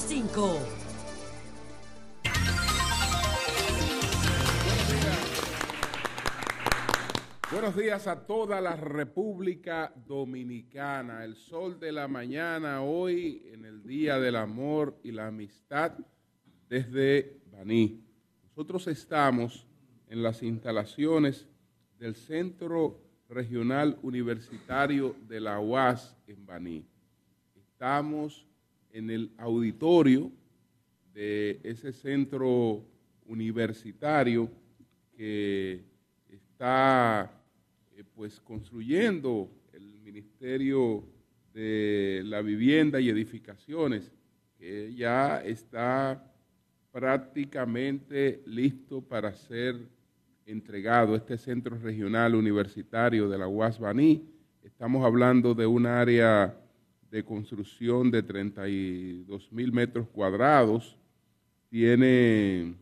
105. 0.00 0.58
Buenos 7.50 7.76
días 7.76 8.06
a 8.06 8.24
toda 8.24 8.60
la 8.60 8.76
República 8.76 9.92
Dominicana. 10.06 11.24
El 11.24 11.34
sol 11.34 11.80
de 11.80 11.90
la 11.90 12.06
mañana 12.06 12.82
hoy 12.82 13.42
en 13.52 13.64
el 13.64 13.82
Día 13.82 14.20
del 14.20 14.36
Amor 14.36 15.00
y 15.02 15.10
la 15.10 15.26
Amistad 15.26 15.94
desde 16.68 17.40
Baní. 17.50 18.04
Nosotros 18.44 18.86
estamos 18.86 19.66
en 20.06 20.22
las 20.22 20.44
instalaciones 20.44 21.48
del 21.98 22.14
Centro 22.14 23.00
Regional 23.28 23.98
Universitario 24.02 25.16
de 25.26 25.40
la 25.40 25.58
UAS 25.58 26.16
en 26.28 26.46
Baní. 26.46 26.86
Estamos 27.56 28.47
en 28.92 29.10
el 29.10 29.30
auditorio 29.38 30.30
de 31.14 31.60
ese 31.62 31.92
centro 31.92 32.84
universitario 33.26 34.50
que 35.16 35.82
está 36.28 37.30
eh, 37.96 38.04
pues 38.14 38.40
construyendo 38.40 39.50
el 39.72 40.00
Ministerio 40.00 41.04
de 41.52 42.22
la 42.24 42.40
Vivienda 42.40 43.00
y 43.00 43.08
Edificaciones, 43.08 44.12
que 44.56 44.94
ya 44.94 45.42
está 45.44 46.24
prácticamente 46.92 48.42
listo 48.46 49.02
para 49.02 49.34
ser 49.34 49.76
entregado 50.46 51.14
este 51.14 51.36
centro 51.36 51.76
regional 51.78 52.34
universitario 52.34 53.28
de 53.28 53.38
la 53.38 53.48
UAS 53.48 53.78
Baní. 53.78 54.24
Estamos 54.62 55.04
hablando 55.04 55.54
de 55.54 55.66
un 55.66 55.86
área 55.86 56.56
de 57.10 57.24
construcción 57.24 58.10
de 58.10 58.22
32 58.22 59.50
mil 59.52 59.72
metros 59.72 60.06
cuadrados. 60.08 60.96
Tiene, 61.70 62.74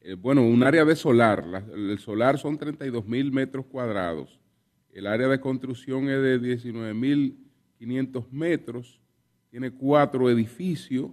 eh, 0.00 0.14
bueno, 0.14 0.42
un 0.42 0.62
área 0.62 0.84
de 0.84 0.94
solar. 0.96 1.64
el 1.72 1.98
solar 1.98 2.38
son 2.38 2.58
32 2.58 3.06
mil 3.06 3.32
metros 3.32 3.66
cuadrados. 3.66 4.38
El 4.92 5.06
área 5.06 5.28
de 5.28 5.40
construcción 5.40 6.08
es 6.08 6.22
de 6.22 6.38
19 6.38 6.94
mil 6.94 7.38
500 7.78 8.32
metros. 8.32 8.98
Tiene 9.50 9.70
cuatro 9.70 10.30
edificios. 10.30 11.10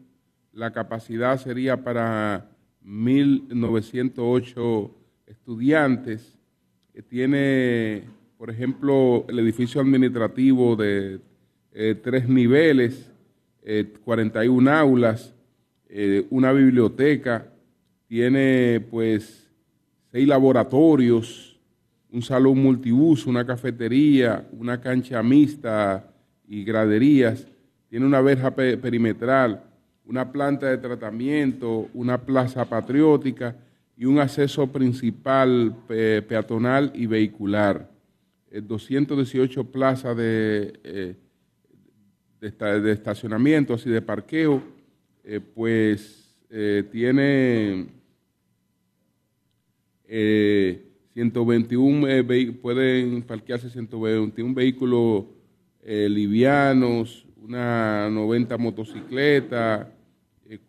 La 0.52 0.72
capacidad 0.72 1.38
sería 1.38 1.84
para 1.84 2.50
1.908 2.86 4.92
estudiantes. 5.28 6.40
Eh, 6.94 7.02
tiene 7.02 8.04
por 8.44 8.50
ejemplo, 8.50 9.24
el 9.30 9.40
edificio 9.40 9.80
administrativo 9.80 10.76
de 10.76 11.22
eh, 11.72 11.96
tres 11.96 12.28
niveles, 12.28 13.10
41 14.04 14.70
eh, 14.70 14.74
aulas, 14.74 15.34
eh, 15.88 16.28
una 16.30 16.52
biblioteca, 16.52 17.48
tiene 18.06 18.86
pues 18.92 19.50
seis 20.12 20.28
laboratorios, 20.28 21.58
un 22.12 22.22
salón 22.22 22.62
multiuso, 22.62 23.30
una 23.30 23.46
cafetería, 23.46 24.46
una 24.52 24.82
cancha 24.82 25.24
mixta 25.24 26.12
y 26.46 26.66
graderías, 26.66 27.48
tiene 27.90 28.06
una 28.06 28.20
verja 28.20 28.54
perimetral, 28.54 29.64
una 30.06 30.30
planta 30.34 30.66
de 30.66 30.80
tratamiento, 30.80 31.88
una 31.94 32.18
plaza 32.18 32.66
patriótica 32.66 33.56
y 33.96 34.04
un 34.04 34.20
acceso 34.20 34.68
principal 34.68 35.74
peatonal 35.88 36.92
y 36.94 37.06
vehicular. 37.06 37.93
218 38.62 39.62
eh, 39.62 39.64
plazas 39.64 40.16
de, 40.16 40.80
eh, 40.84 41.16
de, 42.40 42.92
estacionamiento, 42.92 43.74
así 43.74 43.90
de 43.90 44.02
parqueo, 44.02 44.62
eh, 45.24 45.40
pues 45.40 46.20
tiene 46.92 47.88
121, 51.16 52.08
pueden 52.62 53.24
parquearse 53.24 53.72
121 53.72 54.54
vehículos 54.54 55.26
livianos, 55.84 57.26
una 57.42 58.08
90 58.12 58.56
motocicletas, 58.60 59.88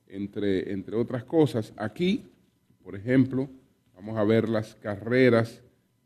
Entre, 0.06 0.72
entre 0.72 0.96
otras 0.96 1.24
cosas, 1.24 1.74
aquí, 1.75 2.24
por 2.84 2.96
ejemplo, 2.96 3.50
vamos 3.96 4.16
a 4.16 4.24
ver 4.24 4.47
las 4.47 4.75
carreras 4.75 5.64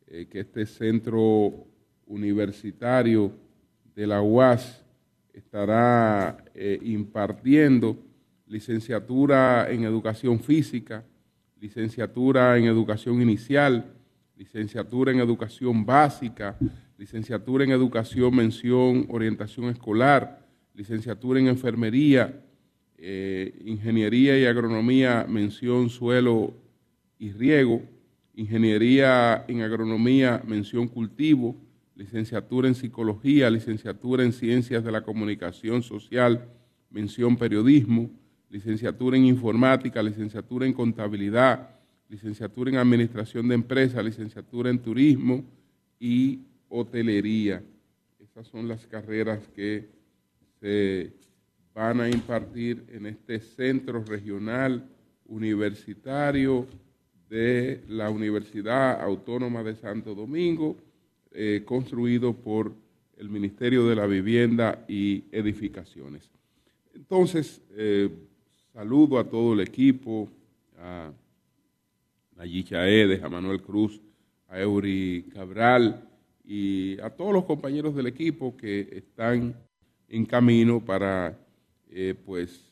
eh, 0.08 0.28
que 0.32 0.40
este 0.40 0.66
centro 0.66 1.68
universitario 2.08 3.34
de 3.94 4.08
la 4.08 4.22
UAS 4.22 4.79
estará 5.40 6.44
eh, 6.54 6.80
impartiendo 6.84 7.98
licenciatura 8.48 9.70
en 9.72 9.84
educación 9.84 10.40
física, 10.40 11.06
licenciatura 11.60 12.58
en 12.58 12.66
educación 12.66 13.22
inicial, 13.22 13.94
licenciatura 14.36 15.12
en 15.12 15.20
educación 15.20 15.86
básica, 15.86 16.58
licenciatura 16.98 17.64
en 17.64 17.72
educación, 17.72 18.36
mención, 18.36 19.06
orientación 19.10 19.66
escolar, 19.66 20.46
licenciatura 20.74 21.40
en 21.40 21.48
enfermería, 21.48 22.42
eh, 22.98 23.62
ingeniería 23.66 24.38
y 24.38 24.46
agronomía, 24.46 25.26
mención 25.28 25.90
suelo 25.90 26.54
y 27.18 27.32
riego, 27.32 27.82
ingeniería 28.36 29.46
en 29.48 29.62
agronomía, 29.62 30.42
mención 30.46 30.88
cultivo, 30.88 31.56
licenciatura 32.00 32.70
en 32.70 32.76
psicología, 32.76 33.50
licenciatura 33.50 34.24
en 34.24 34.32
ciencias 34.32 34.86
de 34.86 34.92
la 34.92 35.02
comunicación 35.02 35.84
social, 35.84 36.48
mención 36.90 37.36
periodismo, 37.36 38.10
licenciatura 38.50 39.18
en 39.18 39.26
informática, 39.26 40.02
licenciatura 40.02 40.66
en 40.66 40.72
contabilidad, 40.72 41.72
licenciatura 42.08 42.72
en 42.72 42.78
administración 42.78 43.50
de 43.50 43.56
empresas, 43.56 44.04
licenciatura 44.04 44.70
en 44.70 44.80
turismo 44.80 45.44
y 46.00 46.40
hotelería. 46.70 47.62
Esas 48.18 48.48
son 48.48 48.70
las 48.70 48.88
carreras 48.88 49.46
que 49.50 49.90
se 50.62 51.12
van 51.76 52.00
a 52.00 52.10
impartir 52.10 52.86
en 52.94 53.08
este 53.08 53.42
centro 53.42 54.06
regional 54.06 54.86
universitario 55.28 56.66
de 57.30 57.84
la 57.90 58.10
Universidad 58.10 59.02
Autónoma 59.02 59.64
de 59.64 59.76
Santo 59.76 60.16
Domingo 60.16 60.78
eh, 61.32 61.62
construido 61.64 62.34
por 62.34 62.74
el 63.18 63.30
Ministerio 63.30 63.86
de 63.88 63.96
la 63.96 64.08
Vivienda 64.08 64.84
y 64.88 65.26
Edificaciones. 65.32 66.32
Entonces, 66.96 67.62
eh, 67.76 68.10
saludo 68.74 69.20
a 69.20 69.24
todo 69.24 69.54
el 69.54 69.60
equipo, 69.60 70.28
a 70.80 71.12
Nayi 72.36 72.64
Chaedes, 72.64 73.22
a 73.22 73.30
Manuel 73.30 73.62
Cruz, 73.62 74.02
a 74.48 74.60
Eury 74.60 75.26
Cabral 75.32 76.10
y 76.44 77.00
a 77.00 77.12
todos 77.12 77.32
los 77.32 77.46
compañeros 77.46 77.96
del 77.96 78.08
equipo 78.08 78.58
que 78.58 78.90
están 78.92 79.56
en 80.08 80.26
camino 80.26 80.84
para 80.84 81.38
eh, 81.92 82.16
pues, 82.26 82.66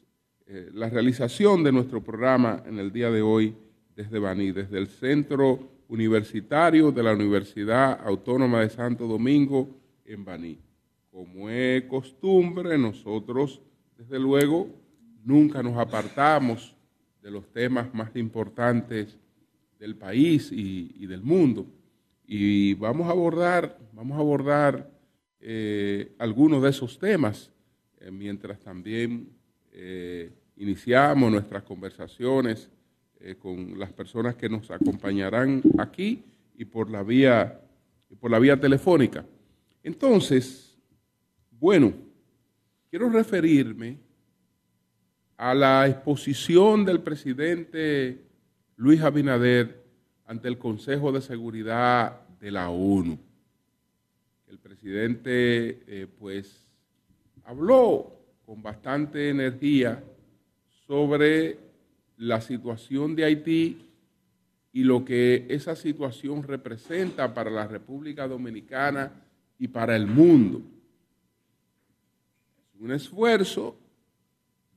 la 0.73 0.89
realización 0.89 1.63
de 1.63 1.73
nuestro 1.73 2.01
programa 2.01 2.63
en 2.65 2.79
el 2.79 2.91
día 2.91 3.11
de 3.11 3.21
hoy 3.21 3.53
desde 3.95 4.17
Baní, 4.17 4.51
desde 4.51 4.77
el 4.77 4.87
Centro 4.87 5.76
universitario 5.89 6.91
de 6.91 7.03
la 7.03 7.13
Universidad 7.13 7.99
Autónoma 8.05 8.61
de 8.61 8.69
Santo 8.69 9.07
Domingo 9.07 9.69
en 10.05 10.25
Baní. 10.25 10.59
Como 11.11 11.49
es 11.49 11.83
costumbre, 11.83 12.77
nosotros, 12.77 13.61
desde 13.97 14.19
luego, 14.19 14.69
nunca 15.23 15.63
nos 15.63 15.77
apartamos 15.77 16.75
de 17.21 17.31
los 17.31 17.51
temas 17.51 17.93
más 17.93 18.15
importantes 18.15 19.17
del 19.79 19.95
país 19.95 20.51
y, 20.51 21.05
del 21.05 21.21
mundo. 21.21 21.65
Y 22.25 22.73
vamos 22.75 23.07
a 23.07 23.11
abordar, 23.11 23.77
vamos 23.93 24.17
a 24.17 24.21
abordar 24.21 24.89
eh, 25.39 26.13
algunos 26.17 26.61
de 26.61 26.69
esos 26.69 26.99
temas, 26.99 27.51
eh, 27.99 28.11
mientras 28.11 28.59
también 28.59 29.29
eh, 29.71 30.31
iniciamos 30.57 31.31
nuestras 31.31 31.63
conversaciones 31.63 32.69
eh, 33.19 33.35
con 33.35 33.77
las 33.79 33.91
personas 33.91 34.35
que 34.35 34.49
nos 34.49 34.69
acompañarán 34.69 35.61
aquí 35.77 36.23
y 36.55 36.65
por 36.65 36.89
la 36.89 37.03
vía, 37.03 37.59
por 38.19 38.31
la 38.31 38.39
vía 38.39 38.59
telefónica. 38.59 39.25
Entonces, 39.83 40.77
bueno, 41.51 41.93
quiero 42.89 43.09
referirme 43.09 43.97
a 45.37 45.53
la 45.53 45.87
exposición 45.87 46.85
del 46.85 47.01
presidente 47.01 48.23
Luis 48.75 49.01
Abinader 49.01 49.83
ante 50.25 50.47
el 50.47 50.57
Consejo 50.57 51.11
de 51.11 51.21
Seguridad 51.21 52.27
de 52.39 52.51
la 52.51 52.69
ONU. 52.69 53.17
El 54.47 54.59
presidente, 54.59 55.83
eh, 55.87 56.07
pues, 56.19 56.67
habló 57.43 58.13
con 58.45 58.61
bastante 58.61 59.29
energía 59.29 60.03
sobre 60.85 61.66
la 62.17 62.41
situación 62.41 63.15
de 63.15 63.25
Haití 63.25 63.77
y 64.73 64.83
lo 64.83 65.05
que 65.05 65.45
esa 65.49 65.75
situación 65.75 66.43
representa 66.43 67.33
para 67.33 67.49
la 67.49 67.67
República 67.67 68.27
Dominicana 68.27 69.11
y 69.57 69.67
para 69.67 69.95
el 69.95 70.07
mundo. 70.07 70.61
Es 72.75 72.81
un 72.81 72.91
esfuerzo 72.91 73.75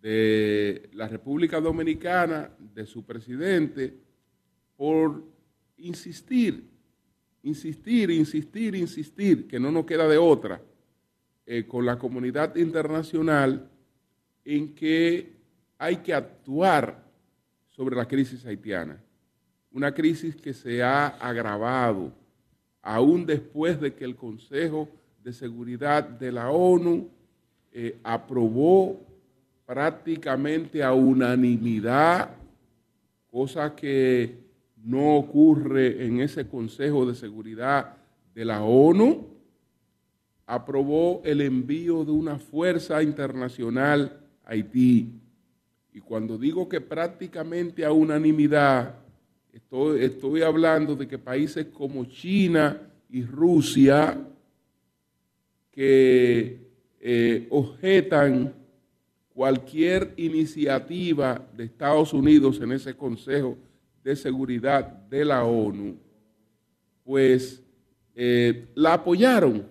de 0.01 0.89
la 0.95 1.09
República 1.09 1.61
Dominicana, 1.61 2.51
de 2.75 2.87
su 2.87 3.05
presidente, 3.05 3.93
por 4.77 5.23
insistir, 5.79 6.65
insistir, 7.43 8.11
insistir, 8.11 8.75
insistir, 8.75 9.47
que 9.47 9.61
no 9.61 9.71
nos 9.71 9.85
queda 9.85 10.09
de 10.09 10.17
otra, 10.17 10.63
eh, 11.45 11.67
con 11.67 11.85
la 11.85 11.99
comunidad 11.99 12.57
internacional 12.57 13.69
en 14.45 14.75
que 14.75 15.33
hay 15.77 15.97
que 15.97 16.15
actuar 16.15 17.10
sobre 17.70 17.96
la 17.96 18.06
crisis 18.06 18.44
haitiana. 18.44 19.02
Una 19.72 19.93
crisis 19.93 20.37
que 20.37 20.52
se 20.52 20.82
ha 20.82 21.06
agravado 21.08 22.12
aún 22.82 23.26
después 23.26 23.81
de 23.81 23.94
que 23.94 24.05
el 24.05 24.17
Consejo 24.17 24.88
de 25.22 25.32
Seguridad 25.32 26.02
de 26.02 26.32
la 26.32 26.50
ONU 26.50 27.08
eh, 27.72 27.99
aprobó 28.02 29.00
prácticamente 29.67 30.82
a 30.82 30.93
unanimidad, 30.93 32.31
cosa 33.31 33.75
que 33.76 34.38
no 34.76 35.17
ocurre 35.17 36.05
en 36.05 36.20
ese 36.20 36.49
Consejo 36.49 37.06
de 37.06 37.14
Seguridad 37.14 37.96
de 38.34 38.44
la 38.44 38.62
ONU, 38.62 39.28
aprobó 40.46 41.22
el 41.25 41.43
envío 41.43 42.05
de 42.05 42.11
una 42.11 42.38
fuerza 42.38 43.02
internacional 43.02 44.20
a 44.44 44.50
Haití. 44.50 45.19
Y 45.93 46.01
cuando 46.01 46.39
digo 46.39 46.69
que 46.69 46.81
prácticamente 46.81 47.85
a 47.85 47.93
unanimidad, 47.93 48.95
estoy, 49.53 50.43
hablando 50.43 50.95
de 50.95 51.09
que 51.09 51.19
países 51.19 51.67
como 51.67 52.05
China 52.05 52.81
y 53.09 53.25
Rusia, 53.25 54.19
que 55.73 56.59
eh, 57.01 57.47
objetan 57.51 58.55
cualquier 59.35 60.13
iniciativa 60.17 61.41
de 61.57 61.65
Estados 61.65 62.13
Unidos 62.13 62.61
en 62.61 62.73
ese 62.73 62.95
Consejo 62.95 63.57
de 64.05 64.15
Seguridad 64.15 64.87
de 64.87 65.25
la 65.25 65.45
ONU, 65.45 65.97
pues 67.05 67.63
eh, 68.15 68.69
la 68.75 68.95
apoyaron, 68.95 69.67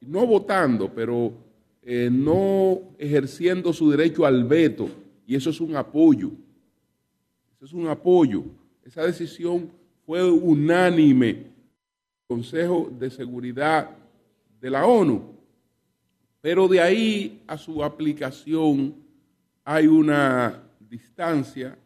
no 0.00 0.26
votando, 0.26 0.90
pero 0.94 1.32
eh, 1.82 2.08
no 2.10 2.94
ejerciendo 2.98 3.72
su 3.72 3.90
derecho 3.90 4.24
al 4.24 4.44
veto, 4.44 4.88
y 5.26 5.36
eso 5.36 5.50
es 5.50 5.60
un 5.60 5.76
apoyo, 5.76 6.30
eso 7.54 7.64
es 7.64 7.72
un 7.72 7.86
apoyo. 7.88 8.44
Esa 8.84 9.04
decisión 9.04 9.70
fue 10.04 10.28
unánime, 10.28 11.46
Consejo 12.26 12.90
de 12.98 13.10
Seguridad 13.10 13.90
de 14.60 14.70
la 14.70 14.86
ONU. 14.86 15.32
Pero 16.40 16.66
de 16.66 16.80
ahí 16.80 17.42
a 17.46 17.56
su 17.56 17.84
aplicación 17.84 18.94
hay 19.64 19.86
una 19.86 20.62
distancia, 20.80 21.78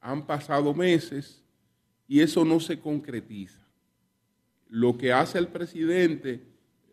han 0.00 0.26
pasado 0.26 0.72
meses 0.72 1.42
y 2.06 2.20
eso 2.20 2.44
no 2.44 2.58
se 2.58 2.80
concretiza. 2.80 3.60
Lo 4.70 4.96
que 4.96 5.12
hace 5.12 5.38
el 5.38 5.48
presidente 5.48 6.40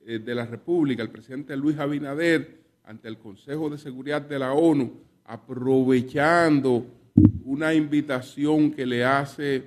eh, 0.05 0.19
de 0.19 0.35
la 0.35 0.45
República, 0.45 1.01
el 1.01 1.09
presidente 1.09 1.55
Luis 1.55 1.77
Abinader, 1.77 2.65
ante 2.83 3.07
el 3.07 3.17
Consejo 3.17 3.69
de 3.69 3.77
Seguridad 3.77 4.21
de 4.21 4.39
la 4.39 4.53
ONU, 4.53 4.91
aprovechando 5.25 6.85
una 7.43 7.73
invitación 7.73 8.71
que 8.71 8.85
le 8.85 9.03
hace 9.03 9.63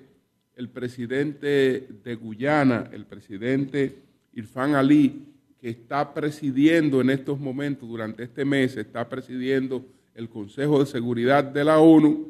el 0.57 0.69
presidente 0.69 1.89
de 2.03 2.15
Guyana, 2.15 2.89
el 2.93 3.05
presidente 3.05 3.99
Irfan 4.33 4.75
Ali, 4.75 5.27
que 5.61 5.71
está 5.71 6.15
presidiendo 6.15 7.01
en 7.01 7.11
estos 7.11 7.39
momentos, 7.39 7.89
durante 7.89 8.23
este 8.23 8.45
mes, 8.45 8.77
está 8.77 9.09
presidiendo 9.09 9.85
el 10.15 10.29
Consejo 10.29 10.81
de 10.81 10.87
Seguridad 10.87 11.45
de 11.45 11.65
la 11.65 11.79
ONU, 11.79 12.29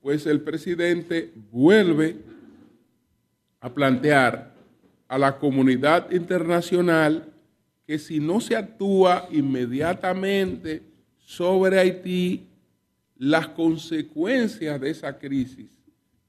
pues 0.00 0.26
el 0.26 0.40
presidente 0.40 1.32
vuelve 1.50 2.16
a 3.60 3.72
plantear 3.72 4.54
a 5.08 5.18
la 5.18 5.38
comunidad 5.38 6.10
internacional 6.10 7.32
que 7.86 7.98
si 7.98 8.20
no 8.20 8.40
se 8.40 8.56
actúa 8.56 9.28
inmediatamente 9.30 10.82
sobre 11.18 11.78
Haití, 11.78 12.48
las 13.22 13.46
consecuencias 13.50 14.80
de 14.80 14.90
esa 14.90 15.16
crisis 15.16 15.70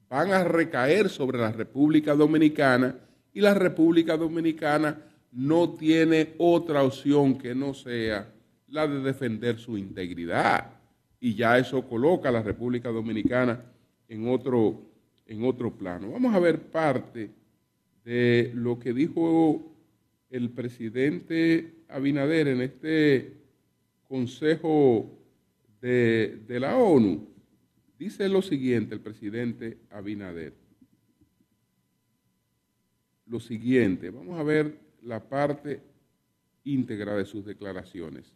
van 0.08 0.32
a 0.32 0.44
recaer 0.44 1.10
sobre 1.10 1.40
la 1.40 1.52
República 1.52 2.14
Dominicana 2.14 2.96
y 3.34 3.42
la 3.42 3.56
República 3.56 4.16
Dominicana 4.16 5.02
no 5.32 5.74
tiene 5.74 6.36
otra 6.38 6.84
opción 6.84 7.40
que 7.40 7.56
no 7.56 7.74
sea 7.74 8.32
la 8.68 8.86
de 8.86 9.00
defender 9.00 9.58
su 9.58 9.76
integridad. 9.76 10.70
Y 11.20 11.34
ya 11.34 11.58
eso 11.58 11.82
coloca 11.82 12.30
a 12.30 12.32
la 12.32 12.44
República 12.44 12.90
Dominicana 12.90 13.60
en 14.08 14.28
otro, 14.28 14.80
en 15.26 15.44
otro 15.46 15.72
plano. 15.76 16.12
Vamos 16.12 16.36
a 16.36 16.40
ver 16.40 16.62
parte 16.62 17.32
de 18.06 18.52
lo 18.54 18.78
que 18.78 18.94
dijo 18.94 19.64
el 20.30 20.52
presidente 20.52 21.74
Abinader 21.90 22.50
en 22.50 22.62
este 22.62 23.34
Consejo 24.08 25.23
de, 25.84 26.60
la 26.60 26.78
ONU. 26.78 27.28
Dice 28.00 28.30
lo 28.30 28.42
siguiente 28.42 28.96
el 28.96 29.02
presidente 29.02 29.78
Abinader. 29.92 30.54
Lo 33.28 33.40
siguiente, 33.40 34.10
vamos 34.10 34.40
a 34.40 34.44
ver 34.44 34.78
la 35.04 35.20
parte 35.20 35.82
íntegra 36.64 37.16
de 37.16 37.26
sus 37.26 37.46
declaraciones. 37.46 38.34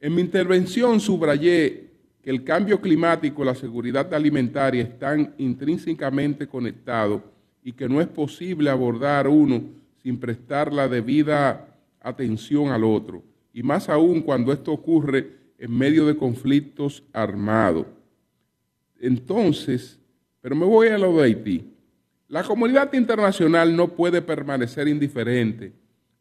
En 0.00 0.14
mi 0.14 0.20
intervención 0.20 1.00
subrayé 1.00 1.90
que 2.22 2.30
el 2.30 2.42
cambio 2.42 2.80
climático 2.80 3.42
y 3.42 3.46
la 3.46 3.54
seguridad 3.54 4.12
alimentaria 4.12 4.82
están 4.82 5.34
intrínsecamente 5.38 6.46
conectados 6.46 7.22
y 7.62 7.72
que 7.72 7.88
no 7.88 8.00
es 8.00 8.08
posible 8.08 8.70
abordar 8.70 9.28
uno 9.28 9.62
sin 10.02 10.18
prestar 10.18 10.72
la 10.72 10.88
debida 10.88 11.76
atención 12.00 12.68
al 12.68 12.84
otro, 12.84 13.22
y 13.52 13.62
más 13.62 13.88
aún 13.88 14.22
cuando 14.22 14.52
esto 14.52 14.72
ocurre 14.72 15.37
en 15.58 15.76
medio 15.76 16.06
de 16.06 16.16
conflictos 16.16 17.02
armados. 17.12 17.86
Entonces, 19.00 19.98
pero 20.40 20.54
me 20.54 20.64
voy 20.64 20.88
a 20.88 20.98
lo 20.98 21.16
de 21.16 21.24
Haití. 21.24 21.74
La 22.28 22.44
comunidad 22.44 22.92
internacional 22.92 23.74
no 23.74 23.88
puede 23.88 24.22
permanecer 24.22 24.86
indiferente 24.86 25.72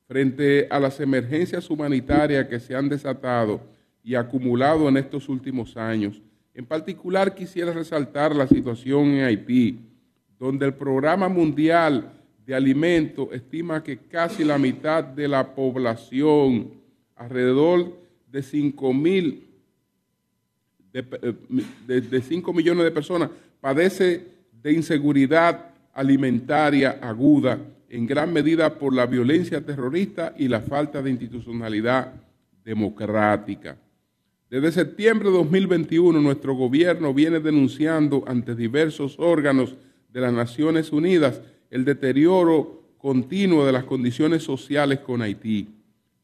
frente 0.08 0.67
a 0.70 0.79
las 0.79 1.00
emergencias 1.00 1.70
humanitarias 1.70 2.48
que 2.48 2.60
se 2.60 2.75
han 2.75 2.89
desatado 2.89 3.62
y 4.03 4.15
acumulado 4.15 4.88
en 4.88 4.98
estos 4.98 5.27
últimos 5.27 5.75
años. 5.75 6.22
En 6.53 6.65
particular 6.65 7.36
quisiera 7.36 7.74
resaltar 7.74 8.36
la 8.36 8.48
situación 8.48 9.08
en 9.08 9.25
Haití, 9.25 9.79
donde 10.39 10.65
el 10.65 10.74
Programa 10.74 11.27
Mundial 11.27 12.13
de 12.46 12.56
Alimentos 12.56 13.27
estima 13.32 13.84
que 13.84 13.98
casi 13.98 14.44
la 14.46 14.58
mitad 14.58 15.03
de 15.03 15.27
la 15.27 15.53
población, 15.53 16.72
alrededor 17.15 18.07
de 18.31 18.41
5 18.43 18.93
mil, 18.93 19.48
de, 20.91 22.01
de 22.01 22.22
5 22.22 22.53
millones 22.53 22.84
de 22.84 22.91
personas, 22.91 23.29
padece 23.60 24.25
de 24.62 24.74
inseguridad 24.74 25.74
alimentaria 25.93 27.00
aguda, 27.01 27.60
en 27.89 28.05
gran 28.05 28.34
medida 28.34 28.77
por 28.77 28.93
la 28.93 29.05
violencia 29.05 29.65
terrorista 29.65 30.34
y 30.38 30.48
la 30.48 30.62
falta 30.62 31.01
de 31.01 31.10
institucionalidad 31.10 32.13
democrática. 32.63 33.77
Desde 34.50 34.72
septiembre 34.72 35.29
de 35.29 35.38
2021, 35.38 36.22
nuestro 36.22 36.53
gobierno 36.53 37.13
viene 37.13 37.39
denunciando 37.39 38.24
ante 38.27 38.55
diversos 38.55 39.15
órganos 39.19 39.75
de 40.12 40.22
las 40.22 40.34
Naciones 40.34 40.91
Unidas 40.91 41.41
el 41.69 41.86
deterioro 41.86 42.84
continuo 42.98 43.65
de 43.65 43.72
las 43.72 43.84
condiciones 43.84 44.43
sociales 44.43 45.00
con 45.00 45.22
Haití. 45.22 45.67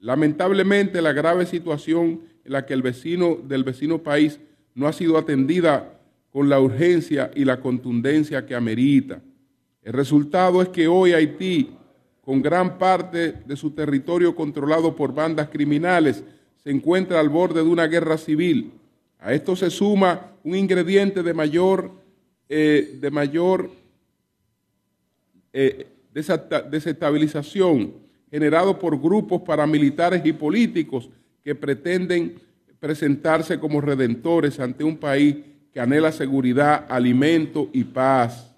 Lamentablemente, 0.03 1.01
la 1.01 1.13
grave 1.13 1.45
situación 1.45 2.19
en 2.43 2.51
la 2.51 2.65
que 2.65 2.73
el 2.73 2.81
vecino 2.81 3.37
del 3.41 3.63
vecino 3.63 4.03
país 4.03 4.37
no 4.75 4.85
ha 4.85 4.91
sido 4.91 5.17
atendida 5.17 5.97
con 6.29 6.49
la 6.49 6.59
urgencia 6.59 7.31
y 7.33 7.45
la 7.45 7.61
contundencia 7.61 8.45
que 8.45 8.53
amerita. 8.53 9.21
El 9.81 9.93
resultado 9.93 10.61
es 10.61 10.67
que 10.67 10.89
hoy 10.89 11.13
Haití, 11.13 11.71
con 12.19 12.41
gran 12.41 12.77
parte 12.77 13.31
de 13.45 13.55
su 13.55 13.71
territorio 13.71 14.35
controlado 14.35 14.93
por 14.93 15.13
bandas 15.15 15.47
criminales, 15.47 16.21
se 16.61 16.69
encuentra 16.69 17.21
al 17.21 17.29
borde 17.29 17.63
de 17.63 17.69
una 17.69 17.87
guerra 17.87 18.17
civil. 18.17 18.73
A 19.19 19.31
esto 19.33 19.55
se 19.55 19.69
suma 19.69 20.33
un 20.43 20.53
ingrediente 20.57 21.23
de 21.23 21.33
mayor 21.33 21.91
eh, 22.49 22.97
de 22.99 23.09
mayor 23.09 23.71
eh, 25.53 25.87
desestabilización 26.11 28.02
generado 28.33 28.79
por 28.79 28.99
grupos 28.99 29.43
paramilitares 29.43 30.25
y 30.25 30.33
políticos 30.33 31.07
que 31.43 31.53
pretenden 31.53 32.33
presentarse 32.79 33.59
como 33.59 33.79
redentores 33.79 34.59
ante 34.59 34.83
un 34.83 34.97
país 34.97 35.35
que 35.71 35.79
anhela 35.79 36.11
seguridad, 36.11 36.87
alimento 36.89 37.69
y 37.73 37.83
paz. 37.83 38.51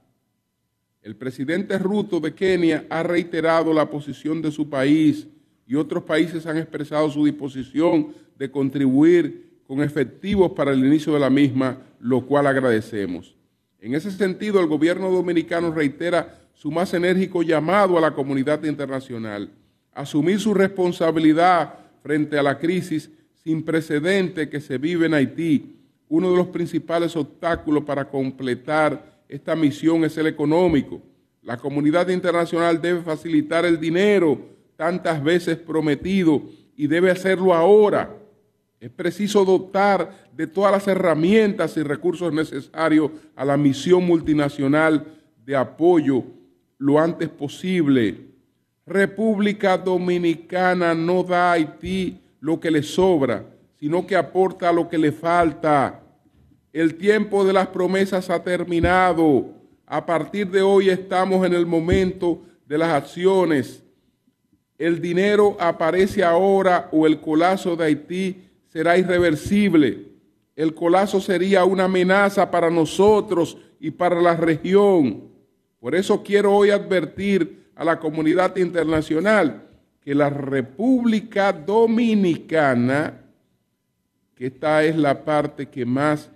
El 1.02 1.18
presidente 1.18 1.78
Ruto 1.78 2.22
de 2.22 2.34
Kenia 2.34 2.86
ha 2.90 3.04
reiterado 3.04 3.74
la 3.74 3.90
posición 3.90 4.42
de 4.42 4.50
su 4.50 4.70
país 4.70 5.28
y 5.68 5.76
otros 5.76 6.04
países 6.04 6.46
han 6.46 6.56
expresado 6.56 7.12
su 7.12 7.26
disposición 7.26 8.14
de 8.40 8.50
contribuir 8.50 9.60
con 9.68 9.84
efectivos 9.84 10.54
para 10.54 10.72
el 10.72 10.86
inicio 10.86 11.12
de 11.12 11.20
la 11.20 11.30
misma, 11.30 11.80
lo 12.00 12.26
cual 12.26 12.48
agradecemos. 12.48 13.36
En 13.82 13.94
ese 13.94 14.10
sentido, 14.12 14.62
el 14.62 14.68
gobierno 14.68 15.12
dominicano 15.12 15.74
reitera 15.74 16.40
su 16.54 16.72
más 16.72 16.94
enérgico 16.94 17.44
llamado 17.44 17.98
a 17.98 18.02
la 18.02 18.12
comunidad 18.12 18.64
internacional 18.64 19.52
asumir 19.96 20.40
su 20.40 20.54
responsabilidad 20.54 21.74
frente 22.04 22.38
a 22.38 22.44
la 22.44 22.60
crisis 22.60 23.10
sin 23.44 23.64
precedente 23.64 24.50
que 24.50 24.62
se 24.62 24.78
vive 24.78 25.08
en 25.08 25.16
Haití. 25.16 25.76
Uno 26.08 26.30
de 26.30 26.38
los 26.38 26.48
principales 26.48 27.16
obstáculos 27.16 27.84
para 27.84 28.08
completar 28.08 29.24
esta 29.28 29.56
misión 29.56 30.04
es 30.04 30.16
el 30.18 30.28
económico. 30.28 31.02
La 31.42 31.58
comunidad 31.58 32.10
internacional 32.10 32.80
debe 32.80 33.02
facilitar 33.02 33.66
el 33.66 33.80
dinero 33.80 34.40
tantas 34.76 35.24
veces 35.24 35.58
prometido 35.58 36.44
y 36.76 36.88
debe 36.88 37.10
hacerlo 37.10 37.54
ahora. 37.54 38.16
Es 38.80 38.92
preciso 38.92 39.46
dotar 39.46 40.28
de 40.36 40.46
todas 40.46 40.72
las 40.72 40.88
herramientas 40.88 41.78
y 41.78 41.84
recursos 41.84 42.32
necesarios 42.34 43.10
a 43.36 43.46
la 43.46 43.58
misión 43.58 44.06
multinacional 44.06 45.06
de 45.46 45.56
apoyo 45.56 46.24
lo 46.78 47.00
antes 47.00 47.30
posible. 47.30 48.35
República 48.86 49.80
Dominicana 49.80 50.94
no 50.94 51.24
da 51.24 51.50
a 51.50 51.52
Haití 51.54 52.22
lo 52.40 52.60
que 52.60 52.70
le 52.70 52.84
sobra, 52.84 53.44
sino 53.80 54.06
que 54.06 54.16
aporta 54.16 54.72
lo 54.72 54.88
que 54.88 55.00
le 55.00 55.12
falta. 55.12 56.04
El 56.72 56.94
tiempo 56.94 57.44
de 57.44 57.54
las 57.54 57.68
promesas 57.68 58.30
ha 58.30 58.44
terminado. 58.44 59.50
A 59.88 60.06
partir 60.06 60.52
de 60.52 60.62
hoy 60.62 60.90
estamos 60.90 61.46
en 61.48 61.54
el 61.54 61.66
momento 61.66 62.44
de 62.68 62.78
las 62.78 62.90
acciones. 62.90 63.84
El 64.78 65.02
dinero 65.02 65.58
aparece 65.60 66.24
ahora 66.24 66.88
o 66.92 67.08
el 67.08 67.20
colapso 67.20 67.76
de 67.76 67.86
Haití 67.86 68.44
será 68.68 68.98
irreversible. 69.00 70.06
El 70.56 70.76
colapso 70.76 71.20
sería 71.20 71.66
una 71.66 71.86
amenaza 71.86 72.52
para 72.52 72.70
nosotros 72.70 73.58
y 73.80 73.90
para 73.90 74.22
la 74.22 74.36
región. 74.36 75.24
Por 75.80 75.96
eso 75.96 76.22
quiero 76.22 76.54
hoy 76.54 76.70
advertir 76.70 77.65
a 77.76 77.84
la 77.84 78.00
comunidad 78.00 78.56
internacional 78.58 79.64
que 80.02 80.16
la 80.16 80.30
República 80.30 81.52
Dominicana, 81.52 83.22
que 84.36 84.48
esta 84.48 84.84
es 84.84 84.96
la 84.96 85.24
parte 85.24 85.68
que 85.68 85.86
más 85.86 86.30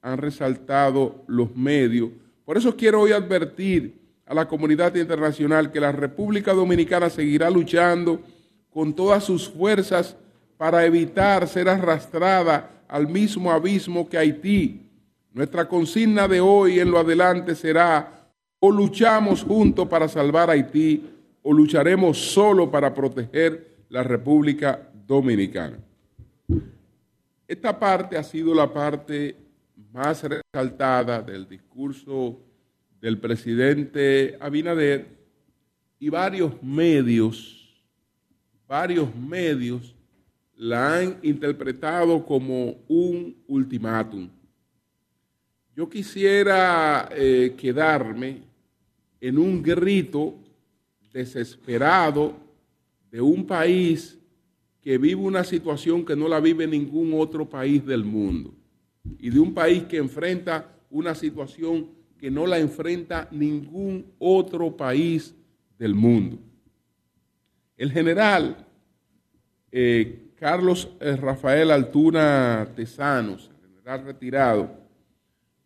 han 0.00 0.18
resaltado 0.18 1.24
los 1.26 1.54
medios, 1.54 2.10
por 2.44 2.56
eso 2.56 2.76
quiero 2.76 3.02
hoy 3.02 3.12
advertir 3.12 3.98
a 4.24 4.34
la 4.34 4.46
comunidad 4.46 4.94
internacional 4.94 5.70
que 5.70 5.80
la 5.80 5.92
República 5.92 6.52
Dominicana 6.52 7.10
seguirá 7.10 7.50
luchando 7.50 8.22
con 8.70 8.94
todas 8.94 9.24
sus 9.24 9.48
fuerzas 9.48 10.16
para 10.56 10.84
evitar 10.84 11.48
ser 11.48 11.68
arrastrada 11.68 12.70
al 12.88 13.08
mismo 13.08 13.50
abismo 13.50 14.08
que 14.08 14.18
Haití. 14.18 14.82
Nuestra 15.32 15.68
consigna 15.68 16.26
de 16.28 16.40
hoy 16.40 16.80
en 16.80 16.90
lo 16.90 16.98
adelante 16.98 17.54
será 17.54 18.17
o 18.60 18.70
luchamos 18.70 19.42
juntos 19.42 19.88
para 19.88 20.08
salvar 20.08 20.50
Haití 20.50 21.04
o 21.42 21.52
lucharemos 21.52 22.18
solo 22.18 22.70
para 22.70 22.92
proteger 22.92 23.76
la 23.88 24.02
República 24.02 24.90
Dominicana. 25.06 25.78
Esta 27.46 27.78
parte 27.78 28.16
ha 28.18 28.22
sido 28.22 28.54
la 28.54 28.72
parte 28.72 29.36
más 29.92 30.22
resaltada 30.22 31.22
del 31.22 31.48
discurso 31.48 32.38
del 33.00 33.18
presidente 33.18 34.36
Abinader 34.40 35.06
y 35.98 36.10
varios 36.10 36.62
medios, 36.62 37.80
varios 38.66 39.14
medios 39.14 39.94
la 40.56 40.98
han 40.98 41.18
interpretado 41.22 42.26
como 42.26 42.76
un 42.88 43.36
ultimátum. 43.46 44.28
Yo 45.74 45.88
quisiera 45.88 47.08
eh, 47.12 47.54
quedarme 47.56 48.47
en 49.20 49.38
un 49.38 49.62
grito 49.62 50.34
desesperado 51.12 52.36
de 53.10 53.20
un 53.20 53.46
país 53.46 54.18
que 54.80 54.98
vive 54.98 55.20
una 55.20 55.44
situación 55.44 56.04
que 56.04 56.16
no 56.16 56.28
la 56.28 56.40
vive 56.40 56.66
ningún 56.66 57.12
otro 57.14 57.48
país 57.48 57.84
del 57.84 58.04
mundo 58.04 58.54
y 59.18 59.30
de 59.30 59.38
un 59.38 59.54
país 59.54 59.84
que 59.84 59.96
enfrenta 59.96 60.74
una 60.90 61.14
situación 61.14 61.90
que 62.18 62.30
no 62.30 62.46
la 62.46 62.58
enfrenta 62.58 63.28
ningún 63.30 64.06
otro 64.18 64.76
país 64.76 65.34
del 65.78 65.94
mundo. 65.94 66.38
El 67.76 67.92
general 67.92 68.66
eh, 69.70 70.28
Carlos 70.36 70.88
eh, 71.00 71.16
Rafael 71.16 71.70
Altuna 71.70 72.68
Tesanos, 72.74 73.50
general 73.60 74.04
retirado, 74.04 74.70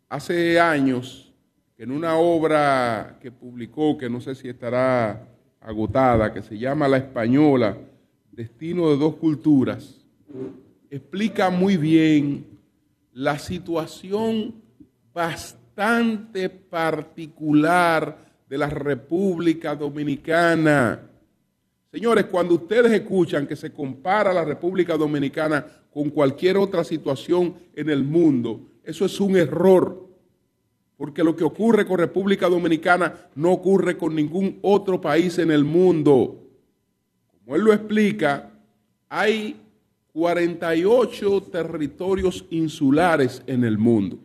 hace 0.09 0.59
años, 0.59 1.32
en 1.77 1.91
una 1.91 2.17
obra 2.17 3.17
que 3.21 3.31
publicó, 3.31 3.97
que 3.97 4.09
no 4.09 4.21
sé 4.21 4.35
si 4.35 4.49
estará 4.49 5.27
agotada, 5.59 6.33
que 6.33 6.41
se 6.41 6.57
llama 6.57 6.87
La 6.87 6.97
Española, 6.97 7.77
Destino 8.31 8.89
de 8.89 8.97
dos 8.97 9.15
Culturas, 9.15 10.05
explica 10.89 11.49
muy 11.49 11.77
bien 11.77 12.45
la 13.13 13.37
situación 13.37 14.55
bastante 15.13 16.49
particular 16.49 18.17
de 18.49 18.57
la 18.57 18.69
República 18.69 19.75
Dominicana 19.75 21.09
Señores, 21.93 22.25
cuando 22.25 22.55
ustedes 22.55 22.91
escuchan 22.91 23.45
que 23.45 23.55
se 23.55 23.71
compara 23.71 24.33
la 24.33 24.43
República 24.43 24.97
Dominicana 24.97 25.63
con 25.93 26.09
cualquier 26.09 26.57
otra 26.57 26.83
situación 26.83 27.53
en 27.75 27.87
el 27.87 28.03
mundo, 28.03 28.61
eso 28.83 29.05
es 29.05 29.19
un 29.19 29.37
error. 29.37 30.03
Porque 31.03 31.21
lo 31.21 31.35
que 31.35 31.43
ocurre 31.43 31.85
con 31.85 31.97
República 31.97 32.47
Dominicana 32.47 33.27
no 33.35 33.51
ocurre 33.51 33.97
con 33.97 34.15
ningún 34.15 34.59
otro 34.61 35.01
país 35.01 35.37
en 35.37 35.51
el 35.51 35.65
mundo. 35.65 36.41
Como 37.43 37.57
él 37.57 37.61
lo 37.61 37.73
explica, 37.73 38.49
hay 39.09 39.59
48 40.13 41.41
territorios 41.51 42.45
insulares 42.51 43.43
en 43.47 43.65
el 43.65 43.77
mundo. 43.77 44.17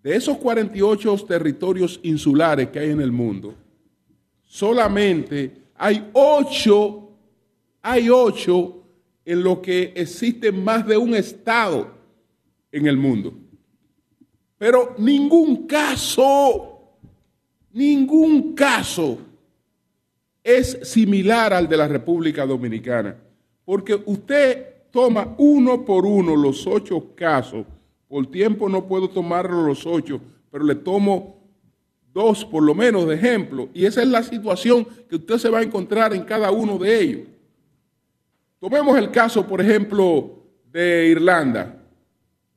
De 0.00 0.14
esos 0.14 0.36
48 0.36 1.16
territorios 1.26 1.98
insulares 2.04 2.68
que 2.68 2.78
hay 2.78 2.90
en 2.90 3.00
el 3.00 3.10
mundo, 3.10 3.52
solamente 4.44 5.54
hay 5.74 6.08
ocho, 6.12 7.10
hay 7.82 8.08
ocho 8.08 8.84
en 9.24 9.42
lo 9.42 9.60
que 9.60 9.92
existe 9.96 10.52
más 10.52 10.86
de 10.86 10.96
un 10.96 11.16
estado 11.16 11.90
en 12.70 12.86
el 12.86 12.96
mundo. 12.96 13.41
Pero 14.62 14.94
ningún 14.96 15.66
caso, 15.66 16.78
ningún 17.72 18.54
caso 18.54 19.18
es 20.40 20.78
similar 20.84 21.52
al 21.52 21.68
de 21.68 21.76
la 21.76 21.88
República 21.88 22.46
Dominicana. 22.46 23.16
Porque 23.64 24.00
usted 24.06 24.66
toma 24.92 25.34
uno 25.38 25.84
por 25.84 26.06
uno 26.06 26.36
los 26.36 26.64
ocho 26.64 27.08
casos. 27.16 27.66
Por 28.06 28.30
tiempo 28.30 28.68
no 28.68 28.86
puedo 28.86 29.10
tomarlo 29.10 29.66
los 29.66 29.84
ocho, 29.84 30.20
pero 30.48 30.62
le 30.62 30.76
tomo 30.76 31.42
dos 32.14 32.44
por 32.44 32.62
lo 32.62 32.72
menos 32.72 33.08
de 33.08 33.16
ejemplo, 33.16 33.68
y 33.74 33.84
esa 33.84 34.02
es 34.02 34.06
la 34.06 34.22
situación 34.22 34.86
que 35.08 35.16
usted 35.16 35.38
se 35.38 35.50
va 35.50 35.58
a 35.58 35.64
encontrar 35.64 36.14
en 36.14 36.22
cada 36.22 36.52
uno 36.52 36.78
de 36.78 37.00
ellos. 37.00 37.28
Tomemos 38.60 38.96
el 38.96 39.10
caso, 39.10 39.44
por 39.44 39.60
ejemplo, 39.60 40.30
de 40.70 41.08
Irlanda. 41.08 41.81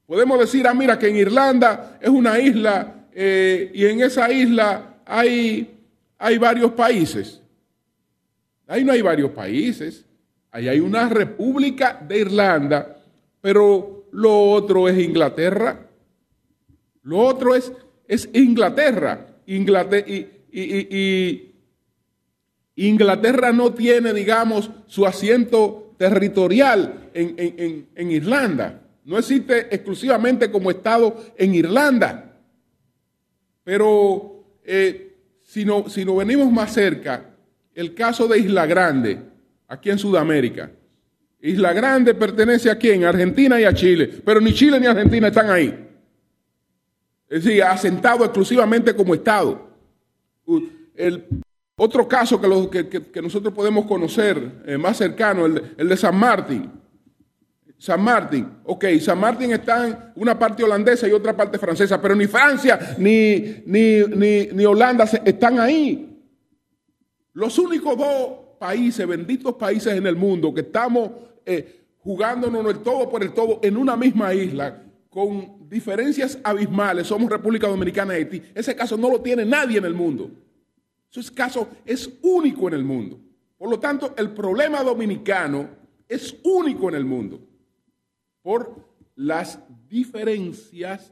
Podemos 0.06 0.40
decir, 0.40 0.68
ah, 0.68 0.74
mira, 0.74 1.00
que 1.00 1.08
en 1.08 1.16
Irlanda 1.18 1.98
es 2.02 2.10
una 2.10 2.40
isla 2.40 3.08
eh, 3.14 3.72
y 3.74 3.86
en 3.86 4.02
esa 4.02 4.32
isla 4.32 4.98
hay, 5.06 5.80
hay 6.18 6.38
varios 6.38 6.72
países. 6.72 7.42
Ahí 8.68 8.84
no 8.84 8.92
hay 8.92 9.02
varios 9.02 9.32
países, 9.32 10.06
ahí 10.52 10.68
hay 10.68 10.80
una 10.80 11.08
república 11.08 12.02
de 12.08 12.20
Irlanda, 12.20 12.98
pero 13.42 14.08
lo 14.12 14.52
otro 14.52 14.88
es 14.88 14.98
Inglaterra. 14.98 15.88
Lo 17.04 17.20
otro 17.20 17.54
es, 17.54 17.72
es 18.08 18.30
Inglaterra. 18.34 19.28
Inglaterra, 19.46 20.06
y, 20.08 21.52
Inglaterra 22.78 23.52
no 23.52 23.74
tiene, 23.74 24.14
digamos, 24.14 24.70
su 24.88 25.06
asiento 25.06 25.94
territorial 25.98 27.10
en, 27.14 28.12
Irlanda. 28.12 28.82
No 29.06 29.20
existe 29.20 29.74
exclusivamente 29.74 30.50
como 30.50 30.72
Estado 30.72 31.16
en 31.38 31.54
Irlanda. 31.54 32.40
Pero 33.64 34.44
eh, 34.64 35.16
si, 35.44 35.64
no, 35.64 35.88
si 35.88 36.04
nos 36.04 36.18
venimos 36.18 36.52
más 36.52 36.74
cerca, 36.74 37.30
el 37.74 37.94
caso 37.94 38.28
de 38.28 38.40
Isla 38.40 38.66
Grande, 38.66 39.20
aquí 39.68 39.92
en 39.92 40.00
Sudamérica. 40.00 40.72
Isla 41.40 41.74
Grande 41.74 42.16
pertenece 42.16 42.72
a 42.72 42.78
quién? 42.78 43.06
A 43.06 43.10
Argentina 43.10 43.62
y 43.62 43.64
a 43.64 43.74
Chile. 43.74 44.10
Pero 44.26 44.42
ni 44.42 44.54
Chile 44.54 44.80
ni 44.80 44.88
Argentina 44.88 45.28
están 45.28 45.52
ahí. 45.52 45.88
Es 47.30 47.44
decir, 47.44 47.62
asentado 47.64 48.26
exclusivamente 48.26 48.96
como 48.96 49.14
Estado. 49.14 49.70
El 50.96 51.26
otro 51.76 52.08
caso 52.08 52.42
que, 52.72 52.88
que, 52.88 53.22
nosotros 53.22 53.54
podemos 53.54 53.86
conocer 53.86 54.64
eh, 54.66 54.78
más 54.78 54.98
cercano, 54.98 55.46
el, 55.46 55.76
el 55.78 55.90
de 55.90 55.98
San 55.98 56.16
Martín. 56.16 56.85
San 57.78 58.02
Martín, 58.02 58.48
ok, 58.64 58.86
San 59.02 59.20
Martín 59.20 59.52
está 59.52 59.88
en 59.88 59.98
una 60.16 60.40
parte 60.40 60.64
holandesa 60.64 61.08
y 61.08 61.12
otra 61.12 61.36
parte 61.36 61.60
francesa, 61.60 62.02
pero 62.02 62.16
ni 62.16 62.26
Francia 62.26 62.96
ni, 62.98 63.64
ni, 63.66 64.02
ni, 64.54 64.66
Holanda 64.66 65.04
están 65.04 65.60
ahí. 65.60 66.18
Los 67.34 67.60
únicos 67.60 67.98
dos 67.98 68.58
países, 68.60 69.06
benditos 69.06 69.56
países 69.56 69.94
en 69.94 70.08
el 70.08 70.16
mundo, 70.16 70.54
que 70.54 70.62
estamos 70.62 71.12
eh, 71.46 71.82
jugándonos 72.00 72.66
el 72.66 72.80
todo 72.80 73.10
por 73.10 73.22
el 73.22 73.34
todo 73.34 73.60
en 73.62 73.76
una 73.76 73.98
misma 73.98 74.34
isla, 74.34 74.82
con 75.10 75.68
diferencias 75.68 76.40
abismales, 76.44 77.08
somos 77.08 77.30
República 77.30 77.68
Dominicana 77.68 78.14
y 78.14 78.18
Haití. 78.18 78.42
Ese 78.54 78.76
caso 78.76 78.96
no 78.96 79.10
lo 79.10 79.20
tiene 79.22 79.44
nadie 79.46 79.78
en 79.80 79.86
el 79.86 79.94
mundo. 79.94 80.32
Ese 81.14 81.34
caso 81.34 81.68
es 81.86 82.10
único 82.22 82.70
en 82.70 82.74
el 82.76 82.84
mundo. 82.84 83.20
Por 83.58 83.70
lo 83.70 83.80
tanto, 83.80 84.14
el 84.18 84.32
problema 84.32 84.82
dominicano 84.82 85.70
es 86.08 86.36
único 86.44 86.90
en 86.90 86.96
el 86.96 87.06
mundo 87.06 87.40
por 88.46 88.76
las 89.16 89.58
diferencias 89.90 91.12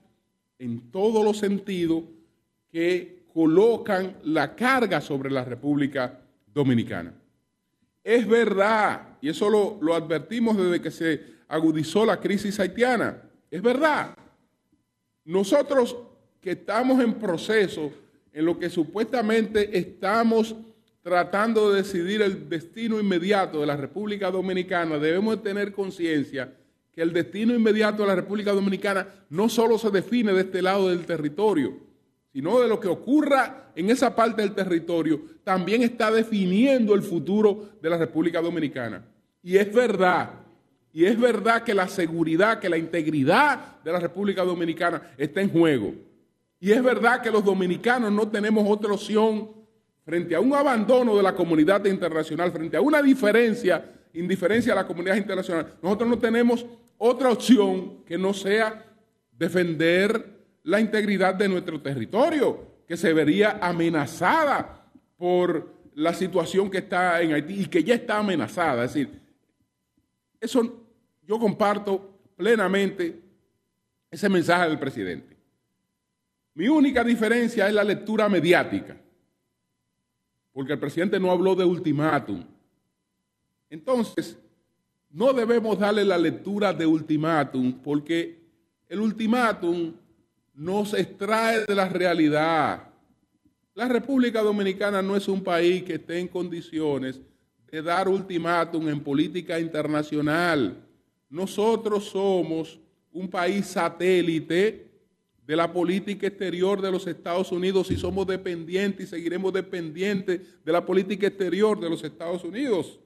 en 0.60 0.92
todos 0.92 1.25
los 1.25 1.40
sentidos 1.40 2.04
que 2.72 3.24
colocan 3.34 4.18
la 4.24 4.56
carga 4.56 5.02
sobre 5.02 5.32
la 5.32 5.44
República 5.44 6.20
Dominicana. 6.54 7.12
Es 8.04 8.28
verdad, 8.28 9.18
y 9.20 9.30
eso 9.30 9.50
lo, 9.50 9.80
lo 9.82 9.96
advertimos 9.96 10.56
desde 10.56 10.80
que 10.80 10.92
se 10.92 11.22
agudizó 11.48 12.06
la 12.06 12.20
crisis 12.20 12.60
haitiana, 12.60 13.24
es 13.50 13.63
verdad. 13.63 14.16
Nosotros 15.25 15.98
que 16.40 16.52
estamos 16.52 17.04
en 17.04 17.16
proceso, 17.16 17.92
en 18.32 18.46
lo 18.46 18.60
que 18.60 18.70
supuestamente 18.70 19.75
estamos 19.75 20.56
tratando 21.02 21.72
de 21.72 21.82
decidir 21.82 22.22
el 22.22 22.48
destino 22.48 23.00
inmediato 23.00 23.62
de 23.62 23.66
la 23.66 23.75
República 23.75 24.30
Dominicana, 24.30 25.00
debemos 25.00 25.42
tener 25.42 25.74
conciencia 25.74 26.54
que 26.94 27.02
el 27.02 27.12
destino 27.12 27.54
inmediato 27.54 28.04
de 28.04 28.10
la 28.10 28.16
República 28.16 28.52
Dominicana 28.52 29.08
no 29.30 29.50
solo 29.50 29.78
se 29.78 29.90
define 29.90 30.34
de 30.34 30.42
este 30.42 30.62
lado 30.62 30.90
del 30.90 31.06
territorio, 31.06 31.74
sino 32.32 32.60
de 32.60 32.68
lo 32.68 32.80
que 32.80 32.88
ocurra 32.88 33.72
en 33.76 33.90
esa 33.90 34.16
parte 34.16 34.42
del 34.42 34.54
territorio, 34.54 35.22
también 35.44 35.82
está 35.82 36.12
definiendo 36.12 36.94
el 36.94 37.02
futuro 37.02 37.70
de 37.82 37.90
la 37.90 37.98
República 37.98 38.42
Dominicana. 38.42 39.04
Y 39.42 39.58
es 39.58 39.74
verdad, 39.74 40.32
y 40.92 41.06
es 41.06 41.20
verdad 41.20 41.64
que 41.64 41.74
la 41.74 41.88
seguridad, 41.88 42.60
que 42.60 42.70
la 42.70 42.78
integridad 42.78 43.82
de 43.84 43.92
la 43.92 44.00
República 44.00 44.44
Dominicana 44.44 45.14
está 45.18 45.42
en 45.42 45.50
juego. 45.50 45.94
Y 46.60 46.72
es 46.72 46.82
verdad 46.82 47.22
que 47.22 47.32
los 47.32 47.44
dominicanos 47.44 48.12
no 48.12 48.27
tenemos 48.29 48.66
otra 48.70 48.94
opción 48.94 49.50
frente 50.06 50.36
a 50.36 50.40
un 50.40 50.53
abandono 50.53 51.16
de 51.16 51.24
la 51.24 51.36
comunidad 51.36 51.84
internacional, 51.86 52.51
frente 52.51 52.77
a 52.77 52.82
una 52.82 53.01
diferencia, 53.01 53.84
indiferencia 54.14 54.74
a 54.74 54.77
la 54.77 54.88
comunidad 54.88 55.16
internacional. 55.16 55.74
Nosotros 55.82 56.10
no 56.10 56.20
tenemos 56.20 56.66
otra 56.98 57.32
opción 57.32 58.03
que 58.06 58.18
no 58.18 58.34
sea 58.34 58.86
defender 59.32 60.34
la 60.64 60.79
integridad 60.79 61.36
de 61.36 61.50
nuestro 61.50 61.82
territorio, 61.82 62.84
que 62.88 62.98
se 62.98 63.14
vería 63.14 63.60
amenazada 63.62 64.90
por 65.18 65.74
la 65.96 66.14
situación 66.14 66.70
que 66.70 66.79
está 66.79 67.22
en 67.22 67.34
Haití 67.34 67.62
y 67.62 67.66
que 67.66 67.84
ya 67.84 67.96
está 67.96 68.18
amenazada. 68.18 68.86
Es 68.86 68.94
decir, 68.94 69.22
eso 70.40 70.86
yo 71.25 71.40
comparto 71.40 72.20
plenamente 72.36 73.22
ese 74.10 74.29
mensaje 74.29 74.70
del 74.70 74.79
presidente. 74.79 75.38
Mi 76.56 76.68
única 76.68 77.03
diferencia 77.03 77.68
es 77.68 77.74
la 77.74 77.84
lectura 77.84 78.29
mediática, 78.29 78.96
porque 80.51 80.74
el 80.74 80.79
presidente 80.79 81.20
no 81.20 81.32
habló 81.32 81.56
de 81.56 81.66
ultimátum. 81.66 82.46
Entonces, 83.70 84.38
no 85.14 85.32
debemos 85.32 85.78
darle 85.78 86.04
la 86.04 86.18
lectura 86.18 86.74
de 86.74 86.88
ultimátum 86.88 87.72
porque 87.84 88.40
el 88.90 89.00
ultimátum 89.00 89.94
nos 90.56 90.94
extrae 90.96 91.66
de 91.66 91.76
la 91.76 91.88
realidad. 91.88 92.90
La 93.76 93.88
República 93.88 94.42
Dominicana 94.42 95.04
no 95.04 95.16
es 95.16 95.28
un 95.28 95.44
país 95.44 95.84
que 95.84 95.96
esté 95.96 96.20
en 96.20 96.28
condiciones 96.28 97.22
de 97.72 97.82
dar 97.82 98.10
ultimátum 98.10 98.90
en 98.90 99.00
política 99.02 99.60
internacional. 99.60 100.84
Nosotros 101.30 102.06
somos 102.06 102.80
un 103.12 103.30
país 103.30 103.68
satélite 103.68 104.92
de 105.46 105.56
la 105.56 105.72
política 105.72 106.26
exterior 106.26 106.82
de 106.82 106.92
los 106.92 107.06
Estados 107.06 107.52
Unidos 107.52 107.92
y 107.92 107.98
somos 107.98 108.26
dependientes 108.26 109.06
y 109.06 109.10
seguiremos 109.10 109.54
dependientes 109.54 110.42
de 110.64 110.72
la 110.72 110.84
política 110.84 111.28
exterior 111.28 111.80
de 111.80 111.90
los 111.90 112.04
Estados 112.04 112.44
Unidos. 112.44 113.00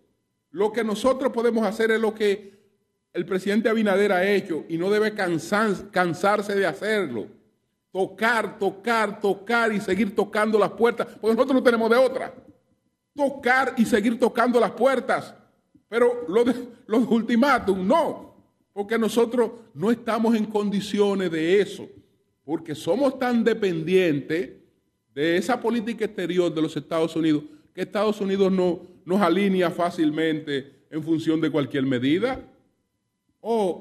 Lo 0.52 0.72
que 0.72 0.84
nosotros 0.84 1.32
podemos 1.32 1.66
hacer 1.66 1.92
es 1.92 2.00
lo 2.00 2.14
que 2.14 2.58
el 3.14 3.26
presidente 3.26 3.70
Abinader 3.70 4.12
ha 4.12 4.30
hecho 4.30 4.66
y 4.70 4.78
no 4.78 4.90
debe 4.90 5.14
cansarse 5.14 6.56
de 6.56 6.66
hacerlo. 6.66 7.28
Tocar, 7.92 8.60
tocar, 8.60 9.20
tocar 9.20 9.74
y 9.74 9.80
seguir 9.80 10.16
tocando 10.16 10.60
las 10.60 10.72
puertas, 10.72 11.08
porque 11.20 11.36
nosotros 11.36 11.56
no 11.56 11.64
tenemos 11.64 11.90
de 11.90 11.96
otra. 11.96 12.34
Tocar 13.16 13.74
y 13.78 13.86
seguir 13.86 14.20
tocando 14.20 14.60
las 14.60 14.72
puertas. 14.72 15.34
Pero 15.90 16.26
los, 16.28 16.46
los 16.86 17.08
ultimátum 17.08 17.88
no, 17.88 18.36
porque 18.72 19.00
nosotros 19.00 19.52
no 19.74 19.90
estamos 19.90 20.36
en 20.36 20.46
condiciones 20.46 21.32
de 21.32 21.60
eso, 21.60 21.88
porque 22.44 22.76
somos 22.76 23.18
tan 23.18 23.44
dependientes 23.44 24.52
de 25.16 25.38
esa 25.38 25.60
política 25.60 26.06
exterior 26.06 26.54
de 26.54 26.62
los 26.62 26.78
Estados 26.78 27.16
Unidos 27.16 27.44
que 27.78 27.84
Estados 27.84 28.20
Unidos 28.22 28.52
no, 28.52 28.82
nos 29.06 29.22
alinea 29.22 29.70
fácilmente 29.70 30.86
en 30.90 31.04
función 31.04 31.40
de 31.40 31.52
cualquier 31.52 31.84
medida? 31.84 32.44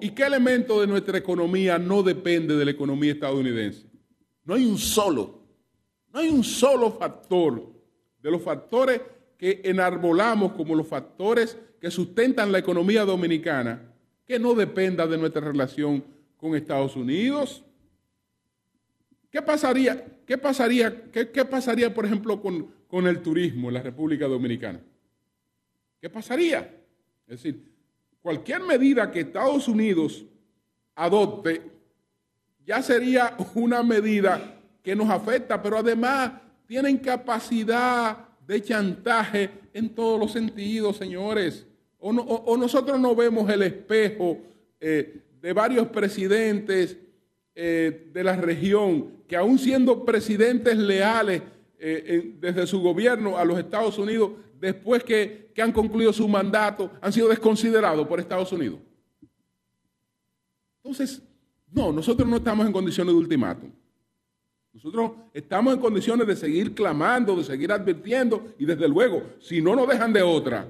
¿y 0.02 0.10
qué 0.10 0.24
elemento 0.24 0.82
de 0.82 0.86
nuestra 0.86 1.16
economía 1.16 1.78
no 1.78 2.02
depende 2.02 2.56
de 2.56 2.66
la 2.66 2.72
economía 2.72 3.12
estadounidense? 3.12 3.86
No 4.44 4.52
hay 4.52 4.66
un 4.66 4.76
solo, 4.76 5.40
no 6.12 6.20
hay 6.20 6.28
un 6.28 6.44
solo 6.44 6.92
factor 6.92 7.72
de 8.22 8.30
los 8.30 8.42
factores 8.42 9.00
que 9.38 9.62
enarbolamos 9.64 10.52
como 10.52 10.74
los 10.74 10.86
factores 10.86 11.56
que 11.80 11.90
sustentan 11.90 12.52
la 12.52 12.58
economía 12.58 13.02
dominicana 13.06 13.94
que 14.26 14.38
no 14.38 14.52
dependa 14.52 15.06
de 15.06 15.16
nuestra 15.16 15.40
relación 15.40 16.04
con 16.36 16.54
Estados 16.54 16.96
Unidos. 16.96 17.64
¿Qué 19.30 19.40
pasaría, 19.40 20.04
qué 20.26 20.36
pasaría, 20.36 21.10
qué 21.10 21.44
pasaría 21.46 21.94
por 21.94 22.04
ejemplo, 22.04 22.42
con, 22.42 22.75
con 22.88 23.06
el 23.06 23.20
turismo 23.20 23.68
en 23.68 23.74
la 23.74 23.82
República 23.82 24.26
Dominicana? 24.26 24.80
¿Qué 26.00 26.10
pasaría? 26.10 26.60
Es 27.26 27.42
decir, 27.42 27.62
cualquier 28.20 28.62
medida 28.62 29.10
que 29.10 29.20
Estados 29.20 29.68
Unidos 29.68 30.24
adopte 30.94 31.62
ya 32.64 32.82
sería 32.82 33.36
una 33.54 33.82
medida 33.82 34.60
que 34.82 34.96
nos 34.96 35.08
afecta, 35.08 35.62
pero 35.62 35.78
además 35.78 36.32
tienen 36.66 36.98
capacidad 36.98 38.28
de 38.46 38.62
chantaje 38.62 39.50
en 39.72 39.90
todos 39.90 40.18
los 40.18 40.32
sentidos, 40.32 40.96
señores. 40.96 41.66
O, 41.98 42.56
nosotros 42.56 43.00
no 43.00 43.14
vemos 43.14 43.48
el 43.50 43.62
espejo 43.62 44.38
eh, 44.80 45.22
de 45.40 45.52
varios 45.52 45.88
presidentes 45.88 46.96
eh, 47.54 48.10
de 48.12 48.24
la 48.24 48.36
región 48.36 49.12
que 49.26 49.36
aún 49.36 49.58
siendo 49.58 50.04
presidentes 50.04 50.76
leales 50.76 51.42
eh, 51.78 52.34
desde 52.40 52.66
su 52.66 52.80
gobierno 52.80 53.36
a 53.36 53.44
los 53.44 53.58
Estados 53.58 53.98
Unidos, 53.98 54.32
después 54.60 55.04
que, 55.04 55.52
han 55.58 55.72
concluido 55.72 56.12
su 56.12 56.28
mandato, 56.28 56.90
han 57.00 57.12
sido 57.12 57.28
desconsiderados 57.28 58.06
por 58.06 58.20
Estados 58.20 58.52
Unidos. 58.52 58.78
Entonces, 60.82 61.22
no, 61.72 61.92
nosotros 61.92 62.28
no 62.28 62.36
estamos 62.36 62.66
en 62.66 62.72
condiciones 62.72 63.14
de 63.14 63.18
ultimátum. 63.18 63.70
Nosotros 64.72 65.12
estamos 65.32 65.74
en 65.74 65.80
condiciones 65.80 66.26
de 66.26 66.36
seguir 66.36 66.74
clamando, 66.74 67.36
de 67.36 67.44
seguir 67.44 67.72
advirtiendo 67.72 68.54
y 68.58 68.66
desde 68.66 68.86
luego, 68.86 69.22
si 69.40 69.62
no 69.62 69.74
nos 69.74 69.88
dejan 69.88 70.12
de 70.12 70.22
otra, 70.22 70.68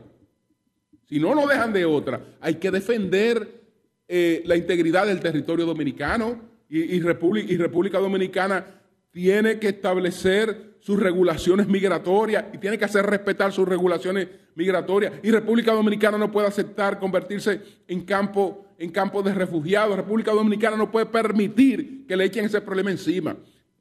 si 1.09 1.19
no 1.19 1.35
nos 1.35 1.49
dejan 1.49 1.73
de 1.73 1.85
otra, 1.85 2.25
hay 2.41 2.55
que 2.55 2.71
defender 2.71 3.65
eh, 4.07 4.43
la 4.47 4.57
integridad 4.57 5.07
del 5.07 5.19
territorio 5.19 5.67
dominicano 5.67 6.41
y 6.69 6.99
República 7.01 7.99
Dominicana 7.99 8.65
tiene 9.11 9.59
que 9.59 9.69
establecer 9.69 10.76
sus 10.87 11.01
regulaciones 11.01 11.67
migratorias 11.67 12.45
y 12.53 12.59
tiene 12.59 12.79
que 12.79 12.85
hacer 12.85 13.05
respetar 13.05 13.53
sus 13.53 13.67
regulaciones 13.67 14.29
migratorias. 14.55 15.15
Y 15.21 15.33
República 15.33 15.73
Dominicana 15.73 16.17
no 16.17 16.31
puede 16.31 16.47
aceptar 16.47 17.01
convertirse 17.01 17.61
en 17.89 18.03
campo, 18.05 18.65
en 18.79 18.93
campo 18.93 19.21
de 19.21 19.35
refugiados. 19.35 19.97
República 19.97 20.31
Dominicana 20.31 20.77
no 20.77 20.89
puede 20.89 21.07
permitir 21.07 22.07
que 22.07 22.17
le 22.17 22.27
echen 22.27 22.45
ese 22.45 22.61
problema 22.61 22.93
encima. 22.93 23.37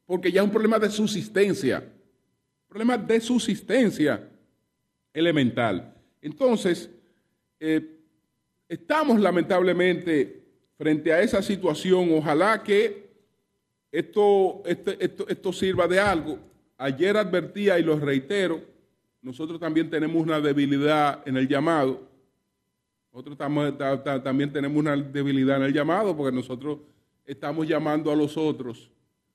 porque 0.08 0.32
ya 0.32 0.42
es 0.42 0.46
un 0.46 0.52
problema 0.52 0.80
de 0.80 0.90
subsistencia, 0.90 1.84
problema 2.68 2.98
de 2.98 3.22
subsistencia 3.22 4.28
elemental. 5.14 5.94
Entonces, 6.22 6.90
eh, 7.60 7.88
estamos 8.68 9.20
lamentablemente 9.20 10.44
frente 10.76 11.14
a 11.14 11.22
esa 11.22 11.44
situación, 11.44 12.10
ojalá 12.14 12.64
que 12.64 13.10
esto, 13.92 14.64
este, 14.66 15.04
esto, 15.06 15.28
esto 15.28 15.54
sirva 15.54 15.88
de 15.88 16.00
algo. 16.00 16.55
Ayer 16.78 17.16
advertía 17.16 17.80
y 17.80 17.84
lo 17.84 17.98
reitero, 18.00 18.62
nosotros 19.22 19.60
también 19.60 19.90
tenemos 19.90 20.22
una 20.22 20.40
debilidad 20.40 21.26
en 21.28 21.38
el 21.38 21.48
llamado. 21.48 22.08
Nosotros 23.14 23.38
también 23.38 24.52
tenemos 24.52 24.78
una 24.78 24.96
debilidad 24.98 25.58
en 25.58 25.64
el 25.64 25.74
llamado 25.74 26.16
porque 26.16 26.36
nosotros 26.36 26.80
estamos 27.26 27.68
llamando 27.68 28.12
a 28.12 28.16
los 28.16 28.36
otros 28.36 28.92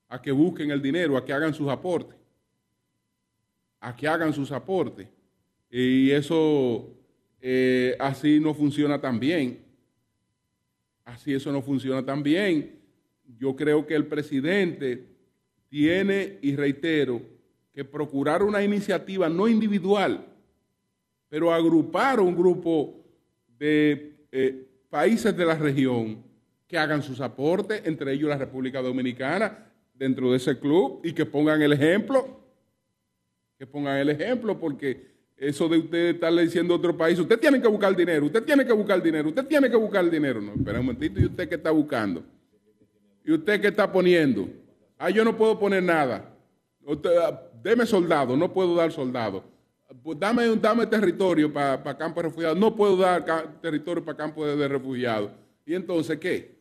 a 0.07 0.21
que 0.21 0.31
busquen 0.31 0.71
el 0.71 0.81
dinero, 0.81 1.17
a 1.17 1.25
que 1.25 1.33
hagan 1.33 1.53
sus 1.53 1.69
aportes, 1.69 2.17
a 3.79 3.95
que 3.95 4.07
hagan 4.07 4.33
sus 4.33 4.51
aportes. 4.51 5.07
Y 5.69 6.11
eso 6.11 6.89
eh, 7.39 7.95
así 7.99 8.39
no 8.39 8.53
funciona 8.53 8.99
tan 8.99 9.19
bien. 9.19 9.63
Así 11.05 11.33
eso 11.33 11.51
no 11.51 11.61
funciona 11.61 12.05
tan 12.05 12.21
bien. 12.21 12.79
Yo 13.39 13.55
creo 13.55 13.87
que 13.87 13.95
el 13.95 14.05
presidente 14.05 15.07
tiene, 15.69 16.37
y 16.41 16.55
reitero, 16.55 17.21
que 17.73 17.85
procurar 17.85 18.43
una 18.43 18.63
iniciativa 18.63 19.29
no 19.29 19.47
individual, 19.47 20.25
pero 21.29 21.53
agrupar 21.53 22.19
un 22.19 22.35
grupo 22.35 22.95
de 23.57 24.25
eh, 24.31 24.67
países 24.89 25.35
de 25.35 25.45
la 25.45 25.55
región 25.55 26.23
que 26.67 26.77
hagan 26.77 27.01
sus 27.01 27.21
aportes, 27.21 27.81
entre 27.85 28.13
ellos 28.13 28.29
la 28.29 28.37
República 28.37 28.81
Dominicana, 28.81 29.71
dentro 29.93 30.31
de 30.31 30.37
ese 30.37 30.57
club 30.59 31.01
y 31.03 31.13
que 31.13 31.25
pongan 31.25 31.61
el 31.61 31.73
ejemplo, 31.73 32.39
que 33.57 33.67
pongan 33.67 33.97
el 33.97 34.09
ejemplo, 34.09 34.59
porque 34.59 35.11
eso 35.37 35.69
de 35.69 35.77
usted 35.77 36.15
estarle 36.15 36.43
diciendo 36.43 36.73
a 36.73 36.77
otro 36.77 36.95
país, 36.95 37.17
usted 37.19 37.39
tiene 37.39 37.61
que 37.61 37.67
buscar 37.67 37.95
dinero, 37.95 38.25
usted 38.25 38.43
tiene 38.43 38.65
que 38.65 38.73
buscar 38.73 39.01
dinero, 39.01 39.29
usted 39.29 39.45
tiene 39.45 39.69
que 39.69 39.75
buscar 39.75 40.09
dinero. 40.09 40.41
No, 40.41 40.53
espera 40.53 40.79
un 40.79 40.85
momentito, 40.85 41.19
¿y 41.19 41.25
usted 41.25 41.47
qué 41.47 41.55
está 41.55 41.71
buscando? 41.71 42.23
¿Y 43.23 43.31
usted 43.31 43.61
qué 43.61 43.67
está 43.67 43.91
poniendo? 43.91 44.49
Ah, 44.97 45.09
yo 45.09 45.23
no 45.23 45.37
puedo 45.37 45.57
poner 45.59 45.83
nada. 45.83 46.35
Deme 47.61 47.85
soldado, 47.85 48.35
no 48.35 48.51
puedo 48.53 48.75
dar 48.75 48.91
soldado. 48.91 49.43
Pues 50.03 50.17
dame, 50.19 50.47
dame 50.55 50.85
territorio 50.87 51.51
para 51.51 51.83
pa 51.83 51.97
campo 51.97 52.21
de 52.21 52.29
refugiados, 52.29 52.57
no 52.57 52.75
puedo 52.75 52.97
dar 52.97 53.59
territorio 53.61 54.03
para 54.03 54.17
campo 54.17 54.45
de, 54.45 54.55
de 54.55 54.67
refugiados. 54.67 55.31
¿Y 55.65 55.73
entonces 55.73 56.17
qué? 56.17 56.55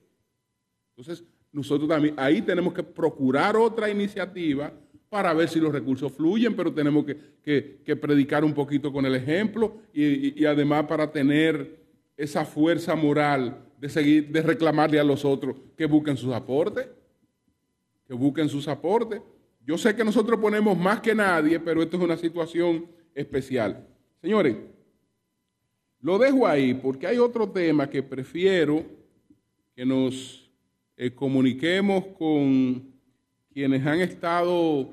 Entonces, 0.97 1.25
nosotros 1.53 1.89
también 1.89 2.15
ahí 2.17 2.43
tenemos 2.43 2.73
que 2.73 2.83
procurar 2.83 3.57
otra 3.57 3.91
iniciativa 3.91 4.73
para 5.11 5.35
ver 5.35 5.49
si 5.49 5.59
los 5.59 5.73
recursos 5.73 6.13
fluyen, 6.13 6.55
pero 6.55 6.73
tenemos 6.73 7.05
que, 7.05 7.97
predicar 7.97 8.45
un 8.45 8.55
poquito 8.55 8.93
con 8.93 9.05
el 9.05 9.17
ejemplo 9.17 9.75
y, 9.93 10.45
además 10.45 10.87
para 10.87 11.11
tener 11.11 11.81
esa 12.17 12.45
fuerza 12.45 12.95
moral 12.95 13.59
de 13.79 13.89
seguir, 13.89 14.29
de 14.29 14.41
reclamarle 14.41 15.01
a 15.01 15.05
los 15.05 15.25
otros 15.25 15.57
que 15.77 15.87
busquen 15.87 16.17
sus 16.17 16.33
aportes, 16.33 16.87
que 18.07 18.15
busquen 18.15 18.49
sus 18.49 18.69
aportes. 18.69 19.21
Yo 19.71 19.79
sé 19.79 19.95
que 19.95 20.03
nosotros 20.03 20.41
ponemos 20.41 20.77
más 20.77 20.99
que 20.99 21.15
nadie, 21.15 21.61
pero 21.61 21.81
esto 21.81 21.97
es 21.97 22.03
una 22.03 22.17
situación 22.17 22.89
especial. 23.15 23.87
Señores, 24.21 24.57
lo 26.01 26.19
dejo 26.19 26.45
ahí 26.45 26.75
porque 26.75 27.07
hay 27.07 27.19
otro 27.19 27.49
tema 27.49 27.89
que 27.89 28.03
prefiero 28.03 28.85
que 29.77 29.87
nos 29.87 30.51
eh, 30.97 31.13
comuniquemos 31.13 32.05
con 32.19 32.85
quienes 33.53 33.87
han 33.87 34.01
estado 34.01 34.93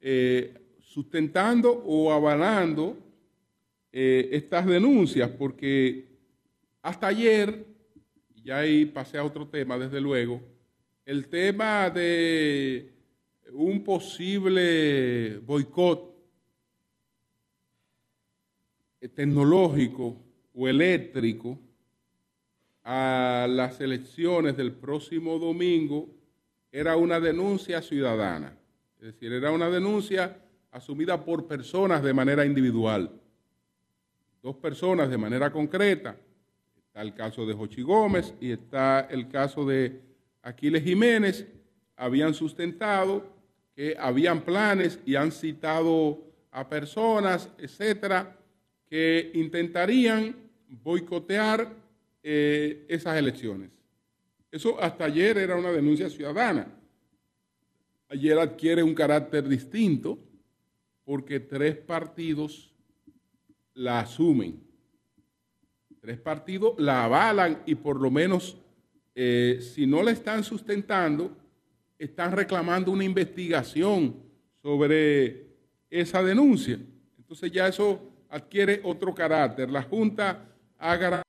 eh, 0.00 0.54
sustentando 0.80 1.70
o 1.70 2.12
avalando 2.12 2.96
eh, 3.92 4.28
estas 4.32 4.66
denuncias, 4.66 5.30
porque 5.30 6.08
hasta 6.82 7.06
ayer, 7.06 7.64
ya 8.42 8.58
ahí 8.58 8.86
pasé 8.86 9.18
a 9.18 9.24
otro 9.24 9.46
tema, 9.46 9.78
desde 9.78 10.00
luego, 10.00 10.42
el 11.04 11.28
tema 11.28 11.88
de 11.90 12.98
un 13.54 13.82
posible 13.82 15.38
boicot 15.38 16.10
tecnológico 19.14 20.16
o 20.54 20.68
eléctrico 20.68 21.58
a 22.84 23.46
las 23.48 23.80
elecciones 23.80 24.56
del 24.56 24.72
próximo 24.72 25.38
domingo 25.38 26.08
era 26.72 26.96
una 26.96 27.18
denuncia 27.18 27.82
ciudadana, 27.82 28.56
es 28.98 29.06
decir, 29.06 29.32
era 29.32 29.50
una 29.50 29.68
denuncia 29.70 30.40
asumida 30.70 31.24
por 31.24 31.46
personas 31.46 32.02
de 32.02 32.14
manera 32.14 32.44
individual, 32.44 33.10
dos 34.42 34.56
personas 34.56 35.10
de 35.10 35.18
manera 35.18 35.50
concreta. 35.50 36.16
Está 36.76 37.02
el 37.02 37.14
caso 37.14 37.46
de 37.46 37.54
Jochi 37.54 37.82
Gómez 37.82 38.34
y 38.40 38.52
está 38.52 39.00
el 39.10 39.28
caso 39.28 39.64
de 39.64 40.00
Aquiles 40.42 40.82
Jiménez, 40.82 41.46
habían 41.96 42.34
sustentado 42.34 43.39
habían 43.98 44.42
planes 44.42 44.98
y 45.06 45.14
han 45.14 45.32
citado 45.32 46.18
a 46.50 46.68
personas, 46.68 47.48
etcétera, 47.58 48.36
que 48.88 49.30
intentarían 49.34 50.34
boicotear 50.68 51.72
eh, 52.22 52.84
esas 52.88 53.16
elecciones. 53.16 53.70
Eso 54.50 54.80
hasta 54.82 55.04
ayer 55.04 55.38
era 55.38 55.56
una 55.56 55.70
denuncia 55.70 56.10
ciudadana. 56.10 56.66
Ayer 58.08 58.38
adquiere 58.38 58.82
un 58.82 58.94
carácter 58.94 59.48
distinto 59.48 60.18
porque 61.04 61.38
tres 61.38 61.76
partidos 61.76 62.74
la 63.74 64.00
asumen. 64.00 64.60
Tres 66.00 66.18
partidos 66.18 66.74
la 66.78 67.04
avalan 67.04 67.62
y 67.66 67.76
por 67.76 68.00
lo 68.00 68.10
menos, 68.10 68.56
eh, 69.14 69.60
si 69.60 69.86
no 69.86 70.02
la 70.02 70.10
están 70.10 70.42
sustentando, 70.42 71.36
están 72.00 72.32
reclamando 72.32 72.90
una 72.90 73.04
investigación 73.04 74.16
sobre 74.62 75.48
esa 75.90 76.22
denuncia. 76.22 76.80
Entonces 77.18 77.52
ya 77.52 77.68
eso 77.68 78.00
adquiere 78.30 78.80
otro 78.84 79.14
carácter. 79.14 79.70
La 79.70 79.82
Junta 79.82 80.48
ha 80.78 81.22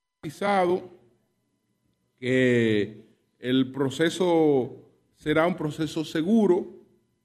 que 2.18 3.04
el 3.38 3.72
proceso 3.72 4.78
será 5.18 5.46
un 5.46 5.58
proceso 5.58 6.06
seguro, 6.06 6.68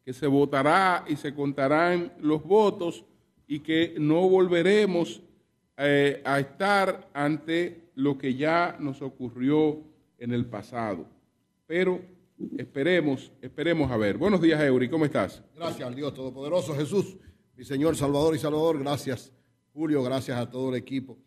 que 0.04 0.12
se 0.12 0.26
votará 0.26 1.04
y 1.06 1.14
se 1.14 1.32
contarán 1.32 2.12
los 2.20 2.42
votos 2.42 3.04
y 3.46 3.60
que 3.60 3.94
no 3.98 4.28
volveremos 4.28 5.22
eh, 5.76 6.20
a 6.24 6.40
estar 6.40 7.08
ante 7.12 7.90
lo 7.94 8.18
que 8.18 8.34
ya 8.34 8.76
nos 8.80 9.02
ocurrió 9.02 9.78
en 10.18 10.32
el 10.32 10.46
pasado. 10.46 11.06
Pero 11.66 12.15
esperemos, 12.58 13.32
esperemos 13.40 13.90
a 13.90 13.96
ver. 13.96 14.18
Buenos 14.18 14.40
días, 14.40 14.60
Eury, 14.60 14.88
¿cómo 14.88 15.04
estás? 15.04 15.42
Gracias 15.54 15.86
al 15.86 15.94
Dios 15.94 16.12
Todopoderoso, 16.14 16.74
Jesús, 16.74 17.16
mi 17.56 17.64
Señor 17.64 17.96
Salvador 17.96 18.34
y 18.34 18.38
Salvador. 18.38 18.78
Gracias, 18.78 19.32
Julio, 19.72 20.02
gracias 20.02 20.38
a 20.38 20.50
todo 20.50 20.70
el 20.70 20.76
equipo. 20.76 21.18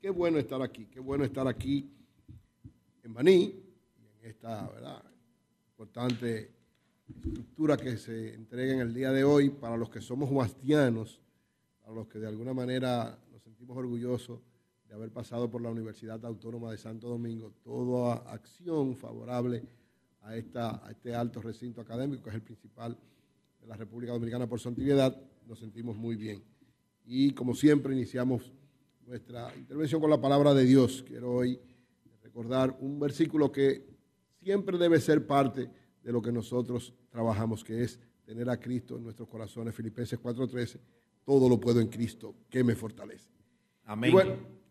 Qué 0.00 0.10
bueno 0.10 0.38
estar 0.38 0.60
aquí, 0.62 0.86
qué 0.86 1.00
bueno 1.00 1.24
estar 1.24 1.46
aquí 1.48 1.90
en 3.02 3.14
Baní, 3.14 3.54
en 4.22 4.30
esta 4.30 4.68
¿verdad? 4.68 5.02
importante 5.70 6.52
estructura 7.08 7.76
que 7.76 7.96
se 7.96 8.34
entrega 8.34 8.72
en 8.72 8.80
el 8.80 8.94
día 8.94 9.12
de 9.12 9.24
hoy 9.24 9.50
para 9.50 9.76
los 9.76 9.90
que 9.90 10.00
somos 10.00 10.30
huastianos, 10.30 11.20
para 11.80 11.94
los 11.94 12.06
que 12.08 12.18
de 12.18 12.26
alguna 12.26 12.54
manera 12.54 13.18
nos 13.30 13.42
sentimos 13.42 13.76
orgullosos 13.76 14.40
de 14.88 14.94
haber 14.94 15.10
pasado 15.10 15.50
por 15.50 15.60
la 15.60 15.70
Universidad 15.70 16.24
Autónoma 16.24 16.70
de 16.70 16.78
Santo 16.78 17.08
Domingo, 17.08 17.52
toda 17.62 18.16
acción 18.30 18.96
favorable 18.96 19.62
a, 20.24 20.36
esta, 20.36 20.84
a 20.84 20.90
este 20.90 21.14
alto 21.14 21.40
recinto 21.40 21.80
académico, 21.80 22.22
que 22.22 22.30
es 22.30 22.34
el 22.36 22.42
principal 22.42 22.96
de 23.60 23.66
la 23.66 23.76
República 23.76 24.12
Dominicana 24.12 24.48
por 24.48 24.58
su 24.58 24.68
antigüedad, 24.68 25.16
nos 25.46 25.58
sentimos 25.58 25.96
muy 25.96 26.16
bien. 26.16 26.42
Y 27.04 27.32
como 27.32 27.54
siempre 27.54 27.94
iniciamos 27.94 28.52
nuestra 29.06 29.54
intervención 29.56 30.00
con 30.00 30.10
la 30.10 30.20
palabra 30.20 30.54
de 30.54 30.64
Dios. 30.64 31.04
Quiero 31.06 31.32
hoy 31.32 31.60
recordar 32.22 32.76
un 32.80 32.98
versículo 32.98 33.52
que 33.52 33.84
siempre 34.42 34.78
debe 34.78 34.98
ser 35.00 35.26
parte 35.26 35.70
de 36.02 36.12
lo 36.12 36.22
que 36.22 36.32
nosotros 36.32 36.94
trabajamos, 37.10 37.62
que 37.62 37.82
es 37.82 38.00
tener 38.24 38.48
a 38.48 38.58
Cristo 38.58 38.96
en 38.96 39.04
nuestros 39.04 39.28
corazones. 39.28 39.74
Filipenses 39.74 40.18
4:13, 40.18 40.80
todo 41.24 41.48
lo 41.48 41.60
puedo 41.60 41.80
en 41.80 41.88
Cristo, 41.88 42.34
que 42.48 42.64
me 42.64 42.74
fortalece. 42.74 43.28
Amén. 43.84 44.14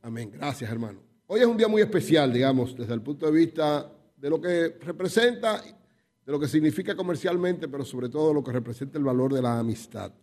amén. 0.01 0.31
Gracias, 0.31 0.71
hermano. 0.71 0.99
Hoy 1.27 1.41
es 1.41 1.45
un 1.45 1.57
día 1.57 1.67
muy 1.67 1.81
especial, 1.81 2.33
digamos, 2.33 2.75
desde 2.75 2.93
el 2.93 3.01
punto 3.01 3.27
de 3.27 3.31
vista 3.31 3.91
de 4.23 4.29
lo 4.29 4.39
que 4.39 4.77
representa, 4.79 5.61
de 5.61 6.31
lo 6.31 6.39
que 6.39 6.47
significa 6.47 6.95
comercialmente, 6.95 7.67
pero 7.67 7.83
sobre 7.83 8.07
todo 8.07 8.29
de 8.29 8.35
lo 8.35 8.41
que 8.41 8.53
representa 8.53 8.97
el 8.97 9.03
valor 9.03 9.33
de 9.33 9.41
la 9.41 9.59
amistad. 9.59 10.13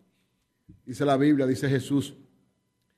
Dice 0.86 1.04
la 1.04 1.18
Biblia, 1.18 1.46
dice 1.46 1.68
Jesús, 1.68 2.14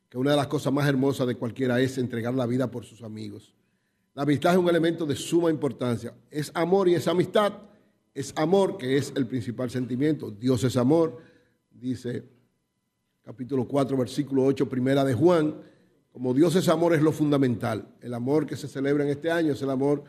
que 0.08 0.16
una 0.16 0.30
de 0.30 0.36
las 0.36 0.46
cosas 0.46 0.72
más 0.72 0.88
hermosas 0.88 1.26
de 1.26 1.34
cualquiera 1.34 1.80
es 1.80 1.98
entregar 1.98 2.34
la 2.34 2.46
vida 2.46 2.70
por 2.70 2.84
sus 2.84 3.02
amigos. 3.02 3.52
La 4.14 4.22
amistad 4.22 4.52
es 4.52 4.58
un 4.58 4.68
elemento 4.68 5.04
de 5.04 5.16
suma 5.16 5.50
importancia. 5.50 6.14
Es 6.30 6.52
amor 6.54 6.88
y 6.88 6.94
es 6.94 7.08
amistad 7.08 7.52
es 8.14 8.32
amor, 8.36 8.76
que 8.76 8.96
es 8.96 9.12
el 9.16 9.26
principal 9.26 9.70
sentimiento. 9.70 10.30
Dios 10.30 10.62
es 10.62 10.76
amor, 10.76 11.18
dice 11.68 12.22
capítulo 13.22 13.66
4, 13.66 13.96
versículo 13.96 14.44
8, 14.44 14.68
primera 14.68 15.04
de 15.04 15.14
Juan. 15.14 15.56
Como 16.12 16.32
Dios 16.32 16.54
es 16.54 16.68
amor 16.68 16.94
es 16.94 17.02
lo 17.02 17.10
fundamental. 17.10 17.88
El 18.00 18.14
amor 18.14 18.46
que 18.46 18.56
se 18.56 18.68
celebra 18.68 19.02
en 19.02 19.10
este 19.10 19.32
año 19.32 19.54
es 19.54 19.62
el 19.62 19.70
amor 19.70 20.04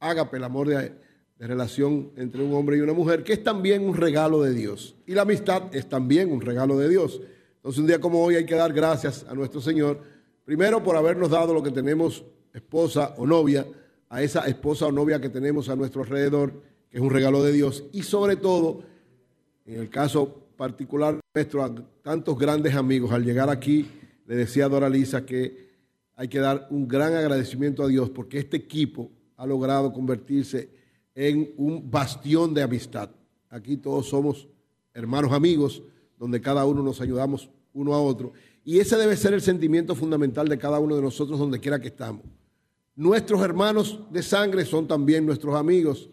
ágape, 0.00 0.36
el 0.36 0.44
amor 0.44 0.68
de, 0.68 0.92
relación 1.38 2.10
entre 2.16 2.42
un 2.42 2.52
hombre 2.54 2.76
y 2.76 2.80
una 2.80 2.92
mujer, 2.92 3.22
que 3.22 3.32
es 3.32 3.44
también 3.44 3.86
un 3.86 3.94
regalo 3.94 4.42
de 4.42 4.52
Dios. 4.52 4.96
Y 5.06 5.12
la 5.12 5.22
amistad 5.22 5.72
es 5.72 5.88
también 5.88 6.32
un 6.32 6.40
regalo 6.40 6.76
de 6.76 6.88
Dios. 6.88 7.20
Entonces 7.56 7.80
un 7.80 7.86
día 7.86 8.00
como 8.00 8.20
hoy 8.22 8.34
hay 8.34 8.44
que 8.44 8.56
dar 8.56 8.72
gracias 8.72 9.24
a 9.28 9.34
nuestro 9.34 9.60
Señor, 9.60 10.00
primero 10.44 10.82
por 10.82 10.96
habernos 10.96 11.30
dado 11.30 11.54
lo 11.54 11.62
que 11.62 11.70
tenemos, 11.70 12.24
esposa 12.52 13.14
o 13.18 13.26
novia, 13.26 13.64
a 14.08 14.22
esa 14.22 14.46
esposa 14.46 14.86
o 14.86 14.92
novia 14.92 15.20
que 15.20 15.28
tenemos 15.28 15.68
a 15.68 15.76
nuestro 15.76 16.02
alrededor, 16.02 16.52
que 16.90 16.96
es 16.96 17.02
un 17.02 17.10
regalo 17.10 17.42
de 17.44 17.52
Dios, 17.52 17.84
y 17.92 18.02
sobre 18.02 18.36
todo, 18.36 18.82
en 19.64 19.80
el 19.80 19.90
caso 19.90 20.48
particular 20.56 21.20
nuestro, 21.34 21.62
a 21.62 21.72
tantos 22.02 22.36
grandes 22.36 22.74
amigos, 22.74 23.12
al 23.12 23.24
llegar 23.24 23.48
aquí, 23.48 23.86
le 24.26 24.34
decía 24.34 24.64
a 24.64 24.68
Dora 24.68 24.88
Lisa 24.88 25.24
que 25.24 25.68
hay 26.16 26.26
que 26.26 26.40
dar 26.40 26.66
un 26.70 26.88
gran 26.88 27.14
agradecimiento 27.14 27.84
a 27.84 27.88
Dios 27.88 28.10
porque 28.10 28.38
este 28.38 28.56
equipo 28.56 29.10
ha 29.38 29.46
logrado 29.46 29.92
convertirse 29.92 30.68
en 31.14 31.54
un 31.56 31.90
bastión 31.90 32.52
de 32.52 32.62
amistad. 32.62 33.08
Aquí 33.48 33.76
todos 33.76 34.08
somos 34.08 34.48
hermanos 34.92 35.32
amigos, 35.32 35.82
donde 36.18 36.40
cada 36.40 36.66
uno 36.66 36.82
nos 36.82 37.00
ayudamos 37.00 37.48
uno 37.72 37.94
a 37.94 38.02
otro. 38.02 38.32
Y 38.64 38.80
ese 38.80 38.96
debe 38.96 39.16
ser 39.16 39.32
el 39.32 39.40
sentimiento 39.40 39.94
fundamental 39.94 40.48
de 40.48 40.58
cada 40.58 40.80
uno 40.80 40.96
de 40.96 41.02
nosotros 41.02 41.38
donde 41.38 41.60
quiera 41.60 41.80
que 41.80 41.88
estamos. 41.88 42.22
Nuestros 42.96 43.40
hermanos 43.42 44.00
de 44.10 44.22
sangre 44.24 44.64
son 44.64 44.88
también 44.88 45.24
nuestros 45.24 45.54
amigos. 45.54 46.10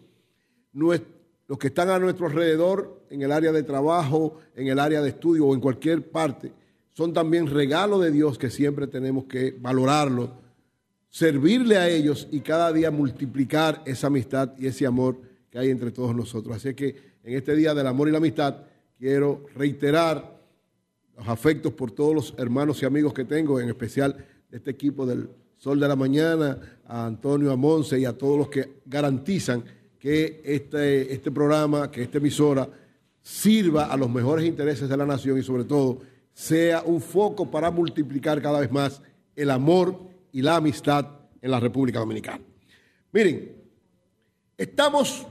Los 0.72 1.58
que 1.58 1.66
están 1.66 1.90
a 1.90 1.98
nuestro 1.98 2.26
alrededor, 2.26 3.02
en 3.10 3.22
el 3.22 3.32
área 3.32 3.50
de 3.50 3.64
trabajo, 3.64 4.38
en 4.54 4.68
el 4.68 4.78
área 4.78 5.02
de 5.02 5.08
estudio 5.08 5.46
o 5.46 5.54
en 5.54 5.60
cualquier 5.60 6.10
parte, 6.10 6.52
son 6.92 7.12
también 7.12 7.48
regalo 7.48 7.98
de 7.98 8.12
Dios 8.12 8.38
que 8.38 8.50
siempre 8.50 8.86
tenemos 8.86 9.24
que 9.24 9.56
valorarlo, 9.60 10.45
servirle 11.16 11.78
a 11.78 11.88
ellos 11.88 12.28
y 12.30 12.40
cada 12.40 12.70
día 12.74 12.90
multiplicar 12.90 13.82
esa 13.86 14.08
amistad 14.08 14.52
y 14.58 14.66
ese 14.66 14.84
amor 14.84 15.16
que 15.48 15.58
hay 15.58 15.70
entre 15.70 15.90
todos 15.90 16.14
nosotros. 16.14 16.54
Así 16.54 16.74
que 16.74 16.94
en 17.24 17.38
este 17.38 17.56
día 17.56 17.72
del 17.72 17.86
amor 17.86 18.08
y 18.08 18.10
la 18.10 18.18
amistad 18.18 18.56
quiero 18.98 19.46
reiterar 19.54 20.38
los 21.16 21.26
afectos 21.26 21.72
por 21.72 21.90
todos 21.90 22.14
los 22.14 22.34
hermanos 22.36 22.82
y 22.82 22.84
amigos 22.84 23.14
que 23.14 23.24
tengo, 23.24 23.58
en 23.58 23.70
especial 23.70 24.14
este 24.52 24.72
equipo 24.72 25.06
del 25.06 25.30
Sol 25.56 25.80
de 25.80 25.88
la 25.88 25.96
Mañana, 25.96 26.58
a 26.86 27.06
Antonio 27.06 27.50
Amonce 27.50 27.98
y 27.98 28.04
a 28.04 28.12
todos 28.12 28.36
los 28.36 28.50
que 28.50 28.80
garantizan 28.84 29.64
que 29.98 30.42
este, 30.44 31.14
este 31.14 31.30
programa, 31.30 31.90
que 31.90 32.02
esta 32.02 32.18
emisora 32.18 32.68
sirva 33.22 33.86
a 33.86 33.96
los 33.96 34.10
mejores 34.10 34.44
intereses 34.44 34.86
de 34.86 34.96
la 34.98 35.06
nación 35.06 35.38
y 35.38 35.42
sobre 35.42 35.64
todo 35.64 35.98
sea 36.34 36.82
un 36.84 37.00
foco 37.00 37.50
para 37.50 37.70
multiplicar 37.70 38.42
cada 38.42 38.60
vez 38.60 38.70
más 38.70 39.00
el 39.34 39.48
amor 39.48 40.14
y 40.36 40.42
la 40.42 40.56
amistad 40.56 41.06
en 41.40 41.50
la 41.50 41.58
República 41.58 41.98
Dominicana. 41.98 42.44
Miren, 43.10 43.56
estamos 44.54 45.26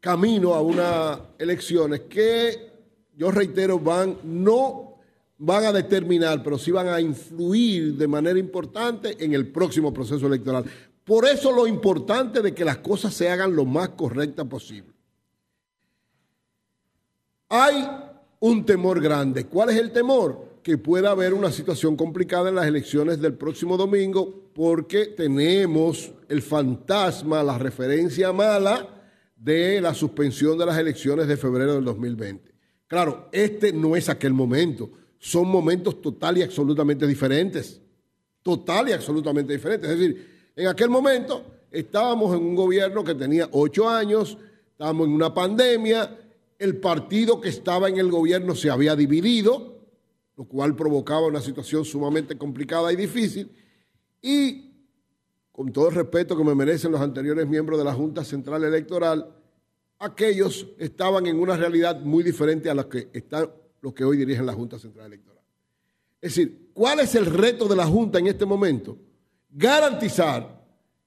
camino 0.00 0.54
a 0.54 0.62
unas 0.62 1.20
elecciones 1.38 2.00
que 2.08 2.72
yo 3.14 3.30
reitero 3.30 3.78
van 3.78 4.16
no 4.24 4.96
van 5.36 5.66
a 5.66 5.72
determinar, 5.74 6.42
pero 6.42 6.56
sí 6.56 6.70
van 6.70 6.88
a 6.88 7.02
influir 7.02 7.98
de 7.98 8.08
manera 8.08 8.38
importante 8.38 9.22
en 9.22 9.34
el 9.34 9.48
próximo 9.48 9.92
proceso 9.92 10.26
electoral. 10.26 10.64
Por 11.04 11.26
eso 11.26 11.52
lo 11.52 11.66
importante 11.66 12.40
de 12.40 12.54
que 12.54 12.64
las 12.64 12.78
cosas 12.78 13.12
se 13.12 13.28
hagan 13.28 13.54
lo 13.54 13.66
más 13.66 13.90
correcta 13.90 14.46
posible. 14.46 14.94
Hay 17.50 17.86
un 18.40 18.64
temor 18.64 19.02
grande. 19.02 19.44
¿Cuál 19.44 19.68
es 19.68 19.76
el 19.76 19.92
temor? 19.92 20.57
Que 20.62 20.78
pueda 20.78 21.10
haber 21.10 21.34
una 21.34 21.50
situación 21.50 21.96
complicada 21.96 22.48
en 22.48 22.56
las 22.56 22.66
elecciones 22.66 23.20
del 23.20 23.34
próximo 23.34 23.76
domingo 23.76 24.50
porque 24.54 25.06
tenemos 25.06 26.12
el 26.28 26.42
fantasma, 26.42 27.42
la 27.42 27.58
referencia 27.58 28.32
mala 28.32 28.88
de 29.36 29.80
la 29.80 29.94
suspensión 29.94 30.58
de 30.58 30.66
las 30.66 30.78
elecciones 30.78 31.28
de 31.28 31.36
febrero 31.36 31.74
del 31.74 31.84
2020. 31.84 32.52
Claro, 32.86 33.28
este 33.32 33.72
no 33.72 33.96
es 33.96 34.08
aquel 34.08 34.32
momento 34.32 34.90
son 35.18 35.48
momentos 35.48 36.00
total 36.00 36.38
y 36.38 36.42
absolutamente 36.42 37.06
diferentes. 37.06 37.80
Total 38.42 38.88
y 38.88 38.92
absolutamente 38.92 39.52
diferentes. 39.52 39.90
Es 39.90 39.98
decir, 39.98 40.52
en 40.56 40.68
aquel 40.68 40.88
momento 40.88 41.44
estábamos 41.70 42.34
en 42.36 42.42
un 42.42 42.54
gobierno 42.54 43.04
que 43.04 43.14
tenía 43.14 43.48
ocho 43.52 43.88
años, 43.88 44.38
estábamos 44.72 45.08
en 45.08 45.14
una 45.14 45.34
pandemia, 45.34 46.16
el 46.58 46.76
partido 46.76 47.40
que 47.40 47.48
estaba 47.48 47.88
en 47.88 47.98
el 47.98 48.10
gobierno 48.10 48.54
se 48.54 48.70
había 48.70 48.96
dividido, 48.96 49.77
lo 50.38 50.44
cual 50.44 50.76
provocaba 50.76 51.26
una 51.26 51.40
situación 51.40 51.84
sumamente 51.84 52.38
complicada 52.38 52.92
y 52.92 52.96
difícil. 52.96 53.50
Y 54.22 54.70
con 55.50 55.72
todo 55.72 55.88
el 55.88 55.96
respeto 55.96 56.36
que 56.36 56.44
me 56.44 56.54
merecen 56.54 56.92
los 56.92 57.00
anteriores 57.00 57.48
miembros 57.48 57.76
de 57.76 57.84
la 57.84 57.92
Junta 57.92 58.22
Central 58.22 58.62
Electoral, 58.62 59.34
aquellos 59.98 60.68
estaban 60.78 61.26
en 61.26 61.40
una 61.40 61.56
realidad 61.56 62.00
muy 62.02 62.22
diferente 62.22 62.70
a 62.70 62.74
la 62.74 62.88
que 62.88 63.08
están 63.12 63.50
los 63.80 63.92
que 63.92 64.04
hoy 64.04 64.16
dirigen 64.16 64.46
la 64.46 64.52
Junta 64.52 64.78
Central 64.78 65.06
Electoral. 65.06 65.42
Es 66.20 66.36
decir, 66.36 66.70
¿cuál 66.72 67.00
es 67.00 67.16
el 67.16 67.26
reto 67.26 67.66
de 67.66 67.74
la 67.74 67.86
Junta 67.86 68.20
en 68.20 68.28
este 68.28 68.46
momento? 68.46 68.96
Garantizar 69.50 70.64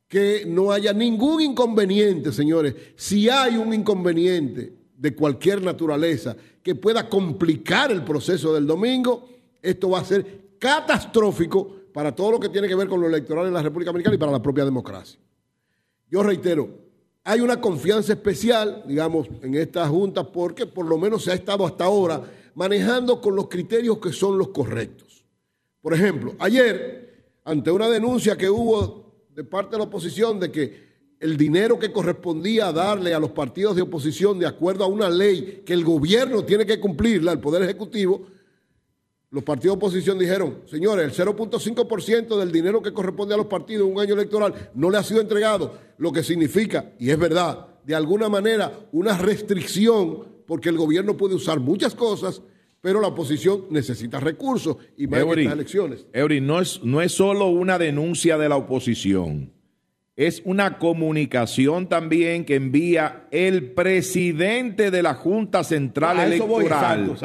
que 0.09 0.43
no 0.45 0.73
haya 0.73 0.91
ningún 0.91 1.41
inconveniente, 1.41 2.33
señores. 2.33 2.75
Si 2.97 3.29
hay 3.29 3.55
un 3.55 3.73
inconveniente 3.73 4.73
de 4.97 5.15
cualquier 5.15 5.61
naturaleza 5.61 6.35
que 6.63 6.75
pueda 6.75 7.09
complicar 7.09 7.91
el 7.91 8.03
proceso 8.03 8.53
del 8.53 8.67
domingo, 8.67 9.27
esto 9.61 9.89
va 9.89 9.99
a 9.99 10.05
ser 10.05 10.55
catastrófico 10.59 11.75
para 11.93 12.15
todo 12.15 12.31
lo 12.31 12.39
que 12.39 12.49
tiene 12.49 12.67
que 12.67 12.75
ver 12.75 12.87
con 12.87 13.01
lo 13.01 13.07
electoral 13.07 13.47
en 13.47 13.53
la 13.53 13.61
República 13.61 13.91
Dominicana 13.91 14.15
y 14.15 14.19
para 14.19 14.31
la 14.31 14.41
propia 14.41 14.63
democracia. 14.63 15.19
Yo 16.09 16.23
reitero, 16.23 16.69
hay 17.23 17.41
una 17.41 17.59
confianza 17.59 18.13
especial, 18.13 18.83
digamos, 18.87 19.27
en 19.41 19.55
esta 19.55 19.87
Junta 19.87 20.31
porque 20.31 20.65
por 20.65 20.85
lo 20.85 20.97
menos 20.97 21.23
se 21.23 21.31
ha 21.31 21.35
estado 21.35 21.65
hasta 21.65 21.85
ahora 21.85 22.21
manejando 22.55 23.21
con 23.21 23.35
los 23.35 23.47
criterios 23.47 23.99
que 23.99 24.11
son 24.11 24.37
los 24.37 24.49
correctos. 24.49 25.23
Por 25.81 25.93
ejemplo, 25.93 26.35
ayer, 26.39 27.33
ante 27.43 27.71
una 27.71 27.89
denuncia 27.89 28.37
que 28.37 28.49
hubo 28.49 29.25
de 29.33 29.43
parte 29.43 29.71
de 29.71 29.77
la 29.79 29.85
oposición 29.85 30.39
de 30.39 30.51
que 30.51 30.90
el 31.21 31.37
dinero 31.37 31.77
que 31.77 31.91
correspondía 31.91 32.71
darle 32.71 33.13
a 33.13 33.19
los 33.19 33.29
partidos 33.29 33.75
de 33.75 33.83
oposición 33.83 34.39
de 34.39 34.47
acuerdo 34.47 34.83
a 34.83 34.87
una 34.87 35.07
ley 35.07 35.61
que 35.63 35.73
el 35.73 35.85
gobierno 35.85 36.43
tiene 36.43 36.65
que 36.65 36.79
cumplirla, 36.79 37.31
el 37.31 37.39
Poder 37.39 37.61
Ejecutivo, 37.61 38.25
los 39.29 39.43
partidos 39.43 39.75
de 39.75 39.85
oposición 39.85 40.17
dijeron, 40.17 40.63
señores, 40.65 41.05
el 41.17 41.27
0.5% 41.27 42.39
del 42.39 42.51
dinero 42.51 42.81
que 42.81 42.91
corresponde 42.91 43.35
a 43.35 43.37
los 43.37 43.45
partidos 43.45 43.87
en 43.87 43.93
un 43.93 44.01
año 44.01 44.15
electoral 44.15 44.71
no 44.73 44.89
le 44.89 44.97
ha 44.97 45.03
sido 45.03 45.21
entregado, 45.21 45.77
lo 45.99 46.11
que 46.11 46.23
significa, 46.23 46.91
y 46.97 47.11
es 47.11 47.19
verdad, 47.19 47.67
de 47.85 47.93
alguna 47.93 48.27
manera 48.27 48.87
una 48.91 49.15
restricción 49.15 50.25
porque 50.47 50.69
el 50.69 50.77
gobierno 50.77 51.17
puede 51.17 51.35
usar 51.35 51.59
muchas 51.59 51.93
cosas, 51.93 52.41
pero 52.81 52.99
la 52.99 53.09
oposición 53.09 53.67
necesita 53.69 54.19
recursos 54.19 54.77
y 54.97 55.05
más 55.05 55.21
en 55.21 55.29
estas 55.29 55.53
elecciones. 55.53 56.05
Eury, 56.13 56.41
no 56.41 56.59
es, 56.59 56.83
no 56.83 56.99
es 56.99 57.11
solo 57.11 57.45
una 57.45 57.77
denuncia 57.77 58.39
de 58.39 58.49
la 58.49 58.57
oposición, 58.57 59.53
es 60.15 60.41
una 60.45 60.77
comunicación 60.77 61.87
también 61.87 62.45
que 62.45 62.55
envía 62.55 63.27
el 63.31 63.71
presidente 63.71 64.91
de 64.91 65.03
la 65.03 65.13
Junta 65.13 65.63
Central 65.63 66.19
Electoral 66.19 67.17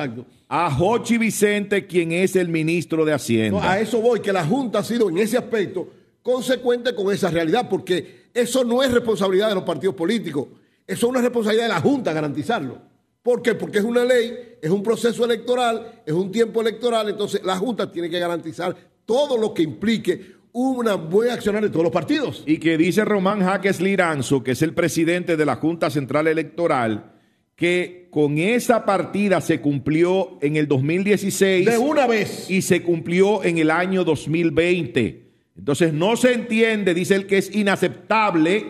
a 0.48 0.70
Jochi 0.70 1.18
Vicente, 1.18 1.86
quien 1.86 2.12
es 2.12 2.36
el 2.36 2.48
ministro 2.48 3.04
de 3.04 3.12
Hacienda. 3.12 3.72
a 3.72 3.80
eso 3.80 4.00
voy, 4.00 4.20
que 4.20 4.32
la 4.32 4.46
Junta 4.46 4.78
ha 4.78 4.84
sido 4.84 5.08
en 5.10 5.18
ese 5.18 5.36
aspecto 5.36 5.88
consecuente 6.22 6.94
con 6.94 7.12
esa 7.12 7.30
realidad, 7.30 7.68
porque 7.68 8.26
eso 8.32 8.62
no 8.64 8.82
es 8.82 8.92
responsabilidad 8.92 9.48
de 9.48 9.56
los 9.56 9.64
partidos 9.64 9.96
políticos, 9.96 10.46
eso 10.86 11.06
es 11.06 11.10
una 11.10 11.20
responsabilidad 11.20 11.66
de 11.66 11.72
la 11.72 11.80
Junta 11.80 12.12
garantizarlo. 12.12 12.78
¿Por 13.22 13.42
qué? 13.42 13.56
Porque 13.56 13.78
es 13.78 13.84
una 13.84 14.04
ley, 14.04 14.56
es 14.62 14.70
un 14.70 14.84
proceso 14.84 15.24
electoral, 15.24 16.02
es 16.06 16.14
un 16.14 16.30
tiempo 16.30 16.60
electoral, 16.60 17.08
entonces 17.08 17.42
la 17.44 17.56
Junta 17.56 17.90
tiene 17.90 18.08
que 18.08 18.20
garantizar 18.20 18.76
todo 19.04 19.36
lo 19.36 19.52
que 19.52 19.62
implique 19.62 20.35
una 20.56 20.94
buena 20.94 21.34
accionar 21.34 21.62
de 21.62 21.68
todos 21.68 21.82
los 21.82 21.92
partidos. 21.92 22.42
Y 22.46 22.56
que 22.56 22.78
dice 22.78 23.04
Román 23.04 23.40
Jaques 23.40 23.78
Liranzo, 23.78 24.42
que 24.42 24.52
es 24.52 24.62
el 24.62 24.72
presidente 24.72 25.36
de 25.36 25.44
la 25.44 25.56
Junta 25.56 25.90
Central 25.90 26.28
Electoral, 26.28 27.12
que 27.54 28.08
con 28.10 28.38
esa 28.38 28.86
partida 28.86 29.42
se 29.42 29.60
cumplió 29.60 30.38
en 30.40 30.56
el 30.56 30.66
2016. 30.66 31.66
De 31.66 31.76
una 31.76 32.06
vez. 32.06 32.50
Y 32.50 32.62
se 32.62 32.82
cumplió 32.82 33.44
en 33.44 33.58
el 33.58 33.70
año 33.70 34.02
2020. 34.02 35.26
Entonces 35.58 35.92
no 35.92 36.16
se 36.16 36.32
entiende, 36.32 36.94
dice 36.94 37.16
él, 37.16 37.26
que 37.26 37.36
es 37.36 37.54
inaceptable, 37.54 38.64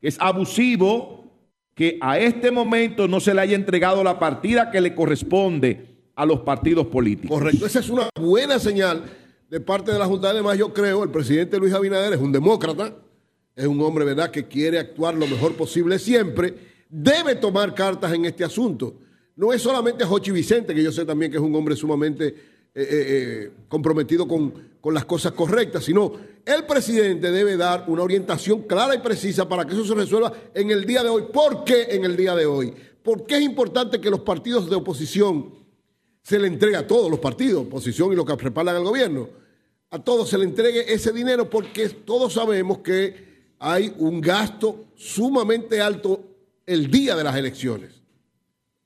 que 0.00 0.08
es 0.08 0.16
abusivo 0.20 1.24
que 1.76 1.98
a 2.00 2.18
este 2.18 2.50
momento 2.50 3.06
no 3.06 3.20
se 3.20 3.32
le 3.32 3.42
haya 3.42 3.54
entregado 3.54 4.02
la 4.02 4.18
partida 4.18 4.72
que 4.72 4.80
le 4.80 4.96
corresponde 4.96 5.86
a 6.16 6.26
los 6.26 6.40
partidos 6.40 6.88
políticos. 6.88 7.38
Correcto, 7.38 7.64
esa 7.64 7.78
es 7.78 7.90
una 7.90 8.08
buena 8.20 8.58
señal 8.58 9.04
de 9.48 9.60
parte 9.60 9.92
de 9.92 9.98
la 9.98 10.06
Junta. 10.06 10.30
Además, 10.30 10.58
yo 10.58 10.72
creo, 10.72 11.02
el 11.02 11.10
presidente 11.10 11.58
Luis 11.58 11.72
Abinader 11.72 12.12
es 12.12 12.20
un 12.20 12.32
demócrata, 12.32 12.94
es 13.56 13.66
un 13.66 13.80
hombre, 13.80 14.04
¿verdad?, 14.04 14.30
que 14.30 14.46
quiere 14.46 14.78
actuar 14.78 15.14
lo 15.14 15.26
mejor 15.26 15.54
posible 15.54 15.98
siempre. 15.98 16.54
debe 16.90 17.34
tomar 17.34 17.74
cartas 17.74 18.12
en 18.12 18.24
este 18.24 18.44
asunto. 18.44 18.94
No 19.36 19.52
es 19.52 19.60
solamente 19.60 20.04
Jochi 20.04 20.30
Vicente, 20.30 20.74
que 20.74 20.82
yo 20.82 20.90
sé 20.90 21.04
también 21.04 21.30
que 21.30 21.36
es 21.36 21.42
un 21.42 21.54
hombre 21.54 21.76
sumamente 21.76 22.26
eh, 22.26 22.34
eh, 22.74 22.86
eh, 22.90 23.50
comprometido 23.68 24.26
con, 24.26 24.52
con 24.80 24.94
las 24.94 25.04
cosas 25.04 25.32
correctas, 25.32 25.84
sino 25.84 26.12
el 26.44 26.64
presidente 26.64 27.30
debe 27.30 27.56
dar 27.56 27.84
una 27.88 28.02
orientación 28.02 28.62
clara 28.62 28.94
y 28.94 28.98
precisa 28.98 29.48
para 29.48 29.66
que 29.66 29.74
eso 29.74 29.84
se 29.84 29.94
resuelva 29.94 30.32
en 30.54 30.70
el 30.70 30.84
día 30.84 31.02
de 31.02 31.08
hoy. 31.08 31.24
¿Por 31.32 31.64
qué 31.64 31.88
en 31.90 32.04
el 32.04 32.16
día 32.16 32.34
de 32.34 32.46
hoy? 32.46 32.72
Porque 33.02 33.36
es 33.36 33.42
importante 33.42 34.00
que 34.00 34.10
los 34.10 34.20
partidos 34.20 34.68
de 34.68 34.76
oposición 34.76 35.57
se 36.28 36.38
le 36.38 36.46
entregue 36.46 36.76
a 36.76 36.86
todos 36.86 37.10
los 37.10 37.20
partidos, 37.20 37.62
oposición 37.62 38.12
y 38.12 38.14
los 38.14 38.26
que 38.26 38.36
respaldan 38.36 38.76
al 38.76 38.84
gobierno, 38.84 39.30
a 39.88 39.98
todos 39.98 40.28
se 40.28 40.36
le 40.36 40.44
entregue 40.44 40.92
ese 40.92 41.10
dinero 41.10 41.48
porque 41.48 41.88
todos 41.88 42.34
sabemos 42.34 42.80
que 42.80 43.54
hay 43.58 43.94
un 43.96 44.20
gasto 44.20 44.88
sumamente 44.94 45.80
alto 45.80 46.22
el 46.66 46.90
día 46.90 47.16
de 47.16 47.24
las 47.24 47.34
elecciones. 47.34 47.92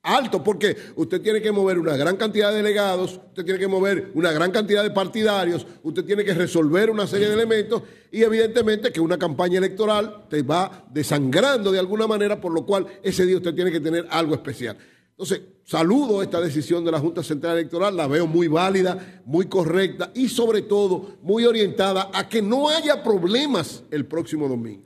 Alto, 0.03 0.41
porque 0.41 0.73
usted 0.95 1.21
tiene 1.21 1.41
que 1.41 1.51
mover 1.51 1.79
una 1.79 1.97
gran 1.97 2.15
cantidad 2.15 2.49
de 2.49 2.57
delegados, 2.57 3.19
usted 3.27 3.43
tiene 3.43 3.59
que 3.59 3.67
mover 3.67 4.11
una 4.13 4.31
gran 4.31 4.51
cantidad 4.51 4.81
de 4.81 4.91
partidarios, 4.91 5.67
usted 5.83 6.05
tiene 6.05 6.23
que 6.23 6.33
resolver 6.33 6.89
una 6.89 7.07
serie 7.07 7.27
de 7.27 7.33
elementos 7.33 7.83
y 8.09 8.23
evidentemente 8.23 8.93
que 8.93 9.01
una 9.01 9.17
campaña 9.17 9.57
electoral 9.57 10.27
te 10.29 10.43
va 10.43 10.85
desangrando 10.89 11.73
de 11.73 11.79
alguna 11.79 12.07
manera, 12.07 12.39
por 12.39 12.53
lo 12.53 12.65
cual 12.65 12.87
ese 13.03 13.25
día 13.25 13.35
usted 13.35 13.53
tiene 13.53 13.69
que 13.69 13.81
tener 13.81 14.07
algo 14.09 14.33
especial. 14.33 14.77
Entonces, 15.09 15.41
saludo 15.63 16.21
esta 16.21 16.41
decisión 16.41 16.83
de 16.83 16.91
la 16.91 16.99
Junta 16.99 17.23
Central 17.23 17.57
Electoral, 17.57 17.95
la 17.95 18.07
veo 18.07 18.27
muy 18.27 18.47
válida, 18.47 19.21
muy 19.25 19.47
correcta 19.47 20.11
y 20.13 20.29
sobre 20.29 20.61
todo 20.61 21.17
muy 21.21 21.45
orientada 21.45 22.09
a 22.13 22.27
que 22.27 22.41
no 22.41 22.69
haya 22.69 23.03
problemas 23.03 23.83
el 23.91 24.05
próximo 24.05 24.47
domingo. 24.47 24.83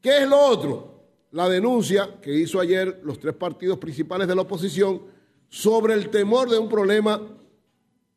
¿Qué 0.00 0.22
es 0.22 0.28
lo 0.28 0.38
otro? 0.38 0.90
la 1.32 1.48
denuncia 1.48 2.18
que 2.20 2.34
hizo 2.34 2.60
ayer 2.60 3.00
los 3.04 3.20
tres 3.20 3.34
partidos 3.34 3.78
principales 3.78 4.26
de 4.26 4.34
la 4.34 4.42
oposición 4.42 5.02
sobre 5.48 5.94
el 5.94 6.10
temor 6.10 6.50
de 6.50 6.58
un 6.58 6.68
problema 6.68 7.20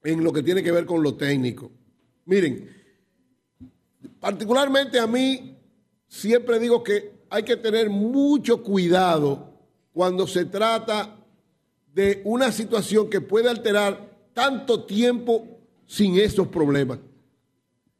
en 0.03 0.23
lo 0.23 0.33
que 0.33 0.43
tiene 0.43 0.63
que 0.63 0.71
ver 0.71 0.85
con 0.85 1.01
lo 1.03 1.15
técnico. 1.15 1.71
Miren, 2.25 2.69
particularmente 4.19 4.99
a 4.99 5.07
mí 5.07 5.57
siempre 6.07 6.59
digo 6.59 6.83
que 6.83 7.23
hay 7.29 7.43
que 7.43 7.57
tener 7.57 7.89
mucho 7.89 8.63
cuidado 8.63 9.51
cuando 9.93 10.27
se 10.27 10.45
trata 10.45 11.22
de 11.93 12.21
una 12.25 12.51
situación 12.51 13.09
que 13.09 13.21
puede 13.21 13.49
alterar 13.49 14.09
tanto 14.33 14.83
tiempo 14.83 15.47
sin 15.85 16.17
esos 16.17 16.47
problemas. 16.47 16.99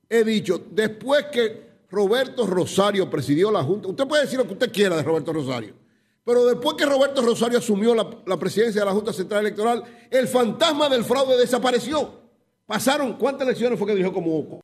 He 0.10 0.24
dicho, 0.24 0.64
después 0.72 1.26
que 1.32 1.74
Roberto 1.94 2.48
Rosario 2.48 3.08
presidió 3.08 3.52
la 3.52 3.64
Junta. 3.64 3.88
Usted 3.88 4.08
puede 4.08 4.24
decir 4.24 4.40
lo 4.40 4.48
que 4.48 4.54
usted 4.54 4.72
quiera 4.72 4.98
de 4.98 5.04
Roberto 5.04 5.32
Rosario, 5.32 5.76
pero 6.26 6.44
después 6.46 6.76
que 6.76 6.88
Roberto 6.88 7.22
Rosario 7.22 7.60
asumió 7.60 7.94
la, 7.94 8.40
presidencia 8.40 8.82
de 8.82 8.86
la 8.86 8.94
Junta 8.94 9.14
Central 9.14 9.42
Electoral, 9.42 9.84
el 10.10 10.28
fantasma 10.28 10.90
del 10.90 11.04
fraude 11.04 11.38
desapareció. 11.38 12.24
Pasaron, 12.66 13.14
¿cuántas 13.14 13.48
elecciones 13.48 13.78
fue 13.78 13.88
que 13.88 13.96
dijo? 13.96 14.12
Como 14.12 14.60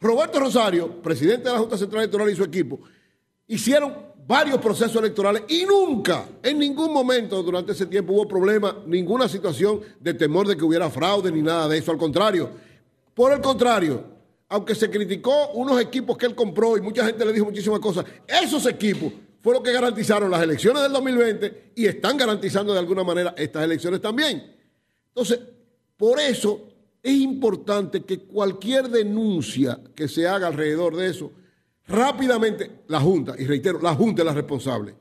Roberto 0.00 0.40
Rosario, 0.40 1.02
presidente 1.02 1.48
de 1.48 1.52
la 1.52 1.60
Junta 1.60 1.76
Central 1.76 2.04
Electoral 2.04 2.30
y 2.30 2.36
su 2.36 2.44
equipo, 2.44 2.80
hicieron 3.46 4.09
varios 4.30 4.58
procesos 4.58 4.94
electorales 4.94 5.42
y 5.48 5.64
nunca, 5.64 6.24
en 6.40 6.60
ningún 6.60 6.92
momento 6.92 7.42
durante 7.42 7.72
ese 7.72 7.86
tiempo 7.86 8.12
hubo 8.12 8.28
problema, 8.28 8.80
ninguna 8.86 9.28
situación 9.28 9.80
de 9.98 10.14
temor 10.14 10.46
de 10.46 10.56
que 10.56 10.64
hubiera 10.64 10.88
fraude 10.88 11.32
ni 11.32 11.42
nada 11.42 11.66
de 11.66 11.78
eso. 11.78 11.90
Al 11.90 11.98
contrario, 11.98 12.48
por 13.12 13.32
el 13.32 13.40
contrario, 13.40 14.04
aunque 14.48 14.76
se 14.76 14.88
criticó 14.88 15.48
unos 15.54 15.80
equipos 15.80 16.16
que 16.16 16.26
él 16.26 16.36
compró 16.36 16.76
y 16.76 16.80
mucha 16.80 17.04
gente 17.04 17.24
le 17.24 17.32
dijo 17.32 17.44
muchísimas 17.44 17.80
cosas, 17.80 18.04
esos 18.28 18.64
equipos 18.66 19.12
fueron 19.40 19.64
los 19.64 19.68
que 19.68 19.74
garantizaron 19.74 20.30
las 20.30 20.42
elecciones 20.44 20.80
del 20.84 20.92
2020 20.92 21.72
y 21.74 21.86
están 21.86 22.16
garantizando 22.16 22.72
de 22.72 22.78
alguna 22.78 23.02
manera 23.02 23.34
estas 23.36 23.64
elecciones 23.64 24.00
también. 24.00 24.54
Entonces, 25.08 25.40
por 25.96 26.20
eso 26.20 26.68
es 27.02 27.14
importante 27.14 28.04
que 28.04 28.20
cualquier 28.20 28.90
denuncia 28.90 29.80
que 29.92 30.06
se 30.06 30.28
haga 30.28 30.46
alrededor 30.46 30.94
de 30.94 31.08
eso, 31.08 31.32
rápidamente 31.90 32.82
la 32.88 33.00
Junta, 33.00 33.34
y 33.38 33.44
reitero, 33.44 33.80
la 33.80 33.94
Junta 33.94 34.22
es 34.22 34.26
la 34.26 34.34
responsable, 34.34 34.94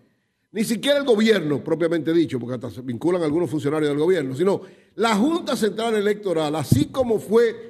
ni 0.52 0.64
siquiera 0.64 0.98
el 0.98 1.06
gobierno 1.06 1.64
propiamente 1.64 2.12
dicho, 2.12 2.40
porque 2.40 2.56
hasta 2.56 2.72
se 2.72 2.82
vinculan 2.82 3.22
algunos 3.22 3.50
funcionarios 3.50 3.92
del 3.92 4.00
gobierno, 4.00 4.36
sino 4.36 4.62
la 4.96 5.16
Junta 5.16 5.56
Central 5.56 5.96
Electoral, 5.96 6.56
así 6.56 6.86
como 6.86 7.20
fue 7.20 7.70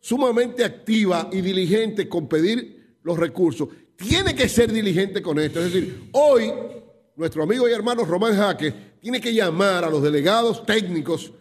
sumamente 0.00 0.64
activa 0.64 1.28
y 1.32 1.40
diligente 1.40 2.08
con 2.08 2.28
pedir 2.28 2.98
los 3.02 3.18
recursos, 3.18 3.68
tiene 3.96 4.34
que 4.34 4.48
ser 4.48 4.72
diligente 4.72 5.22
con 5.22 5.38
esto. 5.38 5.60
Es 5.60 5.72
decir, 5.72 6.08
hoy 6.12 6.52
nuestro 7.16 7.42
amigo 7.42 7.68
y 7.68 7.72
hermano 7.72 8.04
Román 8.04 8.36
Jaque 8.36 8.74
tiene 9.00 9.20
que 9.20 9.32
llamar 9.32 9.84
a 9.84 9.90
los 9.90 10.02
delegados 10.02 10.66
técnicos 10.66 11.32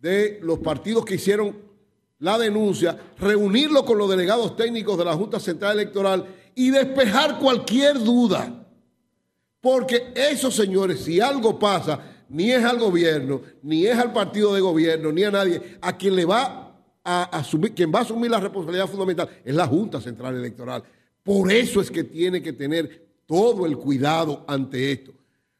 de 0.00 0.38
los 0.42 0.58
partidos 0.58 1.04
que 1.04 1.14
hicieron 1.14 1.56
la 2.18 2.38
denuncia, 2.38 2.98
reunirlo 3.18 3.84
con 3.84 3.98
los 3.98 4.10
delegados 4.10 4.56
técnicos 4.56 4.98
de 4.98 5.04
la 5.04 5.14
Junta 5.14 5.40
Central 5.40 5.78
Electoral 5.78 6.26
y 6.54 6.70
despejar 6.70 7.38
cualquier 7.38 8.02
duda. 8.02 8.66
Porque 9.60 10.12
esos 10.14 10.54
señores, 10.54 11.00
si 11.00 11.20
algo 11.20 11.58
pasa, 11.58 12.00
ni 12.28 12.50
es 12.50 12.64
al 12.64 12.78
gobierno, 12.78 13.40
ni 13.62 13.86
es 13.86 13.98
al 13.98 14.12
partido 14.12 14.54
de 14.54 14.60
gobierno, 14.60 15.12
ni 15.12 15.24
a 15.24 15.30
nadie, 15.30 15.78
a 15.80 15.96
quien 15.96 16.16
le 16.16 16.24
va 16.24 16.76
a 17.02 17.22
asumir, 17.24 17.74
quien 17.74 17.92
va 17.92 18.00
a 18.00 18.02
asumir 18.02 18.30
la 18.30 18.40
responsabilidad 18.40 18.88
fundamental 18.88 19.28
es 19.44 19.54
la 19.54 19.66
Junta 19.66 20.00
Central 20.00 20.36
Electoral. 20.36 20.82
Por 21.22 21.50
eso 21.50 21.80
es 21.80 21.90
que 21.90 22.04
tiene 22.04 22.42
que 22.42 22.52
tener 22.52 23.06
todo 23.26 23.64
el 23.66 23.78
cuidado 23.78 24.44
ante 24.46 24.92
esto. 24.92 25.12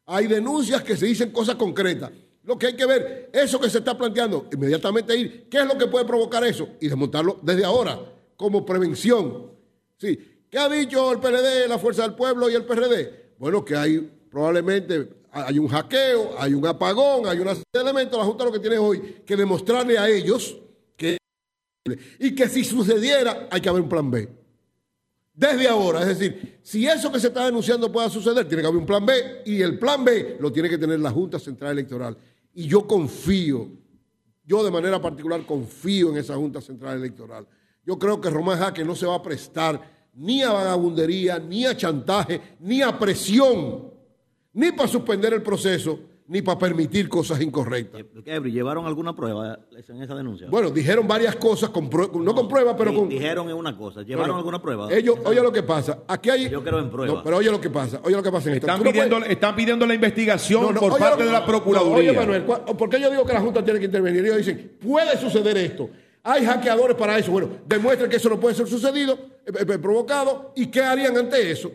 Hay 0.07 0.27
denuncias 0.27 0.83
que 0.83 0.97
se 0.97 1.07
dicen 1.07 1.31
cosas 1.31 1.55
concretas. 1.55 2.11
Lo 2.43 2.59
que 2.59 2.67
hay 2.67 2.77
que 2.77 2.85
ver, 2.85 3.31
eso 3.33 3.59
que 3.59 3.71
se 3.71 3.79
está 3.79 3.97
planteando, 3.97 4.49
inmediatamente 4.53 5.17
ir, 5.17 5.49
¿qué 5.49 5.61
es 5.61 5.67
lo 5.67 5.79
que 5.79 5.87
puede 5.87 6.05
provocar 6.05 6.45
eso? 6.45 6.69
Y 6.79 6.89
desmontarlo 6.89 7.39
desde 7.41 7.65
ahora, 7.65 7.99
como 8.37 8.67
prevención. 8.67 9.51
Sí. 9.97 10.34
¿Qué 10.55 10.61
ha 10.61 10.69
dicho 10.69 11.11
el 11.11 11.19
PLD, 11.19 11.67
la 11.69 11.81
Fuerza 11.81 12.03
del 12.03 12.15
Pueblo 12.15 12.49
y 12.49 12.55
el 12.55 12.65
PRD? 12.65 13.33
Bueno, 13.41 13.65
que 13.65 13.75
hay 13.75 13.99
probablemente 14.31 15.09
hay 15.33 15.59
un 15.59 15.67
hackeo, 15.67 16.37
hay 16.39 16.55
un 16.55 16.65
apagón, 16.65 17.27
hay 17.27 17.39
de 17.39 17.81
elementos. 17.81 18.17
La 18.17 18.25
Junta 18.25 18.45
lo 18.45 18.53
que 18.53 18.61
tiene 18.61 18.79
hoy 18.79 19.01
que 19.27 19.35
demostrarle 19.35 19.99
a 19.99 20.09
ellos 20.09 20.57
y 22.21 22.35
que 22.37 22.49
si 22.49 22.63
sucediera, 22.63 23.49
hay 23.51 23.61
que 23.61 23.69
haber 23.69 23.83
un 23.83 23.89
plan 23.89 24.09
B. 24.09 24.29
Desde 25.33 25.67
ahora, 25.67 26.03
es 26.03 26.17
decir, 26.17 26.61
si 26.63 26.87
eso 26.87 27.11
que 27.11 27.19
se 27.19 27.27
está 27.27 27.47
denunciando 27.47 27.91
pueda 27.91 28.09
suceder, 28.09 28.47
tiene 28.47 28.63
que 28.63 28.69
haber 28.69 28.79
un 28.79 28.87
plan 28.87 29.05
B 29.05 29.43
y 29.47 29.61
el 29.61 29.77
plan 29.77 30.05
B 30.05 30.37
lo 30.39 30.53
tiene 30.53 30.69
que 30.69 30.79
tener 30.79 31.01
la 31.01 31.11
Junta 31.11 31.41
Central 31.41 31.73
Electoral. 31.73 32.17
Y 32.53 32.69
yo 32.69 32.87
confío, 32.87 33.73
yo 34.45 34.63
de 34.63 34.71
manera 34.71 35.03
particular 35.03 35.45
confío 35.45 36.11
en 36.11 36.19
esa 36.19 36.37
Junta 36.37 36.61
Central 36.61 36.99
Electoral. 36.99 37.45
Yo 37.85 37.99
creo 37.99 38.21
que 38.21 38.31
Román 38.31 38.61
Jaque 38.61 38.85
no 38.85 38.95
se 38.95 39.05
va 39.05 39.17
a 39.17 39.23
prestar 39.23 39.94
ni 40.17 40.43
a 40.43 40.53
vagabundería, 40.53 41.39
ni 41.39 41.67
a 41.67 41.77
chantaje, 41.77 42.41
ni 42.61 42.83
a 42.83 42.99
presión, 42.99 43.91
ni 44.53 44.73
para 44.73 44.89
suspender 44.89 45.33
el 45.35 45.43
proceso, 45.43 45.99
ni 46.27 46.41
para 46.41 46.59
permitir 46.59 47.09
cosas 47.09 47.41
incorrectas. 47.43 48.03
Eh, 48.25 48.41
¿Llevaron 48.45 48.87
alguna 48.87 49.15
prueba 49.15 49.59
en 49.89 50.03
esa 50.03 50.15
denuncia? 50.15 50.49
Bueno, 50.49 50.71
dijeron 50.71 51.07
varias 51.07 51.37
cosas, 51.37 51.71
no, 51.71 52.35
con 52.35 52.49
prueba, 52.49 52.75
pero 52.77 52.95
con... 52.95 53.09
Dijeron 53.09 53.51
en 53.51 53.57
una 53.57 53.77
cosa, 53.77 54.03
¿llevaron 54.03 54.37
alguna 54.37 54.63
prueba? 54.63 54.91
Ellos, 54.91 55.19
oye 55.25 55.43
lo 55.43 55.53
que 55.53 55.63
pasa, 55.63 56.05
aquí 56.09 56.31
hay... 56.31 56.49
Yo 56.49 56.63
creo 56.63 56.79
en 56.79 56.91
prueba. 56.91 57.23
pero 57.23 57.37
oye 57.37 57.51
lo 57.51 57.61
que 57.61 57.69
pasa, 57.69 58.01
oye 58.05 58.17
lo 58.17 58.23
que 58.23 58.33
pasa 58.33 58.49
en 58.49 58.55
esto. 58.55 58.67
Están, 58.67 58.83
pidiendo, 58.83 59.19
están 59.19 59.57
pidiendo 59.57 59.87
la 59.87 59.95
investigación 59.95 60.75
por 60.75 60.99
parte 60.99 61.25
de 61.25 61.33
la 61.33 61.45
Procuraduría. 61.45 62.11
oye, 62.11 62.13
Manuel, 62.13 62.45
¿por 62.45 62.89
qué 62.89 63.01
yo 63.01 63.11
digo 63.11 63.27
que 63.27 63.33
la 63.33 63.41
Junta 63.41 63.63
tiene 63.63 63.79
que 63.79 63.87
intervenir? 63.87 64.25
Ellos 64.25 64.39
dicen, 64.39 64.77
puede 64.81 65.19
suceder 65.19 65.59
esto. 65.59 65.91
Hay 66.25 66.45
hackeadores 66.45 66.97
para 66.97 67.17
eso. 67.19 67.31
Bueno, 67.31 67.51
demuestren 67.65 68.11
que 68.11 68.17
eso 68.17 68.29
no 68.29 68.41
puede 68.41 68.57
ser 68.57 68.67
sucedido, 68.67 69.15
eh, 69.47 69.53
eh, 69.61 69.79
provocado, 69.79 70.53
y 70.57 70.67
qué 70.67 70.81
harían 70.81 71.17
ante 71.17 71.51
eso. 71.51 71.71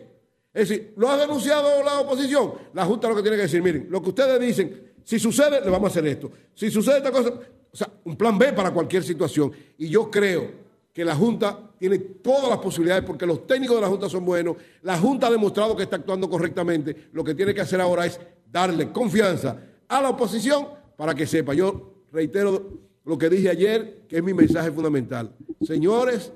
Es 0.52 0.68
decir, 0.68 0.92
¿lo 0.96 1.08
ha 1.08 1.16
denunciado 1.16 1.82
la 1.82 2.00
oposición? 2.00 2.52
La 2.74 2.84
Junta 2.84 3.08
lo 3.08 3.16
que 3.16 3.22
tiene 3.22 3.36
que 3.36 3.44
decir, 3.44 3.62
miren, 3.62 3.86
lo 3.88 4.02
que 4.02 4.08
ustedes 4.10 4.38
dicen 4.38 4.90
si 5.10 5.18
sucede, 5.18 5.60
le 5.60 5.70
vamos 5.70 5.90
a 5.90 5.90
hacer 5.90 6.06
esto. 6.06 6.30
Si 6.54 6.70
sucede 6.70 6.98
esta 6.98 7.10
cosa, 7.10 7.30
o 7.30 7.76
sea, 7.76 7.90
un 8.04 8.16
plan 8.16 8.38
B 8.38 8.52
para 8.52 8.70
cualquier 8.70 9.02
situación. 9.02 9.52
Y 9.78 9.88
yo 9.88 10.10
creo 10.10 10.52
que 10.92 11.04
la 11.04 11.14
Junta 11.14 11.70
tiene 11.78 11.98
todas 11.98 12.48
las 12.48 12.58
posibilidades 12.58 13.04
porque 13.04 13.26
los 13.26 13.46
técnicos 13.46 13.76
de 13.76 13.82
la 13.82 13.88
Junta 13.88 14.08
son 14.08 14.24
buenos. 14.24 14.56
La 14.82 14.98
Junta 14.98 15.26
ha 15.26 15.30
demostrado 15.30 15.76
que 15.76 15.84
está 15.84 15.96
actuando 15.96 16.28
correctamente. 16.28 17.08
Lo 17.12 17.24
que 17.24 17.34
tiene 17.34 17.54
que 17.54 17.60
hacer 17.60 17.80
ahora 17.80 18.06
es 18.06 18.20
darle 18.50 18.92
confianza 18.92 19.56
a 19.88 20.00
la 20.00 20.10
oposición 20.10 20.68
para 20.96 21.14
que 21.14 21.26
sepa. 21.26 21.54
Yo 21.54 22.04
reitero 22.12 22.89
lo 23.04 23.18
que 23.18 23.28
dije 23.28 23.48
ayer, 23.48 24.02
que 24.08 24.18
es 24.18 24.22
mi 24.22 24.34
mensaje 24.34 24.70
fundamental. 24.70 25.34
Señores, 25.62 26.32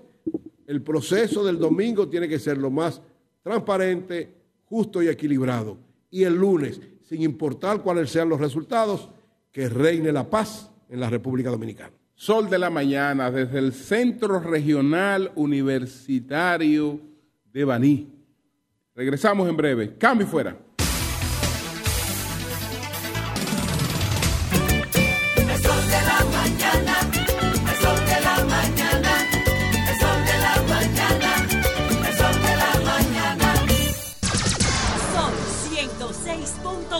el 0.66 0.82
proceso 0.82 1.44
del 1.44 1.58
domingo 1.58 2.08
tiene 2.08 2.28
que 2.28 2.38
ser 2.38 2.58
lo 2.58 2.70
más 2.70 3.00
transparente, 3.42 4.34
justo 4.64 5.02
y 5.02 5.08
equilibrado. 5.08 5.76
Y 6.10 6.24
el 6.24 6.34
lunes, 6.34 6.80
sin 7.02 7.22
importar 7.22 7.82
cuáles 7.82 8.10
sean 8.10 8.28
los 8.28 8.40
resultados, 8.40 9.10
que 9.52 9.68
reine 9.68 10.10
la 10.10 10.28
paz 10.28 10.70
en 10.88 11.00
la 11.00 11.10
República 11.10 11.50
Dominicana. 11.50 11.92
Sol 12.14 12.48
de 12.48 12.58
la 12.58 12.70
mañana 12.70 13.30
desde 13.30 13.58
el 13.58 13.72
Centro 13.72 14.38
Regional 14.40 15.32
Universitario 15.34 17.00
de 17.52 17.64
Baní. 17.64 18.08
Regresamos 18.94 19.48
en 19.48 19.56
breve. 19.56 19.96
Cambio 19.98 20.26
fuera. 20.26 20.56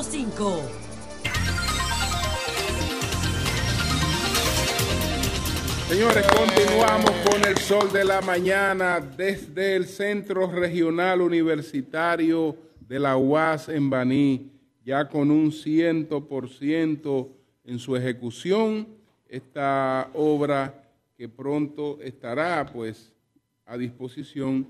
106.5. 0.04 0.84
Señores, 5.88 6.26
continuamos 6.26 7.10
con 7.30 7.44
el 7.44 7.56
sol 7.58 7.92
de 7.92 8.04
la 8.04 8.20
mañana 8.20 9.00
desde 9.00 9.76
el 9.76 9.86
Centro 9.86 10.50
Regional 10.50 11.20
Universitario 11.20 12.56
de 12.80 12.98
la 12.98 13.16
UAS 13.16 13.68
en 13.68 13.88
Baní, 13.88 14.50
ya 14.84 15.08
con 15.08 15.30
un 15.30 15.52
ciento 15.52 16.26
por 16.26 16.50
ciento 16.50 17.30
en 17.64 17.78
su 17.78 17.96
ejecución. 17.96 18.88
Esta 19.28 20.10
obra 20.14 20.82
que 21.16 21.28
pronto 21.28 21.98
estará 22.02 22.66
pues 22.66 23.12
a 23.66 23.76
disposición 23.76 24.68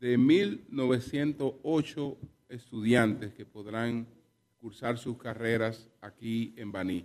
de 0.00 0.18
1.908 0.18 2.16
estudiantes 2.48 3.32
que 3.34 3.44
podrán 3.44 4.06
cursar 4.60 4.98
sus 4.98 5.18
carreras 5.18 5.90
aquí 6.00 6.54
en 6.56 6.72
Baní. 6.72 7.04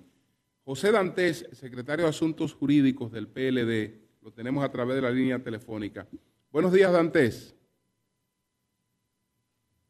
José 0.63 0.91
Dantes, 0.91 1.47
secretario 1.51 2.05
de 2.05 2.09
Asuntos 2.09 2.53
Jurídicos 2.53 3.11
del 3.11 3.27
PLD, 3.27 4.01
lo 4.21 4.31
tenemos 4.31 4.63
a 4.63 4.71
través 4.71 4.95
de 4.95 5.01
la 5.01 5.11
línea 5.11 5.39
telefónica. 5.39 6.07
Buenos 6.51 6.71
días, 6.71 6.91
Dantes. 6.91 7.55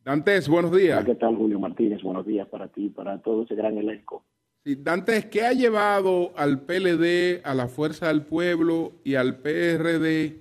Dantes, 0.03 0.47
buenos 0.47 0.76
días. 0.76 1.03
¿Qué 1.05 1.16
tal, 1.16 1.36
Julio 1.36 1.59
Martínez? 1.59 2.01
Buenos 2.01 2.26
días 2.26 2.47
para 2.47 2.68
ti 2.68 2.86
y 2.86 2.89
para 2.89 3.22
todo 3.22 3.43
ese 3.43 3.55
gran 3.55 3.78
elenco. 3.78 4.24
Sí, 4.64 4.76
Dantes, 4.76 5.26
¿qué 5.26 5.43
ha 5.43 5.53
llevado 5.53 6.32
al 6.36 6.62
PLD, 6.62 7.41
a 7.43 7.53
la 7.53 7.68
Fuerza 7.68 8.07
del 8.07 8.24
Pueblo 8.24 8.93
y 9.03 9.16
al 9.16 9.38
PRD 9.38 10.39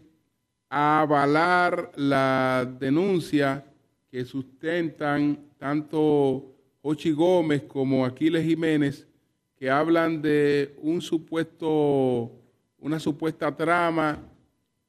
a 0.70 1.00
avalar 1.00 1.90
la 1.96 2.70
denuncia 2.78 3.64
que 4.10 4.24
sustentan 4.24 5.50
tanto 5.58 6.59
Ochi 6.82 7.12
Gómez 7.12 7.62
como 7.64 8.06
Aquiles 8.06 8.44
Jiménez, 8.44 9.06
que 9.56 9.68
hablan 9.68 10.22
de 10.22 10.74
un 10.82 11.02
supuesto, 11.02 12.30
una 12.78 12.98
supuesta 12.98 13.54
trama 13.54 14.18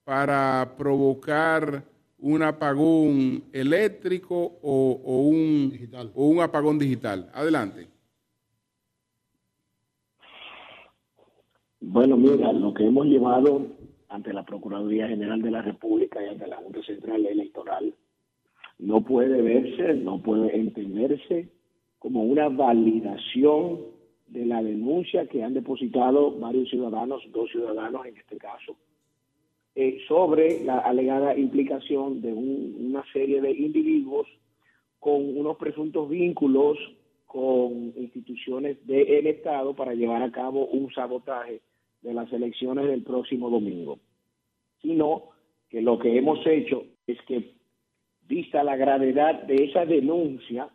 para 0.06 0.74
provocar 0.78 1.84
un 2.20 2.42
apagón 2.44 3.44
eléctrico 3.52 4.60
o, 4.62 5.28
un, 5.28 5.74
o 6.16 6.28
un 6.28 6.40
apagón 6.40 6.80
digital. 6.80 7.30
Adelante. 7.34 7.88
Bueno, 11.82 12.16
mira, 12.16 12.54
lo 12.54 12.74
que 12.74 12.86
hemos 12.86 13.08
llevado 13.08 13.68
ante 14.08 14.32
la 14.32 14.46
Procuraduría 14.46 15.08
General 15.08 15.42
de 15.42 15.52
la 15.52 15.62
República 15.62 16.24
y 16.24 16.28
ante 16.30 16.48
la 16.48 16.58
Junta 16.58 16.82
Central 16.84 17.26
Electoral 17.26 17.94
no 18.78 19.02
puede 19.04 19.42
verse, 19.42 19.96
no 19.96 20.22
puede 20.22 20.56
entenderse 20.56 21.50
como 22.02 22.24
una 22.24 22.50
validación 22.50 23.82
de 24.26 24.48
la 24.48 24.64
denuncia 24.64 25.28
que 25.28 25.44
han 25.44 25.54
depositado 25.54 26.32
varios 26.32 26.68
ciudadanos, 26.72 27.22
dos 27.32 27.52
ciudadanos 27.52 28.08
en 28.08 28.18
este 28.18 28.38
caso, 28.38 28.76
eh, 29.76 30.00
sobre 30.08 30.64
la 30.64 30.80
alegada 30.80 31.38
implicación 31.38 32.20
de 32.24 32.34
una 32.34 33.04
serie 33.14 33.40
de 33.40 33.52
individuos 33.52 34.28
con 35.00 35.38
unos 35.38 35.58
presuntos 35.58 36.10
vínculos 36.10 36.80
con 37.28 37.94
instituciones 37.96 38.84
del 38.88 39.28
Estado 39.28 39.76
para 39.76 39.94
llevar 39.94 40.24
a 40.24 40.32
cabo 40.32 40.66
un 40.66 40.92
sabotaje 40.92 41.62
de 42.02 42.14
las 42.16 42.34
elecciones 42.34 42.88
del 42.88 43.04
próximo 43.04 43.52
domingo, 43.52 44.00
sino 44.82 45.26
que 45.70 45.84
lo 45.84 46.00
que 46.00 46.18
hemos 46.18 46.40
hecho 46.48 46.84
es 47.06 47.22
que, 47.28 47.52
vista 48.28 48.64
la 48.64 48.76
gravedad 48.76 49.44
de 49.44 49.66
esa 49.66 49.86
denuncia, 49.86 50.68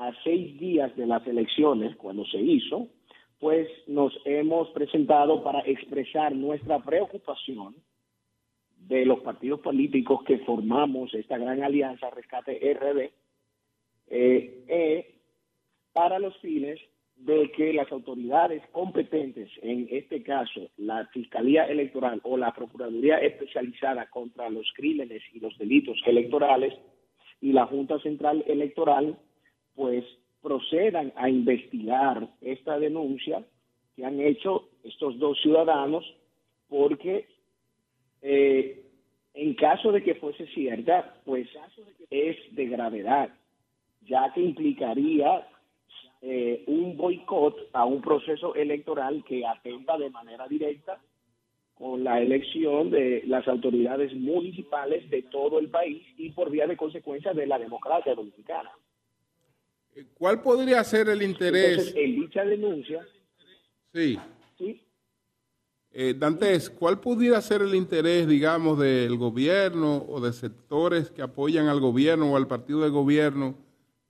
a 0.00 0.12
seis 0.24 0.58
días 0.58 0.96
de 0.96 1.06
las 1.06 1.26
elecciones, 1.26 1.94
cuando 1.96 2.24
se 2.24 2.38
hizo, 2.38 2.88
pues 3.38 3.68
nos 3.86 4.12
hemos 4.24 4.70
presentado 4.70 5.42
para 5.42 5.60
expresar 5.60 6.34
nuestra 6.34 6.78
preocupación 6.78 7.74
de 8.78 9.04
los 9.04 9.20
partidos 9.20 9.60
políticos 9.60 10.20
que 10.26 10.38
formamos 10.38 11.12
esta 11.12 11.36
gran 11.36 11.62
alianza 11.62 12.08
Rescate 12.10 12.58
RD 12.74 13.10
eh, 14.08 14.64
eh, 14.68 15.14
para 15.92 16.18
los 16.18 16.34
fines 16.38 16.80
de 17.16 17.52
que 17.52 17.74
las 17.74 17.92
autoridades 17.92 18.62
competentes, 18.72 19.50
en 19.60 19.86
este 19.90 20.22
caso 20.22 20.70
la 20.78 21.06
Fiscalía 21.08 21.66
Electoral 21.66 22.20
o 22.24 22.38
la 22.38 22.54
Procuraduría 22.54 23.18
Especializada 23.18 24.08
contra 24.08 24.48
los 24.48 24.66
Crímenes 24.74 25.22
y 25.34 25.40
los 25.40 25.56
Delitos 25.58 25.98
Electorales 26.06 26.72
y 27.42 27.52
la 27.52 27.66
Junta 27.66 27.98
Central 28.00 28.42
Electoral, 28.46 29.18
pues 29.80 30.04
procedan 30.42 31.10
a 31.16 31.30
investigar 31.30 32.28
esta 32.42 32.78
denuncia 32.78 33.42
que 33.96 34.04
han 34.04 34.20
hecho 34.20 34.68
estos 34.84 35.18
dos 35.18 35.40
ciudadanos, 35.40 36.04
porque 36.68 37.26
eh, 38.20 38.84
en 39.32 39.54
caso 39.54 39.90
de 39.90 40.02
que 40.02 40.16
fuese 40.16 40.46
cierta, 40.48 41.14
pues 41.24 41.48
es 42.10 42.36
de 42.54 42.66
gravedad, 42.66 43.30
ya 44.02 44.30
que 44.34 44.42
implicaría 44.42 45.48
eh, 46.20 46.62
un 46.66 46.98
boicot 46.98 47.70
a 47.72 47.86
un 47.86 48.02
proceso 48.02 48.54
electoral 48.54 49.24
que 49.26 49.46
atenta 49.46 49.96
de 49.96 50.10
manera 50.10 50.46
directa 50.46 51.00
con 51.72 52.04
la 52.04 52.20
elección 52.20 52.90
de 52.90 53.22
las 53.26 53.48
autoridades 53.48 54.14
municipales 54.14 55.08
de 55.08 55.22
todo 55.22 55.58
el 55.58 55.70
país 55.70 56.06
y 56.18 56.28
por 56.32 56.50
vía 56.50 56.66
de 56.66 56.76
consecuencia 56.76 57.32
de 57.32 57.46
la 57.46 57.58
democracia 57.58 58.14
dominicana. 58.14 58.70
Eh, 59.94 60.06
¿Cuál 60.14 60.42
podría 60.42 60.82
ser 60.84 61.08
el 61.08 61.22
interés? 61.22 61.70
Entonces, 61.70 61.94
en 61.96 62.16
dicha 62.16 62.44
denuncia. 62.44 63.06
Sí. 63.92 64.18
Sí. 64.58 64.80
Eh, 65.92 66.14
Dantes, 66.16 66.70
¿cuál 66.70 67.00
pudiera 67.00 67.40
ser 67.40 67.62
el 67.62 67.74
interés, 67.74 68.28
digamos, 68.28 68.78
del 68.78 69.16
gobierno 69.16 70.06
o 70.08 70.20
de 70.20 70.32
sectores 70.32 71.10
que 71.10 71.22
apoyan 71.22 71.66
al 71.66 71.80
gobierno 71.80 72.32
o 72.32 72.36
al 72.36 72.46
partido 72.46 72.82
de 72.82 72.90
gobierno 72.90 73.56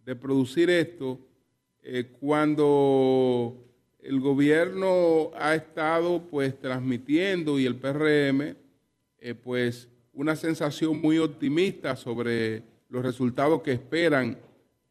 de 0.04 0.14
producir 0.14 0.68
esto? 0.68 1.18
Eh, 1.82 2.10
cuando 2.20 3.56
el 4.02 4.20
gobierno 4.20 5.30
ha 5.34 5.54
estado 5.54 6.22
pues 6.30 6.58
transmitiendo 6.58 7.58
y 7.58 7.64
el 7.64 7.76
PRM 7.76 8.54
eh, 9.18 9.34
pues 9.34 9.88
una 10.12 10.36
sensación 10.36 11.00
muy 11.00 11.18
optimista 11.18 11.96
sobre 11.96 12.62
los 12.88 13.02
resultados 13.02 13.62
que 13.62 13.72
esperan 13.72 14.38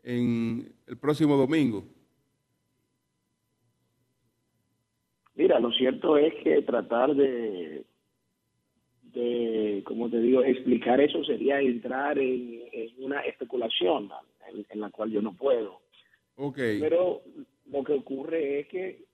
en 0.03 0.71
el 0.89 0.97
próximo 0.97 1.37
domingo. 1.37 1.83
Mira, 5.35 5.59
lo 5.59 5.71
cierto 5.71 6.17
es 6.17 6.33
que 6.43 6.61
tratar 6.63 7.15
de, 7.15 7.85
de 9.13 9.83
como 9.85 10.09
te 10.09 10.19
digo, 10.19 10.43
explicar 10.43 10.99
eso 10.99 11.23
sería 11.23 11.61
entrar 11.61 12.17
en, 12.19 12.63
una 12.97 13.21
especulación 13.21 14.09
en 14.69 14.81
la 14.81 14.89
cual 14.89 15.11
yo 15.11 15.21
no 15.21 15.33
puedo. 15.33 15.79
Pero 16.55 17.21
lo 17.71 17.83
que 17.83 17.93
ocurre 17.93 18.61
es 18.61 18.67
que 18.67 19.05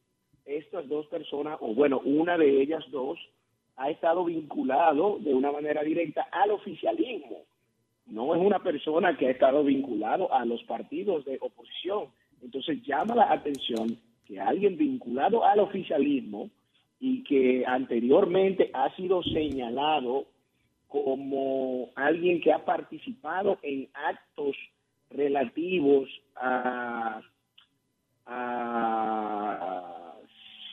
estas 0.45 0.87
dos 0.87 1.07
personas, 1.07 1.57
o 1.59 1.73
bueno, 1.73 1.99
una 2.05 2.37
de 2.37 2.61
ellas 2.61 2.83
dos, 2.89 3.19
ha 3.75 3.89
estado 3.89 4.25
vinculado 4.25 5.19
de 5.19 5.33
una 5.33 5.51
manera 5.51 5.83
directa 5.83 6.27
al 6.31 6.51
oficialismo. 6.51 7.43
No 8.07 8.35
es 8.35 8.41
una 8.41 8.59
persona 8.59 9.17
que 9.17 9.27
ha 9.27 9.31
estado 9.31 9.63
vinculado 9.63 10.33
a 10.33 10.45
los 10.45 10.63
partidos 10.63 11.25
de 11.25 11.37
oposición. 11.41 12.07
Entonces 12.41 12.81
llama 12.83 13.15
la 13.15 13.31
atención 13.31 13.97
que 14.25 14.39
alguien 14.39 14.77
vinculado 14.77 15.45
al 15.45 15.59
oficialismo 15.59 16.49
y 16.99 17.23
que 17.23 17.63
anteriormente 17.65 18.69
ha 18.73 18.95
sido 18.95 19.21
señalado 19.23 20.25
como 20.87 21.89
alguien 21.95 22.39
que 22.41 22.53
ha 22.53 22.63
participado 22.63 23.57
en 23.61 23.89
actos 23.93 24.55
relativos 25.09 26.09
a, 26.35 27.21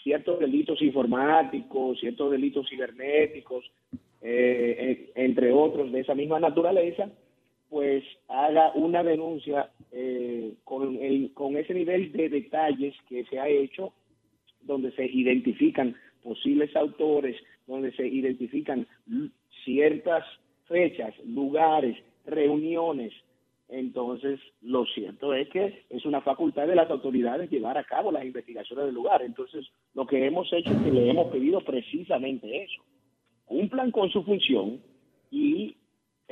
ciertos 0.03 0.41
delitos 0.41 0.81
informáticos, 0.83 2.01
ciertos 2.01 2.31
delitos 2.31 2.69
cibernéticos, 2.69 3.71
eh, 4.21 5.13
entre 5.15 5.53
otros 5.53 5.93
de 5.93 6.01
esa 6.01 6.15
misma 6.15 6.41
naturaleza, 6.41 7.09
pues 7.73 8.05
haga 8.29 8.71
una 8.75 9.03
denuncia 9.03 9.71
eh, 9.93 10.53
con, 10.63 10.95
el, 10.97 11.33
con 11.33 11.57
ese 11.57 11.73
nivel 11.73 12.13
de 12.13 12.29
detalles 12.29 12.95
que 13.09 13.25
se 13.25 13.41
ha 13.41 13.49
hecho, 13.49 13.95
donde 14.61 14.93
se 14.93 15.07
identifican 15.07 15.97
posibles 16.23 16.77
autores, 16.77 17.35
donde 17.67 17.91
se 17.93 18.07
identifican 18.07 18.87
ciertas 19.65 20.23
fechas, 20.69 21.15
lugares, 21.25 21.97
reuniones, 22.27 23.15
entonces, 23.71 24.39
lo 24.61 24.85
cierto 24.85 25.33
es 25.33 25.49
que 25.49 25.85
es 25.89 26.05
una 26.05 26.21
facultad 26.21 26.67
de 26.67 26.75
las 26.75 26.91
autoridades 26.91 27.51
llevar 27.51 27.79
a 27.79 27.85
cabo 27.85 28.13
las 28.13 28.23
investigaciones 28.23 28.85
del 28.85 28.95
lugar. 28.95 29.23
Entonces, 29.23 29.67
lo 29.95 30.07
que 30.07 30.27
hemos 30.27 30.53
hecho 30.53 30.71
es 30.73 30.83
que 30.83 30.93
le 30.93 31.09
hemos 31.09 31.33
pedido 31.33 31.63
precisamente 31.63 32.65
eso. 32.65 32.83
Cumplan 33.47 33.91
con 33.91 34.11
su 34.11 34.23
función 34.25 34.79
y 35.31 35.75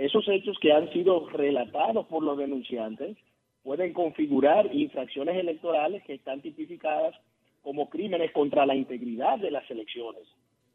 esos 0.01 0.27
hechos 0.29 0.57
que 0.61 0.73
han 0.73 0.91
sido 0.93 1.29
relatados 1.29 2.07
por 2.07 2.23
los 2.23 2.39
denunciantes, 2.39 3.19
pueden 3.63 3.93
configurar 3.93 4.75
infracciones 4.75 5.37
electorales 5.37 6.03
que 6.05 6.15
están 6.15 6.41
tipificadas 6.41 7.15
como 7.63 7.91
crímenes 7.91 8.33
contra 8.33 8.65
la 8.65 8.75
integridad 8.75 9.39
de 9.39 9.51
las 9.51 9.71
elecciones, 9.71 10.23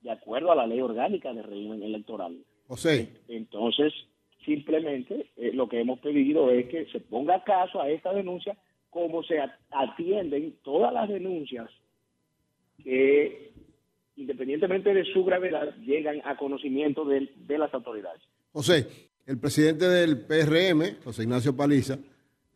de 0.01 0.11
acuerdo 0.11 0.51
a 0.51 0.55
la 0.55 0.67
ley 0.67 0.79
orgánica 0.79 1.33
de 1.33 1.41
régimen 1.41 1.81
electoral. 1.81 2.37
José. 2.67 3.09
Entonces, 3.27 3.91
simplemente 4.45 5.25
eh, 5.37 5.51
lo 5.53 5.67
que 5.67 5.79
hemos 5.79 5.99
pedido 6.01 6.51
es 6.51 6.67
que 6.67 6.85
se 6.91 6.99
ponga 6.99 7.43
caso 7.43 7.81
a 7.81 7.89
esta 7.89 8.13
denuncia 8.13 8.55
como 8.91 9.23
se 9.23 9.39
atienden 9.71 10.55
todas 10.63 10.93
las 10.93 11.09
denuncias 11.09 11.67
que, 12.83 13.53
independientemente 14.17 14.93
de 14.93 15.03
su 15.05 15.25
gravedad, 15.25 15.75
llegan 15.77 16.21
a 16.25 16.37
conocimiento 16.37 17.05
de, 17.05 17.27
de 17.35 17.57
las 17.57 17.73
autoridades. 17.73 18.21
José, 18.51 18.87
el 19.25 19.39
presidente 19.39 19.87
del 19.87 20.19
PRM, 20.19 21.01
José 21.03 21.23
Ignacio 21.23 21.55
Paliza, 21.55 21.97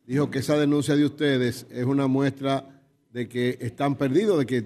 dijo 0.06 0.30
que 0.30 0.38
esa 0.38 0.58
denuncia 0.58 0.94
de 0.94 1.04
ustedes 1.04 1.66
es 1.70 1.84
una 1.84 2.06
muestra 2.06 2.64
de 3.12 3.28
que 3.28 3.56
están 3.60 3.96
perdidos, 3.96 4.38
de 4.38 4.46
que 4.46 4.64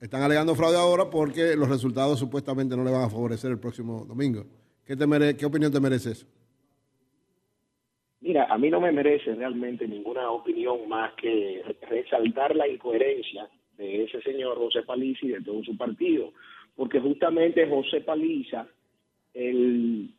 están 0.00 0.22
alegando 0.22 0.54
fraude 0.54 0.78
ahora 0.78 1.10
porque 1.10 1.54
los 1.56 1.68
resultados 1.68 2.18
supuestamente 2.18 2.76
no 2.76 2.84
le 2.84 2.90
van 2.90 3.02
a 3.02 3.10
favorecer 3.10 3.50
el 3.50 3.58
próximo 3.58 4.04
domingo. 4.06 4.46
¿Qué, 4.86 4.96
¿Qué 5.36 5.46
opinión 5.46 5.72
te 5.72 5.80
merece 5.80 6.12
eso? 6.12 6.26
Mira, 8.20 8.46
a 8.46 8.58
mí 8.58 8.70
no 8.70 8.80
me 8.80 8.90
merece 8.90 9.34
realmente 9.34 9.86
ninguna 9.86 10.30
opinión 10.30 10.88
más 10.88 11.12
que 11.14 11.62
resaltar 11.88 12.56
la 12.56 12.66
incoherencia 12.66 13.48
de 13.76 14.04
ese 14.04 14.20
señor 14.22 14.56
José 14.56 14.82
Paliza 14.82 15.26
y 15.26 15.28
de 15.28 15.42
todo 15.42 15.62
su 15.62 15.76
partido, 15.76 16.32
porque 16.74 17.00
justamente 17.00 17.68
José 17.68 18.00
Paliza, 18.00 18.66
el 19.34 20.10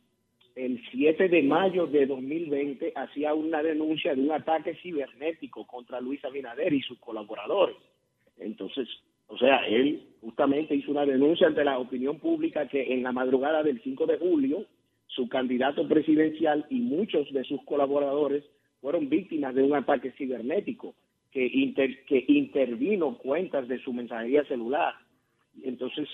el 0.65 0.81
7 0.91 1.29
de 1.29 1.41
mayo 1.43 1.87
de 1.87 2.05
2020 2.05 2.91
hacía 2.93 3.33
una 3.33 3.63
denuncia 3.63 4.13
de 4.13 4.21
un 4.21 4.31
ataque 4.31 4.75
cibernético 4.75 5.65
contra 5.65 6.01
Luis 6.01 6.23
Abinader 6.25 6.73
y 6.73 6.81
sus 6.81 6.99
colaboradores. 6.99 7.77
Entonces, 8.37 8.87
o 9.27 9.37
sea, 9.37 9.65
él 9.67 10.03
justamente 10.19 10.75
hizo 10.75 10.91
una 10.91 11.05
denuncia 11.05 11.47
ante 11.47 11.63
la 11.63 11.79
opinión 11.79 12.19
pública 12.19 12.67
que 12.67 12.93
en 12.93 13.03
la 13.03 13.13
madrugada 13.13 13.63
del 13.63 13.81
5 13.81 14.05
de 14.05 14.17
julio 14.17 14.65
su 15.07 15.29
candidato 15.29 15.87
presidencial 15.87 16.65
y 16.69 16.79
muchos 16.79 17.31
de 17.31 17.45
sus 17.45 17.63
colaboradores 17.63 18.43
fueron 18.81 19.07
víctimas 19.07 19.55
de 19.55 19.63
un 19.63 19.73
ataque 19.75 20.11
cibernético 20.11 20.93
que, 21.31 21.49
que 22.05 22.25
intervino 22.27 23.17
cuentas 23.17 23.65
de 23.69 23.79
su 23.79 23.93
mensajería 23.93 24.43
celular. 24.43 24.93
Entonces, 25.63 26.09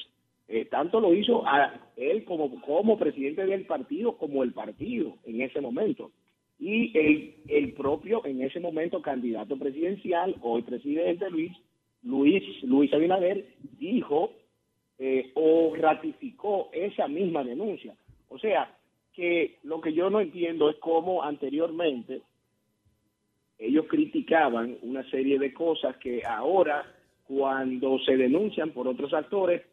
eh, 0.48 0.66
tanto 0.66 1.00
lo 1.00 1.14
hizo 1.14 1.46
a 1.48 1.90
él 1.96 2.24
como, 2.24 2.62
como 2.62 2.98
presidente 2.98 3.46
del 3.46 3.66
partido, 3.66 4.18
como 4.18 4.44
el 4.44 4.54
partido 4.54 5.18
en 5.26 5.42
ese 5.42 5.62
momento. 5.62 6.12
Y 6.60 6.98
el, 6.98 7.36
el 7.48 7.74
propio, 7.74 8.26
en 8.26 8.42
ese 8.42 8.60
momento, 8.60 9.02
candidato 9.02 9.58
presidencial, 9.58 10.36
hoy 10.42 10.62
presidente 10.62 11.30
Luis, 11.30 11.52
Luis, 12.04 12.44
Luis 12.64 12.94
Abinader, 12.94 13.46
dijo 13.80 14.32
eh, 14.98 15.32
o 15.34 15.76
ratificó 15.76 16.70
esa 16.72 17.08
misma 17.08 17.44
denuncia. 17.44 17.96
O 18.30 18.40
sea, 18.40 18.74
que 19.14 19.58
lo 19.64 19.82
que 19.82 19.94
yo 19.94 20.10
no 20.10 20.22
entiendo 20.22 20.70
es 20.70 20.78
cómo 20.78 21.24
anteriormente 21.24 22.22
ellos 23.58 23.86
criticaban 23.90 24.78
una 24.82 25.10
serie 25.10 25.40
de 25.40 25.54
cosas 25.54 25.98
que 25.98 26.22
ahora, 26.26 26.86
cuando 27.26 27.98
se 28.00 28.16
denuncian 28.16 28.72
por 28.72 28.88
otros 28.88 29.14
actores, 29.14 29.64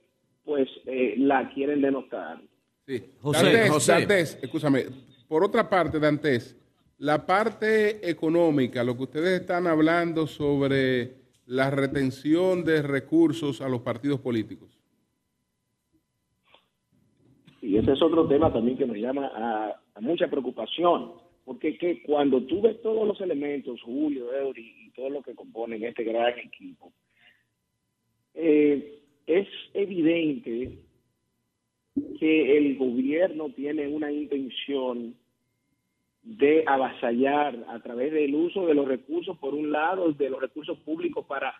pues 0.44 0.68
eh, 0.86 1.14
la 1.18 1.50
quieren 1.52 1.80
denotar. 1.80 2.40
Sí. 2.86 3.02
José, 3.20 3.68
José. 3.68 4.06
escúchame, 4.42 4.86
por 5.28 5.44
otra 5.44 5.68
parte, 5.68 6.00
Dantes, 6.00 6.56
la 6.98 7.24
parte 7.26 8.08
económica, 8.08 8.84
lo 8.84 8.96
que 8.96 9.02
ustedes 9.04 9.40
están 9.40 9.66
hablando 9.66 10.26
sobre 10.26 11.22
la 11.46 11.70
retención 11.70 12.64
de 12.64 12.82
recursos 12.82 13.60
a 13.60 13.68
los 13.68 13.80
partidos 13.80 14.20
políticos. 14.20 14.78
Y 17.60 17.76
ese 17.76 17.92
es 17.92 18.02
otro 18.02 18.26
tema 18.26 18.52
también 18.52 18.76
que 18.76 18.86
nos 18.86 18.96
llama 18.96 19.30
a, 19.34 20.00
mucha 20.00 20.28
preocupación, 20.28 21.12
porque 21.44 21.78
que 21.78 22.02
cuando 22.02 22.42
tú 22.42 22.60
ves 22.60 22.80
todos 22.82 23.06
los 23.06 23.20
elementos, 23.20 23.80
Julio, 23.82 24.32
Eury 24.32 24.86
y 24.86 24.90
todo 24.90 25.10
lo 25.10 25.22
que 25.22 25.34
componen 25.34 25.82
este 25.84 26.02
gran 26.04 26.38
equipo, 26.38 26.92
eh, 28.34 29.01
es 29.26 29.48
evidente 29.74 30.78
que 32.18 32.56
el 32.56 32.76
gobierno 32.76 33.50
tiene 33.50 33.88
una 33.88 34.10
intención 34.10 35.14
de 36.22 36.64
avasallar 36.66 37.64
a 37.68 37.80
través 37.80 38.12
del 38.12 38.34
uso 38.34 38.66
de 38.66 38.74
los 38.74 38.86
recursos, 38.86 39.36
por 39.38 39.54
un 39.54 39.72
lado, 39.72 40.12
de 40.12 40.30
los 40.30 40.40
recursos 40.40 40.78
públicos 40.78 41.26
para, 41.26 41.54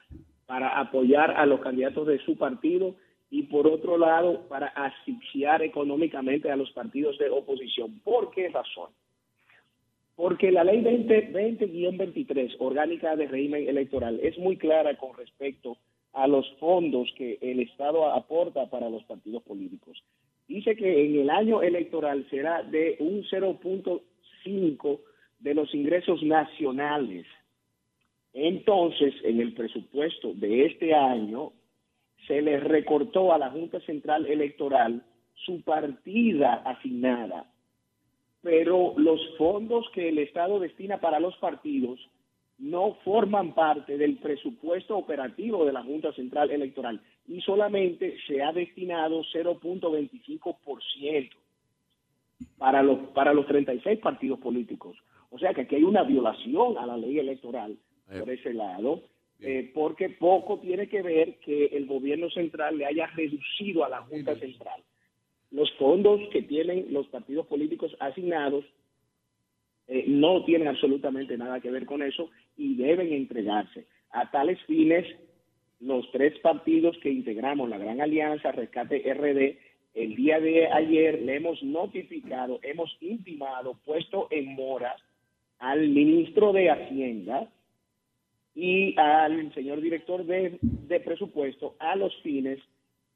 para 0.47 0.79
apoyar 0.79 1.33
a 1.33 1.47
los 1.47 1.61
candidatos 1.61 2.07
de 2.07 2.19
su 2.21 2.37
partido 2.37 2.95
y 3.31 3.45
por 3.45 3.67
otro 3.67 3.97
lado, 3.97 4.47
para 4.49 4.69
asfixiar 4.69 5.63
económicamente 5.63 6.51
a 6.51 6.57
los 6.57 6.71
partidos 6.73 7.19
de 7.19 7.31
oposición. 7.31 7.99
¿Por 8.01 8.31
qué 8.31 8.51
razón? 8.51 8.91
Porque 10.15 10.53
la 10.53 10.65
ley 10.65 10.83
20-23, 10.83 12.57
orgánica 12.59 13.17
de 13.17 13.27
régimen 13.27 13.67
electoral, 13.67 14.21
es 14.23 14.39
muy 14.39 14.59
clara 14.59 14.97
con 14.99 15.17
respecto 15.17 15.79
a 16.13 16.27
los 16.27 16.51
fondos 16.59 17.13
que 17.17 17.39
el 17.41 17.61
Estado 17.61 18.11
aporta 18.13 18.69
para 18.69 18.91
los 18.91 19.03
partidos 19.05 19.43
políticos. 19.43 20.03
Dice 20.47 20.77
que 20.77 21.07
en 21.07 21.21
el 21.21 21.31
año 21.31 21.63
electoral 21.63 22.27
será 22.29 22.63
de 22.63 22.97
un 23.01 23.23
0.5 23.25 25.01
de 25.41 25.55
los 25.55 25.75
ingresos 25.75 26.23
nacionales. 26.23 27.27
Entonces, 28.35 29.15
en 29.25 29.41
el 29.41 29.55
presupuesto 29.55 30.33
de 30.35 30.67
este 30.67 30.95
año, 30.95 31.53
se 32.27 32.41
le 32.41 32.61
recortó 32.61 33.33
a 33.33 33.39
la 33.39 33.51
Junta 33.51 33.81
Central 33.81 34.27
Electoral 34.27 35.03
su 35.35 35.63
partida 35.63 36.63
asignada, 36.65 37.47
pero 38.43 38.95
los 38.97 39.21
fondos 39.37 39.87
que 39.95 40.09
el 40.09 40.19
Estado 40.19 40.61
destina 40.61 41.01
para 41.01 41.21
los 41.21 41.37
partidos 41.39 41.99
no 42.59 42.95
forman 43.05 43.55
parte 43.55 43.97
del 43.99 44.19
presupuesto 44.19 44.97
operativo 44.97 45.65
de 45.65 45.73
la 45.73 45.83
Junta 45.83 46.13
Central 46.13 46.51
Electoral 46.51 47.01
y 47.27 47.41
solamente 47.41 48.17
se 48.27 48.43
ha 48.43 48.53
destinado 48.53 49.23
0.25% 49.33 51.31
para 52.59 52.83
los, 52.83 52.99
para 53.11 53.33
los 53.35 53.47
36 53.47 53.99
partidos 54.01 54.39
políticos. 54.39 54.97
O 55.31 55.39
sea 55.39 55.55
que 55.55 55.63
aquí 55.63 55.77
hay 55.77 55.85
una 55.85 56.03
violación 56.03 56.77
a 56.79 56.87
la 56.87 56.97
ley 56.97 57.19
electoral 57.19 57.77
por 58.19 58.29
ese 58.31 58.53
lado, 58.53 59.01
eh, 59.41 59.71
porque 59.75 60.11
poco 60.11 60.59
tiene 60.59 60.89
que 60.89 61.03
ver 61.03 61.39
que 61.39 61.67
el 61.67 61.87
gobierno 61.87 62.29
central 62.31 62.77
le 62.77 62.87
haya 62.87 63.07
reducido 63.07 63.85
a 63.85 63.89
la 63.89 64.03
Junta 64.03 64.37
Central 64.37 64.83
los 65.53 65.71
fondos 65.73 66.21
que 66.33 66.43
tienen 66.43 66.87
los 66.91 67.07
partidos 67.09 67.47
políticos 67.47 67.95
asignados 68.01 68.65
eh, 69.87 70.05
no 70.09 70.45
tienen 70.45 70.69
absolutamente 70.69 71.37
nada 71.37 71.61
que 71.61 71.71
ver 71.71 71.85
con 71.87 72.03
eso 72.03 72.31
y 72.57 72.77
deben 72.77 73.13
entregarse. 73.13 73.87
A 74.11 74.31
tales 74.31 74.61
fines, 74.67 75.07
los 75.81 76.11
tres 76.13 76.39
partidos 76.41 76.97
que 77.03 77.11
integramos 77.11 77.69
la 77.69 77.79
Gran 77.79 78.01
Alianza 78.01 78.53
Rescate 78.53 79.03
RD, 79.13 79.59
el 79.95 80.17
día 80.17 80.41
de 80.41 80.69
ayer 80.69 81.21
le 81.23 81.37
hemos 81.37 81.63
notificado, 81.63 82.61
hemos 82.63 82.97
intimado, 83.01 83.79
puesto 83.85 84.29
en 84.31 84.55
mora 84.55 84.97
al 85.59 85.89
ministro 85.89 86.53
de 86.53 86.71
Hacienda 86.71 87.49
y 88.55 88.95
al 88.99 89.53
señor 89.55 89.81
director 89.81 90.25
de, 90.25 90.59
presupuesto 91.05 91.77
a 91.79 91.97
los 91.97 92.15
fines 92.23 92.59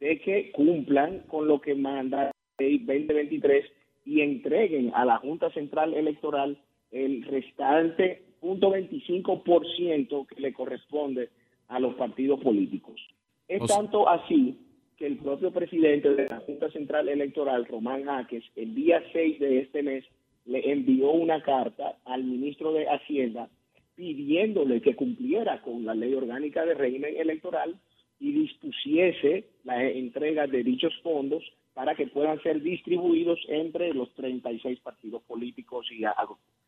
de 0.01 0.21
que 0.21 0.53
cumplan 0.53 1.21
con 1.29 1.49
lo 1.49 1.61
que 1.61 1.75
manda 1.75 2.31
el 2.59 2.87
2023 2.87 3.65
y 4.05 4.21
entreguen 4.21 4.93
a 4.95 5.05
la 5.05 5.19
Junta 5.19 5.51
Central 5.51 5.95
Electoral 5.95 6.59
el 6.91 7.25
restante 7.25 8.23
25% 8.55 10.27
que 10.27 10.41
le 10.41 10.53
corresponde 10.53 11.31
a 11.69 11.81
los 11.81 11.95
partidos 11.95 12.41
políticos. 12.41 13.01
Es 13.49 13.65
tanto 13.67 14.09
así 14.09 14.59
que 14.97 15.07
el 15.07 15.19
propio 15.19 15.53
presidente 15.53 16.15
de 16.15 16.27
la 16.27 16.41
Junta 16.41 16.71
Central 16.71 17.09
Electoral, 17.09 17.67
Román 17.67 18.05
Jaques, 18.05 18.45
el 18.57 18.75
día 18.75 19.03
6 19.13 19.39
de 19.39 19.59
este 19.61 19.83
mes 19.83 20.05
le 20.47 20.73
envió 20.73 21.11
una 21.11 21.43
carta 21.43 21.99
al 22.05 22.25
ministro 22.25 22.73
de 22.73 22.89
Hacienda 22.89 23.49
pidiéndole 23.95 24.81
que 24.81 24.95
cumpliera 24.95 25.63
con 25.63 25.85
la 25.85 25.95
ley 25.95 26.15
orgánica 26.15 26.65
de 26.65 26.75
régimen 26.75 27.17
electoral 27.17 27.77
y 28.21 28.33
dispusiese 28.33 29.49
la 29.65 29.85
entrega 29.85 30.47
de 30.47 30.63
dichos 30.63 30.95
fondos 31.03 31.43
para 31.75 31.95
que 31.95 32.07
puedan 32.07 32.43
ser 32.43 32.63
distribuidos 32.63 33.39
entre 33.49 33.93
los 33.93 34.13
36 34.15 34.81
partidos 34.81 35.23
políticos 35.23 35.87
y 35.91 36.05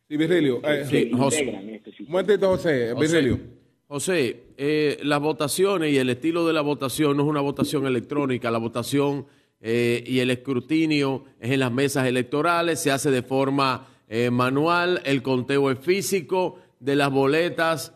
Sí, 0.09 0.17
Virgilio. 0.17 0.61
Eh, 0.65 0.87
sí, 0.89 1.11
José. 1.17 1.81
Este 1.85 2.39
José. 2.39 2.95
Virgilio. 2.95 3.41
José, 3.87 4.45
eh, 4.57 4.99
las 5.03 5.21
votaciones 5.21 5.93
y 5.93 5.99
el 5.99 6.11
estilo 6.11 6.47
de 6.47 6.53
la 6.53 6.61
votación 6.61 7.17
no 7.17 7.23
es 7.23 7.29
una 7.29 7.41
votación 7.41 7.87
electrónica, 7.87 8.51
la 8.51 8.59
votación 8.59 9.27
eh, 9.61 10.05
y 10.07 10.21
el 10.21 10.31
escrutinio 10.31 11.25
es 11.41 11.51
en 11.51 11.61
las 11.61 11.73
mesas 11.73 12.07
electorales, 12.07 12.81
se 12.81 12.91
hace 12.91 13.11
de 13.11 13.23
forma 13.23 13.87
manual, 14.33 15.03
el 15.05 15.21
conteo 15.21 15.71
es 15.71 15.79
físico, 15.81 16.59
de 16.81 16.97
las 16.97 17.11
boletas, 17.11 17.93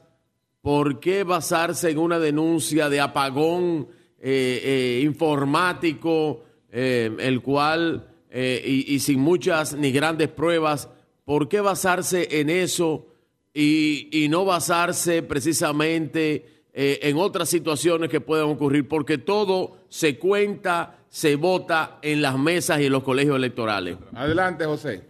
¿por 0.61 1.01
qué 1.01 1.25
basarse 1.25 1.89
en 1.89 1.97
una 1.97 2.19
denuncia 2.19 2.91
de 2.91 3.01
apagón 3.01 3.89
eh, 4.25 4.61
eh, 4.63 5.01
informático, 5.03 6.45
eh, 6.71 7.11
el 7.19 7.43
cual, 7.43 8.07
y, 8.33 8.95
y, 8.95 9.01
sin 9.01 9.19
muchas 9.19 9.75
ni 9.75 9.91
grandes 9.91 10.29
pruebas, 10.29 10.89
¿por 11.33 11.49
qué 11.49 11.63
basarse 11.63 12.41
en 12.41 12.51
eso 12.51 13.07
y, 13.55 14.11
y 14.13 14.29
no 14.29 14.45
basarse 14.45 15.23
precisamente 15.23 16.45
en 16.75 17.17
otras 17.17 17.49
situaciones 17.49 18.11
que 18.11 18.21
puedan 18.21 18.51
ocurrir? 18.51 18.87
Porque 18.87 19.17
todo 19.17 19.79
se 19.89 20.19
cuenta, 20.19 20.99
se 21.09 21.37
vota 21.37 21.99
en 22.03 22.21
las 22.21 22.39
mesas 22.39 22.83
y 22.83 22.85
en 22.85 22.93
los 22.93 23.03
colegios 23.03 23.35
electorales. 23.37 23.97
Adelante, 24.13 24.67
José. 24.67 25.05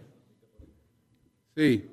Sí. 1.57 1.89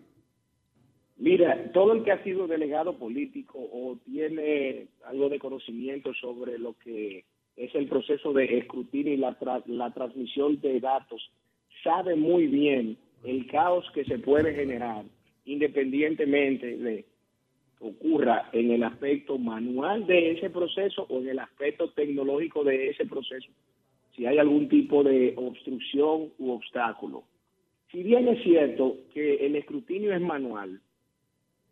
Mira, 1.16 1.72
todo 1.72 1.94
el 1.94 2.04
que 2.04 2.12
ha 2.12 2.22
sido 2.22 2.46
delegado 2.46 2.96
político 2.98 3.58
o 3.58 3.98
tiene 4.04 4.86
algo 5.06 5.28
de 5.28 5.40
conocimiento 5.40 6.14
sobre 6.14 6.56
lo 6.56 6.74
que 6.74 7.24
es 7.56 7.74
el 7.74 7.88
proceso 7.88 8.32
de 8.32 8.58
escrutinio 8.58 9.12
y 9.12 9.16
la, 9.16 9.36
la 9.66 9.92
transmisión 9.92 10.60
de 10.60 10.78
datos 10.78 11.20
sabe 11.82 12.14
muy 12.14 12.46
bien 12.46 12.96
el 13.24 13.46
caos 13.46 13.84
que 13.92 14.04
se 14.04 14.18
puede 14.18 14.54
generar 14.54 15.04
independientemente 15.44 16.76
de 16.76 17.04
que 17.78 17.84
ocurra 17.84 18.50
en 18.52 18.70
el 18.70 18.82
aspecto 18.82 19.38
manual 19.38 20.06
de 20.06 20.32
ese 20.32 20.50
proceso 20.50 21.06
o 21.08 21.18
en 21.18 21.28
el 21.28 21.38
aspecto 21.38 21.90
tecnológico 21.90 22.62
de 22.62 22.90
ese 22.90 23.06
proceso, 23.06 23.48
si 24.14 24.26
hay 24.26 24.38
algún 24.38 24.68
tipo 24.68 25.02
de 25.02 25.34
obstrucción 25.36 26.32
u 26.38 26.50
obstáculo. 26.52 27.24
Si 27.90 28.02
bien 28.02 28.28
es 28.28 28.42
cierto 28.42 28.98
que 29.12 29.46
el 29.46 29.56
escrutinio 29.56 30.14
es 30.14 30.20
manual, 30.20 30.80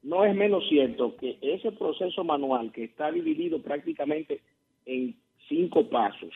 no 0.03 0.24
es 0.24 0.34
menos 0.34 0.68
cierto 0.68 1.16
que 1.16 1.38
ese 1.42 1.72
proceso 1.72 2.24
manual 2.24 2.72
que 2.72 2.84
está 2.84 3.11
dividido 3.12 3.61
prácticamente 3.61 4.40
en 4.86 5.14
cinco 5.49 5.88
pasos, 5.88 6.32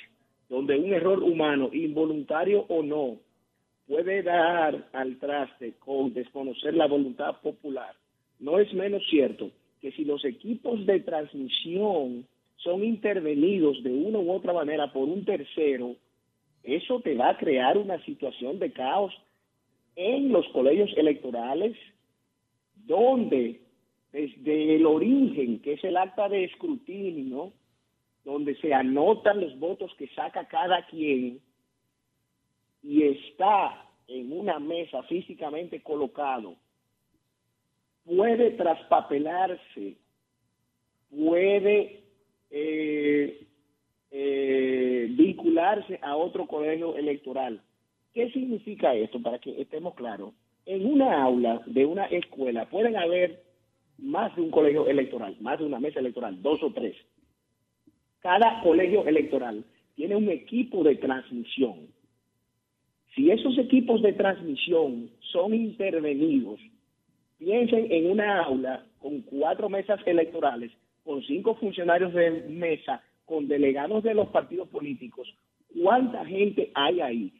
donde 0.48 0.78
un 0.78 0.92
error 0.92 1.22
humano, 1.22 1.70
involuntario 1.72 2.66
o 2.68 2.82
no, 2.82 3.18
puede 3.92 4.22
dar 4.22 4.88
al 4.94 5.18
traste 5.18 5.74
con 5.74 6.14
desconocer 6.14 6.72
la 6.72 6.86
voluntad 6.86 7.42
popular, 7.42 7.94
no 8.40 8.58
es 8.58 8.72
menos 8.72 9.02
cierto 9.10 9.50
que 9.82 9.92
si 9.92 10.06
los 10.06 10.24
equipos 10.24 10.86
de 10.86 11.00
transmisión 11.00 12.26
son 12.56 12.84
intervenidos 12.84 13.82
de 13.82 13.92
una 13.92 14.18
u 14.18 14.32
otra 14.32 14.54
manera 14.54 14.90
por 14.94 15.06
un 15.06 15.26
tercero, 15.26 15.94
eso 16.62 17.00
te 17.00 17.14
va 17.14 17.28
a 17.28 17.36
crear 17.36 17.76
una 17.76 18.02
situación 18.06 18.58
de 18.58 18.72
caos 18.72 19.12
en 19.94 20.32
los 20.32 20.48
colegios 20.54 20.90
electorales, 20.96 21.76
donde 22.86 23.60
desde 24.10 24.76
el 24.76 24.86
origen, 24.86 25.60
que 25.60 25.74
es 25.74 25.84
el 25.84 25.98
acta 25.98 26.30
de 26.30 26.44
escrutinio, 26.44 27.52
donde 28.24 28.54
se 28.56 28.72
anotan 28.72 29.42
los 29.42 29.58
votos 29.58 29.92
que 29.98 30.08
saca 30.14 30.48
cada 30.48 30.86
quien 30.86 31.42
y 32.82 33.04
está 33.04 33.86
en 34.08 34.32
una 34.32 34.58
mesa 34.58 35.02
físicamente 35.04 35.82
colocado, 35.82 36.56
puede 38.04 38.50
traspapelarse, 38.52 39.96
puede 41.10 42.02
eh, 42.50 43.46
eh, 44.10 45.06
vincularse 45.10 45.98
a 46.02 46.16
otro 46.16 46.46
colegio 46.46 46.96
electoral. 46.96 47.62
¿Qué 48.12 48.30
significa 48.30 48.94
esto? 48.94 49.20
Para 49.22 49.38
que 49.38 49.60
estemos 49.60 49.94
claros. 49.94 50.34
En 50.66 50.86
una 50.86 51.22
aula 51.22 51.62
de 51.66 51.86
una 51.86 52.06
escuela 52.06 52.68
pueden 52.68 52.96
haber 52.96 53.42
más 53.98 54.34
de 54.36 54.42
un 54.42 54.50
colegio 54.50 54.86
electoral, 54.86 55.36
más 55.40 55.58
de 55.58 55.64
una 55.64 55.80
mesa 55.80 56.00
electoral, 56.00 56.40
dos 56.42 56.62
o 56.62 56.72
tres. 56.72 56.96
Cada 58.20 58.62
colegio 58.62 59.06
electoral 59.06 59.64
tiene 59.94 60.16
un 60.16 60.28
equipo 60.28 60.84
de 60.84 60.96
transmisión. 60.96 61.88
Si 63.14 63.30
esos 63.30 63.58
equipos 63.58 64.02
de 64.02 64.12
transmisión 64.12 65.10
son 65.32 65.54
intervenidos, 65.54 66.60
piensen 67.38 67.90
en 67.90 68.10
una 68.10 68.42
aula 68.42 68.86
con 68.98 69.20
cuatro 69.22 69.68
mesas 69.68 70.00
electorales, 70.06 70.72
con 71.04 71.22
cinco 71.22 71.54
funcionarios 71.56 72.14
de 72.14 72.30
mesa, 72.48 73.02
con 73.24 73.48
delegados 73.48 74.02
de 74.02 74.14
los 74.14 74.28
partidos 74.28 74.68
políticos, 74.68 75.28
¿cuánta 75.80 76.24
gente 76.24 76.70
hay 76.74 77.00
ahí 77.00 77.32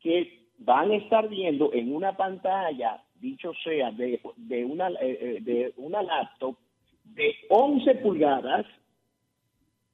que 0.00 0.46
van 0.58 0.90
a 0.90 0.96
estar 0.96 1.28
viendo 1.28 1.72
en 1.72 1.94
una 1.94 2.16
pantalla 2.16 3.04
dicho 3.24 3.52
sea, 3.62 3.90
de, 3.90 4.20
de, 4.36 4.64
una, 4.64 4.88
eh, 4.88 4.96
eh, 5.00 5.38
de 5.40 5.72
una 5.78 6.02
laptop 6.02 6.56
de 7.04 7.34
11 7.48 7.94
pulgadas, 7.96 8.66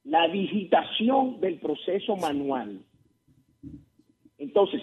la 0.05 0.27
digitación 0.29 1.41
del 1.41 1.61
proceso 1.61 2.17
manual. 2.17 2.81
Entonces, 4.39 4.83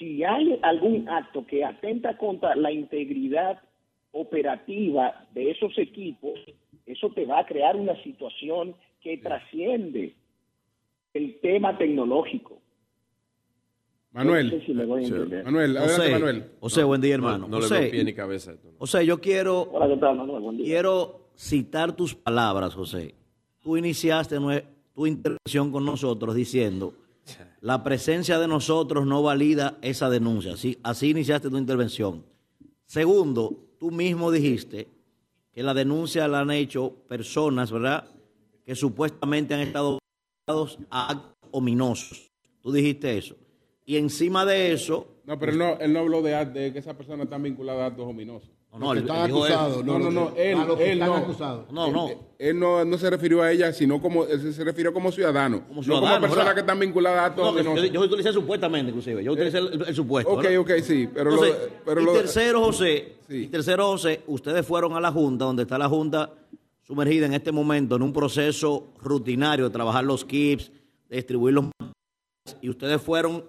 si 0.00 0.24
hay 0.24 0.58
algún 0.62 1.06
acto 1.08 1.46
que 1.46 1.62
atenta 1.62 2.16
contra 2.16 2.56
la 2.56 2.72
integridad 2.72 3.60
operativa 4.12 5.26
de 5.34 5.50
esos 5.50 5.76
equipos, 5.78 6.40
eso 6.86 7.10
te 7.10 7.26
va 7.26 7.40
a 7.40 7.46
crear 7.46 7.76
una 7.76 8.02
situación 8.02 8.74
que 9.02 9.18
trasciende 9.18 10.14
el 11.12 11.38
tema 11.40 11.76
tecnológico. 11.76 12.58
Manuel. 14.12 14.60
Manuel, 15.44 15.76
adelante, 15.76 16.10
Manuel. 16.10 16.44
José, 16.60 16.82
buen 16.82 17.00
día, 17.00 17.14
hermano. 17.14 17.46
No, 17.46 17.60
le 17.60 17.68
veo 17.68 17.90
pie 17.90 18.02
ni 18.02 18.14
cabeza. 18.14 18.54
José, 18.78 19.04
yo 19.04 19.20
quiero, 19.20 19.70
quiero 20.56 21.28
citar 21.36 21.94
tus 21.94 22.14
palabras, 22.14 22.74
José. 22.74 23.14
Tú 23.60 23.76
iniciaste 23.76 24.36
tu 24.94 25.06
intervención 25.06 25.70
con 25.70 25.84
nosotros 25.84 26.34
diciendo, 26.34 26.94
la 27.60 27.82
presencia 27.82 28.38
de 28.38 28.48
nosotros 28.48 29.06
no 29.06 29.22
valida 29.22 29.78
esa 29.82 30.10
denuncia. 30.10 30.54
Así, 30.54 30.78
así 30.82 31.10
iniciaste 31.10 31.50
tu 31.50 31.56
intervención. 31.56 32.24
Segundo, 32.86 33.68
tú 33.78 33.90
mismo 33.90 34.30
dijiste 34.30 34.88
que 35.52 35.62
la 35.62 35.74
denuncia 35.74 36.28
la 36.28 36.40
han 36.40 36.50
hecho 36.50 36.94
personas, 37.08 37.70
¿verdad?, 37.70 38.08
que 38.64 38.74
supuestamente 38.74 39.54
han 39.54 39.60
estado 39.60 39.98
a 40.90 41.10
actos 41.10 41.34
ominosos. 41.50 42.30
Tú 42.60 42.72
dijiste 42.72 43.16
eso. 43.16 43.36
Y 43.84 43.96
encima 43.96 44.44
de 44.44 44.72
eso. 44.72 45.08
No, 45.24 45.38
pero 45.38 45.52
él 45.52 45.58
no, 45.58 45.78
él 45.80 45.92
no 45.92 46.00
habló 46.00 46.22
de, 46.22 46.44
de 46.46 46.72
que 46.72 46.78
esa 46.78 46.96
persona 46.96 47.24
está 47.24 47.38
vinculada 47.38 47.84
a 47.84 47.86
actos 47.88 48.06
ominosos. 48.06 48.50
No, 48.72 48.94
no, 48.94 48.94
están 48.94 49.30
acusados. 49.30 49.84
No, 49.84 49.98
no, 49.98 50.10
no, 50.10 50.32
él, 50.36 50.56
él 50.78 50.98
no. 51.00 51.14
Acusados. 51.16 51.72
No, 51.72 51.90
no. 51.90 52.08
Él, 52.38 52.58
no, 52.58 52.84
no 52.84 52.98
se 52.98 53.10
refirió 53.10 53.42
a 53.42 53.50
ella, 53.50 53.72
sino 53.72 54.00
como, 54.00 54.24
él 54.24 54.54
se 54.54 54.64
refirió 54.64 54.92
como 54.92 55.10
ciudadano. 55.10 55.66
Como 55.66 55.82
ciudadano. 55.82 56.08
No 56.08 56.14
como 56.14 56.26
persona 56.28 56.54
que 56.54 56.60
están 56.60 56.78
vinculadas 56.78 57.20
a 57.20 57.24
actos 57.26 57.48
ominosos. 57.48 57.86
Yo, 57.86 57.92
yo, 57.92 58.00
utilicé 58.00 58.32
supuestamente, 58.32 58.90
inclusive. 58.90 59.24
Yo 59.24 59.32
utilicé 59.32 59.58
el, 59.58 59.94
supuesto. 59.94 60.32
Ok, 60.32 60.46
ok, 60.60 60.70
sí. 60.82 61.08
Pero 61.12 61.32
Entonces, 61.32 61.56
lo, 61.58 61.84
pero 61.84 62.00
y 62.00 62.04
lo, 62.04 62.12
tercero, 62.12 62.60
José, 62.60 63.16
sí. 63.28 63.36
y 63.36 63.46
tercero, 63.48 63.88
José, 63.88 64.22
ustedes 64.28 64.64
fueron 64.64 64.94
a 64.94 65.00
la 65.00 65.10
Junta, 65.10 65.46
donde 65.46 65.64
está 65.64 65.76
la 65.76 65.88
Junta 65.88 66.30
sumergida 66.82 67.26
en 67.26 67.34
este 67.34 67.52
momento 67.52 67.96
en 67.96 68.02
un 68.02 68.12
proceso 68.12 68.92
rutinario 69.02 69.64
de 69.64 69.70
trabajar 69.70 70.04
los 70.04 70.24
KIPs, 70.24 70.70
de 71.08 71.16
distribuir 71.16 71.54
los 71.54 71.66
y 72.60 72.68
ustedes 72.68 73.00
fueron 73.00 73.44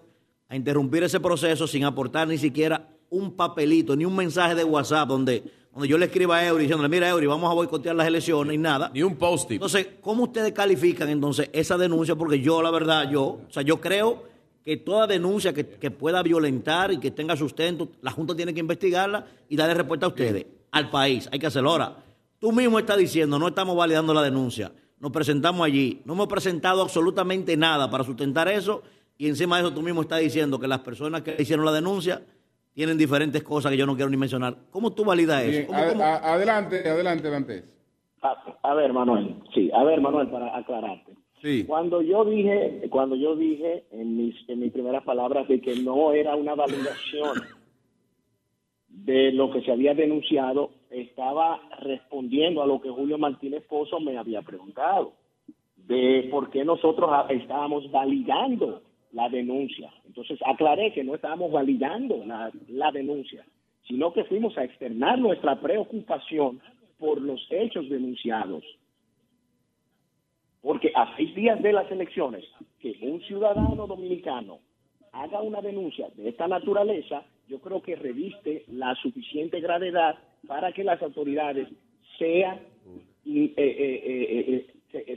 a 0.47 0.55
interrumpir 0.55 1.03
ese 1.03 1.19
proceso 1.19 1.65
sin 1.67 1.83
aportar 1.83 2.27
ni 2.27 2.37
siquiera 2.37 2.87
un 3.11 3.35
papelito, 3.35 3.95
ni 3.95 4.05
un 4.05 4.15
mensaje 4.15 4.55
de 4.55 4.63
WhatsApp 4.63 5.07
donde, 5.07 5.43
donde 5.73 5.87
yo 5.87 5.97
le 5.97 6.05
escriba 6.05 6.37
a 6.37 6.47
Eury 6.47 6.63
diciéndole, 6.63 6.89
mira 6.89 7.09
Eury, 7.09 7.27
vamos 7.27 7.51
a 7.51 7.53
boicotear 7.53 7.95
las 7.95 8.07
elecciones 8.07 8.55
y 8.55 8.57
nada. 8.57 8.89
Ni 8.93 9.03
un 9.03 9.17
post-it. 9.17 9.55
Entonces, 9.55 9.87
¿cómo 10.01 10.23
ustedes 10.23 10.53
califican 10.53 11.09
entonces 11.09 11.49
esa 11.53 11.77
denuncia? 11.77 12.15
Porque 12.15 12.39
yo, 12.39 12.61
la 12.61 12.71
verdad, 12.71 13.09
yo, 13.11 13.23
o 13.23 13.49
sea, 13.49 13.63
yo 13.63 13.79
creo 13.79 14.23
que 14.63 14.77
toda 14.77 15.07
denuncia 15.07 15.53
que, 15.53 15.67
que 15.67 15.91
pueda 15.91 16.23
violentar 16.23 16.93
y 16.93 16.99
que 16.99 17.11
tenga 17.11 17.35
sustento, 17.35 17.89
la 18.01 18.11
Junta 18.11 18.33
tiene 18.33 18.53
que 18.53 18.61
investigarla 18.61 19.25
y 19.49 19.57
darle 19.57 19.73
respuesta 19.73 20.05
a 20.05 20.09
ustedes, 20.09 20.45
al 20.71 20.89
país. 20.89 21.27
Hay 21.31 21.39
que 21.39 21.47
hacerlo. 21.47 21.71
Ahora, 21.71 21.97
tú 22.39 22.53
mismo 22.53 22.79
estás 22.79 22.97
diciendo, 22.97 23.37
no 23.37 23.49
estamos 23.49 23.75
validando 23.75 24.13
la 24.13 24.21
denuncia. 24.21 24.71
Nos 24.99 25.11
presentamos 25.11 25.65
allí. 25.65 26.01
No 26.05 26.13
hemos 26.13 26.27
presentado 26.27 26.81
absolutamente 26.81 27.57
nada 27.57 27.89
para 27.89 28.05
sustentar 28.05 28.47
eso 28.47 28.83
y 29.17 29.27
encima 29.27 29.57
de 29.57 29.63
eso 29.63 29.73
tú 29.73 29.81
mismo 29.81 30.01
estás 30.01 30.21
diciendo 30.21 30.59
que 30.59 30.67
las 30.67 30.79
personas 30.79 31.23
que 31.23 31.35
hicieron 31.37 31.65
la 31.65 31.73
denuncia 31.73 32.23
tienen 32.73 32.97
diferentes 32.97 33.43
cosas 33.43 33.71
que 33.71 33.77
yo 33.77 33.85
no 33.85 33.95
quiero 33.95 34.09
ni 34.09 34.17
mencionar. 34.17 34.55
¿Cómo 34.71 34.93
tú 34.93 35.03
validas 35.03 35.43
eso? 35.43 35.67
¿Cómo, 35.67 35.87
cómo? 35.87 36.03
adelante, 36.03 36.87
adelante, 36.87 37.29
Dante. 37.29 37.63
A, 38.21 38.57
a, 38.61 38.73
ver, 38.75 38.93
Manuel, 38.93 39.35
sí, 39.53 39.71
a 39.73 39.83
ver, 39.83 39.99
Manuel, 39.99 40.27
para 40.29 40.55
aclararte. 40.55 41.13
Sí. 41.41 41.65
Cuando 41.65 42.01
yo 42.01 42.23
dije, 42.23 42.87
cuando 42.89 43.15
yo 43.15 43.35
dije 43.35 43.85
en 43.91 44.15
mis, 44.15 44.35
en 44.47 44.59
mis 44.59 44.71
primeras 44.71 45.03
palabras 45.03 45.47
de 45.47 45.59
que 45.59 45.75
no 45.77 46.13
era 46.13 46.35
una 46.35 46.53
validación 46.53 47.41
de 48.89 49.31
lo 49.31 49.51
que 49.51 49.61
se 49.61 49.71
había 49.71 49.95
denunciado, 49.95 50.69
estaba 50.91 51.59
respondiendo 51.79 52.61
a 52.61 52.67
lo 52.67 52.79
que 52.79 52.89
Julio 52.89 53.17
Martínez 53.17 53.63
Pozo 53.67 53.99
me 53.99 54.17
había 54.17 54.43
preguntado, 54.43 55.13
de 55.77 56.27
por 56.29 56.51
qué 56.51 56.63
nosotros 56.63 57.09
estábamos 57.29 57.89
validando 57.91 58.83
la 59.13 59.29
denuncia. 59.29 59.91
Entonces 60.05 60.39
aclaré 60.45 60.93
que 60.93 61.03
no 61.03 61.15
estábamos 61.15 61.51
validando 61.51 62.23
la, 62.25 62.91
denuncia, 62.91 63.45
sino 63.87 64.13
que 64.13 64.23
fuimos 64.25 64.57
a 64.57 64.63
externar 64.63 65.19
nuestra 65.19 65.59
preocupación 65.59 66.61
por 66.97 67.21
los 67.21 67.45
hechos 67.49 67.89
denunciados. 67.89 68.63
Porque 70.61 70.91
a 70.95 71.15
seis 71.17 71.33
días 71.35 71.61
de 71.61 71.73
las 71.73 71.89
elecciones, 71.91 72.45
que 72.79 72.95
un 73.01 73.21
ciudadano 73.21 73.87
dominicano 73.87 74.59
haga 75.11 75.41
una 75.41 75.61
denuncia 75.61 76.07
de 76.15 76.29
esta 76.29 76.47
naturaleza, 76.47 77.23
yo 77.47 77.59
creo 77.59 77.81
que 77.81 77.95
reviste 77.95 78.63
la 78.67 78.95
suficiente 78.95 79.59
gravedad 79.59 80.15
para 80.47 80.71
que 80.71 80.83
las 80.83 81.01
autoridades 81.01 81.67
sean, 82.17 82.59
eh, 83.25 83.53
eh, 83.57 84.03
eh, 84.07 84.67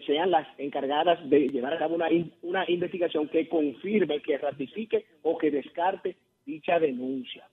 sean 0.06 0.30
las 0.30 0.46
encargadas 0.58 1.18
de 1.28 1.48
llevar 1.48 1.74
a 1.74 1.78
cabo 1.78 1.94
una, 1.94 2.08
una 2.42 2.64
investigación 2.68 3.28
que 3.28 3.48
confirme, 3.48 4.20
que 4.20 4.38
ratifique 4.38 5.06
o 5.22 5.36
que 5.38 5.50
descarte 5.50 6.16
dicha 6.44 6.78
denuncia. 6.78 7.48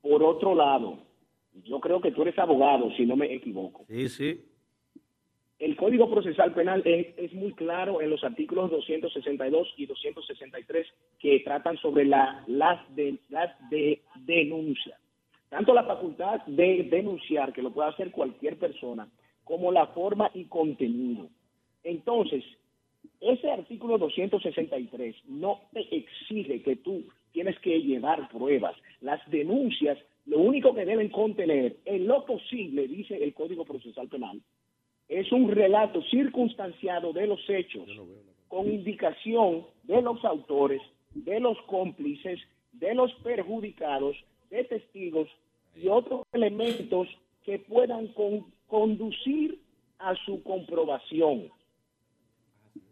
Por 0.00 0.22
otro 0.22 0.54
lado, 0.54 0.98
yo 1.64 1.80
creo 1.80 2.00
que 2.00 2.12
tú 2.12 2.22
eres 2.22 2.38
abogado, 2.38 2.90
si 2.96 3.06
no 3.06 3.16
me 3.16 3.32
equivoco. 3.32 3.84
Sí, 3.88 4.08
sí. 4.08 4.44
El 5.58 5.76
Código 5.76 6.10
Procesal 6.10 6.52
Penal 6.54 6.82
es, 6.84 7.32
muy 7.34 7.52
claro 7.52 8.00
en 8.00 8.10
los 8.10 8.24
artículos 8.24 8.68
262 8.68 9.74
y 9.76 9.86
263 9.86 10.86
que 11.20 11.38
tratan 11.44 11.76
sobre 11.76 12.04
la, 12.04 12.42
las, 12.48 12.80
de, 12.96 13.20
las 13.28 13.54
de 13.70 14.02
denuncia. 14.26 14.98
Tanto 15.48 15.72
la 15.72 15.84
facultad 15.84 16.44
de 16.46 16.88
denunciar, 16.90 17.52
que 17.52 17.62
lo 17.62 17.72
puede 17.72 17.90
hacer 17.90 18.10
cualquier 18.10 18.58
persona, 18.58 19.08
como 19.52 19.70
la 19.70 19.88
forma 19.88 20.30
y 20.32 20.46
contenido. 20.46 21.28
Entonces, 21.84 22.42
ese 23.20 23.50
artículo 23.50 23.98
263 23.98 25.14
no 25.28 25.60
te 25.74 25.80
exige 25.94 26.62
que 26.62 26.76
tú 26.76 27.04
tienes 27.32 27.58
que 27.58 27.82
llevar 27.82 28.30
pruebas. 28.30 28.74
Las 29.02 29.20
denuncias, 29.30 29.98
lo 30.24 30.38
único 30.38 30.74
que 30.74 30.86
deben 30.86 31.10
contener, 31.10 31.76
en 31.84 32.06
lo 32.06 32.24
posible, 32.24 32.88
dice 32.88 33.22
el 33.22 33.34
Código 33.34 33.66
Procesal 33.66 34.08
Penal, 34.08 34.40
es 35.06 35.30
un 35.30 35.50
relato 35.50 36.00
circunstanciado 36.04 37.12
de 37.12 37.26
los 37.26 37.40
hechos, 37.50 37.86
con 38.48 38.72
indicación 38.72 39.66
de 39.82 40.00
los 40.00 40.24
autores, 40.24 40.80
de 41.12 41.40
los 41.40 41.60
cómplices, 41.66 42.40
de 42.72 42.94
los 42.94 43.12
perjudicados, 43.16 44.16
de 44.48 44.64
testigos 44.64 45.28
y 45.76 45.88
otros 45.88 46.22
elementos 46.32 47.06
que 47.44 47.58
puedan 47.58 48.08
conducir 48.72 49.58
a 49.98 50.14
su 50.24 50.42
comprobación. 50.42 51.50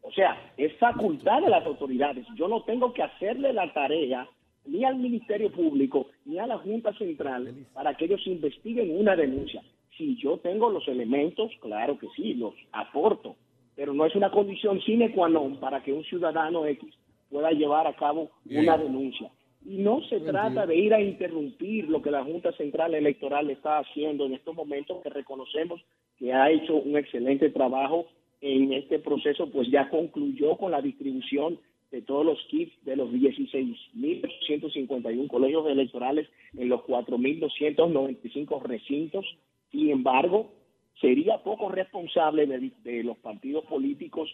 O 0.03 0.12
sea, 0.12 0.53
es 0.59 0.76
facultad 0.76 1.41
de 1.41 1.49
las 1.49 1.64
autoridades. 1.64 2.26
Yo 2.37 2.49
no 2.49 2.64
tengo 2.64 2.93
que 2.93 3.03
hacerle 3.03 3.55
la 3.55 3.72
tarea 3.72 4.28
ni 4.66 4.85
al 4.85 4.97
Ministerio 4.97 5.51
Público 5.51 6.09
ni 6.26 6.39
a 6.39 6.47
la 6.47 6.59
Junta 6.59 6.93
Central 6.99 7.66
para 7.72 7.95
que 7.95 8.05
ellos 8.05 8.20
investiguen 8.26 8.95
una 8.95 9.16
denuncia. 9.16 9.62
Si 9.97 10.16
yo 10.16 10.37
tengo 10.37 10.68
los 10.68 10.87
elementos, 10.87 11.51
claro 11.62 11.99
que 11.99 12.09
sí, 12.14 12.35
los 12.35 12.53
aporto, 12.72 13.37
pero 13.74 13.95
no 13.95 14.05
es 14.05 14.14
una 14.14 14.31
condición 14.31 14.83
sine 14.83 15.12
qua 15.12 15.31
non 15.31 15.57
para 15.61 15.83
que 15.83 15.95
un 15.95 16.05
ciudadano 16.05 16.66
X 16.66 16.93
pueda 17.31 17.53
llevar 17.53 17.87
a 17.87 17.97
cabo 17.97 18.31
una 18.45 18.76
denuncia. 18.76 19.31
Y 19.64 19.78
no 19.78 20.02
se 20.04 20.20
trata 20.20 20.66
de 20.66 20.76
ir 20.76 20.94
a 20.94 21.00
interrumpir 21.00 21.88
lo 21.88 22.00
que 22.00 22.11
la 22.11 22.24
Junta 22.24 22.52
Central 22.52 22.94
Electoral 22.94 23.50
está 23.50 23.78
haciendo 23.78 24.26
en 24.26 24.34
estos 24.34 24.54
momentos, 24.54 25.02
que 25.02 25.11
reconocemos 25.11 25.80
que 26.18 26.32
ha 26.32 26.50
hecho 26.50 26.74
un 26.74 26.96
excelente 26.96 27.50
trabajo 27.50 28.06
en 28.40 28.72
este 28.72 28.98
proceso, 28.98 29.50
pues 29.50 29.70
ya 29.70 29.90
concluyó 29.90 30.56
con 30.56 30.72
la 30.72 30.80
distribución 30.80 31.58
de 31.90 32.00
todos 32.02 32.24
los 32.24 32.38
kits 32.48 32.72
de 32.84 32.94
los 32.96 33.11
16.851 33.11 35.28
colegios 35.28 35.68
electorales 35.68 36.28
en 36.56 36.68
los 36.68 36.80
4.295 36.82 38.62
recintos. 38.62 39.26
Sin 39.70 39.90
embargo, 39.90 40.52
sería 41.00 41.38
poco 41.38 41.68
responsable 41.68 42.46
de, 42.46 43.02
los 43.02 43.18
partidos 43.18 43.64
políticos 43.64 44.32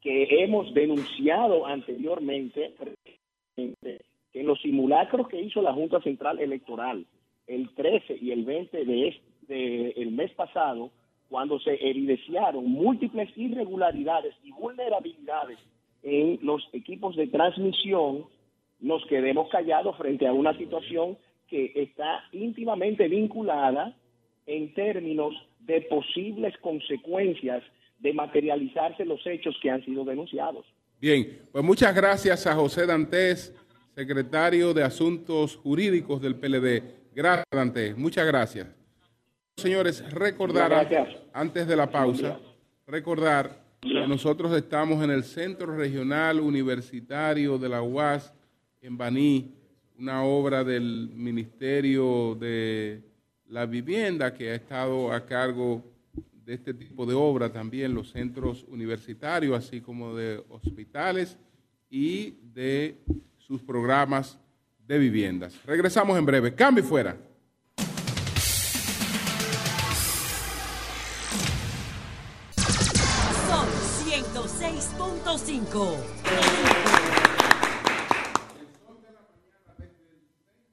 que 0.00 0.42
hemos 0.42 0.72
denunciado 0.74 1.66
anteriormente 1.66 2.74
que 3.56 4.42
los 4.42 4.60
simulacros 4.60 5.28
que 5.28 5.40
hizo 5.40 5.62
la 5.62 5.72
Junta 5.72 6.00
Central 6.02 6.38
Electoral 6.38 7.06
el 7.46 7.74
13 7.74 8.18
y 8.20 8.32
el 8.32 8.44
20 8.44 8.84
de 8.84 9.08
este, 9.08 10.02
el 10.02 10.10
mes 10.12 10.32
pasado, 10.32 10.90
cuando 11.28 11.58
se 11.60 11.74
evidenciaron 11.80 12.66
múltiples 12.66 13.30
irregularidades 13.36 14.34
y 14.44 14.52
vulnerabilidades 14.52 15.58
en 16.02 16.38
los 16.42 16.68
equipos 16.72 17.16
de 17.16 17.28
transmisión, 17.28 18.26
nos 18.80 19.04
quedemos 19.06 19.48
callados 19.48 19.96
frente 19.96 20.26
a 20.26 20.32
una 20.32 20.56
situación 20.56 21.16
que 21.48 21.72
está 21.74 22.24
íntimamente 22.32 23.08
vinculada 23.08 23.96
en 24.46 24.74
términos 24.74 25.34
de 25.60 25.80
posibles 25.82 26.56
consecuencias 26.58 27.62
de 27.98 28.12
materializarse 28.12 29.04
los 29.04 29.26
hechos 29.26 29.56
que 29.62 29.70
han 29.70 29.84
sido 29.84 30.04
denunciados. 30.04 30.66
Bien, 30.98 31.40
pues 31.52 31.62
muchas 31.62 31.94
gracias 31.94 32.46
a 32.46 32.54
José 32.54 32.86
Dantes, 32.86 33.52
secretario 33.94 34.72
de 34.72 34.82
Asuntos 34.82 35.56
Jurídicos 35.56 36.22
del 36.22 36.36
PLD. 36.36 36.82
Gracias, 37.14 37.44
Dantes. 37.50 37.96
Muchas 37.98 38.26
gracias. 38.26 38.66
Señores, 39.58 40.02
recordar, 40.10 40.88
antes 41.34 41.66
de 41.66 41.76
la 41.76 41.90
pausa, 41.90 42.38
recordar 42.86 43.62
que 43.80 44.06
nosotros 44.06 44.56
estamos 44.56 45.04
en 45.04 45.10
el 45.10 45.22
Centro 45.24 45.76
Regional 45.76 46.40
Universitario 46.40 47.58
de 47.58 47.68
la 47.68 47.82
UAS, 47.82 48.32
en 48.80 48.96
Baní, 48.96 49.54
una 49.98 50.24
obra 50.24 50.64
del 50.64 51.10
Ministerio 51.14 52.34
de 52.34 53.02
la 53.48 53.66
Vivienda 53.66 54.32
que 54.32 54.50
ha 54.50 54.54
estado 54.54 55.12
a 55.12 55.24
cargo 55.26 55.84
de 56.46 56.54
este 56.54 56.72
tipo 56.72 57.04
de 57.04 57.14
obra 57.14 57.52
también, 57.52 57.92
los 57.92 58.12
centros 58.12 58.64
universitarios, 58.68 59.58
así 59.58 59.80
como 59.80 60.14
de 60.14 60.44
hospitales 60.48 61.36
y 61.90 62.38
de 62.54 62.96
sus 63.36 63.60
programas 63.60 64.38
de 64.86 64.96
viviendas. 64.96 65.60
Regresamos 65.66 66.16
en 66.16 66.24
breve. 66.24 66.54
Cambio 66.54 66.84
fuera. 66.84 67.16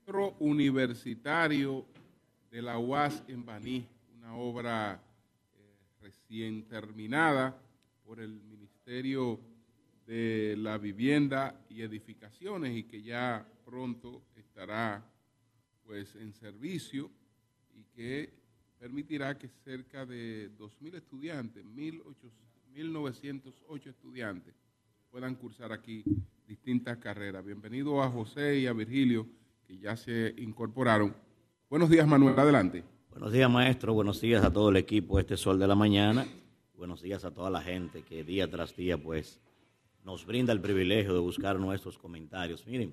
Centro 0.05 0.35
Universitario 0.39 1.83
de 2.51 2.61
la 2.61 2.77
UAS 2.77 3.23
en 3.27 3.43
Baní, 3.43 3.87
una 4.19 4.35
obra 4.35 5.01
recién 6.03 6.67
terminada 6.67 7.59
por 8.05 8.19
el 8.19 8.39
Ministerio 8.41 9.39
de 10.05 10.55
la 10.57 10.77
Vivienda 10.77 11.65
y 11.69 11.81
Edificaciones 11.81 12.75
y 12.75 12.83
que 12.83 13.01
ya 13.01 13.47
pronto 13.63 14.21
estará 14.35 15.09
pues 15.85 16.17
en 16.17 16.33
servicio 16.33 17.09
y 17.73 17.85
que 17.85 18.33
permitirá 18.77 19.37
que 19.37 19.47
cerca 19.47 20.05
de 20.05 20.51
2.000 20.57 20.95
estudiantes, 20.95 21.65
1.908 21.65 23.87
estudiantes, 23.87 24.53
puedan 25.09 25.35
cursar 25.35 25.71
aquí 25.71 26.03
distintas 26.45 26.97
carreras. 26.97 27.45
Bienvenido 27.45 28.03
a 28.03 28.09
José 28.09 28.59
y 28.59 28.67
a 28.67 28.73
Virgilio, 28.73 29.25
que 29.65 29.77
ya 29.77 29.95
se 29.95 30.35
incorporaron. 30.37 31.15
Buenos 31.69 31.89
días, 31.89 32.05
Manuel. 32.05 32.37
Adelante. 32.37 32.92
Buenos 33.13 33.31
días, 33.31 33.47
maestro. 33.47 33.93
Buenos 33.93 34.19
días 34.19 34.43
a 34.43 34.51
todo 34.51 34.69
el 34.69 34.75
equipo 34.75 35.19
Este 35.19 35.37
Sol 35.37 35.59
de 35.59 35.67
la 35.67 35.75
Mañana. 35.75 36.25
Buenos 36.75 37.03
días 37.03 37.23
a 37.23 37.31
toda 37.31 37.51
la 37.51 37.61
gente 37.61 38.01
que 38.01 38.23
día 38.23 38.49
tras 38.49 38.75
día, 38.75 38.97
pues, 38.97 39.39
nos 40.03 40.25
brinda 40.25 40.51
el 40.51 40.59
privilegio 40.59 41.13
de 41.13 41.19
buscar 41.19 41.59
nuestros 41.59 41.99
comentarios. 41.99 42.65
Miren, 42.65 42.91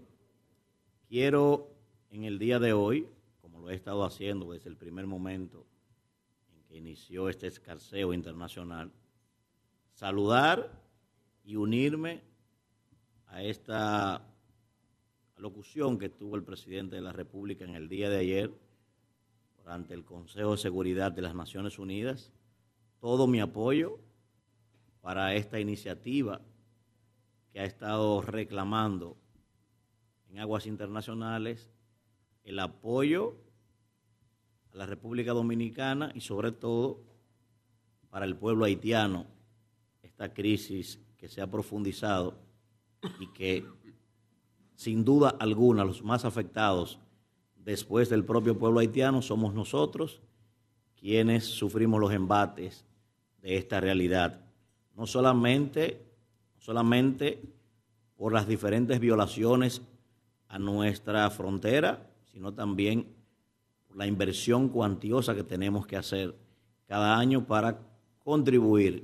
quiero 1.08 1.70
en 2.10 2.24
el 2.24 2.38
día 2.38 2.58
de 2.58 2.74
hoy, 2.74 3.08
como 3.40 3.60
lo 3.60 3.70
he 3.70 3.74
estado 3.74 4.04
haciendo 4.04 4.52
desde 4.52 4.68
el 4.68 4.76
primer 4.76 5.06
momento 5.06 5.64
en 6.54 6.62
que 6.64 6.76
inició 6.76 7.30
este 7.30 7.46
escarceo 7.46 8.12
internacional, 8.12 8.92
saludar 9.94 10.70
y 11.46 11.56
unirme 11.56 12.20
a 13.28 13.42
esta 13.42 14.22
locución 15.38 15.98
que 15.98 16.10
tuvo 16.10 16.36
el 16.36 16.44
presidente 16.44 16.96
de 16.96 17.02
la 17.02 17.12
República 17.12 17.64
en 17.64 17.74
el 17.74 17.88
día 17.88 18.10
de 18.10 18.18
ayer 18.18 18.69
durante 19.70 19.94
el 19.94 20.04
Consejo 20.04 20.50
de 20.50 20.56
Seguridad 20.56 21.12
de 21.12 21.22
las 21.22 21.32
Naciones 21.32 21.78
Unidas. 21.78 22.32
Todo 22.98 23.28
mi 23.28 23.38
apoyo 23.38 24.00
para 25.00 25.36
esta 25.36 25.60
iniciativa 25.60 26.40
que 27.52 27.60
ha 27.60 27.64
estado 27.64 28.20
reclamando 28.20 29.16
en 30.28 30.40
aguas 30.40 30.66
internacionales 30.66 31.70
el 32.42 32.58
apoyo 32.58 33.36
a 34.72 34.76
la 34.76 34.86
República 34.86 35.34
Dominicana 35.34 36.10
y 36.16 36.20
sobre 36.20 36.50
todo 36.50 37.04
para 38.08 38.24
el 38.24 38.34
pueblo 38.34 38.64
haitiano, 38.64 39.24
esta 40.02 40.34
crisis 40.34 40.98
que 41.16 41.28
se 41.28 41.42
ha 41.42 41.46
profundizado 41.48 42.34
y 43.20 43.28
que 43.28 43.64
sin 44.74 45.04
duda 45.04 45.36
alguna 45.38 45.84
los 45.84 46.02
más 46.02 46.24
afectados 46.24 46.98
después 47.64 48.08
del 48.08 48.24
propio 48.24 48.58
pueblo 48.58 48.80
haitiano, 48.80 49.22
somos 49.22 49.54
nosotros 49.54 50.20
quienes 50.98 51.44
sufrimos 51.44 52.00
los 52.00 52.12
embates 52.12 52.84
de 53.40 53.56
esta 53.56 53.80
realidad. 53.80 54.40
No 54.96 55.06
solamente, 55.06 56.02
solamente 56.58 57.40
por 58.16 58.32
las 58.32 58.46
diferentes 58.46 59.00
violaciones 59.00 59.80
a 60.48 60.58
nuestra 60.58 61.30
frontera, 61.30 62.10
sino 62.30 62.52
también 62.52 63.06
por 63.86 63.96
la 63.96 64.06
inversión 64.06 64.68
cuantiosa 64.68 65.34
que 65.34 65.44
tenemos 65.44 65.86
que 65.86 65.96
hacer 65.96 66.34
cada 66.86 67.16
año 67.16 67.46
para 67.46 67.78
contribuir 68.22 69.02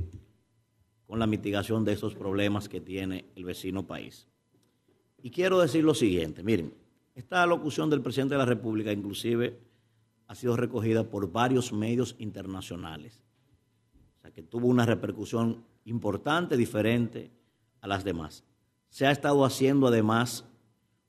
con 1.07 1.19
la 1.19 1.27
mitigación 1.27 1.85
de 1.85 1.93
estos 1.93 2.15
problemas 2.15 2.69
que 2.69 2.81
tiene 2.81 3.25
el 3.37 3.45
vecino 3.45 3.87
país. 3.87 4.27
Y 5.23 5.31
quiero 5.31 5.61
decir 5.61 5.83
lo 5.83 5.95
siguiente, 5.95 6.43
miren, 6.43 6.75
esta 7.17 7.47
locución 7.47 7.89
del 7.89 8.03
presidente 8.03 8.35
de 8.35 8.39
la 8.39 8.45
República 8.45 8.93
inclusive 8.93 9.59
ha 10.29 10.35
sido 10.35 10.55
recogida 10.55 11.03
por 11.03 11.33
varios 11.33 11.73
medios 11.73 12.15
internacionales, 12.19 13.23
o 14.19 14.21
sea 14.21 14.31
que 14.31 14.43
tuvo 14.43 14.69
una 14.69 14.85
repercusión 14.85 15.65
importante, 15.87 16.59
diferente 16.59 17.31
a 17.81 17.89
las 17.89 18.05
demás. 18.05 18.45
Se 18.91 19.07
ha 19.07 19.11
estado 19.11 19.47
haciendo 19.47 19.87
además 19.87 20.45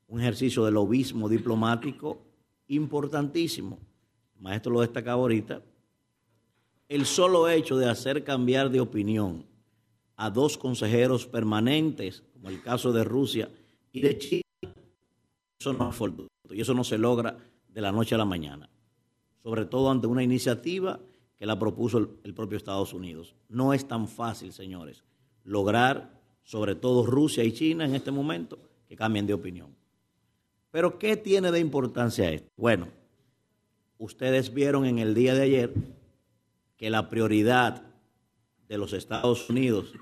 un 0.07 0.21
ejercicio 0.21 0.63
de 0.63 0.71
lobismo 0.71 1.27
diplomático 1.27 2.21
importantísimo. 2.67 3.77
El 4.35 4.41
maestro 4.41 4.71
lo 4.71 4.81
destacaba 4.81 5.21
ahorita. 5.21 5.61
El 6.87 7.05
solo 7.05 7.49
hecho 7.49 7.75
de 7.77 7.89
hacer 7.89 8.23
cambiar 8.23 8.69
de 8.69 8.79
opinión 8.79 9.45
a 10.15 10.29
dos 10.29 10.57
consejeros 10.57 11.27
permanentes, 11.27 12.23
como 12.31 12.47
el 12.47 12.61
caso 12.61 12.93
de 12.93 13.03
Rusia 13.03 13.49
y 13.91 13.99
de 13.99 14.17
China, 14.17 14.46
eso 15.59 15.73
no 15.73 15.89
es 15.89 15.99
y 16.51 16.61
eso 16.61 16.73
no 16.73 16.83
se 16.83 16.97
logra 16.97 17.37
de 17.67 17.81
la 17.81 17.91
noche 17.91 18.15
a 18.15 18.17
la 18.17 18.25
mañana, 18.25 18.69
sobre 19.41 19.65
todo 19.65 19.89
ante 19.89 20.07
una 20.07 20.23
iniciativa 20.23 20.99
que 21.35 21.45
la 21.45 21.57
propuso 21.57 21.97
el, 22.23 22.33
propio 22.33 22.57
Estados 22.57 22.93
Unidos. 22.93 23.35
No 23.49 23.73
es 23.73 23.87
tan 23.87 24.07
fácil, 24.07 24.53
señores, 24.53 25.03
lograr, 25.43 26.19
sobre 26.43 26.75
todo 26.75 27.05
Rusia 27.05 27.43
y 27.43 27.51
China 27.51 27.85
en 27.85 27.95
este 27.95 28.11
momento, 28.11 28.59
que 28.87 28.95
cambien 28.95 29.27
de 29.27 29.33
opinión. 29.33 29.75
Pero 30.71 30.97
¿qué 30.99 31.17
tiene 31.17 31.51
de 31.51 31.59
importancia 31.59 32.31
esto? 32.31 32.49
Bueno, 32.55 32.87
ustedes 33.97 34.53
vieron 34.53 34.85
en 34.85 34.99
el 34.99 35.13
día 35.13 35.33
de 35.33 35.41
ayer 35.41 35.73
que 36.77 36.89
la 36.89 37.09
prioridad 37.09 37.83
de 38.67 38.77
los 38.77 38.93
Estados 38.93 39.49
Unidos, 39.49 39.93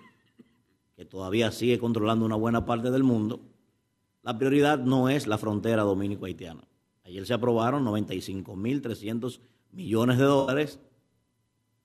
que 0.96 1.06
todavía 1.06 1.52
sigue 1.52 1.80
controlando 1.80 2.26
una 2.26 2.36
buena 2.36 2.66
parte 2.66 2.92
del 2.92 3.04
mundo, 3.04 3.42
la 4.26 4.36
prioridad 4.36 4.80
no 4.80 5.08
es 5.08 5.28
la 5.28 5.38
frontera 5.38 5.84
dominico-haitiana. 5.84 6.68
Ayer 7.04 7.28
se 7.28 7.36
aprobaron 7.36 7.86
95.300 7.86 9.40
millones 9.72 10.18
de 10.18 10.24
dólares 10.24 10.80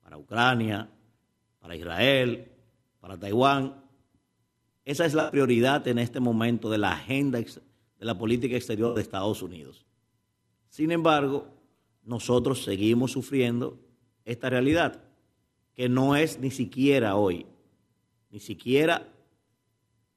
para 0.03 0.17
Ucrania, 0.17 0.89
para 1.59 1.77
Israel, 1.77 2.51
para 2.99 3.19
Taiwán. 3.19 3.85
Esa 4.87 5.05
es 5.05 5.13
la 5.13 5.31
prioridad 5.31 5.87
en 5.87 5.99
este 5.99 6.19
momento 6.19 6.71
de 6.71 6.79
la 6.79 6.93
agenda 6.93 7.39
de 7.39 8.07
la 8.07 8.17
política 8.17 8.57
exterior 8.57 8.95
de 8.95 9.03
Estados 9.03 9.43
Unidos. 9.43 9.85
Sin 10.71 10.93
embargo, 10.93 11.47
nosotros 12.05 12.65
seguimos 12.65 13.13
sufriendo 13.13 13.79
esta 14.25 14.49
realidad, 14.49 15.05
que 15.75 15.91
no 15.91 16.17
es 16.17 16.39
ni 16.39 16.51
siquiera 16.51 17.17
hoy, 17.17 17.45
ni 18.31 18.41
siquiera 18.41 19.07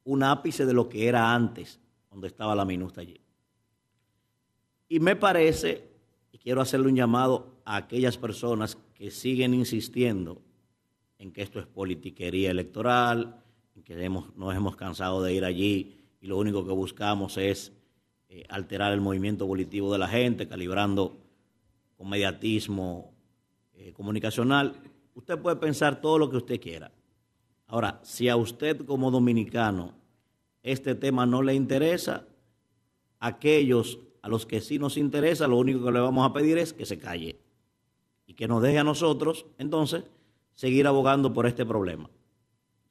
un 0.04 0.22
ápice 0.22 0.64
de 0.64 0.72
lo 0.72 0.88
que 0.88 1.06
era 1.06 1.34
antes, 1.34 1.80
donde 2.14 2.28
estaba 2.28 2.54
la 2.54 2.64
minuta 2.64 3.00
allí. 3.00 3.20
Y 4.88 5.00
me 5.00 5.16
parece, 5.16 5.90
y 6.30 6.38
quiero 6.38 6.60
hacerle 6.60 6.86
un 6.86 6.94
llamado 6.94 7.60
a 7.64 7.74
aquellas 7.74 8.16
personas 8.16 8.78
que 8.94 9.10
siguen 9.10 9.52
insistiendo 9.52 10.40
en 11.18 11.32
que 11.32 11.42
esto 11.42 11.58
es 11.58 11.66
politiquería 11.66 12.52
electoral, 12.52 13.42
en 13.74 13.82
que 13.82 14.00
hemos, 14.02 14.34
nos 14.36 14.54
hemos 14.54 14.76
cansado 14.76 15.22
de 15.24 15.34
ir 15.34 15.44
allí 15.44 15.98
y 16.20 16.28
lo 16.28 16.38
único 16.38 16.64
que 16.64 16.70
buscamos 16.72 17.36
es 17.36 17.72
eh, 18.28 18.44
alterar 18.48 18.92
el 18.92 19.00
movimiento 19.00 19.44
volitivo 19.44 19.92
de 19.92 19.98
la 19.98 20.06
gente, 20.06 20.46
calibrando 20.46 21.18
con 21.96 22.08
mediatismo 22.08 23.12
eh, 23.72 23.92
comunicacional. 23.92 24.76
Usted 25.16 25.36
puede 25.36 25.56
pensar 25.56 26.00
todo 26.00 26.18
lo 26.18 26.30
que 26.30 26.36
usted 26.36 26.60
quiera. 26.60 26.92
Ahora, 27.66 27.98
si 28.04 28.28
a 28.28 28.36
usted 28.36 28.84
como 28.86 29.10
dominicano 29.10 30.03
este 30.64 30.94
tema 30.96 31.26
no 31.26 31.42
le 31.42 31.54
interesa, 31.54 32.26
aquellos 33.20 34.00
a 34.22 34.28
los 34.28 34.46
que 34.46 34.60
sí 34.60 34.78
nos 34.78 34.96
interesa, 34.96 35.46
lo 35.46 35.58
único 35.58 35.84
que 35.84 35.92
le 35.92 36.00
vamos 36.00 36.28
a 36.28 36.32
pedir 36.32 36.58
es 36.58 36.72
que 36.72 36.86
se 36.86 36.98
calle 36.98 37.38
y 38.26 38.34
que 38.34 38.48
nos 38.48 38.62
deje 38.62 38.78
a 38.78 38.84
nosotros, 38.84 39.44
entonces, 39.58 40.04
seguir 40.54 40.86
abogando 40.86 41.32
por 41.32 41.46
este 41.46 41.66
problema. 41.66 42.08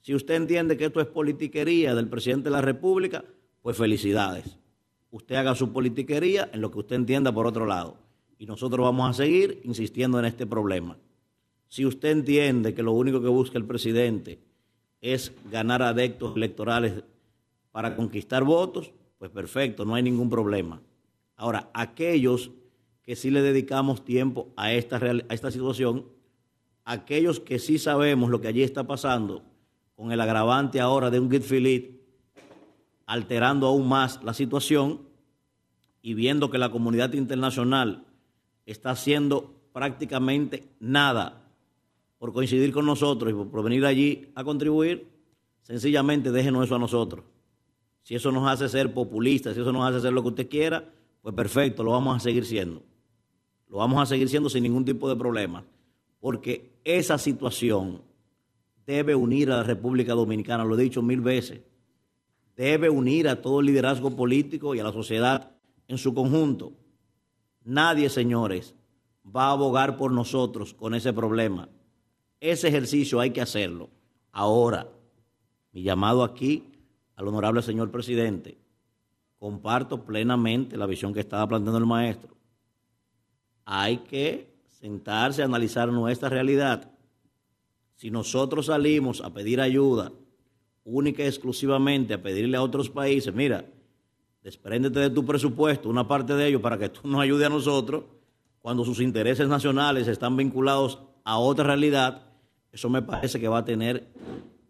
Si 0.02 0.14
usted 0.14 0.36
entiende 0.36 0.78
que 0.78 0.86
esto 0.86 1.02
es 1.02 1.08
politiquería 1.08 1.96
del 1.96 2.08
presidente 2.08 2.50
de 2.50 2.56
la 2.56 2.62
República, 2.62 3.26
pues 3.64 3.76
felicidades. 3.76 4.58
Usted 5.10 5.36
haga 5.36 5.56
su 5.56 5.72
politiquería 5.74 6.50
en 6.54 6.62
lo 6.62 6.70
que 6.70 6.80
usted 6.80 6.96
entienda 6.96 7.32
por 7.32 7.48
otro 7.48 7.66
lado. 7.66 7.98
Y 8.38 8.46
nosotros 8.46 8.84
vamos 8.84 9.10
a 9.10 9.14
seguir 9.14 9.62
insistiendo 9.64 10.20
en 10.20 10.26
este 10.26 10.46
problema. 10.46 10.98
Si 11.70 11.86
usted 11.86 12.10
entiende 12.10 12.74
que 12.76 12.84
lo 12.84 12.92
único 12.92 13.22
que 13.22 13.30
busca 13.30 13.58
el 13.58 13.66
presidente 13.66 14.40
es 15.02 15.32
ganar 15.50 15.82
adeptos 15.82 16.36
electorales 16.36 17.04
para 17.74 17.96
conquistar 17.96 18.44
votos, 18.44 18.94
pues 19.18 19.32
perfecto, 19.32 19.84
no 19.84 19.96
hay 19.96 20.04
ningún 20.04 20.30
problema. 20.30 20.80
Ahora, 21.36 21.72
aquellos 21.74 22.52
que 23.02 23.16
sí 23.18 23.32
le 23.32 23.42
dedicamos 23.42 24.06
tiempo 24.06 24.54
a 24.56 24.72
esta, 24.72 24.98
a 24.98 25.34
esta 25.34 25.52
situación, 25.52 26.06
aquellos 26.86 27.40
que 27.40 27.58
sí 27.58 27.80
sabemos 27.80 28.30
lo 28.30 28.40
que 28.40 28.48
allí 28.48 28.62
está 28.62 28.86
pasando, 28.86 29.44
con 29.96 30.12
el 30.12 30.22
agravante 30.22 30.80
ahora 30.80 31.10
de 31.10 31.20
un 31.20 31.32
Gitfilit 31.32 32.00
alterando 33.08 33.68
aún 33.68 33.90
más 33.90 34.24
la 34.24 34.34
situación 34.34 35.02
y 36.02 36.14
viendo 36.14 36.52
que 36.52 36.60
la 36.60 36.70
comunidad 36.70 37.14
internacional 37.14 38.06
está 38.68 38.92
haciendo 38.92 39.52
prácticamente 39.74 40.70
nada 40.80 41.42
por 42.20 42.34
coincidir 42.34 42.72
con 42.72 42.86
nosotros 42.86 43.32
y 43.32 43.34
por 43.34 43.64
venir 43.64 43.84
allí 43.86 44.32
a 44.36 44.44
contribuir, 44.44 45.08
sencillamente 45.64 46.32
déjenos 46.32 46.66
eso 46.66 46.76
a 46.76 46.80
nosotros. 46.80 47.26
Si 48.04 48.16
eso 48.16 48.32
nos 48.32 48.48
hace 48.48 48.70
ser 48.70 48.94
populistas, 48.94 49.56
si 49.56 49.62
eso 49.62 49.72
nos 49.72 49.90
hace 49.90 50.02
ser 50.02 50.14
lo 50.14 50.22
que 50.22 50.30
usted 50.30 50.50
quiera, 50.50 50.94
pues 51.22 51.34
perfecto, 51.34 51.84
lo 51.84 51.92
vamos 51.92 52.18
a 52.18 52.20
seguir 52.20 52.46
siendo. 52.46 52.84
Lo 53.70 53.78
vamos 53.78 54.02
a 54.02 54.06
seguir 54.06 54.30
siendo 54.30 54.50
sin 54.50 54.64
ningún 54.64 54.86
tipo 54.86 55.10
de 55.10 55.16
problema, 55.16 55.66
porque 56.20 56.74
esa 56.84 57.18
situación 57.18 58.02
debe 58.86 59.16
unir 59.16 59.50
a 59.52 59.58
la 59.58 59.64
República 59.64 60.14
Dominicana, 60.14 60.66
lo 60.66 60.78
he 60.78 60.84
dicho 60.84 61.02
mil 61.02 61.22
veces, 61.22 61.62
debe 62.56 62.90
unir 62.90 63.28
a 63.30 63.42
todo 63.42 63.62
el 63.62 63.68
liderazgo 63.68 64.16
político 64.16 64.76
y 64.76 64.80
a 64.80 64.84
la 64.84 64.92
sociedad 64.92 65.52
en 65.88 65.98
su 65.98 66.14
conjunto. 66.14 66.74
Nadie, 67.64 68.10
señores, 68.10 68.76
va 69.26 69.46
a 69.46 69.52
abogar 69.52 69.96
por 69.96 70.12
nosotros 70.12 70.74
con 70.74 70.94
ese 70.94 71.14
problema. 71.14 71.70
Ese 72.42 72.68
ejercicio 72.68 73.22
hay 73.22 73.32
que 73.32 73.42
hacerlo. 73.42 73.90
Ahora, 74.34 74.90
mi 75.72 75.84
llamado 75.84 76.24
aquí 76.24 76.73
al 77.16 77.28
honorable 77.28 77.62
señor 77.62 77.92
presidente, 77.92 78.58
comparto 79.38 80.06
plenamente 80.06 80.78
la 80.78 80.86
visión 80.86 81.14
que 81.14 81.20
estaba 81.20 81.48
planteando 81.48 81.78
el 81.78 81.86
maestro. 81.86 82.36
Hay 83.66 83.98
que 83.98 84.54
sentarse 84.80 85.42
a 85.42 85.46
analizar 85.46 85.90
nuestra 85.90 86.30
realidad. 86.30 86.92
Si 87.96 88.10
nosotros 88.10 88.68
salimos 88.68 89.22
a 89.22 89.34
pedir 89.34 89.62
ayuda 89.62 90.12
única 90.84 91.24
y 91.24 91.28
exclusivamente 91.28 92.14
a 92.14 92.22
pedirle 92.22 92.58
a 92.58 92.62
otros 92.62 92.90
países, 92.90 93.34
mira, 93.34 93.66
despréndete 94.44 95.00
de 95.00 95.10
tu 95.10 95.26
presupuesto, 95.26 95.90
una 95.90 96.08
parte 96.08 96.34
de 96.36 96.48
ello, 96.48 96.62
para 96.62 96.78
que 96.78 96.90
tú 96.90 97.08
nos 97.08 97.22
ayude 97.22 97.46
a 97.46 97.50
nosotros, 97.50 98.04
cuando 98.60 98.84
sus 98.86 99.00
intereses 99.00 99.48
nacionales 99.48 100.08
están 100.08 100.36
vinculados 100.38 101.02
a 101.24 101.38
otra 101.38 101.66
realidad, 101.66 102.24
eso 102.72 102.90
me 102.90 103.02
parece 103.02 103.40
que 103.40 103.48
va 103.48 103.60
a 103.60 103.66
tener 103.66 104.08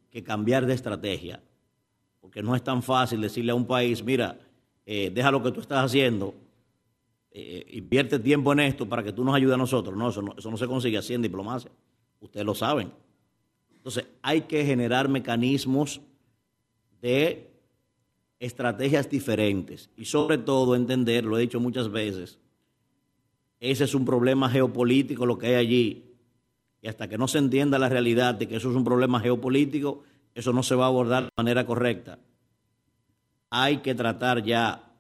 que 0.10 0.24
cambiar 0.24 0.66
de 0.66 0.74
estrategia, 0.74 1.42
porque 2.34 2.42
no 2.42 2.56
es 2.56 2.64
tan 2.64 2.82
fácil 2.82 3.22
decirle 3.22 3.52
a 3.52 3.56
un 3.56 3.68
país, 3.68 4.04
mira, 4.04 4.40
eh, 4.88 5.12
deja 5.14 5.30
lo 5.30 5.44
que 5.44 5.52
tú 5.52 5.62
estás 5.62 5.86
haciendo, 5.86 6.34
eh, 7.30 7.64
invierte 7.74 8.18
tiempo 8.18 8.52
en 8.54 8.62
esto 8.62 8.90
para 8.90 9.04
que 9.04 9.14
tú 9.14 9.24
nos 9.24 9.36
ayudes 9.36 9.54
a 9.54 9.58
nosotros. 9.58 9.96
No 9.96 10.10
eso, 10.10 10.24
no, 10.24 10.34
eso 10.36 10.50
no 10.50 10.58
se 10.58 10.66
consigue 10.66 10.98
así 10.98 11.14
en 11.14 11.22
diplomacia, 11.22 11.70
ustedes 12.22 12.44
lo 12.44 12.56
saben. 12.56 12.92
Entonces, 13.76 14.06
hay 14.24 14.42
que 14.42 14.66
generar 14.66 15.10
mecanismos 15.10 16.02
de 17.04 17.52
estrategias 18.40 19.08
diferentes 19.08 19.92
y 19.96 20.06
sobre 20.06 20.40
todo 20.40 20.76
entender, 20.76 21.26
lo 21.26 21.38
he 21.38 21.42
dicho 21.42 21.60
muchas 21.60 21.92
veces, 21.92 22.40
ese 23.60 23.84
es 23.84 23.94
un 23.94 24.06
problema 24.06 24.50
geopolítico 24.50 25.28
lo 25.28 25.38
que 25.38 25.48
hay 25.50 25.54
allí. 25.54 26.06
Y 26.82 26.88
hasta 26.88 27.08
que 27.08 27.20
no 27.20 27.28
se 27.28 27.38
entienda 27.38 27.78
la 27.78 27.90
realidad 27.90 28.34
de 28.34 28.48
que 28.48 28.56
eso 28.56 28.72
es 28.72 28.76
un 28.76 28.84
problema 28.84 29.20
geopolítico, 29.20 30.04
eso 30.36 30.54
no 30.54 30.64
se 30.64 30.76
va 30.76 30.86
a 30.86 30.88
abordar 30.88 31.24
de 31.24 31.30
manera 31.38 31.66
correcta. 31.66 32.20
Hay 33.50 33.78
que 33.78 33.94
tratar 33.94 34.44
ya 34.44 34.92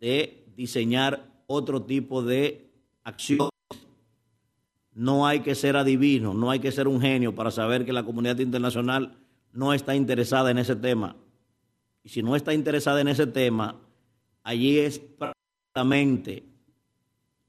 de 0.00 0.44
diseñar 0.56 1.28
otro 1.46 1.82
tipo 1.82 2.22
de 2.22 2.70
acción. 3.02 3.50
No 4.92 5.26
hay 5.26 5.40
que 5.40 5.54
ser 5.54 5.76
adivino, 5.76 6.34
no 6.34 6.50
hay 6.50 6.60
que 6.60 6.72
ser 6.72 6.86
un 6.86 7.00
genio 7.00 7.34
para 7.34 7.50
saber 7.50 7.84
que 7.84 7.92
la 7.92 8.04
comunidad 8.04 8.38
internacional 8.38 9.18
no 9.52 9.72
está 9.72 9.94
interesada 9.94 10.50
en 10.50 10.58
ese 10.58 10.76
tema. 10.76 11.16
Y 12.02 12.08
si 12.08 12.22
no 12.22 12.36
está 12.36 12.54
interesada 12.54 13.00
en 13.00 13.08
ese 13.08 13.26
tema, 13.26 13.76
allí 14.42 14.78
es 14.78 14.98
prácticamente 14.98 16.44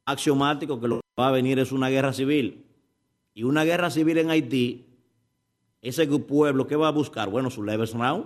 axiomático 0.05 0.79
que 0.79 0.87
lo 0.87 0.95
que 0.97 1.21
va 1.21 1.29
a 1.29 1.31
venir 1.31 1.59
es 1.59 1.71
una 1.71 1.89
guerra 1.89 2.13
civil. 2.13 2.65
Y 3.33 3.43
una 3.43 3.63
guerra 3.63 3.89
civil 3.89 4.17
en 4.17 4.29
Haití, 4.29 4.90
ese 5.81 6.07
pueblo, 6.07 6.67
¿qué 6.67 6.75
va 6.75 6.87
a 6.87 6.91
buscar? 6.91 7.29
Bueno, 7.29 7.49
su 7.49 7.63
round, 7.63 8.25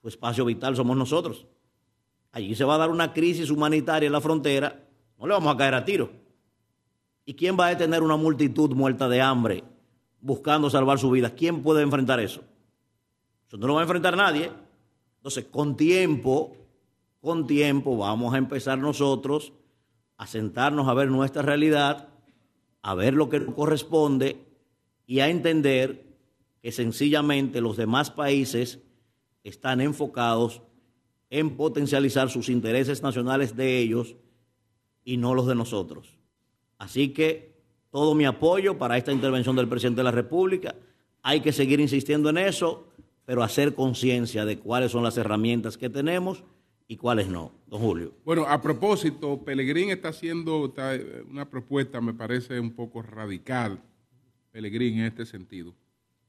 su 0.00 0.08
espacio 0.08 0.44
vital 0.44 0.76
somos 0.76 0.96
nosotros. 0.96 1.46
Allí 2.32 2.54
se 2.54 2.64
va 2.64 2.74
a 2.74 2.78
dar 2.78 2.90
una 2.90 3.12
crisis 3.12 3.50
humanitaria 3.50 4.06
en 4.06 4.12
la 4.12 4.20
frontera, 4.20 4.84
no 5.18 5.26
le 5.26 5.32
vamos 5.34 5.54
a 5.54 5.56
caer 5.56 5.74
a 5.74 5.84
tiro. 5.84 6.10
¿Y 7.24 7.34
quién 7.34 7.56
va 7.58 7.66
a 7.66 7.70
detener 7.70 8.02
una 8.02 8.16
multitud 8.16 8.70
muerta 8.70 9.08
de 9.08 9.20
hambre 9.20 9.64
buscando 10.20 10.70
salvar 10.70 10.98
su 10.98 11.10
vida? 11.10 11.30
¿Quién 11.30 11.62
puede 11.62 11.82
enfrentar 11.82 12.20
eso? 12.20 12.42
Eso 13.46 13.56
no 13.56 13.66
lo 13.66 13.74
va 13.74 13.80
a 13.80 13.84
enfrentar 13.84 14.16
nadie. 14.16 14.50
Entonces, 15.16 15.46
con 15.50 15.76
tiempo, 15.76 16.56
con 17.20 17.46
tiempo 17.46 17.96
vamos 17.96 18.34
a 18.34 18.38
empezar 18.38 18.78
nosotros 18.78 19.52
a 20.18 20.26
sentarnos 20.26 20.88
a 20.88 20.94
ver 20.94 21.10
nuestra 21.10 21.42
realidad, 21.42 22.08
a 22.82 22.94
ver 22.94 23.14
lo 23.14 23.28
que 23.28 23.44
corresponde 23.44 24.46
y 25.06 25.20
a 25.20 25.28
entender 25.28 26.05
que 26.66 26.72
sencillamente 26.72 27.60
los 27.60 27.76
demás 27.76 28.10
países 28.10 28.80
están 29.44 29.80
enfocados 29.80 30.62
en 31.30 31.56
potencializar 31.56 32.28
sus 32.28 32.48
intereses 32.48 33.04
nacionales 33.04 33.54
de 33.54 33.78
ellos 33.78 34.16
y 35.04 35.16
no 35.16 35.32
los 35.36 35.46
de 35.46 35.54
nosotros. 35.54 36.18
Así 36.76 37.10
que 37.10 37.54
todo 37.92 38.16
mi 38.16 38.24
apoyo 38.24 38.78
para 38.78 38.98
esta 38.98 39.12
intervención 39.12 39.54
del 39.54 39.68
presidente 39.68 40.00
de 40.00 40.04
la 40.06 40.10
República. 40.10 40.74
Hay 41.22 41.40
que 41.40 41.52
seguir 41.52 41.78
insistiendo 41.78 42.30
en 42.30 42.38
eso 42.38 42.88
pero 43.24 43.44
hacer 43.44 43.76
conciencia 43.76 44.44
de 44.44 44.58
cuáles 44.58 44.90
son 44.90 45.04
las 45.04 45.16
herramientas 45.16 45.78
que 45.78 45.88
tenemos 45.88 46.42
y 46.88 46.96
cuáles 46.96 47.28
no. 47.28 47.52
Don 47.68 47.80
Julio. 47.80 48.12
Bueno, 48.24 48.44
a 48.44 48.60
propósito, 48.60 49.40
Pelegrín 49.44 49.90
está 49.90 50.08
haciendo 50.08 50.74
una 51.30 51.48
propuesta, 51.48 52.00
me 52.00 52.12
parece 52.12 52.58
un 52.58 52.72
poco 52.72 53.02
radical, 53.02 53.80
Pelegrín 54.50 54.98
en 54.98 55.04
este 55.04 55.26
sentido. 55.26 55.72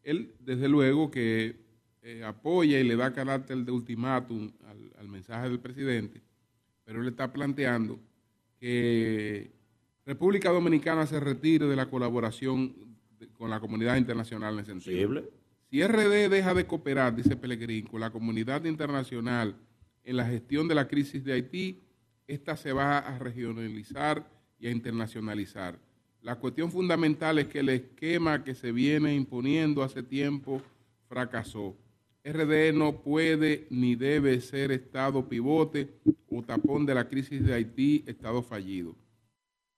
Él, 0.07 0.33
desde 0.39 0.69
luego, 0.69 1.11
que 1.11 1.57
eh, 2.01 2.23
apoya 2.23 2.79
y 2.79 2.83
le 2.85 2.95
da 2.95 3.11
carácter 3.11 3.57
de 3.57 3.71
ultimátum 3.73 4.49
al, 4.97 5.09
mensaje 5.09 5.49
del 5.49 5.59
presidente, 5.59 6.21
pero 6.85 7.01
él 7.01 7.09
está 7.09 7.33
planteando 7.33 7.99
que 8.57 9.51
República 10.05 10.49
Dominicana 10.49 11.05
se 11.05 11.19
retire 11.19 11.65
de 11.65 11.75
la 11.75 11.89
colaboración 11.89 12.73
con 13.33 13.49
la 13.49 13.59
comunidad 13.59 13.97
internacional 13.97 14.53
en 14.53 14.59
ese 14.61 14.71
sentido. 14.71 15.23
Si 15.69 15.85
RD 15.85 16.29
deja 16.29 16.53
de 16.53 16.65
cooperar, 16.65 17.13
dice 17.13 17.35
Pellegrín, 17.35 17.87
con 17.87 17.99
la 17.99 18.09
comunidad 18.09 18.63
internacional 18.63 19.57
en 20.05 20.15
la 20.15 20.25
gestión 20.25 20.69
de 20.69 20.75
la 20.75 20.87
crisis 20.87 21.25
de 21.25 21.33
Haití, 21.33 21.81
esta 22.27 22.55
se 22.55 22.71
va 22.71 22.99
a 22.99 23.19
regionalizar 23.19 24.25
y 24.57 24.67
a 24.67 24.71
internacionalizar. 24.71 25.77
La 26.27 26.35
cuestión 26.35 26.69
fundamental 26.69 27.39
es 27.39 27.47
que 27.47 27.59
el 27.59 27.69
esquema 27.69 28.43
que 28.43 28.53
se 28.53 28.73
viene 28.73 29.15
imponiendo 29.15 29.81
hace 29.81 30.03
tiempo 30.03 30.61
fracasó. 31.07 31.73
RD 32.21 32.73
no 32.73 32.97
puede 32.97 33.65
ni 33.69 33.95
debe 33.95 34.41
ser 34.41 34.73
Estado 34.73 35.29
pivote 35.29 35.87
o 36.29 36.43
tapón 36.43 36.85
de 36.85 36.95
la 36.95 37.07
crisis 37.07 37.45
de 37.45 37.53
Haití, 37.53 38.03
Estado 38.05 38.43
fallido. 38.43 38.93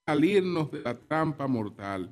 Salirnos 0.08 0.72
de 0.72 0.82
la 0.82 0.98
trampa 0.98 1.46
mortal 1.46 2.12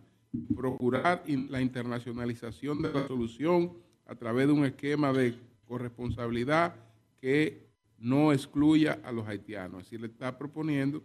procurar 0.55 1.23
la 1.49 1.59
internacionalización 1.59 2.83
de 2.83 2.93
la 2.93 3.07
solución 3.07 3.73
a 4.05 4.13
través 4.13 4.45
de 4.45 4.53
un 4.53 4.65
esquema 4.65 5.11
de 5.13 5.33
corresponsabilidad 5.65 6.75
que 7.19 7.65
no 7.97 8.31
excluya 8.31 8.99
a 9.03 9.11
los 9.11 9.27
haitianos. 9.27 9.81
Así 9.81 9.97
le 9.97 10.05
está 10.05 10.37
proponiendo 10.37 11.01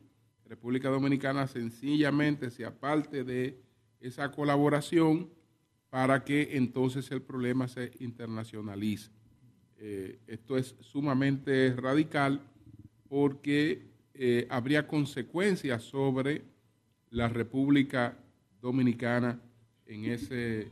República 0.52 0.90
Dominicana 0.90 1.46
sencillamente 1.46 2.50
se 2.50 2.66
aparte 2.66 3.24
de 3.24 3.58
esa 4.00 4.30
colaboración 4.30 5.30
para 5.88 6.24
que 6.24 6.58
entonces 6.58 7.10
el 7.10 7.22
problema 7.22 7.68
se 7.68 7.90
internacionalice. 8.00 9.10
Eh, 9.78 10.18
esto 10.26 10.58
es 10.58 10.76
sumamente 10.80 11.74
radical 11.74 12.42
porque 13.08 13.86
eh, 14.12 14.46
habría 14.50 14.86
consecuencias 14.86 15.84
sobre 15.84 16.42
la 17.08 17.28
República 17.28 18.18
dominicana 18.60 19.40
en 19.86 20.04
ese, 20.04 20.68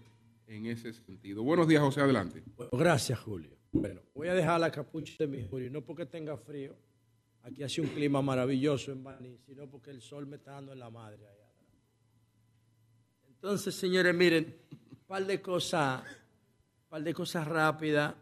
en 0.46 0.66
ese 0.66 0.92
sentido. 0.92 1.42
Buenos 1.42 1.66
días, 1.66 1.80
José, 1.80 2.02
adelante. 2.02 2.42
gracias, 2.70 3.18
Julio. 3.18 3.56
Bueno, 3.72 4.02
voy 4.14 4.28
a 4.28 4.34
dejar 4.34 4.60
la 4.60 4.70
capucha 4.70 5.14
de 5.20 5.26
mi 5.26 5.42
Julio, 5.42 5.70
no 5.70 5.80
porque 5.80 6.04
tenga 6.04 6.36
frío, 6.36 6.76
aquí 7.42 7.62
hace 7.62 7.80
un 7.80 7.88
clima 7.88 8.22
maravilloso 8.22 8.92
en 8.92 9.02
Baní, 9.02 9.38
sino 9.38 9.68
porque 9.68 9.90
el 9.90 10.00
sol 10.00 10.26
me 10.26 10.36
está 10.36 10.52
dando 10.52 10.72
en 10.72 10.78
la 10.78 10.90
madre 10.90 11.26
allá. 11.26 11.52
Entonces, 13.28 13.74
señores, 13.74 14.14
miren, 14.14 14.54
un 14.90 14.98
par 15.06 15.26
de 15.26 15.40
cosas, 15.40 16.02
par 16.88 17.02
de 17.02 17.14
cosas 17.14 17.46
rápidas. 17.46 18.14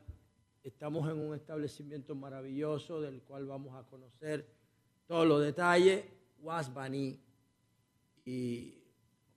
Estamos 0.63 1.11
en 1.11 1.19
un 1.19 1.35
establecimiento 1.35 2.15
maravilloso 2.15 3.01
del 3.01 3.23
cual 3.23 3.47
vamos 3.47 3.75
a 3.75 3.89
conocer 3.89 4.47
todos 5.07 5.27
los 5.27 5.43
detalles. 5.43 6.05
Baní 6.73 7.19
Y 8.25 8.75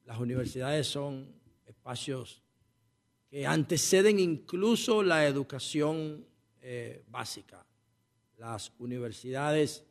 las 0.05 0.19
universidades 0.19 0.87
son 0.87 1.33
espacios 1.65 2.43
que 3.29 3.47
anteceden 3.47 4.19
incluso 4.19 5.01
la 5.01 5.25
educación 5.25 6.27
eh, 6.61 7.03
básica, 7.07 7.65
las 8.41 8.73
universidades 8.79 9.85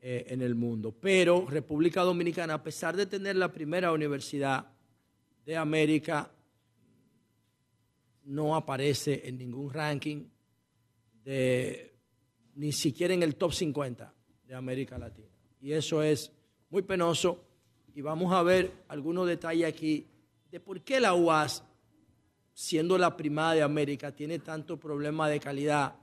eh, 0.00 0.24
en 0.28 0.40
el 0.40 0.54
mundo. 0.54 0.96
Pero 0.98 1.46
República 1.46 2.00
Dominicana, 2.00 2.54
a 2.54 2.62
pesar 2.62 2.96
de 2.96 3.04
tener 3.04 3.36
la 3.36 3.52
primera 3.52 3.92
universidad 3.92 4.66
de 5.44 5.58
América, 5.58 6.30
no 8.24 8.56
aparece 8.56 9.28
en 9.28 9.36
ningún 9.36 9.70
ranking 9.70 10.24
de 11.22 11.92
ni 12.54 12.72
siquiera 12.72 13.12
en 13.12 13.22
el 13.22 13.36
top 13.36 13.52
50 13.52 14.14
de 14.46 14.54
América 14.54 14.96
Latina. 14.96 15.28
Y 15.60 15.72
eso 15.72 16.02
es 16.02 16.32
muy 16.70 16.80
penoso 16.80 17.44
y 17.94 18.00
vamos 18.00 18.32
a 18.32 18.42
ver 18.42 18.72
algunos 18.88 19.28
detalles 19.28 19.66
aquí 19.68 20.06
de 20.50 20.60
por 20.60 20.80
qué 20.80 20.98
la 20.98 21.12
UAS, 21.12 21.62
siendo 22.54 22.96
la 22.96 23.18
primada 23.18 23.52
de 23.52 23.62
América, 23.62 24.14
tiene 24.14 24.38
tanto 24.38 24.80
problema 24.80 25.28
de 25.28 25.40
calidad 25.40 26.01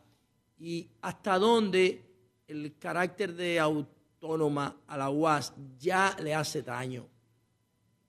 y 0.60 0.89
hasta 1.01 1.39
dónde 1.39 2.03
el 2.47 2.78
carácter 2.78 3.34
de 3.34 3.60
autónoma 3.60 4.76
a 4.88 4.97
la 4.97 5.10
UAS 5.10 5.53
ya 5.80 6.16
le 6.22 6.36
hace 6.36 6.62
daño. 6.62 7.07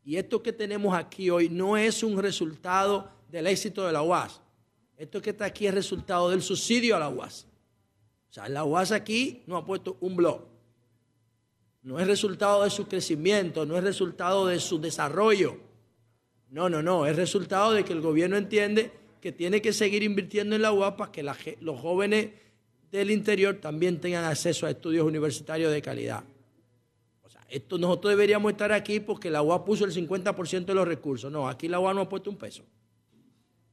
Y 0.03 0.17
esto 0.17 0.43
que 0.43 0.53
tenemos 0.53 0.95
aquí 0.95 1.31
hoy 1.31 1.49
no 1.49 1.77
es 1.77 2.03
un 2.03 2.21
resultado 2.21 3.11
del 3.31 3.47
éxito 3.47 3.87
de 3.87 3.93
la 3.93 4.03
UAS. 4.03 4.41
Esto 4.97 5.23
que 5.23 5.31
está 5.31 5.45
aquí 5.45 5.67
es 5.67 5.75
resultado 5.75 6.31
del 6.31 6.43
subsidio 6.43 6.97
a 6.97 6.99
la 6.99 7.09
UAS. 7.09 7.47
O 8.29 8.33
sea, 8.33 8.49
la 8.49 8.65
UAS 8.65 8.93
aquí 8.93 9.43
no 9.47 9.57
ha 9.57 9.65
puesto 9.65 9.97
un 10.01 10.17
blog. 10.17 10.43
No 11.83 11.99
es 11.99 12.07
resultado 12.07 12.65
de 12.65 12.71
su 12.71 12.87
crecimiento, 12.87 13.65
no 13.65 13.77
es 13.77 13.85
resultado 13.85 14.47
de 14.47 14.61
su 14.61 14.81
desarrollo. 14.81 15.59
No, 16.51 16.69
no, 16.69 16.83
no, 16.83 17.07
es 17.07 17.17
resultado 17.17 17.73
de 17.73 17.85
que 17.85 17.93
el 17.93 18.01
gobierno 18.01 18.37
entiende 18.37 18.93
que 19.21 19.33
tiene 19.33 19.61
que 19.61 19.73
seguir 19.73 20.03
invirtiendo 20.03 20.57
en 20.57 20.63
la 20.63 20.73
UAP 20.73 20.97
para 20.97 21.13
que 21.13 21.57
los 21.61 21.81
jóvenes 21.81 22.31
del 22.91 23.11
interior 23.11 23.57
también 23.57 24.01
tengan 24.01 24.25
acceso 24.25 24.67
a 24.67 24.71
estudios 24.71 25.07
universitarios 25.07 25.73
de 25.73 25.83
calidad. 25.83 26.25
O 27.23 27.29
sea, 27.29 27.45
esto 27.49 27.79
nosotros 27.79 28.13
deberíamos 28.13 28.51
estar 28.53 28.73
aquí 28.73 29.01
porque 29.01 29.31
la 29.31 29.43
UAP 29.43 29.65
puso 29.65 29.85
el 29.85 29.93
50% 29.93 30.65
de 30.65 30.75
los 30.75 30.89
recursos. 30.89 31.31
No, 31.31 31.49
aquí 31.49 31.69
la 31.69 31.79
UAP 31.79 31.95
no 31.95 32.01
ha 32.03 32.09
puesto 32.09 32.31
un 32.31 32.37
peso. 32.37 32.65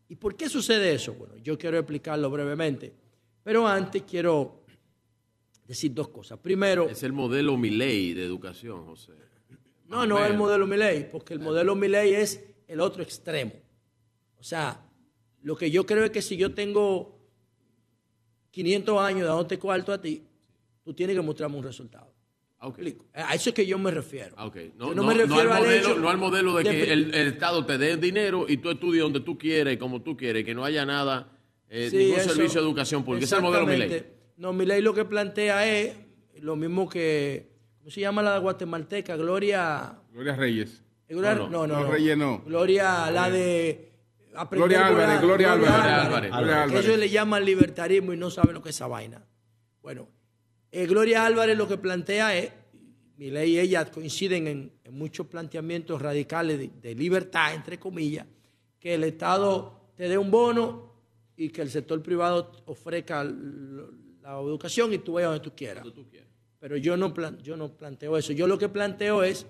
¿Y 0.10 0.16
por 0.16 0.36
qué 0.36 0.48
sucede 0.48 0.94
eso? 0.94 1.14
Bueno, 1.14 1.36
yo 1.38 1.58
quiero 1.58 1.78
explicarlo 1.78 2.30
brevemente. 2.30 2.94
Pero 3.44 3.68
antes 3.68 4.04
quiero 4.04 4.64
decir 5.66 5.94
dos 5.94 6.10
cosas. 6.10 6.40
Primero... 6.40 6.90
Es 6.90 7.04
el 7.04 7.14
modelo 7.14 7.58
Milei 7.58 8.14
de 8.14 8.24
educación, 8.24 8.86
José. 8.86 9.14
No, 9.88 10.06
no 10.06 10.24
es 10.24 10.30
el 10.30 10.38
modelo 10.38 10.68
Milei, 10.68 11.10
porque 11.10 11.34
el 11.34 11.40
modelo 11.40 11.76
Milei 11.76 12.14
es 12.14 12.44
el 12.68 12.82
otro 12.82 13.02
extremo. 13.02 13.54
O 14.40 14.44
sea, 14.44 14.87
lo 15.48 15.56
que 15.56 15.72
yo 15.72 15.86
creo 15.86 16.04
es 16.04 16.12
que 16.12 16.22
si 16.22 16.36
yo 16.36 16.54
tengo 16.54 17.22
500 18.52 19.00
años 19.00 19.26
dándote 19.26 19.58
cuarto 19.58 19.94
a 19.94 20.02
ti, 20.02 20.22
tú 20.84 20.94
tienes 20.94 21.16
que 21.16 21.22
mostrarme 21.22 21.56
un 21.56 21.64
resultado. 21.64 22.14
A 23.14 23.34
eso 23.34 23.52
es 23.52 23.56
que 23.56 23.66
yo 23.66 23.80
me 23.80 23.90
refiero. 23.92 24.36
No, 24.76 25.04
me 25.06 25.14
refiero 25.14 25.54
al, 25.54 25.62
modelo, 25.62 26.00
no 26.00 26.10
al 26.10 26.18
modelo 26.18 26.54
de, 26.58 26.64
que 26.66 26.92
el, 26.92 27.14
Estado 27.14 27.66
te 27.66 27.78
dé 27.78 27.96
dinero 27.96 28.46
y 28.46 28.58
tú 28.58 28.72
estudies 28.72 29.04
donde 29.04 29.22
tú 29.22 29.38
quieres 29.38 29.76
y 29.76 29.78
como 29.78 30.02
tú 30.02 30.18
quieres, 30.18 30.44
que 30.44 30.54
no 30.54 30.66
haya 30.66 30.86
nada, 30.86 31.32
eh, 31.70 31.90
ningún 31.94 32.20
servicio 32.20 32.60
de 32.60 32.68
educación 32.68 33.06
pública. 33.06 33.24
Ese 33.24 33.36
es 33.36 33.40
el 33.40 33.46
modelo 33.46 33.66
Milei. 33.66 34.06
No, 34.36 34.52
mi 34.52 34.66
ley 34.66 34.82
lo 34.82 34.94
que 34.94 35.06
plantea 35.06 35.66
es 35.66 35.96
lo 36.42 36.58
mismo 36.58 36.90
que, 36.90 37.54
¿cómo 37.78 37.90
se 37.90 38.02
llama 38.02 38.22
la 38.22 38.38
guatemalteca? 38.40 39.16
Gloria... 39.16 39.98
Gloria 40.12 40.36
Reyes. 40.36 40.84
Gloria, 41.08 41.36
no, 41.36 41.50
no, 41.50 41.68
no, 41.68 41.90
Reyes 41.90 42.18
no. 42.18 42.44
Gloria, 42.46 43.10
la 43.12 43.30
de... 43.30 43.87
Gloria 44.46 44.88
Álvarez, 44.88 45.22
Gloria 45.22 45.54
Álvarez. 45.54 46.30
Gloria 46.32 46.64
Álvarez. 46.64 46.86
Ellos 46.86 46.98
le 46.98 47.10
llaman 47.10 47.44
libertarismo 47.44 48.14
y 48.14 48.18
no 48.18 48.30
saben 48.30 48.54
lo 48.54 48.62
que 48.62 48.70
es 48.70 48.76
esa 48.76 48.88
vaina. 48.88 49.26
Bueno, 49.82 50.10
eh, 50.72 50.86
Gloria 50.86 51.26
Álvarez 51.26 51.58
lo 51.58 51.68
que 51.68 51.78
plantea 51.78 52.38
es, 52.38 52.52
mi 53.18 53.32
ley 53.32 53.54
y 53.54 53.60
ella 53.60 53.90
coinciden 53.90 54.48
en, 54.48 54.72
muchos 54.92 55.28
planteamientos 55.28 56.02
radicales 56.02 56.70
de, 56.82 56.96
libertad, 56.96 57.54
entre 57.54 57.80
comillas, 57.80 58.26
que 58.80 58.96
el 58.96 59.04
Estado 59.04 59.92
te 59.96 60.08
dé 60.08 60.18
un 60.18 60.32
bono 60.32 60.94
y 61.36 61.50
que 61.50 61.62
el 61.62 61.70
sector 61.70 62.02
privado 62.02 62.52
ofrezca 62.66 63.24
la 63.24 64.40
educación 64.40 64.94
y 64.94 65.00
tú 65.00 65.14
vayas 65.14 65.32
donde 65.32 65.44
tú 65.44 65.56
quieras. 65.56 65.86
Pero 66.60 66.78
yo 66.78 66.98
no, 66.98 67.14
yo 67.42 67.58
no 67.58 67.70
planteo 67.70 68.18
eso. 68.18 68.34
Yo 68.34 68.48
lo 68.48 68.58
que 68.58 68.70
planteo 68.70 69.24
es 69.24 69.46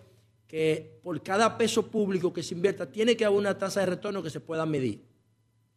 que 0.48 1.00
por 1.04 1.22
cada 1.22 1.58
peso 1.58 1.88
público 1.88 2.32
que 2.32 2.44
se 2.44 2.56
invierta 2.56 2.90
tiene 2.92 3.18
que 3.18 3.26
haber 3.26 3.38
una 3.38 3.58
tasa 3.58 3.82
de 3.82 3.88
retorno 3.88 4.24
que 4.24 4.30
se 4.30 4.40
pueda 4.40 4.66
medir. 4.66 5.02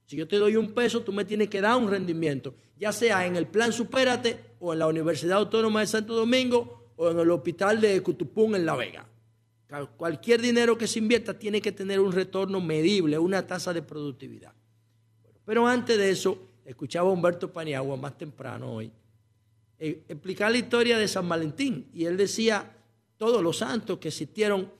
Si 0.07 0.17
yo 0.17 0.27
te 0.27 0.37
doy 0.37 0.57
un 0.57 0.73
peso, 0.73 1.03
tú 1.03 1.13
me 1.13 1.25
tienes 1.25 1.49
que 1.49 1.61
dar 1.61 1.77
un 1.77 1.91
rendimiento, 1.91 2.55
ya 2.77 2.93
sea 2.93 3.27
en 3.27 3.37
el 3.37 3.47
plan 3.47 3.73
Supérate 3.73 4.39
o 4.59 4.73
en 4.73 4.79
la 4.79 4.87
Universidad 4.87 5.39
Autónoma 5.39 5.81
de 5.81 5.87
Santo 5.87 6.15
Domingo 6.15 6.93
o 6.97 7.11
en 7.11 7.19
el 7.19 7.31
hospital 7.31 7.81
de 7.81 8.01
Cutupún 8.03 8.55
en 8.55 8.67
La 8.67 8.77
Vega. 8.77 9.07
Cualquier 9.97 10.41
dinero 10.41 10.77
que 10.77 10.89
se 10.89 10.99
invierta 10.99 11.39
tiene 11.39 11.61
que 11.61 11.71
tener 11.71 12.01
un 12.01 12.11
retorno 12.11 12.61
medible, 12.61 13.19
una 13.19 13.47
tasa 13.47 13.73
de 13.73 13.83
productividad. 13.83 14.53
Pero 15.45 15.67
antes 15.67 15.97
de 15.97 16.11
eso, 16.11 16.39
escuchaba 16.65 17.09
a 17.09 17.13
Humberto 17.13 17.53
Paniagua 17.53 17.97
más 17.97 18.19
temprano 18.19 18.73
hoy 18.73 18.91
eh, 19.83 20.05
explicar 20.09 20.53
la 20.53 20.59
historia 20.59 20.99
de 20.99 21.09
San 21.09 21.27
Valentín 21.27 21.89
y 21.95 22.05
él 22.05 22.19
decía 22.19 22.71
todos 23.21 23.43
los 23.43 23.59
santos 23.59 23.99
que 23.99 24.09
existieron 24.09 24.73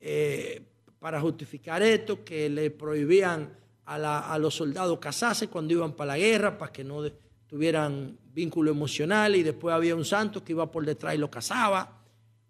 eh, 0.00 0.60
para 0.98 1.20
justificar 1.20 1.84
esto, 1.84 2.24
que 2.24 2.50
le 2.50 2.72
prohibían 2.72 3.56
a, 3.84 4.36
los 4.40 4.56
soldados 4.56 4.98
casarse 4.98 5.46
cuando 5.46 5.72
iban 5.72 5.92
para 5.92 6.08
la 6.08 6.18
guerra, 6.18 6.58
para 6.58 6.72
que 6.72 6.82
no 6.82 7.08
tuvieran 7.46 8.18
vínculo 8.34 8.72
emocional, 8.72 9.36
y 9.36 9.44
después 9.44 9.72
había 9.72 9.94
un 9.94 10.04
santo 10.04 10.42
que 10.42 10.50
iba 10.50 10.68
por 10.68 10.84
detrás 10.84 11.14
y 11.14 11.18
lo 11.18 11.30
casaba. 11.30 12.02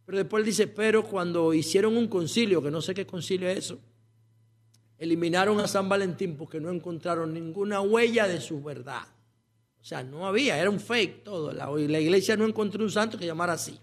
Pero 0.06 0.16
después 0.16 0.40
él 0.40 0.46
dice, 0.46 0.68
pero 0.68 1.04
cuando 1.04 1.52
hicieron 1.52 1.98
un 1.98 2.08
concilio, 2.08 2.62
que 2.62 2.70
no 2.70 2.80
sé 2.80 2.94
qué 2.94 3.04
concilio 3.04 3.46
es 3.50 3.58
eso, 3.58 3.78
eliminaron 4.96 5.60
a 5.60 5.68
San 5.68 5.86
Valentín 5.86 6.38
porque 6.38 6.60
no 6.60 6.70
encontraron 6.70 7.34
ninguna 7.34 7.82
huella 7.82 8.26
de 8.26 8.40
su 8.40 8.62
verdad. 8.62 9.02
O 9.82 9.84
sea, 9.84 10.02
no 10.02 10.26
había, 10.26 10.58
era 10.58 10.70
un 10.70 10.80
fake 10.80 11.24
todo. 11.24 11.52
La, 11.52 11.66
la 11.66 12.00
iglesia 12.00 12.38
no 12.38 12.46
encontró 12.46 12.82
un 12.82 12.90
santo 12.90 13.18
que 13.18 13.26
llamara 13.26 13.52
así. 13.52 13.78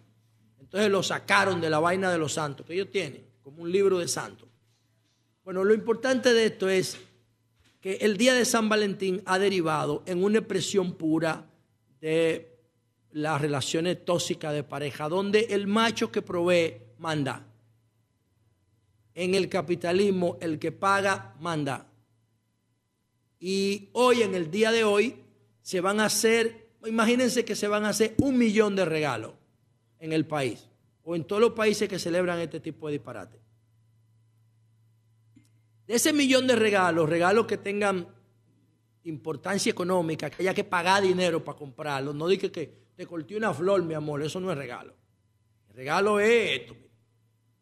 Entonces 0.74 0.92
lo 0.92 1.04
sacaron 1.04 1.62
de 1.62 1.70
la 1.70 1.78
vaina 1.78 2.12
de 2.12 2.18
los 2.18 2.34
santos, 2.34 2.66
que 2.66 2.74
ellos 2.74 2.90
tienen, 2.90 3.24
como 3.44 3.62
un 3.62 3.72
libro 3.72 4.00
de 4.00 4.08
santos. 4.08 4.50
Bueno, 5.44 5.64
lo 5.64 5.72
importante 5.72 6.34
de 6.34 6.48
esto 6.48 6.68
es 6.68 6.98
que 7.80 7.98
el 7.98 8.18
día 8.18 8.34
de 8.34 8.44
San 8.44 8.70
Valentín 8.70 9.22
ha 9.28 9.38
derivado 9.38 10.02
en 10.08 10.24
una 10.24 10.40
expresión 10.40 10.94
pura 10.94 11.46
de 12.02 12.58
las 13.12 13.40
relaciones 13.40 14.04
tóxicas 14.04 14.52
de 14.52 14.64
pareja, 14.64 15.08
donde 15.10 15.42
el 15.52 15.68
macho 15.68 16.12
que 16.12 16.24
provee 16.24 16.82
manda. 16.98 17.46
En 19.14 19.36
el 19.36 19.50
capitalismo, 19.50 20.40
el 20.42 20.58
que 20.58 20.72
paga 20.72 21.36
manda. 21.40 21.86
Y 23.40 23.90
hoy, 23.94 24.24
en 24.24 24.34
el 24.34 24.50
día 24.50 24.72
de 24.72 24.86
hoy, 24.86 25.18
se 25.62 25.82
van 25.82 26.00
a 26.00 26.06
hacer, 26.06 26.72
imagínense 26.84 27.46
que 27.46 27.56
se 27.56 27.68
van 27.68 27.86
a 27.86 27.90
hacer 27.90 28.16
un 28.18 28.40
millón 28.40 28.76
de 28.76 28.86
regalos 28.86 29.34
en 30.04 30.12
el 30.12 30.26
país 30.26 30.68
o 31.06 31.16
en 31.16 31.24
todos 31.24 31.42
los 31.42 31.54
países 31.54 31.88
que 31.88 31.98
celebran 31.98 32.38
este 32.40 32.60
tipo 32.60 32.88
de 32.88 32.94
disparate. 32.94 33.40
De 35.88 35.96
ese 35.96 36.12
millón 36.12 36.46
de 36.46 36.58
regalos, 36.58 37.08
regalos 37.08 37.46
que 37.46 37.58
tengan 37.58 38.06
importancia 39.06 39.70
económica, 39.70 40.30
que 40.30 40.42
haya 40.42 40.54
que 40.54 40.66
pagar 40.66 41.04
dinero 41.04 41.42
para 41.42 41.58
comprarlos, 41.58 42.14
no 42.14 42.28
diga 42.28 42.50
que 42.50 42.84
te 42.98 43.08
corté 43.08 43.38
una 43.38 43.54
flor, 43.54 43.82
mi 43.84 43.94
amor, 43.94 44.22
eso 44.22 44.42
no 44.42 44.52
es 44.52 44.58
regalo. 44.58 44.94
El 45.70 45.76
regalo 45.76 46.20
es 46.20 46.60
esto, 46.60 46.76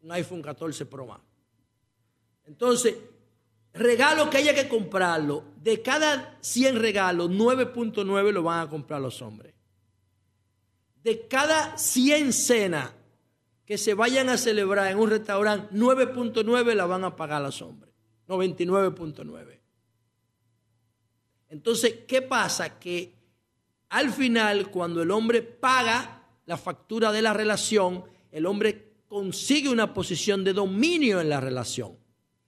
un 0.02 0.10
iPhone 0.10 0.42
14 0.42 0.86
Pro 0.86 1.06
Max. 1.06 1.22
Entonces, 2.44 2.96
regalo 3.72 4.28
que 4.28 4.38
haya 4.38 4.52
que 4.52 4.68
comprarlo, 4.68 5.44
de 5.62 5.80
cada 5.80 6.38
100 6.40 6.80
regalos, 6.80 7.30
9.9 7.30 8.32
lo 8.32 8.42
van 8.42 8.66
a 8.66 8.68
comprar 8.68 9.00
los 9.00 9.22
hombres 9.22 9.54
de 11.02 11.26
cada 11.28 11.76
100 11.76 12.32
cenas 12.32 12.92
que 13.64 13.78
se 13.78 13.94
vayan 13.94 14.28
a 14.28 14.36
celebrar 14.36 14.90
en 14.90 14.98
un 14.98 15.10
restaurante, 15.10 15.74
9.9 15.74 16.74
la 16.74 16.86
van 16.86 17.04
a 17.04 17.16
pagar 17.16 17.42
los 17.42 17.62
hombres. 17.62 17.92
99.9. 18.28 19.58
Entonces, 21.48 21.94
¿qué 22.06 22.22
pasa? 22.22 22.78
Que 22.78 23.14
al 23.90 24.10
final, 24.10 24.70
cuando 24.70 25.02
el 25.02 25.10
hombre 25.10 25.42
paga 25.42 26.26
la 26.46 26.56
factura 26.56 27.12
de 27.12 27.22
la 27.22 27.34
relación, 27.34 28.04
el 28.30 28.46
hombre 28.46 28.92
consigue 29.06 29.68
una 29.68 29.92
posición 29.92 30.44
de 30.44 30.54
dominio 30.54 31.20
en 31.20 31.28
la 31.28 31.40
relación. 31.40 31.98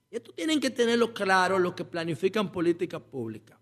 Esto 0.09 0.31
tienen 0.33 0.59
que 0.59 0.69
tenerlo 0.69 1.13
claro 1.13 1.59
los 1.59 1.73
que 1.73 1.85
planifican 1.85 2.51
política 2.51 2.99
pública 2.99 3.59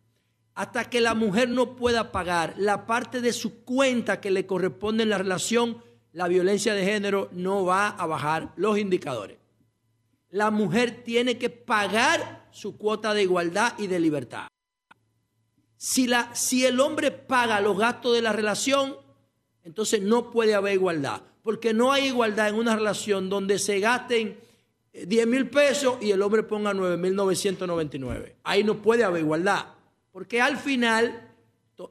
hasta 0.55 0.89
que 0.89 1.01
la 1.01 1.15
mujer 1.15 1.49
no 1.49 1.75
pueda 1.75 2.11
pagar 2.11 2.53
la 2.57 2.85
parte 2.85 3.21
de 3.21 3.33
su 3.33 3.63
cuenta 3.63 4.21
que 4.21 4.31
le 4.31 4.45
corresponde 4.45 5.03
en 5.03 5.09
la 5.09 5.17
relación, 5.17 5.83
la 6.11 6.27
violencia 6.27 6.73
de 6.75 6.85
género 6.85 7.29
no 7.31 7.65
va 7.65 7.89
a 7.89 8.05
bajar 8.05 8.53
los 8.55 8.77
indicadores. 8.77 9.37
La 10.29 10.51
mujer 10.51 11.03
tiene 11.03 11.37
que 11.37 11.49
pagar 11.49 12.47
su 12.51 12.77
cuota 12.77 13.13
de 13.13 13.23
igualdad 13.23 13.73
y 13.77 13.87
de 13.87 13.99
libertad. 13.99 14.47
Si, 15.75 16.07
la, 16.07 16.33
si 16.35 16.65
el 16.65 16.79
hombre 16.79 17.11
paga 17.11 17.59
los 17.59 17.77
gastos 17.77 18.15
de 18.15 18.21
la 18.21 18.31
relación, 18.31 18.95
entonces 19.63 20.01
no 20.01 20.31
puede 20.31 20.53
haber 20.53 20.73
igualdad, 20.73 21.23
porque 21.41 21.73
no 21.73 21.91
hay 21.91 22.05
igualdad 22.05 22.49
en 22.49 22.55
una 22.55 22.75
relación 22.75 23.29
donde 23.29 23.59
se 23.59 23.79
gasten 23.79 24.39
10 24.93 25.27
mil 25.27 25.49
pesos 25.49 25.97
y 25.99 26.11
el 26.11 26.21
hombre 26.21 26.43
ponga 26.43 26.73
9 26.73 26.97
mil 26.97 27.15
999. 27.15 28.37
Ahí 28.43 28.63
no 28.63 28.81
puede 28.81 29.03
haber 29.03 29.21
igualdad. 29.21 29.65
Porque 30.13 30.39
al 30.39 30.57
final, 30.57 31.33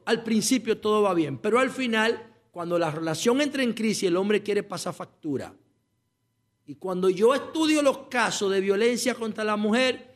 al 0.05 0.23
principio 0.23 0.79
todo 0.79 1.01
va 1.03 1.13
bien, 1.13 1.37
pero 1.37 1.59
al 1.59 1.69
final, 1.69 2.25
cuando 2.51 2.79
la 2.79 2.89
relación 2.89 3.41
entra 3.41 3.61
en 3.63 3.73
crisis, 3.73 4.07
el 4.07 4.15
hombre 4.15 4.41
quiere 4.41 4.63
pasar 4.63 4.93
factura. 4.93 5.53
Y 6.65 6.75
cuando 6.75 7.09
yo 7.09 7.35
estudio 7.35 7.81
los 7.81 8.07
casos 8.07 8.49
de 8.49 8.61
violencia 8.61 9.13
contra 9.13 9.43
la 9.43 9.57
mujer, 9.57 10.15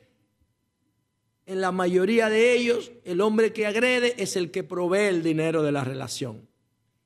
en 1.45 1.59
la 1.59 1.73
mayoría 1.73 2.29
de 2.29 2.53
ellos, 2.53 2.93
el 3.03 3.19
hombre 3.19 3.51
que 3.51 3.67
agrede 3.67 4.15
es 4.17 4.37
el 4.37 4.51
que 4.51 4.63
provee 4.63 5.07
el 5.07 5.21
dinero 5.21 5.61
de 5.61 5.73
la 5.73 5.83
relación. 5.83 6.47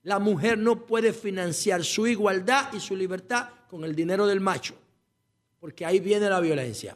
La 0.03 0.19
mujer 0.19 0.59
no 0.59 0.85
puede 0.85 1.13
financiar 1.13 1.83
su 1.83 2.05
igualdad 2.05 2.71
y 2.73 2.79
su 2.79 2.95
libertad 2.95 3.49
con 3.67 3.83
el 3.83 3.95
dinero 3.95 4.27
del 4.27 4.39
macho, 4.39 4.75
porque 5.59 5.83
ahí 5.83 5.99
viene 5.99 6.29
la 6.29 6.39
violencia. 6.39 6.95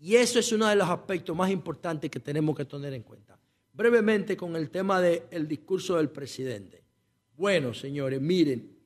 Y 0.00 0.16
eso 0.16 0.38
es 0.38 0.52
uno 0.52 0.66
de 0.68 0.76
los 0.76 0.88
aspectos 0.88 1.36
más 1.36 1.50
importantes 1.50 2.10
que 2.10 2.20
tenemos 2.20 2.56
que 2.56 2.64
tener 2.64 2.94
en 2.94 3.02
cuenta. 3.02 3.38
Brevemente 3.72 4.36
con 4.36 4.54
el 4.56 4.70
tema 4.70 5.00
del 5.00 5.48
discurso 5.48 5.96
del 5.96 6.10
presidente. 6.10 6.82
Bueno, 7.36 7.74
señores, 7.74 8.20
miren, 8.20 8.76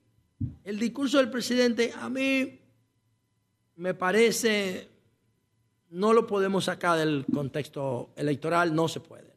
el 0.65 0.79
discurso 0.79 1.19
del 1.19 1.31
presidente 1.31 1.93
a 1.95 2.09
mí 2.09 2.61
me 3.77 3.95
parece, 3.95 4.89
no 5.91 6.13
lo 6.13 6.27
podemos 6.27 6.65
sacar 6.65 6.99
del 6.99 7.25
contexto 7.33 8.11
electoral, 8.17 8.75
no 8.75 8.89
se 8.89 9.01
puede. 9.01 9.33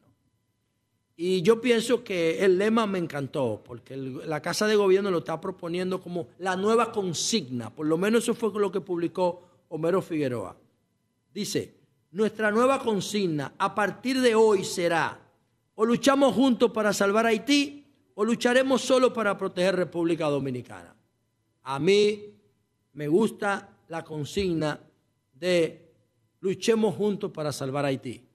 Y 1.17 1.41
yo 1.41 1.61
pienso 1.61 2.03
que 2.03 2.43
el 2.43 2.57
lema 2.57 2.85
me 2.85 2.99
encantó, 2.99 3.61
porque 3.65 3.95
la 3.95 4.41
Casa 4.41 4.67
de 4.67 4.75
Gobierno 4.75 5.11
lo 5.11 5.19
está 5.19 5.39
proponiendo 5.39 6.01
como 6.01 6.27
la 6.39 6.57
nueva 6.57 6.91
consigna, 6.91 7.73
por 7.73 7.85
lo 7.85 7.97
menos 7.97 8.23
eso 8.23 8.33
fue 8.33 8.51
lo 8.59 8.71
que 8.71 8.81
publicó 8.81 9.43
Homero 9.69 10.01
Figueroa. 10.01 10.57
Dice, 11.35 11.75
nuestra 12.11 12.49
nueva 12.49 12.79
consigna 12.79 13.55
a 13.57 13.75
partir 13.75 14.21
de 14.21 14.35
hoy 14.35 14.63
será, 14.63 15.19
o 15.75 15.83
luchamos 15.83 16.33
juntos 16.33 16.71
para 16.71 16.93
salvar 16.93 17.25
Haití, 17.25 17.85
o 18.13 18.23
lucharemos 18.23 18.81
solo 18.81 19.11
para 19.11 19.37
proteger 19.37 19.75
República 19.75 20.27
Dominicana. 20.27 20.95
A 21.63 21.77
mí 21.77 22.21
me 22.93 23.09
gusta 23.09 23.69
la 23.89 24.01
consigna 24.05 24.79
de 25.33 25.91
luchemos 26.39 26.95
juntos 26.95 27.31
para 27.31 27.51
salvar 27.51 27.83
Haití. 27.83 28.25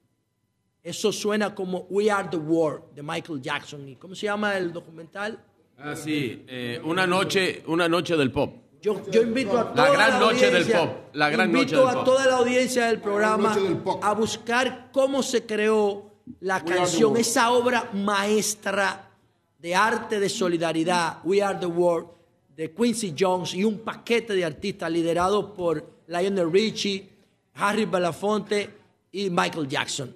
Eso 0.83 1.11
suena 1.11 1.55
como 1.55 1.87
We 1.89 2.11
Are 2.11 2.27
the 2.29 2.37
World 2.37 2.93
de 2.93 3.01
Michael 3.01 3.41
Jackson. 3.41 3.89
¿Y 3.89 3.95
cómo 3.95 4.13
se 4.13 4.27
llama 4.27 4.55
el 4.55 4.71
documental? 4.71 5.43
Ah, 5.79 5.95
sí, 5.95 6.45
eh, 6.47 6.79
una 6.83 7.07
noche, 7.07 7.63
una 7.65 7.89
noche 7.89 8.15
del 8.15 8.31
pop. 8.31 8.70
Yo, 8.81 8.99
invito 9.21 9.59
a 9.59 9.73
toda 9.73 9.89
la 9.89 9.93
gran 9.93 10.19
noche 10.19 10.49
del 10.49 10.65
pop. 10.65 10.89
La 11.13 11.29
gran 11.29 11.49
invito 11.55 11.87
a 11.87 12.03
toda 12.03 12.25
la 12.25 12.37
audiencia 12.37 12.87
del 12.87 12.99
programa 12.99 13.55
a 14.01 14.13
buscar 14.13 14.89
cómo 14.91 15.21
se 15.21 15.45
creó 15.45 16.11
la 16.39 16.65
canción, 16.65 17.15
esa 17.17 17.51
obra 17.51 17.89
maestra 17.93 19.11
de 19.59 19.75
arte 19.75 20.19
de 20.19 20.29
solidaridad, 20.29 21.19
We 21.23 21.43
Are 21.43 21.59
the 21.59 21.67
World, 21.67 22.07
de 22.55 22.73
Quincy 22.73 23.13
Jones 23.17 23.53
y 23.53 23.63
un 23.63 23.79
paquete 23.79 24.33
de 24.33 24.45
artistas 24.45 24.91
liderados 24.91 25.51
por 25.51 26.01
Lionel 26.07 26.51
Richie, 26.51 27.07
Harry 27.53 27.85
Belafonte 27.85 28.69
y 29.11 29.29
Michael 29.29 29.67
Jackson. 29.67 30.15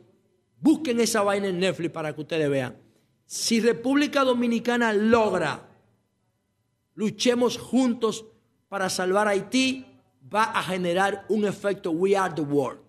Busquen 0.59 0.99
esa 0.99 1.21
vaina 1.21 1.47
en 1.47 1.59
Netflix 1.59 1.91
para 1.91 2.15
que 2.15 2.21
ustedes 2.21 2.49
vean. 2.49 2.75
Si 3.27 3.61
República 3.61 4.23
Dominicana 4.23 4.91
logra, 4.91 5.69
luchemos 6.95 7.57
juntos 7.59 8.25
para 8.67 8.89
salvar 8.89 9.27
Haití, 9.27 9.85
va 10.33 10.43
a 10.43 10.63
generar 10.63 11.25
un 11.29 11.45
efecto 11.45 11.91
We 11.91 12.17
Are 12.17 12.33
the 12.33 12.41
World. 12.41 12.79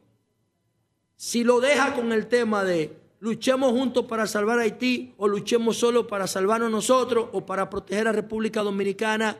Si 1.17 1.45
lo 1.45 1.61
deja 1.61 1.95
con 1.95 2.13
el 2.13 2.27
tema 2.27 2.65
de 2.65 2.97
luchemos 3.21 3.73
juntos 3.73 4.05
para 4.07 4.27
salvar 4.27 4.59
Haití 4.59 5.15
o 5.17 5.29
luchemos 5.29 5.77
solo 5.77 6.07
para 6.07 6.27
salvarnos 6.27 6.71
nosotros 6.71 7.29
o 7.33 7.45
para 7.45 7.69
proteger 7.71 8.09
a 8.09 8.13
República 8.13 8.63
Dominicana, 8.63 9.37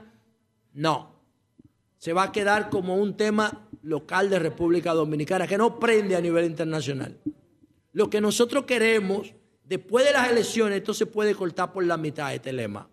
no. 0.73 1.15
Se 1.99 2.13
va 2.13 2.25
a 2.25 2.33
quedar 2.33 2.71
como 2.71 2.97
un 2.97 3.17
tema 3.17 3.69
local 3.83 4.29
de 4.29 4.39
República 4.39 4.93
Dominicana 4.93 5.47
que 5.47 5.59
no 5.59 5.79
prende 5.79 6.17
a 6.17 6.21
nivel 6.21 6.45
internacional. 6.45 7.19
Lo 7.93 8.11
que 8.11 8.21
nosotros 8.21 8.65
queremos, 8.65 9.35
después 9.65 10.05
de 10.05 10.13
las 10.13 10.31
elecciones, 10.31 10.79
esto 10.79 10.93
se 10.93 11.07
puede 11.07 11.35
cortar 11.35 11.73
por 11.73 11.85
la 11.85 11.97
mitad, 11.97 12.35
este 12.35 12.53
lema. 12.53 12.89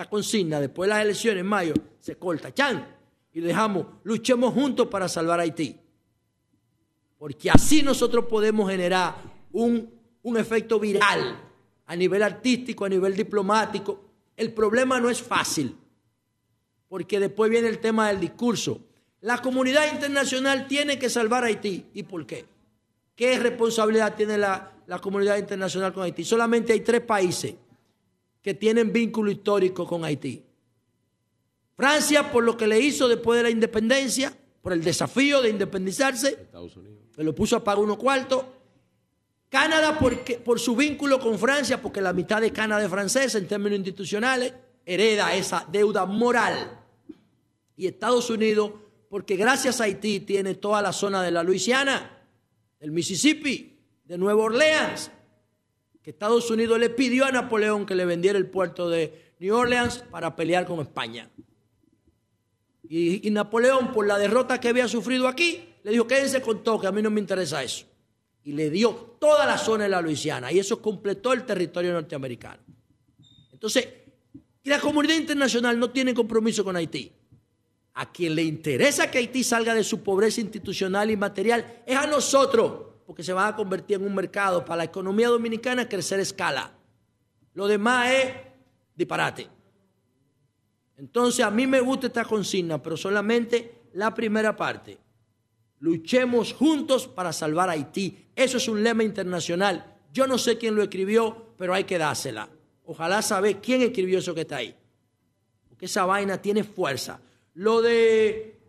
Esta 0.00 0.08
consigna, 0.08 0.58
después 0.60 0.88
de 0.88 0.94
las 0.94 1.04
elecciones 1.04 1.42
en 1.42 1.46
mayo, 1.46 1.74
se 1.98 2.16
corta. 2.16 2.54
¡Chan! 2.54 2.96
Y 3.34 3.40
dejamos, 3.40 3.84
luchemos 4.02 4.54
juntos 4.54 4.86
para 4.86 5.10
salvar 5.10 5.40
Haití. 5.40 5.76
Porque 7.18 7.50
así 7.50 7.82
nosotros 7.82 8.24
podemos 8.24 8.70
generar 8.70 9.16
un, 9.52 9.92
un 10.22 10.38
efecto 10.38 10.80
viral 10.80 11.38
a 11.84 11.96
nivel 11.96 12.22
artístico, 12.22 12.86
a 12.86 12.88
nivel 12.88 13.14
diplomático. 13.14 14.02
El 14.38 14.54
problema 14.54 14.98
no 14.98 15.10
es 15.10 15.20
fácil, 15.20 15.76
porque 16.88 17.20
después 17.20 17.50
viene 17.50 17.68
el 17.68 17.78
tema 17.78 18.08
del 18.08 18.20
discurso. 18.20 18.80
La 19.20 19.42
comunidad 19.42 19.92
internacional 19.92 20.66
tiene 20.66 20.98
que 20.98 21.10
salvar 21.10 21.44
a 21.44 21.48
Haití. 21.48 21.88
¿Y 21.92 22.04
por 22.04 22.24
qué? 22.24 22.46
¿Qué 23.14 23.38
responsabilidad 23.38 24.16
tiene 24.16 24.38
la, 24.38 24.72
la 24.86 24.98
comunidad 24.98 25.36
internacional 25.36 25.92
con 25.92 26.04
Haití? 26.04 26.24
Solamente 26.24 26.72
hay 26.72 26.80
tres 26.80 27.02
países 27.02 27.54
que 28.42 28.54
tienen 28.54 28.92
vínculo 28.92 29.30
histórico 29.30 29.86
con 29.86 30.04
Haití. 30.04 30.44
Francia 31.76 32.30
por 32.30 32.44
lo 32.44 32.56
que 32.56 32.66
le 32.66 32.78
hizo 32.78 33.08
después 33.08 33.38
de 33.38 33.44
la 33.44 33.50
independencia, 33.50 34.36
por 34.60 34.72
el 34.72 34.84
desafío 34.84 35.40
de 35.40 35.50
independizarse, 35.50 36.28
Estados 36.28 36.76
Unidos. 36.76 37.04
que 37.14 37.24
lo 37.24 37.34
puso 37.34 37.56
a 37.56 37.64
pagar 37.64 37.82
unos 37.82 37.96
cuartos. 37.96 38.44
Canadá 39.48 39.98
porque, 39.98 40.36
por 40.36 40.60
su 40.60 40.76
vínculo 40.76 41.18
con 41.18 41.38
Francia, 41.38 41.80
porque 41.80 42.00
la 42.00 42.12
mitad 42.12 42.40
de 42.40 42.52
Canadá 42.52 42.84
es 42.84 42.90
francesa 42.90 43.38
en 43.38 43.48
términos 43.48 43.78
institucionales, 43.78 44.52
hereda 44.84 45.34
esa 45.34 45.66
deuda 45.70 46.06
moral. 46.06 46.78
Y 47.76 47.86
Estados 47.86 48.30
Unidos 48.30 48.72
porque 49.10 49.34
gracias 49.34 49.80
a 49.80 49.84
Haití 49.84 50.20
tiene 50.20 50.54
toda 50.54 50.80
la 50.80 50.92
zona 50.92 51.20
de 51.20 51.32
la 51.32 51.42
Luisiana, 51.42 52.18
del 52.78 52.92
Mississippi, 52.92 53.76
de 54.04 54.16
Nueva 54.16 54.44
Orleans, 54.44 55.10
que 56.02 56.10
Estados 56.10 56.50
Unidos 56.50 56.78
le 56.78 56.90
pidió 56.90 57.26
a 57.26 57.32
Napoleón 57.32 57.84
que 57.84 57.94
le 57.94 58.04
vendiera 58.04 58.38
el 58.38 58.46
puerto 58.46 58.88
de 58.88 59.34
New 59.38 59.54
Orleans 59.54 60.04
para 60.10 60.34
pelear 60.34 60.66
con 60.66 60.80
España. 60.80 61.30
Y, 62.88 63.26
y, 63.26 63.30
Napoleón, 63.30 63.92
por 63.92 64.06
la 64.06 64.18
derrota 64.18 64.58
que 64.58 64.68
había 64.68 64.88
sufrido 64.88 65.28
aquí, 65.28 65.64
le 65.84 65.92
dijo, 65.92 66.06
quédense 66.06 66.42
con 66.42 66.64
todo, 66.64 66.80
que 66.80 66.86
a 66.86 66.92
mí 66.92 67.02
no 67.02 67.10
me 67.10 67.20
interesa 67.20 67.62
eso. 67.62 67.86
Y 68.44 68.52
le 68.52 68.70
dio 68.70 69.16
toda 69.20 69.46
la 69.46 69.58
zona 69.58 69.84
de 69.84 69.90
la 69.90 70.00
Luisiana, 70.00 70.50
y 70.50 70.58
eso 70.58 70.82
completó 70.82 71.32
el 71.32 71.44
territorio 71.44 71.92
norteamericano. 71.92 72.62
Entonces, 73.52 73.86
la 74.64 74.80
comunidad 74.80 75.14
internacional 75.14 75.78
no 75.78 75.90
tiene 75.90 76.14
compromiso 76.14 76.64
con 76.64 76.76
Haití. 76.76 77.12
A 77.94 78.10
quien 78.10 78.34
le 78.34 78.42
interesa 78.42 79.10
que 79.10 79.18
Haití 79.18 79.44
salga 79.44 79.74
de 79.74 79.84
su 79.84 80.02
pobreza 80.02 80.40
institucional 80.40 81.10
y 81.10 81.16
material 81.16 81.82
es 81.86 81.96
a 81.96 82.06
nosotros, 82.06 82.89
porque 83.10 83.24
se 83.24 83.32
va 83.32 83.48
a 83.48 83.56
convertir 83.56 83.96
en 83.96 84.06
un 84.06 84.14
mercado 84.14 84.64
para 84.64 84.76
la 84.76 84.84
economía 84.84 85.26
dominicana 85.26 85.88
crecer 85.88 86.20
a 86.20 86.22
escala. 86.22 86.72
Lo 87.54 87.66
demás 87.66 88.08
es 88.08 88.34
disparate. 88.94 89.48
Entonces 90.96 91.44
a 91.44 91.50
mí 91.50 91.66
me 91.66 91.80
gusta 91.80 92.06
esta 92.06 92.24
consigna, 92.24 92.80
pero 92.80 92.96
solamente 92.96 93.80
la 93.94 94.14
primera 94.14 94.54
parte. 94.54 94.96
Luchemos 95.80 96.52
juntos 96.52 97.08
para 97.08 97.32
salvar 97.32 97.68
a 97.68 97.72
Haití. 97.72 98.28
Eso 98.36 98.58
es 98.58 98.68
un 98.68 98.80
lema 98.80 99.02
internacional. 99.02 99.96
Yo 100.12 100.28
no 100.28 100.38
sé 100.38 100.56
quién 100.56 100.76
lo 100.76 100.82
escribió, 100.84 101.54
pero 101.58 101.74
hay 101.74 101.82
que 101.82 101.98
dársela. 101.98 102.48
Ojalá 102.84 103.22
saber 103.22 103.60
quién 103.60 103.82
escribió 103.82 104.20
eso 104.20 104.36
que 104.36 104.42
está 104.42 104.58
ahí. 104.58 104.72
Porque 105.68 105.86
esa 105.86 106.04
vaina 106.04 106.40
tiene 106.40 106.62
fuerza. 106.62 107.20
Lo 107.54 107.82
de, 107.82 108.60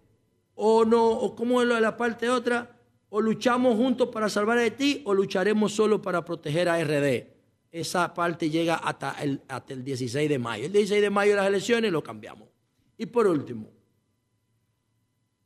o 0.56 0.84
no, 0.84 1.12
o 1.12 1.36
cómo 1.36 1.62
es 1.62 1.68
lo 1.68 1.76
de 1.76 1.82
la 1.82 1.96
parte 1.96 2.28
otra, 2.28 2.71
o 3.12 3.22
luchamos 3.22 3.76
juntos 3.76 4.10
para 4.10 4.28
salvar 4.28 4.58
a 4.58 4.62
Haití, 4.62 5.04
o 5.06 5.14
lucharemos 5.14 5.74
solo 5.74 6.02
para 6.02 6.26
proteger 6.26 6.68
a 6.68 6.84
RD 6.84 7.32
esa 7.72 8.14
parte 8.14 8.50
llega 8.50 8.76
hasta 8.76 9.14
el, 9.22 9.42
hasta 9.48 9.74
el 9.74 9.84
16 9.84 10.30
de 10.30 10.38
mayo. 10.38 10.66
El 10.66 10.74
16 10.74 11.02
de 11.02 11.10
mayo 11.10 11.32
de 11.32 11.38
las 11.38 11.48
elecciones 11.48 11.92
lo 11.92 12.04
cambiamos. 12.04 12.50
Y 12.98 13.06
por 13.06 13.28
último, 13.28 13.70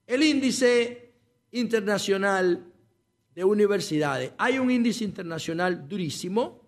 el 0.08 0.24
índice 0.24 1.14
internacional 1.52 2.66
de 3.34 3.44
universidades. 3.44 4.32
Hay 4.38 4.58
un 4.58 4.72
índice 4.72 5.04
internacional 5.04 5.88
durísimo 5.88 6.62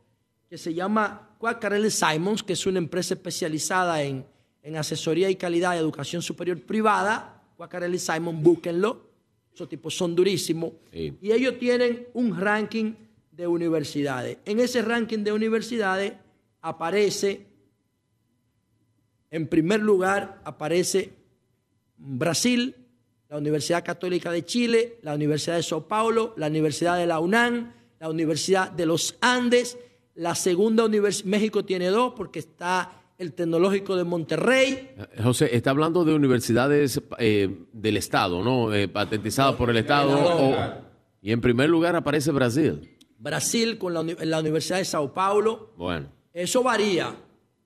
que 0.50 0.58
se 0.58 0.74
llama 0.74 1.36
Quaccarelli 1.40 1.90
Simons, 1.90 2.44
que 2.44 2.54
es 2.54 2.66
una 2.66 2.78
empresa 2.78 3.16
especializada 3.16 4.04
en, 4.04 4.26
en 4.62 4.76
asesoría 4.78 5.30
y 5.30 5.36
calidad 5.36 5.72
de 5.72 5.80
educación 5.80 6.22
superior 6.22 6.62
privada. 6.62 7.44
Quaccarelli 7.58 8.00
Simons, 8.00 8.42
búsquenlo. 8.44 9.07
Esos 9.58 9.70
tipos 9.70 9.98
son 9.98 10.14
durísimos. 10.14 10.74
Sí. 10.94 11.18
Y 11.20 11.32
ellos 11.32 11.58
tienen 11.58 12.10
un 12.14 12.40
ranking 12.40 12.94
de 13.32 13.48
universidades. 13.48 14.38
En 14.46 14.60
ese 14.60 14.84
ranking 14.84 15.24
de 15.24 15.32
universidades 15.32 16.14
aparece, 16.62 17.48
en 19.32 19.48
primer 19.48 19.80
lugar, 19.80 20.42
aparece 20.44 21.12
Brasil, 21.98 22.76
la 23.30 23.40
Universidad 23.40 23.84
Católica 23.84 24.32
de 24.32 24.46
Chile, 24.46 25.00
la 25.02 25.16
Universidad 25.16 25.56
de 25.56 25.64
Sao 25.64 25.88
Paulo, 25.88 26.36
la 26.38 26.46
Universidad 26.46 26.96
de 26.96 27.08
la 27.08 27.20
UNAM, 27.20 27.74
la 28.00 28.12
Universidad 28.12 28.72
de 28.72 28.86
los 28.86 29.18
Andes, 29.22 29.80
la 30.14 30.36
segunda 30.36 30.86
universidad, 30.86 31.30
México 31.32 31.66
tiene 31.66 31.88
dos 31.88 32.14
porque 32.16 32.38
está 32.38 32.92
el 33.18 33.34
Tecnológico 33.34 33.96
de 33.96 34.04
Monterrey. 34.04 34.92
José, 35.24 35.56
está 35.56 35.72
hablando 35.72 36.06
de 36.06 36.14
universidades 36.14 37.02
eh, 37.18 37.66
del 37.74 37.98
Estado, 37.98 38.44
¿no? 38.44 38.74
Eh, 38.74 38.88
patentizadas 38.88 39.56
por 39.56 39.70
el 39.70 39.78
Estado. 39.78 40.18
O, 40.18 40.56
y 41.22 41.32
en 41.32 41.42
primer 41.42 41.70
lugar 41.70 41.96
aparece 41.96 42.32
Brasil. 42.32 42.98
Brasil 43.18 43.78
con 43.78 43.94
la, 43.94 44.04
la, 44.04 44.40
Universidad 44.40 44.78
de 44.78 44.86
Sao 44.86 45.14
Paulo. 45.14 45.74
Bueno. 45.78 46.08
Eso 46.32 46.62
varía. 46.62 47.16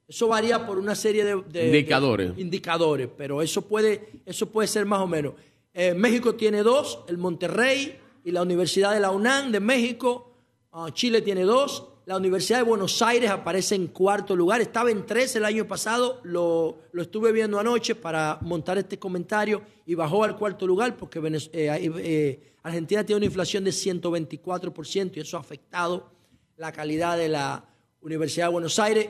Eso 0.08 0.28
varía 0.28 0.66
por 0.66 0.78
una 0.78 0.96
serie 0.96 1.24
de, 1.26 1.42
de 1.50 1.68
indicadores. 1.68 2.36
De 2.36 2.42
indicadores, 2.42 3.10
pero 3.18 3.42
eso 3.42 3.62
puede, 3.62 4.22
eso 4.26 4.46
puede 4.48 4.68
ser 4.68 4.86
más 4.86 5.02
o 5.02 5.08
menos. 5.08 5.34
Eh, 5.74 5.94
México 5.94 6.36
tiene 6.36 6.64
dos, 6.64 7.00
el 7.08 7.18
Monterrey 7.18 7.98
y 8.24 8.32
la 8.32 8.42
Universidad 8.42 8.94
de 8.94 9.00
la 9.00 9.12
UNAM 9.12 9.52
de 9.52 9.60
México. 9.60 10.34
Uh, 10.74 10.90
Chile 10.90 11.22
tiene 11.22 11.44
dos. 11.44 11.91
La 12.12 12.18
Universidad 12.18 12.58
de 12.58 12.64
Buenos 12.66 13.02
Aires 13.02 13.30
aparece 13.30 13.74
en 13.74 13.88
cuarto 13.88 14.36
lugar. 14.36 14.60
Estaba 14.60 14.92
en 14.92 15.06
tres 15.06 15.34
el 15.38 15.46
año 15.46 15.66
pasado. 15.66 16.20
Lo, 16.24 16.80
lo 16.92 17.04
estuve 17.04 17.32
viendo 17.32 17.58
anoche 17.58 17.96
para 17.96 18.38
montar 18.42 18.78
este 18.78 19.00
comentario 19.00 19.62
y 19.86 19.96
bajó 19.96 20.26
al 20.26 20.36
cuarto 20.36 20.68
lugar 20.68 20.98
porque 20.98 21.20
eh, 21.20 21.50
eh, 21.54 22.54
Argentina 22.64 23.06
tiene 23.06 23.16
una 23.16 23.28
inflación 23.28 23.64
de 23.64 23.72
124% 23.72 25.12
y 25.16 25.20
eso 25.22 25.38
ha 25.38 25.40
afectado 25.40 26.12
la 26.58 26.74
calidad 26.74 27.18
de 27.18 27.30
la 27.30 27.64
Universidad 28.02 28.48
de 28.48 28.52
Buenos 28.52 28.78
Aires. 28.78 29.08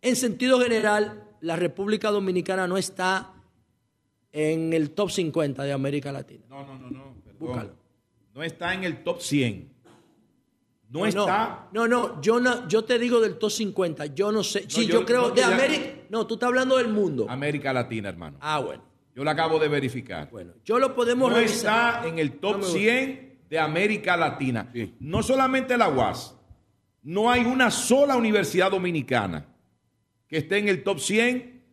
En 0.00 0.14
sentido 0.14 0.60
general, 0.60 1.24
la 1.40 1.56
República 1.56 2.12
Dominicana 2.12 2.68
no 2.68 2.76
está 2.76 3.34
en 4.30 4.72
el 4.72 4.90
top 4.90 5.10
50 5.10 5.64
de 5.64 5.72
América 5.72 6.12
Latina. 6.12 6.44
No, 6.48 6.64
no, 6.64 6.78
no, 6.78 6.88
no. 6.88 7.16
Búscalo. 7.36 7.74
No 8.32 8.44
está 8.44 8.74
en 8.74 8.84
el 8.84 9.02
top 9.02 9.22
100. 9.22 9.77
No, 10.90 11.00
no 11.00 11.06
está. 11.06 11.68
No, 11.72 11.86
no, 11.86 12.20
yo 12.20 12.40
no, 12.40 12.66
yo 12.66 12.84
te 12.84 12.98
digo 12.98 13.20
del 13.20 13.38
top 13.38 13.50
50. 13.50 14.06
Yo 14.06 14.32
no 14.32 14.42
sé. 14.42 14.64
Sí, 14.68 14.86
yo, 14.86 15.00
yo, 15.00 15.06
creo 15.06 15.28
no, 15.28 15.34
de 15.34 15.44
América. 15.44 15.90
No, 16.08 16.26
tú 16.26 16.34
estás 16.34 16.48
hablando 16.48 16.76
del 16.78 16.88
mundo. 16.88 17.26
América 17.28 17.72
Latina, 17.72 18.08
hermano. 18.08 18.38
Ah, 18.40 18.60
bueno. 18.60 18.82
Yo 19.14 19.24
lo 19.24 19.30
acabo 19.30 19.58
de 19.58 19.68
verificar. 19.68 20.30
Bueno, 20.30 20.52
yo 20.64 20.78
lo 20.78 20.94
podemos 20.94 21.30
no 21.30 21.36
revisar. 21.36 21.96
está 21.96 22.08
en 22.08 22.18
el 22.18 22.38
top 22.38 22.62
100 22.62 23.40
de 23.50 23.58
América 23.58 24.16
Latina. 24.16 24.70
Sí. 24.72 24.94
No 25.00 25.22
solamente 25.22 25.76
la 25.76 25.88
UAS. 25.88 26.36
No 27.02 27.30
hay 27.30 27.44
una 27.44 27.70
sola 27.70 28.16
universidad 28.16 28.70
dominicana 28.70 29.46
que 30.26 30.38
esté 30.38 30.58
en 30.58 30.68
el 30.68 30.82
top 30.84 31.00
100 31.00 31.64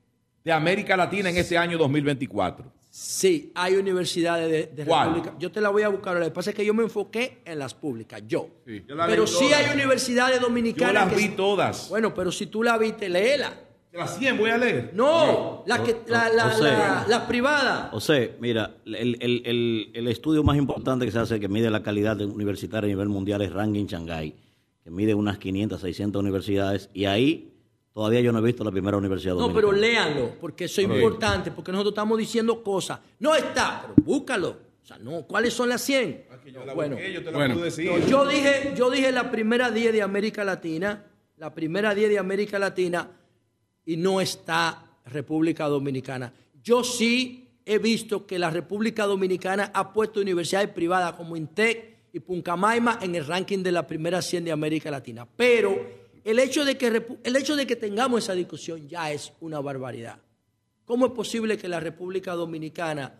de 0.43 0.51
América 0.51 0.97
Latina 0.97 1.29
en 1.29 1.37
este 1.37 1.57
año 1.57 1.77
2024. 1.77 2.71
Sí, 2.97 3.51
hay 3.55 3.75
universidades 3.75 4.49
de, 4.49 4.67
de 4.67 4.85
República. 4.85 5.35
Yo 5.37 5.51
te 5.51 5.59
la 5.59 5.67
voy 5.67 5.83
a 5.83 5.89
buscar. 5.89 6.15
Lo 6.15 6.23
que 6.23 6.31
pasa 6.31 6.51
es 6.51 6.55
que 6.55 6.65
yo 6.65 6.73
me 6.73 6.83
enfoqué 6.83 7.41
en 7.43 7.59
las 7.59 7.73
públicas, 7.73 8.23
yo. 8.25 8.47
Sí, 8.65 8.85
yo 8.87 8.95
pero 9.05 9.27
sí 9.27 9.51
hay 9.51 9.75
universidades 9.75 10.39
dominicanas. 10.39 10.93
Yo 10.93 10.99
las 11.01 11.09
que 11.09 11.15
vi 11.17 11.35
todas. 11.35 11.89
Bueno, 11.89 12.13
pero 12.13 12.31
si 12.31 12.45
tú 12.45 12.63
la 12.63 12.77
viste, 12.77 13.09
léela. 13.09 13.53
las 13.91 14.17
100 14.17 14.37
voy 14.37 14.49
a 14.49 14.57
leer. 14.57 14.91
No, 14.93 15.65
la, 15.67 15.83
que, 15.83 16.03
la, 16.07 16.29
la, 16.29 16.57
la, 16.57 17.05
la 17.05 17.27
privada. 17.27 17.89
O 17.91 17.99
sea, 17.99 18.29
mira, 18.39 18.77
el, 18.85 19.17
el, 19.19 19.41
el, 19.45 19.91
el, 19.93 20.07
estudio 20.07 20.41
más 20.45 20.55
importante 20.55 21.03
que 21.05 21.11
se 21.11 21.19
hace, 21.19 21.37
que 21.37 21.49
mide 21.49 21.69
la 21.69 21.83
calidad 21.83 22.21
universitaria 22.21 22.87
a 22.87 22.95
nivel 22.95 23.09
mundial, 23.09 23.41
es 23.41 23.51
Ranking 23.51 23.87
Shanghai, 23.87 24.33
que 24.85 24.89
mide 24.89 25.13
unas 25.13 25.37
500, 25.37 25.81
600 25.81 26.21
universidades, 26.21 26.89
y 26.93 27.03
ahí 27.03 27.54
todavía 27.95 28.19
yo 28.19 28.33
no 28.33 28.39
he 28.39 28.41
visto 28.41 28.61
la 28.61 28.71
primera 28.71 28.97
universidad 28.97 29.35
No, 29.35 29.53
pero 29.53 29.71
léanlo, 29.71 30.33
porque 30.41 30.65
eso 30.65 30.81
es 30.81 30.87
importante, 30.89 31.49
porque 31.49 31.71
nosotros 31.71 31.93
estamos 31.93 32.17
diciendo 32.17 32.61
cosas. 32.61 32.99
No 33.19 33.33
está, 33.33 33.83
pero 33.83 34.05
búscalo. 34.05 34.57
O 34.83 34.85
sea, 34.85 34.97
no, 34.97 35.23
¿cuáles 35.23 35.53
son 35.53 35.69
las 35.69 35.81
100? 35.81 36.25
yo 36.53 36.75
bueno, 36.75 36.99
yo 36.99 37.23
te 37.23 37.31
bueno. 37.31 37.55
decir. 37.55 37.89
yo 38.07 38.27
dije, 38.27 38.73
yo 38.75 38.91
dije 38.91 39.13
la 39.13 39.31
primera 39.31 39.71
10 39.71 39.93
de 39.93 40.01
América 40.01 40.43
Latina, 40.43 41.05
la 41.37 41.53
primera 41.53 41.95
10 41.95 42.09
de 42.09 42.19
América 42.19 42.59
Latina 42.59 43.09
y 43.85 43.95
no 43.95 44.19
está 44.19 44.83
República 45.05 45.65
Dominicana. 45.67 46.33
Yo 46.61 46.83
sí 46.83 47.47
he 47.65 47.77
visto 47.77 48.27
que 48.27 48.37
la 48.37 48.49
República 48.49 49.05
Dominicana 49.05 49.71
ha 49.73 49.93
puesto 49.93 50.19
universidades 50.19 50.69
privadas 50.69 51.13
como 51.13 51.37
INTEC 51.37 51.95
y 52.11 52.19
Puncamaima 52.19 52.99
en 53.01 53.15
el 53.15 53.25
ranking 53.25 53.63
de 53.63 53.71
la 53.71 53.87
primera 53.87 54.21
100 54.21 54.43
de 54.43 54.51
América 54.51 54.91
Latina. 54.91 55.25
Pero 55.37 56.04
el 56.25 56.39
hecho 56.39 56.65
de 56.65 56.75
que, 56.75 57.05
el 57.23 57.35
hecho 57.35 57.55
de 57.55 57.67
que 57.67 57.75
tengamos 57.75 58.23
esa 58.23 58.33
discusión 58.33 58.89
ya 58.89 59.11
es 59.11 59.31
una 59.41 59.59
barbaridad. 59.59 60.19
¿Cómo 60.83 61.05
es 61.05 61.11
posible 61.11 61.55
que 61.55 61.67
la 61.67 61.79
República 61.79 62.33
Dominicana 62.33 63.13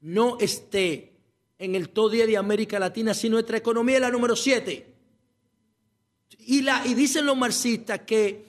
no 0.00 0.38
esté 0.40 1.12
en 1.58 1.74
el 1.74 1.90
top 1.90 2.12
10 2.12 2.26
de 2.26 2.36
América 2.38 2.78
Latina 2.78 3.12
si 3.12 3.28
nuestra 3.28 3.58
economía 3.58 3.96
es 3.96 4.00
la 4.00 4.10
número 4.10 4.34
7? 4.34 4.86
Y, 6.38 6.62
la, 6.62 6.86
y 6.86 6.94
dicen 6.94 7.26
los 7.26 7.36
marxistas 7.36 8.00
que 8.00 8.46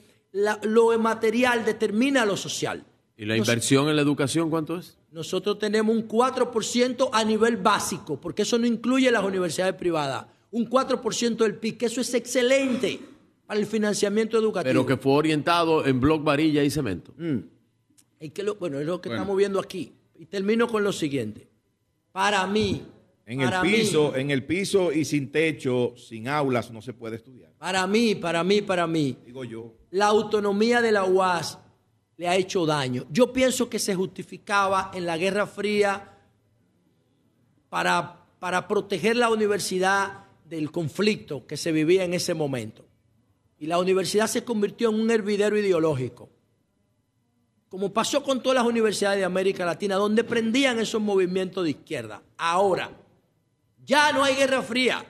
lo 0.62 0.98
material 0.98 1.62
determina 1.66 2.24
lo 2.24 2.38
social. 2.38 2.82
¿Y 3.18 3.26
la 3.26 3.36
inversión 3.36 3.86
en 3.90 3.96
la 3.96 4.02
educación 4.02 4.48
cuánto 4.48 4.78
es? 4.78 4.96
Nosotros 5.10 5.58
tenemos 5.58 5.94
un 5.94 6.08
4% 6.08 7.10
a 7.12 7.22
nivel 7.22 7.58
básico, 7.58 8.18
porque 8.18 8.42
eso 8.42 8.58
no 8.58 8.66
incluye 8.66 9.10
las 9.10 9.24
universidades 9.24 9.74
privadas. 9.74 10.24
Un 10.52 10.70
4% 10.70 11.36
del 11.36 11.56
PIB, 11.56 11.76
que 11.76 11.86
eso 11.86 12.00
es 12.00 12.14
excelente 12.14 13.09
para 13.50 13.58
el 13.58 13.66
financiamiento 13.66 14.38
educativo. 14.38 14.70
Pero 14.70 14.86
que 14.86 14.96
fue 14.96 15.12
orientado 15.14 15.84
en 15.84 15.98
bloc, 15.98 16.22
varilla 16.22 16.62
y 16.62 16.70
cemento. 16.70 17.12
Mm. 17.16 17.38
que 18.32 18.44
bueno, 18.52 18.78
es 18.78 18.86
lo 18.86 19.00
que 19.00 19.08
estamos 19.08 19.36
viendo 19.36 19.58
aquí. 19.58 19.92
Y 20.14 20.26
termino 20.26 20.68
con 20.68 20.84
lo 20.84 20.92
siguiente. 20.92 21.48
Para 22.12 22.46
mí, 22.46 22.86
en 23.26 23.40
el 23.40 23.50
piso, 23.60 24.14
en 24.14 24.30
el 24.30 24.44
piso 24.44 24.92
y 24.92 25.04
sin 25.04 25.32
techo, 25.32 25.94
sin 25.96 26.28
aulas, 26.28 26.70
no 26.70 26.80
se 26.80 26.92
puede 26.92 27.16
estudiar. 27.16 27.50
Para 27.58 27.88
mí, 27.88 28.14
para 28.14 28.44
mí, 28.44 28.62
para 28.62 28.86
mí. 28.86 29.16
Digo 29.26 29.42
yo. 29.42 29.74
La 29.90 30.06
autonomía 30.06 30.80
de 30.80 30.92
la 30.92 31.04
UAS 31.04 31.58
le 32.18 32.28
ha 32.28 32.36
hecho 32.36 32.64
daño. 32.64 33.06
Yo 33.10 33.32
pienso 33.32 33.68
que 33.68 33.80
se 33.80 33.96
justificaba 33.96 34.92
en 34.94 35.06
la 35.06 35.18
Guerra 35.18 35.48
Fría 35.48 36.16
para, 37.68 38.26
para 38.38 38.68
proteger 38.68 39.16
la 39.16 39.28
universidad 39.28 40.26
del 40.44 40.70
conflicto 40.70 41.48
que 41.48 41.56
se 41.56 41.72
vivía 41.72 42.04
en 42.04 42.14
ese 42.14 42.32
momento. 42.32 42.86
Y 43.60 43.66
la 43.66 43.78
universidad 43.78 44.26
se 44.26 44.42
convirtió 44.42 44.88
en 44.88 44.98
un 44.98 45.10
hervidero 45.10 45.56
ideológico. 45.56 46.30
Como 47.68 47.92
pasó 47.92 48.24
con 48.24 48.42
todas 48.42 48.56
las 48.56 48.66
universidades 48.66 49.18
de 49.18 49.24
América 49.24 49.66
Latina, 49.66 49.96
donde 49.96 50.24
prendían 50.24 50.78
esos 50.78 51.00
movimientos 51.00 51.62
de 51.62 51.70
izquierda. 51.70 52.22
Ahora, 52.38 52.90
ya 53.84 54.12
no 54.12 54.24
hay 54.24 54.34
Guerra 54.34 54.62
Fría. 54.62 55.04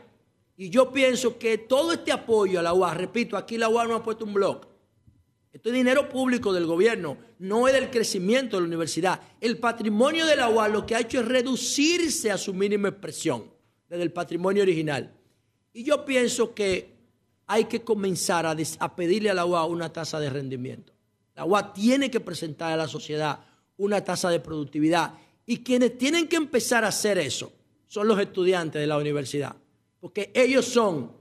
Y 0.57 0.69
yo 0.69 0.93
pienso 0.93 1.39
que 1.39 1.59
todo 1.59 1.93
este 1.93 2.11
apoyo 2.11 2.59
a 2.59 2.63
la 2.63 2.75
UAS, 2.75 2.97
repito, 2.97 3.37
aquí 3.37 3.57
la 3.57 3.69
UAS 3.69 3.89
no 3.89 3.95
ha 3.95 4.03
puesto 4.03 4.25
un 4.25 4.35
blog. 4.35 4.67
Esto 5.53 5.69
es 5.69 5.75
dinero 5.75 6.09
público 6.09 6.53
del 6.53 6.67
gobierno, 6.67 7.19
no 7.39 7.69
es 7.69 7.75
del 7.75 7.89
crecimiento 7.89 8.57
de 8.57 8.63
la 8.63 8.67
universidad. 8.67 9.21
El 9.41 9.59
patrimonio 9.59 10.27
de 10.27 10.37
la 10.37 10.49
UAS 10.49 10.73
lo 10.73 10.85
que 10.85 10.97
ha 10.97 11.01
hecho 11.01 11.21
es 11.21 11.27
reducirse 11.27 12.33
a 12.33 12.37
su 12.37 12.53
mínima 12.53 12.89
expresión 12.89 13.45
desde 13.89 14.03
el 14.03 14.13
patrimonio 14.13 14.65
original. 14.65 15.15
Y 15.73 15.85
yo 15.85 16.05
pienso 16.05 16.53
que 16.53 16.90
hay 17.53 17.65
que 17.65 17.83
comenzar 17.83 18.47
a, 18.47 18.55
pedirle 18.95 19.31
a 19.31 19.35
la 19.35 19.45
UAS 19.45 19.69
una 19.69 19.93
tasa 19.93 20.21
de 20.21 20.31
rendimiento. 20.31 20.93
La 21.35 21.45
UAS 21.45 21.73
tiene 21.75 22.11
que 22.11 22.21
presentar 22.21 22.73
a 22.73 22.77
la 22.77 22.87
sociedad 22.87 23.41
una 23.77 24.05
tasa 24.05 24.31
de 24.31 24.41
productividad. 24.41 25.15
Y 25.47 25.59
quienes 25.59 25.99
tienen 25.99 26.29
que 26.29 26.37
empezar 26.37 26.85
a 26.85 26.89
hacer 26.89 27.19
eso 27.19 27.53
son 27.87 28.07
los 28.07 28.21
estudiantes 28.21 28.81
de 28.81 28.87
la 28.87 28.99
universidad 28.99 29.57
porque 30.01 30.31
ellos 30.35 30.65
son 30.65 31.13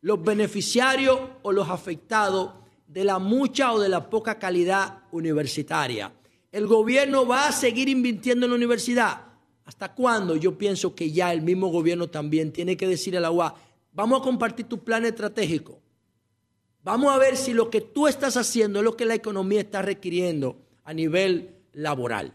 los 0.00 0.22
beneficiarios 0.22 1.20
o 1.42 1.52
los 1.52 1.68
afectados 1.68 2.52
de 2.88 3.04
la 3.04 3.18
mucha 3.18 3.72
o 3.72 3.78
de 3.78 3.88
la 3.88 4.08
poca 4.10 4.38
calidad 4.38 5.02
universitaria. 5.12 6.12
El 6.50 6.66
gobierno 6.66 7.26
va 7.26 7.48
a 7.48 7.52
seguir 7.52 7.88
invirtiendo 7.88 8.46
en 8.46 8.50
la 8.50 8.56
universidad. 8.56 9.22
¿Hasta 9.64 9.94
cuándo? 9.94 10.34
Yo 10.36 10.58
pienso 10.58 10.94
que 10.94 11.12
ya 11.12 11.32
el 11.32 11.42
mismo 11.42 11.68
gobierno 11.68 12.08
también 12.08 12.52
tiene 12.52 12.76
que 12.76 12.88
decir 12.88 13.16
a 13.16 13.20
la 13.20 13.30
UA, 13.30 13.54
vamos 13.92 14.20
a 14.20 14.24
compartir 14.24 14.66
tu 14.66 14.82
plan 14.82 15.04
estratégico. 15.04 15.80
Vamos 16.84 17.14
a 17.14 17.18
ver 17.18 17.36
si 17.36 17.54
lo 17.54 17.70
que 17.70 17.80
tú 17.80 18.08
estás 18.08 18.36
haciendo 18.36 18.80
es 18.80 18.84
lo 18.84 18.96
que 18.96 19.04
la 19.04 19.14
economía 19.14 19.60
está 19.60 19.82
requiriendo 19.82 20.56
a 20.84 20.92
nivel 20.92 21.50
laboral. 21.72 22.32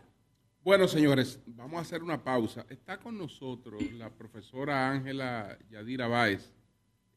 Bueno, 0.64 0.88
señores, 0.88 1.40
vamos 1.46 1.80
a 1.80 1.82
hacer 1.82 2.04
una 2.04 2.24
pausa. 2.24 2.66
Está 2.70 2.98
con 2.98 3.18
nosotros 3.18 3.82
la 3.94 4.10
profesora 4.10 4.90
Ángela 4.90 5.58
Yadira 5.70 6.08
Báez. 6.08 6.54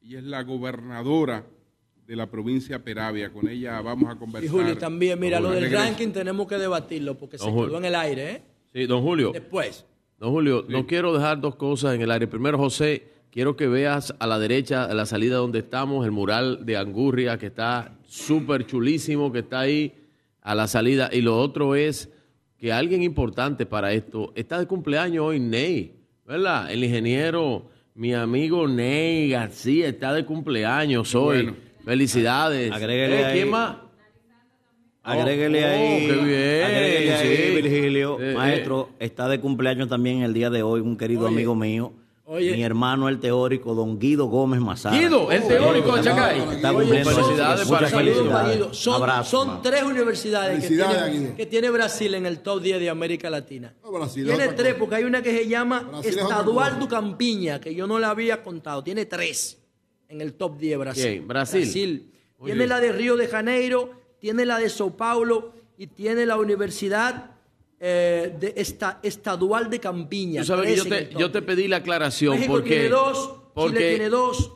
Ella 0.01 0.19
es 0.19 0.25
la 0.25 0.43
gobernadora 0.43 1.45
de 2.05 2.15
la 2.15 2.29
provincia 2.29 2.83
Peravia. 2.83 3.31
Con 3.31 3.47
ella 3.47 3.79
vamos 3.81 4.09
a 4.09 4.17
conversar. 4.17 4.43
Y 4.45 4.47
Julio, 4.47 4.77
también, 4.77 5.19
mira, 5.19 5.39
lo 5.39 5.51
del 5.51 5.71
ranking 5.71 6.09
tenemos 6.11 6.47
que 6.47 6.57
debatirlo 6.57 7.17
porque 7.17 7.37
se 7.37 7.45
quedó 7.45 7.77
en 7.77 7.85
el 7.85 7.95
aire, 7.95 8.31
¿eh? 8.31 8.41
Sí, 8.73 8.85
don 8.85 9.01
Julio. 9.01 9.31
Después. 9.31 9.85
Don 10.17 10.31
Julio, 10.31 10.65
no 10.67 10.85
quiero 10.85 11.13
dejar 11.13 11.39
dos 11.41 11.55
cosas 11.55 11.95
en 11.95 12.01
el 12.01 12.11
aire. 12.11 12.27
Primero, 12.27 12.57
José, 12.57 13.07
quiero 13.31 13.55
que 13.55 13.67
veas 13.67 14.13
a 14.19 14.27
la 14.27 14.37
derecha, 14.39 14.83
a 14.85 14.93
la 14.93 15.05
salida 15.05 15.37
donde 15.37 15.59
estamos, 15.59 16.05
el 16.05 16.11
mural 16.11 16.65
de 16.65 16.77
Angurria, 16.77 17.37
que 17.37 17.47
está 17.47 17.97
súper 18.05 18.65
chulísimo, 18.65 19.31
que 19.31 19.39
está 19.39 19.61
ahí 19.61 19.93
a 20.41 20.53
la 20.53 20.67
salida. 20.67 21.09
Y 21.11 21.21
lo 21.21 21.39
otro 21.39 21.75
es 21.75 22.09
que 22.57 22.71
alguien 22.71 23.01
importante 23.03 23.65
para 23.65 23.93
esto 23.93 24.31
está 24.35 24.59
de 24.59 24.67
cumpleaños 24.67 25.25
hoy, 25.25 25.39
Ney, 25.39 25.95
¿verdad? 26.27 26.71
El 26.71 26.83
ingeniero, 26.83 27.69
mi 27.95 28.13
amigo 28.13 28.67
Ney 28.67 29.29
García 29.29 29.87
está 29.87 30.13
de 30.13 30.25
cumpleaños 30.25 31.15
hoy. 31.15 31.53
Felicidades. 31.83 32.71
Agréguele 32.71 33.21
eh, 33.21 33.25
ahí. 33.25 33.33
¿Quién 33.33 33.49
más? 33.49 33.77
Agréguele 35.03 35.63
Oh, 35.63 35.67
ahí. 35.67 36.07
qué 36.07 36.13
bien, 36.13 36.63
Agréguele 36.63 37.13
ahí, 37.15 37.37
sí. 37.37 37.55
Virgilio. 37.61 38.19
Eh, 38.21 38.35
Maestro, 38.35 38.89
está 38.99 39.27
de 39.27 39.39
cumpleaños 39.39 39.89
también 39.89 40.21
el 40.21 40.31
día 40.33 40.51
de 40.51 40.61
hoy 40.61 40.81
un 40.81 40.95
querido 40.95 41.25
amigo 41.27 41.55
mío. 41.55 41.93
Oye. 42.33 42.55
Mi 42.55 42.63
hermano, 42.63 43.09
el 43.09 43.19
teórico, 43.19 43.75
don 43.75 43.99
Guido 43.99 44.27
Gómez 44.27 44.61
Mazara. 44.61 44.97
Guido, 44.97 45.29
el 45.29 45.45
teórico 45.45 45.97
de 45.97 46.01
Chacay. 46.01 46.39
Está 46.55 46.71
Oye, 46.71 46.77
cumpliendo 46.85 47.11
felicidades 47.11 47.67
muchas. 47.67 48.77
Son, 48.77 48.93
Abrazo, 48.95 49.29
son 49.29 49.41
hermano. 49.49 49.61
tres 49.61 49.83
universidades 49.83 50.61
que 50.61 50.67
tiene, 50.69 51.09
Guido. 51.09 51.35
que 51.35 51.45
tiene 51.45 51.69
Brasil 51.69 52.13
en 52.13 52.25
el 52.25 52.39
top 52.39 52.61
10 52.61 52.79
de 52.79 52.89
América 52.89 53.29
Latina. 53.29 53.73
No, 53.83 53.91
Brasil 53.91 54.25
tiene 54.25 54.45
otra 54.45 54.55
tres, 54.55 54.75
porque 54.75 54.95
hay 54.95 55.03
una 55.03 55.21
que 55.21 55.39
se 55.39 55.45
llama 55.49 55.81
Brasil 55.81 56.09
es 56.09 56.23
otra 56.23 56.37
Estadual 56.37 56.69
cosa. 56.69 56.79
do 56.79 56.87
Campiña, 56.87 57.59
que 57.59 57.75
yo 57.75 57.85
no 57.85 57.99
la 57.99 58.11
había 58.11 58.41
contado. 58.41 58.81
Tiene 58.81 59.05
tres 59.05 59.57
en 60.07 60.21
el 60.21 60.35
top 60.35 60.57
10 60.57 60.79
Brasil. 60.79 61.03
¿Quién? 61.03 61.27
Brasil. 61.27 62.13
Muy 62.39 62.51
Tiene 62.51 62.65
la 62.65 62.79
de 62.79 62.93
Río 62.93 63.17
de 63.17 63.27
Janeiro, 63.27 63.91
tiene 64.19 64.45
la 64.45 64.57
de 64.57 64.69
Sao 64.69 64.95
Paulo 64.95 65.51
y 65.77 65.87
tiene 65.87 66.25
la 66.25 66.37
Universidad 66.37 67.31
eh, 67.83 68.35
de 68.39 68.53
esta, 68.57 68.99
Estadual 69.01 69.67
de 69.67 69.79
Campiña. 69.79 70.41
Tú 70.41 70.47
sabes 70.47 70.67
que 70.67 70.73
tres 70.73 70.83
yo 70.83 70.89
te, 70.89 71.05
top. 71.05 71.19
yo 71.19 71.31
te 71.31 71.41
pedí 71.41 71.67
la 71.67 71.77
aclaración 71.77 72.35
México 72.35 72.53
porque, 72.53 72.69
tiene 72.69 72.89
dos, 72.89 73.35
porque, 73.55 73.77
Chile 73.77 73.89
tiene 73.89 74.09
dos. 74.09 74.51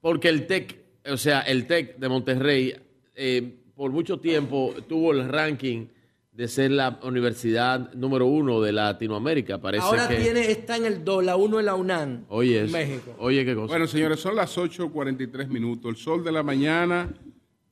porque 0.00 0.28
el 0.28 0.46
TEC, 0.46 0.78
o 1.06 1.16
sea, 1.16 1.40
el 1.40 1.66
TEC 1.66 1.98
de 1.98 2.08
Monterrey, 2.08 2.76
eh, 3.16 3.52
por 3.74 3.90
mucho 3.90 4.20
tiempo 4.20 4.76
tuvo 4.86 5.10
el 5.10 5.28
ranking 5.28 5.86
de 6.30 6.46
ser 6.46 6.70
la 6.70 7.00
universidad 7.02 7.92
número 7.94 8.26
uno 8.26 8.60
de 8.60 8.70
Latinoamérica. 8.70 9.60
Parece 9.60 9.84
Ahora 9.84 10.06
que... 10.06 10.14
tiene, 10.14 10.48
está 10.52 10.76
en 10.76 10.84
el 10.84 11.04
2, 11.04 11.24
la 11.24 11.34
1 11.34 11.58
en 11.58 11.66
la 11.66 11.74
UNAM, 11.74 12.26
Oye, 12.28 12.60
en. 12.60 12.70
México. 12.70 13.16
Oye, 13.18 13.44
qué 13.44 13.56
cosa. 13.56 13.72
Bueno, 13.72 13.88
señores, 13.88 14.20
son 14.20 14.36
las 14.36 14.56
8.43 14.56 15.48
minutos. 15.48 15.90
El 15.90 15.96
sol 15.96 16.22
de 16.22 16.30
la 16.30 16.44
mañana 16.44 17.12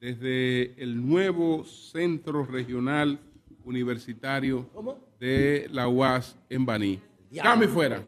desde 0.00 0.74
el 0.82 1.06
nuevo 1.06 1.64
Centro 1.64 2.44
Regional 2.44 3.20
Universitario 3.66 4.68
¿Cómo? 4.72 4.96
de 5.18 5.68
la 5.72 5.88
UAS 5.88 6.36
en 6.48 6.64
Baní. 6.64 7.00
Y 7.30 7.38
fuera. 7.66 8.06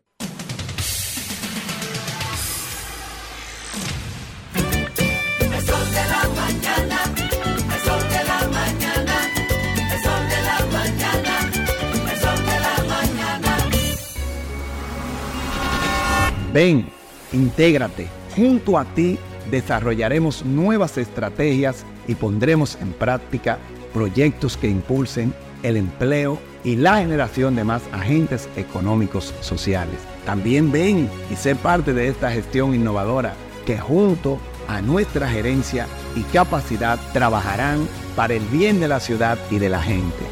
Ven, 16.52 16.86
intégrate. 17.32 18.08
Junto 18.34 18.78
a 18.78 18.84
ti 18.84 19.18
desarrollaremos 19.50 20.44
nuevas 20.44 20.96
estrategias 20.98 21.84
y 22.06 22.14
pondremos 22.14 22.76
en 22.80 22.92
práctica 22.92 23.58
proyectos 23.92 24.56
que 24.56 24.68
impulsen 24.68 25.34
el 25.62 25.76
empleo 25.76 26.38
y 26.64 26.76
la 26.76 26.98
generación 26.98 27.56
de 27.56 27.64
más 27.64 27.82
agentes 27.92 28.48
económicos 28.56 29.34
sociales. 29.40 29.98
También 30.24 30.70
ven 30.70 31.08
y 31.30 31.36
sé 31.36 31.54
parte 31.54 31.92
de 31.92 32.08
esta 32.08 32.30
gestión 32.30 32.74
innovadora 32.74 33.34
que 33.64 33.78
junto 33.78 34.38
a 34.66 34.82
nuestra 34.82 35.28
gerencia 35.28 35.86
y 36.14 36.22
capacidad 36.24 36.98
trabajarán 37.12 37.88
para 38.14 38.34
el 38.34 38.44
bien 38.46 38.80
de 38.80 38.88
la 38.88 39.00
ciudad 39.00 39.38
y 39.50 39.58
de 39.58 39.68
la 39.68 39.82
gente. 39.82 40.24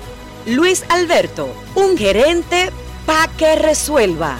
Luis 0.47 0.85
Alberto, 0.91 1.49
un 1.75 1.97
gerente 1.97 2.71
pa' 3.07 3.29
que 3.37 3.57
resuelva. 3.57 4.39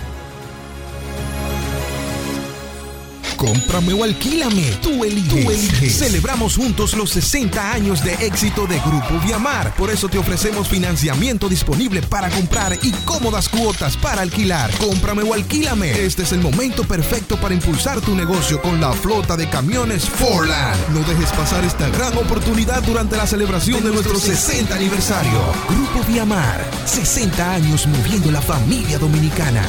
Cómprame 3.37 3.93
o 3.93 4.05
alquílame. 4.05 4.73
Tú 4.83 5.05
eliges. 5.05 5.99
Celebramos 5.99 6.57
juntos 6.57 6.95
los 6.95 7.11
60 7.11 7.73
años 7.73 8.03
de 8.03 8.15
éxito 8.27 8.67
de 8.67 8.79
Grupo 8.81 9.21
Viamar. 9.25 9.75
Por 9.77 9.91
eso 9.91 10.09
te 10.09 10.19
ofrecemos 10.19 10.69
financiamiento 10.69 11.49
disponible 11.49 12.03
para 12.03 12.31
comprar 12.31 12.79
y 12.83 12.93
cómodas 13.05 13.49
cuotas 13.49 13.97
para 13.97 14.23
alquilar. 14.23 14.71
Cómprame 14.79 15.23
o 15.23 15.35
alquílame. 15.35 15.91
Este 16.05 16.23
es 16.23 16.33
el 16.33 16.41
momento 16.41 16.85
perfecto 16.85 17.37
para 17.37 17.55
impulsar 17.55 18.01
tu 18.01 18.15
negocio 18.15 18.61
con 18.63 18.81
la 18.81 18.93
flota 18.93 19.37
de 19.37 19.49
camiones 19.49 20.09
Forland. 20.09 20.89
No 20.95 21.01
dejes 21.01 21.31
pasar 21.31 21.65
esta 21.65 21.89
gran 21.91 22.17
oportunidad 22.17 22.83
durante 22.83 23.17
la 23.17 23.27
celebración 23.27 23.85
de 23.85 23.91
nuestro 23.91 24.19
60 24.19 24.75
aniversario. 24.75 25.39
Grupo 25.69 26.05
Viamar. 26.09 26.65
60 26.87 27.53
años 27.53 27.87
moviendo 27.87 28.31
la 28.31 28.41
familia 28.41 28.99
dominicana. 28.99 29.63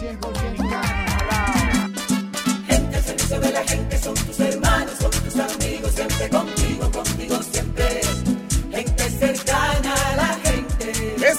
100% 0.00 0.93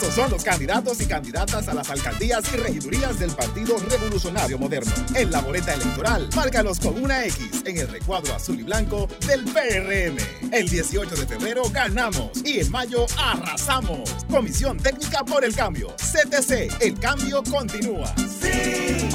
Esos 0.05 0.23
son 0.23 0.29
los 0.29 0.43
candidatos 0.43 1.01
y 1.01 1.07
candidatas 1.07 1.67
a 1.67 1.73
las 1.73 1.89
alcaldías 1.89 2.43
y 2.53 2.57
regidurías 2.57 3.17
del 3.17 3.31
Partido 3.31 3.75
Revolucionario 3.89 4.59
Moderno. 4.59 4.91
En 5.15 5.31
la 5.31 5.41
boleta 5.41 5.73
electoral, 5.73 6.29
márcalos 6.35 6.79
con 6.79 7.01
una 7.03 7.25
X 7.25 7.63
en 7.65 7.79
el 7.79 7.87
recuadro 7.87 8.35
azul 8.35 8.59
y 8.59 8.61
blanco 8.61 9.07
del 9.25 9.43
PRM. 9.45 10.53
El 10.53 10.69
18 10.69 11.15
de 11.15 11.25
febrero 11.25 11.63
ganamos 11.71 12.29
y 12.45 12.59
en 12.59 12.69
mayo 12.69 13.07
arrasamos. 13.17 14.07
Comisión 14.29 14.77
Técnica 14.77 15.23
por 15.25 15.43
el 15.43 15.55
Cambio. 15.55 15.87
CTC, 15.95 16.83
el 16.83 16.99
cambio 16.99 17.41
continúa. 17.41 18.13
Sí, 18.39 19.09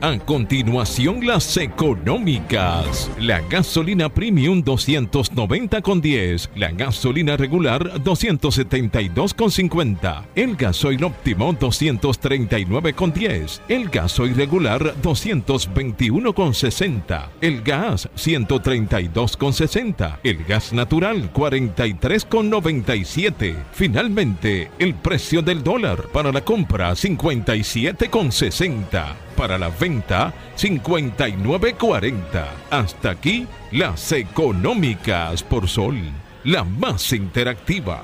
A 0.00 0.16
continuación, 0.16 1.26
las 1.26 1.56
económicas. 1.56 3.10
La 3.18 3.40
gasolina 3.40 4.08
premium 4.08 4.62
290 4.62 5.82
con 5.82 6.00
10. 6.00 6.50
La 6.54 6.70
gasolina 6.70 7.36
regular 7.36 8.00
272 8.04 9.34
con 9.34 9.50
50. 9.50 10.24
El 10.36 10.54
gasoil 10.54 11.02
óptimo 11.02 11.52
239 11.52 12.92
con 12.92 13.12
10. 13.12 13.62
El 13.68 13.88
gasoil 13.88 14.36
regular 14.36 14.94
221 15.02 16.32
con 16.32 16.54
60. 16.54 17.30
El 17.40 17.62
gas 17.62 18.08
132 18.14 19.36
con 19.36 19.52
60. 19.52 20.20
El 20.22 20.44
gas 20.44 20.72
natural 20.72 21.32
43 21.32 22.24
con 22.24 22.48
97. 22.48 23.56
Finalmente, 23.72 24.70
el 24.78 24.94
precio 24.94 25.42
del 25.42 25.64
dólar 25.64 26.04
para 26.12 26.30
la 26.30 26.44
compra 26.44 26.94
57 26.94 28.08
con 28.10 28.30
60 28.30 29.27
para 29.38 29.56
la 29.56 29.68
venta 29.68 30.34
59.40. 30.56 32.44
Hasta 32.70 33.10
aquí 33.10 33.46
las 33.70 34.10
económicas 34.10 35.44
por 35.44 35.68
Sol, 35.68 35.96
la 36.42 36.64
más 36.64 37.12
interactiva. 37.12 38.02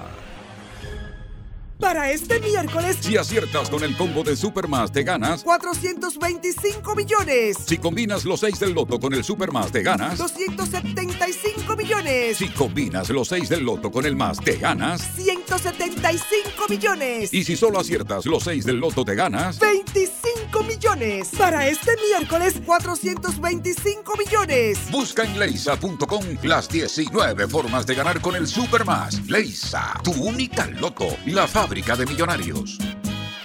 Para 1.84 2.10
este 2.10 2.40
miércoles, 2.40 2.96
Si 2.98 3.18
aciertas 3.18 3.68
con 3.68 3.84
el 3.84 3.94
combo 3.94 4.24
de 4.24 4.36
Supermas, 4.36 4.90
te 4.90 5.02
ganas. 5.02 5.44
425 5.44 6.94
millones. 6.94 7.58
Si 7.66 7.76
combinas 7.76 8.24
los 8.24 8.40
6 8.40 8.58
del 8.58 8.72
loto 8.72 8.98
con 8.98 9.12
el 9.12 9.22
Supermas, 9.22 9.70
te 9.70 9.82
ganas. 9.82 10.16
275 10.16 11.76
millones. 11.76 12.38
Si 12.38 12.48
combinas 12.48 13.10
los 13.10 13.28
6 13.28 13.50
del 13.50 13.64
loto 13.64 13.92
con 13.92 14.06
el 14.06 14.16
más, 14.16 14.40
te 14.40 14.56
ganas. 14.56 15.02
175 15.14 16.68
millones. 16.70 17.34
Y 17.34 17.44
si 17.44 17.54
solo 17.54 17.80
aciertas 17.80 18.24
los 18.24 18.44
6 18.44 18.64
del 18.64 18.76
loto, 18.76 19.04
te 19.04 19.14
ganas. 19.14 19.58
25 19.58 20.62
millones. 20.62 21.28
Para 21.36 21.68
este 21.68 21.90
miércoles, 22.08 22.62
425 22.64 24.16
millones. 24.16 24.78
Busca 24.90 25.24
en 25.24 25.38
leisa.com 25.38 26.24
las 26.44 26.66
19 26.70 27.46
formas 27.46 27.84
de 27.84 27.94
ganar 27.94 28.22
con 28.22 28.36
el 28.36 28.46
Supermas. 28.46 29.20
Leisa, 29.28 30.00
tu 30.02 30.12
única 30.12 30.66
loto, 30.66 31.08
la 31.26 31.46
fábrica 31.46 31.73
de 31.82 32.06
millonarios. 32.06 32.78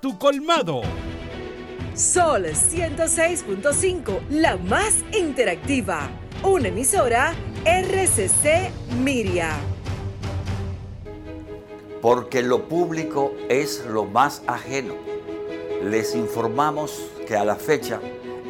tu 0.00 0.18
colmado. 0.18 0.80
Sol 1.94 2.46
106.5, 2.46 4.28
la 4.30 4.56
más 4.56 4.94
interactiva. 5.12 6.08
Una 6.42 6.68
emisora 6.68 7.34
RCC 7.64 8.70
Miria. 9.02 9.50
porque 12.00 12.42
lo 12.42 12.68
público 12.68 13.32
es 13.48 13.84
lo 13.86 14.04
más 14.04 14.42
ajeno. 14.46 14.94
Les 15.82 16.14
informamos 16.14 17.10
que 17.26 17.36
a 17.36 17.44
la 17.44 17.56
fecha 17.56 18.00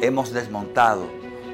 hemos 0.01 0.31
desmontado 0.31 1.07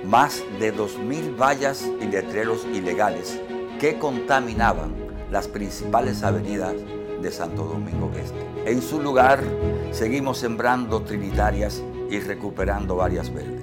más 0.04 0.44
de 0.60 0.76
2.000 0.76 1.40
vallas 1.40 1.90
y 2.02 2.06
letreros 2.06 2.66
ilegales 2.74 3.40
que 3.80 3.98
contaminaban 3.98 4.94
las 5.32 5.48
principales 5.48 6.22
avenidas 6.24 6.74
de 7.22 7.32
Santo 7.32 7.64
Domingo 7.64 8.12
Este. 8.16 8.55
En 8.66 8.82
su 8.82 9.00
lugar, 9.00 9.44
seguimos 9.92 10.40
sembrando 10.40 11.04
trinitarias 11.04 11.84
y 12.10 12.20
recuperando 12.20 12.96
varias 12.96 13.32
verdes. 13.32 13.62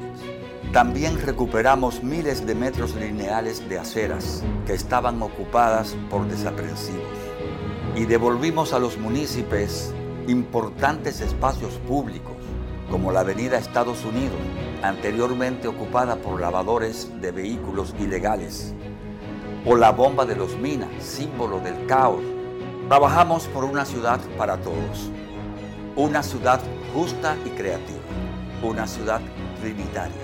También 0.72 1.20
recuperamos 1.20 2.04
miles 2.04 2.46
de 2.46 2.54
metros 2.54 2.94
lineales 2.94 3.68
de 3.68 3.80
aceras 3.80 4.44
que 4.64 4.74
estaban 4.74 5.20
ocupadas 5.20 5.96
por 6.08 6.28
desaprensivos 6.28 7.02
y 7.96 8.04
devolvimos 8.04 8.72
a 8.72 8.78
los 8.78 8.96
municipios 8.96 9.92
importantes 10.28 11.20
espacios 11.20 11.74
públicos 11.88 12.36
como 12.88 13.10
la 13.10 13.20
avenida 13.20 13.58
Estados 13.58 14.04
Unidos, 14.04 14.38
anteriormente 14.82 15.66
ocupada 15.66 16.14
por 16.14 16.40
lavadores 16.40 17.10
de 17.20 17.32
vehículos 17.32 17.92
ilegales, 17.98 18.72
o 19.66 19.76
la 19.76 19.90
bomba 19.90 20.24
de 20.26 20.36
los 20.36 20.56
minas, 20.58 20.90
símbolo 21.00 21.58
del 21.58 21.86
caos. 21.86 22.22
Trabajamos 22.92 23.46
por 23.46 23.64
una 23.64 23.86
ciudad 23.86 24.20
para 24.36 24.58
todos, 24.58 25.10
una 25.96 26.22
ciudad 26.22 26.60
justa 26.92 27.38
y 27.42 27.48
creativa, 27.48 28.02
una 28.62 28.86
ciudad 28.86 29.22
trinitaria. 29.62 30.21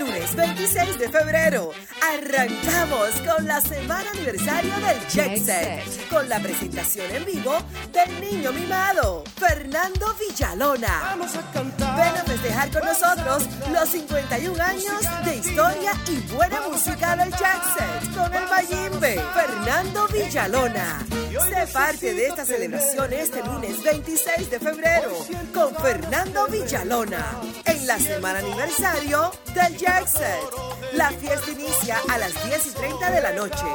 Lunes 0.00 0.34
26 0.34 0.98
de 0.98 1.10
febrero. 1.10 1.72
Arrancamos 2.00 3.10
con 3.20 3.46
la 3.46 3.60
semana 3.60 4.10
aniversario 4.12 4.72
del 4.76 5.06
Jet 5.08 5.44
Set. 5.44 6.08
Con 6.08 6.26
la 6.26 6.40
presentación 6.40 7.04
en 7.14 7.26
vivo 7.26 7.58
del 7.92 8.18
niño 8.18 8.50
mimado 8.50 9.22
Fernando 9.36 10.06
Villalona. 10.18 11.00
Vamos 11.02 11.36
a 11.36 11.42
cantar. 11.52 11.96
Ven 11.96 12.16
a 12.16 12.24
festejar 12.24 12.70
con 12.70 12.84
nosotros 12.86 13.44
los 13.70 13.88
51 13.90 14.64
años 14.64 15.02
de 15.26 15.36
historia 15.36 15.92
y 16.08 16.16
buena 16.32 16.62
música 16.66 17.16
del 17.16 17.30
Jet 17.32 17.62
Set 17.76 18.14
con 18.14 18.34
el 18.34 18.48
Mayimbe 18.48 19.20
Fernando 19.34 20.08
Villalona. 20.08 21.06
Sé 21.30 21.66
parte 21.72 22.14
de 22.14 22.26
esta 22.26 22.44
celebración 22.44 23.12
este 23.12 23.42
lunes 23.44 23.82
26 23.82 24.50
de 24.50 24.58
febrero 24.58 25.12
con 25.54 25.74
Fernando 25.76 26.46
Villalona 26.48 27.24
en 27.64 27.86
la 27.86 27.98
semana 27.98 28.38
aniversario 28.40 29.32
del 29.54 29.76
Jet 29.76 29.89
La 30.94 31.10
fiesta 31.10 31.50
inicia 31.50 31.96
a 32.08 32.16
las 32.18 32.32
10 32.44 32.66
y 32.66 32.70
30 32.70 33.10
de 33.10 33.20
la 33.20 33.32
noche. 33.32 33.66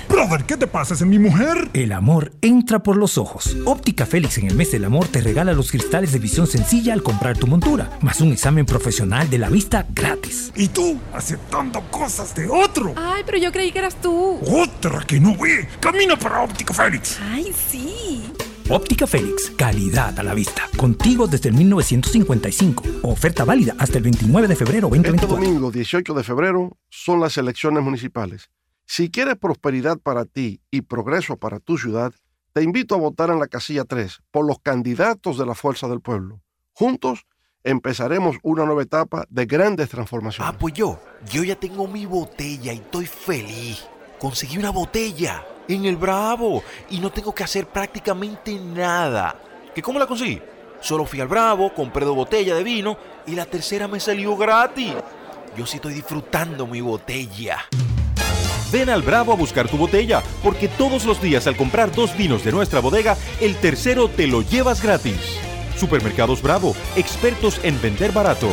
Brother, 0.08 0.44
¿qué 0.44 0.56
te 0.56 0.66
pasa? 0.66 0.94
¿Es 0.94 1.02
mi 1.02 1.18
mujer? 1.18 1.68
El 1.74 1.92
amor 1.92 2.32
entra 2.40 2.80
por 2.82 2.96
los 2.96 3.18
ojos. 3.18 3.56
Óptica 3.66 4.06
Félix 4.06 4.38
en 4.38 4.48
el 4.48 4.56
mes 4.56 4.72
del 4.72 4.84
amor 4.84 5.06
te 5.06 5.20
regala 5.20 5.52
los 5.52 5.70
cristales 5.70 6.12
de 6.12 6.18
visión 6.18 6.46
sencilla 6.48 6.94
al 6.94 7.02
comprar 7.02 7.36
tu 7.38 7.46
montura, 7.46 7.90
más 8.00 8.20
un 8.20 8.32
examen 8.32 8.66
profesional 8.66 9.30
de 9.30 9.38
la 9.38 9.50
vista 9.50 9.86
gratis. 9.90 10.50
Y 10.56 10.68
tú, 10.68 10.98
aceptando 11.14 11.82
cosas 11.90 12.34
de 12.34 12.48
otro. 12.48 12.94
Ay, 12.96 13.22
pero 13.24 13.38
yo 13.38 13.52
creí 13.52 13.70
que 13.70 13.78
eras 13.78 14.00
tú. 14.00 14.40
Otra 14.50 15.04
que 15.06 15.20
no 15.20 15.36
ve. 15.36 15.68
Camina 15.78 16.18
para 16.18 16.42
Óptica 16.42 16.69
Félix. 16.72 17.18
Ay, 17.20 17.52
sí. 17.52 18.32
Óptica 18.68 19.06
Félix, 19.06 19.50
calidad 19.50 20.16
a 20.18 20.22
la 20.22 20.32
vista. 20.34 20.62
Contigo 20.76 21.26
desde 21.26 21.48
el 21.48 21.56
1955. 21.56 22.84
Oferta 23.02 23.44
válida 23.44 23.74
hasta 23.78 23.98
el 23.98 24.04
29 24.04 24.46
de 24.48 24.56
febrero 24.56 24.86
Este 24.88 24.98
2024. 25.10 25.36
domingo 25.36 25.70
18 25.70 26.14
de 26.14 26.22
febrero 26.24 26.76
son 26.88 27.20
las 27.20 27.36
elecciones 27.36 27.82
municipales. 27.82 28.50
Si 28.86 29.10
quieres 29.10 29.36
prosperidad 29.36 29.98
para 29.98 30.24
ti 30.24 30.60
y 30.70 30.82
progreso 30.82 31.36
para 31.36 31.58
tu 31.60 31.78
ciudad, 31.78 32.12
te 32.52 32.62
invito 32.62 32.94
a 32.94 32.98
votar 32.98 33.30
en 33.30 33.38
la 33.38 33.46
casilla 33.48 33.84
3 33.84 34.20
por 34.30 34.46
los 34.46 34.58
candidatos 34.60 35.38
de 35.38 35.46
la 35.46 35.54
Fuerza 35.54 35.88
del 35.88 36.00
Pueblo. 36.00 36.40
Juntos 36.72 37.26
empezaremos 37.62 38.36
una 38.42 38.64
nueva 38.64 38.82
etapa 38.82 39.24
de 39.28 39.46
grandes 39.46 39.88
transformaciones. 39.90 40.52
Ah, 40.52 40.58
pues 40.58 40.74
yo, 40.74 41.00
yo 41.30 41.44
ya 41.44 41.56
tengo 41.56 41.86
mi 41.86 42.06
botella 42.06 42.72
y 42.72 42.76
estoy 42.78 43.06
feliz. 43.06 43.86
Conseguí 44.20 44.58
una 44.58 44.68
botella 44.68 45.42
en 45.66 45.86
el 45.86 45.96
Bravo 45.96 46.62
y 46.90 46.98
no 46.98 47.10
tengo 47.10 47.34
que 47.34 47.42
hacer 47.42 47.66
prácticamente 47.66 48.54
nada. 48.54 49.34
¿Que 49.74 49.80
cómo 49.80 49.98
la 49.98 50.06
conseguí? 50.06 50.38
Solo 50.82 51.06
fui 51.06 51.22
al 51.22 51.28
Bravo, 51.28 51.72
compré 51.72 52.04
dos 52.04 52.14
botellas 52.14 52.58
de 52.58 52.62
vino 52.62 52.98
y 53.26 53.34
la 53.34 53.46
tercera 53.46 53.88
me 53.88 53.98
salió 53.98 54.36
gratis. 54.36 54.92
Yo 55.56 55.64
sí 55.64 55.76
estoy 55.76 55.94
disfrutando 55.94 56.66
mi 56.66 56.82
botella. 56.82 57.64
Ven 58.70 58.90
al 58.90 59.00
Bravo 59.00 59.32
a 59.32 59.36
buscar 59.36 59.68
tu 59.68 59.78
botella, 59.78 60.22
porque 60.42 60.68
todos 60.68 61.06
los 61.06 61.22
días 61.22 61.46
al 61.46 61.56
comprar 61.56 61.90
dos 61.90 62.14
vinos 62.14 62.44
de 62.44 62.52
nuestra 62.52 62.80
bodega, 62.80 63.16
el 63.40 63.56
tercero 63.56 64.08
te 64.08 64.26
lo 64.26 64.42
llevas 64.42 64.82
gratis. 64.82 65.40
Supermercados 65.76 66.42
Bravo, 66.42 66.74
expertos 66.96 67.60
en 67.62 67.80
vender 67.80 68.12
barato. 68.12 68.48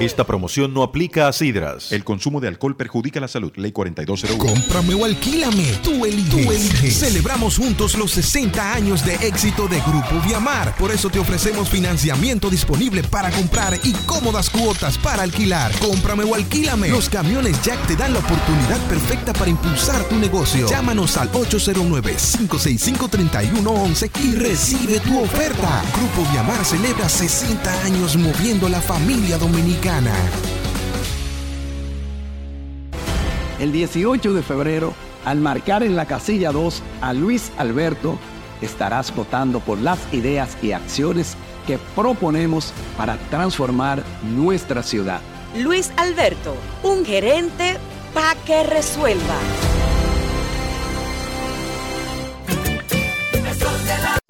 Esta 0.00 0.24
promoción 0.24 0.72
no 0.72 0.82
aplica 0.82 1.28
a 1.28 1.32
sidras. 1.34 1.92
El 1.92 2.04
consumo 2.04 2.40
de 2.40 2.48
alcohol 2.48 2.74
perjudica 2.74 3.20
la 3.20 3.28
salud. 3.28 3.52
Ley 3.56 3.70
4201. 3.70 4.42
Cómprame 4.42 4.94
o 4.94 5.04
alquílame. 5.04 5.64
Tú 5.82 6.06
eliges. 6.06 6.30
Tú 6.30 6.38
eliges. 6.50 7.00
Celebramos 7.00 7.58
juntos 7.58 7.98
los 7.98 8.12
60 8.12 8.72
años 8.72 9.04
de 9.04 9.16
éxito 9.16 9.68
de 9.68 9.78
Grupo 9.80 10.18
Viamar. 10.26 10.74
Por 10.76 10.90
eso 10.90 11.10
te 11.10 11.18
ofrecemos 11.18 11.68
financiamiento 11.68 12.48
disponible 12.48 13.02
para 13.02 13.30
comprar 13.30 13.78
y 13.84 13.92
cómodas 14.06 14.48
cuotas 14.48 14.96
para 14.96 15.22
alquilar. 15.22 15.70
Cómprame 15.80 16.24
o 16.24 16.34
alquílame. 16.34 16.88
Los 16.88 17.10
camiones 17.10 17.62
Jack 17.62 17.86
te 17.86 17.94
dan 17.94 18.14
la 18.14 18.20
oportunidad 18.20 18.78
perfecta 18.88 19.34
para 19.34 19.50
impulsar 19.50 20.02
tu 20.08 20.16
negocio. 20.16 20.66
Llámanos 20.66 21.18
al 21.18 21.30
809-565-3111 21.30 24.10
y 24.24 24.34
recibe 24.36 24.98
tu 25.00 25.20
oferta. 25.20 25.82
Grupo 25.94 26.26
Viamar 26.32 26.49
celebra 26.56 27.08
60 27.08 27.82
años 27.84 28.16
moviendo 28.16 28.68
la 28.68 28.80
familia 28.80 29.38
dominicana. 29.38 30.12
El 33.58 33.72
18 33.72 34.32
de 34.32 34.42
febrero, 34.42 34.94
al 35.24 35.40
marcar 35.40 35.82
en 35.82 35.96
la 35.96 36.06
casilla 36.06 36.50
2 36.50 36.82
a 37.02 37.12
Luis 37.12 37.52
Alberto, 37.58 38.18
estarás 38.62 39.14
votando 39.14 39.60
por 39.60 39.78
las 39.78 39.98
ideas 40.12 40.56
y 40.62 40.72
acciones 40.72 41.36
que 41.66 41.78
proponemos 41.94 42.72
para 42.96 43.16
transformar 43.28 44.02
nuestra 44.22 44.82
ciudad. 44.82 45.20
Luis 45.56 45.92
Alberto, 45.96 46.54
un 46.82 47.04
gerente 47.04 47.76
pa' 48.14 48.34
que 48.46 48.62
resuelva. 48.62 49.36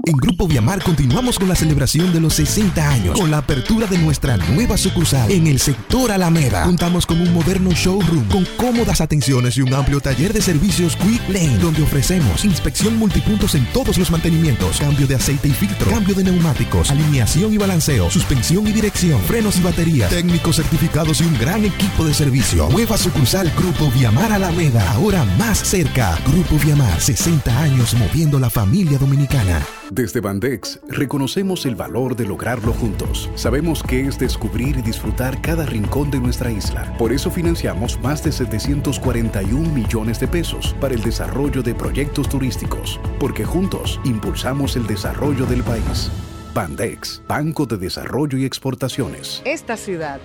En 0.05 0.17
Grupo 0.17 0.49
Viamar 0.49 0.83
continuamos 0.83 1.39
con 1.39 1.49
la 1.49 1.55
celebración 1.55 2.13
de 2.13 2.21
los 2.21 2.35
60 2.35 2.89
años, 2.89 3.19
con 3.19 3.31
la 3.31 3.39
apertura 3.39 3.87
de 3.87 3.99
nuestra 3.99 4.37
nueva 4.37 4.79
sucursal 4.79 5.31
en 5.31 5.47
el 5.47 5.59
sector 5.59 6.11
Alameda. 6.11 6.63
Contamos 6.65 7.05
con 7.05 7.21
un 7.21 7.35
moderno 7.35 7.71
showroom 7.73 8.25
con 8.29 8.47
cómodas 8.57 9.01
atenciones 9.01 9.57
y 9.59 9.63
un 9.63 9.75
amplio 9.75 10.01
taller 10.01 10.33
de 10.33 10.41
servicios 10.41 10.97
Quick 10.97 11.29
Lane, 11.29 11.59
donde 11.59 11.83
ofrecemos 11.83 12.45
inspección 12.45 12.97
multipuntos 12.99 13.55
en 13.55 13.67
todos 13.73 13.99
los 13.99 14.11
mantenimientos, 14.11 14.79
cambio 14.79 15.07
de 15.07 15.17
aceite 15.17 15.49
y 15.49 15.53
filtro, 15.53 15.91
cambio 15.91 16.15
de 16.15 16.25
neumáticos, 16.25 16.91
alineación 16.91 17.53
y 17.53 17.59
balanceo, 17.59 18.11
suspensión 18.11 18.67
y 18.67 18.73
dirección, 18.73 19.21
frenos 19.23 19.59
y 19.59 19.63
baterías, 19.63 20.11
técnicos 20.11 20.57
certificados 20.57 21.21
y 21.21 21.25
un 21.25 21.39
gran 21.39 21.65
equipo 21.65 22.05
de 22.05 22.15
servicio. 22.15 22.69
Nueva 22.71 22.97
sucursal 22.97 23.53
Grupo 23.57 23.91
Viamar 23.91 24.33
Alameda, 24.33 24.93
ahora 24.93 25.25
más 25.39 25.59
cerca. 25.59 26.19
Grupo 26.27 26.57
Viamar, 26.65 27.01
60 27.01 27.61
años 27.61 27.95
moviendo 27.95 28.39
la 28.41 28.51
familia 28.51 28.97
dominicana. 28.97 29.61
Desde 29.91 30.21
Bandex 30.21 30.79
reconocemos 30.89 31.67
el 31.67 31.75
valor 31.75 32.15
de 32.15 32.25
lograrlo 32.25 32.73
juntos. 32.73 33.29
Sabemos 33.35 33.83
que 33.83 34.07
es 34.07 34.21
descubrir 34.21 34.79
y 34.79 34.83
disfrutar 34.83 35.43
cada 35.43 35.67
rincón 35.67 36.13
de 36.13 36.21
nuestra 36.21 36.49
isla. 36.49 36.95
Por 36.97 37.13
eso 37.13 37.29
financiamos 37.29 38.01
más 38.01 38.23
de 38.23 38.31
741 38.31 39.69
millones 39.75 40.21
de 40.21 40.29
pesos 40.29 40.77
para 40.81 40.95
el 40.95 41.03
desarrollo 41.03 41.65
de 41.65 41.75
proyectos 41.75 42.29
turísticos, 42.29 43.01
porque 43.19 43.45
juntos 43.45 44.01
impulsamos 44.05 44.77
el 44.77 44.87
desarrollo 44.87 45.45
del 45.45 45.65
país. 45.65 46.09
Bandex, 46.55 47.21
Banco 47.27 47.67
de 47.67 47.77
Desarrollo 47.77 48.39
y 48.39 48.45
Exportaciones. 48.45 49.43
Esta 49.45 49.77
ciudad 49.77 50.21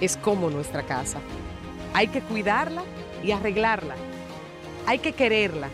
es 0.00 0.16
como 0.16 0.48
nuestra 0.48 0.84
casa. 0.84 1.18
Hay 1.92 2.06
que 2.06 2.20
cuidarla 2.20 2.84
y 3.24 3.32
arreglarla. 3.32 3.96
Hay 4.86 5.00
que 5.00 5.12
quererla. 5.12 5.70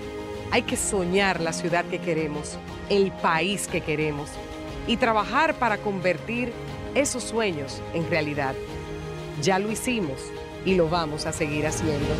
Hay 0.50 0.62
que 0.62 0.76
soñar 0.76 1.40
la 1.40 1.52
ciudad 1.52 1.84
que 1.86 1.98
queremos, 1.98 2.58
el 2.88 3.12
país 3.12 3.68
que 3.68 3.80
queremos 3.80 4.30
y 4.86 4.96
trabajar 4.96 5.54
para 5.54 5.78
convertir 5.78 6.52
esos 6.94 7.24
sueños 7.24 7.80
en 7.94 8.08
realidad. 8.08 8.54
Ya 9.42 9.58
lo 9.58 9.70
hicimos 9.70 10.20
y 10.64 10.74
lo 10.74 10.88
vamos 10.88 11.26
a 11.26 11.32
seguir 11.32 11.66
haciendo. 11.66 12.14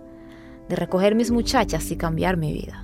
de 0.69 0.76
recoger 0.76 1.15
mis 1.15 1.31
muchachas 1.31 1.89
y 1.91 1.97
cambiar 1.97 2.38
mi 2.38 2.53
vida. 2.53 2.84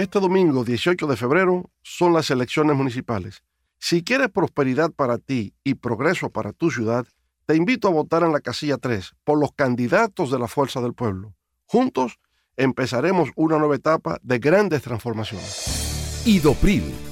Este 0.00 0.18
domingo 0.18 0.64
18 0.64 1.06
de 1.06 1.14
febrero 1.14 1.70
son 1.82 2.14
las 2.14 2.30
elecciones 2.30 2.74
municipales. 2.74 3.44
Si 3.78 4.02
quieres 4.02 4.30
prosperidad 4.30 4.90
para 4.92 5.18
ti 5.18 5.52
y 5.62 5.74
progreso 5.74 6.30
para 6.30 6.54
tu 6.54 6.70
ciudad, 6.70 7.06
te 7.44 7.54
invito 7.54 7.86
a 7.86 7.90
votar 7.90 8.22
en 8.22 8.32
la 8.32 8.40
casilla 8.40 8.78
3 8.78 9.12
por 9.24 9.38
los 9.38 9.52
candidatos 9.52 10.30
de 10.30 10.38
la 10.38 10.48
Fuerza 10.48 10.80
del 10.80 10.94
Pueblo. 10.94 11.34
Juntos 11.66 12.18
empezaremos 12.56 13.28
una 13.36 13.58
nueva 13.58 13.76
etapa 13.76 14.18
de 14.22 14.38
grandes 14.38 14.80
transformaciones. 14.80 16.22
Idopril 16.24 17.09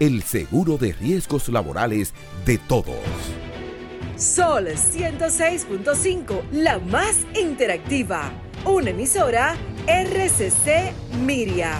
el 0.00 0.22
seguro 0.22 0.78
de 0.78 0.92
riesgos 0.92 1.48
laborales 1.48 2.12
de 2.44 2.58
todos. 2.58 2.96
Sol 4.16 4.66
106.5, 4.66 6.42
la 6.52 6.78
más 6.78 7.26
interactiva. 7.40 8.32
Una 8.64 8.90
emisora 8.90 9.56
RCC 9.86 10.92
Miria. 11.24 11.72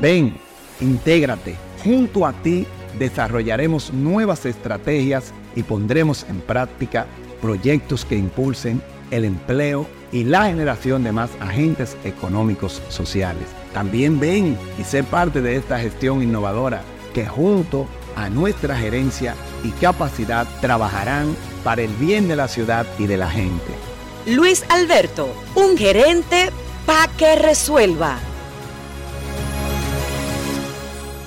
Ven, 0.00 0.34
intégrate. 0.80 1.56
Junto 1.84 2.26
a 2.26 2.32
ti 2.32 2.66
desarrollaremos 2.98 3.92
nuevas 3.92 4.46
estrategias 4.46 5.32
y 5.56 5.62
pondremos 5.62 6.24
en 6.28 6.40
práctica 6.40 7.06
proyectos 7.40 8.04
que 8.04 8.16
impulsen 8.16 8.80
el 9.10 9.24
empleo 9.24 9.86
y 10.12 10.24
la 10.24 10.46
generación 10.46 11.02
de 11.02 11.12
más 11.12 11.30
agentes 11.40 11.96
económicos 12.04 12.80
sociales. 12.88 13.61
También 13.72 14.20
ven 14.20 14.58
y 14.78 14.84
sé 14.84 15.02
parte 15.02 15.40
de 15.40 15.56
esta 15.56 15.78
gestión 15.78 16.22
innovadora 16.22 16.82
que 17.14 17.26
junto 17.26 17.86
a 18.16 18.28
nuestra 18.28 18.76
gerencia 18.76 19.34
y 19.64 19.70
capacidad 19.70 20.46
trabajarán 20.60 21.36
para 21.64 21.82
el 21.82 21.92
bien 21.94 22.28
de 22.28 22.36
la 22.36 22.48
ciudad 22.48 22.86
y 22.98 23.06
de 23.06 23.16
la 23.16 23.30
gente. 23.30 23.72
Luis 24.26 24.64
Alberto, 24.68 25.34
un 25.54 25.76
gerente 25.76 26.50
para 26.86 27.10
que 27.12 27.36
resuelva. 27.36 28.18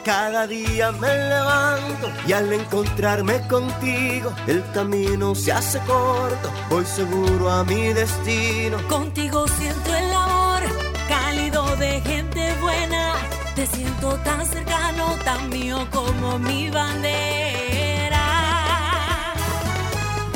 Cada 0.04 0.48
día 0.48 0.90
me 0.90 1.06
levanto 1.06 2.10
y 2.26 2.32
al 2.32 2.52
encontrarme 2.52 3.46
contigo 3.46 4.32
el 4.48 4.64
camino 4.72 5.36
se 5.36 5.52
hace 5.52 5.78
corto, 5.80 6.50
voy 6.68 6.84
seguro 6.84 7.48
a 7.48 7.62
mi 7.62 7.92
destino. 7.92 8.78
Contigo 8.88 9.46
siento 9.46 9.94
el 9.94 10.12
amor 10.12 10.62
cálido 11.08 11.76
de 11.76 12.00
gente 12.00 12.52
buena, 12.60 13.14
te 13.54 13.64
siento 13.64 14.16
tan 14.24 14.44
cercano, 14.44 15.14
tan 15.24 15.48
mío 15.50 15.86
como 15.92 16.36
mi 16.40 16.68
bandera. 16.68 18.24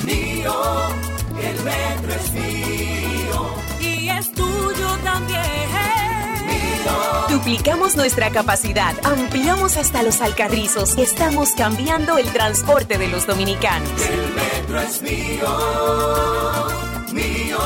Mío 0.05 0.55
el 1.47 1.63
metro 1.63 2.13
es 2.13 2.33
mío. 2.33 3.55
Y 3.81 4.09
es 4.09 4.33
tuyo 4.33 4.99
también. 5.05 5.43
Mío. 6.47 6.93
Duplicamos 7.29 7.97
nuestra 7.97 8.31
capacidad, 8.31 8.95
ampliamos 9.05 9.77
hasta 9.77 10.03
los 10.03 10.21
alcarrizos. 10.21 10.97
Estamos 10.99 11.51
cambiando 11.53 12.19
el 12.19 12.27
transporte 12.33 12.99
de 12.99 13.09
los 13.09 13.27
dominicanos. 13.27 13.91
El 14.03 14.35
metro 14.35 14.81
es 14.81 15.03
mío. 15.03 15.49
Mío. 17.13 17.59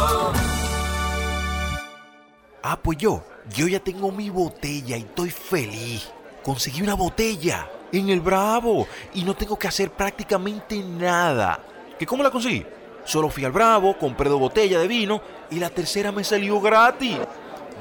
Ah, 2.63 2.79
pues 2.83 2.99
yo, 2.99 3.25
yo 3.55 3.67
ya 3.69 3.81
tengo 3.81 4.13
mi 4.13 4.29
botella 4.31 4.97
y 4.97 5.01
estoy 5.01 5.31
feliz. 5.31 6.11
Conseguí 6.43 6.83
una 6.83 6.95
botella 6.95 7.71
en 7.93 8.09
el 8.11 8.21
Bravo 8.21 8.87
y 9.15 9.25
no 9.25 9.35
tengo 9.35 9.59
que 9.59 9.69
hacer 9.69 9.91
prácticamente 9.91 10.79
nada. 10.79 11.61
¿Que 11.99 12.07
cómo 12.07 12.23
la 12.23 12.31
conseguí? 12.31 12.65
Solo 13.11 13.29
fui 13.29 13.45
al 13.45 13.51
Bravo, 13.51 13.99
compré 13.99 14.31
dos 14.31 14.39
botellas 14.39 14.81
de 14.81 14.87
vino 14.87 15.21
y 15.51 15.57
la 15.57 15.69
tercera 15.69 16.13
me 16.13 16.23
salió 16.23 16.61
gratis. 16.61 17.17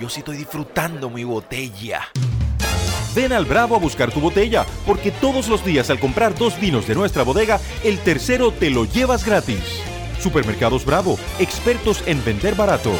Yo 0.01 0.09
sí 0.09 0.21
estoy 0.21 0.37
disfrutando 0.37 1.07
mi 1.07 1.23
botella. 1.23 2.07
Ven 3.13 3.31
al 3.33 3.45
Bravo 3.45 3.75
a 3.75 3.77
buscar 3.77 4.11
tu 4.11 4.21
botella, 4.21 4.65
porque 4.87 5.11
todos 5.11 5.47
los 5.47 5.63
días 5.63 5.91
al 5.91 5.99
comprar 5.99 6.33
dos 6.33 6.59
vinos 6.59 6.87
de 6.87 6.95
nuestra 6.95 7.21
bodega, 7.21 7.59
el 7.83 7.99
tercero 7.99 8.51
te 8.51 8.71
lo 8.71 8.85
llevas 8.85 9.23
gratis. 9.23 9.83
Supermercados 10.19 10.85
Bravo, 10.85 11.17
expertos 11.39 12.03
en 12.05 12.23
vender 12.23 12.55
barato. 12.55 12.91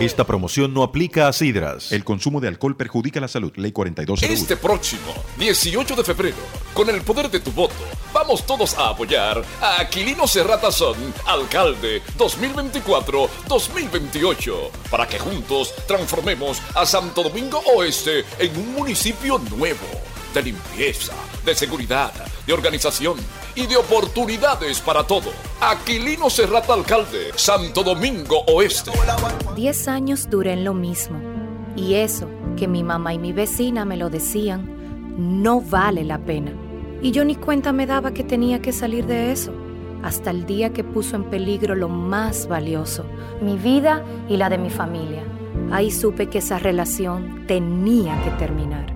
Esta 0.00 0.26
promoción 0.26 0.74
no 0.74 0.82
aplica 0.82 1.28
a 1.28 1.32
sidras. 1.32 1.90
El 1.90 2.04
consumo 2.04 2.38
de 2.40 2.48
alcohol 2.48 2.76
perjudica 2.76 3.18
la 3.18 3.28
salud. 3.28 3.50
Ley 3.56 3.72
4201. 3.72 4.34
Este 4.34 4.54
próximo 4.56 5.14
18 5.38 5.96
de 5.96 6.04
febrero, 6.04 6.36
con 6.74 6.90
el 6.90 7.00
poder 7.02 7.30
de 7.30 7.40
tu 7.40 7.50
voto, 7.52 7.74
vamos 8.12 8.44
todos 8.44 8.74
a 8.74 8.90
apoyar 8.90 9.42
a 9.60 9.80
Aquilino 9.80 10.26
Serrata 10.26 10.70
Son, 10.70 10.96
alcalde 11.24 12.02
2024-2028, 12.18 14.70
para 14.90 15.08
que 15.08 15.18
juntos 15.18 15.72
transformemos 15.86 16.60
a 16.74 16.84
Santo 16.84 17.22
Domingo 17.22 17.62
Oeste 17.74 18.26
en 18.38 18.54
un 18.56 18.74
municipio 18.74 19.38
nuevo 19.56 19.86
de 20.34 20.42
limpieza, 20.42 21.14
de 21.46 21.54
seguridad, 21.54 22.12
de 22.46 22.52
organización 22.52 23.16
y 23.54 23.66
de 23.66 23.76
oportunidades 23.76 24.80
para 24.80 25.04
todo. 25.04 25.30
Aquilino 25.60 26.28
Serrata 26.28 26.74
Alcalde, 26.74 27.30
Santo 27.36 27.82
Domingo 27.82 28.40
Oeste. 28.48 28.90
Diez 29.54 29.88
años 29.88 30.28
duré 30.28 30.52
en 30.52 30.64
lo 30.64 30.74
mismo. 30.74 31.18
Y 31.76 31.94
eso, 31.94 32.28
que 32.56 32.68
mi 32.68 32.82
mamá 32.82 33.14
y 33.14 33.18
mi 33.18 33.32
vecina 33.32 33.84
me 33.84 33.96
lo 33.96 34.10
decían, 34.10 35.14
no 35.16 35.60
vale 35.60 36.04
la 36.04 36.18
pena. 36.18 36.52
Y 37.00 37.12
yo 37.12 37.24
ni 37.24 37.36
cuenta 37.36 37.72
me 37.72 37.86
daba 37.86 38.12
que 38.12 38.24
tenía 38.24 38.60
que 38.60 38.72
salir 38.72 39.06
de 39.06 39.30
eso, 39.30 39.52
hasta 40.02 40.30
el 40.30 40.46
día 40.46 40.72
que 40.72 40.82
puso 40.82 41.16
en 41.16 41.24
peligro 41.24 41.74
lo 41.74 41.88
más 41.88 42.48
valioso, 42.48 43.04
mi 43.40 43.56
vida 43.56 44.04
y 44.28 44.36
la 44.36 44.48
de 44.48 44.58
mi 44.58 44.70
familia. 44.70 45.22
Ahí 45.70 45.90
supe 45.90 46.28
que 46.28 46.38
esa 46.38 46.58
relación 46.58 47.46
tenía 47.46 48.20
que 48.24 48.30
terminar. 48.30 48.95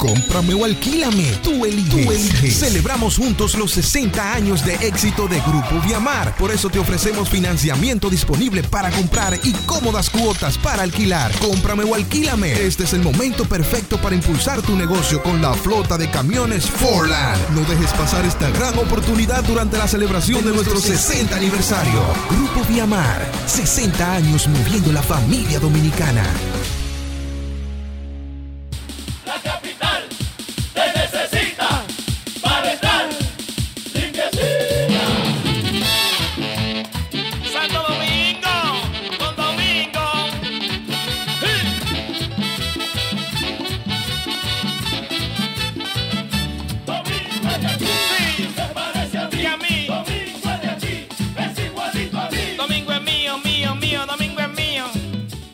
Cómprame 0.00 0.54
o 0.54 0.64
alquílame. 0.64 1.26
Tú 1.42 1.66
eliges. 1.66 2.58
Celebramos 2.58 3.18
juntos 3.18 3.54
los 3.54 3.72
60 3.72 4.32
años 4.32 4.64
de 4.64 4.72
éxito 4.76 5.28
de 5.28 5.38
Grupo 5.40 5.78
Viamar. 5.86 6.34
Por 6.36 6.50
eso 6.50 6.70
te 6.70 6.78
ofrecemos 6.78 7.28
financiamiento 7.28 8.08
disponible 8.08 8.62
para 8.62 8.90
comprar 8.90 9.38
y 9.44 9.52
cómodas 9.66 10.08
cuotas 10.08 10.56
para 10.56 10.84
alquilar. 10.84 11.30
Cómprame 11.38 11.84
o 11.84 11.94
alquílame. 11.94 12.50
Este 12.66 12.84
es 12.84 12.94
el 12.94 13.02
momento 13.02 13.44
perfecto 13.44 14.00
para 14.00 14.14
impulsar 14.14 14.62
tu 14.62 14.74
negocio 14.74 15.22
con 15.22 15.42
la 15.42 15.52
flota 15.52 15.98
de 15.98 16.08
camiones 16.10 16.64
Forland. 16.64 17.50
No 17.50 17.60
dejes 17.68 17.92
pasar 17.92 18.24
esta 18.24 18.48
gran 18.48 18.78
oportunidad 18.78 19.44
durante 19.44 19.76
la 19.76 19.86
celebración 19.86 20.42
de 20.46 20.52
nuestro 20.52 20.80
60 20.80 21.36
aniversario. 21.36 22.00
Grupo 22.30 22.64
Viamar. 22.66 23.30
60 23.44 24.14
años 24.14 24.48
moviendo 24.48 24.92
la 24.92 25.02
familia 25.02 25.60
dominicana. 25.60 26.24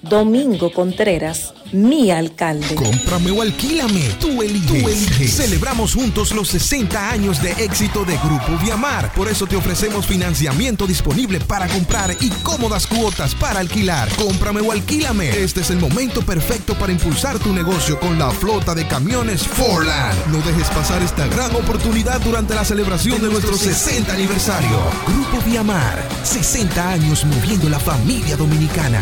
Domingo 0.09 0.71
Contreras, 0.73 1.53
mi 1.73 2.11
alcalde. 2.13 2.77
Cómprame 2.77 3.33
o 3.33 3.43
alquílame. 3.43 4.03
Tú 4.21 4.41
eliges. 4.41 5.35
Celebramos 5.35 5.95
juntos 5.95 6.33
los 6.33 6.49
60 6.49 7.11
años 7.11 7.43
de 7.43 7.51
éxito 7.53 8.05
de 8.05 8.17
Grupo 8.19 8.57
Viamar. 8.63 9.13
Por 9.15 9.29
eso 9.29 9.47
te 9.47 9.57
ofrecemos 9.57 10.07
financiamiento 10.07 10.87
disponible 10.87 11.41
para 11.41 11.67
comprar 11.67 12.17
y 12.21 12.31
cómodas 12.43 12.87
cuotas 12.87 13.35
para 13.35 13.59
alquilar. 13.59 14.09
Cómprame 14.17 14.61
o 14.61 14.71
alquílame. 14.71 15.31
Este 15.43 15.63
es 15.63 15.71
el 15.71 15.79
momento 15.79 16.23
perfecto 16.23 16.75
para 16.79 16.93
impulsar 16.93 17.39
tu 17.41 17.53
negocio 17.53 17.99
con 17.99 18.17
la 18.19 18.31
flota 18.31 18.75
de 18.75 18.87
camiones 18.87 19.43
Forland. 19.43 20.27
No 20.29 20.39
dejes 20.39 20.69
pasar 20.69 21.03
esta 21.03 21.27
gran 21.27 21.55
oportunidad 21.57 22.21
durante 22.21 22.55
la 22.55 22.65
celebración 22.65 23.21
de 23.21 23.29
nuestro 23.29 23.57
60 23.57 24.13
aniversario. 24.13 24.79
Grupo 25.07 25.43
Viamar. 25.45 26.09
60 26.23 26.91
años 26.91 27.25
moviendo 27.25 27.69
la 27.69 27.81
familia 27.81 28.37
dominicana. 28.37 29.01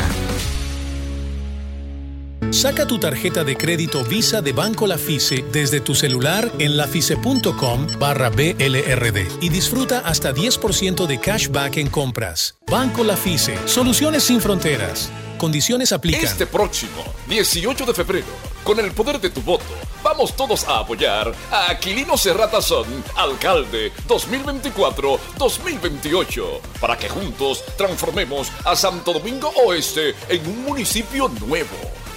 Saca 2.55 2.87
tu 2.87 2.99
tarjeta 3.01 3.43
de 3.43 3.57
crédito 3.57 4.05
Visa 4.05 4.41
de 4.41 4.53
Banco 4.53 4.87
Lafice 4.87 5.45
desde 5.51 5.81
tu 5.81 5.97
celular 5.97 6.53
en 6.61 6.77
lafice.com 6.77 7.89
barra 7.99 8.31
BLRD 8.31 9.27
y 9.41 9.49
disfruta 9.49 9.99
hasta 9.99 10.33
10% 10.33 11.09
de 11.09 11.19
cashback 11.19 11.79
en 11.79 11.91
compras. 11.91 12.57
Banco 12.71 13.03
Lafice, 13.03 13.59
soluciones 13.67 14.23
sin 14.23 14.41
fronteras. 14.41 15.11
Condiciones 15.37 15.91
aplican. 15.93 16.25
Este 16.25 16.47
próximo 16.47 17.03
18 17.29 17.87
de 17.87 17.93
febrero, 17.93 18.29
con 18.63 18.79
el 18.79 18.93
poder 18.93 19.21
de 19.21 19.31
tu 19.31 19.43
voto, 19.43 19.65
vamos 20.05 20.37
todos 20.37 20.63
a 20.65 20.79
apoyar 20.79 21.35
a 21.51 21.73
Aquilino 21.73 22.17
Serrata 22.17 22.63
Son, 22.63 22.87
alcalde 23.17 23.91
2024-2028, 24.07 26.61
para 26.81 26.97
que 26.97 27.09
juntos 27.09 27.65
transformemos 27.77 28.53
a 28.65 28.77
Santo 28.77 29.13
Domingo 29.13 29.53
Oeste 29.67 30.15
en 30.29 30.47
un 30.47 30.63
municipio 30.65 31.29
nuevo, 31.29 31.75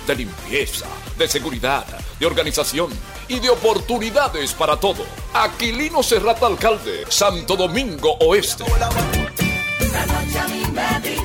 de 0.07 0.15
limpieza, 0.15 0.87
de 1.17 1.27
seguridad, 1.27 1.85
de 2.17 2.25
organización 2.25 2.89
y 3.27 3.39
de 3.39 3.49
oportunidades 3.49 4.53
para 4.53 4.79
todo. 4.79 5.05
Aquilino 5.33 6.01
Serrata, 6.01 6.47
alcalde, 6.47 7.03
Santo 7.09 7.55
Domingo 7.55 8.13
Oeste. 8.21 8.63
La 8.79 8.89
noche 10.05 10.39
a 10.39 10.47
mí 10.47 10.63
me 10.73 11.17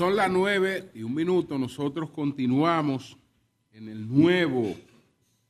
Son 0.00 0.16
las 0.16 0.30
nueve 0.30 0.88
y 0.94 1.02
un 1.02 1.14
minuto. 1.14 1.58
Nosotros 1.58 2.08
continuamos 2.08 3.18
en 3.70 3.86
el 3.86 4.08
nuevo, 4.08 4.74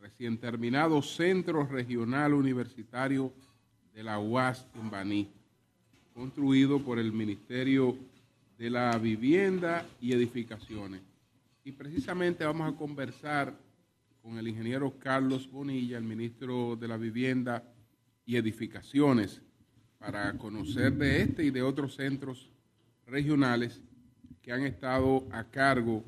recién 0.00 0.38
terminado 0.38 1.00
Centro 1.02 1.64
Regional 1.64 2.34
Universitario 2.34 3.32
de 3.94 4.02
la 4.02 4.18
UAS 4.18 4.66
en 4.74 4.90
Baní, 4.90 5.30
construido 6.12 6.82
por 6.82 6.98
el 6.98 7.12
Ministerio 7.12 7.96
de 8.58 8.70
la 8.70 8.98
Vivienda 8.98 9.86
y 10.00 10.14
Edificaciones. 10.14 11.00
Y 11.62 11.70
precisamente 11.70 12.44
vamos 12.44 12.74
a 12.74 12.76
conversar 12.76 13.56
con 14.20 14.36
el 14.36 14.48
ingeniero 14.48 14.92
Carlos 14.98 15.48
Bonilla, 15.48 15.96
el 15.96 16.02
ministro 16.02 16.74
de 16.74 16.88
la 16.88 16.96
Vivienda 16.96 17.62
y 18.26 18.34
Edificaciones, 18.34 19.42
para 20.00 20.36
conocer 20.36 20.92
de 20.94 21.22
este 21.22 21.44
y 21.44 21.50
de 21.50 21.62
otros 21.62 21.94
centros 21.94 22.50
regionales 23.06 23.80
que 24.50 24.54
han 24.54 24.66
estado 24.66 25.28
a 25.30 25.44
cargo 25.44 26.02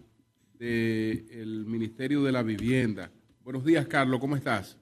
del 0.59 1.65
Ministerio 1.65 2.25
de 2.25 2.33
la 2.33 2.43
Vivienda. 2.43 3.09
Buenos 3.45 3.65
días, 3.65 3.87
Carlos, 3.87 4.19
¿cómo 4.19 4.35
estás? 4.35 4.77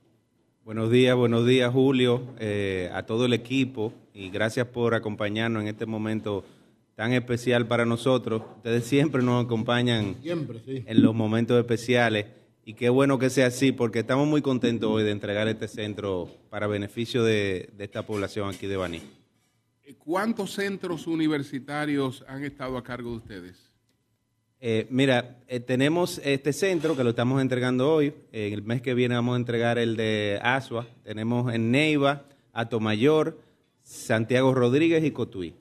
Buenos 0.64 0.90
días, 0.90 1.14
buenos 1.14 1.46
días, 1.46 1.70
Julio, 1.70 2.22
eh, 2.38 2.88
a 2.94 3.02
todo 3.02 3.26
el 3.26 3.34
equipo 3.34 3.92
y 4.14 4.30
gracias 4.30 4.66
por 4.68 4.94
acompañarnos 4.94 5.60
en 5.60 5.68
este 5.68 5.84
momento 5.84 6.42
tan 6.94 7.12
especial 7.12 7.66
para 7.66 7.84
nosotros. 7.84 8.40
Ustedes 8.56 8.84
siempre 8.84 9.22
nos 9.22 9.44
acompañan 9.44 10.16
Siempre, 10.22 10.60
sí. 10.64 10.82
en 10.86 11.02
los 11.02 11.14
momentos 11.14 11.58
especiales 11.58 12.28
y 12.64 12.72
qué 12.72 12.88
bueno 12.88 13.18
que 13.18 13.28
sea 13.28 13.48
así 13.48 13.72
porque 13.72 13.98
estamos 13.98 14.26
muy 14.26 14.40
contentos 14.40 14.88
hoy 14.90 15.02
de 15.02 15.10
entregar 15.10 15.48
este 15.48 15.68
centro 15.68 16.30
para 16.48 16.66
beneficio 16.66 17.24
de, 17.24 17.68
de 17.76 17.84
esta 17.84 18.06
población 18.06 18.48
aquí 18.48 18.66
de 18.66 18.78
Baní. 18.78 19.19
¿Cuántos 19.98 20.52
centros 20.52 21.06
universitarios 21.06 22.24
han 22.28 22.44
estado 22.44 22.76
a 22.76 22.82
cargo 22.82 23.10
de 23.10 23.16
ustedes? 23.16 23.70
Eh, 24.60 24.86
mira, 24.90 25.38
eh, 25.48 25.58
tenemos 25.58 26.20
este 26.22 26.52
centro 26.52 26.94
que 26.94 27.02
lo 27.02 27.10
estamos 27.10 27.40
entregando 27.40 27.92
hoy. 27.92 28.12
En 28.30 28.52
el 28.52 28.62
mes 28.62 28.82
que 28.82 28.92
viene 28.94 29.14
vamos 29.14 29.34
a 29.34 29.38
entregar 29.38 29.78
el 29.78 29.96
de 29.96 30.38
Asua. 30.42 30.86
Tenemos 31.02 31.52
en 31.54 31.70
Neiva, 31.70 32.24
Atomayor, 32.52 33.40
Santiago 33.82 34.54
Rodríguez 34.54 35.02
y 35.04 35.12
Cotuí. 35.12 35.54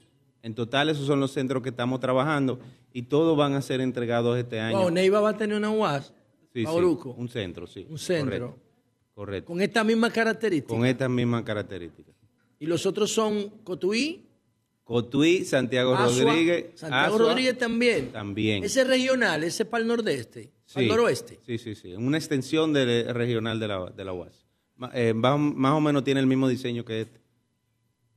En 0.43 0.53
total 0.53 0.89
esos 0.89 1.07
son 1.07 1.19
los 1.19 1.31
centros 1.31 1.63
que 1.63 1.69
estamos 1.69 1.99
trabajando 1.99 2.59
y 2.91 3.03
todos 3.03 3.37
van 3.37 3.53
a 3.53 3.61
ser 3.61 3.81
entregados 3.81 4.37
este 4.37 4.59
año. 4.59 4.79
Wow, 4.79 4.91
Neiva 4.91 5.21
va 5.21 5.29
a 5.29 5.37
tener 5.37 5.57
una 5.57 5.69
UAS. 5.69 6.13
Sí, 6.53 6.65
sí, 6.65 6.71
un 6.71 7.29
centro, 7.29 7.67
sí. 7.67 7.85
Un 7.89 7.99
centro. 7.99 8.47
Correcto. 8.47 8.61
correcto. 9.13 9.47
Con 9.47 9.61
esta 9.61 9.83
misma 9.83 10.11
característica. 10.11 10.73
Con 10.73 10.85
estas 10.85 11.09
mismas 11.09 11.43
características. 11.43 12.18
Y 12.59 12.65
los 12.65 12.85
otros 12.85 13.11
son 13.11 13.49
Cotuí, 13.63 14.25
Cotuí, 14.83 15.45
Santiago 15.45 15.95
Asua, 15.95 16.23
Rodríguez. 16.25 16.65
Santiago 16.75 17.15
Asua, 17.15 17.27
Rodríguez 17.29 17.57
también. 17.57 18.11
También. 18.11 18.63
Ese 18.63 18.83
regional, 18.83 19.43
ese 19.43 19.63
para 19.65 19.81
el 19.81 19.87
nordeste, 19.87 20.49
para 20.73 20.83
el 20.83 20.89
noroeste. 20.89 21.39
Sí, 21.45 21.57
sí, 21.59 21.75
sí. 21.75 21.93
Una 21.93 22.17
extensión 22.17 22.73
del 22.73 23.13
regional 23.13 23.59
de 23.59 23.67
la, 23.67 23.85
de 23.85 24.03
la 24.05 24.13
UAS. 24.13 24.45
Eh, 24.93 25.13
más 25.13 25.73
o 25.73 25.79
menos 25.81 26.03
tiene 26.03 26.19
el 26.21 26.25
mismo 26.27 26.47
diseño 26.47 26.83
que 26.85 27.01
este. 27.01 27.19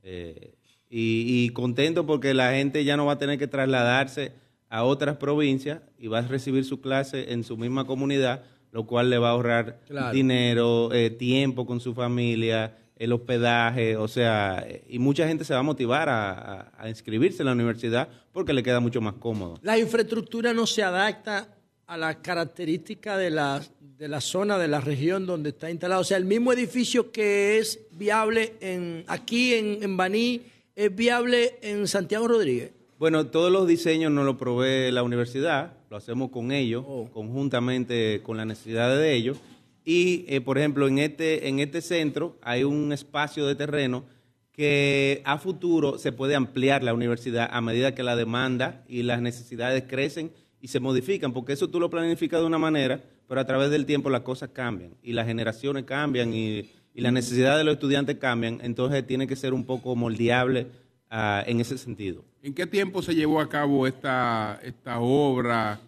Eh, 0.03 0.55
y, 0.89 1.45
y 1.45 1.49
contento 1.49 2.05
porque 2.05 2.33
la 2.33 2.51
gente 2.53 2.83
ya 2.83 2.97
no 2.97 3.05
va 3.05 3.13
a 3.13 3.17
tener 3.19 3.37
que 3.39 3.47
trasladarse 3.47 4.33
a 4.69 4.83
otras 4.83 5.17
provincias 5.17 5.81
y 5.97 6.07
va 6.07 6.19
a 6.19 6.21
recibir 6.27 6.65
su 6.65 6.81
clase 6.81 7.31
en 7.33 7.43
su 7.43 7.55
misma 7.57 7.85
comunidad 7.85 8.43
lo 8.71 8.87
cual 8.87 9.11
le 9.11 9.19
va 9.19 9.29
a 9.29 9.31
ahorrar 9.33 9.81
Claro. 9.87 10.11
dinero, 10.15 10.91
eh, 10.93 11.11
tiempo 11.11 11.67
con 11.67 11.79
su 11.79 11.93
familia, 11.93 12.75
el 13.03 13.11
hospedaje, 13.11 13.97
o 13.97 14.07
sea, 14.07 14.65
y 14.87 14.97
mucha 14.99 15.27
gente 15.27 15.43
se 15.43 15.53
va 15.53 15.59
a 15.59 15.63
motivar 15.63 16.07
a, 16.09 16.31
a- 16.31 16.71
a 16.77 16.89
inscribirse 16.89 17.41
en 17.41 17.47
la 17.47 17.51
universidad 17.53 18.07
porque 18.31 18.53
le 18.53 18.63
queda 18.63 18.79
mucho 18.79 19.01
más 19.01 19.15
cómodo. 19.15 19.59
La 19.61 19.77
infraestructura 19.77 20.53
no 20.53 20.65
se 20.65 20.83
adapta 20.83 21.47
a 21.85 21.97
las 21.97 22.15
características 22.17 23.17
de 23.19 23.29
la, 23.29 23.61
de 23.97 24.07
la 24.07 24.21
zona, 24.21 24.57
de 24.57 24.67
la 24.67 24.79
región 24.81 25.25
donde 25.25 25.49
está 25.49 25.69
instalado. 25.69 26.01
O 26.01 26.03
sea, 26.05 26.17
el 26.17 26.25
mismo 26.25 26.53
edificio 26.53 27.11
que 27.11 27.57
es 27.59 27.79
viable 27.91 28.53
en, 28.61 29.03
aquí 29.07 29.53
en, 29.53 29.83
en 29.83 29.97
Baní 29.97 30.41
es 30.75 30.95
viable 30.95 31.57
en 31.61 31.87
Santiago 31.87 32.27
Rodríguez. 32.27 32.71
Bueno, 32.97 33.27
todos 33.27 33.51
los 33.51 33.67
diseños 33.67 34.11
nos 34.13 34.25
los 34.25 34.37
provee 34.37 34.89
la 34.91 35.03
universidad, 35.03 35.73
lo 35.89 35.97
hacemos 35.97 36.31
con 36.31 36.51
ellos, 36.53 36.85
conjuntamente 37.11 38.21
con 38.23 38.37
las 38.37 38.45
necesidades 38.47 38.97
de 38.99 39.13
ellos. 39.13 39.37
Y, 39.85 40.25
eh, 40.27 40.41
por 40.41 40.57
ejemplo, 40.57 40.87
en 40.87 40.99
este, 40.99 41.47
en 41.47 41.59
este 41.59 41.81
centro 41.81 42.37
hay 42.41 42.63
un 42.63 42.93
espacio 42.93 43.45
de 43.45 43.55
terreno 43.55 44.05
que 44.51 45.21
a 45.25 45.37
futuro 45.37 45.97
se 45.97 46.11
puede 46.11 46.35
ampliar 46.35 46.83
la 46.83 46.93
universidad 46.93 47.49
a 47.51 47.61
medida 47.61 47.95
que 47.95 48.03
la 48.03 48.15
demanda 48.15 48.83
y 48.87 49.03
las 49.03 49.21
necesidades 49.21 49.83
crecen 49.87 50.31
y 50.61 50.67
se 50.67 50.79
modifican, 50.79 51.33
porque 51.33 51.53
eso 51.53 51.69
tú 51.69 51.79
lo 51.79 51.89
planificas 51.89 52.39
de 52.39 52.45
una 52.45 52.59
manera, 52.59 53.01
pero 53.27 53.41
a 53.41 53.45
través 53.45 53.71
del 53.71 53.85
tiempo 53.85 54.09
las 54.09 54.21
cosas 54.21 54.49
cambian 54.53 54.93
y 55.01 55.13
las 55.13 55.25
generaciones 55.25 55.83
cambian 55.83 56.33
y, 56.33 56.69
y 56.93 57.01
las 57.01 57.11
necesidades 57.11 57.57
de 57.57 57.63
los 57.63 57.73
estudiantes 57.73 58.17
cambian, 58.17 58.59
entonces 58.61 59.05
tiene 59.05 59.27
que 59.27 59.35
ser 59.35 59.53
un 59.53 59.65
poco 59.65 59.95
moldeable 59.95 60.67
ah, 61.09 61.43
en 61.45 61.59
ese 61.59 61.77
sentido. 61.77 62.23
¿En 62.41 62.53
qué 62.53 62.67
tiempo 62.67 63.01
se 63.01 63.15
llevó 63.15 63.39
a 63.39 63.49
cabo 63.49 63.87
esta, 63.87 64.59
esta 64.63 64.99
obra? 64.99 65.79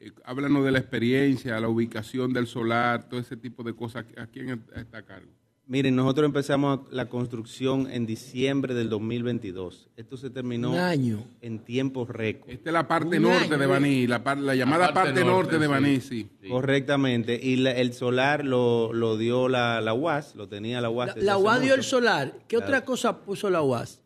Eh, 0.00 0.12
háblanos 0.24 0.64
de 0.64 0.70
la 0.72 0.78
experiencia, 0.78 1.60
la 1.60 1.68
ubicación 1.68 2.32
del 2.32 2.46
solar, 2.46 3.08
todo 3.08 3.20
ese 3.20 3.36
tipo 3.36 3.62
de 3.62 3.74
cosas. 3.74 4.06
¿A 4.16 4.26
quién 4.26 4.64
está 4.74 4.98
a 4.98 5.02
cargo? 5.02 5.28
Miren, 5.66 5.94
nosotros 5.94 6.24
empezamos 6.26 6.80
la 6.90 7.08
construcción 7.08 7.88
en 7.88 8.04
diciembre 8.04 8.74
del 8.74 8.88
2022. 8.88 9.88
Esto 9.96 10.16
se 10.16 10.28
terminó 10.30 10.72
Un 10.72 10.78
año. 10.78 11.24
en 11.42 11.60
tiempo 11.60 12.04
récord. 12.06 12.50
Esta 12.50 12.70
es 12.70 12.72
la 12.72 12.88
parte 12.88 13.18
Un 13.18 13.24
norte 13.24 13.44
año. 13.44 13.58
de 13.58 13.66
Baní, 13.66 14.06
la, 14.08 14.24
par- 14.24 14.38
la 14.38 14.56
llamada 14.56 14.92
parte, 14.92 15.22
norte, 15.24 15.58
de 15.60 15.68
Baní, 15.68 16.00
sí. 16.00 16.28
Correctamente. 16.48 17.38
Y 17.40 17.54
la- 17.56 17.70
el 17.76 17.92
solar 17.92 18.44
lo, 18.44 18.92
lo 18.92 19.16
dio 19.16 19.48
la, 19.48 19.80
la 19.80 19.94
UAS, 19.94 20.34
lo 20.34 20.48
tenía 20.48 20.80
la 20.80 20.90
UAS. 20.90 21.16
La, 21.18 21.36
UAS 21.38 21.60
dio 21.60 21.68
mucho. 21.68 21.74
el 21.76 21.84
solar. 21.84 22.32
¿Qué 22.48 22.56
Claro. 22.56 22.64
otra 22.66 22.84
cosa 22.84 23.20
puso 23.22 23.48
la 23.48 23.62
UAS? 23.62 24.00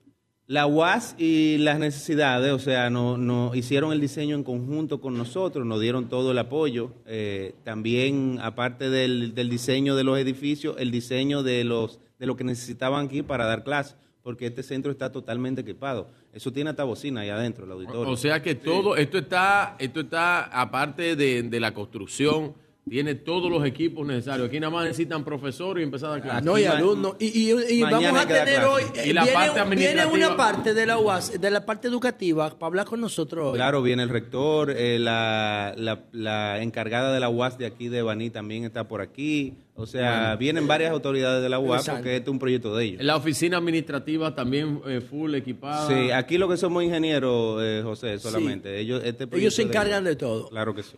La 0.47 0.67
UAS 0.67 1.15
y 1.19 1.57
las 1.59 1.79
necesidades, 1.79 2.53
o 2.53 2.59
sea, 2.59 2.91
no, 2.91 3.17
no 3.17 3.55
hicieron 3.55 3.93
el 3.93 4.01
diseño 4.01 4.37
en 4.37 4.45
conjunto 4.45 5.01
con 5.01 5.17
nosotros, 5.17 5.65
nos 5.65 5.81
dieron 5.81 6.11
todo 6.11 6.33
el 6.33 6.39
apoyo. 6.39 6.93
Eh, 7.07 7.55
también, 7.65 8.39
aparte 8.43 8.91
del, 8.91 9.35
del 9.35 9.49
diseño 9.49 9.97
de 9.97 10.05
los 10.05 10.19
edificios, 10.19 10.77
el 10.79 10.91
diseño 10.91 11.43
de 11.43 11.65
los 11.65 11.99
de 12.19 12.27
lo 12.27 12.37
que 12.37 12.45
necesitaban 12.45 13.07
aquí 13.07 13.23
para 13.23 13.47
dar 13.47 13.65
clases, 13.65 13.97
porque 14.23 14.47
este 14.47 14.63
centro 14.63 14.91
está 14.91 15.13
totalmente 15.13 15.61
equipado. 15.61 16.09
Eso 16.33 16.53
tiene 16.53 16.71
hasta 16.71 16.85
bocina 16.85 17.21
ahí 17.21 17.29
adentro, 17.29 17.65
el 17.65 17.73
auditorio. 17.73 18.13
O 18.13 18.17
sea 18.17 18.43
que 18.43 18.55
todo 18.55 18.97
esto 18.97 19.19
está, 19.19 19.77
esto 19.79 20.01
está 20.01 20.45
aparte 20.45 21.17
de, 21.17 21.43
de 21.43 21.61
la 21.61 21.75
construcción, 21.75 22.55
tiene 22.89 23.15
todos 23.15 23.51
los 23.51 23.65
equipos 23.65 24.07
necesarios. 24.07 24.49
Aquí 24.49 24.61
nada 24.61 24.71
más 24.71 24.85
necesitan 24.85 25.25
profesores 25.25 25.81
y 25.81 25.85
empezar 25.85 26.19
a 26.19 26.21
clases. 26.23 26.45
No, 26.45 26.59
y 26.59 26.65
alumnos. 26.65 27.17
Y, 27.19 27.51
y- 27.51 27.79
y 27.79 27.81
Mañana 27.81 28.13
vamos 28.13 28.25
a 28.25 28.29
tener 28.29 28.65
hoy. 28.65 28.83
eh, 28.95 29.09
Y 29.09 29.13
la 29.15 29.23
viene, 29.25 29.35
parte 29.39 29.51
viene 29.55 29.61
administrativa. 30.01 30.13
una 30.29 30.37
parte 30.37 30.75
de 30.75 30.87
la 30.87 30.99
UAS, 30.99 31.41
de 31.41 31.51
la 31.51 31.65
parte 31.65 31.89
educativa, 31.89 32.51
para 32.51 32.67
hablar 32.67 32.87
con 32.87 33.01
nosotros 33.01 33.49
hoy. 33.53 33.55
Claro, 33.55 33.83
viene 33.83 34.03
el 34.03 34.11
rector, 34.11 34.71
eh, 34.71 34.99
la, 34.99 35.73
la- 35.79 36.05
la 36.13 36.63
encargada 36.63 37.13
de 37.13 37.21
la 37.21 37.29
UAS 37.31 37.57
de 37.59 37.67
aquí 37.67 37.89
de 37.89 38.03
Baní 38.03 38.29
también 38.31 38.65
está 38.65 38.87
por 38.87 39.01
aquí. 39.01 39.55
O 39.77 39.87
sea, 39.87 40.21
Bueno. 40.21 40.37
vienen 40.39 40.67
varias 40.69 40.93
autoridades 40.93 41.43
de 41.43 41.49
la 41.49 41.59
UAS 41.59 41.81
Exacto. 41.81 41.99
porque 42.01 42.17
este 42.17 42.29
es 42.31 42.33
un 42.33 42.39
proyecto 42.39 42.77
de 42.77 42.85
ellos. 42.85 43.03
La 43.03 43.17
oficina 43.17 43.57
administrativa 43.57 44.35
también 44.35 44.81
eh, 44.87 45.01
full 45.01 45.35
equipada. 45.35 45.89
Sí, 45.89 46.11
aquí 46.13 46.39
lo 46.39 46.49
que 46.49 46.57
somos 46.59 46.85
ingenieros, 46.85 47.61
eh, 47.63 47.81
José, 47.83 48.19
solamente. 48.21 48.79
Ellos, 48.79 49.01
este 49.05 49.27
proyecto 49.27 49.37
Ellos 49.39 49.55
se 49.55 49.63
de 49.63 49.69
encargan 49.69 50.05
de 50.05 50.15
todo. 50.17 50.49
Claro 50.51 50.75
que 50.75 50.83
sí. 50.85 50.97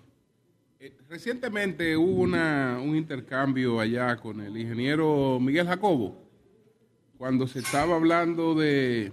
Recientemente 1.09 1.97
hubo 1.97 2.23
un 2.23 2.97
intercambio 2.97 3.81
allá 3.81 4.17
con 4.17 4.41
el 4.41 4.57
ingeniero 4.57 5.39
Miguel 5.41 5.67
Jacobo, 5.67 6.23
cuando 7.17 7.47
se 7.47 7.61
estaba 7.61 7.97
hablando 7.97 8.55
de, 8.55 9.13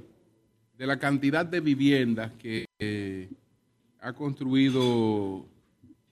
la 0.77 0.99
cantidad 0.99 1.45
de 1.45 1.61
viviendas 1.61 2.33
que 2.33 2.65
eh, 2.79 3.29
ha 4.01 4.11
construido 4.11 5.45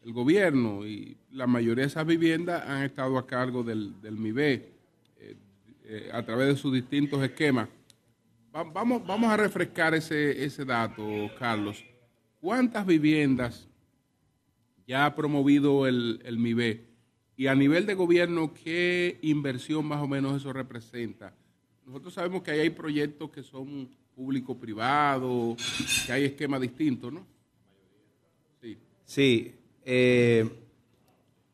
el 0.06 0.14
gobierno 0.14 0.86
y 0.86 1.18
la 1.32 1.48
mayoría 1.48 1.84
de 1.84 1.90
esas 1.90 2.06
viviendas 2.06 2.64
han 2.65 2.84
estado 2.84 3.18
a 3.18 3.28
cargo 3.28 3.61
del, 3.61 3.99
del 4.02 4.15
MIBE 4.15 4.53
eh, 5.19 5.36
eh, 5.84 6.10
a 6.14 6.23
través 6.23 6.48
de 6.48 6.56
sus 6.56 6.73
distintos 6.73 7.22
esquemas. 7.22 7.68
Va- 8.56 8.64
vamos, 8.64 9.30
a 9.30 9.36
refrescar 9.36 9.94
ese 9.95 10.64
dato, 10.64 11.03
Carlos. 11.38 11.84
¿Cuántas 12.40 12.86
viviendas 12.86 13.68
ya 14.88 15.06
ha 15.06 15.16
promovido 15.16 15.88
el, 15.88 16.22
el 16.26 16.38
MIBE? 16.38 16.86
Y 17.38 17.48
a 17.48 17.56
nivel 17.56 17.86
de 17.86 17.95
gobierno, 17.95 18.53
¿qué 18.53 19.18
inversión 19.22 19.86
más 19.86 20.02
o 20.02 20.08
menos 20.08 20.36
eso 20.36 20.53
representa? 20.53 21.34
Nosotros 21.86 22.14
sabemos 22.14 22.44
que 22.44 22.52
ahí 22.52 22.60
hay 22.60 22.70
proyectos 22.70 23.32
que 23.32 23.44
son 23.44 23.90
público-privado, 24.16 25.56
que 26.06 26.12
hay 26.12 26.26
esquemas 26.26 26.62
distintos, 26.62 27.12
¿no? 27.12 27.26
Sí. 28.62 28.78
Sí, 29.06 29.56
eh, 29.84 30.48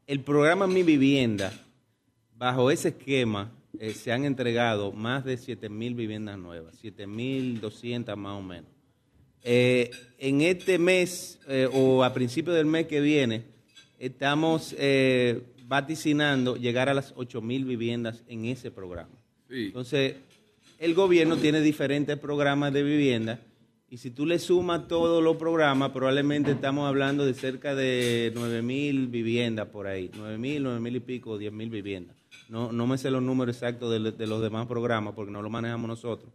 el 0.05 0.19
programa 0.21 0.67
Mi 0.67 0.83
Vivienda, 0.83 1.53
bajo 2.35 2.69
ese 2.69 2.89
esquema, 2.89 3.51
eh, 3.79 3.93
se 3.93 4.11
han 4.11 4.25
entregado 4.25 4.91
más 4.91 5.23
de 5.23 5.37
7.000 5.37 5.95
viviendas 5.95 6.37
nuevas, 6.37 6.83
7.200 6.83 8.15
más 8.15 8.33
o 8.33 8.41
menos. 8.41 8.76
Eh, 9.49 9.91
en 10.19 10.41
este 10.41 10.77
mes 10.77 11.39
eh, 11.47 11.69
o 11.71 12.03
a 12.03 12.13
principios 12.13 12.53
del 12.57 12.65
mes 12.65 12.85
que 12.85 12.99
viene, 12.99 13.45
estamos 13.97 14.75
eh, 14.77 15.41
vaticinando 15.63 16.57
llegar 16.57 16.89
a 16.89 16.93
las 16.93 17.15
8.000 17.15 17.65
viviendas 17.65 18.25
en 18.27 18.43
ese 18.43 18.71
programa. 18.71 19.15
Entonces, 19.49 20.15
el 20.79 20.93
gobierno 20.93 21.37
tiene 21.37 21.61
diferentes 21.61 22.17
programas 22.17 22.73
de 22.73 22.83
vivienda 22.83 23.39
y 23.89 23.99
si 23.99 24.11
tú 24.11 24.25
le 24.25 24.37
sumas 24.37 24.89
todos 24.89 25.23
los 25.23 25.37
programas, 25.37 25.91
probablemente 25.91 26.51
estamos 26.51 26.85
hablando 26.85 27.25
de 27.25 27.33
cerca 27.33 27.73
de 27.73 28.33
9.000 28.35 29.09
viviendas 29.09 29.69
por 29.69 29.87
ahí, 29.87 30.09
9.000, 30.09 30.61
9.000 30.61 30.95
y 30.97 30.99
pico, 30.99 31.39
10.000 31.39 31.69
viviendas. 31.69 32.17
No, 32.49 32.73
no 32.73 32.85
me 32.85 32.97
sé 32.97 33.11
los 33.11 33.23
números 33.23 33.55
exactos 33.55 33.91
de, 33.91 34.11
de 34.11 34.27
los 34.27 34.41
demás 34.41 34.67
programas 34.67 35.13
porque 35.13 35.31
no 35.31 35.41
los 35.41 35.49
manejamos 35.49 35.87
nosotros. 35.87 36.33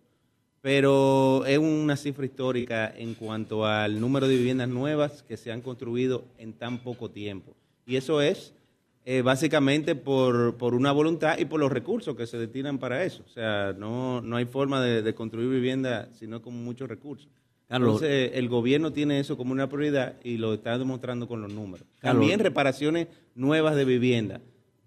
Pero 0.62 1.44
es 1.44 1.58
una 1.58 1.96
cifra 1.96 2.24
histórica 2.24 2.92
en 2.96 3.14
cuanto 3.14 3.66
al 3.66 4.00
número 4.00 4.28
de 4.28 4.36
viviendas 4.36 4.68
nuevas 4.68 5.24
que 5.24 5.36
se 5.36 5.50
han 5.50 5.60
construido 5.60 6.24
en 6.38 6.52
tan 6.52 6.78
poco 6.78 7.10
tiempo. 7.10 7.54
Y 7.84 7.96
eso 7.96 8.22
es 8.22 8.54
eh, 9.04 9.22
básicamente 9.22 9.96
por, 9.96 10.56
por 10.56 10.74
una 10.74 10.92
voluntad 10.92 11.36
y 11.36 11.46
por 11.46 11.58
los 11.58 11.72
recursos 11.72 12.16
que 12.16 12.28
se 12.28 12.38
destinan 12.38 12.78
para 12.78 13.02
eso. 13.02 13.24
O 13.26 13.28
sea, 13.28 13.74
no, 13.76 14.20
no 14.20 14.36
hay 14.36 14.44
forma 14.44 14.80
de, 14.80 15.02
de 15.02 15.14
construir 15.14 15.48
vivienda 15.48 16.08
sino 16.14 16.40
con 16.40 16.54
muchos 16.62 16.88
recursos. 16.88 17.28
Carlos. 17.68 17.94
Entonces, 17.94 18.30
el 18.34 18.48
gobierno 18.48 18.92
tiene 18.92 19.18
eso 19.18 19.36
como 19.36 19.50
una 19.50 19.68
prioridad 19.68 20.14
y 20.22 20.36
lo 20.36 20.54
está 20.54 20.78
demostrando 20.78 21.26
con 21.26 21.42
los 21.42 21.52
números. 21.52 21.88
Carlos. 21.98 22.20
También 22.20 22.38
reparaciones 22.38 23.08
nuevas 23.34 23.74
de 23.74 23.84
vivienda. 23.84 24.40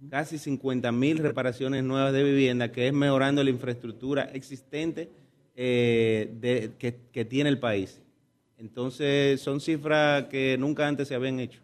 Casi 0.09 0.37
50 0.37 0.91
mil 0.93 1.17
reparaciones 1.17 1.83
nuevas 1.83 2.13
de 2.13 2.23
vivienda, 2.23 2.71
que 2.71 2.87
es 2.87 2.93
mejorando 2.93 3.43
la 3.43 3.49
infraestructura 3.49 4.23
existente 4.33 5.09
eh, 5.55 6.33
de- 6.39 6.71
que, 6.77 6.95
que 7.11 7.25
tiene 7.25 7.49
el 7.49 7.59
país. 7.59 8.01
Entonces, 8.57 9.41
son 9.41 9.59
cifras 9.59 10.25
que 10.25 10.57
nunca 10.59 10.87
antes 10.87 11.07
se 11.07 11.15
habían 11.15 11.39
hecho. 11.39 11.59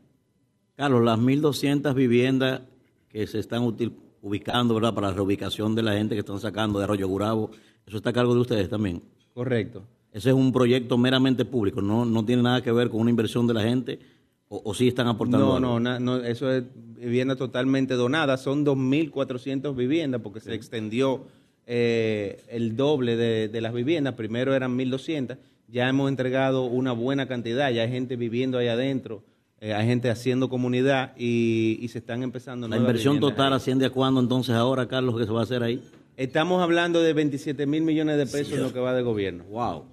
Carlos, 0.76 1.04
las 1.04 1.20
1.200 1.20 1.94
viviendas 1.94 2.62
que 3.10 3.28
se 3.28 3.40
están 3.40 3.64
util- 3.64 3.94
ubicando 4.22 4.74
¿verdad? 4.76 4.94
para 4.94 5.08
la 5.10 5.14
reubicación 5.14 5.76
de 5.76 5.84
la 5.84 5.94
gente 5.94 6.16
que 6.16 6.20
están 6.20 6.40
sacando 6.40 6.80
de 6.80 6.86
Arroyo 6.86 7.08
Gurabo, 7.08 7.52
eso 7.86 7.98
está 7.98 8.10
a 8.10 8.14
cargo 8.14 8.34
de 8.34 8.42
ustedes 8.42 8.70
también. 8.70 9.02
Correcto. 9.34 9.84
Ese 10.12 10.30
es 10.30 10.36
un 10.36 10.52
proyecto 10.52 10.98
meramente 10.98 11.46
público, 11.46 11.82
no, 11.82 12.04
no 12.06 12.26
tiene 12.26 12.42
nada 12.44 12.62
que 12.62 12.72
ver 12.72 12.90
con 12.90 13.00
una 13.02 13.10
inversión 13.10 13.48
de 13.48 13.54
la 13.54 13.62
gente 13.64 14.00
o, 14.50 14.62
o 14.66 14.74
sí 14.74 14.90
están 14.90 15.08
aportando 15.08 15.46
No, 15.46 15.56
algo? 15.56 15.80
no, 15.80 16.00
no, 16.00 16.18
eso 16.18 16.52
es 16.52 16.64
vivienda 16.76 17.38
totalmente 17.38 17.94
donada. 17.94 18.36
Son 18.38 18.66
2.400 18.66 19.74
viviendas 19.76 20.20
porque 20.22 20.42
se 20.42 20.54
extendió 20.54 21.26
eh, 21.74 22.44
el 22.50 22.76
doble 22.76 23.16
de, 23.16 23.48
de 23.48 23.62
las 23.62 23.74
viviendas. 23.74 24.16
Primero 24.16 24.54
eran 24.54 24.78
1.200. 24.78 25.38
Ya 25.70 25.88
hemos 25.88 26.10
entregado 26.10 26.64
una 26.66 26.92
buena 26.92 27.28
cantidad. 27.30 27.72
Ya 27.72 27.84
hay 27.84 27.90
gente 27.90 28.18
viviendo 28.18 28.58
ahí 28.58 28.68
adentro. 28.68 29.24
eh, 29.62 29.74
hay 29.74 29.86
gente 29.88 30.10
haciendo 30.10 30.50
comunidad 30.50 31.14
y, 31.18 31.78
y 31.82 31.88
se 31.88 32.00
están 32.00 32.24
empezando 32.24 32.68
La 32.68 32.76
inversión 32.76 33.20
total 33.22 33.54
ahí. 33.54 33.58
asciende 33.58 33.86
a 33.86 33.90
cuándo 33.90 34.20
entonces 34.20 34.54
ahora, 34.54 34.86
Carlos, 34.90 35.18
que 35.18 35.26
se 35.26 35.32
va 35.32 35.40
a 35.40 35.44
hacer 35.44 35.64
ahí? 35.64 35.82
Estamos 36.18 36.62
hablando 36.62 37.02
de 37.02 37.14
27 37.14 37.66
mil 37.66 37.84
millones 37.84 38.18
de 38.18 38.26
pesos 38.26 38.54
en 38.58 38.64
lo 38.64 38.74
que 38.74 38.80
va 38.80 38.94
de 38.94 39.02
gobierno. 39.02 39.46
Wow. 39.46 39.86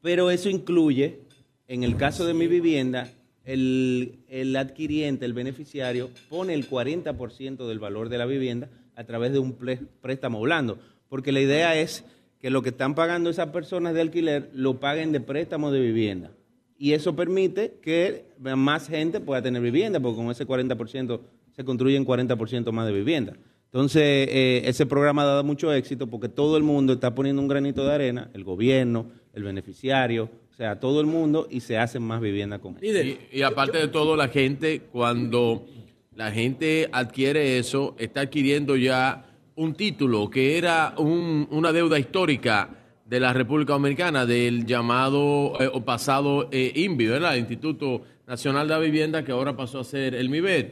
Pero 0.00 0.30
eso 0.30 0.48
incluye, 0.48 1.20
en 1.68 1.82
el 1.84 1.96
caso 1.96 2.24
de 2.24 2.32
mi 2.32 2.46
vivienda, 2.46 3.10
el, 3.44 4.20
el 4.28 4.56
adquiriente, 4.56 5.26
el 5.26 5.34
beneficiario, 5.34 6.08
pone 6.30 6.54
el 6.54 6.66
40% 6.68 7.68
del 7.68 7.78
valor 7.78 8.08
de 8.08 8.16
la 8.16 8.24
vivienda 8.26 8.70
a 8.96 9.04
través 9.04 9.32
de 9.32 9.38
un 9.38 9.56
préstamo 10.00 10.40
blando. 10.40 10.78
Porque 11.10 11.32
la 11.32 11.40
idea 11.40 11.78
es 11.78 12.04
que 12.38 12.48
lo 12.48 12.62
que 12.62 12.70
están 12.70 12.94
pagando 12.94 13.28
esas 13.28 13.48
personas 13.48 13.92
de 13.92 14.00
alquiler 14.00 14.48
lo 14.54 14.80
paguen 14.80 15.12
de 15.12 15.20
préstamo 15.20 15.70
de 15.70 15.80
vivienda. 15.80 16.30
Y 16.78 16.92
eso 16.94 17.14
permite 17.14 17.74
que 17.82 18.24
más 18.38 18.88
gente 18.88 19.20
pueda 19.20 19.42
tener 19.42 19.60
vivienda, 19.60 20.00
porque 20.00 20.16
con 20.16 20.30
ese 20.30 20.46
40% 20.46 21.20
se 21.54 21.64
construyen 21.64 22.06
40% 22.06 22.72
más 22.72 22.86
de 22.86 22.92
vivienda. 22.94 23.34
Entonces, 23.66 24.02
eh, 24.02 24.62
ese 24.64 24.86
programa 24.86 25.22
ha 25.22 25.26
dado 25.26 25.44
mucho 25.44 25.72
éxito 25.74 26.06
porque 26.06 26.30
todo 26.30 26.56
el 26.56 26.62
mundo 26.62 26.94
está 26.94 27.14
poniendo 27.14 27.42
un 27.42 27.48
granito 27.48 27.84
de 27.84 27.92
arena, 27.92 28.30
el 28.32 28.44
gobierno, 28.44 29.10
el 29.34 29.42
beneficiario, 29.42 30.30
o 30.50 30.54
sea, 30.54 30.80
todo 30.80 31.00
el 31.00 31.06
mundo, 31.06 31.46
y 31.50 31.60
se 31.60 31.76
hacen 31.76 32.02
más 32.02 32.20
viviendas 32.20 32.60
con 32.60 32.76
eso. 32.80 32.84
Y, 32.84 33.18
y 33.30 33.42
aparte 33.42 33.78
de 33.78 33.88
todo, 33.88 34.16
la 34.16 34.28
gente, 34.28 34.80
cuando 34.90 35.66
la 36.14 36.30
gente 36.32 36.88
adquiere 36.92 37.58
eso, 37.58 37.94
está 37.98 38.22
adquiriendo 38.22 38.76
ya 38.76 39.29
un 39.56 39.74
título 39.74 40.28
que 40.30 40.56
era 40.58 40.94
un- 40.98 41.46
una 41.50 41.72
deuda 41.72 41.98
histórica 41.98 42.70
de 43.04 43.20
la 43.20 43.32
República 43.32 43.72
Dominicana, 43.72 44.24
del 44.26 44.64
llamado 44.66 45.54
eh, 45.60 45.68
o 45.72 45.84
pasado 45.84 46.48
eh, 46.52 46.72
INVI, 46.76 47.06
¿verdad? 47.06 47.34
Instituto 47.36 48.02
Nacional 48.26 48.68
de 48.68 48.74
la 48.74 48.80
Vivienda, 48.80 49.24
que 49.24 49.32
ahora 49.32 49.56
pasó 49.56 49.80
a 49.80 49.84
ser 49.84 50.14
el 50.14 50.28
MIBED, 50.28 50.66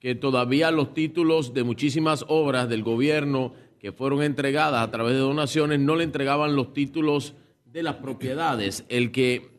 que 0.00 0.14
todavía 0.14 0.70
los 0.70 0.94
títulos 0.94 1.52
de 1.52 1.62
muchísimas 1.64 2.24
obras 2.28 2.68
del 2.68 2.82
gobierno 2.82 3.52
que 3.78 3.92
fueron 3.92 4.22
entregadas 4.22 4.82
a 4.82 4.90
través 4.90 5.12
de 5.14 5.18
donaciones 5.20 5.78
no 5.80 5.96
le 5.96 6.04
entregaban 6.04 6.56
los 6.56 6.72
títulos 6.72 7.34
de 7.66 7.82
las 7.82 7.96
propiedades. 7.96 8.84
El 8.88 9.10
que 9.12 9.50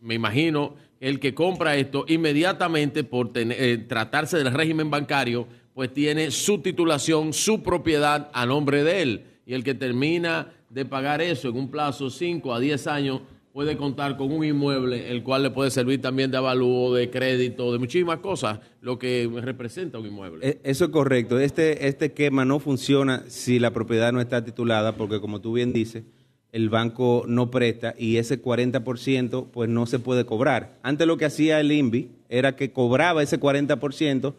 me 0.00 0.14
imagino, 0.14 0.74
el 0.98 1.20
que 1.20 1.34
compra 1.34 1.76
esto 1.76 2.04
inmediatamente 2.08 3.04
por 3.04 3.30
eh, 3.34 3.84
tratarse 3.88 4.38
del 4.38 4.52
régimen 4.52 4.90
bancario, 4.90 5.46
pues 5.76 5.92
tiene 5.92 6.30
su 6.30 6.60
titulación, 6.62 7.34
su 7.34 7.62
propiedad 7.62 8.30
a 8.32 8.46
nombre 8.46 8.82
de 8.82 9.02
él. 9.02 9.24
Y 9.44 9.52
el 9.52 9.62
que 9.62 9.74
termina 9.74 10.50
de 10.70 10.86
pagar 10.86 11.20
eso 11.20 11.50
en 11.50 11.56
un 11.56 11.70
plazo 11.70 12.08
5 12.08 12.54
a 12.54 12.58
10 12.58 12.86
años 12.86 13.20
puede 13.52 13.76
contar 13.76 14.16
con 14.16 14.32
un 14.32 14.42
inmueble, 14.42 15.10
el 15.10 15.22
cual 15.22 15.42
le 15.42 15.50
puede 15.50 15.70
servir 15.70 16.00
también 16.00 16.30
de 16.30 16.38
avalúo, 16.38 16.94
de 16.94 17.10
crédito, 17.10 17.74
de 17.74 17.78
muchísimas 17.78 18.20
cosas, 18.20 18.60
lo 18.80 18.98
que 18.98 19.30
representa 19.42 19.98
un 19.98 20.06
inmueble. 20.06 20.48
E- 20.48 20.60
Eso 20.64 20.86
es 20.86 20.90
correcto. 20.90 21.38
Este, 21.38 21.86
este 21.88 22.12
quema 22.12 22.46
no 22.46 22.58
funciona 22.58 23.24
si 23.28 23.58
la 23.58 23.70
propiedad 23.74 24.14
no 24.14 24.22
está 24.22 24.42
titulada, 24.42 24.96
porque 24.96 25.20
como 25.20 25.42
tú 25.42 25.52
bien 25.52 25.74
dices, 25.74 26.04
el 26.52 26.70
banco 26.70 27.24
no 27.28 27.50
presta 27.50 27.94
y 27.98 28.16
ese 28.16 28.40
40% 28.42 29.48
pues 29.52 29.68
no 29.68 29.84
se 29.84 29.98
puede 29.98 30.24
cobrar. 30.24 30.78
Antes 30.82 31.06
lo 31.06 31.18
que 31.18 31.26
hacía 31.26 31.60
el 31.60 31.70
INVI 31.70 32.12
era 32.30 32.56
que 32.56 32.72
cobraba 32.72 33.22
ese 33.22 33.38
40%, 33.38 34.32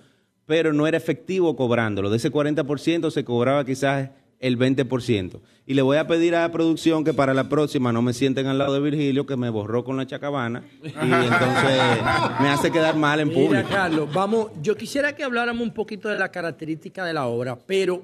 pero 0.48 0.74
no 0.74 0.88
era 0.88 0.98
efectivo 0.98 1.56
cobrándolo. 1.56 2.10
De 2.10 2.18
ese 2.18 2.32
40% 2.32 3.12
se 3.12 3.24
cobraba 3.24 3.64
quizás 3.66 4.10
el 4.40 4.58
20%. 4.58 5.42
Y 5.66 5.74
le 5.74 5.82
voy 5.82 5.98
a 5.98 6.08
pedir 6.08 6.36
a 6.36 6.42
la 6.42 6.52
producción 6.52 7.04
que 7.04 7.14
para 7.14 7.34
la 7.34 7.50
próxima 7.50 7.92
no 7.92 8.02
me 8.02 8.14
sienten 8.14 8.48
al 8.48 8.58
lado 8.58 8.74
de 8.74 8.80
Virgilio, 8.80 9.26
que 9.26 9.36
me 9.36 9.50
borró 9.50 9.84
con 9.84 9.98
la 9.98 10.08
chacabana 10.08 10.64
y 10.82 10.88
entonces 10.92 11.82
me 12.40 12.48
hace 12.48 12.72
quedar 12.72 12.96
mal 12.96 13.20
en 13.20 13.28
Mira, 13.28 13.42
público. 13.42 13.70
Carlos, 13.70 14.14
vamos, 14.14 14.52
yo 14.62 14.76
quisiera 14.78 15.14
que 15.14 15.24
habláramos 15.24 15.64
un 15.64 15.74
poquito 15.74 16.08
de 16.08 16.18
la 16.18 16.32
característica 16.32 17.04
de 17.04 17.14
la 17.14 17.26
obra, 17.26 17.58
pero 17.58 18.02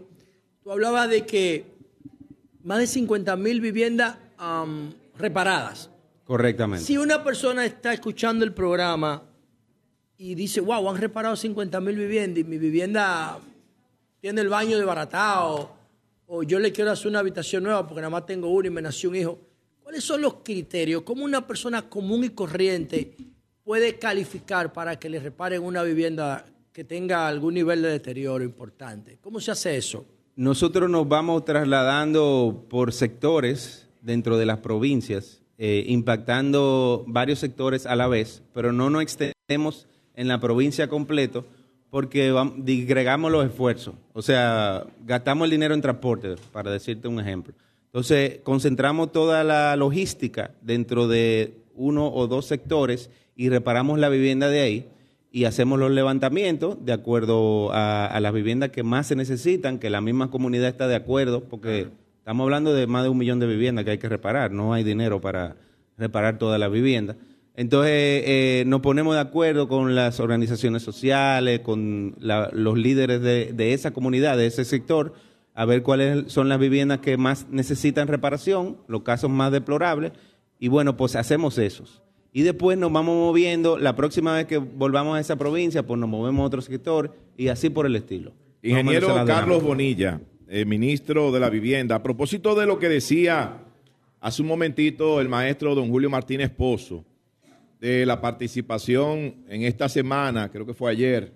tú 0.61 0.71
hablabas 0.71 1.09
de 1.09 1.25
que 1.25 1.65
más 2.63 2.79
de 2.79 2.87
50 2.87 3.35
mil 3.37 3.61
viviendas 3.61 4.17
reparadas. 5.17 5.89
Correctamente. 6.25 6.83
Si 6.83 6.97
una 6.97 7.23
persona 7.23 7.65
está 7.65 7.93
escuchando 7.93 8.43
el 8.43 8.53
programa 8.53 9.23
y 10.17 10.35
dice, 10.35 10.61
wow, 10.61 10.89
han 10.89 10.97
reparado 10.97 11.35
50 11.35 11.79
mil 11.81 11.95
viviendas 11.95 12.39
y 12.39 12.43
mi 12.43 12.57
vivienda 12.57 13.39
tiene 14.21 14.41
el 14.41 14.49
baño 14.49 14.77
desbaratado, 14.77 15.71
o 16.27 16.43
yo 16.43 16.59
le 16.59 16.71
quiero 16.71 16.91
hacer 16.91 17.07
una 17.07 17.19
habitación 17.19 17.63
nueva 17.63 17.85
porque 17.85 18.01
nada 18.01 18.09
más 18.09 18.25
tengo 18.25 18.49
uno 18.49 18.67
y 18.67 18.71
me 18.71 18.81
nació 18.81 19.09
un 19.09 19.15
hijo, 19.15 19.39
¿cuáles 19.81 20.03
son 20.03 20.21
los 20.21 20.35
criterios? 20.35 21.01
¿Cómo 21.01 21.25
una 21.25 21.45
persona 21.45 21.89
común 21.89 22.23
y 22.23 22.29
corriente 22.29 23.15
puede 23.63 23.99
calificar 23.99 24.71
para 24.71 24.97
que 24.97 25.09
le 25.09 25.19
reparen 25.19 25.61
una 25.61 25.83
vivienda 25.83 26.45
que 26.71 26.83
tenga 26.83 27.27
algún 27.27 27.55
nivel 27.55 27.81
de 27.81 27.89
deterioro 27.89 28.43
importante? 28.43 29.17
¿Cómo 29.21 29.39
se 29.39 29.51
hace 29.51 29.75
eso? 29.75 30.05
Nosotros 30.35 30.89
nos 30.89 31.07
vamos 31.07 31.45
trasladando 31.45 32.65
por 32.69 32.93
sectores 32.93 33.87
dentro 34.01 34.37
de 34.37 34.45
las 34.45 34.59
provincias, 34.59 35.43
eh, 35.57 35.83
impactando 35.87 37.03
varios 37.07 37.39
sectores 37.39 37.85
a 37.85 37.95
la 37.95 38.07
vez, 38.07 38.41
pero 38.53 38.73
no 38.73 38.89
nos 38.89 39.03
extendemos 39.03 39.87
en 40.15 40.27
la 40.27 40.39
provincia 40.39 40.87
completo 40.87 41.45
porque 41.89 42.33
vam- 42.33 42.63
digregamos 42.63 43.31
los 43.31 43.45
esfuerzos. 43.45 43.93
O 44.13 44.21
sea, 44.21 44.85
gastamos 45.05 45.45
el 45.45 45.51
dinero 45.51 45.73
en 45.75 45.81
transporte, 45.81 46.35
para 46.51 46.71
decirte 46.71 47.07
un 47.07 47.19
ejemplo. 47.19 47.53
Entonces, 47.85 48.39
concentramos 48.43 49.11
toda 49.11 49.43
la 49.43 49.75
logística 49.75 50.51
dentro 50.61 51.07
de 51.07 51.53
uno 51.75 52.11
o 52.11 52.27
dos 52.27 52.47
sectores 52.47 53.11
y 53.35 53.49
reparamos 53.49 53.99
la 53.99 54.09
vivienda 54.09 54.49
de 54.49 54.61
ahí 54.61 54.87
y 55.31 55.45
hacemos 55.45 55.77
los 55.79 55.91
levantamientos 55.91 56.83
de 56.83 56.93
acuerdo 56.93 57.71
a, 57.71 58.05
a 58.07 58.19
las 58.19 58.33
viviendas 58.33 58.69
que 58.69 58.81
más 58.83 59.07
se 59.07 59.15
necesitan, 59.15 59.77
que 59.79 59.89
la 59.91 60.01
misma 60.01 60.31
comunidad 60.31 60.69
está 60.69 60.87
de 60.87 60.95
acuerdo, 60.95 61.43
porque 61.43 61.87
estamos 62.17 62.43
hablando 62.45 62.73
de 62.73 62.87
más 62.87 63.03
de 63.03 63.09
un 63.09 63.17
millón 63.17 63.39
de 63.39 63.47
viviendas 63.47 63.85
que 63.85 63.91
hay 63.91 63.97
que 63.99 64.09
reparar, 64.09 64.51
no 64.51 64.73
hay 64.73 64.83
dinero 64.83 65.21
para 65.21 65.55
reparar 65.97 66.37
todas 66.39 66.59
las 66.59 66.71
viviendas. 66.71 67.17
Entonces 67.55 67.91
eh, 68.25 68.63
nos 68.65 68.81
ponemos 68.81 69.13
de 69.15 69.21
acuerdo 69.21 69.67
con 69.67 69.93
las 69.95 70.19
organizaciones 70.19 70.81
sociales, 70.81 71.59
con 71.59 72.15
la- 72.19 72.49
los 72.51 72.77
líderes 72.77 73.21
de, 73.21 73.53
de 73.53 73.73
esa 73.73 73.91
comunidad, 73.91 74.37
de 74.37 74.47
ese 74.47 74.65
sector, 74.65 75.13
a 75.53 75.65
ver 75.65 75.83
cuáles 75.83 76.31
son 76.31 76.49
las 76.49 76.57
viviendas 76.59 76.99
que 76.99 77.15
más 77.15 77.47
necesitan 77.51 78.07
reparación, 78.07 78.77
los 78.87 79.03
casos 79.03 79.29
más 79.29 79.51
deplorables, 79.51 80.13
y 80.59 80.67
bueno, 80.67 80.97
pues 80.97 81.15
hacemos 81.15 81.57
esos. 81.59 82.01
Y 82.31 82.41
después 82.41 82.75
nos 82.79 82.91
vamos 82.91 83.15
moviendo, 83.15 83.77
la 83.77 83.95
próxima 83.95 84.33
vez 84.33 84.47
que 84.47 84.57
volvamos 84.57 85.15
a 85.15 85.19
esa 85.19 85.35
provincia, 85.35 85.85
pues 85.85 85.99
nos 85.99 86.09
movemos 86.09 86.41
a 86.41 86.45
otro 86.47 86.61
sector 86.63 87.15
y 87.37 87.49
así 87.49 87.69
por 87.69 87.85
el 87.85 87.95
estilo. 87.95 88.33
Ingeniero 88.63 89.07
Carlos. 89.25 89.61
Bonilla, 89.61 90.19
eh, 90.47 90.65
ministro 90.65 91.31
de 91.31 91.39
la 91.39 91.51
Vivienda, 91.51 91.95
a 91.97 92.01
propósito 92.01 92.55
de 92.55 92.65
lo 92.65 92.79
que 92.79 92.89
decía 92.89 93.59
hace 94.21 94.41
un 94.41 94.47
momentito 94.47 95.21
el 95.21 95.29
maestro 95.29 95.75
don 95.75 95.89
Julio 95.89 96.09
Martínez 96.09 96.49
Pozo, 96.49 97.05
de 97.83 98.05
la 98.05 98.21
participación 98.21 99.43
en 99.49 99.63
esta 99.63 99.89
semana, 99.89 100.49
creo 100.49 100.65
que 100.65 100.73
fue 100.73 100.89
ayer, 100.89 101.33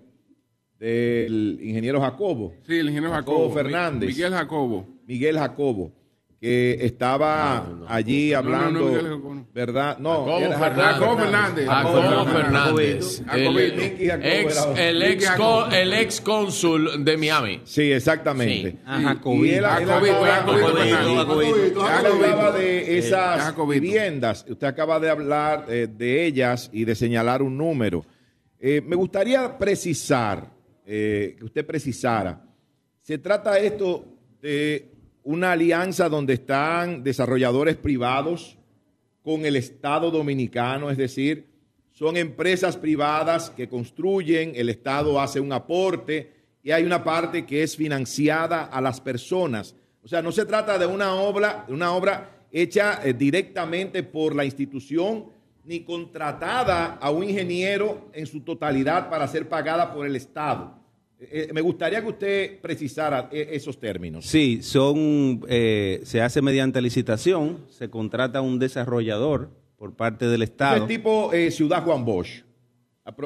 del 0.78 1.58
ingeniero 1.60 2.00
Jacobo. 2.00 2.54
Sí, 2.66 2.76
el 2.76 2.88
ingeniero 2.88 3.14
Jacobo. 3.14 3.50
Fernández. 3.52 4.08
Miguel 4.08 4.32
Jacobo. 4.32 4.88
Miguel 5.06 5.36
Jacobo, 5.36 5.92
que 6.40 6.78
estaba 6.86 7.66
allí 7.88 8.30
No, 8.30 8.42
no, 8.42 8.50
no, 8.50 8.56
hablando. 8.56 9.46
¿verdad? 9.52 9.98
No, 9.98 10.24
Jacobo 10.24 10.38
Fernández. 10.58 10.84
Jacobo 10.86 11.16
Fernández. 11.18 11.66
Jacobo 11.68 12.26
Fernández. 12.26 13.22
Jacobito. 13.26 14.76
El, 15.72 15.92
ex, 15.94 16.20
cónsul 16.20 17.04
de 17.04 17.16
Miami. 17.16 17.60
Sí, 17.64 17.90
exactamente. 17.90 18.70
Sí. 18.70 18.78
Ah, 18.86 19.16
Y- 19.24 19.48
él- 19.50 19.64
hablaba- 19.64 20.00
de 22.52 22.98
esas 22.98 23.54
viviendas, 23.68 24.44
usted 24.48 24.66
acaba 24.66 25.00
de 25.00 25.10
hablar 25.10 25.66
eh, 25.68 25.88
de 25.90 26.24
ellas 26.24 26.70
y 26.72 26.84
de 26.84 26.94
señalar 26.94 27.42
un 27.42 27.56
número. 27.56 28.04
Eh, 28.60 28.80
me 28.84 28.96
gustaría 28.96 29.56
precisar, 29.58 30.50
eh, 30.86 31.34
que 31.38 31.44
usted 31.44 31.66
precisara, 31.66 32.40
se 33.02 33.18
trata 33.18 33.58
esto 33.58 34.04
de 34.40 34.92
una 35.28 35.52
alianza 35.52 36.08
donde 36.08 36.32
están 36.32 37.04
desarrolladores 37.04 37.76
privados 37.76 38.56
con 39.22 39.44
el 39.44 39.56
Estado 39.56 40.10
dominicano, 40.10 40.90
es 40.90 40.96
decir, 40.96 41.48
son 41.92 42.16
empresas 42.16 42.78
privadas 42.78 43.50
que 43.50 43.68
construyen, 43.68 44.52
el 44.54 44.70
Estado 44.70 45.20
hace 45.20 45.38
un 45.38 45.52
aporte 45.52 46.32
y 46.62 46.70
hay 46.70 46.82
una 46.84 47.04
parte 47.04 47.44
que 47.44 47.62
es 47.62 47.76
financiada 47.76 48.64
a 48.64 48.80
las 48.80 49.02
personas. 49.02 49.74
O 50.02 50.08
sea, 50.08 50.22
no 50.22 50.32
se 50.32 50.46
trata 50.46 50.78
de 50.78 50.86
una 50.86 51.14
obra, 51.16 51.66
una 51.68 51.92
obra 51.92 52.46
hecha 52.50 53.02
eh, 53.04 53.12
directamente 53.12 54.02
por 54.02 54.34
la 54.34 54.46
institución 54.46 55.26
ni 55.62 55.80
contratada 55.80 56.94
a 56.94 57.10
un 57.10 57.24
ingeniero 57.24 58.08
en 58.14 58.26
su 58.26 58.40
totalidad 58.40 59.10
para 59.10 59.28
ser 59.28 59.46
pagada 59.46 59.92
por 59.92 60.06
el 60.06 60.16
Estado. 60.16 60.77
Eh, 61.20 61.46
eh, 61.48 61.52
me 61.52 61.60
gustaría 61.60 62.00
que 62.00 62.08
usted 62.08 62.60
precisara 62.60 63.28
eh, 63.32 63.48
esos 63.52 63.78
términos. 63.80 64.24
Sí, 64.26 64.60
son, 64.62 65.40
eh, 65.48 66.00
se 66.04 66.20
hace 66.22 66.40
mediante 66.42 66.80
licitación, 66.80 67.58
se 67.68 67.90
contrata 67.90 68.40
un 68.40 68.58
desarrollador 68.58 69.50
por 69.76 69.94
parte 69.94 70.26
del 70.26 70.42
Estado. 70.42 70.82
es 70.82 70.88
tipo 70.88 71.32
eh, 71.32 71.50
Ciudad 71.50 71.82
Juan 71.84 72.04
Bosch. 72.04 72.42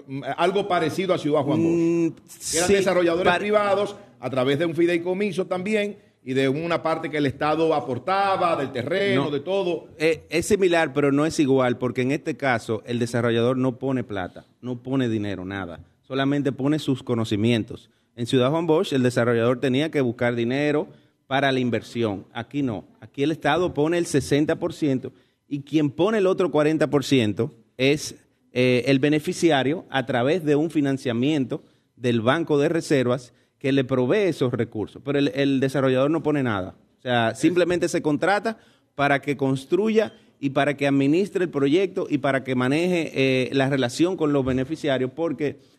Mm, 0.06 0.22
Algo 0.36 0.68
parecido 0.68 1.12
a 1.12 1.18
Ciudad 1.18 1.42
Juan 1.42 1.62
Bosch. 1.62 2.50
Que 2.50 2.56
eran 2.58 2.68
sí, 2.68 2.74
desarrolladores 2.74 3.34
privados 3.36 3.96
a 4.20 4.30
través 4.30 4.58
de 4.58 4.66
un 4.66 4.74
fideicomiso 4.74 5.46
también 5.46 5.96
y 6.24 6.34
de 6.34 6.48
una 6.48 6.82
parte 6.84 7.10
que 7.10 7.16
el 7.18 7.26
Estado 7.26 7.74
aportaba, 7.74 8.54
del 8.56 8.70
terreno, 8.70 9.24
No. 9.24 9.30
de 9.30 9.40
todo. 9.40 9.88
Es 9.98 10.46
similar, 10.46 10.92
pero 10.92 11.10
no 11.10 11.26
es 11.26 11.38
igual, 11.40 11.78
porque 11.78 12.02
en 12.02 12.12
este 12.12 12.36
caso 12.36 12.80
el 12.86 13.00
desarrollador 13.00 13.56
no 13.56 13.76
pone 13.78 14.04
plata, 14.04 14.46
no 14.60 14.80
pone 14.82 15.08
dinero, 15.08 15.44
nada. 15.44 15.80
Solamente 16.12 16.52
pone 16.52 16.78
sus 16.78 17.02
conocimientos. 17.02 17.88
En 18.16 18.26
Ciudad 18.26 18.50
Juan 18.50 18.66
Bosch 18.66 18.92
el 18.92 19.02
desarrollador 19.02 19.60
tenía 19.60 19.90
que 19.90 20.02
buscar 20.02 20.34
dinero 20.34 20.88
para 21.26 21.50
la 21.50 21.58
inversión. 21.58 22.26
Aquí 22.34 22.62
no. 22.62 22.84
Aquí 23.00 23.22
el 23.22 23.30
Estado 23.30 23.72
pone 23.72 23.96
el 23.96 24.04
60% 24.04 25.10
y 25.48 25.62
quien 25.62 25.88
pone 25.88 26.18
el 26.18 26.26
otro 26.26 26.52
40% 26.52 27.50
es 27.78 28.16
eh, 28.52 28.82
el 28.88 28.98
beneficiario 28.98 29.86
a 29.88 30.04
través 30.04 30.44
de 30.44 30.54
un 30.54 30.68
financiamiento 30.70 31.62
del 31.96 32.20
Banco 32.20 32.58
de 32.58 32.68
Reservas 32.68 33.32
que 33.58 33.72
le 33.72 33.82
provee 33.82 34.28
esos 34.28 34.52
recursos. 34.52 35.00
Pero 35.02 35.18
el, 35.18 35.32
el 35.34 35.60
desarrollador 35.60 36.10
no 36.10 36.22
pone 36.22 36.42
nada. 36.42 36.74
O 36.98 37.00
sea, 37.00 37.34
simplemente 37.34 37.88
se 37.88 38.02
contrata 38.02 38.58
para 38.94 39.22
que 39.22 39.38
construya 39.38 40.12
y 40.38 40.50
para 40.50 40.76
que 40.76 40.86
administre 40.86 41.44
el 41.44 41.50
proyecto 41.50 42.06
y 42.10 42.18
para 42.18 42.44
que 42.44 42.54
maneje 42.54 43.12
eh, 43.14 43.48
la 43.54 43.70
relación 43.70 44.18
con 44.18 44.34
los 44.34 44.44
beneficiarios, 44.44 45.10
porque 45.14 45.72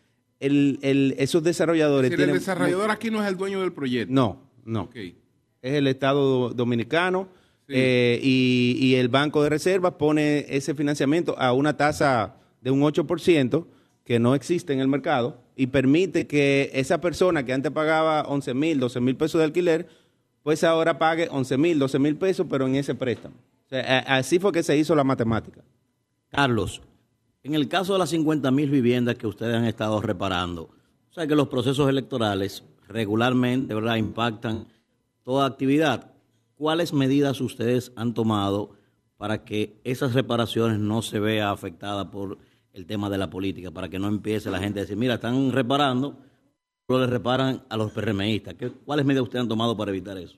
el- 0.44 0.78
el- 0.82 1.14
esos 1.18 1.42
desarrolladores 1.42 2.10
Es 2.10 2.10
decir, 2.12 2.22
el 2.24 2.26
tienen... 2.30 2.40
desarrollador 2.40 2.90
aquí 2.90 3.10
no 3.10 3.22
es 3.22 3.28
el 3.28 3.36
dueño 3.36 3.60
del 3.60 3.72
proyecto. 3.72 4.12
No, 4.12 4.40
no. 4.64 4.88
Es 4.94 5.14
el 5.62 5.86
Estado 5.86 6.50
dominicano 6.50 7.28
eh, 7.68 8.20
y, 8.22 8.76
y 8.80 8.94
el 8.96 9.08
Banco 9.08 9.42
de 9.42 9.48
Reservas 9.48 9.94
pone 9.94 10.44
ese 10.48 10.74
financiamiento 10.74 11.38
a 11.38 11.52
una 11.52 11.76
tasa 11.76 12.36
de 12.60 12.70
un 12.70 12.80
8% 12.82 13.66
que 14.04 14.18
no 14.18 14.34
existe 14.34 14.72
en 14.74 14.80
el 14.80 14.88
mercado 14.88 15.40
y 15.56 15.68
permite 15.68 16.26
que 16.26 16.70
esa 16.74 17.00
persona 17.00 17.44
que 17.44 17.52
antes 17.54 17.72
pagaba 17.72 18.22
11 18.28 18.52
mil, 18.54 18.78
12 18.80 19.00
mil 19.00 19.16
pesos 19.16 19.38
de 19.38 19.44
alquiler, 19.46 19.88
pues 20.42 20.62
ahora 20.64 20.98
pague 20.98 21.28
11 21.30 21.56
mil, 21.56 21.78
12 21.78 21.98
mil 21.98 22.16
pesos, 22.16 22.46
pero 22.50 22.66
en 22.66 22.74
ese 22.74 22.94
préstamo. 22.94 23.34
O 23.64 23.68
sea, 23.70 23.80
a- 24.00 24.16
así 24.18 24.38
fue 24.38 24.52
que 24.52 24.62
se 24.62 24.76
hizo 24.76 24.94
la 24.94 25.04
matemática. 25.04 25.62
Carlos, 26.30 26.82
en 27.44 27.54
el 27.54 27.68
caso 27.68 27.92
de 27.92 28.00
las 28.00 28.10
50 28.10 28.50
mil 28.50 28.70
viviendas 28.70 29.14
que 29.14 29.26
ustedes 29.28 29.54
han 29.54 29.64
estado 29.66 30.00
reparando, 30.00 30.62
o 31.10 31.12
sea 31.14 31.26
que 31.26 31.36
los 31.36 31.46
procesos 31.48 31.88
electorales 31.88 32.64
regularmente 32.88 33.74
¿verdad? 33.74 33.96
impactan 33.96 34.66
toda 35.22 35.46
actividad. 35.46 36.10
¿Cuáles 36.56 36.92
medidas 36.92 37.40
ustedes 37.40 37.92
han 37.96 38.14
tomado 38.14 38.70
para 39.16 39.44
que 39.44 39.80
esas 39.84 40.14
reparaciones 40.14 40.78
no 40.78 41.02
se 41.02 41.20
vean 41.20 41.48
afectadas 41.48 42.06
por 42.06 42.38
el 42.72 42.86
tema 42.86 43.08
de 43.08 43.18
la 43.18 43.30
política, 43.30 43.70
para 43.70 43.88
que 43.88 43.98
no 43.98 44.08
empiece 44.08 44.50
la 44.50 44.58
gente 44.58 44.80
a 44.80 44.82
decir, 44.82 44.96
mira, 44.96 45.14
están 45.14 45.52
reparando, 45.52 46.18
pero 46.86 47.00
le 47.00 47.06
reparan 47.06 47.62
a 47.68 47.76
los 47.76 47.92
PRMistas? 47.92 48.54
¿Qué- 48.54 48.70
¿Cuáles 48.70 49.06
medidas 49.06 49.22
ustedes 49.24 49.42
han 49.42 49.48
tomado 49.48 49.76
para 49.76 49.90
evitar 49.90 50.18
eso? 50.18 50.36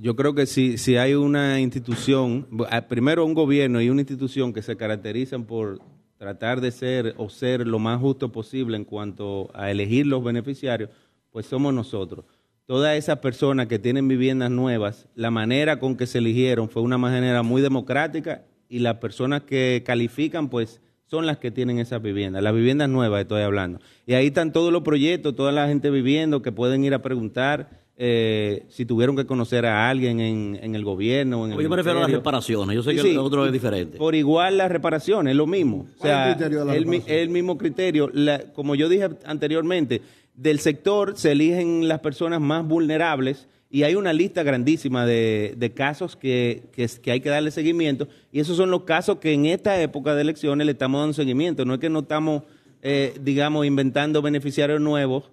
Yo 0.00 0.16
creo 0.16 0.34
que 0.34 0.46
si, 0.46 0.78
si 0.78 0.96
hay 0.96 1.14
una 1.14 1.60
institución, 1.60 2.46
ah, 2.70 2.82
primero 2.88 3.24
un 3.26 3.34
gobierno 3.34 3.82
y 3.82 3.90
una 3.90 4.00
institución 4.00 4.52
que 4.52 4.62
se 4.62 4.76
caracterizan 4.76 5.44
por 5.44 5.80
tratar 6.24 6.62
de 6.62 6.70
ser 6.70 7.14
o 7.18 7.28
ser 7.28 7.66
lo 7.66 7.78
más 7.78 8.00
justo 8.00 8.32
posible 8.32 8.78
en 8.78 8.84
cuanto 8.84 9.50
a 9.52 9.70
elegir 9.70 10.06
los 10.06 10.24
beneficiarios, 10.24 10.88
pues 11.30 11.44
somos 11.44 11.74
nosotros. 11.74 12.24
Todas 12.64 12.96
esas 12.96 13.18
personas 13.18 13.66
que 13.66 13.78
tienen 13.78 14.08
viviendas 14.08 14.50
nuevas, 14.50 15.06
la 15.14 15.30
manera 15.30 15.78
con 15.78 15.98
que 15.98 16.06
se 16.06 16.16
eligieron 16.16 16.70
fue 16.70 16.80
una 16.80 16.96
manera 16.96 17.42
muy 17.42 17.60
democrática 17.60 18.46
y 18.70 18.78
las 18.78 18.96
personas 18.96 19.42
que 19.42 19.82
califican, 19.84 20.48
pues 20.48 20.80
son 21.04 21.26
las 21.26 21.36
que 21.36 21.50
tienen 21.50 21.78
esas 21.78 22.00
viviendas, 22.00 22.42
las 22.42 22.54
viviendas 22.54 22.88
nuevas 22.88 23.20
estoy 23.20 23.42
hablando. 23.42 23.80
Y 24.06 24.14
ahí 24.14 24.28
están 24.28 24.50
todos 24.50 24.72
los 24.72 24.82
proyectos, 24.82 25.36
toda 25.36 25.52
la 25.52 25.68
gente 25.68 25.90
viviendo 25.90 26.40
que 26.40 26.52
pueden 26.52 26.84
ir 26.84 26.94
a 26.94 27.02
preguntar 27.02 27.83
eh, 27.96 28.64
si 28.70 28.84
tuvieron 28.86 29.14
que 29.16 29.24
conocer 29.24 29.66
a 29.66 29.88
alguien 29.88 30.18
en, 30.20 30.58
en 30.60 30.74
el 30.74 30.84
gobierno. 30.84 31.46
En 31.46 31.52
el 31.52 31.60
Yo 31.62 31.68
me 31.68 31.76
refiero 31.76 31.98
a 31.98 32.02
las 32.02 32.10
reparaciones, 32.10 32.74
yo 32.74 32.82
sé 32.82 32.90
Sí, 32.90 32.96
que 32.96 33.02
sí. 33.02 33.10
el 33.10 33.18
otro 33.18 33.46
es 33.46 33.52
diferente. 33.52 33.98
Por 33.98 34.14
igual 34.14 34.58
las 34.58 34.70
reparaciones, 34.70 35.30
es 35.32 35.36
lo 35.36 35.46
mismo. 35.46 35.86
O 35.96 35.98
¿Cuál 35.98 36.10
es 36.12 36.16
el 36.18 36.24
sea, 36.24 36.34
criterio 36.34 36.58
de 36.60 36.64
la 36.64 36.74
el, 36.76 36.86
mi- 36.86 37.02
el 37.06 37.28
mismo 37.28 37.56
criterio. 37.56 38.10
La- 38.12 38.40
como 38.52 38.74
yo 38.74 38.88
dije 38.88 39.08
anteriormente, 39.24 40.02
del 40.34 40.58
sector 40.58 41.16
se 41.16 41.32
eligen 41.32 41.86
las 41.86 42.00
personas 42.00 42.40
más 42.40 42.66
vulnerables 42.66 43.46
y 43.70 43.84
hay 43.84 43.94
una 43.94 44.12
lista 44.12 44.42
grandísima 44.42 45.06
de, 45.06 45.54
de 45.56 45.72
casos 45.72 46.16
que, 46.16 46.64
que, 46.72 46.88
que 47.00 47.10
hay 47.12 47.20
que 47.20 47.28
darle 47.28 47.50
seguimiento 47.52 48.08
y 48.32 48.40
esos 48.40 48.56
son 48.56 48.70
los 48.70 48.82
casos 48.82 49.18
que 49.18 49.32
en 49.32 49.46
esta 49.46 49.80
época 49.80 50.14
de 50.16 50.22
elecciones 50.22 50.64
le 50.66 50.72
estamos 50.72 51.00
dando 51.00 51.12
seguimiento. 51.14 51.64
No 51.64 51.74
es 51.74 51.80
que 51.80 51.90
no 51.90 52.00
estamos, 52.00 52.42
eh, 52.82 53.14
digamos, 53.22 53.64
inventando 53.66 54.20
beneficiarios 54.22 54.80
nuevos 54.80 55.30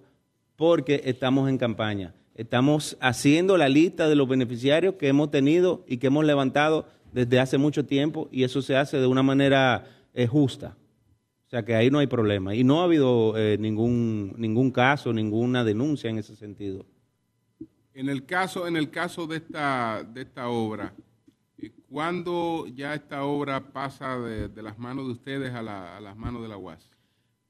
porque 0.56 1.02
estamos 1.04 1.48
en 1.48 1.58
campaña. 1.58 2.14
Estamos 2.34 2.96
haciendo 3.00 3.56
la 3.58 3.68
lista 3.68 4.08
de 4.08 4.14
los 4.16 4.28
beneficiarios 4.28 4.94
que 4.94 5.08
hemos 5.08 5.30
tenido 5.30 5.84
y 5.86 5.98
que 5.98 6.06
hemos 6.06 6.24
levantado 6.24 6.86
desde 7.12 7.38
hace 7.40 7.58
mucho 7.58 7.84
tiempo 7.84 8.28
y 8.32 8.44
eso 8.44 8.62
se 8.62 8.76
hace 8.76 8.96
de 8.98 9.06
una 9.06 9.22
manera 9.22 9.84
eh, 10.14 10.26
justa. 10.26 10.76
O 11.46 11.50
sea 11.50 11.62
que 11.64 11.74
ahí 11.74 11.90
no 11.90 11.98
hay 11.98 12.06
problema. 12.06 12.54
Y 12.54 12.64
no 12.64 12.80
ha 12.80 12.84
habido 12.84 13.34
eh, 13.36 13.58
ningún, 13.60 14.32
ningún 14.38 14.70
caso, 14.70 15.12
ninguna 15.12 15.62
denuncia 15.64 16.08
en 16.08 16.16
ese 16.18 16.34
sentido. 16.34 16.86
En 17.92 18.08
el 18.08 18.24
caso, 18.24 18.66
en 18.66 18.76
el 18.76 18.88
caso 18.90 19.26
de 19.26 19.36
esta, 19.36 20.02
de 20.02 20.22
esta 20.22 20.48
obra, 20.48 20.94
eh, 21.58 21.70
¿cuándo 21.90 22.66
ya 22.74 22.94
esta 22.94 23.24
obra 23.24 23.60
pasa 23.72 24.18
de, 24.18 24.48
de 24.48 24.62
las 24.62 24.78
manos 24.78 25.04
de 25.06 25.12
ustedes 25.12 25.52
a, 25.52 25.60
la- 25.60 25.98
a 25.98 26.00
las 26.00 26.16
manos 26.16 26.40
de 26.40 26.48
la 26.48 26.56
UAS? 26.56 26.88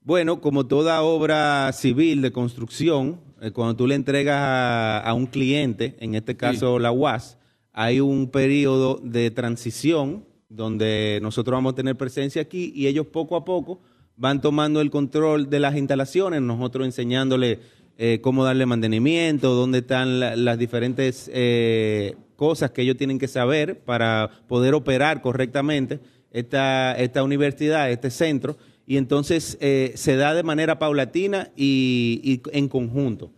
Bueno, 0.00 0.40
como 0.40 0.66
toda 0.66 1.00
obra 1.02 1.70
civil 1.72 2.22
de 2.22 2.32
construcción, 2.32 3.20
cuando 3.50 3.74
tú 3.74 3.86
le 3.86 3.94
entregas 3.96 4.36
a, 4.38 4.98
a 5.00 5.14
un 5.14 5.26
cliente, 5.26 5.96
en 6.00 6.14
este 6.14 6.36
caso 6.36 6.78
la 6.78 6.92
UAS, 6.92 7.38
hay 7.72 8.00
un 8.00 8.28
periodo 8.30 9.00
de 9.02 9.30
transición 9.30 10.24
donde 10.48 11.18
nosotros 11.22 11.56
vamos 11.56 11.72
a 11.72 11.76
tener 11.76 11.96
presencia 11.96 12.42
aquí 12.42 12.72
y 12.76 12.86
ellos 12.86 13.06
poco 13.06 13.36
a 13.36 13.44
poco 13.44 13.80
van 14.16 14.40
tomando 14.40 14.80
el 14.80 14.90
control 14.90 15.48
de 15.48 15.58
las 15.60 15.76
instalaciones, 15.76 16.42
nosotros 16.42 16.84
enseñándole 16.86 17.58
eh, 17.98 18.20
cómo 18.22 18.44
darle 18.44 18.66
mantenimiento, 18.66 19.54
dónde 19.54 19.78
están 19.78 20.20
la- 20.20 20.36
las 20.36 20.58
diferentes 20.58 21.30
eh, 21.32 22.14
cosas 22.36 22.70
que 22.70 22.82
ellos 22.82 22.96
tienen 22.96 23.18
que 23.18 23.28
saber 23.28 23.80
para 23.80 24.30
poder 24.48 24.74
operar 24.74 25.22
correctamente 25.22 26.00
esta, 26.30 26.92
esta 26.96 27.22
universidad, 27.22 27.90
este 27.90 28.10
centro, 28.10 28.56
y 28.86 28.96
entonces 28.96 29.58
eh, 29.60 29.92
se 29.96 30.16
da 30.16 30.34
de 30.34 30.42
manera 30.42 30.78
paulatina 30.78 31.50
y, 31.56 32.20
y 32.22 32.42
en 32.56 32.68
conjunto. 32.68 33.30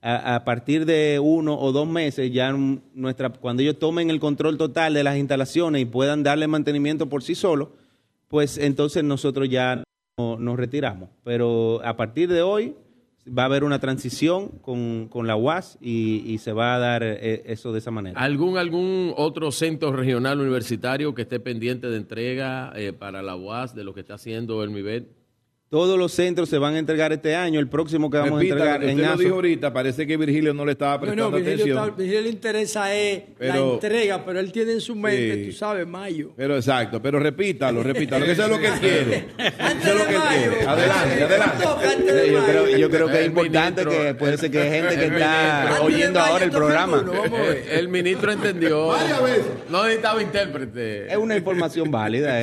A, 0.00 0.44
partir 0.44 0.86
de 0.86 1.18
uno 1.20 1.58
o 1.58 1.72
dos 1.72 1.88
meses, 1.88 2.32
ya 2.32 2.52
nuestra, 2.94 3.30
cuando 3.30 3.62
ellos 3.62 3.80
tomen 3.80 4.10
el 4.10 4.20
control 4.20 4.56
total 4.56 4.94
de 4.94 5.02
las 5.02 5.16
instalaciones 5.18 5.82
y 5.82 5.86
puedan 5.86 6.22
darle 6.22 6.46
mantenimiento 6.46 7.08
por 7.08 7.24
sí 7.24 7.34
solos, 7.34 7.68
pues 8.28 8.58
entonces 8.58 9.02
nosotros 9.02 9.48
ya 9.48 9.82
no- 10.16 10.38
nos 10.38 10.56
retiramos. 10.56 11.08
Pero 11.24 11.80
a 11.84 11.96
partir 11.96 12.28
de 12.32 12.42
hoy 12.42 12.76
va 13.36 13.42
a 13.42 13.46
haber 13.46 13.64
una 13.64 13.78
transición 13.78 14.48
con, 14.62 15.08
con 15.08 15.26
la 15.26 15.36
UAS 15.36 15.78
y, 15.80 16.22
y 16.26 16.38
se 16.38 16.52
va 16.52 16.74
a 16.74 16.78
dar 16.78 17.02
eh, 17.02 17.42
eso 17.46 17.72
de 17.72 17.78
esa 17.78 17.90
manera. 17.90 18.20
¿Algún, 18.20 18.58
¿Algún 18.58 19.12
otro 19.16 19.52
centro 19.52 19.92
regional 19.92 20.40
universitario 20.40 21.14
que 21.14 21.22
esté 21.22 21.40
pendiente 21.40 21.88
de 21.88 21.96
entrega 21.96 22.72
eh, 22.74 22.92
para 22.92 23.22
la 23.22 23.36
UAS 23.36 23.74
de 23.74 23.84
lo 23.84 23.94
que 23.94 24.00
está 24.00 24.14
haciendo 24.14 24.62
el 24.62 24.70
MIBET? 24.70 25.17
Todos 25.70 25.98
los 25.98 26.12
centros 26.12 26.48
se 26.48 26.56
van 26.56 26.76
a 26.76 26.78
entregar 26.78 27.12
este 27.12 27.36
año, 27.36 27.60
el 27.60 27.68
próximo 27.68 28.08
que 28.10 28.16
vamos 28.16 28.38
Repita, 28.40 28.54
a 28.54 28.56
entregar 28.56 28.80
lo 28.80 28.86
que 28.86 28.92
en 28.92 28.96
usted 28.96 29.06
lo 29.06 29.12
ASO. 29.12 29.22
dijo 29.22 29.34
ahorita, 29.34 29.72
parece 29.74 30.06
que 30.06 30.16
Virgilio 30.16 30.54
no 30.54 30.64
le 30.64 30.72
estaba 30.72 30.94
No, 30.94 31.00
prestando 31.00 31.24
no, 31.24 31.30
Virgilio, 31.36 31.54
atención. 31.56 31.78
está- 31.84 31.96
Virgilio 31.96 32.20
le 32.22 32.28
interesa 32.30 32.94
es 32.94 33.18
la 33.18 33.34
Pero- 33.38 33.74
entrega, 33.74 34.24
pero 34.24 34.40
él 34.40 34.50
tiene 34.50 34.72
en 34.72 34.80
su 34.80 34.96
mente, 34.96 35.34
Sí. 35.34 35.50
tú 35.50 35.52
sabes, 35.52 35.86
mayo. 35.86 36.30
Pero 36.38 36.56
exacto, 36.56 37.02
pero 37.02 37.18
repítalo, 37.18 37.82
repítalo, 37.82 38.24
que 38.24 38.32
eso 38.32 38.44
es 38.44 38.48
lo 38.48 38.58
que 38.58 38.66
él 38.66 38.72
quiere. 38.80 39.16
Eso 39.36 39.88
es 39.92 39.94
lo 39.98 40.06
que 40.06 40.14
él 40.14 40.20
quiere. 40.38 40.66
Adelante, 40.66 41.22
adelante. 41.24 41.64
Yo 42.32 42.44
creo, 42.46 42.68
yo 42.78 42.90
creo 42.90 43.06
que 43.08 43.20
es 43.20 43.26
importante 43.26 43.84
que 43.84 44.14
puede 44.14 44.38
ser 44.38 44.50
que 44.50 44.60
hay 44.62 44.70
gente 44.70 44.96
que 44.96 45.04
está 45.06 45.80
oyendo 45.82 46.18
ahora 46.20 46.44
el 46.46 46.50
programa. 46.50 47.04
Eh, 47.44 47.76
el 47.78 47.88
ministro 47.88 48.32
entendió. 48.32 48.90
No 49.68 49.82
necesitaba 49.84 50.22
intérprete. 50.22 51.12
Es 51.12 51.16
una 51.18 51.36
información 51.36 51.90
válida. 51.90 52.40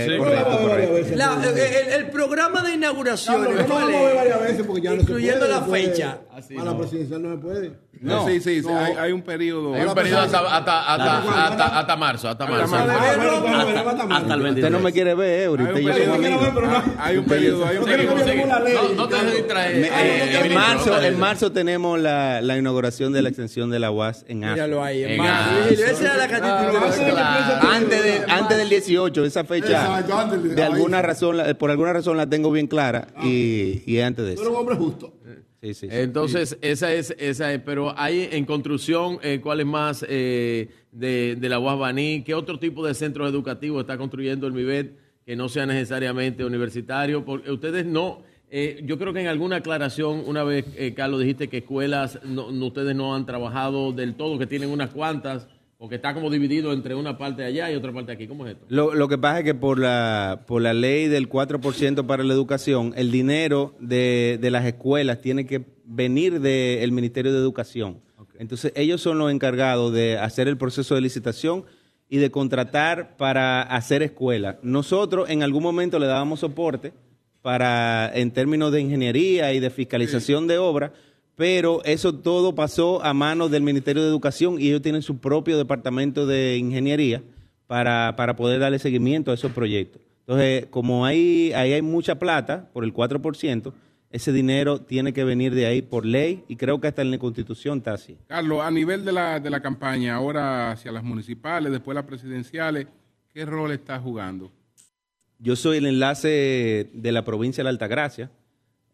La- 1.15 1.41
el 1.97 2.05
programa 2.11 2.61
de 2.61 2.75
inauguración, 2.75 3.14
No, 3.27 3.37
no, 3.37 3.51
no, 3.51 3.67
vamos 3.67 3.95
a 3.95 4.01
ver 4.01 4.15
varias 4.15 4.41
veces 4.41 4.65
porque 4.65 4.81
ya 4.81 4.89
no 4.91 4.95
se 4.97 5.01
incluyendo 5.03 5.39
puede, 5.39 5.51
la 5.51 5.59
después 5.59 5.85
fecha. 5.85 6.19
A 6.59 6.63
la 6.63 6.77
presidencial 6.77 7.21
no 7.21 7.31
se 7.31 7.37
puede. 7.37 7.71
No, 8.01 8.27
sí, 8.27 8.39
sí, 8.41 8.61
sí, 8.61 8.67
hay, 8.69 8.93
hay 8.93 9.11
un 9.11 9.21
periodo. 9.21 9.73
Hay 9.73 9.83
un 9.85 9.93
periodo 9.95 10.21
hasta, 10.21 10.39
hasta, 10.57 10.93
hasta, 10.93 11.45
hasta, 11.47 11.79
hasta 11.79 11.95
marzo. 11.95 12.29
Hasta 12.29 12.45
marzo. 12.45 12.75
Hasta 12.75 14.33
el 14.33 14.41
23. 14.41 14.55
Usted 14.55 14.69
no 14.69 14.79
me 14.79 14.91
quiere 14.93 15.15
ver, 15.15 15.41
eh, 15.41 15.45
ahorita 15.45 15.79
yo 15.79 15.93
soy 15.93 16.03
amigo. 16.03 16.39
Hay 16.99 17.17
un 17.17 17.25
periodo, 17.25 17.65
hay 17.65 17.77
un 17.77 17.85
periodo. 17.85 18.15
No, 18.15 18.89
no 18.95 19.07
te. 19.07 19.15
Me- 19.23 19.87
eh, 19.87 19.89
eh, 19.93 20.39
en, 20.43 20.49
no 20.53 20.59
marzo, 20.59 21.01
en 21.01 21.19
marzo 21.19 21.51
tenemos 21.51 21.99
la, 21.99 22.41
la 22.41 22.57
inauguración 22.57 23.13
de 23.13 23.21
la 23.21 23.29
extensión 23.29 23.69
de 23.71 23.79
la 23.79 23.91
UAS 23.91 24.25
en 24.27 24.43
ASO. 24.43 24.53
Míralo 24.53 24.83
ahí, 24.83 25.03
en 25.03 25.11
En 25.11 25.17
marzo. 25.17 25.51
marzo. 25.51 25.59
Virgilio, 25.69 25.85
Esa 25.85 26.03
era 26.03 26.17
la 26.17 26.27
que 26.27 26.35
a 26.35 26.41
ti 26.41 26.47
te 26.47 26.77
interesa. 26.77 27.75
Antes, 27.75 28.03
de, 28.03 28.21
antes 28.31 28.57
del 28.57 28.69
18, 28.69 29.25
esa 29.25 29.43
fecha, 29.43 30.03
de- 30.55 30.63
alguna 30.63 31.01
razón, 31.01 31.37
la- 31.37 31.53
por 31.55 31.71
alguna 31.71 31.93
razón 31.93 32.17
la 32.17 32.27
tengo 32.27 32.51
bien 32.51 32.67
clara 32.67 33.07
y, 33.23 33.81
y 33.85 33.97
es 33.97 34.05
antes 34.05 34.25
de 34.25 34.33
eso. 34.33 34.49
un 34.49 34.55
hombre 34.55 34.75
justo. 34.75 35.13
Sí, 35.65 35.73
sí, 35.73 35.87
sí. 35.89 35.95
Entonces, 35.95 36.57
esa 36.61 36.93
es, 36.93 37.15
esa 37.17 37.51
es, 37.53 37.61
pero 37.61 37.97
hay 37.97 38.29
en 38.31 38.45
construcción, 38.45 39.17
eh, 39.23 39.39
¿cuál 39.41 39.61
es 39.61 39.65
más 39.65 40.05
eh, 40.07 40.69
de, 40.91 41.35
de 41.35 41.49
la 41.49 41.57
Guabaní? 41.57 42.23
¿Qué 42.23 42.35
otro 42.35 42.59
tipo 42.59 42.85
de 42.85 42.93
centros 42.93 43.29
educativos 43.29 43.81
está 43.81 43.97
construyendo 43.97 44.45
el 44.45 44.53
MIBET 44.53 44.91
que 45.25 45.35
no 45.35 45.49
sea 45.49 45.65
necesariamente 45.65 46.45
universitario? 46.45 47.25
Porque 47.25 47.49
ustedes 47.51 47.83
no, 47.85 48.21
eh, 48.51 48.81
yo 48.83 48.99
creo 48.99 49.11
que 49.11 49.21
en 49.21 49.27
alguna 49.27 49.55
aclaración, 49.57 50.21
una 50.27 50.43
vez, 50.43 50.65
eh, 50.77 50.93
Carlos, 50.93 51.19
dijiste 51.19 51.47
que 51.47 51.57
escuelas, 51.57 52.19
no, 52.23 52.51
no- 52.51 52.67
ustedes 52.67 52.95
no 52.95 53.15
han 53.15 53.25
trabajado 53.25 53.91
del 53.91 54.13
todo, 54.13 54.37
que 54.37 54.45
tienen 54.45 54.69
unas 54.69 54.91
cuantas, 54.91 55.47
porque 55.77 55.95
está 55.95 56.13
como 56.13 56.29
dividido 56.29 56.71
entre 56.73 56.95
una 56.95 57.17
parte 57.17 57.43
allá 57.43 57.71
y 57.71 57.75
otra 57.75 57.91
parte 57.91 58.11
aquí. 58.11 58.27
¿Cómo 58.27 58.45
es 58.45 58.53
esto? 58.53 58.65
Lo, 58.69 58.93
lo 58.93 59.07
que 59.07 59.17
pasa 59.17 59.39
es 59.39 59.45
que 59.45 59.55
por 59.55 59.79
la, 59.79 60.43
por 60.47 60.61
la 60.61 60.73
ley 60.73 61.07
del 61.07 61.29
4% 61.29 62.05
para 62.05 62.23
la 62.23 62.33
educación, 62.33 62.93
el 62.95 63.11
dinero 63.11 63.75
de, 63.79 64.37
de 64.41 64.51
las 64.51 64.65
escuelas 64.65 65.21
tiene 65.21 65.45
que 65.45 65.65
venir 65.85 66.39
del 66.39 66.91
Ministerio 66.91 67.33
de 67.33 67.39
Educación. 67.39 68.01
Entonces, 68.37 68.73
ellos 68.75 69.01
son 69.01 69.17
los 69.17 69.31
encargados 69.31 69.93
de 69.93 70.17
hacer 70.17 70.47
el 70.47 70.57
proceso 70.57 70.95
de 70.95 71.01
licitación 71.01 71.65
y 72.09 72.17
de 72.17 72.31
contratar 72.31 73.17
para 73.17 73.61
hacer 73.61 74.03
escuelas. 74.03 74.57
Nosotros 74.61 75.29
en 75.29 75.43
algún 75.43 75.63
momento 75.63 75.99
le 75.99 76.07
dábamos 76.07 76.41
soporte 76.41 76.93
para 77.41 78.11
en 78.13 78.31
términos 78.31 78.71
de 78.71 78.81
ingeniería 78.81 79.53
y 79.53 79.59
de 79.59 79.69
fiscalización 79.69 80.47
de 80.47 80.57
obra, 80.57 80.93
pero 81.35 81.83
eso 81.83 82.15
todo 82.15 82.55
pasó 82.55 83.03
a 83.03 83.13
manos 83.13 83.51
del 83.51 83.63
Ministerio 83.63 84.01
de 84.01 84.09
Educación 84.09 84.59
y 84.59 84.67
ellos 84.67 84.81
tienen 84.81 85.01
su 85.01 85.17
propio 85.17 85.57
departamento 85.57 86.25
de 86.25 86.57
ingeniería 86.57 87.21
para, 87.67 88.15
para 88.15 88.35
poder 88.35 88.59
darle 88.59 88.79
seguimiento 88.79 89.31
a 89.31 89.33
esos 89.33 89.51
proyectos. 89.51 90.01
Entonces, 90.21 90.65
como 90.67 91.05
ahí, 91.05 91.51
ahí 91.53 91.73
hay 91.73 91.81
mucha 91.81 92.17
plata, 92.17 92.69
por 92.73 92.83
el 92.83 92.93
4%, 92.93 93.73
ese 94.09 94.31
dinero 94.31 94.79
tiene 94.79 95.13
que 95.13 95.23
venir 95.23 95.53
de 95.53 95.65
ahí 95.65 95.81
por 95.81 96.05
ley 96.05 96.43
y 96.47 96.55
creo 96.55 96.79
que 96.79 96.87
hasta 96.87 97.01
en 97.01 97.11
la 97.11 97.17
Constitución 97.17 97.79
está 97.79 97.93
así. 97.93 98.17
Carlos, 98.27 98.61
a 98.61 98.71
nivel 98.71 99.03
de 99.03 99.11
la, 99.11 99.39
de 99.39 99.49
la 99.49 99.61
campaña, 99.61 100.15
ahora 100.15 100.71
hacia 100.71 100.91
las 100.91 101.03
municipales, 101.03 101.71
después 101.71 101.95
las 101.95 102.05
presidenciales, 102.05 102.87
¿qué 103.33 103.45
rol 103.45 103.71
está 103.71 103.99
jugando? 103.99 104.51
Yo 105.37 105.55
soy 105.57 105.77
el 105.77 105.85
enlace 105.85 106.89
de 106.93 107.11
la 107.11 107.25
provincia 107.25 107.61
de 107.61 107.65
la 107.65 107.71
Altagracia, 107.71 108.31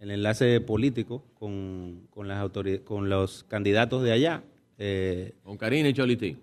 el 0.01 0.11
enlace 0.11 0.59
político 0.59 1.23
con, 1.35 2.07
con 2.09 2.27
las 2.27 2.39
autoridades, 2.39 2.81
con 2.85 3.07
los 3.09 3.45
candidatos 3.47 4.03
de 4.03 4.11
allá. 4.11 4.43
eh, 4.77 5.31
Con 5.43 5.57
Karina 5.57 5.87
y 5.89 5.93
Cholitín. 5.93 6.37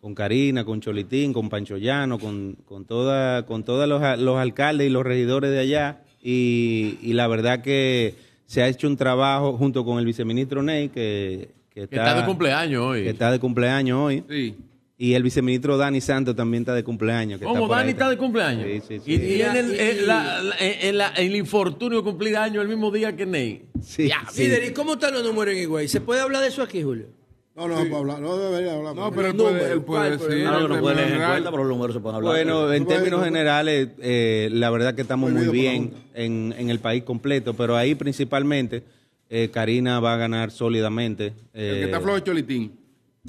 con 0.00 0.14
Karina, 0.14 0.64
con 0.64 0.80
Cholitín, 0.80 1.32
con 1.32 1.48
Pancho 1.48 1.76
Llano, 1.78 2.18
con, 2.18 2.54
con 2.66 2.84
toda, 2.84 3.46
con 3.46 3.64
todos 3.64 3.88
los, 3.88 4.00
los 4.20 4.36
alcaldes 4.38 4.88
y 4.88 4.90
los 4.90 5.04
regidores 5.04 5.50
de 5.50 5.58
allá. 5.60 6.02
Y, 6.22 6.98
y 7.02 7.12
la 7.14 7.26
verdad 7.28 7.62
que 7.62 8.14
se 8.46 8.62
ha 8.62 8.68
hecho 8.68 8.86
un 8.88 8.96
trabajo 8.96 9.56
junto 9.56 9.84
con 9.84 9.98
el 9.98 10.04
viceministro 10.04 10.62
Ney, 10.62 10.88
que, 10.88 11.50
que 11.70 11.84
está, 11.84 11.96
está 12.08 12.20
de 12.20 12.26
cumpleaños 12.26 12.82
hoy. 12.84 13.02
Que 13.04 13.10
está 13.10 13.30
de 13.30 13.38
cumpleaños 13.38 13.98
hoy. 13.98 14.24
Sí. 14.28 14.56
Y 14.98 15.12
el 15.12 15.22
viceministro 15.22 15.76
Dani 15.76 16.00
Santos 16.00 16.34
también 16.34 16.62
está 16.62 16.74
de 16.74 16.82
cumpleaños. 16.82 17.38
que 17.38 17.44
¿Cómo? 17.44 17.68
Dani 17.68 17.82
ahí. 17.84 17.90
está 17.90 18.08
de 18.08 18.16
cumpleaños. 18.16 18.64
Sí, 18.66 18.80
sí, 18.88 19.00
sí. 19.04 19.12
Y, 19.12 19.34
y 19.34 19.42
en 19.42 19.54
el, 19.56 19.78
en 19.78 20.06
la- 20.06 20.42
la- 20.42 20.56
en 20.58 20.96
la- 20.98 21.12
en 21.16 21.26
el 21.26 21.36
infortunio 21.36 22.02
cumplir 22.02 22.34
años 22.36 22.62
el 22.62 22.68
mismo 22.68 22.90
día 22.90 23.14
que 23.14 23.26
Ney. 23.26 23.66
Sí, 23.82 24.08
Líder, 24.38 24.64
¿y 24.64 24.72
cómo 24.72 24.94
están 24.94 25.12
los 25.12 25.22
números 25.22 25.54
en 25.54 25.60
Higüey? 25.62 25.86
¿Se 25.88 26.00
puede 26.00 26.22
hablar 26.22 26.40
de 26.40 26.48
eso 26.48 26.62
aquí, 26.62 26.82
Julio? 26.82 27.08
No, 27.54 27.68
no, 27.68 27.74
para 27.84 27.96
hablar, 27.98 28.20
no 28.20 28.36
debería 28.36 28.74
hablar. 28.74 28.94
No, 28.94 29.10
pero 29.10 29.28
él 29.28 29.32
el 29.32 29.36
puede, 29.36 29.72
él 29.72 29.80
puede 29.82 30.10
decir. 30.12 30.30
El 30.30 30.44
no 30.44 30.80
pueden 30.80 31.04
tema 31.08 31.24
en 31.24 31.30
cuenta, 31.30 31.50
pero 31.50 31.64
los 31.64 31.68
números 31.76 31.94
se 31.94 32.00
pueden 32.00 32.16
hablar. 32.16 32.32
Bueno, 32.32 32.72
en 32.72 32.86
términos 32.86 33.24
generales, 33.24 33.88
eh, 34.00 34.48
la 34.52 34.68
verdad 34.70 34.94
que 34.94 35.02
estamos 35.02 35.30
muy 35.30 35.48
bien 35.48 35.92
en, 36.14 36.54
en 36.56 36.68
el 36.70 36.80
país 36.80 37.02
completo, 37.02 37.54
pero 37.54 37.76
ahí 37.76 37.94
principalmente 37.94 38.82
eh, 39.30 39.50
Karina 39.52 40.00
va 40.00 40.14
a 40.14 40.16
ganar 40.18 40.50
sólidamente. 40.50 41.26
El 41.28 41.32
que 41.52 41.80
eh, 41.80 41.84
está 41.84 42.00
flojo 42.00 42.16
es 42.18 42.24
Cholitín. 42.24 42.72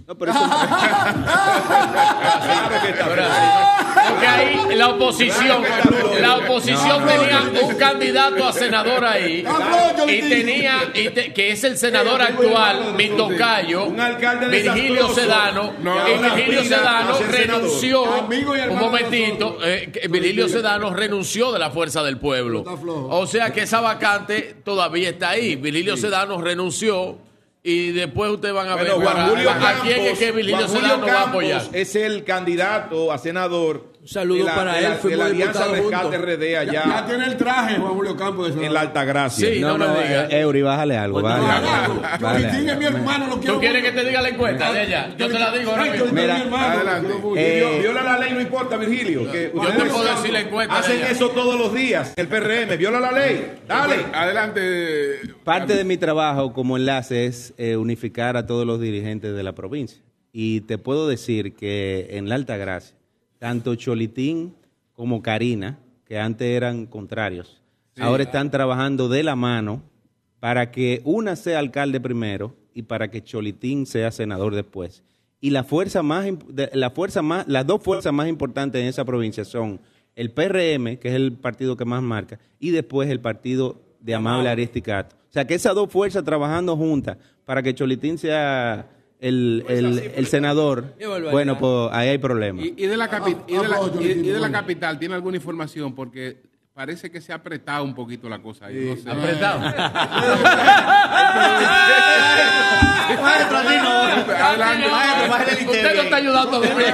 No, 0.06 0.16
pero 0.16 0.32
eso- 0.32 0.40
Porque 4.10 4.28
ahí 4.28 4.76
la 4.76 4.88
oposición, 4.90 5.64
la 6.22 6.38
oposición 6.38 7.06
tenía 7.06 7.42
un 7.64 7.76
candidato 7.76 8.48
a 8.48 8.54
senador 8.54 9.04
ahí 9.06 9.46
y 10.08 10.20
tenía, 10.30 10.92
y 10.94 11.10
te- 11.10 11.34
que 11.34 11.52
es 11.52 11.64
el 11.64 11.78
senador 11.78 12.22
actual, 12.22 12.94
mi 12.96 13.10
tocayo, 13.10 13.86
Un 13.86 14.00
alcalde 14.00 14.48
Virgilio 14.48 14.94
desastroso. 15.08 15.16
Sedano, 15.16 15.74
No, 15.82 15.96
y 16.08 16.12
Virgilio 16.22 16.60
aspira 16.62 16.64
Sedano 16.64 17.14
a 17.14 17.18
ser 17.18 17.32
senador. 17.32 17.62
renunció, 17.64 18.14
Amigo 18.14 18.56
y 18.56 18.60
un 18.60 18.64
hermano 18.66 18.86
momentito, 18.86 19.58
eh, 19.64 19.92
que 19.92 20.08
Virgilio 20.08 20.48
Sedano 20.48 20.94
renunció 20.94 21.52
de 21.52 21.60
la 21.60 21.70
fuerza 21.72 22.02
del 22.04 22.18
pueblo. 22.18 22.60
Está 22.60 22.78
flojo. 22.78 23.08
O 23.10 23.28
sea 23.28 23.52
que 23.52 23.62
esa 23.64 23.82
vacante 23.82 24.56
todavía 24.64 25.10
está 25.10 25.30
ahí. 25.32 25.56
Virgilio 25.56 25.98
Sedano 25.98 26.40
renunció 26.42 27.18
y 27.70 27.92
después 27.92 28.32
ustedes 28.32 28.54
van 28.56 28.70
a 28.70 28.76
ver 28.76 28.86
Bueno, 28.88 29.02
Juan 29.02 29.14
para- 29.16 29.28
Julio 29.28 29.50
a 29.52 29.74
quién 29.82 30.00
es 30.00 30.04
Campos- 30.06 30.20
que 30.20 30.32
Virgilio 30.32 30.58
Juan 30.58 30.70
Sedano 30.70 31.06
va 31.06 31.12
a 31.12 31.16
Campos 31.16 31.30
apoyar. 31.30 31.62
Es 31.74 31.96
el 31.96 32.24
candidato 32.24 33.12
a 33.12 33.18
senador. 33.18 33.97
Un 34.08 34.14
saludo 34.14 34.38
de 34.40 34.44
la- 34.46 34.56
para 34.56 34.74
de 34.76 34.80
él, 34.86 34.92
de 34.92 34.98
fuimos 35.00 35.20
la 35.20 35.26
Alianza 35.26 35.68
Rescate. 35.68 36.18
RD 36.18 36.50
Ya, 36.52 36.60
allá 36.62 36.72
ya 36.86 37.06
tiene 37.06 37.26
el 37.26 37.36
traje, 37.36 37.76
Juan 37.76 37.92
Julio 37.94 38.16
Campos. 38.16 38.56
de 38.56 38.66
en 38.66 38.74
la 38.74 38.80
Altagracia. 38.80 39.50
Sí, 39.54 39.60
no, 39.60 39.78
no 39.78 39.86
no, 39.86 39.94
me 39.96 40.04
digas. 40.08 40.32
eh, 40.32 40.40
Eury, 40.40 40.62
bájale 40.62 40.96
algo. 40.98 41.20
Pues 41.20 41.24
bájale 41.34 41.68
algo, 41.70 42.02
bájale 42.22 42.76
mi 42.78 42.86
hermano, 42.86 43.28
lo 43.28 43.38
quiero. 43.40 43.56
¿Tú 43.56 43.60
quieres 43.60 43.84
que 43.84 43.92
te 43.92 44.06
diga 44.06 44.22
la 44.22 44.30
encuesta 44.30 44.72
de 44.72 44.84
ella? 44.84 45.10
Yo 45.18 45.28
te 45.28 45.38
la 45.40 45.52
digo 45.52 45.72
ahora 45.72 45.86
mismo. 45.92 46.06
Mira, 46.14 46.38
hermano. 46.40 46.66
adelante. 46.74 47.14
Eh, 47.36 47.60
Vio- 47.60 47.82
Viola 47.82 48.04
la 48.04 48.18
ley, 48.20 48.34
no 48.34 48.40
importa, 48.40 48.78
Virgilio. 48.78 49.30
Que 49.30 49.52
Yo 49.54 49.62
te 49.62 49.86
puedo 49.90 50.04
decir 50.16 50.32
la 50.32 50.40
encuesta 50.40 50.74
de 50.74 50.80
Hacen 50.80 51.02
eso 51.12 51.30
todos 51.32 51.60
los 51.60 51.74
días. 51.74 52.14
El 52.16 52.28
PRM, 52.30 52.78
viola 52.78 53.02
la 53.02 53.12
ley. 53.12 53.56
Dale. 53.68 54.06
Adelante. 54.14 55.20
Parte 55.44 55.76
de 55.76 55.84
mi 55.84 55.98
trabajo 55.98 56.54
como 56.54 56.78
enlace 56.78 57.26
es 57.26 57.54
eh, 57.58 57.76
unificar 57.76 58.38
a 58.38 58.46
todos 58.46 58.66
los 58.66 58.80
dirigentes 58.80 59.36
de 59.36 59.44
la 59.44 59.54
provincia. 59.54 60.02
Y 60.32 60.62
te 60.62 60.78
puedo 60.78 61.08
decir 61.08 61.56
que 61.56 62.08
en 62.12 62.30
la 62.30 62.36
Altagracia, 62.36 62.96
tanto 63.40 63.76
Cholitín 63.76 64.56
como 64.94 65.22
Karina, 65.22 65.80
que 66.06 66.20
antes 66.20 66.48
eran 66.48 66.86
contrarios, 66.86 67.62
ahora 68.00 68.24
están 68.24 68.52
trabajando 68.52 69.10
de 69.10 69.24
la 69.24 69.36
mano 69.36 69.84
para 70.40 70.72
que 70.72 71.02
una 71.04 71.36
sea 71.36 71.60
alcalde 71.60 72.00
primero 72.00 72.56
y 72.74 72.84
para 72.84 73.10
que 73.10 73.24
Cholitín 73.24 73.86
sea 73.86 74.12
senador 74.12 74.56
después. 74.56 75.04
Y 75.40 75.52
la 75.52 75.64
fuerza 75.64 76.02
más, 76.02 76.28
la 76.74 76.90
fuerza 76.92 77.22
más, 77.22 77.48
las 77.48 77.66
dos 77.66 77.82
fuerzas 77.82 78.14
más 78.14 78.28
importantes 78.28 78.82
en 78.82 78.88
esa 78.88 79.06
provincia 79.06 79.46
son 79.46 79.80
el 80.16 80.32
PRM, 80.32 80.98
que 80.98 81.10
es 81.10 81.14
el 81.14 81.34
partido 81.34 81.78
que 81.78 81.86
más 81.86 82.02
marca, 82.02 82.40
y 82.60 82.72
después 82.72 83.10
el 83.10 83.20
partido 83.20 83.82
de 84.00 84.16
Amable 84.16 84.50
Aristicato. 84.50 85.16
O 85.30 85.34
sea, 85.34 85.46
que 85.46 85.54
esas 85.54 85.76
dos 85.76 85.92
fuerzas 85.92 86.24
trabajando 86.24 86.76
juntas 86.76 87.18
para 87.46 87.62
que 87.62 87.76
Cholitín 87.76 88.18
sea 88.18 88.90
el, 89.20 89.66
el- 89.68 90.00
el 90.16 90.28
senador, 90.28 90.94
bueno, 91.32 91.58
pues 91.58 91.90
ahí 91.92 92.10
hay 92.10 92.18
problemas. 92.18 92.64
Y, 92.66 92.74
y 92.78 92.86
de 92.88 92.98
la, 92.98 93.10
capi- 93.10 93.38
y 93.48 93.54
de 93.58 93.68
la- 93.68 93.76
Ah, 93.78 93.92
ah, 93.94 93.98
y- 94.02 94.06
y 94.06 94.14
de 94.22 94.34
la 94.34 94.40
bueno. 94.40 94.54
capital, 94.60 95.00
¿tiene 95.00 95.16
alguna 95.16 95.38
información? 95.38 95.96
Porque 95.96 96.38
parece 96.78 97.10
que 97.10 97.20
se 97.22 97.32
ha 97.34 97.38
apretado 97.38 97.84
un 97.84 97.96
poquito 97.96 98.30
la 98.30 98.38
cosa 98.38 98.68
ahí. 98.68 98.76
No 98.96 98.96
sé. 99.02 99.10
Apretado. 99.10 99.60
Maestro, 103.22 103.58
así 103.58 103.78
no. 103.78 103.90
Adelante. 104.46 104.88
Maestro, 104.92 105.30
bájale 105.30 105.52
el 105.62 105.68
Usted 105.70 105.96
no 105.96 106.02
está 106.04 106.16
ayudando 106.18 106.58
a 106.58 106.60
dormir. 106.60 106.94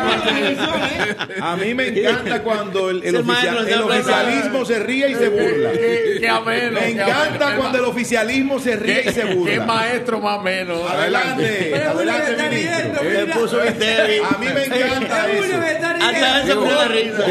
A 1.41 1.55
mí 1.57 1.73
me 1.73 1.87
encanta 1.87 2.43
cuando 2.43 2.89
el, 2.91 3.03
el 3.03 3.15
oficial- 3.17 3.83
oficialismo 3.83 4.63
se 4.65 4.79
ríe 4.79 5.09
y 5.09 5.15
se 5.15 5.27
burla. 5.29 5.71
Qué- 5.71 6.17
qué 6.21 6.29
ameno, 6.29 6.71
Me 6.79 6.79
qué 6.81 6.91
encanta 6.91 7.45
ameno. 7.47 7.59
cuando 7.61 7.77
el 7.79 7.85
oficialismo 7.85 8.59
se 8.59 8.75
ríe 8.77 9.01
y 9.01 9.11
se 9.11 9.21
¿Qué, 9.21 9.27
qué 9.27 9.33
burla. 9.35 9.65
maestro 9.65 10.21
más 10.21 10.37
o 10.37 10.41
menos? 10.43 10.89
Adelante, 10.89 11.75
adelante, 11.85 12.49
ministro. 12.49 13.01
A 13.01 14.37
mí 14.37 14.47
me 14.53 14.63
encanta 14.65 15.27
eso. 15.29 15.57
Hasta 15.99 16.43
se 16.45 16.87
risa. 16.89 17.23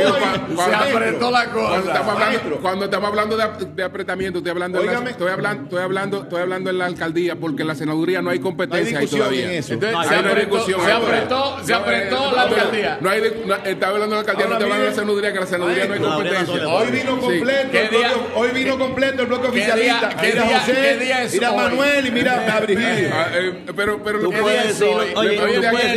Apretó 0.90 1.30
la 1.30 1.44
cosa. 1.46 2.41
Maestro. 2.42 2.60
cuando 2.62 2.84
estamos 2.86 3.08
hablando 3.08 3.36
de, 3.36 3.42
ap- 3.42 3.60
de 3.60 3.82
apretamiento, 3.84 4.38
estoy 4.38 4.50
hablando, 4.50 4.80
en 4.80 4.86
la, 4.86 5.10
estoy 5.10 5.28
hablando, 5.30 5.62
estoy 5.64 5.82
hablando, 5.82 6.22
estoy 6.22 6.40
hablando 6.42 6.70
en 6.70 6.78
la 6.78 6.86
alcaldía 6.86 7.36
porque 7.36 7.62
en 7.62 7.68
la 7.68 7.74
senaduría 7.74 8.20
no 8.22 8.30
hay 8.30 8.38
No 8.38 8.44
hay 8.44 8.52
competencia 8.52 8.98
ahí 8.98 9.06
todavía. 9.06 9.44
en 9.44 9.50
eso. 9.52 9.74
Entonces, 9.74 9.96
No, 9.98 10.04
se, 10.04 10.14
apretó, 10.14 10.40
discusión 10.56 10.80
se 10.84 10.92
ahora. 10.92 11.16
apretó, 11.18 11.56
se 11.64 11.74
apretó 11.74 12.16
No, 12.30 12.36
la 12.36 12.42
alcaldía. 12.42 12.98
No 13.00 13.10
hay, 13.10 13.20
de- 13.20 13.42
no, 13.46 13.54
está 13.54 13.88
hablando 13.88 14.06
de 14.06 14.10
la 14.10 14.18
alcaldía, 14.20 14.46
no 14.46 14.52
está 14.52 14.64
hablando 14.64 14.84
de 14.84 14.90
la 14.90 14.94
senaduría, 14.96 15.32
que 15.32 15.40
la 15.40 15.46
senaduría 15.46 15.86
no 15.86 15.94
hay 15.94 16.00
competencia. 16.00 16.68
Hoy 16.68 16.90
vino 16.90 17.18
completo, 17.20 17.68
¿Qué 17.70 17.82
el 17.84 17.90
día- 17.90 18.08
bloque- 18.12 18.32
hoy 18.34 18.48
vino 18.50 18.78
completo 18.78 19.22
el 19.22 19.26
bloque 19.28 19.42
¿Qué 19.42 19.48
oficialista. 19.48 19.98
día- 20.08 20.16
qué 20.20 20.26
mira 20.32 20.42
día- 20.44 20.60
José, 20.60 20.72
qué 20.74 21.04
día 21.04 21.22
es 21.22 21.32
mira 21.34 21.50
hoy? 21.52 21.56
Manuel 21.56 22.06
y 22.06 22.10
mira 22.10 22.32
a 22.56 22.60
Virgilio. 22.60 23.10
Ah, 23.12 23.26
eh, 23.34 23.64
pero, 23.76 24.02
pero 24.02 24.20
Tú 24.20 24.30
puedes 24.32 24.68
decir 24.78 24.88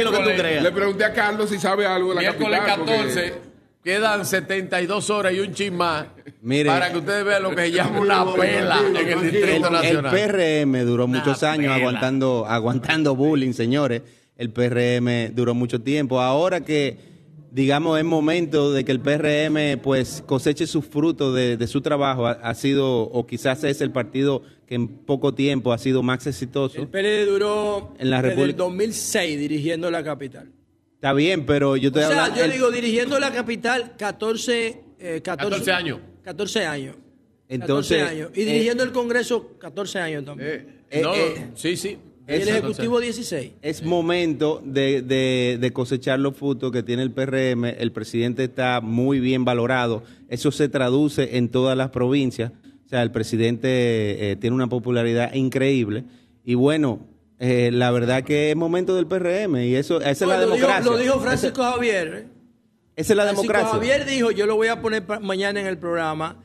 lo- 0.06 0.12
que 0.12 0.18
tú 0.18 0.24
creas. 0.38 0.64
Le 0.64 0.72
pregunté 0.72 1.06
a 1.06 1.14
Carlos 1.14 1.50
si 1.50 1.60
sabe 1.60 1.86
algo 1.86 2.14
de 2.14 2.22
la 2.24 2.32
capital. 2.32 2.78
porque- 2.78 2.94
14, 2.96 3.34
quedan 3.86 4.26
72 4.26 5.10
horas 5.12 5.34
y 5.34 5.40
un 5.40 5.54
chin 5.54 5.76
más 5.78 6.08
Mire. 6.42 6.70
para 6.70 6.92
que 6.92 6.98
ustedes 6.98 7.24
vean 7.24 7.44
lo 7.44 7.52
que 7.52 7.62
se 7.62 7.72
llama 7.72 8.00
una 8.02 8.26
pela 8.36 8.80
en 8.90 8.96
el 8.98 9.22
Distrito 9.22 9.68
El 9.68 9.74
Nacional. 9.74 10.12
PRM 10.12 10.86
duró 10.86 11.08
muchos 11.08 11.42
años 11.44 11.66
pela. 11.72 11.76
aguantando, 11.76 12.46
aguantando 12.48 13.16
bullying, 13.16 13.54
señores. 13.54 14.02
El 14.38 14.50
PRM 14.50 15.34
duró 15.34 15.54
mucho 15.54 15.80
tiempo. 15.82 16.20
Ahora 16.20 16.60
que 16.62 17.14
digamos, 17.52 17.98
es 17.98 18.04
momento 18.04 18.74
de 18.74 18.84
que 18.84 18.92
el 18.92 19.00
PRM 19.00 19.80
pues 19.82 20.22
coseche 20.26 20.68
sus 20.68 20.84
frutos 20.86 21.34
de, 21.34 21.56
de 21.56 21.68
su 21.68 21.80
trabajo. 21.80 22.28
Ha, 22.28 22.32
ha 22.32 22.54
sido, 22.56 23.04
o 23.04 23.26
quizás 23.26 23.64
es 23.64 23.80
el 23.80 23.92
partido 23.92 24.42
que 24.68 24.76
en 24.76 24.88
poco 24.90 25.34
tiempo 25.34 25.72
ha 25.72 25.78
sido 25.78 26.04
más 26.04 26.26
exitoso. 26.28 26.82
El 26.82 26.88
PLD 26.90 27.26
duró 27.30 27.94
En 27.98 28.10
la 28.10 28.18
desde 28.18 28.32
el 28.32 28.36
República- 28.38 28.58
2006 28.64 29.40
dirigiendo 29.40 29.90
la 29.90 30.04
capital. 30.04 30.52
Está 31.06 31.14
bien, 31.14 31.46
pero 31.46 31.78
yo 31.78 31.90
O 31.90 31.92
te 31.92 32.00
sea, 32.00 32.26
hablo... 32.26 32.36
yo 32.36 32.48
digo 32.52 32.72
dirigiendo 32.72 33.20
la 33.20 33.32
capital 33.32 33.94
14, 33.96 34.82
eh, 35.00 35.22
14, 35.24 35.50
14 35.52 35.72
años. 35.72 36.00
14 36.24 36.66
años. 36.66 36.96
Entonces, 37.48 38.00
14 38.00 38.18
años. 38.24 38.32
Y 38.36 38.42
eh, 38.42 38.46
dirigiendo 38.46 38.84
el 38.84 38.92
Congreso 38.92 39.52
14 39.60 40.00
años 40.00 40.26
también. 40.26 40.66
no, 41.04 41.14
eh, 41.14 41.52
sí, 41.54 41.78
sí. 41.78 41.90
y 42.28 42.32
el 42.34 42.48
Ejecutivo 42.48 43.00
16. 43.00 43.52
Es 43.62 43.84
momento 43.84 44.64
de, 44.66 45.04
de- 45.04 45.60
de 45.62 45.72
cosechar 45.74 46.20
los 46.20 46.36
frutos 46.36 46.72
que 46.72 46.82
tiene 46.82 47.04
el 47.04 47.12
PRM. 47.12 47.66
El 47.66 47.92
presidente 47.92 48.46
está 48.46 48.82
muy 48.82 49.20
bien 49.20 49.46
valorado. 49.46 50.02
Eso 50.28 50.52
se 50.52 50.70
traduce 50.70 51.38
en 51.38 51.50
todas 51.50 51.78
las 51.78 51.92
provincias. 51.92 52.52
O 52.84 52.90
sea, 52.90 53.04
el 53.04 53.12
presidente 53.12 54.32
eh, 54.32 54.36
tiene 54.38 54.56
una 54.56 54.70
popularidad 54.70 55.36
increíble. 55.36 56.04
Y 56.44 56.56
bueno, 56.56 57.06
eh, 57.40 57.70
la 57.72 57.92
verdad 57.92 58.24
que 58.24 58.52
es 58.52 58.56
momento 58.56 58.96
del 58.96 59.08
PRM 59.08 59.58
y 59.64 59.76
eso 59.76 60.00
esa 60.00 60.10
es 60.12 60.22
la 60.22 60.28
Bueno, 60.28 60.42
lo 60.42 60.56
dijo- 60.56 60.68
democracia. 60.68 60.92
Lo 60.92 60.98
dijo 60.98 61.20
Francisco 61.20 61.64
Javier. 61.64 62.08
¿eh? 62.16 62.28
Esa 62.96 63.14
es 63.14 63.18
la 63.18 63.24
Francisco 63.24 63.42
democracia. 63.54 63.74
Javier 63.74 64.06
dijo, 64.06 64.32
yo 64.32 64.46
lo 64.46 64.56
voy 64.56 64.70
a 64.70 64.82
poner 64.82 65.04
mañana 65.22 65.60
en 65.60 65.68
el 65.68 65.78
programa, 65.78 66.42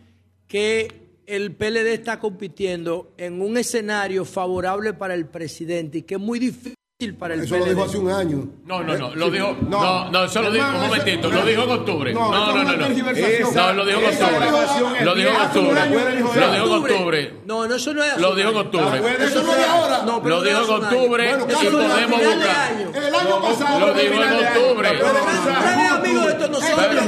que 0.49 0.89
el 1.27 1.55
PLD 1.55 1.93
está 1.93 2.19
compitiendo 2.19 3.15
en 3.17 3.41
un 3.41 3.57
escenario 3.57 4.25
favorable 4.25 4.93
para 4.95 5.15
el 5.15 5.27
presidente 5.27 5.99
y 5.99 6.03
que 6.03 6.15
es 6.17 6.21
muy 6.21 6.41
difícil 6.41 6.75
para 7.09 7.33
el 7.33 7.41
Eso 7.45 7.55
PLD. 7.55 7.61
lo 7.61 7.71
dijo 7.71 7.85
hace 7.85 7.97
un 7.99 8.11
año. 8.11 8.45
No, 8.67 8.83
no, 8.83 8.95
no, 8.97 9.15
lo 9.15 9.31
dijo, 9.31 9.57
no, 9.69 10.11
no, 10.11 10.25
eso 10.25 10.43
lo 10.43 10.51
dijo, 10.51 10.67
un 10.69 10.81
momentito, 10.83 11.31
lo 11.31 11.43
dijo 11.47 11.63
en 11.63 11.71
octubre. 11.71 12.13
No, 12.13 12.31
No, 12.31 12.47
no, 12.53 12.63
no, 12.65 12.77
no. 12.77 12.89
lo 12.89 12.95
dijo 12.95 14.01
en 14.01 14.07
octubre. 14.07 15.03
Lo 15.03 15.15
dijo 15.15 15.31
en 15.31 15.37
octubre. 15.37 15.81
Lo 15.89 16.51
dijo 16.53 16.67
en 16.67 16.73
octubre. 16.73 17.35
No, 17.47 17.67
no, 17.67 17.75
eso 17.75 17.95
no 17.95 18.05
es. 18.05 18.19
Lo 18.19 18.35
dijo 18.35 18.51
en 18.51 18.57
octubre. 18.59 19.03
Eso 19.25 19.43
no 19.43 19.53
es 19.53 19.59
de 19.59 19.65
ahora. 19.65 20.03
Lo 20.05 20.43
dijo 20.43 20.59
en 20.59 20.71
octubre 20.85 21.31
y 21.31 21.71
podemos 21.71 22.21
buscar. 22.23 22.73
El 22.95 23.15
año 23.15 23.41
pasado. 23.41 23.87
Lo 23.87 23.95
dijo 23.95 24.15
en 24.15 24.33
octubre. 24.47 24.89
Fran 24.99 25.81
es 25.81 25.91
amigo 25.93 26.21
de 26.27 26.35
todos 26.35 26.51
nosotros. 26.51 27.05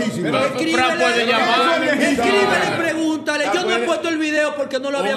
Fran 0.72 0.98
puede 0.98 1.26
llamar. 1.26 1.84
Escríbele 1.84 2.66
y 2.66 2.80
pregúntale. 2.80 3.44
Yo 3.52 3.62
no 3.64 3.76
he 3.76 3.78
puesto 3.80 4.08
el 4.08 4.16
video 4.16 4.56
porque 4.56 4.80
no 4.80 4.90
lo 4.90 4.98
había 5.00 5.12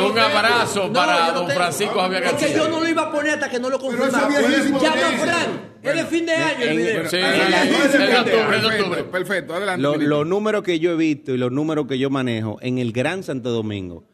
Un, 0.00 0.18
abrazo 0.18 0.86
No, 0.88 0.92
para 0.92 1.32
don. 1.32 1.48
Francisco 1.50 2.00
Javier 2.00 2.29
Es 2.30 2.46
que 2.46 2.54
yo 2.54 2.68
no 2.68 2.80
lo 2.80 2.88
iba 2.88 3.02
a 3.02 3.12
poner 3.12 3.32
hasta 3.34 3.48
que 3.50 3.58
no 3.60 3.70
lo 3.70 3.78
confirmara. 3.78 4.28
Llama. 4.28 5.18
Fran. 5.18 5.70
Es 5.82 5.94
de 5.96 6.04
fin 6.04 6.26
de 6.26 6.32
año 6.34 6.62
el 6.62 6.68
en- 6.68 6.76
video. 6.76 7.08
Sí, 7.08 7.16
Adelante, 7.16 7.74
es 7.84 7.92
de 7.92 7.98
octubre, 7.98 8.18
es 8.18 8.32
de 8.32 8.38
perfecto, 8.48 8.84
octubre. 8.84 9.04
perfecto, 9.04 9.54
adelante. 9.54 10.06
Los 10.06 10.26
números 10.26 10.62
que 10.62 10.78
yo 10.78 10.92
he 10.92 10.96
visto 10.96 11.32
y 11.34 11.38
los 11.38 11.50
números 11.50 11.86
que 11.86 11.98
yo 11.98 12.10
manejo 12.10 12.58
en 12.60 12.78
el 12.78 12.92
Gran 12.92 13.22
Santo 13.22 13.50
Domingo 13.50 14.04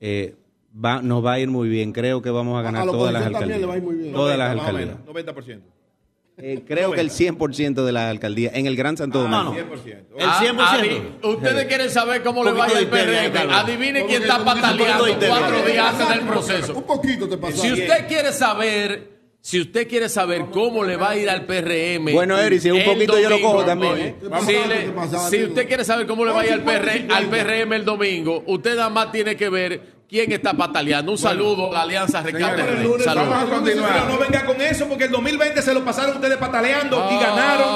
eh, 0.00 0.34
va, 0.84 1.00
nos 1.02 1.24
va 1.24 1.34
a 1.34 1.38
ir 1.40 1.48
muy 1.48 1.68
bien. 1.68 1.92
Creo 1.92 2.20
que 2.22 2.30
vamos 2.30 2.58
a 2.58 2.62
ganar 2.62 2.82
A 2.88 2.90
todas 2.90 3.12
las 3.12 3.24
alcaldías. 3.26 3.60
Todas 4.12 4.36
las 4.36 4.48
90, 4.48 4.56
más 4.56 4.56
o 4.56 4.76
alcaldías. 4.76 4.98
menos, 4.98 5.06
90%. 5.06 5.60
Eh, 6.38 6.62
creo 6.66 6.92
que 6.92 7.00
el 7.00 7.10
100% 7.10 7.84
de 7.86 7.92
las 7.92 8.10
alcaldías 8.10 8.54
en 8.54 8.66
el 8.66 8.76
Gran 8.76 8.96
Santo 8.98 9.20
Domingo. 9.22 9.54
100%. 9.54 10.06
El 10.18 10.28
Ah, 10.28 10.38
100%. 10.38 10.86
adi- 10.86 11.02
Ustedes 11.34 11.64
quieren 11.64 11.90
saber 11.90 12.22
cómo 12.22 12.44
le 12.44 12.52
vaya 12.52 12.82
histeria, 12.82 13.20
PRM. 13.22 13.32
Carlos. 13.32 13.56
Adivinen 13.56 14.06
quién 14.06 14.22
está 14.22 14.44
pataleando 14.44 15.04
cuatro 15.28 15.62
días 15.62 15.94
antes 15.94 16.08
del 16.10 16.20
proceso. 16.26 16.74
Un 16.74 16.82
poquito 16.82 17.26
te 17.28 17.38
pasó. 17.38 17.62
Si 17.62 17.72
usted 17.72 18.06
quiere 18.06 18.32
saber, 18.34 19.16
si 19.40 19.60
usted 19.62 19.88
quiere 19.88 20.10
saber 20.10 20.46
cómo 20.52 20.84
le 20.84 20.96
va 20.96 21.10
a 21.10 21.16
ir 21.16 21.30
al 21.30 21.46
PRM. 21.46 22.12
Bueno, 22.12 22.36
Eri, 22.38 22.60
si 22.60 22.68
es 22.68 22.74
un 22.74 22.80
el 22.80 22.84
poquito 22.84 23.18
yo 23.18 23.30
lo 23.30 23.40
cojo 23.40 23.64
también, 23.64 23.96
¿eh? 23.98 24.14
Si, 24.44 24.52
le- 24.52 25.30
si 25.30 25.44
usted 25.44 25.66
quiere 25.66 25.84
saber 25.84 26.06
cómo 26.06 26.22
le 26.26 26.32
va 26.32 26.42
a 26.42 26.46
ir 26.46 26.52
al, 26.52 26.62
PR 26.64 27.06
al 27.14 27.26
PRM 27.30 27.72
el 27.76 27.84
domingo, 27.86 28.42
usted 28.46 28.76
nada 28.76 28.90
más 28.90 29.10
tiene 29.10 29.36
que 29.36 29.48
ver 29.48 29.95
quién 30.08 30.32
está 30.32 30.54
pataleando. 30.54 31.12
Un 31.12 31.18
saludo 31.18 31.70
a 31.70 31.74
la 31.74 31.82
Alianza 31.82 32.22
Rescate. 32.22 32.62
Vamos 33.06 33.42
a 33.42 33.46
continuar. 33.46 33.92
Pero 33.92 34.08
no 34.08 34.18
venga 34.18 34.44
con 34.46 34.60
eso 34.60 34.86
porque 34.88 35.04
el 35.04 35.10
2020 35.10 35.62
se 35.62 35.74
lo 35.74 35.84
pasaron 35.84 36.16
ustedes 36.16 36.36
pataleando 36.38 37.08
y 37.10 37.14
ganaron. 37.22 37.66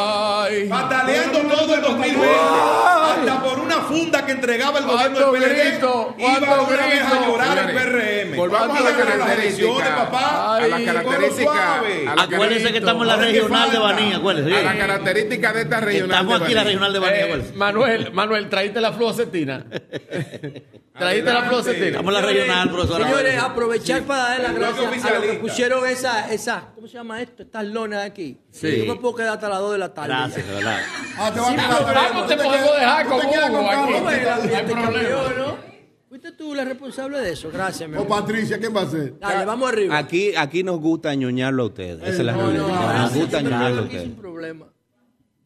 Ay. 0.47 0.69
Pataleando 0.69 1.39
todo 1.41 1.75
el 1.75 1.83
2020. 1.83 2.27
Hasta 2.31 3.43
por 3.43 3.59
una 3.61 3.77
funda 3.83 4.25
que 4.25 4.33
entregaba 4.33 4.79
el 4.79 4.85
gobierno 4.87 5.19
del 5.19 5.29
¿Cuánto 5.29 5.47
PLD. 5.47 5.71
grito? 5.71 6.15
Iba 6.19 6.31
¿Cuánto 6.39 6.65
una 6.75 6.87
vez 6.87 7.03
a 7.03 7.27
llorar 7.27 7.59
el 7.59 7.75
PRM. 7.77 8.37
Volvamos 8.37 8.79
a 8.79 8.83
la 8.83 8.91
las 8.91 8.99
característica. 8.99 9.43
elecciones, 9.43 9.89
papá. 9.91 10.57
A 10.57 10.61
la 10.69 10.77
Ay, 10.77 10.85
característica. 10.85 11.43
suave. 11.53 12.09
a 12.09 12.15
la 12.15 12.23
Acuérdense 12.23 12.73
que 12.73 12.79
estamos 12.79 13.03
en 13.03 13.09
la 13.09 13.15
Ahora, 13.15 13.27
¿qué 13.27 13.33
regional 13.33 13.71
de 13.71 13.77
falta? 13.79 13.95
Baní, 13.95 14.13
acuérdense. 14.15 14.57
A 14.57 14.63
la 14.63 14.79
característica 14.79 15.53
de 15.53 15.61
esta 15.63 15.81
regional. 15.81 16.11
Estamos 16.11 16.41
aquí 16.43 16.53
en 16.53 16.57
la 16.57 16.65
regional 16.65 16.93
de 16.93 16.99
Baní, 16.99 17.17
Eh. 17.19 17.45
Manuel, 17.57 18.13
Manuel, 18.13 18.49
¿traíste 18.49 18.81
la 18.81 18.93
fluocetina? 18.93 19.65
¿Traíste 20.99 21.33
la 21.33 21.43
fluocetina? 21.43 22.03
La 22.21 22.27
regional, 22.27 22.71
profesor. 22.71 23.03
Señores, 23.03 23.39
aprovechar 23.43 24.03
para 24.03 24.23
dar 24.23 24.41
las 24.41 24.55
gracias 24.55 25.05
a 25.05 25.15
los 25.15 25.23
que 25.25 25.33
pusieron 25.35 25.87
esa, 25.87 26.33
esa, 26.33 26.69
¿cómo 26.75 26.87
se 26.87 26.95
llama 26.95 27.21
esto? 27.23 27.43
Estas 27.43 27.65
lonas 27.67 28.05
aquí. 28.05 28.39
Sí. 28.51 28.85
Yo 28.85 28.95
me 28.95 29.01
puedo 29.01 29.15
quedar 29.15 29.35
hasta 29.35 29.49
las 29.49 29.59
2 29.61 29.73
de 29.73 29.79
la 29.79 29.95
tarde. 29.95 30.09
Gracias, 30.09 30.47
de 30.49 30.55
verdad. 30.55 30.79
Ah, 31.19 31.31
te 31.33 31.41
va 31.41 31.47
a 31.47 31.51
Sin 31.51 31.57
problema. 31.61 31.93
Vamos, 31.95 32.27
te 32.29 32.37
¿Tú 32.37 32.43
podemos 32.43 32.73
dejar 32.75 33.01
aquí. 33.01 33.11
No 33.11 34.09
hay 34.09 34.49
gente 34.49 34.73
problema. 34.73 35.19
¿no? 35.39 35.71
Fuiste 36.09 36.33
tú 36.33 36.55
la 36.55 36.65
responsable 36.65 37.21
de 37.21 37.33
eso. 37.33 37.51
Gracias, 37.53 37.89
mi 37.89 37.97
O. 37.97 38.07
Patricia, 38.07 38.59
¿quién 38.59 38.75
va 38.75 38.83
a 38.83 38.87
ser? 38.91 39.17
Dale, 39.21 39.45
vamos 39.45 39.69
arriba. 39.69 39.97
Aquí, 39.97 40.35
aquí 40.37 40.65
nos 40.65 40.81
gusta 40.81 41.15
ñoñarlo 41.15 41.63
a 41.63 41.67
ustedes. 41.67 42.01
Esa 42.03 42.09
es 42.11 42.19
la 42.21 42.33
No, 42.33 42.51
realidad. 42.51 42.67
no, 42.67 42.99
nos 43.03 43.15
gusta 43.15 43.41
ñoñarlo 43.43 43.67
a 43.67 43.71
aquí 43.71 43.81
ustedes. 43.85 44.03
sin 44.03 44.17
problema. 44.17 44.67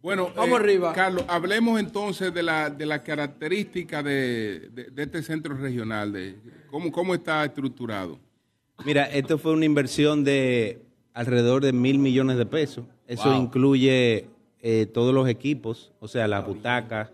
Bueno, 0.04 0.30
Vamos 0.36 0.60
eh, 0.60 0.62
arriba. 0.62 0.92
Carlos, 0.92 1.24
hablemos 1.28 1.80
entonces 1.80 2.32
de 2.34 2.42
la, 2.42 2.68
de 2.68 2.84
la 2.84 3.02
característica 3.02 4.02
de, 4.02 4.68
de- 4.74 4.90
de 4.90 5.02
este 5.02 5.22
centro 5.22 5.56
regional, 5.56 6.12
de 6.12 6.36
cómo, 6.70 6.92
cómo 6.92 7.14
está 7.14 7.42
estructurado. 7.42 8.18
Mira, 8.84 9.04
esto 9.04 9.38
fue 9.38 9.54
una 9.54 9.64
inversión 9.64 10.22
de 10.22 10.82
alrededor 11.14 11.64
de 11.64 11.72
mil 11.72 11.98
millones 11.98 12.36
de 12.36 12.44
pesos. 12.44 12.84
Eso 13.08 13.30
Wow. 13.30 13.42
incluye 13.44 14.26
eh, 14.60 14.84
todos 14.92 15.14
los 15.14 15.26
equipos, 15.26 15.90
o 16.00 16.06
sea, 16.06 16.28
las 16.28 16.46
butacas, 16.46 17.10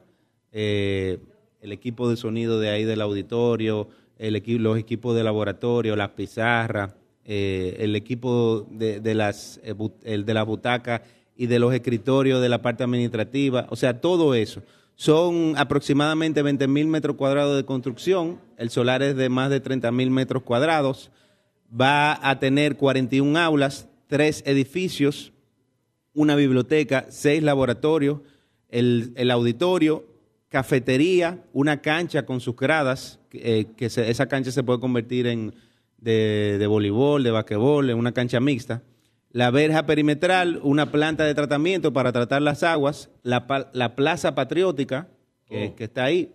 eh, 0.50 1.18
el 1.60 1.70
equipo 1.70 2.10
de 2.10 2.16
sonido 2.16 2.58
de 2.58 2.70
ahí 2.70 2.82
del 2.82 3.02
auditorio, 3.02 3.86
el 4.18 4.34
equi- 4.34 4.58
los 4.58 4.76
equipos 4.76 5.14
de 5.14 5.22
laboratorio, 5.22 5.94
las 5.94 6.08
pizarras, 6.08 6.92
eh, 7.24 7.76
el 7.78 7.94
equipo 7.94 8.66
de, 8.68 8.98
de 8.98 9.14
las, 9.14 9.60
eh, 9.62 9.76
el 10.02 10.24
de 10.24 10.34
las 10.34 10.44
butacas 10.44 11.02
y 11.40 11.46
de 11.46 11.58
los 11.58 11.72
escritorios 11.72 12.42
de 12.42 12.50
la 12.50 12.60
parte 12.60 12.84
administrativa, 12.84 13.66
o 13.70 13.76
sea, 13.76 14.00
todo 14.00 14.34
eso. 14.34 14.62
Son 14.94 15.54
aproximadamente 15.56 16.42
20 16.42 16.68
mil 16.68 16.86
metros 16.86 17.16
cuadrados 17.16 17.56
de 17.56 17.64
construcción, 17.64 18.38
el 18.58 18.68
solar 18.68 19.02
es 19.02 19.16
de 19.16 19.30
más 19.30 19.48
de 19.48 19.60
30 19.60 19.90
mil 19.90 20.10
metros 20.10 20.42
cuadrados, 20.42 21.10
va 21.72 22.18
a 22.28 22.38
tener 22.38 22.76
41 22.76 23.38
aulas, 23.38 23.88
tres 24.06 24.42
edificios, 24.44 25.32
una 26.12 26.36
biblioteca, 26.36 27.06
seis 27.08 27.42
laboratorios, 27.42 28.20
el, 28.68 29.12
el 29.16 29.30
auditorio, 29.30 30.04
cafetería, 30.50 31.42
una 31.54 31.80
cancha 31.80 32.26
con 32.26 32.40
sus 32.40 32.54
gradas, 32.56 33.18
que, 33.30 33.60
eh, 33.60 33.66
que 33.78 33.88
se- 33.88 34.10
esa 34.10 34.26
cancha 34.26 34.50
se 34.50 34.62
puede 34.62 34.80
convertir 34.80 35.26
en 35.26 35.54
de, 35.96 36.56
de 36.58 36.66
voleibol, 36.66 37.22
de 37.22 37.30
basquetbol, 37.30 37.88
en 37.88 37.96
una 37.96 38.12
cancha 38.12 38.40
mixta. 38.40 38.82
La 39.32 39.50
verja 39.50 39.86
perimetral, 39.86 40.58
una 40.62 40.90
planta 40.90 41.24
de 41.24 41.34
tratamiento 41.34 41.92
para 41.92 42.12
tratar 42.12 42.42
las 42.42 42.62
aguas, 42.62 43.10
la, 43.22 43.46
plaza 43.94 44.34
patriótica, 44.34 45.08
que, 45.46 45.74
que 45.76 45.84
está 45.84 46.04
ahí, 46.04 46.32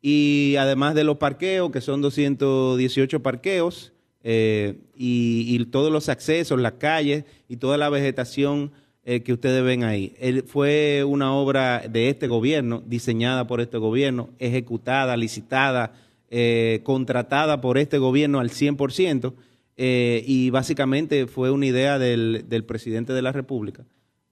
y 0.00 0.56
además 0.58 0.94
de 0.94 1.04
los 1.04 1.18
parqueos, 1.18 1.70
que 1.70 1.80
son 1.80 2.00
218 2.00 3.22
parqueos, 3.22 3.92
eh, 4.24 4.78
y, 4.96 5.46
y 5.48 5.64
todos 5.66 5.92
los 5.92 6.08
accesos, 6.08 6.60
las 6.60 6.72
calles 6.74 7.24
y 7.48 7.56
toda 7.56 7.76
la 7.76 7.88
vegetación 7.88 8.72
eh, 9.04 9.22
que 9.22 9.32
ustedes 9.32 9.64
ven 9.64 9.82
ahí. 9.84 10.14
Él- 10.20 10.44
fue 10.46 11.02
una 11.04 11.34
obra 11.34 11.82
de 11.90 12.08
este 12.08 12.28
gobierno, 12.28 12.82
diseñada 12.86 13.46
por 13.46 13.60
este 13.60 13.78
gobierno, 13.78 14.30
ejecutada, 14.38 15.16
licitada, 15.16 15.92
eh, 16.30 16.80
contratada 16.84 17.60
por 17.60 17.78
este 17.78 17.98
gobierno 17.98 18.38
al 18.40 18.50
100%, 18.50 19.34
eh, 19.76 20.22
y 20.26 20.50
básicamente 20.50 21.26
fue 21.26 21.50
una 21.50 21.66
idea 21.66 21.98
del, 21.98 22.44
del 22.48 22.64
presidente 22.64 23.12
de 23.12 23.22
la 23.22 23.32
República, 23.32 23.84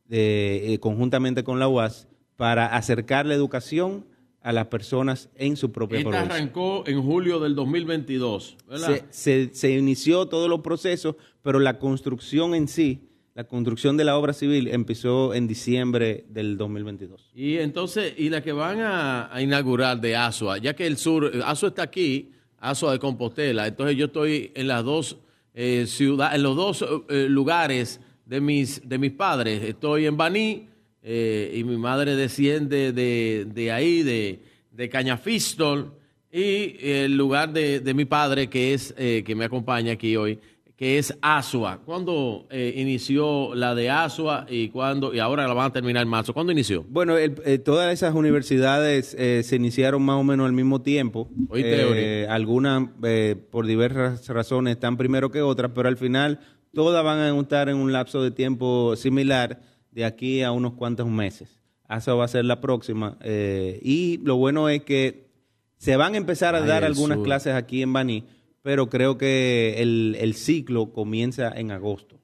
de, 0.07 0.75
eh, 0.75 0.79
conjuntamente 0.81 1.45
con 1.45 1.59
la 1.59 1.69
UAS, 1.69 2.09
para 2.37 2.67
acercar 2.77 3.27
la 3.27 3.35
educación 3.35 4.07
a 4.43 4.53
las 4.53 4.67
personas 4.69 5.29
en 5.37 5.57
su 5.57 5.71
propia 5.71 5.99
Esta 5.99 6.11
provincia. 6.11 6.35
arrancó 6.35 6.85
en 6.87 7.03
julio 7.03 7.41
del 7.41 7.55
2022, 7.55 8.57
¿verdad? 8.69 9.03
Se, 9.11 9.49
se- 9.49 9.55
se 9.55 9.71
inició 9.73 10.27
todos 10.27 10.49
los 10.49 10.61
procesos, 10.61 11.17
pero 11.43 11.59
la 11.59 11.79
construcción 11.79 12.55
en 12.55 12.67
sí, 12.67 13.07
la 13.35 13.45
construcción 13.45 13.97
de 13.99 14.05
la 14.05 14.17
obra 14.17 14.33
civil 14.33 14.69
empezó 14.69 15.35
en 15.35 15.47
diciembre 15.47 16.25
del 16.31 16.57
2022. 16.57 17.31
Y 17.35 17.59
entonces, 17.59 18.15
y 18.17 18.31
la 18.31 18.43
que 18.43 18.53
van 18.53 18.81
a, 18.81 19.35
a 19.35 19.43
inaugurar 19.43 20.01
de 20.01 20.17
Asua, 20.17 20.57
ya 20.59 20.75
que 20.75 20.87
el 20.87 20.97
sur, 20.97 21.31
Asua 21.45 21.69
está 21.69 21.83
aquí, 21.83 22.31
Asua 22.59 22.93
de 22.93 22.99
Compostela, 22.99 23.67
entonces 23.67 23.97
yo 23.97 24.07
estoy 24.07 24.51
en 24.55 24.69
las 24.69 24.83
dos 24.85 25.19
eh, 25.55 25.87
ciudades, 25.87 26.37
en 26.37 26.43
los 26.43 26.57
dos 26.57 26.85
eh, 27.09 27.27
lugares 27.29 28.01
de 28.27 28.41
mis, 28.41 28.89
de 28.89 28.99
mis 28.99 29.13
padres. 29.13 29.63
Estoy 29.63 30.07
en 30.07 30.17
Baní 30.17 30.69
eh, 31.03 31.53
y 31.57 31.65
mi 31.65 31.77
madre 31.77 32.17
desciende 32.17 32.93
de, 32.93 33.47
de 33.53 33.73
ahí, 33.73 34.03
de, 34.03 34.41
de 34.71 34.89
Cañafistol, 34.89 35.95
y 36.33 36.77
el 36.87 37.17
lugar 37.17 37.53
de, 37.53 37.81
de 37.81 37.95
mi 37.95 38.05
padre, 38.05 38.49
que 38.49 38.73
es 38.73 38.95
eh, 38.97 39.25
que 39.27 39.35
me 39.35 39.47
acompaña 39.47 39.93
aquí 39.95 40.15
hoy, 40.17 40.39
que 40.81 40.97
es 40.97 41.15
Asua. 41.21 41.83
¿Cuándo 41.85 42.47
eh, 42.51 42.73
inició 42.75 43.55
la 43.55 43.75
de 43.75 43.91
Asua 43.91 44.47
y 44.49 44.71
cuándo 44.71 45.13
y 45.13 45.19
ahora 45.19 45.47
la 45.47 45.53
van 45.53 45.67
a 45.67 45.73
terminar 45.75 46.05
en 46.05 46.09
marzo? 46.09 46.33
¿Cuándo 46.33 46.53
inició? 46.53 46.87
Bueno, 46.89 47.19
el- 47.19 47.35
eh, 47.45 47.59
todas 47.59 47.93
esas 47.93 48.15
universidades 48.15 49.15
eh, 49.19 49.43
se 49.45 49.57
iniciaron 49.57 50.01
más 50.03 50.17
o 50.17 50.25
menos 50.25 50.47
al 50.47 50.55
mismo 50.55 50.81
tiempo. 50.81 51.29
Eh, 51.55 52.27
algunas, 52.31 52.89
eh, 53.03 53.37
por 53.51 53.67
diversas 53.67 54.27
razones, 54.29 54.73
están 54.77 54.97
primero 54.97 55.31
que 55.31 55.43
otras, 55.43 55.71
pero 55.75 55.87
al 55.87 55.99
final 55.99 56.41
todas 56.73 57.05
van 57.05 57.19
a 57.19 57.39
estar 57.39 57.69
en 57.69 57.77
un 57.77 57.93
lapso 57.93 58.23
de 58.23 58.31
tiempo 58.31 58.97
similar 58.97 59.61
de 59.91 60.07
aquí 60.07 60.41
a 60.43 60.51
unos 60.51 60.73
cuantos 60.73 61.07
meses. 61.09 61.61
Esa 61.91 62.15
va 62.15 62.25
a 62.25 62.29
ser 62.29 62.47
la 62.47 62.63
próxima. 62.63 63.19
y 63.23 64.19
lo 64.25 64.37
bueno 64.37 64.71
es 64.71 64.83
que 64.85 65.29
se 65.77 65.97
van 65.97 66.15
a 66.15 66.17
empezar 66.17 66.55
a 66.55 66.63
Ay, 66.63 66.67
dar 66.69 66.85
algunas 66.85 67.17
sur. 67.19 67.25
clases 67.27 67.53
aquí 67.55 67.83
en 67.83 67.93
Baní, 67.93 68.25
pero 68.63 68.89
creo 68.89 69.17
que 69.19 69.77
el, 69.79 70.17
el 70.21 70.35
ciclo 70.35 70.93
comienza 70.93 71.51
en 71.59 71.71
agosto, 71.71 72.19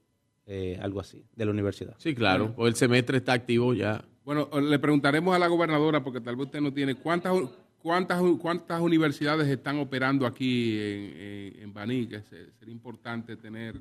eh, 0.46 0.78
algo 0.80 1.00
así, 1.00 1.24
de 1.34 1.44
la 1.44 1.50
universidad. 1.50 1.94
Sí, 1.98 2.14
claro, 2.14 2.54
pues 2.54 2.68
el 2.72 2.76
semestre 2.76 3.18
está 3.18 3.32
activo 3.32 3.74
ya. 3.74 4.04
Bueno, 4.24 4.48
le 4.60 4.78
preguntaremos 4.78 5.34
a 5.34 5.38
la 5.38 5.46
gobernadora, 5.46 6.02
porque 6.02 6.20
tal 6.20 6.36
vez 6.36 6.46
usted 6.46 6.60
no 6.60 6.72
tiene, 6.72 6.94
¿cuántas, 6.96 7.32
cuántas, 7.78 8.20
cuántas 8.40 8.80
universidades 8.80 9.46
están 9.48 9.78
operando 9.78 10.26
aquí 10.26 10.78
en, 10.78 11.16
en, 11.16 11.62
en 11.62 11.72
Baní? 11.72 12.06
Que 12.06 12.20
se- 12.22 12.50
sería 12.58 12.72
importante 12.72 13.36
tener 13.36 13.76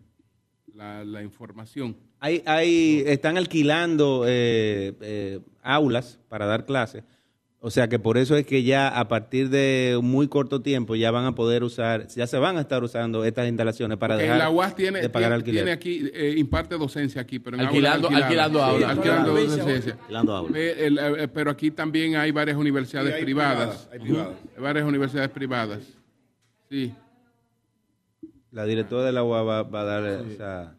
la, 0.73 1.03
la 1.03 1.23
información. 1.23 1.95
Hay, 2.19 2.43
hay, 2.45 3.03
están 3.07 3.37
alquilando 3.37 4.23
eh, 4.27 4.93
eh, 5.01 5.39
aulas 5.63 6.19
para 6.29 6.45
dar 6.45 6.65
clases. 6.65 7.03
O 7.67 7.71
sea 7.71 7.87
que 7.87 7.97
por 7.97 8.19
eso 8.19 8.35
es 8.37 8.45
que 8.45 8.61
ya 8.61 8.87
a 8.89 9.07
partir 9.07 9.49
de 9.49 9.97
muy 9.99 10.27
corto 10.27 10.61
tiempo 10.61 10.95
ya 10.95 11.09
van 11.09 11.25
a 11.25 11.33
poder 11.33 11.63
usar, 11.63 12.05
ya 12.09 12.27
se 12.27 12.37
van 12.37 12.57
a 12.57 12.61
estar 12.61 12.83
usando 12.83 13.25
estas 13.25 13.47
instalaciones 13.47 13.97
para 13.97 14.17
dejar 14.17 14.37
la 14.37 14.51
UAS 14.51 14.75
tiene, 14.75 15.01
de 15.01 15.09
pagar 15.09 15.29
tiene, 15.29 15.35
alquiler. 15.35 15.63
tiene 15.63 15.71
aquí, 15.71 16.11
eh, 16.13 16.35
imparte 16.37 16.77
docencia 16.77 17.21
aquí, 17.21 17.39
pero 17.39 17.57
en 17.57 17.63
Alquilando- 17.65 18.05
aulas 18.07 18.21
alquilando 18.21 18.63
aulas. 18.63 18.91
Sí, 18.91 18.97
alquilando 18.97 19.31
Alquilando 19.31 19.63
docencia. 19.65 19.93
Alquilando 19.99 20.35
aulas. 20.35 20.55
Eh, 20.55 20.85
el, 20.85 20.99
eh, 20.99 21.27
pero 21.27 21.49
aquí 21.49 21.71
también 21.71 22.17
hay 22.17 22.29
varias 22.29 22.55
universidades 22.55 23.09
Sí, 23.13 23.17
hay 23.17 23.23
privadas. 23.23 23.57
privadas, 23.57 23.89
hay 23.93 23.99
privadas. 23.99 24.35
Varias 24.59 24.85
universidades 24.85 25.29
privadas. 25.31 25.79
Sí. 26.69 26.93
La 28.51 28.65
directora 28.65 29.05
de 29.05 29.11
la 29.11 29.23
UA 29.23 29.41
va, 29.41 29.63
va 29.63 29.81
a 29.81 29.85
dar 29.85 30.05
esa, 30.05 30.75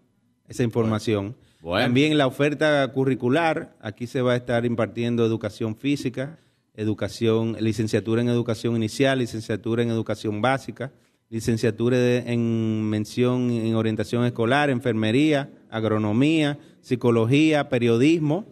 esa 0.47 0.63
información. 0.63 1.35
Bueno. 1.61 1.85
También 1.85 2.17
la 2.17 2.29
oferta 2.29 2.87
curricular, 2.93 3.75
aquí 3.81 4.07
se 4.07 4.23
va 4.23 4.35
a 4.35 4.37
estar 4.37 4.65
impartiendo 4.65 5.27
educación 5.27 5.75
física, 5.75 6.39
educación, 6.77 7.57
licenciatura 7.61 8.23
en 8.23 8.29
educación 8.29 8.77
inicial, 8.77 9.19
licenciatura 9.19 9.83
en 9.83 9.91
educación 9.91 10.41
básica, 10.43 10.93
licenciatura 11.31 11.99
de- 11.99 12.19
en 12.33 12.83
mención 12.89 13.51
en 13.51 13.75
orientación 13.75 14.25
escolar, 14.25 14.71
enfermería, 14.71 15.51
agronomía, 15.71 16.59
psicología, 16.81 17.69
periodismo, 17.69 18.47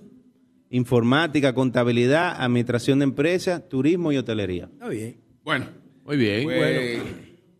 informática, 0.70 1.54
contabilidad, 1.54 2.34
administración 2.42 2.98
de 2.98 3.04
empresas, 3.04 3.68
turismo 3.68 4.10
y 4.12 4.16
hotelería. 4.16 4.64
Está 4.72 4.88
bien. 4.88 5.16
Bueno. 5.44 5.66
Muy 6.04 6.16
bien. 6.18 6.44
Pues, 6.44 7.02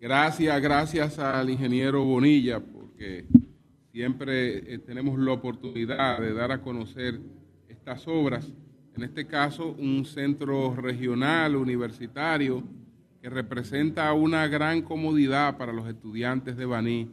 Gracias, 0.01 0.61
gracias 0.61 1.19
al 1.19 1.49
ingeniero 1.49 2.05
Bonilla, 2.05 2.61
porque 2.61 3.25
siempre 3.91 4.75
eh, 4.75 4.79
tenemos 4.79 5.19
la 5.19 5.33
oportunidad 5.33 6.19
de 6.21 6.35
dar 6.35 6.53
a 6.53 6.61
conocer 6.61 7.21
estas 7.69 8.07
obras. 8.07 8.53
En 8.97 9.03
este 9.03 9.27
caso, 9.27 9.75
un 9.79 10.05
centro 10.05 10.75
regional 10.77 11.57
universitario 11.57 12.63
que 13.21 13.29
representa 13.29 14.13
una 14.13 14.47
gran 14.47 14.83
comodidad 14.83 15.57
para 15.57 15.73
los 15.73 15.89
estudiantes 15.89 16.57
de 16.57 16.65
Baní, 16.67 17.09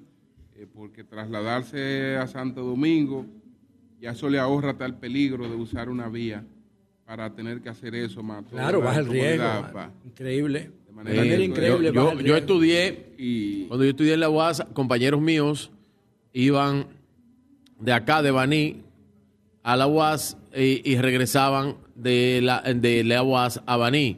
eh, 0.56 0.68
porque 0.72 1.03
trasladarse 1.03 2.18
a 2.18 2.28
Santo 2.28 2.62
Domingo 2.64 3.26
ya 3.99 4.12
eso 4.12 4.30
le 4.30 4.40
ahorra 4.40 4.74
tal 4.78 4.98
peligro 4.98 5.48
de 5.48 5.56
usar 5.56 5.88
una 5.90 6.10
vía 6.10 6.44
para 7.06 7.34
tener 7.34 7.62
que 7.62 7.70
hacer 7.70 7.94
eso 7.95 8.24
más. 8.24 8.44
Claro, 8.45 8.80
la 8.80 8.86
baja 8.86 8.99
el 8.99 9.08
riesgo. 9.08 9.44
va. 9.44 9.91
Increíble. 10.06 10.72
De 10.88 10.91
manera 10.91 11.22
manera 11.22 11.44
increíble. 11.44 11.91
Yo, 11.94 12.06
baja 12.06 12.22
yo- 12.22 12.36
estudié, 12.38 13.66
cuando 13.68 13.84
yo 13.86 13.90
estudié 13.91 14.14
en 14.16 14.20
la 14.20 14.30
UAS, 14.30 14.66
compañeros 14.74 15.22
míos 15.22 15.72
iban 16.34 16.88
de 17.80 17.94
acá, 17.94 18.22
de 18.22 18.32
Baní, 18.32 18.82
a 19.64 19.76
la 19.78 19.88
UAS 19.88 20.38
y, 20.56 20.91
y 20.91 20.98
regresaban 20.98 21.78
de 21.95 22.40
la, 22.41 22.61
de 22.61 23.03
la 23.03 23.23
UAS 23.23 23.61
a 23.65 23.78
Baní. 23.78 24.18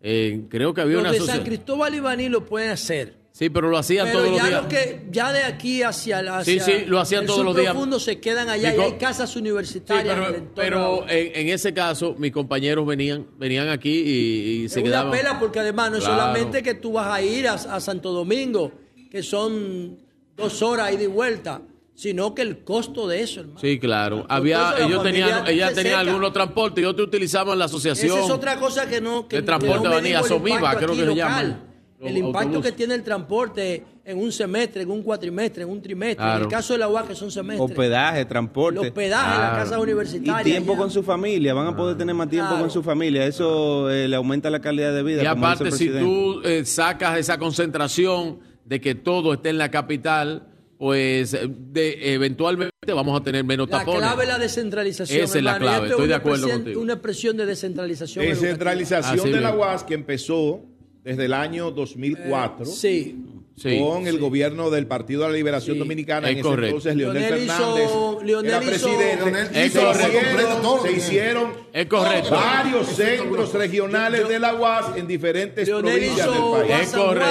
Eh, 0.00 0.42
creo 0.50 0.74
que 0.74 0.80
había 0.82 0.94
Los 0.96 1.02
una 1.04 1.12
de 1.12 1.20
San. 1.20 1.42
Cristóbal 1.44 1.94
y 1.94 2.00
Baní 2.00 2.28
lo 2.28 2.44
pueden 2.44 2.70
hacer. 2.70 3.22
Sí, 3.32 3.50
pero 3.50 3.68
lo 3.68 3.76
hacían 3.78 4.06
Pero 4.06 4.18
todos 4.20 4.30
los 4.30 4.48
días. 4.48 4.62
lo 4.62 4.68
que 4.68 5.06
ya 5.10 5.32
de 5.32 5.42
aquí 5.42 5.82
hacia 5.82 6.22
la 6.22 6.44
Sí, 6.44 6.60
sí, 6.60 6.84
lo 6.86 7.00
hacían 7.00 7.26
todos 7.26 7.44
los 7.44 7.56
días. 7.56 7.72
profundo 7.72 7.98
se 7.98 8.20
quedan 8.20 8.48
allá 8.48 8.70
Digo- 8.70 8.82
y 8.82 8.84
hay 8.84 8.92
casas 8.92 9.30
Sí, 9.32 9.40
universitarias. 9.40 10.04
pero, 10.14 10.22
en 10.28 10.28
el 10.28 10.40
entorno. 10.42 10.54
pero 10.54 11.04
en, 11.08 11.32
en 11.34 11.48
ese 11.52 11.74
caso, 11.74 12.14
mis 12.16 12.30
compañeros 12.30 12.86
venían, 12.86 13.26
venían 13.36 13.70
aquí 13.70 13.90
y, 13.90 14.64
y 14.64 14.68
se 14.68 14.78
una 14.80 14.88
quedaban. 14.88 15.10
pela 15.12 15.40
porque 15.40 15.58
además 15.58 15.90
no 15.90 15.96
es 15.96 16.04
Claro. 16.04 16.20
solamente 16.20 16.62
que 16.62 16.74
tú 16.74 16.92
vas 16.92 17.08
a 17.08 17.22
ir 17.22 17.48
a, 17.48 17.54
a 17.54 17.80
Santo 17.80 18.12
Domingo, 18.12 18.70
que 19.10 19.20
son 19.24 19.98
dos 20.36 20.62
horas 20.62 20.92
ida 20.92 21.02
y 21.02 21.06
vuelta, 21.08 21.60
sino 21.94 22.34
que 22.34 22.42
el 22.42 22.64
costo 22.64 23.06
de 23.06 23.22
eso, 23.22 23.40
hermano. 23.40 23.60
Sí, 23.60 23.78
claro. 23.78 24.26
Había, 24.28 24.74
ellos 24.80 25.02
tenían, 25.02 25.44
se 25.46 25.52
tenían 25.52 25.74
seca. 25.74 26.00
algunos 26.00 26.32
transportes 26.32 26.82
y 26.82 26.86
otros 26.86 27.06
utilizaban 27.08 27.58
la 27.58 27.66
asociación. 27.66 28.16
Esa 28.18 28.24
es 28.26 28.30
otra 28.30 28.56
cosa 28.58 28.88
que 28.88 29.00
no 29.00 29.28
que 29.28 29.36
de 29.36 29.42
transporte 29.42 29.82
que 29.82 29.88
no 29.88 29.98
el 29.98 30.06
impacto 30.06 30.76
creo 30.78 30.90
que 30.90 30.96
se 30.96 31.06
local. 31.06 31.16
llaman. 31.16 31.74
El 32.00 32.14
Los 32.18 32.22
impacto 32.26 32.60
que 32.60 32.72
tiene 32.72 32.94
el 32.96 33.02
transporte 33.02 33.82
en 34.04 34.18
un 34.18 34.30
semestre, 34.30 34.82
en 34.82 34.90
un 34.90 35.02
cuatrimestre, 35.02 35.62
en 35.62 35.70
un 35.70 35.80
trimestre. 35.80 36.26
En 36.26 36.42
el 36.42 36.48
caso 36.48 36.74
de 36.74 36.80
la 36.80 36.88
UAC, 36.88 37.06
que 37.08 37.14
son 37.14 37.30
semestres. 37.30 37.70
Hospedaje, 37.70 38.26
transporte. 38.26 38.80
El 38.80 38.86
hospedaje 38.88 39.24
en 39.24 39.40
la 39.40 39.50
Claro. 39.50 39.64
casa 39.64 39.78
universitaria. 39.80 40.40
Y 40.42 40.50
tiempo 40.50 40.76
con 40.76 40.90
su 40.90 41.02
familia, 41.02 41.54
van 41.54 41.68
a 41.68 41.74
poder 41.76 41.96
tener 41.96 42.14
más 42.14 42.28
tiempo 42.28 42.48
Claro. 42.50 42.64
con 42.64 42.70
su 42.70 42.82
familia. 42.82 43.24
Eso 43.24 43.88
eh, 43.90 44.06
le 44.06 44.16
aumenta 44.16 44.50
la 44.50 44.60
calidad 44.60 44.92
de 44.92 45.02
vida. 45.02 45.22
Y 45.22 45.26
aparte, 45.26 45.64
el 45.68 45.72
si 45.72 45.88
tú 45.88 46.42
eh, 46.44 46.66
sacas 46.66 47.16
esa 47.18 47.38
concentración 47.38 48.40
de 48.66 48.80
que 48.82 48.94
todo 48.94 49.32
esté 49.32 49.48
en 49.50 49.58
la 49.58 49.70
capital, 49.70 50.48
pues 50.84 51.32
eh, 51.32 51.48
de, 51.48 52.12
eventualmente 52.12 52.92
vamos 52.94 53.18
a 53.18 53.24
tener 53.24 53.42
menos 53.42 53.70
La 53.70 53.78
tapones. 53.78 54.02
clave 54.02 54.24
es 54.24 54.28
la 54.28 54.38
descentralización. 54.38 55.22
Esa 55.24 55.38
es 55.38 55.42
la 55.44 55.56
clave, 55.58 55.76
esto 55.76 55.84
es 55.86 55.90
estoy 55.92 56.02
de 56.02 56.12
una 56.12 56.16
acuerdo 56.18 56.36
expresión- 56.44 56.62
contigo. 56.62 56.80
Una 56.82 56.92
expresión 56.92 57.36
de 57.38 57.46
descentralización. 57.46 58.24
Descentralización 58.26 59.32
de 59.32 59.40
la. 59.40 59.54
UAS 59.56 59.84
que 59.84 59.94
empezó 59.94 60.60
desde 61.02 61.24
el 61.24 61.32
año 61.32 61.70
2004 61.70 62.66
sí. 62.66 63.16
Sí. 63.56 63.78
con 63.78 64.06
el 64.08 64.18
gobierno 64.18 64.68
del 64.70 64.86
Partido 64.88 65.22
de 65.22 65.28
la 65.28 65.34
Liberación 65.34 65.78
Dominicana. 65.78 66.26
Es 66.28 66.32
en 66.32 66.38
ese 66.40 66.48
correcto. 66.48 66.66
entonces, 66.76 66.96
Leonel, 66.96 67.22
Leonel 67.22 67.44
hizo- 67.44 67.54
Fernández 67.56 68.26
Leonel 68.26 68.50
era 68.50 68.58
hizo- 68.62 68.70
presidente. 68.96 69.64
Es 69.64 69.72
se 69.72 69.80
correcto. 69.80 70.18
hicieron, 70.18 70.82
se 70.82 70.92
hicieron 70.92 71.52
Es 71.72 71.86
correcto. 71.86 72.30
varios 72.32 72.86
centros 72.88 73.52
regionales 73.52 74.28
de 74.28 74.38
la 74.40 74.54
UAS 74.54 74.96
en 74.96 75.06
diferentes 75.06 75.68
Leonel 75.68 75.92
provincias 75.94 76.26
hizo 76.28 76.54
del 76.58 76.66
país. 76.68 76.82
Es 76.82 76.90
correcto. 76.92 77.28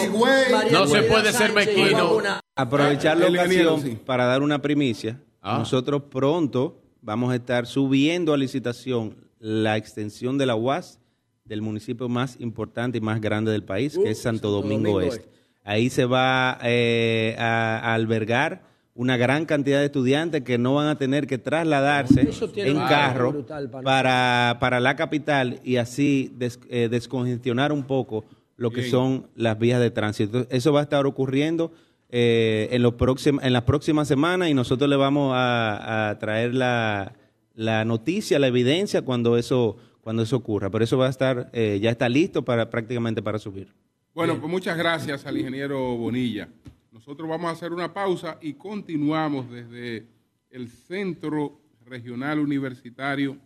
No 0.72 0.88
se 0.88 1.02
puede 1.04 1.34
ser 1.34 1.54
mezquino. 1.54 2.22
Aprovechar 2.56 3.18
la 3.18 3.28
El 3.28 3.36
ingeniero, 3.36 3.74
ocasión 3.76 4.00
para 4.06 4.26
dar 4.26 4.42
una 4.42 4.62
primicia. 4.62 5.20
Ah. 5.42 5.58
Nosotros 5.60 6.04
pronto 6.10 6.82
vamos 7.02 7.32
a 7.32 7.36
estar 7.36 7.68
subiendo 7.68 8.34
a 8.34 8.38
licitación 8.38 9.18
la 9.40 9.78
extensión 9.78 10.38
de 10.38 10.46
la 10.46 10.56
UAS 10.56 11.00
del 11.46 11.62
municipio 11.62 12.10
más 12.10 12.38
importante 12.40 12.98
y 12.98 13.02
más 13.02 13.22
grande 13.22 13.52
del 13.52 13.64
país, 13.64 13.98
que 13.98 14.10
es 14.10 14.20
Santo, 14.22 14.50
Domingo, 14.50 14.94
Domingo 14.94 15.02
Este. 15.02 15.30
Ahí 15.64 15.90
se 15.92 16.06
va 16.06 16.58
eh, 16.64 17.36
a, 17.40 17.80
a 17.80 17.94
albergar 17.94 18.64
una 18.96 19.16
gran 19.18 19.46
cantidad 19.46 19.80
de 19.80 19.86
estudiantes 19.86 20.42
que 20.44 20.58
no 20.58 20.76
van 20.76 20.88
a 20.88 20.98
tener 20.98 21.28
que 21.28 21.38
trasladarse 21.38 22.30
en 22.56 22.78
carro 22.78 23.32
brutal 23.34 23.70
para 23.70 23.84
para, 23.84 24.58
para 24.60 24.80
la 24.80 24.96
capital 24.96 25.60
y 25.64 25.76
así 25.78 26.32
des- 26.36 26.60
eh, 26.70 26.88
descongestionar 26.90 27.72
un 27.72 27.84
poco 27.84 28.26
lo 28.58 28.72
que 28.72 28.82
Bien. 28.82 28.92
son 28.92 29.28
las 29.36 29.60
vías 29.60 29.80
de 29.82 29.92
tránsito. 29.92 30.26
Entonces, 30.38 30.58
Eso 30.58 30.72
va 30.74 30.80
a 30.80 30.84
estar 30.84 31.06
ocurriendo 31.06 31.74
eh, 32.10 32.70
en, 32.72 32.82
los 32.82 32.94
próxim- 32.94 33.40
en 33.44 33.52
las 33.54 33.64
próximas 33.64 34.08
semanas 34.08 34.50
y 34.50 34.54
nosotros 34.54 34.90
le 34.90 34.96
vamos 34.96 35.34
a, 35.36 36.10
a 36.10 36.18
traer 36.20 36.56
la, 36.56 37.14
la 37.54 37.84
noticia, 37.86 38.40
la 38.40 38.48
evidencia 38.48 39.02
cuando 39.04 39.36
eso, 39.38 39.76
cuando 40.06 40.22
eso 40.22 40.36
ocurra. 40.36 40.70
Pero 40.70 40.84
eso 40.84 41.00
va 41.00 41.08
a 41.08 41.10
estar, 41.10 41.50
eh, 41.52 41.80
ya 41.82 41.90
está 41.90 42.08
listo 42.08 42.46
para 42.46 42.70
prácticamente 42.70 43.24
para 43.24 43.40
subir. 43.40 43.74
Bueno, 44.14 44.38
pues 44.40 44.52
muchas 44.52 44.78
gracias 44.78 45.26
al 45.26 45.36
ingeniero 45.36 45.98
Bonilla. 45.98 46.48
Nosotros 46.92 47.28
vamos 47.28 47.50
a 47.50 47.54
hacer 47.54 47.74
una 47.74 47.92
pausa 47.92 48.38
y 48.40 48.54
continuamos 48.54 49.50
desde 49.50 50.06
el 50.52 50.70
Centro 50.70 51.60
Regional 51.88 52.38
Universitario 52.38 53.40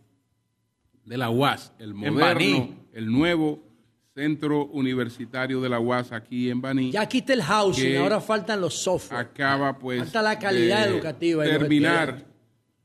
de 1.05 1.17
la 1.17 1.29
UAS, 1.29 1.71
el 1.79 1.93
moderno, 1.93 2.75
el 2.91 3.09
nuevo 3.09 3.63
Centro 4.13 4.65
Universitario 4.65 5.61
de 5.61 5.69
la 5.69 5.79
UAS 5.79 6.11
aquí 6.11 6.49
en 6.49 6.59
Baní. 6.59 6.91
Ya 6.91 7.07
quita 7.07 7.31
el 7.31 7.41
housing, 7.41 7.95
ahora 7.95 8.19
faltan 8.19 8.59
los 8.59 8.73
software. 8.73 9.21
Acaba 9.21 9.79
pues 9.79 9.99
Falta 9.99 10.21
la 10.21 10.37
calidad 10.37 10.87
de 10.87 10.95
educativa 10.95 11.45
Terminar 11.45 12.25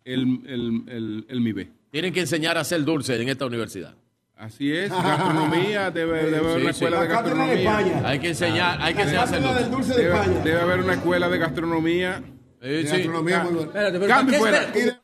el, 0.04 0.42
el, 0.46 0.84
el, 0.86 1.26
el 1.28 1.40
MIBE. 1.40 1.83
Tienen 1.94 2.12
que 2.12 2.18
enseñar 2.18 2.58
a 2.58 2.62
hacer 2.62 2.82
dulce 2.84 3.14
en 3.22 3.28
esta 3.28 3.46
universidad. 3.46 3.94
Así 4.34 4.72
es, 4.76 4.90
gastronomía, 4.90 5.90
debe, 5.92 6.24
debe 6.24 6.38
haber 6.38 6.56
Sí, 6.56 6.60
una 6.62 6.70
escuela 6.72 6.96
de 7.00 7.06
de 7.06 7.14
gastronomía. 7.14 8.02
Hay 8.04 8.18
que 8.18 8.28
enseñar- 8.30 8.78
hay 8.80 8.94
que 8.94 9.02
enseñar 9.02 9.20
a 9.20 9.24
hacer 9.26 9.70
dulce. 9.70 9.94
Debe, 9.94 10.28
debe 10.42 10.60
haber 10.60 10.80
una 10.80 10.94
escuela 10.94 11.28
de 11.28 11.38
gastronomía. 11.38 12.20
De 12.60 12.82
sí. 12.82 12.88
gastronomía, 12.88 13.44
muy 13.44 13.52
bueno. 13.52 13.68
Espérate, 13.68 13.98
pero 14.00 14.08
Cambio 14.08 14.40
¿para 14.40 14.72
qué 14.72 14.80
fuera. 14.80 15.00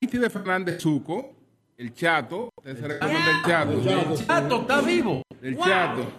Aristide 0.00 0.30
Fernández 0.30 0.80
Zuco, 0.80 1.34
el 1.76 1.92
Chato, 1.94 2.50
ustedes 2.56 2.78
se 2.78 2.88
recuerdan 2.88 3.24
del 3.24 3.42
Chato. 3.44 3.72
El 4.12 4.26
Chato 4.26 4.60
está 4.62 4.80
vivo. 4.80 5.22
El 5.42 5.54
Wow. 5.56 5.64
Chato. 5.64 6.12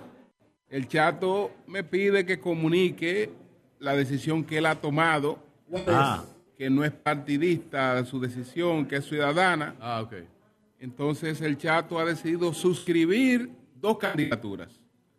El 0.70 0.88
Chato 0.88 1.52
me 1.68 1.84
pide 1.84 2.26
que 2.26 2.40
comunique 2.40 3.32
la 3.80 3.96
decisión 3.96 4.44
que 4.44 4.58
él 4.60 4.66
ha 4.66 4.76
tomado, 4.76 5.40
Ah. 5.88 6.24
que 6.58 6.70
no 6.70 6.84
es 6.84 6.92
partidista 6.92 8.04
su 8.06 8.20
decisión, 8.20 8.86
que 8.86 8.98
es 8.98 9.06
ciudadana. 9.06 9.76
Ah. 9.80 10.06
Entonces 10.80 11.42
el 11.42 11.58
Chato 11.58 12.00
ha 12.00 12.06
decidido 12.06 12.54
suscribir 12.54 13.50
dos 13.76 13.98
candidaturas. 13.98 14.70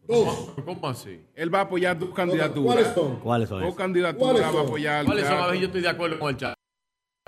Dos. 0.07 0.53
¿Cómo 0.65 0.89
así? 0.89 1.20
Él 1.35 1.55
va 1.55 1.61
a 1.61 1.62
apoyar 1.62 1.99
dos 1.99 2.11
candidaturas. 2.15 2.74
¿Cuáles 2.74 2.95
son? 2.95 3.20
¿Cuáles 3.20 3.49
son 3.49 3.62
Dos 3.62 3.74
candidaturas 3.77 4.32
¿Cuáles 4.43 4.57
va 4.57 4.61
a 4.61 4.62
apoyar 4.65 4.97
al 4.97 5.07
¿Cuáles 5.07 5.24
son? 5.24 5.32
A 5.35 5.39
Chato. 5.39 5.51
ver, 5.53 5.61
yo 5.61 5.66
estoy 5.66 5.81
de 5.82 5.89
acuerdo 5.89 6.19
con 6.19 6.31
el 6.31 6.37
chat. 6.37 6.55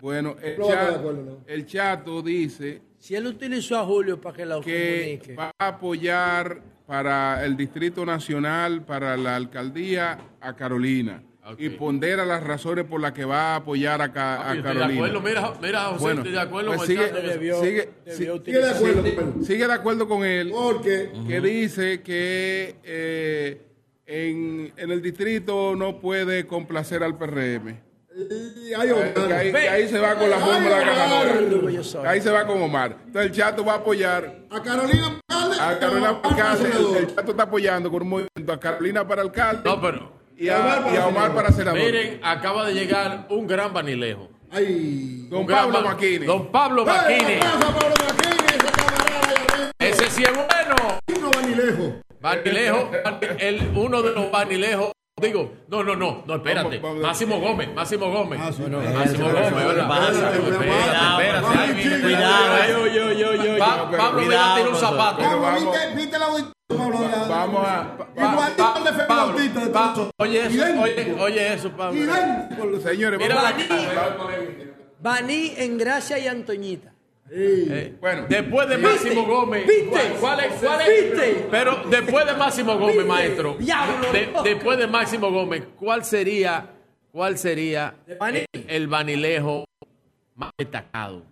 Bueno, 0.02 0.34
el, 0.42 0.58
No 0.58 0.66
Chato, 0.68 0.94
acuerdo, 0.96 1.22
¿no? 1.22 1.38
el 1.46 1.66
Chato 1.66 2.22
dice 2.22 2.82
Si 2.98 3.14
él 3.14 3.26
utilizó 3.26 3.78
a 3.78 3.84
Julio 3.84 4.20
para 4.20 4.36
que 4.36 4.46
lo 4.46 4.60
que 4.60 5.20
comunique. 5.22 5.34
va 5.36 5.52
a 5.58 5.68
apoyar 5.68 6.60
para 6.96 7.42
el 7.46 7.56
Distrito 7.56 8.04
Nacional, 8.04 8.82
para 8.84 9.16
la 9.16 9.34
alcaldía, 9.34 10.18
a 10.42 10.54
Carolina. 10.54 11.22
Y 11.56 11.70
pondera 11.70 12.26
las 12.26 12.44
razones 12.44 12.84
por 12.84 13.00
las 13.00 13.12
que 13.12 13.24
va 13.24 13.54
a 13.54 13.56
apoyar 13.56 14.02
a, 14.02 14.12
Ca- 14.12 14.42
Ah, 14.42 14.50
a 14.50 14.54
de 14.56 14.62
Carolina. 14.62 14.92
acuerdo. 15.06 15.20
Mira, 15.22 15.52
mira, 15.62 15.80
José, 15.86 16.02
Bueno, 16.02 16.20
estoy 16.20 16.32
de 16.34 16.40
acuerdo 16.40 16.68
pues 16.74 16.78
con 16.80 16.86
sigue. 16.88 17.12
Debió- 17.12 17.60
sigue, 17.62 17.88
debió 18.04 18.42
Sigue 18.44 18.58
de 18.58 18.70
acuerdo, 18.70 19.02
sigue- 19.04 19.10
Pedro. 19.16 19.32
sigue 19.42 19.66
de 19.66 19.72
acuerdo 19.72 20.06
con 20.06 20.22
él 20.22 20.50
Porque 20.52 21.10
que 21.26 21.40
dice 21.40 22.02
que 22.02 22.76
eh, 22.84 23.62
en, 24.04 24.74
en 24.76 24.90
el 24.90 25.00
distrito 25.00 25.74
no 25.74 25.98
puede 25.98 26.46
complacer 26.46 27.02
al 27.02 27.16
PRM. 27.16 27.80
Y 28.14 28.74
ahí, 28.74 29.88
se 29.88 29.98
va 29.98 30.14
con 30.14 30.28
la 30.28 30.38
fórmula 30.38 30.78
ganadora. 30.80 32.10
Ahí 32.10 32.20
se 32.20 32.30
va 32.30 32.46
con 32.46 32.60
Omar. 32.62 32.96
Entonces 33.06 33.30
el 33.30 33.36
Chato 33.36 33.64
va 33.64 33.74
a 33.74 33.76
apoyar 33.76 34.40
A 34.50 34.62
Carolina 34.62 35.18
Alcalde. 35.28 35.56
a 35.60 35.78
Carolina 35.78 36.10
Omar 36.10 36.22
para 36.22 36.50
alcalde. 36.52 36.98
El, 36.98 37.14
Chato 37.14 37.30
está 37.30 37.42
apoyando 37.44 37.90
con 37.90 38.02
un 38.02 38.08
movimiento 38.08 38.52
a 38.52 38.60
Carolina 38.60 39.06
para 39.06 39.22
alcalde 39.22 39.62
No, 39.64 39.80
pero. 39.80 40.12
y 40.36 40.48
a, 40.48 40.84
y 40.92 40.96
a 40.96 41.06
Omar 41.06 41.34
para 41.34 41.50
senador. 41.52 41.80
Miren, 41.80 42.20
acaba 42.22 42.66
de 42.66 42.74
llegar 42.74 43.26
un 43.30 43.46
gran 43.46 43.72
vanilejo. 43.72 44.28
Ay. 44.50 45.26
Don 45.30 45.46
gran 45.46 45.70
Pablo 45.70 45.88
Maquini. 45.88 46.26
Don 46.26 46.52
Pablo 46.52 46.84
Maquini. 46.84 47.40
a 47.40 48.22
ese 49.78 50.10
sí 50.10 50.22
es 50.22 50.30
bueno. 50.32 50.46
adentro. 50.50 51.20
No 51.20 51.30
va 51.30 51.42
ni 51.42 51.54
lejos. 51.54 51.94
Vanilejo, 52.20 52.90
el, 53.38 53.72
uno 53.74 54.02
de 54.02 54.12
los 54.12 54.30
vanilejos. 54.30 54.92
Digo, 55.20 55.52
no, 55.68 55.84
no, 55.84 55.94
no, 55.94 56.24
no, 56.26 56.34
espérate. 56.36 56.78
Vamos, 56.78 56.82
vamos. 56.82 57.02
Máximo 57.02 57.38
Gómez, 57.38 57.68
Máximo 57.74 58.10
Gómez. 58.10 58.40
Ah, 58.42 58.46
Máximo 58.46 58.80
Espérate, 58.80 59.12
Gómez. 59.20 59.46
Espérate, 59.52 60.40
Cuidado, 60.56 61.42
Pablo, 61.42 61.60
ahí 61.60 61.72
viene. 61.74 62.00
Cuidado, 62.00 62.68
Yo, 62.68 62.86
yo, 62.86 63.12
yo, 63.12 63.34
yo, 63.34 63.44
yo. 63.44 63.58
Pa- 63.58 63.90
Pablo 63.90 64.22
me 64.22 64.34
va 64.34 64.52
a 64.52 64.56
tirar 64.56 64.68
un 64.70 64.76
zapato. 64.76 65.22
¿viste, 65.54 65.94
viste 65.96 66.18
la 66.18 66.26
Pablo, 66.26 66.98
Vamos 67.28 67.66
a. 67.68 67.96
De 68.90 69.70
Pablo. 69.70 70.10
Oye 70.16 70.46
eso, 70.46 70.64
oye, 71.20 71.52
eso, 71.54 71.70
Pablo. 71.72 72.00
Señores, 72.82 73.20
Mira. 73.20 73.54
Baní 74.98 75.52
en 75.58 75.76
Gracia 75.78 76.18
y 76.18 76.26
Antoñita. 76.26 76.91
Eh, 77.34 77.94
Bueno. 77.98 78.26
después 78.28 78.68
de 78.68 78.76
Máximo 78.78 79.24
Gómez. 79.24 79.66
¿Viste? 79.66 80.00
¿Cuál 80.20 80.40
es? 80.40 80.52
¿Cuál 80.54 80.80
es? 80.82 80.88
¿Viste? 81.12 81.46
Pero 81.50 81.82
después 81.88 82.26
de 82.26 82.34
Máximo 82.34 82.74
Gómez, 82.76 82.96
¿Viste? 82.96 83.08
maestro. 83.08 83.56
De- 83.58 84.32
después 84.44 84.78
de 84.78 84.86
Máximo 84.86 85.30
Gómez, 85.30 85.62
¿cuál 85.78 86.04
sería, 86.04 86.66
cuál 87.10 87.38
sería 87.38 87.94
Baní. 88.20 88.44
el 88.52 88.86
vanilejo 88.88 89.64
más 90.34 90.50
destacado? 90.58 91.22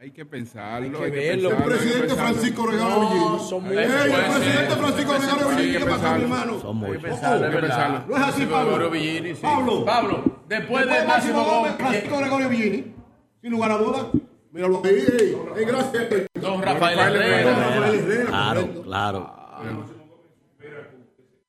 Hay 0.00 0.10
que 0.10 0.26
pensarlo. 0.26 0.86
Hay 0.86 0.90
que 0.92 1.04
Hay 1.04 1.10
que 1.12 1.16
verlo. 1.28 1.48
pensarlo. 1.50 1.64
El 1.66 1.72
hay 1.72 1.78
que 1.78 1.84
presidente 1.84 2.08
pensarlo. 2.08 2.34
Francisco 2.34 2.66
Regalo 2.66 2.90
No, 2.90 3.08
Villini. 3.10 3.48
son 3.48 3.64
muy 3.64 3.78
Ey, 3.78 3.86
buenos. 3.86 4.04
el 4.04 4.12
presidente. 4.42 4.74
Francisco 4.76 5.12
Regalo 5.14 5.48
Hay 5.48 5.56
Villini, 5.56 5.72
que 5.72 5.78
¿qué 5.78 5.84
pasó, 5.84 5.94
mi 5.96 6.02
pensarlo. 6.02 6.24
hermano? 6.24 6.60
Son. 6.60 6.80
Pensarlo, 7.00 7.44
hay 7.46 7.50
que 7.52 7.56
es 7.56 7.62
verdad. 7.62 7.76
pensarlo. 7.76 8.04
No 8.08 8.16
es 8.16 8.22
así, 8.34 8.46
Pablo. 8.46 8.90
Villini, 8.90 9.34
sí. 9.34 9.40
Pablo. 9.42 9.84
Pablo, 9.84 10.24
después 10.48 10.86
de 10.90 11.04
Máximo 11.06 11.44
Gómez, 11.44 11.72
Francisco 11.78 12.18
Gregorio 12.18 12.48
Villini, 12.48 12.94
sin 13.40 13.50
lugar 13.50 13.70
a 13.70 13.78
dudas. 13.78 14.06
Míralo 14.54 14.80
ahí, 14.84 14.94
ey, 14.94 15.36
ey, 15.56 15.64
gracias. 15.64 16.08
don 16.40 16.62
Rafael 16.62 16.96
Rafael 16.96 17.16
Herrera. 17.16 17.54
Rafael 17.54 17.94
Herrera, 17.96 18.26
Claro, 18.26 18.82
claro. 18.84 19.18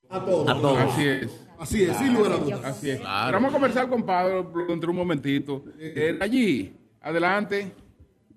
A 0.09 0.25
todos. 0.25 0.49
A 0.49 0.53
todos. 0.59 0.77
Así 0.79 1.07
es. 1.07 1.47
Así 1.59 1.83
es, 1.83 1.97
sin 1.97 2.15
lugar 2.15 2.31
a 2.31 2.37
dudas. 2.37 2.63
Así 2.63 2.89
es. 2.89 2.99
Claro. 2.99 3.33
Vamos 3.33 3.49
a 3.51 3.53
conversar 3.53 3.89
con 3.89 4.03
Pablo 4.03 4.51
dentro 4.67 4.87
de 4.87 4.91
un 4.91 4.95
momentito. 4.95 5.63
Eh, 5.77 6.17
allí, 6.19 6.73
adelante. 6.99 7.71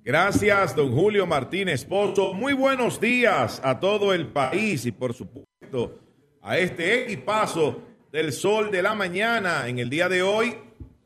Gracias, 0.04 0.76
don 0.76 0.92
Julio 0.92 1.26
Martínez 1.26 1.86
Pozo. 1.86 2.34
Muy 2.34 2.52
buenos 2.52 3.00
días 3.00 3.62
a 3.64 3.80
todo 3.80 4.12
el 4.12 4.26
país 4.26 4.84
y, 4.84 4.92
por 4.92 5.14
supuesto, 5.14 5.98
a 6.42 6.58
este 6.58 7.04
equipazo 7.04 7.80
del 8.12 8.34
sol 8.34 8.70
de 8.70 8.82
la 8.82 8.94
mañana 8.94 9.66
en 9.66 9.78
el 9.78 9.88
día 9.88 10.10
de 10.10 10.20
hoy, 10.20 10.54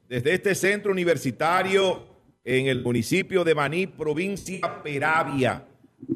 desde 0.09 0.34
este 0.34 0.56
centro 0.56 0.90
universitario 0.90 2.10
en 2.44 2.66
el 2.66 2.82
municipio 2.82 3.44
de 3.44 3.55
Baní, 3.55 3.86
provincia 3.86 4.82
Peravia. 4.82 5.66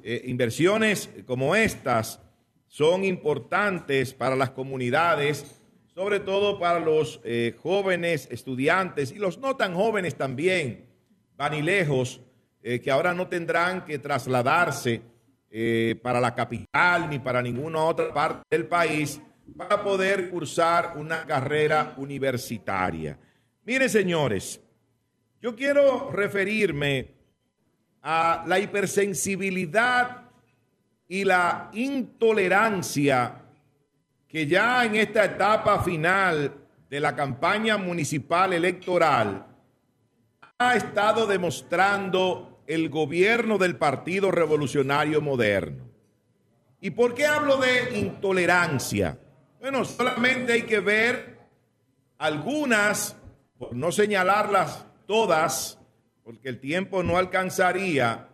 Eh, 0.02 0.22
inversiones 0.26 1.10
como 1.26 1.54
estas 1.54 2.20
son 2.66 3.04
importantes 3.04 4.12
para 4.12 4.36
las 4.36 4.50
comunidades, 4.50 5.62
sobre 5.94 6.20
todo 6.20 6.58
para 6.58 6.78
los 6.80 7.20
eh, 7.24 7.56
jóvenes 7.62 8.28
estudiantes 8.30 9.12
y 9.12 9.16
los 9.16 9.38
no 9.38 9.56
tan 9.56 9.74
jóvenes 9.74 10.16
también, 10.16 10.84
vanilejos, 11.36 12.20
eh, 12.62 12.80
que 12.80 12.90
ahora 12.90 13.14
no 13.14 13.28
tendrán 13.28 13.84
que 13.84 13.98
trasladarse 13.98 15.00
eh, 15.48 15.98
para 16.02 16.20
la 16.20 16.34
capital 16.34 17.08
ni 17.08 17.20
para 17.20 17.40
ninguna 17.40 17.84
otra 17.84 18.12
parte 18.12 18.42
del 18.50 18.66
país 18.66 19.20
para 19.56 19.82
poder 19.82 20.28
cursar 20.28 20.94
una 20.96 21.24
carrera 21.24 21.94
universitaria. 21.96 23.16
Miren, 23.64 23.88
señores, 23.88 24.60
yo 25.46 25.54
quiero 25.54 26.10
referirme 26.10 27.06
a 28.02 28.42
la 28.48 28.58
hipersensibilidad 28.58 30.22
y 31.06 31.22
la 31.22 31.70
intolerancia 31.72 33.42
que 34.26 34.48
ya 34.48 34.84
en 34.84 34.96
esta 34.96 35.24
etapa 35.24 35.84
final 35.84 36.52
de 36.90 36.98
la 36.98 37.14
campaña 37.14 37.76
municipal 37.76 38.54
electoral 38.54 39.46
ha 40.58 40.74
estado 40.74 41.28
demostrando 41.28 42.64
el 42.66 42.88
gobierno 42.88 43.56
del 43.56 43.76
Partido 43.76 44.32
Revolucionario 44.32 45.20
Moderno. 45.20 45.84
¿Y 46.80 46.90
por 46.90 47.14
qué 47.14 47.24
hablo 47.24 47.58
de 47.58 47.96
intolerancia? 48.00 49.16
Bueno, 49.60 49.84
solamente 49.84 50.54
hay 50.54 50.62
que 50.62 50.80
ver 50.80 51.38
algunas, 52.18 53.14
por 53.56 53.76
no 53.76 53.92
señalarlas 53.92 54.86
todas, 55.06 55.78
porque 56.24 56.48
el 56.48 56.60
tiempo 56.60 57.02
no 57.02 57.16
alcanzaría, 57.16 58.28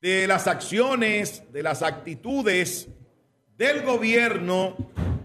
de 0.00 0.26
las 0.26 0.46
acciones, 0.46 1.42
de 1.52 1.62
las 1.62 1.82
actitudes 1.82 2.88
del 3.56 3.82
gobierno 3.82 4.76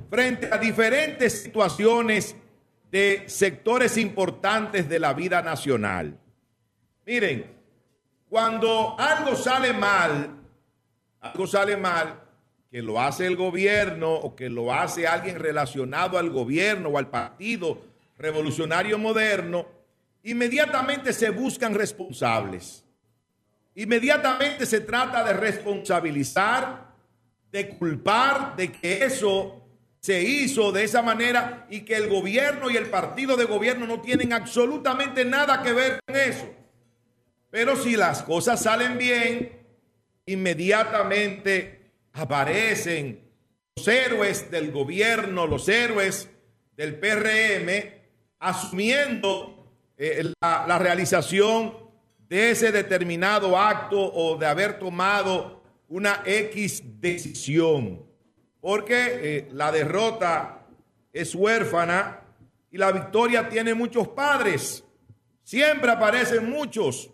frente 0.09 0.49
a 0.51 0.57
diferentes 0.57 1.43
situaciones 1.43 2.35
de 2.89 3.23
sectores 3.27 3.97
importantes 3.97 4.89
de 4.89 4.99
la 4.99 5.13
vida 5.13 5.41
nacional. 5.41 6.17
Miren, 7.05 7.45
cuando 8.29 8.95
algo 8.97 9.35
sale 9.35 9.73
mal, 9.73 10.38
algo 11.19 11.47
sale 11.47 11.77
mal, 11.77 12.21
que 12.69 12.81
lo 12.81 13.01
hace 13.01 13.27
el 13.27 13.35
gobierno 13.35 14.13
o 14.13 14.35
que 14.35 14.49
lo 14.49 14.73
hace 14.73 15.05
alguien 15.05 15.38
relacionado 15.38 16.17
al 16.17 16.29
gobierno 16.29 16.89
o 16.89 16.97
al 16.97 17.09
partido 17.09 17.81
revolucionario 18.17 18.97
moderno, 18.97 19.67
inmediatamente 20.23 21.14
se 21.14 21.30
buscan 21.30 21.73
responsables. 21.73 22.84
Inmediatamente 23.76 24.65
se 24.65 24.81
trata 24.81 25.23
de 25.23 25.34
responsabilizar, 25.34 26.91
de 27.52 27.69
culpar 27.69 28.56
de 28.56 28.72
que 28.72 29.03
eso 29.03 29.61
se 29.99 30.22
hizo 30.22 30.72
de 30.72 30.84
esa 30.84 31.02
manera 31.02 31.68
y 31.69 31.81
que 31.81 31.95
el 31.95 32.10
gobierno 32.10 32.69
y 32.69 32.77
el 32.77 32.89
partido 32.89 33.38
de 33.38 33.45
gobierno 33.45 33.85
no 33.85 34.02
tienen 34.02 34.34
absolutamente 34.34 35.23
nada 35.23 35.61
que 35.61 35.73
ver 35.73 35.99
con 36.06 36.15
eso. 36.15 36.49
Pero 37.49 37.76
si 37.76 37.95
las 37.95 38.23
cosas 38.23 38.64
salen 38.64 38.98
bien, 38.98 39.61
inmediatamente 40.26 41.91
aparecen 42.14 43.22
los 43.76 43.88
héroes 43.88 44.49
del 44.49 44.72
gobierno, 44.72 45.48
los 45.48 45.69
héroes 45.69 46.30
del 46.76 46.95
PRM, 46.95 47.93
asumiendo 48.39 49.60
eh, 50.03 50.33
la, 50.41 50.65
la 50.67 50.79
realización 50.79 51.77
de 52.27 52.49
ese 52.49 52.71
determinado 52.71 53.55
acto 53.55 53.99
o 54.01 54.35
de 54.35 54.47
haber 54.47 54.79
tomado 54.79 55.61
una 55.89 56.23
X 56.25 56.81
decisión. 56.99 58.03
Porque 58.59 58.95
eh, 58.97 59.49
la 59.51 59.71
derrota 59.71 60.65
es 61.13 61.35
huérfana 61.35 62.21
y 62.71 62.79
la 62.79 62.91
victoria 62.91 63.47
tiene 63.47 63.75
muchos 63.75 64.07
padres. 64.07 64.83
Siempre 65.43 65.91
aparecen 65.91 66.49
muchos 66.49 67.11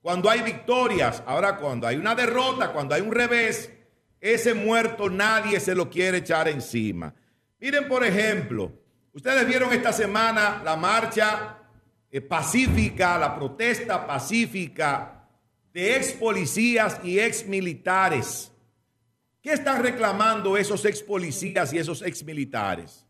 cuando 0.00 0.30
hay 0.30 0.40
victorias. 0.40 1.22
Ahora, 1.26 1.58
cuando 1.58 1.86
hay 1.86 1.96
una 1.96 2.14
derrota, 2.14 2.72
cuando 2.72 2.94
hay 2.94 3.02
un 3.02 3.12
revés, 3.12 3.70
ese 4.18 4.54
muerto 4.54 5.10
nadie 5.10 5.60
se 5.60 5.74
lo 5.74 5.90
quiere 5.90 6.18
echar 6.18 6.48
encima. 6.48 7.12
Miren, 7.58 7.86
por 7.86 8.02
ejemplo, 8.02 8.72
ustedes 9.12 9.46
vieron 9.46 9.74
esta 9.74 9.92
semana 9.92 10.62
la 10.64 10.76
marcha 10.76 11.58
eh, 12.10 12.20
pacífica, 12.20 13.18
la 13.18 13.36
protesta 13.36 14.06
pacífica 14.06 15.28
de 15.72 15.96
ex 15.96 16.12
policías 16.12 17.00
y 17.04 17.20
ex 17.20 17.46
militares. 17.46 18.50
¿Qué 19.42 19.52
están 19.52 19.82
reclamando 19.82 20.56
esos 20.56 20.84
ex 20.84 21.02
policías 21.02 21.72
y 21.72 21.78
esos 21.78 22.02
ex 22.02 22.24
militares? 22.24 23.06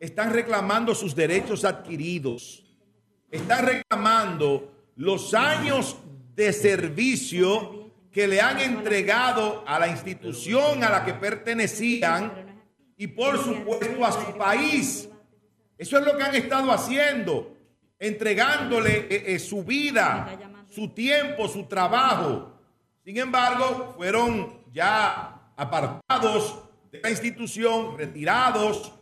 Están 0.00 0.32
reclamando 0.32 0.94
sus 0.94 1.14
derechos 1.14 1.64
adquiridos. 1.64 2.64
Están 3.30 3.66
reclamando 3.66 4.72
los 4.96 5.34
años 5.34 5.96
de 6.34 6.52
servicio 6.52 7.92
que 8.10 8.26
le 8.26 8.40
han 8.40 8.58
entregado 8.58 9.62
a 9.66 9.78
la 9.78 9.88
institución 9.88 10.82
a 10.82 10.90
la 10.90 11.04
que 11.04 11.14
pertenecían 11.14 12.64
y 12.96 13.06
por 13.06 13.38
supuesto 13.38 14.04
a 14.04 14.12
su 14.12 14.36
país. 14.36 15.08
Eso 15.78 15.98
es 15.98 16.04
lo 16.04 16.16
que 16.16 16.22
han 16.22 16.34
estado 16.34 16.72
haciendo, 16.72 17.56
entregándole 18.00 19.06
eh, 19.10 19.34
eh, 19.34 19.38
su 19.38 19.62
vida, 19.62 20.36
su 20.70 20.88
tiempo, 20.88 21.46
su 21.46 21.64
trabajo. 21.64 22.58
Sin 23.04 23.18
embargo, 23.18 23.94
fueron 23.96 24.60
ya 24.72 25.52
apartados 25.54 26.62
de 26.90 27.00
la 27.02 27.10
institución, 27.10 27.98
retirados, 27.98 28.92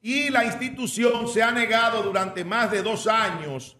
y 0.00 0.28
la 0.28 0.44
institución 0.44 1.26
se 1.26 1.42
ha 1.42 1.50
negado 1.50 2.02
durante 2.02 2.44
más 2.44 2.70
de 2.70 2.82
dos 2.82 3.06
años 3.06 3.76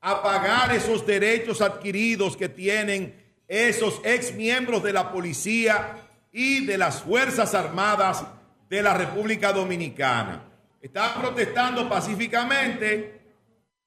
a 0.00 0.22
pagar 0.22 0.74
esos 0.74 1.06
derechos 1.06 1.60
adquiridos 1.60 2.36
que 2.36 2.48
tienen 2.48 3.14
esos 3.46 4.00
ex 4.04 4.34
miembros 4.34 4.82
de 4.82 4.92
la 4.92 5.12
policía 5.12 5.96
y 6.32 6.64
de 6.64 6.78
las 6.78 7.02
Fuerzas 7.02 7.54
Armadas 7.54 8.24
de 8.68 8.82
la 8.82 8.94
República 8.94 9.52
Dominicana. 9.52 10.44
Están 10.80 11.20
protestando 11.20 11.88
pacíficamente 11.88 13.19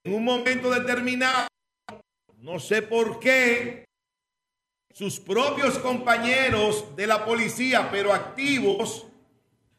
en 0.04 0.14
un 0.14 0.24
momento 0.24 0.70
determinado, 0.70 1.48
no 2.40 2.60
sé 2.60 2.82
por 2.82 3.20
qué, 3.20 3.86
sus 4.94 5.20
propios 5.20 5.80
compañeros 5.80 6.96
de 6.96 7.08
la 7.08 7.26
policía, 7.26 7.90
pero 7.90 8.14
activos, 8.14 9.08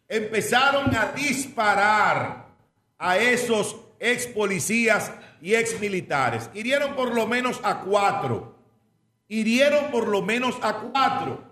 empezaron 0.08 0.94
a 0.94 1.12
disparar 1.12 2.46
a 2.98 3.18
esos 3.18 3.76
ex 4.00 4.26
policías 4.26 5.12
y 5.40 5.54
ex 5.54 5.78
militares. 5.78 6.50
Hirieron 6.54 6.96
por 6.96 7.14
lo 7.14 7.26
menos 7.26 7.60
a 7.62 7.80
cuatro. 7.80 8.56
Hirieron 9.28 9.90
por 9.90 10.08
lo 10.08 10.22
menos 10.22 10.56
a 10.62 10.74
cuatro. 10.78 11.44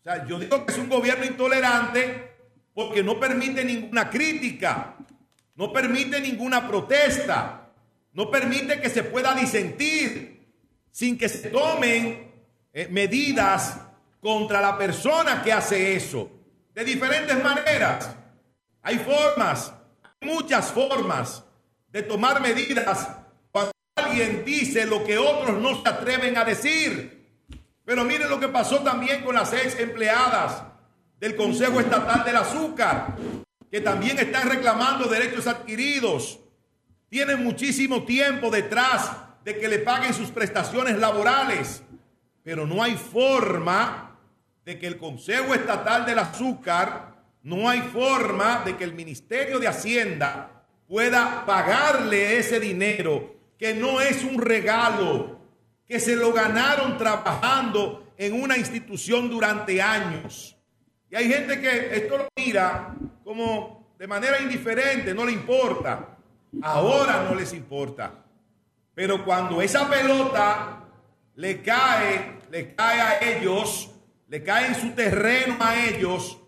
O 0.00 0.02
sea, 0.02 0.26
yo 0.26 0.38
digo 0.38 0.66
que 0.66 0.72
es 0.72 0.78
un 0.78 0.88
gobierno 0.88 1.24
intolerante 1.24 2.36
porque 2.74 3.02
no 3.02 3.18
permite 3.18 3.64
ninguna 3.64 4.10
crítica, 4.10 4.96
no 5.56 5.72
permite 5.72 6.20
ninguna 6.20 6.68
protesta, 6.68 7.67
no 8.12 8.30
permite 8.30 8.80
que 8.80 8.90
se 8.90 9.04
pueda 9.04 9.34
disentir 9.34 10.52
sin 10.90 11.16
que 11.16 11.28
se 11.28 11.50
tomen 11.50 12.32
eh, 12.72 12.88
medidas 12.90 13.78
contra 14.20 14.60
la 14.60 14.76
persona 14.76 15.42
que 15.42 15.52
hace 15.52 15.94
eso. 15.94 16.30
De 16.74 16.84
diferentes 16.84 17.42
maneras. 17.42 18.14
Hay 18.82 18.98
formas, 18.98 19.72
muchas 20.20 20.72
formas 20.72 21.44
de 21.88 22.02
tomar 22.02 22.40
medidas 22.40 23.08
cuando 23.50 23.72
alguien 23.96 24.44
dice 24.44 24.86
lo 24.86 25.04
que 25.04 25.18
otros 25.18 25.60
no 25.60 25.82
se 25.82 25.88
atreven 25.88 26.36
a 26.36 26.44
decir. 26.44 27.18
Pero 27.84 28.04
miren 28.04 28.28
lo 28.28 28.38
que 28.38 28.48
pasó 28.48 28.80
también 28.80 29.22
con 29.22 29.34
las 29.34 29.52
ex 29.52 29.78
empleadas 29.78 30.62
del 31.18 31.36
Consejo 31.36 31.80
Estatal 31.80 32.24
del 32.24 32.36
Azúcar, 32.36 33.16
que 33.70 33.80
también 33.80 34.18
están 34.18 34.48
reclamando 34.48 35.08
derechos 35.08 35.46
adquiridos. 35.46 36.38
Tienen 37.08 37.42
muchísimo 37.42 38.04
tiempo 38.04 38.50
detrás 38.50 39.10
de 39.44 39.58
que 39.58 39.68
le 39.68 39.78
paguen 39.78 40.12
sus 40.12 40.30
prestaciones 40.30 40.98
laborales, 40.98 41.82
pero 42.42 42.66
no 42.66 42.82
hay 42.82 42.96
forma 42.96 44.18
de 44.64 44.78
que 44.78 44.86
el 44.86 44.98
Consejo 44.98 45.54
Estatal 45.54 46.04
del 46.04 46.18
Azúcar, 46.18 47.14
no 47.42 47.68
hay 47.68 47.80
forma 47.80 48.62
de 48.66 48.76
que 48.76 48.84
el 48.84 48.92
Ministerio 48.92 49.58
de 49.58 49.68
Hacienda 49.68 50.66
pueda 50.86 51.46
pagarle 51.46 52.38
ese 52.38 52.60
dinero, 52.60 53.36
que 53.58 53.72
no 53.72 54.02
es 54.02 54.22
un 54.24 54.42
regalo, 54.42 55.40
que 55.86 56.00
se 56.00 56.14
lo 56.14 56.34
ganaron 56.34 56.98
trabajando 56.98 58.12
en 58.18 58.34
una 58.34 58.58
institución 58.58 59.30
durante 59.30 59.80
años. 59.80 60.58
Y 61.10 61.16
hay 61.16 61.28
gente 61.28 61.58
que 61.58 61.96
esto 61.96 62.18
lo 62.18 62.28
mira 62.36 62.94
como 63.24 63.94
de 63.98 64.06
manera 64.06 64.42
indiferente, 64.42 65.14
no 65.14 65.24
le 65.24 65.32
importa. 65.32 66.17
Ahora 66.62 67.26
no 67.28 67.34
les 67.34 67.52
importa. 67.52 68.24
Pero 68.94 69.24
cuando 69.24 69.62
esa 69.62 69.88
pelota 69.88 70.84
le 71.36 71.62
cae, 71.62 72.38
le 72.50 72.74
cae 72.74 73.00
a 73.00 73.18
ellos, 73.20 73.90
le 74.28 74.42
cae 74.42 74.66
en 74.66 74.74
su 74.74 74.90
terreno 74.90 75.56
a 75.60 75.76
ellos, 75.86 76.38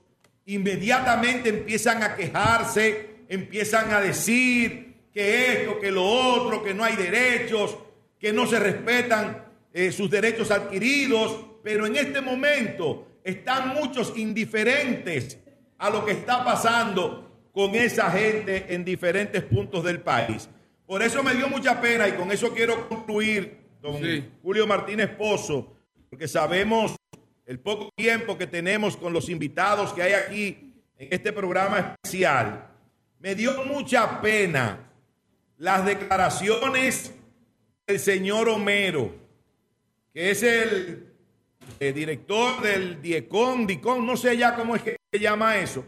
inmediatamente 0.46 1.50
empiezan 1.50 2.02
a 2.02 2.16
quejarse, 2.16 3.24
empiezan 3.28 3.92
a 3.92 4.00
decir 4.00 5.08
que 5.12 5.52
esto, 5.52 5.78
que 5.78 5.92
lo 5.92 6.04
otro, 6.04 6.62
que 6.62 6.74
no 6.74 6.82
hay 6.82 6.96
derechos, 6.96 7.78
que 8.18 8.32
no 8.32 8.46
se 8.46 8.58
respetan 8.58 9.44
eh, 9.72 9.92
sus 9.92 10.10
derechos 10.10 10.50
adquiridos, 10.50 11.44
pero 11.62 11.86
en 11.86 11.96
este 11.96 12.20
momento 12.20 13.06
están 13.22 13.74
muchos 13.74 14.12
indiferentes 14.16 15.38
a 15.78 15.88
lo 15.90 16.04
que 16.04 16.12
está 16.12 16.44
pasando 16.44 17.30
con 17.52 17.74
esa 17.74 18.10
gente 18.10 18.72
en 18.74 18.84
diferentes 18.84 19.42
puntos 19.42 19.84
del 19.84 20.00
país. 20.00 20.48
Por 20.86 21.02
eso 21.02 21.22
me 21.22 21.34
dio 21.34 21.48
mucha 21.48 21.80
pena 21.80 22.08
y 22.08 22.12
con 22.12 22.30
eso 22.32 22.52
quiero 22.52 22.88
concluir, 22.88 23.58
don 23.80 24.00
Julio 24.42 24.66
Martínez 24.66 25.10
Pozo, 25.10 25.76
porque 26.08 26.26
sabemos 26.26 26.96
el 27.46 27.60
poco 27.60 27.90
tiempo 27.94 28.36
que 28.36 28.46
tenemos 28.46 28.96
con 28.96 29.12
los 29.12 29.28
invitados 29.28 29.92
que 29.92 30.02
hay 30.02 30.12
aquí 30.12 30.74
en 30.98 31.08
este 31.10 31.32
programa 31.32 31.96
especial. 32.02 32.68
Me 33.18 33.34
dio 33.34 33.64
mucha 33.64 34.20
pena 34.20 34.90
las 35.58 35.84
declaraciones 35.84 37.12
del 37.86 37.98
señor 37.98 38.48
Homero, 38.48 39.14
que 40.12 40.30
es 40.30 40.42
el, 40.42 41.06
director 41.78 42.62
del 42.62 43.00
DIECON, 43.00 43.66
DICON, 43.66 44.06
no 44.06 44.16
sé 44.16 44.36
ya 44.36 44.54
cómo 44.54 44.76
es 44.76 44.82
que 44.82 44.96
se 45.12 45.18
llama 45.18 45.56
eso, 45.58 45.84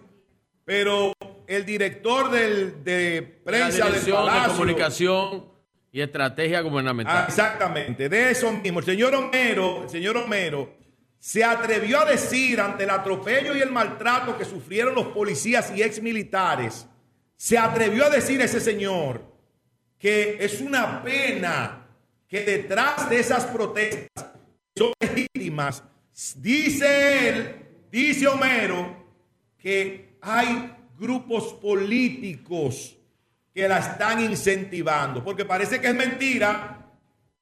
pero 0.64 1.12
el 1.56 1.66
director 1.66 2.30
del, 2.30 2.82
de 2.82 3.40
prensa 3.44 3.90
del 3.90 4.00
Palacio. 4.00 4.42
de 4.42 4.48
comunicación 4.48 5.52
y 5.92 6.00
estrategia 6.00 6.60
gubernamental. 6.62 7.16
Ah, 7.16 7.24
exactamente, 7.28 8.08
de 8.08 8.30
eso 8.30 8.50
mismo. 8.52 8.78
El 8.78 8.86
señor 8.86 9.14
Homero, 9.14 9.82
el 9.84 9.90
señor 9.90 10.16
Homero 10.16 10.74
se 11.18 11.44
atrevió 11.44 12.00
a 12.00 12.06
decir 12.06 12.60
ante 12.60 12.84
el 12.84 12.90
atropello 12.90 13.54
y 13.54 13.60
el 13.60 13.70
maltrato 13.70 14.36
que 14.36 14.44
sufrieron 14.44 14.94
los 14.94 15.08
policías 15.08 15.72
y 15.76 15.82
ex 15.82 16.00
militares 16.02 16.86
se 17.36 17.58
atrevió 17.58 18.06
a 18.06 18.10
decir 18.10 18.40
ese 18.40 18.60
señor 18.60 19.22
que 19.98 20.38
es 20.40 20.60
una 20.60 21.02
pena 21.02 21.86
que 22.26 22.40
detrás 22.40 23.08
de 23.10 23.20
esas 23.20 23.44
protestas 23.44 24.32
son 24.74 24.92
legítimas, 24.98 25.84
dice 26.36 27.28
él, 27.28 27.56
dice 27.90 28.26
Homero, 28.26 28.96
que 29.58 30.16
hay 30.22 30.74
grupos 31.02 31.52
políticos 31.54 32.96
que 33.52 33.68
la 33.68 33.78
están 33.78 34.22
incentivando, 34.22 35.22
porque 35.22 35.44
parece 35.44 35.80
que 35.80 35.88
es 35.88 35.94
mentira, 35.94 36.90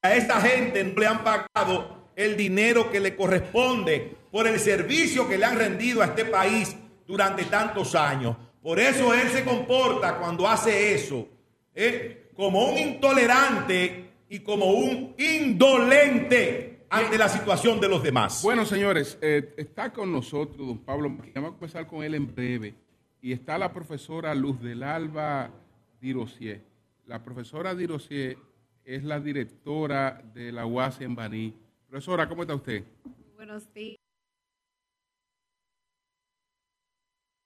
a 0.02 0.14
esta 0.14 0.40
gente 0.40 0.82
no 0.82 0.98
le 0.98 1.06
han 1.06 1.22
pagado 1.22 2.08
el 2.16 2.36
dinero 2.36 2.90
que 2.90 2.98
le 2.98 3.14
corresponde 3.14 4.16
por 4.32 4.46
el 4.46 4.58
servicio 4.58 5.28
que 5.28 5.38
le 5.38 5.44
han 5.44 5.58
rendido 5.58 6.02
a 6.02 6.06
este 6.06 6.24
país 6.24 6.74
durante 7.06 7.44
tantos 7.44 7.94
años. 7.94 8.36
Por 8.62 8.80
eso 8.80 9.14
él 9.14 9.28
se 9.28 9.44
comporta 9.44 10.16
cuando 10.16 10.48
hace 10.48 10.94
eso, 10.94 11.28
¿eh? 11.74 12.30
como 12.34 12.64
un 12.64 12.78
intolerante 12.78 14.10
y 14.28 14.40
como 14.40 14.72
un 14.72 15.14
indolente 15.18 16.86
ante 16.88 17.18
la 17.18 17.28
situación 17.28 17.80
de 17.80 17.88
los 17.88 18.02
demás. 18.02 18.42
Bueno, 18.42 18.64
señores, 18.64 19.18
eh, 19.20 19.54
está 19.56 19.92
con 19.92 20.10
nosotros 20.10 20.66
don 20.66 20.78
Pablo. 20.78 21.10
Vamos 21.34 21.52
a 21.52 21.54
comenzar 21.54 21.86
con 21.86 22.02
él 22.02 22.14
en 22.14 22.34
breve. 22.34 22.74
Y 23.22 23.32
está 23.32 23.58
la 23.58 23.72
profesora 23.72 24.34
Luz 24.34 24.60
del 24.60 24.82
Alba 24.82 25.50
Dirosier. 26.00 26.62
La 27.06 27.22
profesora 27.22 27.74
Dirosier 27.74 28.38
es 28.84 29.04
la 29.04 29.20
directora 29.20 30.22
de 30.32 30.50
la 30.52 30.64
UAS 30.64 31.00
en 31.02 31.14
Baní. 31.14 31.54
Profesora, 31.86 32.28
¿cómo 32.28 32.42
está 32.42 32.54
usted? 32.54 32.84
Buenos 33.34 33.72
días. 33.74 33.98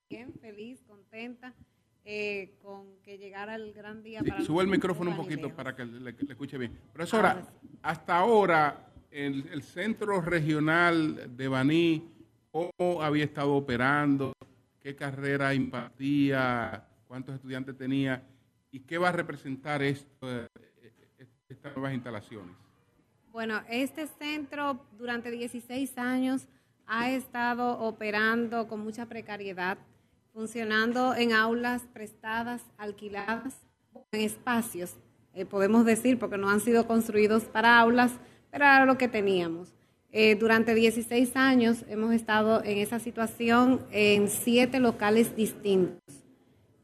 Bien, 0.08 0.32
feliz, 0.40 0.80
contenta 0.86 1.52
eh, 2.04 2.54
con 2.62 3.00
que 3.02 3.18
llegara 3.18 3.56
el 3.56 3.72
gran 3.72 4.02
día 4.02 4.20
Sí, 4.20 4.28
para 4.30 4.44
sube 4.44 4.62
el 4.62 4.68
micrófono 4.68 5.10
un 5.10 5.16
poquito 5.16 5.50
para 5.54 5.74
que 5.74 5.84
le, 5.84 6.12
le 6.12 6.32
escuche 6.32 6.56
bien. 6.56 6.78
Profesora, 6.92 7.44
hasta 7.82 8.16
ahora, 8.16 8.92
el, 9.10 9.48
el 9.50 9.62
Centro 9.62 10.20
Regional 10.20 11.36
de 11.36 11.48
Baní, 11.48 12.12
¿cómo 12.52 13.02
había 13.02 13.24
estado 13.24 13.54
operando? 13.54 14.34
¿Qué 14.84 14.94
carrera 14.94 15.54
impartía? 15.54 16.86
¿Cuántos 17.08 17.36
estudiantes 17.36 17.74
tenía? 17.74 18.22
¿Y 18.70 18.80
qué 18.80 18.98
va 18.98 19.08
a 19.08 19.12
representar 19.12 19.82
esto, 19.82 20.30
eh, 20.30 20.46
eh, 20.82 21.26
estas 21.48 21.74
nuevas 21.74 21.94
instalaciones? 21.94 22.54
Bueno, 23.32 23.62
este 23.70 24.06
centro 24.06 24.86
durante 24.98 25.30
16 25.30 25.96
años 25.96 26.46
ha 26.84 27.10
estado 27.10 27.78
operando 27.78 28.68
con 28.68 28.80
mucha 28.80 29.06
precariedad, 29.06 29.78
funcionando 30.34 31.14
en 31.14 31.32
aulas 31.32 31.86
prestadas, 31.94 32.60
alquiladas, 32.76 33.56
en 34.12 34.20
espacios, 34.20 34.98
eh, 35.32 35.46
podemos 35.46 35.86
decir, 35.86 36.18
porque 36.18 36.36
no 36.36 36.50
han 36.50 36.60
sido 36.60 36.86
construidos 36.86 37.44
para 37.44 37.80
aulas, 37.80 38.12
pero 38.50 38.66
era 38.66 38.84
lo 38.84 38.98
que 38.98 39.08
teníamos. 39.08 39.72
Eh, 40.16 40.36
durante 40.36 40.76
16 40.76 41.34
años 41.34 41.84
hemos 41.88 42.14
estado 42.14 42.62
en 42.62 42.78
esa 42.78 43.00
situación 43.00 43.80
en 43.90 44.28
siete 44.28 44.78
locales 44.78 45.34
distintos, 45.34 45.98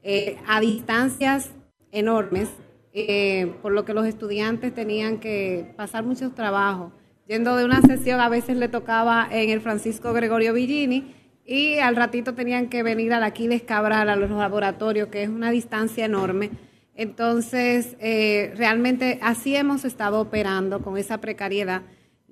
eh, 0.03 0.37
a 0.49 0.59
distancias 0.59 1.53
enormes, 1.93 2.49
eh, 2.93 3.55
por 3.63 3.71
lo 3.71 3.85
que 3.85 3.95
los 3.95 4.05
estudiantes 4.05 4.75
tenían 4.75 5.21
que 5.21 5.73
pasar 5.77 6.03
muchos 6.03 6.35
trabajos. 6.35 6.93
Yendo 7.29 7.55
de 7.55 7.65
una 7.65 7.81
sesión, 7.83 8.19
a 8.19 8.29
veces 8.29 8.57
le 8.57 8.67
tocaba 8.67 9.29
en 9.31 9.51
el 9.51 9.61
Francisco 9.61 10.13
Gregorio 10.13 10.53
Villini 10.53 11.15
y 11.47 11.79
al 11.79 11.95
ratito 11.95 12.35
tenían 12.35 12.69
que 12.69 12.83
venir 12.83 13.13
al 13.13 13.23
Aquiles 13.23 13.63
Cabral, 13.63 14.09
a 14.09 14.17
los 14.17 14.33
laboratorios, 14.33 15.07
que 15.07 15.23
es 15.23 15.29
una 15.29 15.53
distancia 15.53 16.05
enorme. 16.05 16.51
Entonces, 16.97 17.97
realmente 18.01 19.21
así 19.23 19.55
hemos 19.55 19.85
estado 19.85 20.21
operando 20.21 20.83
con 20.83 20.99
esa 20.99 21.21
precariedad. 21.21 21.83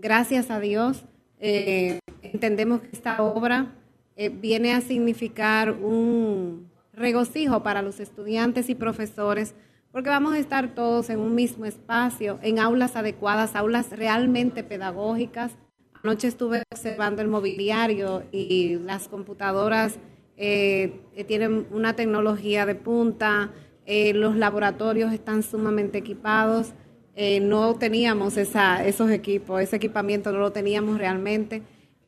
Gracias 0.00 0.48
a 0.52 0.60
Dios, 0.60 1.04
eh, 1.40 1.98
entendemos 2.22 2.82
que 2.82 2.90
esta 2.92 3.20
obra 3.20 3.74
eh, 4.14 4.28
viene 4.28 4.72
a 4.72 4.80
significar 4.80 5.72
un 5.72 6.70
regocijo 6.92 7.64
para 7.64 7.82
los 7.82 7.98
estudiantes 7.98 8.68
y 8.70 8.76
profesores, 8.76 9.56
porque 9.90 10.08
vamos 10.08 10.34
a 10.34 10.38
estar 10.38 10.72
todos 10.72 11.10
en 11.10 11.18
un 11.18 11.34
mismo 11.34 11.64
espacio, 11.64 12.38
en 12.42 12.60
aulas 12.60 12.94
adecuadas, 12.94 13.56
aulas 13.56 13.90
realmente 13.90 14.62
pedagógicas. 14.62 15.58
Anoche 16.04 16.28
estuve 16.28 16.62
observando 16.70 17.20
el 17.20 17.26
mobiliario 17.26 18.22
y 18.30 18.76
las 18.76 19.08
computadoras 19.08 19.98
eh, 20.36 21.00
tienen 21.26 21.66
una 21.72 21.96
tecnología 21.96 22.66
de 22.66 22.76
punta, 22.76 23.50
eh, 23.84 24.14
los 24.14 24.36
laboratorios 24.36 25.12
están 25.12 25.42
sumamente 25.42 25.98
equipados. 25.98 26.72
Eh, 27.20 27.40
no 27.40 27.74
teníamos 27.74 28.36
esa, 28.36 28.86
esos 28.86 29.10
equipos, 29.10 29.60
ese 29.60 29.74
equipamiento 29.74 30.30
no 30.30 30.38
lo 30.38 30.52
teníamos 30.52 30.98
realmente. 30.98 31.62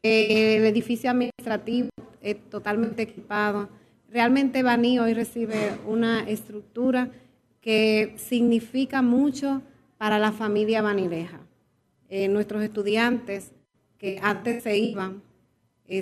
Eh, 0.04 0.58
el 0.58 0.64
edificio 0.64 1.10
administrativo 1.10 1.88
es 2.22 2.48
totalmente 2.48 3.02
equipado. 3.02 3.68
Realmente 4.08 4.62
Baní 4.62 5.00
hoy 5.00 5.12
recibe 5.12 5.72
una 5.84 6.30
estructura 6.30 7.10
que 7.60 8.14
significa 8.18 9.02
mucho 9.02 9.62
para 9.98 10.20
la 10.20 10.30
familia 10.30 10.80
banileja. 10.80 11.40
Eh, 12.08 12.28
nuestros 12.28 12.62
estudiantes 12.62 13.50
que 13.98 14.20
antes 14.22 14.62
se 14.62 14.78
iban, 14.78 15.24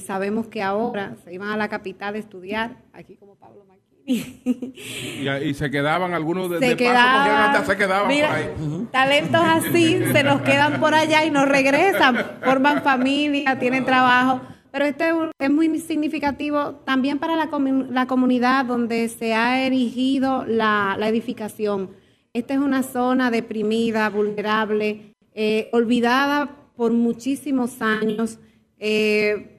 sabemos 0.02 0.48
que 0.48 0.60
ahora 0.60 1.16
se 1.24 1.32
iban 1.32 1.48
a 1.48 1.56
la 1.56 1.70
capital 1.70 2.14
a 2.14 2.18
estudiar, 2.18 2.76
aquí 2.92 3.16
como 3.16 3.36
Pablo 3.36 3.64
Maquini. 3.64 3.77
Y, 4.08 5.28
y 5.50 5.54
se 5.54 5.70
quedaban 5.70 6.14
algunos 6.14 6.50
de, 6.50 6.58
Se 6.60 6.66
de 6.68 6.76
quedaban- 6.76 7.64
se 7.66 7.76
quedaban 7.76 8.08
Mira, 8.08 8.28
por 8.28 8.36
ahí. 8.36 8.48
Talentos 8.90 9.40
así 9.44 9.98
se 10.12 10.22
nos 10.24 10.40
quedan 10.42 10.80
por 10.80 10.94
allá 10.94 11.24
y 11.24 11.30
nos 11.30 11.46
regresan, 11.48 12.16
forman 12.42 12.82
familia, 12.82 13.58
tienen 13.58 13.84
trabajo. 13.84 14.40
Pero 14.70 14.84
este 14.84 15.10
es 15.38 15.50
muy 15.50 15.78
significativo 15.80 16.74
también 16.84 17.18
para 17.18 17.36
la, 17.36 17.50
comu- 17.50 17.88
la 17.90 18.06
comunidad 18.06 18.64
donde 18.64 19.08
se 19.08 19.34
ha 19.34 19.64
erigido 19.66 20.44
la, 20.46 20.96
la 20.98 21.08
edificación. 21.08 21.90
Esta 22.34 22.54
es 22.54 22.60
una 22.60 22.82
zona 22.82 23.30
deprimida, 23.30 24.08
vulnerable, 24.10 25.14
eh, 25.34 25.68
olvidada 25.72 26.50
por 26.76 26.92
muchísimos 26.92 27.80
años. 27.82 28.38
Eh, 28.78 29.57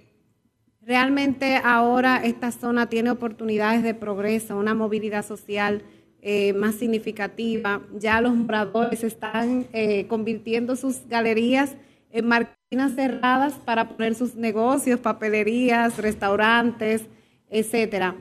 Realmente 0.90 1.62
ahora 1.64 2.18
esta 2.24 2.52
zona 2.52 2.90
tiene 2.90 3.12
oportunidades 3.12 3.84
de 3.84 3.94
progreso, 3.94 4.58
una 4.58 4.74
movilidad 4.74 5.24
social 5.24 5.84
eh, 6.24 6.54
más 6.54 6.74
significativa. 6.74 7.84
Ya 7.94 8.20
los 8.22 8.34
moradores 8.34 9.04
están 9.04 9.68
eh, 9.72 10.08
convirtiendo 10.08 10.76
sus 10.76 11.08
galerías 11.08 11.76
en 12.10 12.28
marquinas 12.28 12.96
cerradas 12.96 13.54
para 13.54 13.88
poner 13.88 14.16
sus 14.16 14.34
negocios, 14.34 15.00
papelerías, 15.00 16.00
restaurantes, 16.00 17.06
etcétera. 17.52 18.16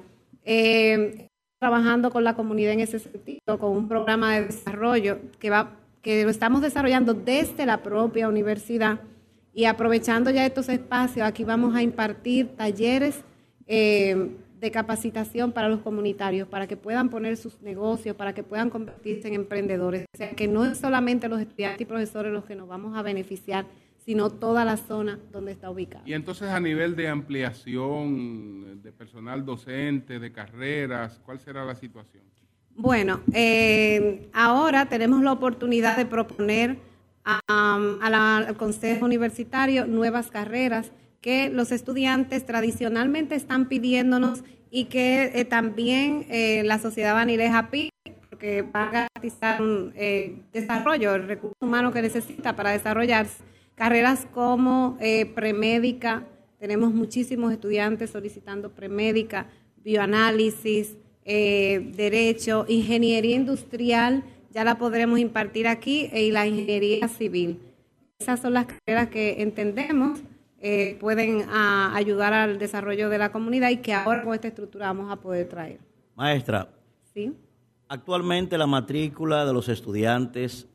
Eh, 0.45 1.27
trabajando 1.59 2.11
con 2.11 2.23
la 2.23 2.35
comunidad 2.35 2.75
en 2.75 2.81
ese 2.81 2.99
sentido, 2.99 3.59
con 3.59 3.75
un 3.75 3.89
programa 3.89 4.35
de 4.35 4.45
desarrollo 4.45 5.21
que 5.39 5.49
va 5.49 5.75
que 6.03 6.23
lo 6.23 6.29
estamos 6.29 6.61
desarrollando 6.61 7.15
desde 7.15 7.65
la 7.65 7.83
propia 7.83 8.29
universidad 8.29 9.01
y 9.59 9.65
aprovechando 9.65 10.31
ya 10.31 10.47
estos 10.47 10.69
espacios, 10.69 11.27
aquí 11.27 11.43
vamos 11.43 11.75
a 11.75 11.83
impartir 11.83 12.47
talleres 12.55 13.25
eh, 13.67 14.37
de 14.61 14.71
capacitación 14.71 15.51
para 15.51 15.69
los 15.69 15.81
comunitarios, 15.81 16.47
para 16.47 16.69
que 16.69 16.77
puedan 16.77 17.09
poner 17.09 17.37
sus 17.37 17.61
negocios, 17.61 18.15
para 18.15 18.33
que 18.33 18.45
puedan 18.45 18.71
convertirse 18.71 19.27
en 19.27 19.35
emprendedores. 19.35 20.05
O 20.15 20.17
sea, 20.17 20.31
que 20.31 20.47
no 20.47 20.65
es 20.65 20.79
solamente 20.79 21.29
los 21.29 21.41
estudiantes 21.41 21.81
y 21.81 21.87
profesores 21.87 22.33
los 22.33 22.45
que 22.45 22.55
nos 22.55 22.69
vamos 22.69 22.97
a 22.97 23.03
beneficiar, 23.03 23.67
sino 23.99 24.31
toda 24.31 24.65
la 24.65 24.77
zona 24.77 25.19
donde 25.33 25.51
está 25.51 25.71
ubicada. 25.71 26.05
Y 26.07 26.13
entonces 26.13 26.51
a 26.51 26.61
nivel 26.61 26.95
de 26.95 27.09
ampliación 27.09 28.81
de 28.81 28.93
personal 28.93 29.45
docente, 29.45 30.21
de 30.21 30.31
carreras, 30.31 31.21
¿cuál 31.25 31.41
será 31.41 31.65
la 31.65 31.75
situación? 31.75 32.23
Bueno, 32.77 33.23
eh, 33.33 34.29
ahora 34.33 34.89
tenemos 34.89 35.21
la 35.25 35.33
oportunidad 35.33 35.97
de 35.97 36.07
proponer 36.07 36.79
a- 37.49 38.09
la- 38.11 38.37
al 38.39 38.57
Consejo 38.57 39.05
Universitario 39.05 39.87
nuevas 39.87 40.29
carreras 40.31 40.91
que 41.21 41.51
los 41.51 41.73
estudiantes 41.73 42.47
tradicionalmente 42.47 43.35
están 43.35 43.69
pidiéndonos 43.69 44.43
y 44.71 44.85
que 44.85 45.33
eh, 45.35 45.45
también 45.45 46.27
eh, 46.31 46.63
la 46.65 46.79
sociedad 46.79 47.15
vanileja 47.15 47.71
pide, 47.71 47.91
porque 48.31 48.63
va 48.63 48.85
a 48.85 48.91
garantizar 48.91 49.61
un 49.63 49.93
eh, 49.97 50.37
desarrollo, 50.53 51.15
el 51.15 51.27
recurso 51.27 51.57
humano 51.61 51.93
que 51.93 52.03
necesita 52.03 52.55
para 52.55 52.71
desarrollarse. 52.71 53.43
Carreras 53.75 54.27
como 54.33 54.99
premédica, 55.35 56.25
tenemos 56.59 56.93
muchísimos 56.93 57.53
estudiantes 57.53 58.11
solicitando 58.11 58.71
premédica, 58.71 59.47
bioanálisis, 59.85 60.97
derecho, 61.25 62.65
ingeniería 62.69 63.37
industrial, 63.37 64.25
ya 64.51 64.65
la 64.65 64.79
podremos 64.79 65.19
impartir 65.19 65.69
aquí, 65.69 66.11
y 66.13 66.31
la 66.31 66.47
ingeniería 66.47 67.09
civil. 67.09 67.61
Esas 68.19 68.41
son 68.41 68.55
las 68.55 68.67
carreras 68.67 69.09
que 69.09 69.43
entendemos 69.43 70.21
eh, 70.61 70.97
pueden 71.01 71.45
ah, 71.49 71.93
ayudar 71.95 72.33
al 72.33 72.59
desarrollo 72.59 73.09
de 73.09 73.19
la 73.19 73.31
comunidad 73.31 73.71
y 73.71 73.77
que 73.77 73.95
ahora 73.95 74.25
con 74.25 74.35
esta 74.35 74.49
estructura 74.49 74.87
vamos 74.87 75.13
a 75.13 75.17
poder 75.17 75.49
traer. 75.49 75.79
Maestra, 76.17 76.69
¿sí? 77.15 77.33
actualmente 77.89 78.59
la 78.59 78.67
matrícula 78.67 79.45
de 79.45 79.53
los 79.53 79.69
estudiantes, 79.69 80.67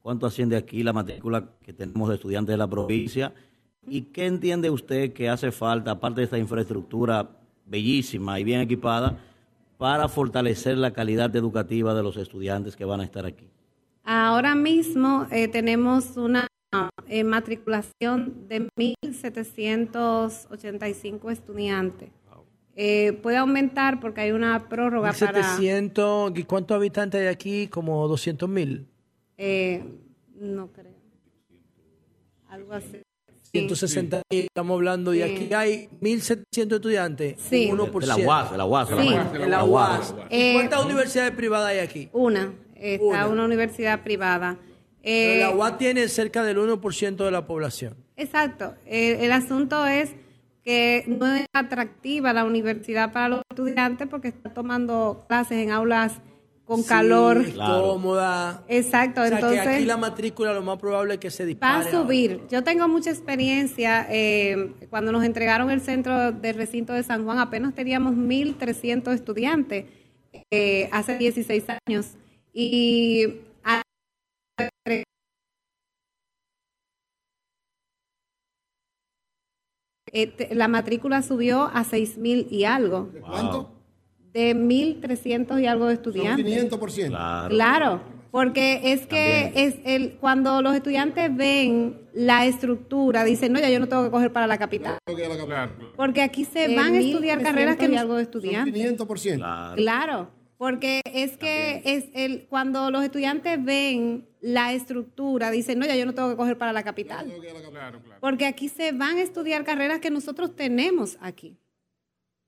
¿cuánto 0.00 0.26
asciende 0.26 0.56
aquí 0.56 0.84
la 0.84 0.92
matrícula 0.92 1.48
que 1.62 1.72
tenemos 1.72 2.08
de 2.08 2.14
estudiantes 2.14 2.52
de 2.52 2.58
la 2.58 2.68
provincia? 2.68 3.34
¿Y 3.88 4.02
qué 4.02 4.26
entiende 4.26 4.70
usted 4.70 5.12
que 5.12 5.28
hace 5.28 5.50
falta, 5.50 5.90
aparte 5.90 6.20
de 6.20 6.26
esta 6.26 6.38
infraestructura 6.38 7.28
bellísima 7.66 8.38
y 8.38 8.44
bien 8.44 8.60
equipada, 8.60 9.18
para 9.84 10.08
fortalecer 10.08 10.78
la 10.78 10.94
calidad 10.94 11.36
educativa 11.36 11.92
de 11.92 12.02
los 12.02 12.16
estudiantes 12.16 12.74
que 12.74 12.86
van 12.86 13.02
a 13.02 13.04
estar 13.04 13.26
aquí? 13.26 13.50
Ahora 14.02 14.54
mismo 14.54 15.26
eh, 15.30 15.46
tenemos 15.46 16.16
una 16.16 16.46
eh, 17.06 17.22
matriculación 17.22 18.48
de 18.48 18.66
1.785 18.78 21.30
estudiantes. 21.30 22.08
Eh, 22.74 23.12
puede 23.22 23.36
aumentar 23.36 24.00
porque 24.00 24.22
hay 24.22 24.30
una 24.30 24.70
prórroga 24.70 25.12
para... 25.12 25.54
700, 25.54 26.32
¿y 26.34 26.44
cuántos 26.44 26.74
habitantes 26.74 27.20
hay 27.20 27.26
aquí? 27.26 27.68
Como 27.68 28.08
200 28.08 28.48
mil. 28.48 28.86
eh, 29.36 29.84
Algo 32.48 32.72
así. 32.72 33.03
160 33.54 34.22
estamos 34.30 34.74
hablando 34.74 35.14
y 35.14 35.18
Sí. 35.18 35.22
aquí 35.22 35.54
hay 35.54 35.88
1.700 36.00 36.76
estudiantes. 36.76 37.36
Sí. 37.48 37.68
un 37.70 37.78
1%. 37.78 38.00
De 38.00 38.06
la 38.22 38.28
UAS, 38.28 38.50
de 38.50 38.58
la 38.58 38.64
UAS, 38.64 38.88
de 38.88 38.96
la 38.96 39.02
Sí. 39.02 39.08
UAS. 39.14 39.32
De 39.32 39.48
la 39.48 39.64
UAS. 39.64 40.14
¿Y 40.30 40.34
Eh, 40.34 40.52
¿Cuántas 40.54 40.84
universidades 40.84 41.30
privadas 41.32 41.68
hay 41.70 41.78
aquí? 41.78 42.08
Una, 42.12 42.52
está 42.74 43.04
Una. 43.04 43.28
una, 43.28 43.44
universidad 43.44 44.02
privada. 44.02 44.58
Pero 45.02 45.34
Eh, 45.34 45.38
la 45.40 45.50
UAS 45.50 45.78
tiene 45.78 46.08
cerca 46.08 46.42
del 46.42 46.58
1% 46.58 47.24
de 47.24 47.30
la 47.30 47.46
población. 47.46 47.94
Exacto. 48.16 48.74
El, 48.86 49.20
el 49.20 49.32
asunto 49.32 49.86
es 49.86 50.10
que 50.64 51.04
no 51.06 51.26
es 51.34 51.46
atractiva 51.52 52.32
la 52.32 52.44
universidad 52.44 53.12
para 53.12 53.28
los 53.28 53.42
estudiantes 53.50 54.08
porque 54.08 54.28
están 54.28 54.54
tomando 54.54 55.24
clases 55.28 55.58
en 55.58 55.70
aulas 55.70 56.20
con 56.64 56.82
Sí, 56.82 56.88
calor. 56.88 57.44
cómoda. 57.54 58.64
Exacto, 58.68 59.20
O 59.20 59.26
sea, 59.26 59.36
entonces 59.36 59.62
que 59.62 59.68
aquí 59.68 59.84
la 59.84 59.96
matrícula 59.98 60.52
lo 60.54 60.62
más 60.62 60.78
probable 60.78 61.14
es 61.14 61.20
que 61.20 61.30
se 61.30 61.42
va 61.44 61.46
dispare. 61.48 61.88
a 61.88 61.90
subir. 61.90 62.40
Yo 62.50 62.64
tengo 62.64 62.88
mucha 62.88 63.10
experiencia. 63.10 64.06
eh, 64.10 64.72
cuando 64.90 65.12
nos 65.12 65.24
entregaron 65.24 65.70
el 65.70 65.80
centro 65.80 66.32
del 66.32 66.54
recinto 66.56 66.92
de 66.92 67.02
San 67.02 67.24
Juan, 67.24 67.38
apenas 67.38 67.74
teníamos 67.74 68.14
1.300 68.14 69.12
estudiantes 69.14 69.84
eh, 70.50 70.88
hace 70.92 71.18
16 71.18 71.64
años. 71.86 72.14
Y 72.52 73.40
eh, 80.12 80.48
la 80.54 80.68
matrícula 80.68 81.22
subió 81.22 81.62
a 81.64 81.84
6.000 81.84 82.46
y 82.50 82.64
algo. 82.64 83.10
¿De 83.12 83.20
cuánto? 83.20 83.73
De 84.34 84.54
1.300 84.54 85.62
y 85.62 85.66
algo 85.66 85.86
de 85.86 85.94
estudiantes. 85.94 86.44
500%. 86.44 87.48
Claro, 87.48 88.02
porque 88.32 88.80
es 88.92 89.06
que 89.06 89.52
es 89.54 89.76
el 89.84 90.14
cuando 90.14 90.60
los 90.60 90.74
estudiantes 90.74 91.34
ven 91.36 92.00
la 92.12 92.46
estructura, 92.46 93.22
dicen, 93.22 93.52
no, 93.52 93.60
ya 93.60 93.70
yo 93.70 93.78
no 93.78 93.86
tengo 93.86 94.02
que 94.02 94.10
coger 94.10 94.32
para 94.32 94.48
la 94.48 94.58
capital. 94.58 94.98
Porque 95.94 96.20
aquí 96.20 96.44
se 96.44 96.74
van 96.74 96.94
a 96.94 96.98
estudiar 96.98 97.38
1.300 97.38 97.42
carreras 97.44 97.76
que 97.76 97.84
y 97.84 97.88
no 97.88 98.00
algo 98.00 98.16
de 98.16 98.24
Son 98.24 98.34
estudiantes. 98.34 98.98
500%. 98.98 99.74
Claro, 99.76 100.30
porque 100.56 101.00
es 101.12 101.36
que 101.36 101.82
es 101.84 102.06
el 102.14 102.46
cuando 102.48 102.90
los 102.90 103.04
estudiantes 103.04 103.64
ven 103.64 104.26
la 104.40 104.72
estructura, 104.72 105.52
dicen, 105.52 105.78
no, 105.78 105.86
ya 105.86 105.94
yo 105.94 106.04
no 106.04 106.14
tengo 106.14 106.30
que 106.30 106.36
coger 106.36 106.58
para 106.58 106.72
la 106.72 106.82
capital. 106.82 107.32
Porque 108.20 108.46
aquí 108.46 108.68
se 108.68 108.90
van 108.90 109.18
a 109.18 109.22
estudiar 109.22 109.62
carreras 109.64 110.00
que 110.00 110.10
nosotros 110.10 110.56
tenemos 110.56 111.18
aquí. 111.20 111.56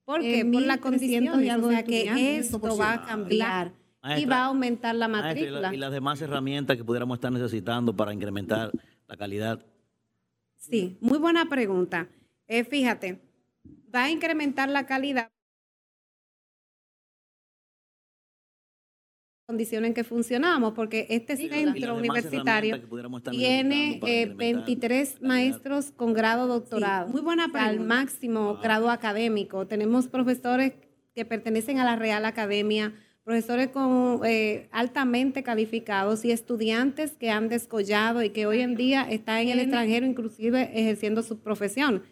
¿Por 0.06 0.20
qué? 0.22 0.44
Por 0.44 0.62
la 0.62 0.76
1.300 0.76 0.80
condición, 0.80 1.44
y 1.44 1.48
algo 1.50 1.66
o 1.66 1.70
sea 1.70 1.82
que 1.84 2.38
esto 2.38 2.60
va 2.78 2.92
a 2.94 3.04
cambiar 3.06 3.72
y 4.16 4.24
va 4.24 4.36
a 4.38 4.44
aumentar 4.46 4.94
la 4.94 5.08
Maestra, 5.08 5.32
y, 5.32 5.34
matrícula. 5.42 5.60
la- 5.60 5.74
y 5.74 5.78
las 5.78 5.92
demás 5.92 6.22
herramientas 6.22 6.76
que 6.76 6.84
pudiéramos 6.84 7.16
estar 7.16 7.32
necesitando 7.32 7.94
para 7.94 8.14
incrementar 8.14 8.70
la 9.08 9.16
calidad. 9.16 9.66
Sí, 10.56 10.96
muy 11.00 11.18
buena 11.18 11.46
pregunta. 11.48 12.08
Eh, 12.46 12.62
fíjate, 12.64 13.20
va 13.94 14.04
a 14.04 14.10
incrementar 14.10 14.68
la 14.68 14.86
calidad 14.86 15.28
condiciones 19.46 19.88
en 19.88 19.94
que 19.94 20.02
funcionamos, 20.02 20.72
porque 20.74 21.06
este 21.08 21.34
y 21.34 21.48
centro 21.48 21.96
universitario 21.96 22.80
tiene 23.30 24.00
eh, 24.04 24.26
incrementar 24.26 24.36
23 24.36 25.22
maestros 25.22 25.92
con 25.92 26.14
grado 26.14 26.48
doctorado. 26.48 27.08
muy 27.08 27.20
buena 27.20 27.46
Al 27.54 27.78
máximo 27.78 28.58
grado 28.60 28.90
académico. 28.90 29.66
Tenemos 29.68 30.08
profesores 30.08 30.72
que 31.14 31.24
pertenecen 31.24 31.78
a 31.78 31.84
la 31.84 31.94
Real 31.94 32.24
Academia, 32.24 32.92
profesores 33.22 33.68
con, 33.68 34.20
eh, 34.24 34.68
altamente 34.72 35.44
calificados 35.44 36.24
y 36.24 36.32
estudiantes 36.32 37.12
que 37.12 37.30
han 37.30 37.48
descollado 37.48 38.24
y 38.24 38.30
que 38.30 38.46
hoy 38.46 38.62
en 38.62 38.74
día 38.74 39.02
están 39.08 39.38
en 39.38 39.50
el 39.50 39.60
extranjero, 39.60 40.06
inclusive 40.06 40.72
ejerciendo 40.74 41.22
su 41.22 41.38
profesión. 41.38 42.02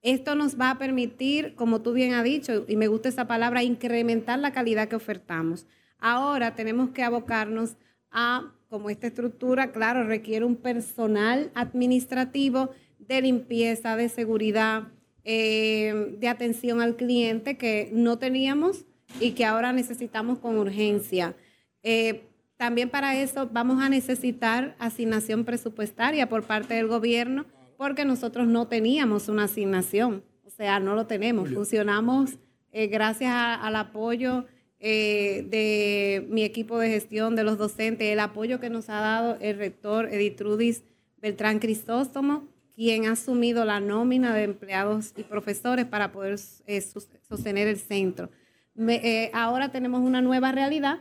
Esto 0.00 0.36
nos 0.36 0.60
va 0.60 0.70
a 0.70 0.78
permitir, 0.78 1.56
como 1.56 1.82
tú 1.82 1.92
bien 1.92 2.12
has 2.12 2.22
dicho, 2.22 2.64
y 2.68 2.76
me 2.76 2.86
gusta 2.86 3.08
esa 3.08 3.26
palabra, 3.26 3.64
incrementar 3.64 4.38
la 4.38 4.52
calidad 4.52 4.86
que 4.86 4.96
ofertamos. 4.96 5.66
Ahora 6.06 6.54
tenemos 6.54 6.90
que 6.90 7.02
abocarnos 7.02 7.76
a, 8.10 8.52
como 8.68 8.90
esta 8.90 9.06
estructura, 9.06 9.72
claro, 9.72 10.04
requiere 10.04 10.44
un 10.44 10.56
personal 10.56 11.50
administrativo 11.54 12.68
de 12.98 13.22
limpieza, 13.22 13.96
de 13.96 14.10
seguridad, 14.10 14.82
eh, 15.24 16.14
de 16.20 16.28
atención 16.28 16.82
al 16.82 16.96
cliente 16.96 17.56
que 17.56 17.88
no 17.94 18.18
teníamos 18.18 18.84
y 19.18 19.30
que 19.30 19.46
ahora 19.46 19.72
necesitamos 19.72 20.38
con 20.40 20.58
urgencia. 20.58 21.34
Eh, 21.82 22.24
también 22.58 22.90
para 22.90 23.16
eso 23.16 23.48
vamos 23.50 23.82
a 23.82 23.88
necesitar 23.88 24.76
asignación 24.78 25.46
presupuestaria 25.46 26.28
por 26.28 26.42
parte 26.42 26.74
del 26.74 26.86
gobierno 26.86 27.46
porque 27.78 28.04
nosotros 28.04 28.46
no 28.46 28.66
teníamos 28.68 29.30
una 29.30 29.44
asignación, 29.44 30.22
o 30.44 30.50
sea, 30.50 30.80
no 30.80 30.94
lo 30.94 31.06
tenemos. 31.06 31.48
Funcionamos 31.48 32.36
eh, 32.72 32.88
gracias 32.88 33.30
a- 33.30 33.54
al 33.54 33.76
apoyo 33.76 34.44
eh, 34.86 35.46
de 35.48 36.26
mi 36.28 36.44
equipo 36.44 36.78
de 36.78 36.90
gestión, 36.90 37.36
de 37.36 37.42
los 37.42 37.56
docentes, 37.56 38.06
el 38.12 38.20
apoyo 38.20 38.60
que 38.60 38.68
nos 38.68 38.90
ha 38.90 39.00
dado 39.00 39.38
el 39.40 39.56
rector 39.56 40.12
Editrudis 40.12 40.82
Beltrán 41.22 41.58
Cristóstomo, 41.58 42.46
quien 42.76 43.06
ha 43.06 43.12
asumido 43.12 43.64
la 43.64 43.80
nómina 43.80 44.34
de 44.34 44.42
empleados 44.42 45.14
y 45.16 45.22
profesores 45.22 45.86
para 45.86 46.12
poder 46.12 46.38
eh, 46.66 46.80
sostener 46.82 47.66
el 47.66 47.78
centro. 47.78 48.28
Me- 48.74 48.96
eh, 49.02 49.30
ahora 49.32 49.70
tenemos 49.72 50.02
una 50.02 50.20
nueva 50.20 50.52
realidad, 50.52 50.98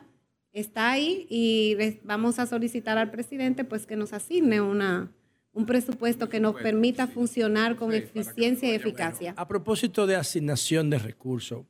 está 0.54 0.92
ahí 0.92 1.26
y 1.30 1.76
les 1.78 2.02
vamos 2.06 2.40
a 2.40 2.46
solicitar 2.46 2.98
al 2.98 3.12
presidente 3.12 3.66
pues 3.66 3.86
que 3.86 3.98
nos 3.98 4.14
asigne 4.14 4.62
una, 4.62 5.12
un 5.52 5.66
presupuesto 5.66 6.30
que 6.30 6.40
nos 6.40 6.56
permita 6.56 7.08
funcionar 7.08 7.76
con 7.76 7.92
eficiencia 7.92 8.70
y 8.72 8.76
eficacia. 8.76 9.34
A 9.36 9.46
propósito 9.48 10.08
de 10.08 10.16
asignación 10.16 10.90
de 10.90 11.00
recursos, 11.00 11.66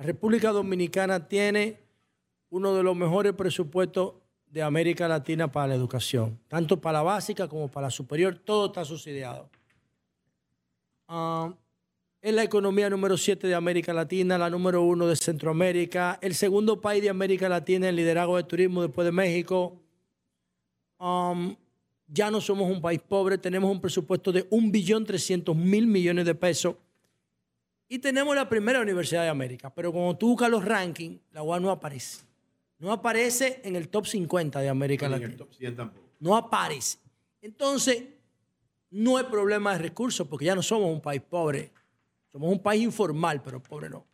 la 0.00 0.06
República 0.06 0.50
Dominicana 0.50 1.28
tiene 1.28 1.78
uno 2.48 2.74
de 2.74 2.82
los 2.82 2.96
mejores 2.96 3.34
presupuestos 3.34 4.14
de 4.46 4.62
América 4.62 5.06
Latina 5.06 5.52
para 5.52 5.66
la 5.66 5.74
educación, 5.74 6.40
tanto 6.48 6.80
para 6.80 7.00
la 7.00 7.02
básica 7.02 7.46
como 7.48 7.68
para 7.68 7.88
la 7.88 7.90
superior, 7.90 8.40
todo 8.42 8.68
está 8.68 8.82
subsidiado. 8.82 9.50
Ah, 11.06 11.52
es 12.22 12.32
la 12.32 12.42
economía 12.42 12.88
número 12.88 13.18
7 13.18 13.46
de 13.46 13.54
América 13.54 13.92
Latina, 13.92 14.38
la 14.38 14.48
número 14.48 14.82
1 14.84 15.06
de 15.06 15.16
Centroamérica, 15.16 16.18
el 16.22 16.34
segundo 16.34 16.80
país 16.80 17.02
de 17.02 17.10
América 17.10 17.46
Latina 17.50 17.90
en 17.90 17.96
liderazgo 17.96 18.38
de 18.38 18.44
turismo 18.44 18.80
después 18.80 19.04
de 19.04 19.12
México. 19.12 19.76
Ya 20.98 22.30
no 22.30 22.40
somos 22.40 22.70
un 22.70 22.80
país 22.80 23.02
pobre, 23.06 23.36
tenemos 23.36 23.70
un 23.70 23.82
presupuesto 23.82 24.32
de 24.32 24.48
1.300.000 24.48 25.54
millones 25.86 26.24
de 26.24 26.34
pesos 26.34 26.76
y 27.92 27.98
tenemos 27.98 28.36
la 28.36 28.48
primera 28.48 28.80
universidad 28.80 29.24
de 29.24 29.30
América. 29.30 29.74
Pero 29.74 29.92
cuando 29.92 30.16
tú 30.16 30.28
buscas 30.28 30.48
los 30.48 30.64
rankings, 30.64 31.20
la 31.32 31.42
UAS 31.42 31.60
no 31.60 31.70
aparece. 31.72 32.22
No 32.78 32.92
aparece 32.92 33.60
en 33.64 33.74
el 33.74 33.88
top 33.88 34.06
50 34.06 34.60
de 34.60 34.68
América 34.68 35.08
Latina. 35.08 35.34
No 36.20 36.36
aparece. 36.36 36.98
Entonces, 37.42 38.04
no 38.90 39.18
es 39.18 39.24
problema 39.24 39.72
de 39.72 39.80
recursos 39.80 40.26
porque 40.28 40.44
ya 40.44 40.54
no 40.54 40.62
somos 40.62 40.88
un 40.88 41.00
país 41.00 41.20
pobre. 41.20 41.72
Somos 42.28 42.52
un 42.52 42.62
país 42.62 42.84
informal, 42.84 43.42
pero 43.42 43.60
pobre 43.60 43.90
no. 43.90 44.06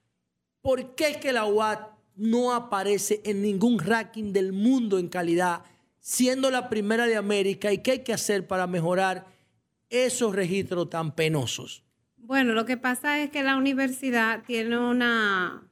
¿Por 0.62 0.94
qué 0.94 1.08
es 1.10 1.16
que 1.18 1.30
la 1.30 1.44
UAS 1.44 1.80
no 2.14 2.54
aparece 2.54 3.20
en 3.24 3.42
ningún 3.42 3.78
ranking 3.78 4.32
del 4.32 4.54
mundo 4.54 4.98
en 4.98 5.08
calidad, 5.08 5.62
siendo 6.00 6.50
la 6.50 6.70
primera 6.70 7.06
de 7.06 7.16
América? 7.16 7.70
¿Y 7.74 7.82
qué 7.82 7.90
hay 7.90 7.98
que 7.98 8.14
hacer 8.14 8.46
para 8.46 8.66
mejorar 8.66 9.26
esos 9.90 10.34
registros 10.34 10.88
tan 10.88 11.14
penosos? 11.14 11.85
Bueno, 12.26 12.54
lo 12.54 12.66
que 12.66 12.76
pasa 12.76 13.22
es 13.22 13.30
que 13.30 13.44
la 13.44 13.56
universidad 13.56 14.42
tiene 14.44 14.76
una 14.76 15.62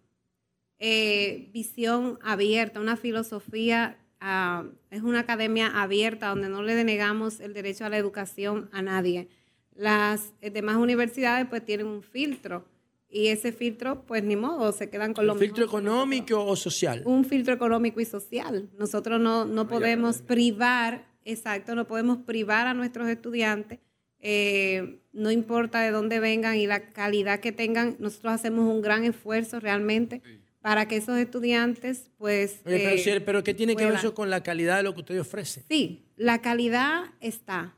eh, 0.79 1.51
visión 1.53 2.17
abierta, 2.23 2.79
una 2.81 2.97
filosofía, 2.97 3.99
ah, 4.21 4.63
es 4.93 5.03
una 5.03 5.21
academia 5.21 5.67
abierta 5.83 6.29
donde 6.29 6.49
no 6.49 6.63
le 6.63 6.77
denegamos 6.77 7.41
el 7.41 7.55
derecho 7.55 7.85
a 7.85 7.89
la 7.89 7.99
educación 7.99 8.69
a 8.71 8.83
nadie. 8.83 9.27
Las 9.75 10.33
eh, 10.43 10.51
demás 10.51 10.77
universidades 10.77 11.45
pues 11.51 11.65
tienen 11.65 11.89
un 11.89 12.05
filtro 12.05 12.65
y 13.09 13.29
ese 13.29 13.51
filtro 13.51 14.05
pues 14.07 14.23
ni 14.23 14.37
modo, 14.37 14.71
se 14.71 14.89
quedan 14.89 15.13
con 15.13 15.27
lo 15.27 15.33
¿Un 15.33 15.41
filtro 15.41 15.65
económico 15.65 16.45
o 16.45 16.55
social? 16.55 17.03
un 17.05 17.25
filtro 17.25 17.53
económico 17.55 18.01
y 18.01 18.05
social. 18.05 18.71
Nosotros 18.79 19.21
no, 19.21 19.45
no 19.45 19.67
podemos 19.67 20.23
privar, 20.23 21.05
exacto, 21.25 21.75
no 21.75 21.89
podemos 21.89 22.19
privar 22.19 22.69
a 22.69 22.75
nuestros 22.75 23.09
estudiantes, 23.09 23.81
eh, 24.27 25.01
no 25.13 25.31
importa 25.31 25.81
de 25.83 25.91
dónde 25.91 26.19
vengan 26.19 26.57
y 26.57 26.67
la 26.67 26.81
calidad 26.93 27.41
que 27.41 27.53
tengan, 27.53 27.97
nosotros 27.99 28.33
hacemos 28.33 28.65
un 28.75 28.81
gran 28.81 29.05
esfuerzo 29.05 29.61
realmente 29.61 30.23
para 30.63 30.89
que 30.89 30.97
esos 30.97 31.19
estudiantes, 31.19 32.11
pues... 32.17 32.63
Oye, 32.65 32.79
pero, 33.05 33.17
eh, 33.19 33.21
pero 33.21 33.45
¿qué 33.45 33.53
tiene 33.53 33.77
que 33.77 33.85
ver 33.85 33.95
eso 33.97 34.15
con 34.15 34.31
la 34.31 34.43
calidad 34.43 34.79
de 34.79 34.83
lo 34.83 34.95
que 34.95 35.01
ustedes 35.01 35.21
ofrecen? 35.21 35.63
Sí, 35.69 36.07
la 36.17 36.41
calidad 36.41 37.03
está. 37.21 37.77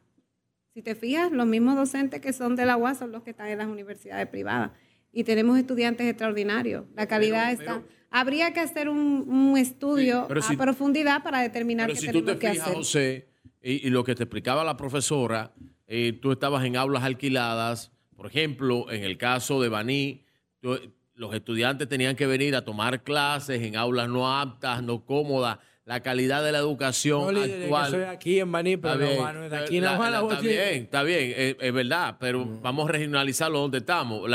Si 0.72 0.82
te 0.82 0.94
fijas, 0.94 1.32
los 1.32 1.46
mismos 1.48 1.74
docentes 1.74 2.20
que 2.20 2.32
son 2.32 2.54
de 2.54 2.64
la 2.64 2.76
UAS 2.76 2.98
son 2.98 3.10
los 3.10 3.24
que 3.24 3.30
están 3.30 3.48
en 3.48 3.58
las 3.58 3.66
universidades 3.66 4.28
privadas. 4.28 4.70
Y 5.12 5.24
tenemos 5.24 5.58
estudiantes 5.58 6.06
extraordinarios. 6.06 6.84
La 6.94 7.08
calidad 7.08 7.50
está. 7.50 7.82
Habría 8.10 8.52
que 8.52 8.60
hacer 8.60 8.88
un, 8.88 9.24
un 9.26 9.58
estudio 9.58 10.28
Sí, 10.30 10.38
a 10.38 10.42
si- 10.42 10.56
profundidad 10.56 11.24
para 11.24 11.40
determinar 11.40 11.88
Pero 11.88 11.98
qué 11.98 12.06
si 12.06 12.12
tú 12.12 12.20
tenemos 12.20 12.38
te 12.38 12.46
que 12.46 12.52
fijas, 12.52 12.66
hacer. 12.68 12.76
José, 12.78 13.28
y, 13.62 13.86
y 13.86 13.90
lo 13.90 14.04
que 14.04 14.14
te 14.14 14.22
explicaba 14.22 14.62
la 14.62 14.76
profesora, 14.76 15.52
eh, 15.86 16.12
tú 16.20 16.32
estabas 16.32 16.64
en 16.64 16.76
aulas 16.76 17.02
alquiladas. 17.04 17.92
Por 18.16 18.26
ejemplo, 18.26 18.90
en 18.90 19.04
el 19.04 19.18
caso 19.18 19.60
de 19.60 19.68
Baní, 19.68 20.24
tú- 20.60 20.78
los 21.14 21.34
estudiantes 21.34 21.88
tenían 21.88 22.14
que 22.16 22.26
venir 22.26 22.54
a 22.56 22.64
tomar 22.64 23.02
clases 23.02 23.62
en 23.62 23.76
aulas 23.76 24.08
no 24.08 24.38
aptas, 24.38 24.82
no 24.82 25.04
cómodas. 25.04 25.58
La 25.84 26.00
calidad 26.00 26.42
de 26.44 26.50
la 26.52 26.58
educación 26.58 27.22
No, 27.22 27.30
líder, 27.32 27.62
actual. 27.64 27.84
que 27.84 27.90
soy 27.98 28.02
aquí 28.04 28.40
en 28.40 28.50
Baní, 28.52 28.76
pero 28.76 29.04
Está 29.04 29.32
no, 29.32 29.48
de 29.48 29.56
aquí, 29.56 29.80
La- 29.80 29.96
la- 29.96 30.10
la 30.10 30.20
está 30.28 30.40
bien, 30.40 30.82
está 30.82 31.02
bien, 31.04 31.32
es, 31.36 31.56
es 31.60 31.72
verdad, 31.72 32.16
pero 32.18 32.44
vamos 32.60 32.88
a 32.88 32.92
regionalizarlo 32.92 33.60
donde 33.60 33.78
estamos. 33.78 34.28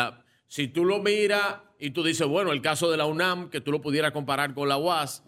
Si 0.47 0.69
tú 0.69 0.85
lo 0.85 0.99
miras 0.99 1.57
y 1.77 1.89
tú 1.91 2.03
dices, 2.03 2.25
bueno, 2.25 2.51
el 2.53 2.61
caso 2.61 2.89
de 2.89 2.95
la 2.97 3.05
UNAM, 3.05 3.49
que 3.49 3.59
tú 3.61 3.71
lo 3.71 3.81
pudieras 3.81 4.11
comparar 4.11 4.53
con 4.53 4.69
la 4.69 4.77
UAS, 4.77 5.23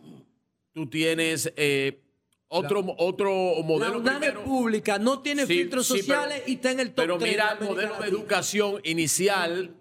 tú 0.74 0.88
tienes 0.90 1.52
eh, 1.58 2.03
otro, 2.54 2.96
otro 2.98 3.56
La 3.58 3.64
modelo. 3.64 3.98
UNAM 4.00 4.24
es 4.24 4.32
pública, 4.34 5.00
no 5.00 5.20
tiene 5.22 5.46
Sí, 5.46 5.54
filtros 5.60 5.88
sí, 5.88 5.94
pero- 6.06 6.22
sociales 6.22 6.44
y 6.48 6.54
está 6.54 6.72
en 6.72 6.80
el 6.80 6.88
top 6.90 6.96
Pero 7.04 7.18
3 7.18 7.32
mira 7.32 7.58
el 7.60 7.66
modelo 7.68 7.96
de 8.00 8.08
educación 8.08 8.80
inicial, 8.84 9.76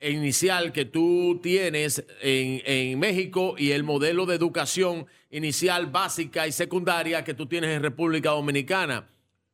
inicial 0.00 0.72
que 0.72 0.84
tú 0.84 1.40
tienes 1.42 2.04
en, 2.20 2.62
en 2.64 2.98
México 2.98 3.54
y 3.58 3.70
el 3.72 3.82
modelo 3.82 4.26
de 4.26 4.34
educación 4.36 5.06
inicial 5.30 5.86
básica 5.86 6.46
y 6.46 6.52
secundaria 6.52 7.24
que 7.24 7.34
tú 7.34 7.46
tienes 7.46 7.70
en 7.76 7.82
República 7.82 8.30
Dominicana. 8.30 9.08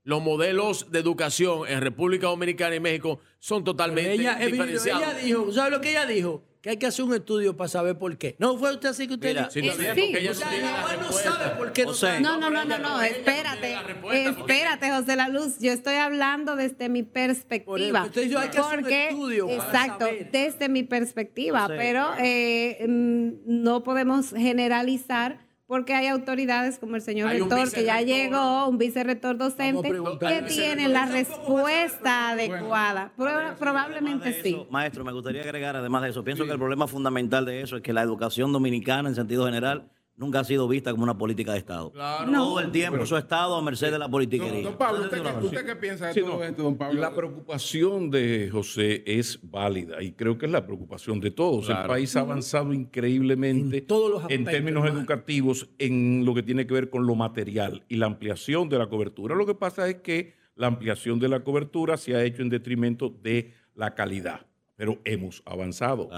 Los 0.05 0.21
modelos 0.21 0.91
de 0.91 0.99
educación 0.99 1.69
en 1.69 1.81
República 1.81 2.27
Dominicana 2.27 2.75
y 2.75 2.81
México 2.81 3.21
son 3.39 3.63
totalmente 3.63 4.13
Ella, 4.15 4.35
diferenciados. 4.37 5.03
ella 5.03 5.15
dijo, 5.15 5.53
¿sabe 5.53 5.71
lo 5.71 5.81
que 5.81 5.91
ella 5.91 6.07
dijo? 6.07 6.43
Que 6.63 6.71
hay 6.71 6.77
que 6.77 6.87
hacer 6.87 7.05
un 7.05 7.13
estudio 7.13 7.57
para 7.57 7.67
saber 7.67 7.99
por 7.99 8.17
qué. 8.17 8.37
¿No 8.39 8.57
fue 8.57 8.73
usted 8.73 8.91
así 8.91 9.09
que 9.09 9.15
usted 9.15 9.31
Mira, 9.31 9.49
dijo? 9.49 9.51
sí, 9.53 9.69
está 9.69 9.95
bien, 9.95 10.13
porque 10.13 10.19
ella 10.21 10.31
O 10.31 10.35
sea, 10.35 10.51
la 10.53 10.97
no 11.03 11.13
sabe 11.13 11.57
por 11.57 11.73
qué 11.73 11.83
no 11.83 11.89
José. 11.89 12.07
sabe. 12.07 12.21
No, 12.21 12.39
no, 12.39 12.51
no, 12.51 12.65
no, 12.65 12.79
no, 12.79 13.03
espérate. 13.03 13.77
Espérate, 14.13 14.91
José 14.93 15.17
La 15.17 15.29
Luz. 15.29 15.59
Yo 15.59 15.73
estoy 15.73 15.95
hablando 15.97 16.55
desde 16.55 16.89
mi 16.89 17.03
perspectiva. 17.03 18.05
Usted 18.05 18.23
dijo, 18.29 18.39
hay 18.39 18.49
que 18.51 18.59
hacer 18.59 18.79
un 18.79 18.85
Porque, 18.85 19.09
estudio 19.09 19.47
para 19.49 19.59
exacto, 19.65 20.05
saber. 20.07 20.31
desde 20.31 20.69
mi 20.69 20.85
perspectiva. 20.85 21.67
Pero 21.67 22.11
eh, 22.21 22.87
mm, 22.89 23.31
no 23.45 23.83
podemos 23.83 24.31
generalizar 24.31 25.41
porque 25.73 25.95
hay 25.95 26.07
autoridades 26.09 26.79
como 26.79 26.97
el 26.97 27.01
señor 27.01 27.31
rector 27.31 27.73
que 27.73 27.85
ya 27.85 28.03
llegó, 28.03 28.69
un 28.69 28.77
vicerrector 28.77 29.39
docente, 29.39 29.91
que 30.21 30.43
tiene 30.47 30.87
la 30.87 31.07
respuesta 31.07 32.29
adecuada. 32.33 33.11
Proba- 33.17 33.55
probablemente 33.59 34.43
sí. 34.43 34.67
Maestro, 34.69 35.03
me 35.03 35.13
gustaría 35.13 35.41
agregar, 35.41 35.75
además 35.75 36.03
de 36.03 36.11
eso, 36.11 36.23
pienso 36.23 36.45
que 36.45 36.53
el 36.53 36.59
problema 36.59 36.87
fundamental 36.87 37.47
de 37.47 37.63
eso 37.63 37.77
es 37.79 37.83
que 37.83 37.95
la 37.95 38.03
educación 38.03 38.53
dominicana, 38.53 39.09
en 39.09 39.15
sentido 39.15 39.47
general, 39.47 39.89
nunca 40.17 40.41
ha 40.41 40.45
sido 40.45 40.69
vista 40.69 40.91
como 40.93 41.03
una 41.03 41.17
política 41.19 41.53
de 41.53 41.59
Estado. 41.59 41.91
Todo 41.91 42.61
el 42.61 42.71
tiempo, 42.71 43.03
eso 43.03 43.17
ha 43.17 43.21
estado 43.21 43.57
a 43.57 43.63
merced 43.63 43.91
de 43.91 43.99
la 43.99 44.09
politiquería. 44.09 44.63
Don 44.63 44.77
Pablo, 44.79 45.05
¿usted, 45.05 45.23
qué- 45.23 45.45
usted 45.47 45.67
qué 45.67 45.77
piensa 45.77 46.07
de 46.09 46.15
Sí, 46.15 46.21
todo 46.21 46.39
no, 46.39 46.45
esto, 46.45 46.63
don 46.63 46.77
Pablo? 46.77 47.01
La 47.01 47.15
preocupación 47.15 48.11
de 48.11 48.49
José 48.53 49.03
es 49.07 49.39
válida 49.43 50.03
y 50.03 50.13
creo 50.13 50.39
que 50.39 50.47
es 50.47 50.53
la 50.53 50.65
preocupación 50.65 51.21
de 51.21 51.31
todos. 51.31 51.69
El 51.69 51.75
Claro. 51.75 51.89
país 51.89 52.15
ha 52.17 52.21
avanzado 52.21 52.73
increíblemente 52.73 53.85
en, 54.29 54.45
términos 54.45 54.87
educativos 54.89 55.69
en 55.79 56.25
lo 56.25 56.35
que 56.35 56.43
tiene 56.43 56.67
que 56.67 56.75
ver 56.75 56.91
con 56.91 57.07
lo 57.07 57.15
material 57.15 57.85
y 57.89 57.97
la 57.97 58.07
ampliación 58.07 58.69
de 58.69 58.79
la 58.79 58.87
cobertura. 58.89 59.35
Lo 59.35 59.47
que 59.47 59.55
pasa 59.55 59.89
es 59.89 59.97
que 59.97 60.35
la 60.55 60.67
ampliación 60.67 61.19
de 61.19 61.29
la 61.29 61.41
cobertura 61.41 61.97
se 61.97 62.15
ha 62.15 62.23
hecho 62.25 62.43
en 62.43 62.49
detrimento 62.51 63.09
de 63.09 63.55
la 63.75 63.95
calidad, 63.95 64.47
pero 64.77 64.99
hemos 65.05 65.43
avanzado 65.47 66.09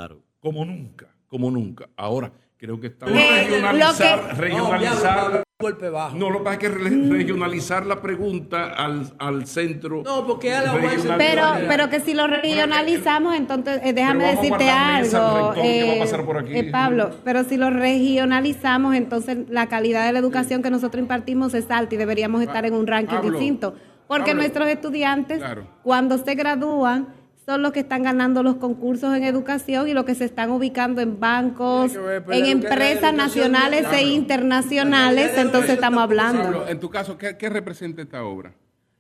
como 0.40 0.64
nunca, 0.64 1.14
como 1.28 1.50
nunca. 1.50 1.89
Ahora 1.97 2.32
creo 2.65 2.81
que 2.81 2.86
estamos 2.86 3.15
Eh, 3.15 3.47
regionalizar, 3.51 4.18
lo 4.23 4.28
que- 4.28 4.34
regionalizar 4.41 5.31
No, 5.33 5.43
golpe 5.60 5.89
bajo. 5.91 6.17
no, 6.17 6.31
lo 6.31 6.39
que 6.39 6.44
pasa 6.44 6.55
es 6.55 6.60
que 6.60 6.68
re- 6.70 7.09
regionalizar 7.10 7.84
la 7.84 8.01
pregunta 8.01 8.73
al, 8.73 9.12
al 9.18 9.47
centro. 9.47 10.02
No, 10.02 10.26
porque 10.26 10.55
a 10.55 10.62
la 10.62 11.17
Pero, 11.18 11.43
pero 11.68 11.91
que 11.91 12.01
si 12.01 12.15
lo 12.15 12.26
regionalizamos, 12.26 13.36
entonces 13.36 13.81
eh, 13.84 13.93
déjame 13.93 14.25
decirte 14.34 14.70
algo, 14.70 15.55
eh, 15.57 16.02
eh, 16.49 16.70
Pablo. 16.73 17.10
Pero 17.23 17.44
si 17.44 17.59
lo 17.59 17.68
regionalizamos, 17.68 18.94
entonces 18.94 19.39
la 19.51 19.67
calidad 19.68 20.07
de 20.07 20.12
la 20.12 20.18
educación 20.20 20.62
que 20.62 20.70
nosotros 20.70 21.02
impartimos 21.02 21.52
es 21.52 21.70
alta 21.70 21.94
y 21.94 21.99
deberíamos 21.99 22.41
estar 22.43 22.65
en 22.65 22.73
un 22.73 22.86
ranking 22.86 23.17
Pablo, 23.17 23.31
distinto. 23.33 23.75
Porque 24.09 24.31
Pablo. 24.31 24.43
nuestros 24.43 24.68
estudiantes, 24.68 25.39
Claro. 25.39 25.67
cuando 25.83 26.17
se 26.18 26.34
gradúan, 26.34 27.09
son 27.44 27.62
los 27.62 27.73
que 27.73 27.81
están 27.81 28.02
ganando 28.02 28.42
los 28.42 28.56
concursos 28.56 29.14
en 29.16 29.24
educación 29.24 29.89
y 29.89 29.92
los 29.92 30.05
que 30.05 30.14
se 30.14 30.24
están 30.24 30.50
ubicando 30.50 31.00
en 31.00 31.20
bancos, 31.20 31.92
la 31.94 32.36
en 32.36 32.47
empresas 32.47 33.12
nacionales 33.12 33.86
e 33.92 34.02
internacionales. 34.02 35.32
Entonces 35.36 35.73
estamos 35.73 36.02
hablando. 36.02 36.42
Pablo, 36.42 36.68
en 36.68 36.81
tu 36.81 36.89
caso, 36.89 37.18
¿qué, 37.18 37.36
qué 37.36 37.50
representa 37.50 38.00
esta 38.00 38.24
obra? 38.24 38.55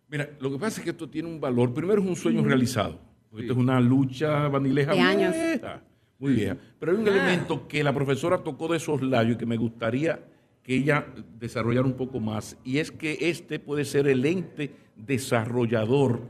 Mira, 0.08 0.28
lo 0.40 0.50
que 0.50 0.58
pasa 0.58 0.80
es 0.80 0.84
que 0.84 0.90
esto 0.90 1.08
tiene 1.08 1.28
un 1.28 1.40
valor. 1.40 1.72
Primero 1.72 2.02
es 2.02 2.06
un 2.06 2.16
sueño 2.16 2.44
realizado. 2.44 3.00
Esto 3.36 3.52
es 3.52 3.58
una 3.58 3.80
lucha 3.80 4.48
vanileja 4.48 4.92
De 4.92 5.00
años. 5.00 5.34
vieja, 5.34 5.82
muy 6.18 6.34
vieja. 6.34 6.56
Pero 6.78 6.92
hay 6.92 6.98
un 6.98 7.08
elemento 7.08 7.66
que 7.66 7.82
la 7.82 7.92
profesora 7.92 8.38
tocó 8.38 8.68
de 8.68 8.76
esos 8.76 9.02
labios 9.02 9.36
y 9.36 9.38
que 9.38 9.46
me 9.46 9.56
gustaría 9.56 10.20
que 10.62 10.76
ella 10.76 11.06
desarrollara 11.38 11.86
un 11.86 11.94
poco 11.94 12.20
más. 12.20 12.56
Y 12.62 12.78
es 12.78 12.90
que 12.92 13.16
este 13.20 13.58
puede 13.58 13.84
ser 13.84 14.06
el 14.06 14.24
ente 14.24 14.72
desarrollador 14.96 16.20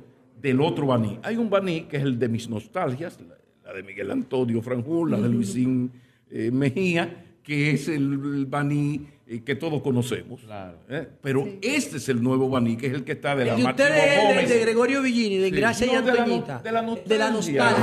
del 0.44 0.60
otro 0.60 0.86
Baní. 0.86 1.18
Hay 1.22 1.36
un 1.38 1.48
Baní 1.48 1.82
que 1.88 1.96
es 1.96 2.02
el 2.02 2.18
de 2.18 2.28
mis 2.28 2.48
nostalgias, 2.50 3.18
la, 3.26 3.34
la 3.64 3.72
de 3.76 3.82
Miguel 3.82 4.10
Antonio 4.10 4.60
Franjul, 4.60 5.10
la 5.10 5.18
de 5.18 5.28
Luisín 5.30 5.90
eh, 6.30 6.50
Mejía, 6.52 7.24
que 7.42 7.70
es 7.70 7.88
el, 7.88 8.12
el 8.12 8.44
Baní 8.46 9.06
eh, 9.26 9.40
que 9.42 9.54
todos 9.54 9.80
conocemos. 9.80 10.42
¿eh? 10.90 11.08
Pero 11.22 11.48
este 11.62 11.96
es 11.96 12.08
el 12.10 12.22
nuevo 12.22 12.50
Baní, 12.50 12.76
que 12.76 12.88
es 12.88 12.92
el 12.92 13.04
que 13.04 13.12
está 13.12 13.34
de 13.34 13.46
la 13.46 13.54
El 13.54 13.64
de 13.64 13.70
es 13.70 13.78
el 13.90 14.28
Gómez. 14.34 14.48
de 14.50 14.60
Gregorio 14.60 15.00
Villini, 15.02 15.38
de 15.38 15.48
Sí. 15.48 15.56
Gracia 15.56 15.86
y 15.86 15.94
No, 15.94 16.02
de 16.02 16.06
la 16.08 16.14
no- 16.14 16.20
Antoñita. 16.34 16.58
de 16.62 16.72
la 16.72 16.82
De 16.82 17.18
la 17.18 17.30
nostalgia. 17.30 17.76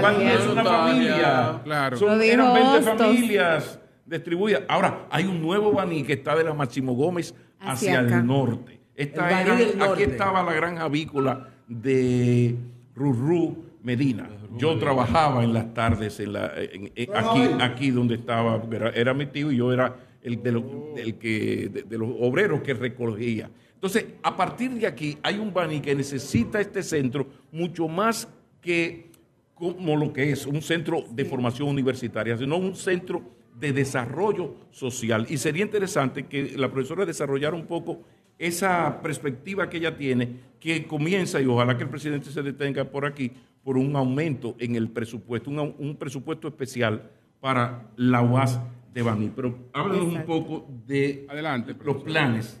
Cuando 0.00 0.20
es 0.22 0.46
una 0.46 0.64
familia. 0.64 1.60
Claro. 1.64 1.96
Son, 1.96 2.20
eran 2.22 2.52
20 2.52 2.70
Hostos. 2.90 2.98
familias 2.98 3.80
distribuidas. 4.04 4.64
Ahora, 4.68 5.06
hay 5.10 5.24
un 5.24 5.40
nuevo 5.40 5.72
Baní 5.72 6.02
que 6.02 6.12
está 6.12 6.36
de 6.36 6.44
la 6.44 6.52
Máximo 6.52 6.92
Gómez 6.94 7.34
hacia, 7.58 8.00
el 8.00 8.26
norte. 8.26 8.80
Esta 8.94 9.40
El 9.40 9.46
era- 9.46 9.56
del 9.56 9.68
aquí 9.70 9.78
norte. 9.78 10.04
estaba 10.04 10.42
la 10.42 10.52
granja 10.52 10.82
avícola 10.82 11.48
de 11.68 12.54
Rurú 12.94 13.64
Medina. 13.82 14.28
Yo 14.58 14.78
trabajaba 14.78 15.42
en 15.44 15.54
las 15.54 15.72
tardes 15.74 16.20
en 16.20 16.32
la, 16.34 16.52
en- 16.56 16.92
en- 16.94 17.16
aquí, 17.16 17.40
aquí 17.60 17.90
donde 17.90 18.16
estaba, 18.16 18.62
era, 18.70 18.90
era 18.90 19.14
mi 19.14 19.26
tío 19.26 19.50
y 19.50 19.56
yo 19.56 19.72
era 19.72 19.96
el 20.22 20.42
de 20.42 20.52
los, 20.52 20.62
el 20.96 21.14
que, 21.16 21.68
de, 21.72 21.82
de 21.82 21.98
los 21.98 22.10
obreros 22.20 22.60
que 22.60 22.74
recogía. 22.74 23.50
Entonces, 23.74 24.06
a 24.22 24.36
partir 24.36 24.70
de 24.72 24.86
aquí 24.86 25.18
hay 25.22 25.38
un 25.38 25.52
Baní 25.52 25.80
que 25.80 25.94
necesita 25.94 26.60
este 26.60 26.82
centro 26.82 27.26
mucho 27.50 27.88
más 27.88 28.28
que 28.60 29.10
como 29.54 29.96
lo 29.96 30.12
que 30.12 30.30
es 30.30 30.46
un 30.46 30.60
centro 30.62 31.04
de 31.10 31.24
formación 31.24 31.68
universitaria, 31.68 32.36
sino 32.36 32.56
un 32.56 32.74
centro 32.76 33.22
de 33.58 33.72
desarrollo 33.72 34.54
social. 34.70 35.26
Y 35.28 35.38
sería 35.38 35.64
interesante 35.64 36.26
que 36.26 36.56
la 36.56 36.70
profesora 36.70 37.04
desarrollara 37.06 37.56
un 37.56 37.66
poco 37.66 38.02
esa 38.46 39.00
perspectiva 39.02 39.70
que 39.70 39.78
ella 39.78 39.96
tiene, 39.96 40.40
que 40.58 40.86
comienza, 40.86 41.40
y 41.40 41.46
ojalá 41.46 41.76
que 41.76 41.84
el 41.84 41.88
presidente 41.88 42.30
se 42.30 42.42
detenga 42.42 42.84
por 42.84 43.06
aquí, 43.06 43.32
por 43.62 43.76
un 43.76 43.94
aumento 43.96 44.56
en 44.58 44.74
el 44.74 44.90
presupuesto, 44.90 45.50
un, 45.50 45.96
presupuesto 45.96 46.48
especial 46.48 47.10
para 47.40 47.90
la 47.96 48.22
UAS 48.22 48.60
de 48.92 49.02
Baní. 49.02 49.30
Pero 49.34 49.56
háblanos 49.72 50.06
un 50.06 50.24
poco 50.24 50.66
de 50.86 51.26
Adelante, 51.28 51.74
los 51.84 52.02
planes. 52.02 52.60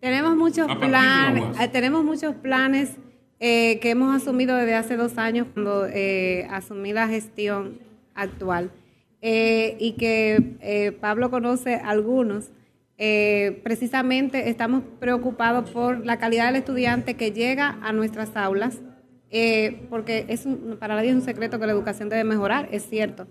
Tenemos 0.00 0.36
muchos 0.36 0.66
planes, 0.76 1.44
eh, 1.60 1.68
tenemos 1.68 2.04
muchos 2.04 2.34
planes 2.34 2.96
eh, 3.40 3.78
que 3.80 3.90
hemos 3.90 4.14
asumido 4.14 4.56
desde 4.56 4.74
hace 4.74 4.96
dos 4.96 5.16
años 5.18 5.46
cuando 5.54 5.86
eh, 5.86 6.46
asumí 6.50 6.92
la 6.92 7.08
gestión 7.08 7.78
actual 8.14 8.70
eh, 9.22 9.76
y 9.78 9.92
que 9.92 10.56
eh, 10.60 10.92
Pablo 10.92 11.30
conoce 11.30 11.76
algunos. 11.76 12.50
Eh, 12.98 13.60
precisamente 13.64 14.48
estamos 14.48 14.82
preocupados 15.00 15.70
por 15.70 16.04
la 16.04 16.18
calidad 16.18 16.46
del 16.46 16.56
estudiante 16.56 17.14
que 17.14 17.32
llega 17.32 17.78
a 17.82 17.92
nuestras 17.92 18.36
aulas, 18.36 18.80
eh, 19.30 19.86
porque 19.90 20.26
es 20.28 20.44
un- 20.46 20.76
para 20.78 20.94
nadie 20.94 21.08
es 21.08 21.14
un 21.16 21.22
secreto 21.22 21.58
que 21.58 21.66
la 21.66 21.72
educación 21.72 22.08
debe 22.08 22.22
mejorar, 22.24 22.68
es 22.70 22.86
cierto. 22.88 23.26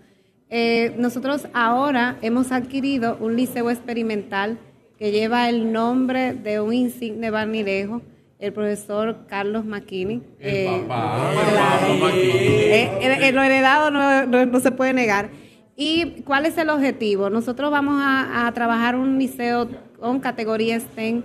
Eh, 0.50 0.92
nosotros 0.98 1.46
ahora 1.54 2.18
hemos 2.22 2.52
adquirido 2.52 3.16
un 3.20 3.36
liceo 3.36 3.70
experimental 3.70 4.58
que 4.98 5.10
lleva 5.10 5.48
el 5.48 5.72
nombre 5.72 6.34
de 6.34 6.60
un 6.60 6.74
insigne 6.74 7.30
barnilejo, 7.30 8.02
el 8.38 8.52
profesor 8.52 9.26
Carlos 9.28 9.64
Maquini. 9.64 10.22
Eh, 10.40 10.82
claro. 10.86 12.08
Eh, 12.12 12.90
eh, 13.00 13.18
eh, 13.28 13.32
lo 13.32 13.42
heredado 13.42 13.90
no, 13.90 14.26
no- 14.26 14.44
no 14.46 14.60
se 14.60 14.72
puede 14.72 14.92
negar. 14.92 15.30
¿Y 15.76 16.22
cuál 16.22 16.46
es 16.46 16.58
el 16.58 16.68
objetivo? 16.68 17.30
Nosotros 17.30 17.70
vamos 17.70 18.00
a, 18.04 18.50
trabajar 18.54 18.96
un 18.96 19.18
liceo 19.18 19.68
con 19.98 20.20
categoría 20.20 20.78
STEM 20.78 21.22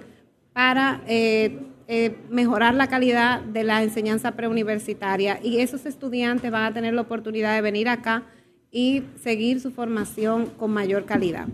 para 0.53 1.01
eh, 1.07 1.59
eh, 1.87 2.17
mejorar 2.29 2.73
la 2.73 2.87
calidad 2.87 3.41
de 3.41 3.63
la 3.63 3.83
enseñanza 3.83 4.31
preuniversitaria 4.31 5.39
y 5.43 5.59
esos 5.59 5.85
estudiantes 5.85 6.51
van 6.51 6.63
a 6.63 6.73
tener 6.73 6.93
la 6.93 7.01
oportunidad 7.01 7.55
de 7.55 7.61
venir 7.61 7.89
acá 7.89 8.23
y 8.71 9.03
seguir 9.21 9.59
su 9.59 9.71
formación 9.71 10.47
con 10.57 10.71
mayor 10.71 11.05
calidad. 11.05 11.47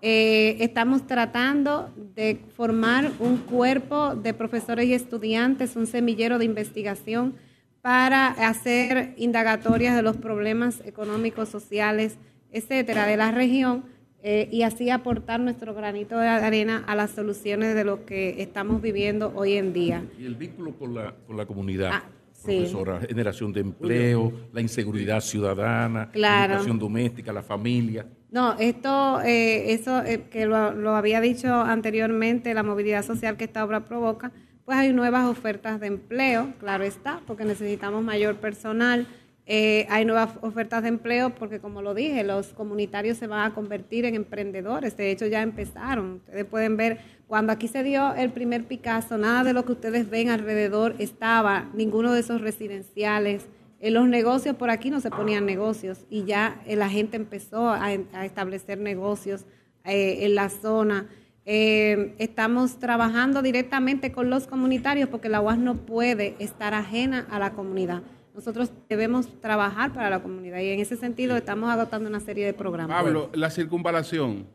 Eh, 0.00 0.56
estamos 0.60 1.06
tratando 1.06 1.92
de 2.14 2.40
formar 2.56 3.10
un 3.18 3.38
cuerpo 3.38 4.14
de 4.14 4.32
profesores 4.32 4.86
y 4.86 4.94
estudiantes, 4.94 5.74
un 5.74 5.86
semillero 5.86 6.38
de 6.38 6.44
investigación 6.44 7.34
para 7.82 8.28
hacer 8.28 9.14
indagatorias 9.16 9.96
de 9.96 10.02
los 10.02 10.16
problemas 10.16 10.82
económicos, 10.84 11.48
sociales, 11.48 12.16
etcétera, 12.52 13.06
de 13.06 13.16
la 13.16 13.30
región 13.30 13.84
eh, 14.22 14.48
y 14.50 14.62
así 14.62 14.90
aportar 14.90 15.38
nuestro 15.40 15.74
granito 15.74 16.18
de 16.18 16.26
arena 16.26 16.82
a 16.86 16.94
las 16.96 17.10
soluciones 17.12 17.74
de 17.74 17.84
lo 17.84 18.04
que 18.04 18.42
estamos 18.42 18.82
viviendo 18.82 19.32
hoy 19.36 19.54
en 19.54 19.72
día. 19.72 20.02
Y 20.18 20.26
el 20.26 20.34
vínculo 20.34 20.72
con 20.72 20.94
la, 20.94 21.14
con 21.26 21.36
la 21.36 21.46
comunidad. 21.46 21.90
Ah, 21.94 22.02
sí. 22.32 22.56
Profesora, 22.58 23.00
generación 23.00 23.52
de 23.52 23.60
empleo, 23.60 24.32
la 24.52 24.60
inseguridad 24.60 25.20
ciudadana, 25.20 26.10
Claro. 26.10 26.48
la 26.48 26.54
educación 26.54 26.78
doméstica, 26.78 27.32
la 27.32 27.42
familia. 27.42 28.06
No, 28.30 28.58
esto, 28.58 29.22
eh, 29.22 29.72
eso 29.72 30.02
eh, 30.04 30.24
que 30.30 30.46
lo, 30.46 30.72
lo 30.74 30.96
había 30.96 31.20
dicho 31.20 31.54
anteriormente, 31.54 32.52
la 32.54 32.62
movilidad 32.62 33.04
social 33.04 33.36
que 33.36 33.44
esta 33.44 33.64
obra 33.64 33.84
provoca, 33.84 34.32
pues 34.64 34.76
hay 34.76 34.92
nuevas 34.92 35.24
ofertas 35.26 35.80
de 35.80 35.86
empleo, 35.86 36.52
claro 36.60 36.84
está, 36.84 37.20
porque 37.26 37.44
necesitamos 37.46 38.02
mayor 38.04 38.36
personal. 38.36 39.06
Eh, 39.50 39.86
hay 39.88 40.04
nuevas 40.04 40.32
ofertas 40.42 40.82
de 40.82 40.90
empleo 40.90 41.34
porque, 41.34 41.58
como 41.58 41.80
lo 41.80 41.94
dije, 41.94 42.22
los 42.22 42.48
comunitarios 42.48 43.16
se 43.16 43.26
van 43.26 43.50
a 43.50 43.54
convertir 43.54 44.04
en 44.04 44.14
emprendedores. 44.14 44.94
De 44.98 45.10
hecho, 45.10 45.26
ya 45.26 45.40
empezaron. 45.40 46.16
Ustedes 46.16 46.44
pueden 46.44 46.76
ver, 46.76 46.98
cuando 47.26 47.50
aquí 47.50 47.66
se 47.66 47.82
dio 47.82 48.14
el 48.14 48.30
primer 48.30 48.64
Picasso, 48.64 49.16
nada 49.16 49.44
de 49.44 49.54
lo 49.54 49.64
que 49.64 49.72
ustedes 49.72 50.10
ven 50.10 50.28
alrededor 50.28 50.96
estaba, 50.98 51.70
ninguno 51.72 52.12
de 52.12 52.20
esos 52.20 52.42
residenciales. 52.42 53.46
En 53.80 53.94
los 53.94 54.06
negocios 54.06 54.56
por 54.56 54.68
aquí 54.68 54.90
no 54.90 55.00
se 55.00 55.10
ponían 55.10 55.46
negocios 55.46 56.04
y 56.10 56.24
ya 56.24 56.60
eh, 56.66 56.76
la 56.76 56.90
gente 56.90 57.16
empezó 57.16 57.70
a, 57.70 57.92
establecer 58.24 58.78
negocios 58.78 59.46
eh, 59.84 60.26
en 60.26 60.34
la 60.34 60.50
zona. 60.50 61.06
Eh, 61.46 62.14
estamos 62.18 62.78
trabajando 62.78 63.40
directamente 63.40 64.12
con 64.12 64.28
los 64.28 64.46
comunitarios 64.46 65.08
porque 65.08 65.30
la 65.30 65.40
UAS 65.40 65.58
no 65.58 65.76
puede 65.76 66.34
estar 66.38 66.74
ajena 66.74 67.26
a 67.30 67.38
la 67.38 67.54
comunidad. 67.54 68.02
Nosotros 68.38 68.70
debemos 68.88 69.26
trabajar 69.40 69.92
para 69.92 70.08
la 70.10 70.22
comunidad 70.22 70.60
y 70.60 70.68
en 70.68 70.78
ese 70.78 70.94
sentido 70.94 71.36
estamos 71.36 71.68
agotando 71.70 72.08
una 72.08 72.20
serie 72.20 72.46
de 72.46 72.54
programas. 72.54 73.02
Pablo, 73.02 73.30
la 73.34 73.50
circunvalación. 73.50 74.46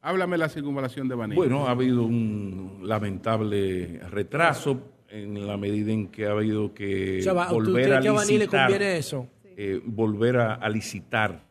Háblame 0.00 0.32
de 0.32 0.38
la 0.38 0.48
circunvalación 0.48 1.06
de 1.06 1.14
Baní. 1.14 1.34
Bueno, 1.36 1.66
ha 1.68 1.72
habido 1.72 2.04
un 2.04 2.80
lamentable 2.84 4.00
retraso 4.08 4.80
en 5.10 5.46
la 5.46 5.58
medida 5.58 5.92
en 5.92 6.08
que 6.08 6.24
ha 6.26 6.30
habido 6.30 6.72
que 6.72 7.18
O 7.18 7.22
sea, 7.22 7.32
va- 7.34 7.48
¿tú 7.50 7.56
volver 7.56 7.92
a 7.96 8.00
que 8.00 8.08
a 8.08 8.12
le 8.14 8.18
licitar, 8.18 8.70
conviene 8.70 8.96
eso? 8.96 9.28
eh, 9.44 9.78
volver 9.84 10.38
a, 10.38 10.54
a 10.54 10.68
licitar 10.70 11.42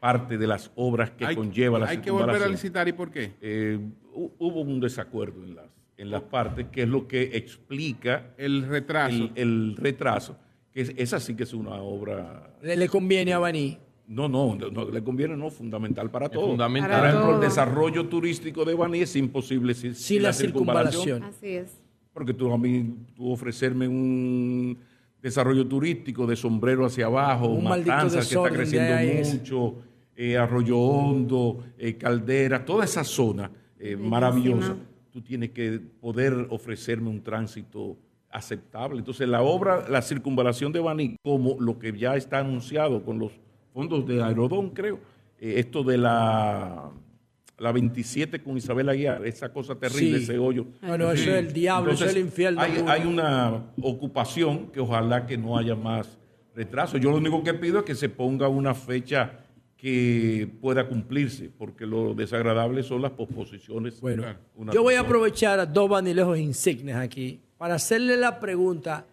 parte 0.00 0.36
de 0.36 0.48
las 0.48 0.72
obras 0.74 1.12
que 1.12 1.26
Hay- 1.26 1.36
conlleva 1.36 1.78
la 1.78 1.86
hay 1.90 1.98
que 1.98 2.10
volver 2.10 2.30
a 2.30 2.32
circunvalación. 2.32 2.50
licitar, 2.50 2.88
¿y 2.88 2.92
por 2.92 3.12
qué? 3.12 3.34
Eh, 3.40 3.78
hu- 4.12 4.32
hubo 4.40 4.62
un 4.62 4.80
desacuerdo 4.80 5.44
en 5.44 5.54
las, 5.54 5.66
en 5.96 6.10
las 6.10 6.22
partes, 6.22 6.66
que 6.72 6.82
es 6.82 6.88
lo 6.88 7.06
que 7.06 7.36
explica 7.36 8.34
el 8.36 8.66
retraso. 8.66 9.14
El, 9.14 9.30
el 9.36 9.76
retraso, 9.76 10.36
que 10.76 10.82
es, 10.82 10.92
esa 10.98 11.18
sí 11.20 11.34
que 11.34 11.44
es 11.44 11.54
una 11.54 11.76
obra 11.80 12.54
Le, 12.62 12.76
le 12.76 12.86
conviene 12.86 13.32
a 13.32 13.38
Baní. 13.38 13.78
no, 14.08 14.28
no, 14.28 14.54
no, 14.54 14.70
no, 14.70 14.84
le 14.90 15.02
conviene, 15.02 15.34
no, 15.34 15.48
fundamental 15.50 16.10
para 16.10 16.28
todo. 16.28 16.48
fundamental. 16.48 16.90
Para 16.90 17.08
ejemplo, 17.08 17.34
el 17.36 17.40
desarrollo 17.40 18.06
turístico 18.08 18.62
de 18.66 18.74
Baní 18.74 19.00
es 19.00 19.16
imposible 19.16 19.72
sin, 19.72 19.94
sin 19.94 20.22
la 20.22 20.34
circunvalación. 20.34 21.22
Así 21.22 21.48
es. 21.56 21.80
Porque 22.12 22.34
tú 22.34 22.52
a 22.52 22.58
mí, 22.58 22.94
tú 23.14 23.32
ofrecerme 23.32 23.88
un 23.88 24.76
desarrollo 25.22 25.66
turístico 25.66 26.26
de 26.26 26.36
sombrero 26.36 26.84
hacia 26.84 27.06
abajo, 27.06 27.48
Un 27.48 27.64
maldito 27.64 27.92
Matanzas 27.92 28.28
que 28.28 28.34
está 28.34 28.50
creciendo 28.50 28.94
ahí. 28.94 29.22
mucho, 29.32 29.76
eh, 30.14 30.36
Arroyo 30.36 30.78
Hondo, 30.78 31.64
eh, 31.78 31.96
Caldera, 31.96 32.64
toda 32.66 32.84
esa 32.84 33.02
zona 33.02 33.50
eh, 33.78 33.96
maravillosa. 33.96 34.76
Tú 35.10 35.22
tienes 35.22 35.52
que 35.52 35.80
poder 36.00 36.46
ofrecerme 36.50 37.08
un 37.08 37.22
tránsito 37.22 37.96
aceptable. 38.36 38.98
Entonces, 38.98 39.26
la 39.26 39.42
obra, 39.42 39.88
la 39.88 40.02
circunvalación 40.02 40.70
de 40.70 40.80
Baní, 40.80 41.16
como 41.22 41.56
lo 41.58 41.78
que 41.78 41.96
ya 41.96 42.16
está 42.16 42.38
anunciado 42.40 43.02
con 43.02 43.18
los 43.18 43.32
fondos 43.72 44.06
de 44.06 44.22
Aerodón, 44.22 44.70
creo, 44.70 44.98
eh, 45.40 45.54
esto 45.56 45.82
de 45.82 45.96
la, 45.96 46.90
la 47.58 47.72
27 47.72 48.42
con 48.42 48.58
Isabel 48.58 48.90
Aguiar, 48.90 49.26
esa 49.26 49.50
cosa 49.50 49.74
terrible, 49.74 50.18
Sí. 50.18 50.24
ese 50.24 50.38
hoyo. 50.38 50.66
Bueno, 50.82 51.10
eso 51.10 51.30
es 51.30 51.36
el 51.36 51.52
diablo, 51.52 51.92
eso 51.92 52.04
es 52.04 52.14
el 52.14 52.20
infierno 52.20 52.60
Hay, 52.60 53.06
una 53.06 53.64
ocupación 53.80 54.66
que 54.66 54.80
ojalá 54.80 55.26
que 55.26 55.38
no 55.38 55.56
haya 55.56 55.74
más 55.74 56.18
retraso. 56.54 56.98
Yo 56.98 57.10
lo 57.10 57.16
único 57.16 57.42
que 57.42 57.54
pido 57.54 57.78
es 57.78 57.84
que 57.84 57.94
se 57.94 58.10
ponga 58.10 58.48
una 58.48 58.74
fecha 58.74 59.40
que 59.78 60.48
pueda 60.60 60.88
cumplirse, 60.88 61.50
porque 61.56 61.86
lo 61.86 62.14
desagradable 62.14 62.82
son 62.82 63.00
las 63.02 63.12
posposiciones. 63.12 64.00
Bueno, 64.00 64.24
Yo 64.72 64.82
voy 64.82 64.94
a 64.94 65.00
aprovechar 65.00 65.58
a 65.58 65.66
dos 65.66 65.88
vanilejos 65.88 66.38
insignes 66.38 66.96
aquí 66.96 67.40
para 67.58 67.74
hacerle 67.74 68.16
la 68.16 68.38
pregunta 68.40 69.06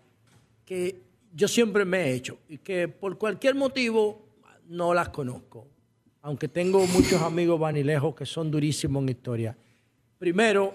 que 0.65 1.01
yo 1.33 1.47
siempre 1.47 1.85
me 1.85 2.05
he 2.05 2.13
hecho 2.13 2.37
y 2.49 2.57
que 2.59 2.87
por 2.87 3.17
cualquier 3.17 3.55
motivo 3.55 4.25
no 4.67 4.93
las 4.93 5.09
conozco, 5.09 5.67
aunque 6.21 6.47
tengo 6.47 6.85
muchos 6.87 7.21
amigos 7.21 7.59
vanilejos 7.59 8.15
que 8.15 8.25
son 8.25 8.49
durísimos 8.51 9.03
en 9.03 9.09
historia. 9.09 9.57
Primero, 10.17 10.73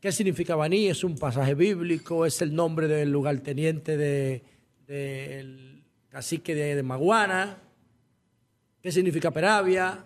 ¿qué 0.00 0.12
significa 0.12 0.54
Baní? 0.54 0.86
¿Es 0.88 1.02
un 1.02 1.16
pasaje 1.16 1.54
bíblico? 1.54 2.24
¿Es 2.26 2.40
el 2.42 2.54
nombre 2.54 2.86
del 2.88 3.10
lugarteniente 3.10 3.96
de- 3.96 4.42
del 4.86 5.82
cacique 6.08 6.54
de, 6.54 6.76
de 6.76 6.82
Maguana? 6.82 7.56
¿Qué 8.80 8.92
significa 8.92 9.30
Peravia? 9.30 10.04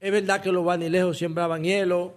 ¿Es 0.00 0.12
verdad 0.12 0.40
que 0.40 0.52
los 0.52 0.64
vanilejos 0.64 1.18
sembraban 1.18 1.64
hielo? 1.64 2.14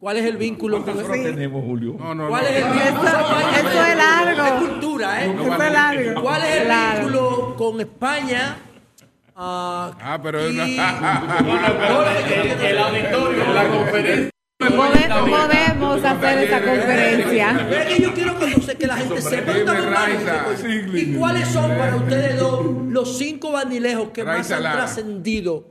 ¿Cuál 0.00 0.16
es 0.16 0.24
el 0.24 0.36
vínculo 0.38 0.78
con 0.78 0.84
¿Cuántas 0.84 1.04
horas 1.10 1.22
tenemos, 1.24 1.62
Julio? 1.62 1.94
No, 1.98 2.14
no, 2.14 2.28
¿Cuál 2.28 2.42
no. 2.44 2.48
es 2.48 2.56
el 2.56 2.64
vínculo? 2.72 3.10
Eso 3.10 3.84
es 3.84 3.96
largo. 3.96 4.44
Es 4.46 4.52
cultura, 4.70 5.24
¿eh? 5.24 5.34
Eso 5.38 5.62
es 5.62 5.72
largo. 5.72 6.22
¿Cuál 6.22 6.42
es 6.42 6.56
el 6.56 6.68
vínculo 7.02 7.54
con 7.58 7.80
España? 7.80 8.56
Ah, 9.36 9.92
Ah, 10.00 10.18
pero 10.22 10.40
es 10.40 10.54
y- 10.54 10.58
el 12.66 12.78
auditorio, 12.78 13.52
la 13.52 13.68
conferencia. 13.68 14.30
Pode- 14.60 15.08
podemos 15.30 16.04
hacer 16.04 16.38
esa 16.44 16.60
conferencia. 16.62 17.68
Es 17.70 17.86
que 17.96 18.02
yo 18.02 18.12
quiero 18.14 18.38
conocer 18.38 18.76
que 18.76 18.86
la 18.86 18.96
gente 18.96 19.22
sepa. 19.22 19.52
¿Y 20.94 21.14
cuáles 21.14 21.48
son 21.48 21.70
para 21.76 21.96
ustedes 21.96 22.38
dos 22.38 22.66
los 22.88 23.16
cinco 23.18 23.52
bandilejos 23.52 24.10
que 24.10 24.22
más 24.24 24.50
han 24.50 24.62
trascendido 24.62 25.68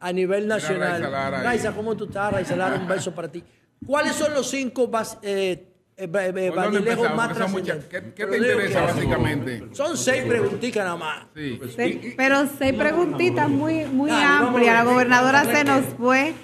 a 0.00 0.12
nivel 0.12 0.46
nacional? 0.46 1.02
Raiza 1.42 1.72
¿cómo 1.72 1.96
tú 1.96 2.04
estás? 2.04 2.32
Raiza 2.32 2.56
Lara, 2.56 2.76
un 2.76 2.86
beso 2.88 3.14
para 3.14 3.28
ti. 3.28 3.42
¿Cuáles 3.86 4.14
son 4.14 4.34
los 4.34 4.48
cinco 4.50 4.90
bas- 4.90 5.18
eh, 5.22 5.64
eh, 5.96 6.08
eh, 6.12 6.52
más 7.14 7.32
trascendentes? 7.34 7.84
¿Qué, 7.86 8.00
te 8.26 8.36
interesa 8.36 8.80
que- 8.80 8.92
básicamente? 8.92 9.64
Son 9.72 9.96
seis 9.96 10.24
preguntitas 10.24 10.84
nada 10.84 10.96
más. 10.96 11.26
Sí. 11.34 12.14
Pero 12.16 12.46
seis 12.58 12.72
preguntitas 12.74 13.48
muy, 13.48 13.84
muy 13.86 14.10
amplias. 14.10 14.74
La 14.74 14.84
gobernadora 14.84 15.44
se 15.44 15.64
nos 15.64 15.84
fue. 15.96 16.34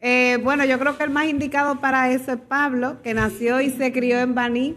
Eh, 0.00 0.38
bueno, 0.42 0.64
yo 0.64 0.78
creo 0.78 0.96
que 0.96 1.04
el 1.04 1.10
más 1.10 1.26
indicado 1.26 1.80
para 1.80 2.10
eso 2.12 2.32
es 2.32 2.38
Pablo, 2.38 3.00
que 3.02 3.14
nació 3.14 3.60
y 3.60 3.70
se 3.70 3.92
crió 3.92 4.18
en 4.20 4.34
Baní. 4.34 4.76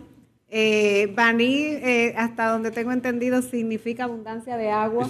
Eh, 0.49 1.11
Baní, 1.15 1.53
eh, 1.65 2.15
hasta 2.17 2.47
donde 2.47 2.71
tengo 2.71 2.91
entendido, 2.91 3.41
significa 3.43 4.05
abundancia 4.05 4.57
de 4.57 4.71
agua. 4.71 5.07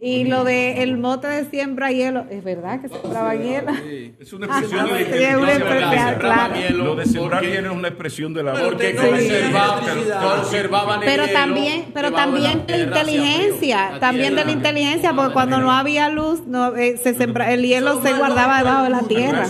Y 0.00 0.24
lo 0.26 0.44
de 0.44 0.82
el 0.84 0.96
mote 0.96 1.26
de 1.26 1.44
siembra 1.50 1.90
hielo, 1.90 2.24
es 2.30 2.44
verdad 2.44 2.80
que 2.80 2.88
sembraba 2.88 3.34
hielo. 3.34 3.72
Es 4.20 4.32
una 4.32 4.46
Ah, 4.48 4.60
expresión 4.60 4.86
de 4.86 4.92
la 4.92 4.98
sí, 4.98 5.04
es 5.24 5.36
una 5.36 5.52
inteligencia 5.52 6.08
expresión, 6.12 6.18
claro. 6.20 6.54
Lo 6.84 6.94
de 6.94 7.06
sembrar 7.06 7.42
hielo 7.44 7.70
es 7.72 7.76
una 7.76 7.88
expresión 7.88 8.34
de 8.34 8.42
la 8.44 8.52
Porque 8.52 8.94
conservaba- 8.94 9.80
conservaban 10.36 11.02
el 11.02 11.08
Pero 11.08 11.22
hielo 11.24 11.38
también, 11.38 11.84
pero 11.92 12.12
también 12.12 12.64
de 12.66 12.76
la 12.78 12.84
inteligencia, 12.84 13.90
también 13.98 14.36
de 14.36 14.44
la 14.44 14.52
inteligencia, 14.52 15.12
porque 15.14 15.32
cuando 15.32 15.58
no 15.58 15.72
había 15.72 16.08
luz, 16.10 16.46
no, 16.46 16.76
eh, 16.76 16.96
se 16.96 17.14
sembra, 17.14 17.52
el 17.52 17.62
hielo 17.66 18.00
se 18.00 18.12
guardaba 18.12 18.58
debajo 18.58 18.84
de 18.84 18.90
la 18.90 19.02
tierra. 19.02 19.46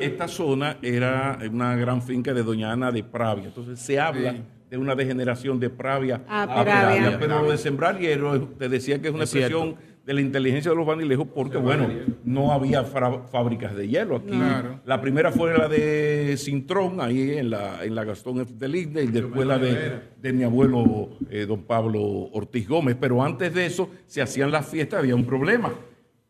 Esta 0.00 0.26
zona 0.26 0.78
era 0.80 1.38
una 1.50 1.76
gran 1.76 2.00
finca 2.00 2.32
de 2.32 2.42
Doña 2.42 2.72
Ana 2.72 2.90
de 2.92 3.04
Pravia. 3.04 3.44
Entonces 3.48 3.78
se 3.78 4.00
habla 4.00 4.36
de 4.72 4.78
una 4.78 4.94
degeneración 4.94 5.60
de 5.60 5.68
Pravia 5.68 6.22
Ah, 6.26 6.44
a 6.44 6.64
Pravia. 6.64 6.80
Pravia. 7.02 7.18
Pero 7.20 7.42
lo 7.42 7.50
de 7.50 7.58
sembrar 7.58 7.98
hielo, 7.98 8.40
te 8.58 8.70
decía 8.70 9.02
que 9.02 9.08
es 9.08 9.14
una 9.14 9.24
Es 9.24 9.30
cierto. 9.30 9.58
expresión 9.58 9.92
de 10.06 10.14
la 10.14 10.20
inteligencia 10.22 10.70
de 10.70 10.76
los 10.78 10.86
vanilejos 10.86 11.26
porque, 11.34 11.58
bueno, 11.58 11.88
no 12.24 12.52
había 12.52 12.82
fábricas 12.82 13.76
de 13.76 13.86
hielo 13.86 14.16
aquí. 14.16 14.28
Claro. 14.30 14.80
La 14.86 14.98
primera 15.02 15.30
fue 15.30 15.56
la 15.56 15.68
de 15.68 16.36
Sintrón, 16.38 17.02
ahí 17.02 17.32
en 17.36 17.50
la, 17.50 17.84
en 17.84 17.94
la 17.94 18.02
Gastón 18.04 18.40
F. 18.40 18.54
de 18.54 18.78
y 18.78 18.86
después 19.08 19.46
la 19.46 19.58
de, 19.58 20.00
de 20.22 20.32
mi 20.32 20.42
abuelo 20.42 21.10
eh, 21.28 21.44
don 21.46 21.64
Pablo 21.64 22.00
Ortiz 22.32 22.66
Gómez. 22.66 22.96
Pero 22.98 23.22
antes 23.22 23.52
de 23.52 23.66
eso 23.66 23.90
se 24.06 24.22
hacían 24.22 24.50
las 24.50 24.66
fiestas, 24.66 25.00
había 25.00 25.14
un 25.14 25.26
problema, 25.26 25.70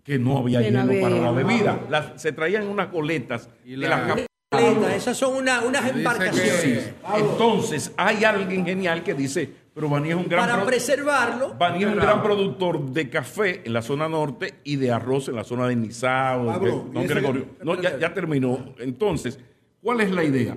que 0.03 0.19
no 0.19 0.39
había 0.39 0.61
Que 0.63 0.73
no 0.73 0.81
hielo 0.81 0.91
había 0.91 1.03
para 1.03 1.19
la 1.21 1.31
bebida. 1.31 1.81
Las- 1.89 2.21
se 2.21 2.33
traían 2.33 2.67
unas 2.67 2.89
coletas 2.89 3.49
Y 3.65 3.71
de 3.71 3.77
la- 3.77 3.89
la 3.89 4.07
cap- 4.09 4.09
El 4.09 4.09
Margarita, 4.09 4.32
esas 4.59 5.17
son 5.17 5.37
una- 5.37 5.61
unas 5.63 5.89
embarcaciones. 5.91 6.91
Entonces, 7.17 7.93
hay 7.97 8.25
alguien 8.25 8.65
genial 8.65 9.03
que 9.03 9.15
dice, 9.15 9.49
pero 9.75 9.89
Baní 9.89 10.11
es 10.11 10.15
un 10.17 10.29
gran 10.29 10.41
Para 10.47 10.57
pro- 10.57 10.67
preservarlo. 10.67 11.55
Baní 11.59 11.83
es 11.85 11.89
un 11.91 11.97
gran 11.97 12.23
productor 12.23 12.81
de 12.91 13.09
café 13.09 13.63
en 13.65 13.73
la 13.73 13.83
zona 13.83 14.09
norte 14.09 14.55
y 14.65 14.77
de 14.77 14.91
arroz 14.93 15.29
en 15.29 15.37
la 15.37 15.45
zona 15.45 15.67
de 15.69 15.77
Nizao. 15.77 16.47
Pablo, 16.47 16.85
de- 16.87 16.93
no, 16.95 17.01
¿y 17.01 17.05
ese- 17.05 17.15
Gregorio. 17.15 17.47
No, 17.63 17.81
ya, 17.81 17.99
ya 17.99 18.13
terminó. 18.13 18.75
Entonces, 18.79 19.39
¿cuál 19.83 20.01
es 20.03 20.11
la 20.11 20.25
idea? 20.25 20.57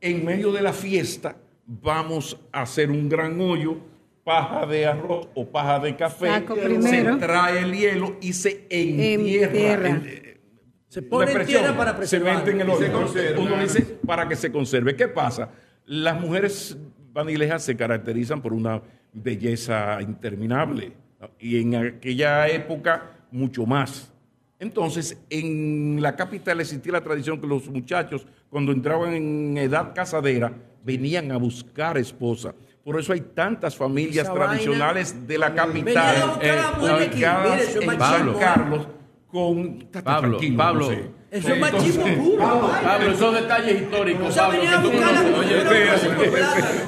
En 0.00 0.24
medio 0.24 0.52
de 0.52 0.62
la 0.62 0.72
fiesta 0.72 1.36
vamos 1.66 2.38
a 2.52 2.62
hacer 2.62 2.90
un 2.90 3.08
gran 3.08 3.40
hoyo, 3.40 3.76
paja 4.22 4.64
de 4.66 4.86
arroz 4.86 5.28
o 5.34 5.46
paja 5.46 5.78
de 5.80 5.96
café. 5.96 6.28
Saco 6.28 6.54
primero. 6.54 7.14
Se 7.14 7.20
trae 7.20 7.58
el 7.60 7.72
hielo 7.74 8.16
y 8.22 8.32
se 8.32 8.66
entierra. 8.70 9.46
Entierra. 9.50 9.88
En- 9.88 10.23
Se 10.94 11.02
pone 11.02 11.32
en 11.32 11.44
tierra 11.44 11.76
para 11.76 11.90
Se 11.90 11.96
preservarlo. 11.96 12.38
mete 12.38 12.50
en 12.52 12.60
el 12.60 12.68
Y 12.68 12.70
se 12.70 12.84
hoyo. 12.84 12.92
conserva. 12.92 13.42
Uno 13.42 13.58
dice 13.58 13.82
para 14.06 14.28
que 14.28 14.36
se 14.36 14.52
conserve. 14.52 14.94
¿Qué 14.94 15.08
pasa? 15.08 15.48
Las 15.86 16.20
mujeres 16.20 16.76
vanilejas 17.12 17.64
se 17.64 17.76
caracterizan 17.76 18.40
por 18.40 18.52
una 18.52 18.80
belleza 19.12 20.00
interminable 20.00 20.92
y 21.40 21.60
en 21.60 21.74
aquella 21.74 22.46
época 22.46 23.10
mucho 23.32 23.66
más. 23.66 24.12
Entonces, 24.60 25.18
en 25.30 25.98
la 26.00 26.14
capital 26.14 26.60
existía 26.60 26.92
la 26.92 27.02
tradición 27.02 27.40
que 27.40 27.48
los 27.48 27.68
muchachos, 27.68 28.24
cuando 28.48 28.70
entraban 28.70 29.14
en 29.14 29.58
edad 29.58 29.92
casadera, 29.96 30.52
venían 30.84 31.32
a 31.32 31.38
buscar 31.38 31.98
esposa. 31.98 32.54
Por 32.84 33.00
eso 33.00 33.12
hay 33.12 33.20
tantas 33.20 33.74
familias 33.74 34.26
Esa 34.26 34.34
tradicionales 34.34 35.26
de 35.26 35.38
la 35.38 35.52
capital 35.56 36.28
buscar 36.28 36.58
a 36.58 37.02
eh, 37.02 37.06
ubicadas 37.06 37.74
en 37.74 37.82
San 37.82 37.98
machismo. 37.98 38.38
Carlos 38.38 38.86
con... 39.34 39.78
Pablo, 40.04 40.30
tranquilo, 40.38 40.56
Pablo. 40.56 40.90
Eso 41.30 41.52
es 41.52 41.60
machismo 41.60 42.04
puro. 42.06 42.70
Pablo, 42.84 43.16
son 43.18 43.34
detalles 43.34 43.82
históricos, 43.82 44.28
O 44.28 44.30
sea, 44.30 44.44
Pablo, 44.44 44.58
venía 44.60 44.78
a 44.78 44.82
que 44.82 44.88
tú. 44.88 44.94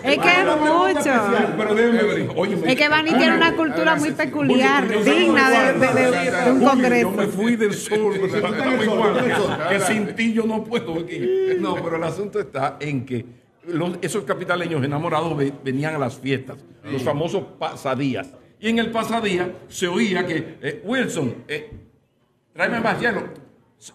Es 0.05 0.19
que 0.19 0.29
es 0.29 0.47
mucho. 0.47 1.57
Pero 1.59 1.75
déjeme, 1.75 2.29
óyeme. 2.37 2.71
Es 2.73 2.77
que 2.79 2.89
Bani 2.89 3.11
tiene 3.15 3.37
una 3.37 3.57
cultura 3.57 3.97
muy 3.97 4.13
peculiar, 4.13 4.87
digna 4.89 5.51
de, 5.51 5.73
de- 5.73 5.93
de- 6.11 6.31
de 6.31 6.51
un 6.53 6.65
congreso. 6.65 7.11
Yo 7.11 7.17
me 7.17 7.27
fui 7.27 7.57
del 7.57 7.71
igual, 8.85 9.35
que 9.69 9.81
sin 9.81 10.15
ti 10.15 10.33
yo 10.33 10.45
no 10.45 10.63
puedo 10.63 11.01
aquí. 11.01 11.21
No, 11.59 11.75
pero 11.83 11.97
el 11.97 12.05
asunto 12.05 12.39
está 12.39 12.77
en 12.79 13.05
que 13.05 13.25
los- 13.67 13.99
esos 14.01 14.23
capitaleños 14.23 14.85
enamorados 14.85 15.37
ve- 15.37 15.53
venían 15.65 15.97
a 15.97 15.99
las 15.99 16.17
fiestas, 16.17 16.57
los 16.85 17.03
famosos 17.03 17.43
pasadías. 17.59 18.29
Y 18.61 18.69
en 18.69 18.79
el 18.79 18.91
pasadía 18.93 19.51
se 19.69 19.89
oía 19.89 20.25
que, 20.25 20.57
eh, 20.63 20.83
Wilson, 20.85 21.35
eh, 21.49 21.71
tráeme 22.57 22.81
más 22.81 22.99
hielo. 23.01 23.23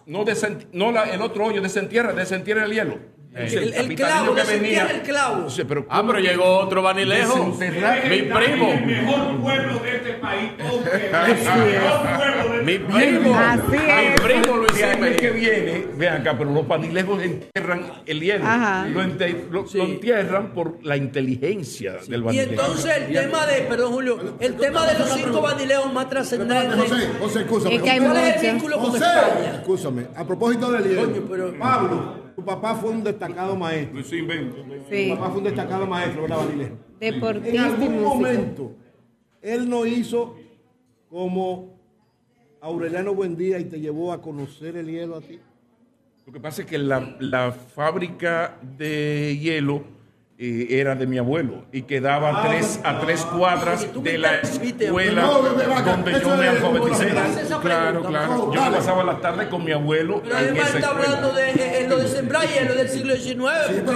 No, 0.06 0.24
no 0.72 0.92
la- 0.92 1.04
el 1.10 1.20
otro 1.20 1.44
hoyo 1.46 1.60
desentierra, 1.60 2.12
desentierra 2.12 2.64
el 2.64 2.72
hielo. 2.72 2.98
Entonces, 3.34 3.74
El- 3.76 3.94
clavo, 3.94 4.34
desentierra 4.34 4.90
el 4.90 5.00
clavo. 5.02 5.46
Pero 5.66 5.86
Ah, 5.88 6.02
pero 6.06 6.18
llegó 6.18 6.58
otro 6.58 6.82
vanilejo. 6.82 7.46
Mi 7.46 8.22
primo. 8.22 8.72
El 8.72 8.86
mejor 8.86 9.40
pueblo 9.40 9.78
de 9.78 9.96
este 9.96 10.12
país. 10.14 10.50
Mi 12.64 12.78
primo. 12.78 13.34
Así 13.36 13.62
Mi 13.70 13.76
es. 13.78 14.20
primo 14.20 14.56
Luis 14.58 14.72
que 15.18 15.30
viene, 15.30 15.86
vean 15.96 16.20
acá, 16.20 16.36
pero 16.38 16.52
los 16.52 16.66
panilejos 16.66 17.22
entierran 17.22 17.84
el 18.06 18.20
hielo. 18.20 18.44
Ajá. 18.46 18.86
Lo, 18.88 19.02
ente- 19.02 19.46
lo- 19.50 19.64
lo 19.72 19.84
entierran 19.84 20.52
por 20.52 20.78
la 20.84 20.96
inteligencia 20.96 21.94
del 22.06 22.20
Y 22.20 22.24
banilejo. 22.24 22.50
entonces 22.50 22.96
el 22.98 23.12
tema 23.14 23.46
de, 23.46 23.62
perdón 23.62 23.92
Julio, 23.92 24.36
el 24.40 24.54
tema 24.56 24.86
de 24.86 24.98
los 24.98 25.10
cinco 25.10 25.40
bandileos 25.40 25.92
más 25.92 26.08
trascendentes. 26.08 26.76
José, 26.76 27.08
José, 27.20 27.40
escúchame. 27.40 27.74
Es 27.76 27.82
que 27.82 27.90
hay 27.90 28.00
¿Cuál 28.00 28.16
es 28.16 28.42
el 28.42 28.52
vínculo 28.52 28.76
con 28.78 28.90
José, 28.90 29.04
España? 29.04 29.52
escúchame. 29.56 30.06
A 30.16 30.24
propósito 30.24 30.70
del 30.70 30.84
hielo. 30.84 31.02
Coño, 31.10 31.22
pero- 31.30 31.58
Pablo, 31.58 32.21
tu 32.34 32.44
papá 32.44 32.74
fue 32.74 32.90
un 32.90 33.04
destacado 33.04 33.56
maestro. 33.56 34.02
Sí, 34.02 34.20
ven. 34.22 34.52
Sí. 34.90 35.08
Tu 35.08 35.16
papá 35.16 35.30
fue 35.30 35.38
un 35.38 35.44
destacado 35.44 35.86
maestro, 35.86 36.22
¿verdad? 36.22 36.50
En 36.50 36.78
Deportista 36.98 37.66
algún 37.66 38.02
momento, 38.02 38.72
él 39.40 39.68
no 39.68 39.86
hizo 39.86 40.36
como 41.08 41.78
Aureliano 42.60 43.14
Buendía 43.14 43.58
y 43.58 43.64
te 43.64 43.80
llevó 43.80 44.12
a 44.12 44.22
conocer 44.22 44.76
el 44.76 44.86
hielo 44.86 45.16
a 45.16 45.20
ti. 45.20 45.40
Lo 46.26 46.32
que 46.32 46.40
pasa 46.40 46.62
es 46.62 46.68
que 46.68 46.78
la, 46.78 47.16
la 47.18 47.50
fábrica 47.50 48.58
de 48.78 49.36
hielo 49.40 49.82
eh, 50.44 50.80
era 50.80 50.96
de 50.96 51.06
mi 51.06 51.18
abuelo 51.18 51.66
y 51.70 51.82
quedaba 51.82 52.40
a 52.40 52.48
tres, 52.48 52.80
a 52.82 52.98
tres 52.98 53.20
cuadras 53.26 53.86
de 54.02 54.18
la 54.18 54.40
escuela 54.40 55.22
donde 55.84 56.20
yo 56.20 56.36
me 56.36 56.48
alfabeticé. 56.48 57.12
Claro, 57.60 58.02
claro. 58.02 58.52
Yo 58.52 58.60
pasaba 58.72 59.04
las 59.04 59.20
tardes 59.20 59.46
con 59.46 59.64
mi 59.64 59.70
abuelo 59.70 60.20
Pero 60.24 60.36
en 60.36 60.44
además 60.44 60.68
esa 60.70 60.78
está 60.78 60.90
escuela. 60.90 61.10
hablando 61.12 61.32
de 61.32 61.86
lo 61.88 61.98
de 61.98 62.08
sembrar 62.08 62.44
y 62.44 62.68
lo 62.68 62.74
del 62.74 62.88
siglo 62.88 63.14
XIX, 63.14 63.44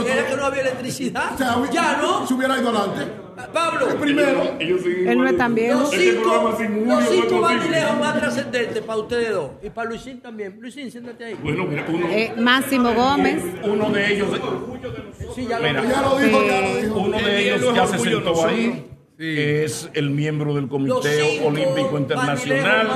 era 0.08 0.26
que 0.26 0.36
no 0.36 0.44
había 0.44 0.60
electricidad. 0.60 1.34
O 1.34 1.38
sea, 1.38 1.56
ya, 1.72 1.98
¿no? 2.00 2.24
Se 2.26 2.34
hubiera 2.34 2.56
ido 2.58 2.68
adelante. 2.68 3.25
Pablo, 3.52 3.88
El 3.90 3.96
primero. 3.96 4.56
Ellos 4.58 4.80
Él 4.84 5.18
no 5.18 5.26
es 5.28 5.36
tan 5.36 5.54
viejo. 5.54 5.80
los 5.80 5.92
Este 5.92 6.12
cinco, 6.12 6.24
los 6.34 6.42
no 6.42 7.00
es 7.00 7.08
cinco 7.08 7.22
posible. 7.28 7.40
bandilejos 7.40 7.98
más 8.00 8.18
trascendentes 8.18 8.82
para 8.82 8.98
ustedes 8.98 9.30
dos. 9.32 9.50
Y 9.62 9.70
para 9.70 9.88
Luisín 9.90 10.20
también. 10.20 10.56
Luisín, 10.60 10.90
siéntate 10.90 11.24
ahí. 11.24 11.34
Bueno, 11.42 11.64
mira, 11.66 11.84
uno, 11.88 12.06
Eh, 12.10 12.32
Máximo 12.38 12.92
Gómez. 12.94 13.42
uno 13.62 13.90
de 13.90 14.12
ellos, 14.14 14.28
Sí, 15.34 15.46
ya 15.48 15.58
Mira, 15.58 15.82
lo 15.82 15.88
Ya 15.88 16.00
lo 16.02 16.18
dijo, 16.18 16.42
ya 16.46 16.60
lo 16.62 16.76
dijo. 16.76 16.98
uno 16.98 17.18
de 17.18 17.54
ellos 17.54 17.74
ya 17.74 17.86
se 17.86 17.98
sentó 17.98 18.46
ahí, 18.46 18.86
que 19.16 19.64
es 19.64 19.88
el 19.94 20.10
miembro 20.10 20.54
del 20.54 20.68
Comité 20.68 21.40
Olímpico 21.42 21.98
Internacional. 21.98 22.88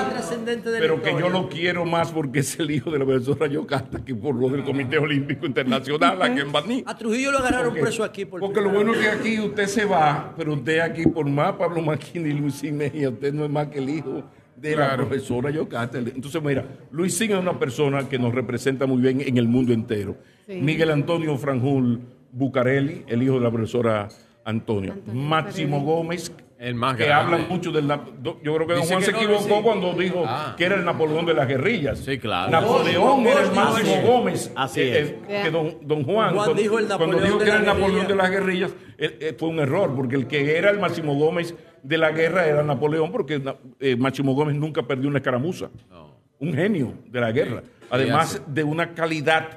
Pero 0.64 1.02
que 1.02 1.10
yo 1.18 1.30
lo 1.30 1.48
quiero 1.48 1.86
más 1.86 2.10
porque 2.12 2.40
es 2.40 2.58
el 2.60 2.70
hijo 2.70 2.90
de 2.90 2.98
la 2.98 3.06
profesora 3.06 3.46
Yocasta 3.46 4.04
que 4.04 4.14
por 4.14 4.34
lo 4.34 4.48
del 4.50 4.62
Comité 4.64 4.98
Olímpico 4.98 5.46
Internacional 5.46 6.20
aquí 6.20 6.40
en 6.40 6.52
Baní. 6.52 6.82
A 6.86 6.96
Trujillo 6.96 7.32
lo 7.32 7.38
agarraron 7.38 7.68
Porque- 7.68 7.80
preso 7.82 8.04
aquí 8.04 8.24
por 8.26 8.40
Porque 8.40 8.60
lo 8.60 8.70
bueno 8.70 8.92
es 8.92 8.98
que 8.98 9.08
aquí 9.08 9.40
usted 9.40 9.66
se 9.66 9.84
va, 9.86 10.34
pero 10.36 10.52
usted 10.54 10.80
aquí 10.80 11.04
por 11.06 11.26
más 11.28 11.54
Pablo 11.54 11.80
Maquini 11.80 12.30
y 12.30 12.32
Luisín 12.34 12.76
Mejía, 12.76 13.08
usted 13.08 13.32
no 13.32 13.44
es 13.44 13.50
más 13.50 13.68
que 13.68 13.78
el 13.78 13.88
hijo 13.88 14.22
de 14.56 14.76
la 14.76 14.94
profesora 14.94 15.50
Yocasta. 15.50 15.98
Entonces, 15.98 16.42
mira, 16.42 16.66
Luisín 16.90 17.30
es 17.32 17.38
una 17.38 17.58
persona 17.58 18.06
que 18.10 18.18
nos 18.18 18.34
representa 18.34 18.84
muy 18.84 19.00
bien 19.00 19.22
en 19.22 19.38
el 19.38 19.48
mundo 19.48 19.72
entero. 19.72 20.16
Sí. 20.46 20.56
Miguel 20.60 20.90
Antonio 20.90 21.34
Franjul 21.38 22.00
Bucarelli, 22.30 23.04
el 23.08 23.22
hijo 23.22 23.34
de 23.36 23.40
la 23.40 23.50
profesora 23.50 24.08
Antonio. 24.44 24.94
Máximo 25.12 25.80
Gómez, 25.82 26.32
El 26.58 26.74
más 26.74 26.96
que 26.96 27.04
grande. 27.06 27.34
habla 27.36 27.46
mucho 27.48 27.70
del... 27.72 27.86
Yo 27.88 28.54
creo 28.54 28.66
que 28.66 28.74
don 28.74 28.82
Juan 28.84 28.98
que 29.00 29.04
se 29.06 29.12
no, 29.12 29.18
equivocó 29.18 29.62
cuando 29.62 29.92
dijo 29.94 30.24
Ah. 30.26 30.54
que 30.56 30.64
era 30.64 30.74
el 30.76 30.84
Napoleón 30.84 31.24
de 31.26 31.34
las 31.34 31.46
guerrillas. 31.48 31.98
Sí, 32.00 32.18
claro. 32.18 32.50
Napoleón 32.50 33.26
era 33.26 33.42
el 33.42 33.52
Máximo 33.52 33.94
es. 33.94 34.06
Gómez. 34.06 34.52
Así 34.56 34.80
Eh, 34.80 34.98
es. 35.00 35.08
eh, 35.28 35.40
que 35.44 35.50
don, 35.50 35.76
don 35.82 36.04
Juan, 36.04 36.34
Juan 36.34 36.34
cuando- 36.34 36.54
dijo 36.54 36.78
el 36.78 36.86
cuando 36.86 37.18
dijo 37.20 37.38
que 37.38 37.44
era 37.44 37.54
la 37.54 37.60
el 37.60 37.66
Napoleón 37.66 37.90
guerrilla. 37.92 38.08
de 38.08 38.14
las 38.16 38.30
guerrillas, 38.30 38.70
eh, 38.98 39.18
eh, 39.20 39.36
fue 39.38 39.48
un 39.48 39.58
error, 39.60 39.94
porque 39.94 40.16
el 40.16 40.26
que 40.26 40.56
era 40.58 40.70
el 40.70 40.78
Máximo 40.78 41.14
Gómez 41.14 41.54
de 41.82 41.98
la 41.98 42.10
guerra 42.10 42.46
era 42.46 42.62
Napoleón, 42.62 43.10
porque 43.12 43.40
eh, 43.80 43.96
Máximo 43.96 44.34
Gómez 44.34 44.54
nunca 44.56 44.82
perdió 44.82 45.08
una 45.08 45.18
escaramuza. 45.18 45.70
Un 46.38 46.54
genio 46.54 46.94
de 47.06 47.20
la 47.20 47.32
guerra. 47.32 47.62
Además 47.90 48.42
de 48.46 48.64
una 48.64 48.94
calidad 48.94 49.48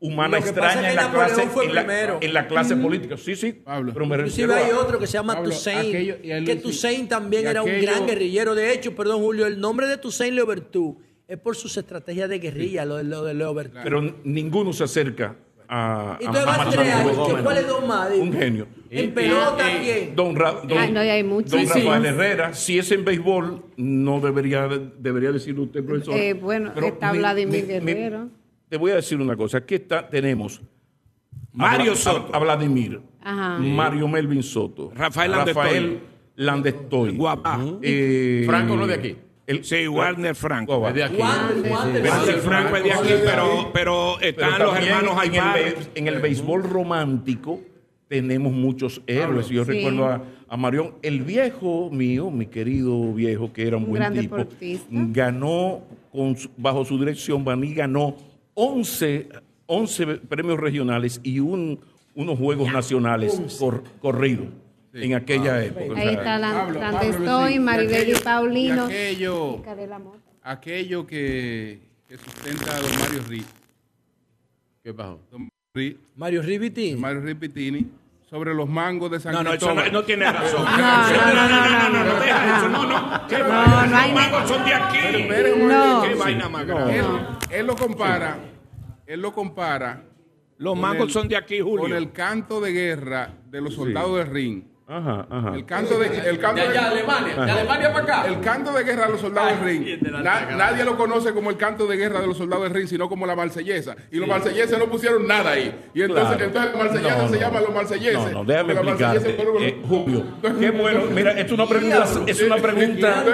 humana 0.00 0.38
Lo 0.38 0.44
que 0.44 0.52
pasa 0.52 0.66
extraña 0.72 0.88
es 0.88 0.94
en 0.94 0.98
que 0.98 1.04
la 1.04 1.12
clase, 1.12 1.42
fue 1.48 1.64
en 1.66 1.74
la, 1.74 2.18
en 2.20 2.34
la 2.34 2.48
clase 2.48 2.76
política. 2.76 3.16
Sí, 3.16 3.36
sí. 3.36 3.52
Pablo. 3.52 3.92
Pero 3.92 4.06
me 4.06 4.16
Inclusive 4.16 4.54
hay 4.54 4.70
a- 4.70 4.78
otro 4.78 4.98
que 4.98 5.06
se 5.06 5.12
llama 5.14 5.34
Pablo, 5.34 5.50
Toussaint, 5.50 5.94
aquello- 5.94 6.14
a 6.40 6.44
que 6.44 6.56
Toussaint 6.56 7.08
también 7.08 7.44
y 7.44 7.46
era 7.48 7.62
un 7.62 7.80
gran 7.82 8.06
guerrillero. 8.06 8.54
De 8.54 8.72
hecho, 8.72 8.94
perdón 8.96 9.20
Julio, 9.22 9.46
el 9.46 9.60
nombre 9.60 9.86
de 9.86 9.98
Toussaint 9.98 10.34
Louverture 10.36 10.98
es 11.28 11.38
por 11.38 11.54
sus 11.54 11.76
estrategias 11.76 12.28
de 12.28 12.38
guerrilla, 12.38 12.84
lo 12.84 12.96
de, 12.96 13.04
lo 13.04 13.22
de 13.24 13.34
Louverture. 13.34 13.82
Pero 13.84 14.00
ninguno 14.24 14.72
se 14.72 14.84
acerca 14.84 15.36
a, 15.68 16.12
a, 16.14 16.18
Entonces 16.18 16.42
a 16.42 16.46
Máximo 16.46 16.70
tres 16.82 16.94
años, 16.94 17.16
Gómez. 17.16 17.36
que 17.36 17.42
¿cuáles 17.42 17.68
dos 17.68 17.86
más? 17.86 18.10
Un 18.12 18.32
genio. 18.32 18.66
En 18.90 19.14
pelota, 19.14 19.64
¿quién? 19.80 20.16
Don, 20.16 20.34
Ra- 20.34 20.62
don- 20.64 20.76
Ay, 20.78 20.90
no, 20.90 20.98
hay 20.98 21.22
don 21.22 21.44
Sí, 21.46 21.66
sí. 21.66 21.80
Rafael 21.82 22.06
Herrera, 22.06 22.54
si 22.54 22.78
es 22.78 22.90
en 22.90 23.04
béisbol, 23.04 23.62
no 23.76 24.18
debería, 24.20 24.66
debería 24.98 25.30
decirlo 25.30 25.62
usted, 25.64 25.84
profesor. 25.84 26.16
Eh, 26.16 26.32
bueno, 26.34 26.72
Pero 26.74 26.86
está 26.88 27.12
mi- 27.12 27.18
Vladimir 27.18 27.64
mi- 27.66 27.80
mi- 27.80 27.92
Guerrero. 27.92 28.28
Te 28.70 28.76
voy 28.78 28.92
a 28.92 28.94
decir 28.96 29.20
una 29.20 29.36
cosa. 29.36 29.58
Aquí 29.58 29.74
está, 29.74 30.08
tenemos 30.08 30.62
Mario 31.52 31.92
a, 31.92 31.96
Soto. 31.96 32.32
a, 32.32 32.36
a 32.36 32.40
Vladimir, 32.40 33.00
Ajá. 33.20 33.58
Mario 33.58 34.08
Melvin 34.08 34.42
Soto, 34.42 34.92
Rafael 34.94 35.32
Rafael 35.32 36.00
Landestoy, 36.36 37.16
Guapa. 37.16 37.60
eh, 37.82 38.44
Franco 38.46 38.76
no 38.76 38.82
es 38.84 38.88
de 38.88 38.94
aquí. 38.94 39.16
el- 39.46 39.64
Sí, 39.64 39.86
Warner 39.88 40.34
Franco. 40.36 40.88
Es 40.88 40.94
de 40.94 41.02
aquí. 41.04 41.16
Warner. 41.18 42.06
Franco 42.40 42.76
es 42.76 42.84
de 42.84 42.92
aquí, 42.92 43.08
pero, 43.24 43.70
pero 43.74 44.16
Pero 44.18 44.18
están 44.20 44.58
los 44.62 44.76
hermanos 44.78 45.24
en 45.24 45.34
el, 45.34 45.74
en 45.96 46.06
el 46.06 46.20
béisbol 46.20 46.62
romántico 46.62 47.60
tenemos 48.08 48.52
muchos 48.52 49.02
héroes. 49.06 49.48
Yo 49.48 49.64
Sí. 49.64 49.70
recuerdo 49.72 50.06
a, 50.06 50.22
a 50.48 50.56
Marión, 50.56 50.94
el 51.02 51.22
viejo 51.22 51.90
mío, 51.90 52.30
mi 52.30 52.46
querido 52.46 53.12
viejo, 53.12 53.52
que 53.52 53.66
era 53.66 53.76
un, 53.76 53.84
Un 53.84 53.90
buen 53.90 54.00
gran 54.02 54.14
tipo, 54.14 54.36
deportista. 54.36 54.86
ganó 54.90 55.82
con 56.12 56.36
bajo 56.56 56.84
su 56.84 56.98
dirección, 56.98 57.44
Baní 57.44 57.72
ganó 57.74 58.16
11, 58.54 59.28
11 59.66 60.06
premios 60.28 60.58
regionales 60.58 61.20
y 61.22 61.40
un, 61.40 61.80
unos 62.14 62.38
juegos 62.38 62.72
nacionales 62.72 63.40
cor- 63.58 63.82
corridos 64.00 64.46
en 64.92 65.14
aquella 65.14 65.64
época. 65.64 65.92
O 65.92 65.96
Ahí 65.96 66.02
sea, 66.02 66.12
está 66.12 66.38
la, 66.38 66.52
Pablo, 66.52 66.80
la 66.80 66.90
Pablo, 66.90 67.00
Testoy, 67.10 67.42
Luisín, 67.42 67.56
y 67.56 67.64
Maribel 67.64 68.08
y 68.08 68.14
Paulino. 68.14 68.90
y 68.90 68.92
aquello- 68.92 69.62
aquello 70.42 71.06
que, 71.06 71.80
que 72.08 72.16
sustenta 72.18 72.76
a 72.76 72.80
don 72.80 72.90
Mario 72.98 73.20
Ri- 73.28 73.44
¿Qué 74.82 74.92
pasó? 74.94 75.20
don 75.30 75.48
Mario 76.16 76.42
Ripitini. 76.42 76.98
Mario 77.00 77.20
Ripitini 77.20 77.86
sobre 78.30 78.54
los 78.54 78.68
mangos 78.68 79.10
de 79.10 79.18
San 79.18 79.32
No, 79.32 79.42
no, 79.42 79.52
eso 79.52 79.74
no, 79.74 79.84
no 79.90 80.04
tiene 80.04 80.30
razón. 80.30 80.64
No, 80.64 80.70
no, 80.70 81.34
no, 81.34 81.48
no, 81.48 81.88
no, 81.90 82.04
no, 82.04 82.20
deja 82.20 82.58
eso, 82.58 82.68
no, 82.68 82.86
no. 82.86 83.26
¿Qué 83.26 83.42
vaina? 83.42 83.86
no 83.86 83.96
hay 83.96 84.12
Los 84.12 84.22
mangos 84.22 84.48
son 84.48 84.64
de 84.64 84.74
aquí. 84.74 84.98
Pero 85.02 85.18
espere 85.18 85.52
un 85.52 85.68
No. 85.68 86.02
Qué 86.02 86.14
vaina 86.14 86.48
más 86.48 86.64
grande. 86.66 86.98
Él, 86.98 87.06
él 87.50 87.66
lo 87.66 87.74
compara, 87.74 88.38
él 89.06 89.20
lo 89.20 89.32
compara. 89.32 90.04
Los 90.58 90.78
mangos 90.78 91.08
el- 91.08 91.12
son 91.12 91.26
de 91.26 91.36
aquí, 91.36 91.58
Julio. 91.60 91.80
Con 91.82 91.92
el 91.92 92.12
canto 92.12 92.60
de 92.60 92.72
guerra 92.72 93.30
de 93.46 93.60
los 93.60 93.74
soldados 93.74 94.18
del 94.18 94.28
ring. 94.28 94.62
Ajá, 94.90 95.24
ajá. 95.30 95.54
El 95.54 95.64
canto 95.64 95.98
de 96.00 96.06
el 96.08 96.38
canto 96.40 96.60
De 96.60 96.68
allá, 96.68 96.88
Alemania, 96.90 97.34
de 97.44 97.50
Alemania 97.52 97.92
para 97.92 98.04
acá. 98.04 98.24
El 98.26 98.40
canto 98.40 98.72
de 98.72 98.82
guerra 98.82 99.06
de 99.06 99.12
los 99.12 99.20
soldados 99.20 99.52
del 99.60 99.64
ring. 99.64 100.02
Na- 100.22 100.46
nadie 100.56 100.84
lo 100.84 100.96
conoce 100.96 101.32
como 101.32 101.48
el 101.50 101.56
canto 101.56 101.86
de 101.86 101.96
guerra 101.96 102.20
de 102.20 102.26
los 102.26 102.36
soldados 102.36 102.64
del 102.64 102.74
ring, 102.74 102.88
sino 102.88 103.08
como 103.08 103.24
la 103.24 103.36
marsellesa. 103.36 103.94
Y 104.10 104.16
los 104.16 104.28
marselleses 104.28 104.76
no 104.78 104.86
pusieron 104.86 105.28
nada 105.28 105.52
ahí. 105.52 105.90
Y 105.94 106.02
entonces, 106.02 106.26
Claro. 106.36 106.44
entonces 106.44 106.72
la 106.72 106.78
marsellesa 106.78 107.18
No, 107.18 107.28
se 107.28 107.34
no. 107.36 107.40
llama 107.40 107.60
los 107.60 107.74
marselleses. 107.74 108.14
No, 108.14 108.30
no, 108.32 108.44
déjame 108.44 108.72
explicarte. 108.72 109.04
marsellesa 109.14 109.42
fueron- 109.44 109.62
Eh, 109.62 109.82
Julio, 109.88 110.24
qué 110.58 110.70
bueno. 110.70 111.00
Mira, 111.14 111.32
es 111.40 111.52
una 111.52 111.66
pregunta, 111.66 112.04
es 112.26 112.42
una 112.42 112.56
pregunta, 112.56 113.24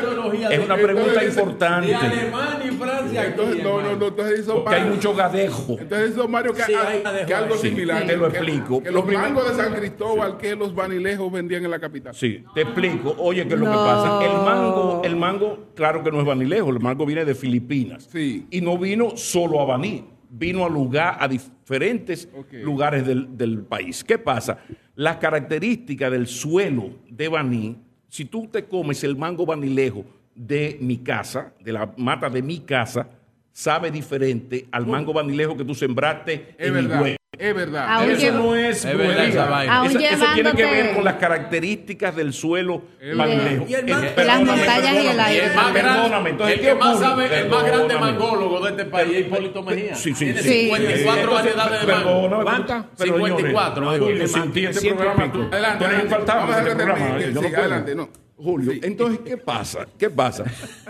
es 0.51 0.59
una 0.65 0.77
pregunta 0.77 1.25
importante. 1.25 1.95
Alemania 1.95 2.61
y 2.67 2.71
Francia. 2.77 3.25
Entonces, 3.27 3.63
no, 3.63 3.81
no, 3.81 3.97
no, 3.97 4.07
entonces 4.09 4.41
hizo 4.41 4.55
Porque 4.57 4.75
hay 4.75 4.81
Mario- 4.83 4.95
mucho 4.97 5.15
gadejo. 5.15 5.77
Entonces 5.81 6.11
hizo 6.11 6.29
Mario 6.29 6.53
que, 6.53 6.63
Sí, 6.65 6.75
hay 6.75 7.25
que 7.27 7.35
algo 7.35 7.57
similar. 7.57 8.07
te 8.07 8.17
lo 8.17 8.29
que- 8.31 8.37
explico. 8.37 8.83
Que 8.83 8.91
Lo 8.91 8.97
los 9.07 9.07
mangos 9.13 9.49
de 9.57 9.63
San 9.63 9.73
Cristóbal 9.75 10.37
que 10.37 10.55
los 10.55 10.75
vanilejos 10.75 11.31
vendían 11.47 11.65
en 11.65 11.71
la 11.71 11.79
capital. 11.79 12.15
Sí, 12.15 12.45
te 12.55 12.63
explico. 12.63 13.15
Oye, 13.19 13.47
¿qué 13.47 13.55
es 13.55 13.61
lo 13.61 13.67
que 13.67 13.73
pasa? 13.73 14.25
El 14.25 14.45
mango, 14.45 15.03
el 15.05 15.17
mango, 15.17 15.69
claro 15.75 16.03
que 16.03 16.11
no 16.11 16.21
es 16.21 16.27
vanilejo, 16.27 16.71
el 16.71 16.81
mango 16.81 17.07
viene 17.07 17.25
de 17.25 17.35
Filipinas. 17.35 18.09
Y 18.15 18.61
no 18.61 18.77
vino 18.77 19.17
solo 19.17 19.61
a 19.61 19.65
Baní, 19.65 20.05
vino 20.29 20.65
a 20.65 20.69
lugar, 20.69 21.17
a 21.21 21.29
diferentes 21.29 22.29
lugares 22.51 23.07
del, 23.07 23.37
del 23.37 23.63
país. 23.63 24.03
¿Qué 24.03 24.19
pasa? 24.19 24.59
Las 24.97 25.17
características 25.17 26.11
del 26.11 26.27
suelo 26.27 26.91
de 27.09 27.29
Baní, 27.29 27.77
si 28.09 28.25
tú 28.25 28.49
te 28.49 28.65
comes 28.65 29.05
el 29.05 29.17
mango 29.17 29.47
vanilejo 29.47 30.05
de 30.35 30.79
mi 30.81 30.99
casa, 30.99 31.55
de 31.61 31.73
la 31.73 31.93
mata 31.97 32.29
de 32.29 32.43
mi 32.43 32.61
casa, 32.61 33.09
sabe 33.57 33.91
diferente 33.91 34.67
al 34.71 34.87
mango 34.87 35.15
vanilejo 35.15 35.57
que 35.57 35.65
tú 35.65 35.75
sembraste 35.75 36.55
Es 36.59 36.69
en 36.69 36.75
verdad, 36.75 37.01
huevo. 37.01 37.17
es 37.39 37.55
verdad. 37.55 37.87
Aún 37.89 38.11
Eso 38.11 38.21
lleva- 38.21 38.37
no 38.39 38.55
es, 38.55 38.85
Es 38.85 38.99
verdad 38.99 39.25
esa 39.25 39.47
vaina. 39.47 39.77
Aún 39.79 39.89
Eso, 39.89 39.99
eso 39.99 40.25
tiene 40.35 40.53
que 40.53 40.63
ver 40.67 40.95
con 40.95 41.05
las 41.05 41.15
características 41.15 42.15
del 42.15 42.35
suelo 42.35 42.83
vanilejo. 43.17 43.65
Y 43.67 43.73
el 43.75 43.87
más- 43.87 44.03
Eh, 44.03 44.05
Las 44.05 44.13
perdóname, 44.13 44.45
montañas 44.45 44.83
y 44.83 44.97
el 44.99 45.03
perdóname, 45.05 45.23
aire. 45.23 45.47
El 45.47 45.55
más 45.55 45.73
grande, 45.73 45.81
Perdóname, 46.03 46.31
entonces, 46.31 46.55
el 46.55 46.61
¿qué 46.61 46.67
que 46.69 46.75
más 46.75 46.89
ocurre? 46.97 47.07
sabe, 47.07 47.25
el 47.41 47.49
más 47.49 47.65
grande 47.65 47.87
Perdóname. 47.95 48.13
mangólogo 48.19 48.61
de 48.61 48.71
este 48.71 48.85
país 48.85 49.13
es 49.15 49.21
Hipólito 49.27 49.63
Mejía. 49.63 49.95
Sí, 49.95 50.15
sí, 50.15 50.25
Tiene 50.27 50.43
sí. 50.43 50.49
54 50.49 51.21
Entonces, 51.23 51.57
variedades 51.57 51.87
de 51.87 51.93
mango. 51.95 52.05
perdóname, 52.23 52.45
¿Cuántas? 52.45 52.85
pero, 52.99 53.15
54, 53.17 53.75
señores, 53.77 54.01
digo. 54.01 54.07
Julio, 54.13 54.29
sin 54.29 54.53
ti 54.53 54.65
este 54.67 54.81
Siempre 54.81 55.07
programa, 55.07 55.33
pico. 55.33 55.45
tú- 55.47 55.53
Adelante, 55.55 55.79
tú 55.79 55.85
eres 55.91 56.13
adelante. 56.13 57.93
infaltable 57.93 58.26
Yo 58.39 58.43
Sí. 58.43 58.49
Julio, 58.51 58.73
entonces, 58.83 59.21
¿qué 59.25 59.37
pasa? 59.37 59.87
¿Qué 59.99 60.11
pasa? 60.11 60.45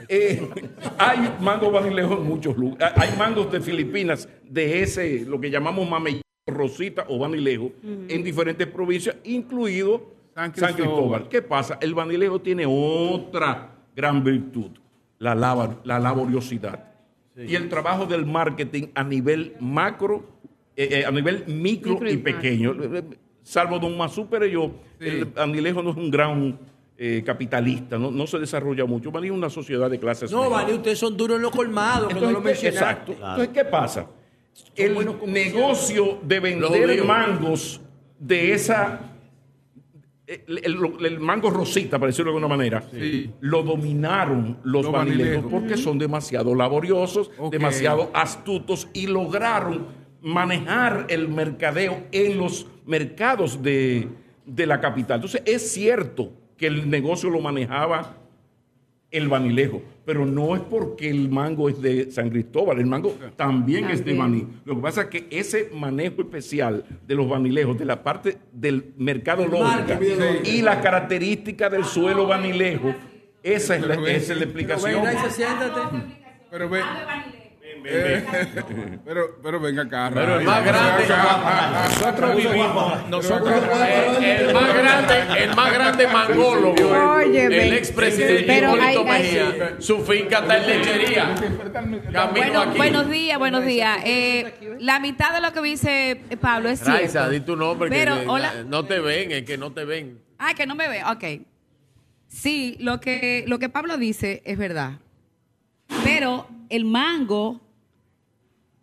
Eh, 0.08 0.48
hay 0.98 1.36
mangos 1.40 1.72
vanilejos 1.72 2.18
en 2.18 2.26
muchos 2.26 2.56
lugares. 2.56 2.92
Hay 2.96 3.16
mangos 3.16 3.50
de 3.52 3.60
Filipinas 3.60 4.28
de 4.48 4.82
ese, 4.82 5.24
lo 5.26 5.40
que 5.40 5.50
llamamos 5.50 5.88
mamey, 5.88 6.20
rosita 6.46 7.04
o 7.08 7.18
vanilejo, 7.18 7.72
en 8.08 8.22
diferentes 8.24 8.66
provincias, 8.66 9.16
incluido 9.24 10.12
San 10.34 10.50
Cristóbal. 10.50 10.74
Cristóbal. 10.76 11.28
¿Qué 11.28 11.42
pasa? 11.42 11.78
El 11.80 11.94
vanilejo 11.94 12.40
tiene 12.40 12.64
otra 12.66 13.70
gran 13.94 14.22
virtud, 14.22 14.70
la, 15.18 15.34
lava- 15.34 15.80
la 15.84 15.98
laboriosidad. 15.98 16.84
Y 17.36 17.54
el 17.54 17.68
trabajo 17.68 18.06
del 18.06 18.24
marketing 18.26 18.84
a 18.94 19.04
nivel 19.04 19.54
macro, 19.60 20.24
eh, 20.76 20.88
eh, 20.90 21.04
a 21.04 21.10
nivel 21.10 21.44
micro, 21.46 21.92
Micro 21.92 22.08
y 22.10 22.14
y 22.14 22.16
pequeño. 22.16 22.74
Salvo 23.42 23.78
Don 23.78 23.96
Masú 23.96 24.26
Pereyó, 24.26 24.72
el 24.98 25.26
vanilejo 25.26 25.82
no 25.82 25.90
es 25.90 25.96
un 25.96 26.10
gran 26.10 26.58
eh, 26.98 27.22
capitalista, 27.26 27.98
no, 27.98 28.10
no 28.10 28.26
se 28.26 28.38
desarrolla 28.38 28.84
mucho. 28.86 29.12
Es 29.22 29.30
una 29.30 29.50
sociedad 29.50 29.90
de 29.90 29.98
clases 29.98 30.30
No. 30.32 30.48
Vani, 30.50 30.72
ustedes 30.72 30.98
son 30.98 31.16
duros 31.16 31.36
en 31.36 31.42
los 31.42 31.50
colmados, 31.50 32.04
no 32.04 32.10
Entonces, 32.10 32.32
lo 32.32 32.38
¿qué- 32.40 32.44
mencionaron. 32.48 32.88
exacto. 32.88 33.12
Entonces, 33.12 33.48
¿qué 33.48 33.64
pasa? 33.64 34.06
El 34.74 34.94
negocio 35.26 36.18
de 36.22 36.40
vender 36.40 37.04
mangos 37.04 37.80
de 38.18 38.52
esa. 38.54 39.00
El, 40.26 40.58
el- 40.64 41.06
el 41.06 41.20
mango 41.20 41.50
rosita, 41.50 41.98
para 42.00 42.08
decirlo 42.08 42.32
de 42.32 42.38
alguna 42.38 42.56
manera, 42.56 42.82
lo 43.40 43.62
dominaron 43.62 44.58
los 44.64 44.84
Los 44.86 45.42
porque 45.50 45.76
son 45.76 45.98
demasiado 45.98 46.54
laboriosos, 46.54 47.30
demasiado 47.50 48.10
astutos 48.12 48.88
y 48.92 49.06
lograron 49.06 49.86
manejar 50.22 51.06
el 51.10 51.28
mercadeo 51.28 52.04
en 52.10 52.38
los 52.38 52.66
mercados 52.86 53.62
de, 53.62 54.08
de 54.44 54.66
la 54.66 54.80
capital. 54.80 55.16
Entonces, 55.16 55.42
es 55.44 55.70
cierto 55.72 56.32
que 56.56 56.66
el 56.66 56.88
negocio 56.88 57.30
lo 57.30 57.40
manejaba 57.40 58.16
el 59.10 59.28
vanilejo, 59.28 59.82
pero 60.04 60.26
no 60.26 60.54
es 60.56 60.62
porque 60.62 61.08
el 61.08 61.28
mango 61.28 61.68
es 61.68 61.80
de 61.80 62.10
San 62.10 62.28
Cristóbal, 62.28 62.78
el 62.80 62.86
mango 62.86 63.16
también, 63.36 63.88
es 63.90 64.04
de 64.04 64.14
Baní. 64.14 64.46
Lo 64.64 64.76
que 64.76 64.82
pasa 64.82 65.02
es 65.02 65.06
que 65.08 65.26
ese 65.30 65.70
manejo 65.72 66.22
especial 66.22 66.84
de 67.06 67.14
los 67.14 67.28
vanilejos, 67.28 67.78
de 67.78 67.84
la 67.84 68.02
parte 68.02 68.38
del 68.52 68.92
mercado 68.96 69.46
lógica 69.46 69.98
y 70.44 70.60
la 70.62 70.80
característica 70.80 71.70
del 71.70 71.84
suelo 71.84 72.26
vanilejo, 72.26 72.94
esa 73.42 73.76
es 73.76 73.86
la, 73.86 73.94
esa 74.10 74.32
es 74.32 74.38
la 74.38 74.44
explicación. 74.44 75.02
Pero 76.50 76.68
ve. 76.68 76.80
Eh, 77.84 78.24
pero, 79.04 79.38
pero 79.42 79.60
venga 79.60 79.82
acá. 79.82 80.10
Pero 80.12 80.38
el 80.40 80.44
más 80.44 80.64
grande- 80.64 81.04
Nosotros 81.08 82.36
vivimos. 82.36 83.08
Nosotros, 83.08 83.52
el, 84.18 84.24
el 84.24 84.54
más 84.54 84.74
grande, 84.74 85.14
el 85.44 85.54
más 85.56 85.72
grande 85.72 86.06
mangólogo, 86.08 87.14
Oye, 87.16 87.46
el 87.46 87.72
expresidente 87.74 88.58
Hipólito 88.58 89.04
Mejía, 89.04 89.76
su 89.78 89.98
finca 90.04 90.38
está 90.40 90.56
en 90.58 90.66
lechería. 90.66 91.34
Camino 92.12 92.60
aquí. 92.62 92.76
buenos 92.76 93.08
días, 93.10 93.38
buenos 93.38 93.64
días. 93.64 93.98
Eh, 94.04 94.76
la 94.80 94.98
mitad 95.00 95.32
de 95.34 95.40
lo 95.40 95.52
que 95.52 95.60
dice 95.62 96.10
eh, 96.30 96.36
Pablo 96.36 96.68
es 96.68 96.80
cierto. 96.80 96.98
Raiza, 96.98 97.28
di 97.28 97.40
tu 97.40 97.56
nombre, 97.56 97.88
Pero, 97.90 98.20
que 98.20 98.26
hola. 98.26 98.52
no 98.66 98.84
te 98.84 99.00
ven, 99.00 99.32
es 99.32 99.44
que 99.44 99.56
no 99.58 99.72
te 99.72 99.84
ven. 99.84 100.20
Ah, 100.38 100.54
que 100.54 100.66
no 100.66 100.74
me 100.74 100.88
ve. 100.88 101.02
Ok. 101.04 101.42
Sí, 102.28 102.76
lo 102.80 103.00
que, 103.00 103.44
lo 103.46 103.58
que 103.58 103.68
Pablo 103.68 103.96
dice 103.96 104.42
es 104.44 104.58
verdad. 104.58 104.92
Pero 106.04 106.48
el 106.68 106.84
mango 106.84 107.60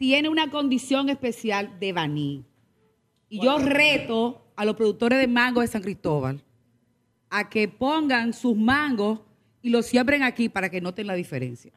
tiene 0.03 0.27
una 0.27 0.51
condición 0.51 1.07
especial 1.07 1.80
de 1.80 1.93
baní. 1.93 2.43
Y 3.30 3.41
yo 3.41 3.57
reto 3.57 4.51
a 4.57 4.65
los 4.65 4.75
productores 4.75 5.17
de 5.17 5.30
mango 5.30 5.61
de 5.61 5.67
San 5.67 5.82
Cristóbal 5.82 6.43
a 7.30 7.49
que 7.49 7.69
pongan 7.69 8.33
sus 8.33 8.53
mangos 8.57 9.22
y 9.61 9.69
los 9.69 9.85
siembren 9.85 10.22
aquí 10.22 10.49
para 10.49 10.67
que 10.69 10.82
noten 10.82 11.07
la 11.07 11.14
diferencia. 11.14 11.72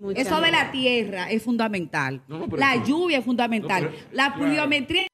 Mucha 0.00 0.22
Eso 0.22 0.40
de 0.40 0.52
la 0.52 0.70
tierra 0.72 1.30
es 1.30 1.42
fundamental. 1.42 2.22
No, 2.28 2.38
no, 2.38 2.46
pero- 2.48 2.56
la 2.60 2.82
lluvia 2.82 3.18
es 3.18 3.24
fundamental. 3.26 3.84
No, 3.84 3.90
pero- 3.90 4.02
la 4.12 4.24
claro. 4.28 4.40
pluviometría 4.40 5.06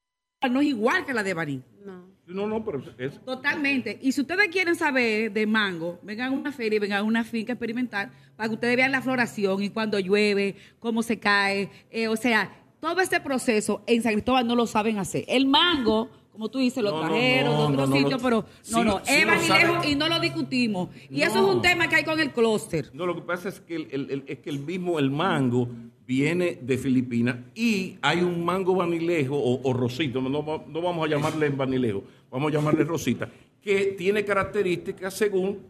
no 0.49 0.61
es 0.61 0.69
igual 0.69 1.05
que 1.05 1.15
la 1.15 1.25
de 1.25 1.35
baní. 1.35 1.63
No, 1.85 2.12
no, 2.47 2.65
pero 2.65 2.83
es, 2.99 3.25
Totalmente. 3.25 3.99
Y 4.03 4.13
si 4.13 4.21
ustedes 4.21 4.49
quieren 4.49 4.75
saber 4.75 5.33
de 5.33 5.47
mango, 5.47 5.99
vengan 6.03 6.33
a 6.33 6.37
una 6.37 6.53
feria 6.53 6.77
y 6.77 6.81
vengan 6.81 6.99
a 6.99 7.03
una 7.03 7.25
finca 7.25 7.53
experimental 7.53 8.11
para 8.37 8.49
que 8.49 8.55
ustedes 8.55 8.77
vean 8.77 8.93
la 8.93 9.03
floración 9.03 9.63
y 9.63 9.71
cuando 9.71 9.99
llueve, 9.99 10.57
cómo 10.79 11.03
se 11.03 11.19
cae. 11.19 11.71
Eh, 11.91 12.09
o 12.09 12.17
sea, 12.17 12.51
todo 12.81 13.01
este 13.01 13.21
proceso 13.21 13.83
en 13.87 14.03
San 14.03 14.13
Cristóbal 14.13 14.47
no 14.47 14.57
lo 14.57 14.67
saben 14.67 14.99
hacer. 14.99 15.25
El 15.29 15.47
mango, 15.47 16.11
como 16.33 16.49
tú 16.51 16.59
dices, 16.59 16.83
lo 16.83 16.91
No, 16.91 17.03
no, 17.03 17.09
trajeron 17.09 17.53
no, 17.53 17.59
de 17.59 17.65
otros 17.75 17.77
no, 17.77 17.87
no, 17.87 17.97
sitios, 17.97 18.23
no. 18.23 18.29
pero 18.29 18.47
Sí, 18.63 18.73
no, 18.75 18.85
no, 18.85 19.01
sí 19.05 19.13
es 19.15 19.21
lo 19.25 19.31
vanilejo 19.31 19.75
saben. 19.75 19.91
y 19.91 19.95
no 19.95 20.09
lo 20.09 20.19
discutimos. 20.21 20.89
Y 21.11 21.21
No. 21.21 21.27
eso 21.27 21.39
es 21.49 21.55
un 21.57 21.63
tema 21.63 21.89
que 21.89 21.97
hay 21.97 22.05
con 22.05 22.19
el 22.19 22.31
clúster. 22.33 22.91
No, 22.95 23.07
lo 23.07 23.15
que 23.15 23.23
pasa 23.23 23.49
es 23.51 23.61
que 23.61 23.77
el, 23.77 23.89
el- 23.93 24.11
el- 24.11 24.25
es 24.27 24.39
que 24.39 24.51
el 24.51 24.59
mismo 24.61 24.99
el 24.99 25.11
mango 25.11 25.69
viene 26.07 26.59
de 26.61 26.77
Filipinas 26.79 27.37
y 27.55 27.97
hay 28.03 28.21
un 28.21 28.45
mango 28.45 28.75
vanilejo 28.75 29.37
o, 29.37 29.61
o 29.63 29.73
rosito, 29.73 30.21
no, 30.21 30.29
no- 30.29 30.65
no 30.67 30.83
vamos 30.83 31.07
a 31.07 31.11
llamarle 31.11 31.49
vanilejo, 31.51 32.03
vamos 32.33 32.51
a 32.51 32.57
llamarle 32.57 32.83
rosita, 32.85 33.29
que 33.61 33.95
tiene 33.97 34.25
características 34.25 35.15
según 35.15 35.61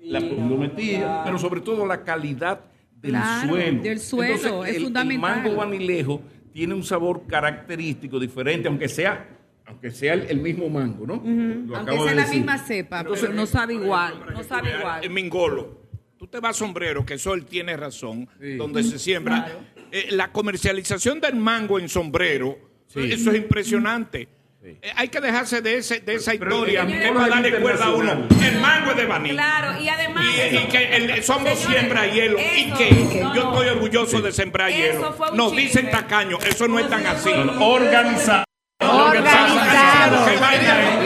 la 0.00 0.20
pluviometría, 0.20 1.22
pero 1.24 1.38
sobre 1.38 1.60
todo 1.60 1.84
la 1.84 2.02
calidad 2.02 2.60
del 2.94 3.10
Claro, 3.10 3.48
suelo. 3.48 3.82
del 3.82 3.98
suelo, 4.00 4.64
es 4.64 4.76
el, 4.76 4.84
fundamental. 4.84 5.30
El 5.38 5.42
mango 5.42 5.56
vanilejo 5.56 6.22
tiene 6.52 6.72
un 6.72 6.84
sabor 6.84 7.26
característico 7.26 8.18
diferente, 8.20 8.68
aunque 8.68 8.88
sea 8.88 9.28
aunque 9.64 9.90
sea 9.90 10.14
el, 10.14 10.22
el 10.28 10.40
mismo 10.40 10.68
mango, 10.68 11.06
¿no? 11.06 11.14
Lo 11.14 11.22
Aunque 11.22 11.76
acabo 11.76 12.02
sea 12.02 12.10
de 12.10 12.16
la 12.16 12.22
decir. 12.22 12.38
misma 12.38 12.58
cepa, 12.58 13.00
Entonces, 13.00 13.24
pero 13.26 13.34
no 13.34 13.46
sabe 13.46 13.74
igual. 13.74 14.14
No 14.34 14.42
sabe 14.42 14.70
igual. 14.78 15.04
El 15.04 15.10
mingolo. 15.10 15.80
Tú 16.18 16.26
te 16.26 16.40
vas 16.40 16.56
a 16.56 16.58
sombrero, 16.58 17.06
que 17.06 17.16
Sol 17.16 17.46
tiene 17.46 17.76
razón, 17.76 18.28
donde 18.58 18.82
se 18.82 18.98
siembra. 18.98 19.60
Eh, 19.90 20.08
la 20.10 20.30
comercialización 20.30 21.20
del 21.20 21.36
mango 21.36 21.78
en 21.78 21.88
sombrero, 21.88 22.58
eso 22.88 23.30
es 23.30 23.36
impresionante. 23.36 24.28
Eh, 24.64 24.78
hay 24.94 25.08
que 25.08 25.20
dejarse 25.20 25.60
de, 25.60 25.78
ese, 25.78 25.98
de 26.00 26.14
esa 26.14 26.34
historia. 26.34 26.82
a 26.82 26.84
es 27.24 27.30
darle 27.30 27.60
cuerda 27.60 27.86
a 27.86 27.90
uno. 27.90 28.12
El 28.12 28.60
mango 28.60 28.90
es 28.92 28.96
de 28.96 29.06
Baní. 29.06 29.30
Claro, 29.30 29.80
y 29.80 29.88
además. 29.88 30.24
Y, 30.24 30.56
y 30.56 30.64
que 30.66 30.96
el 30.96 31.24
somos 31.24 31.58
Señores, 31.58 31.80
siembra 31.80 32.06
hielo. 32.06 32.38
¿Y 32.38 32.70
que 32.70 33.20
no, 33.22 33.34
Yo 33.34 33.42
estoy 33.50 33.68
orgulloso 33.70 34.20
de 34.20 34.30
sembrar 34.30 34.70
Eso 34.70 34.78
hielo. 34.78 35.16
Nos 35.34 35.56
dicen 35.56 35.90
tacaños. 35.90 36.44
Eso 36.44 36.68
no 36.68 36.78
es 36.78 36.88
tan 36.88 37.04
así. 37.06 37.30
Organizado. 37.58 38.44
Organizado. 38.80 40.26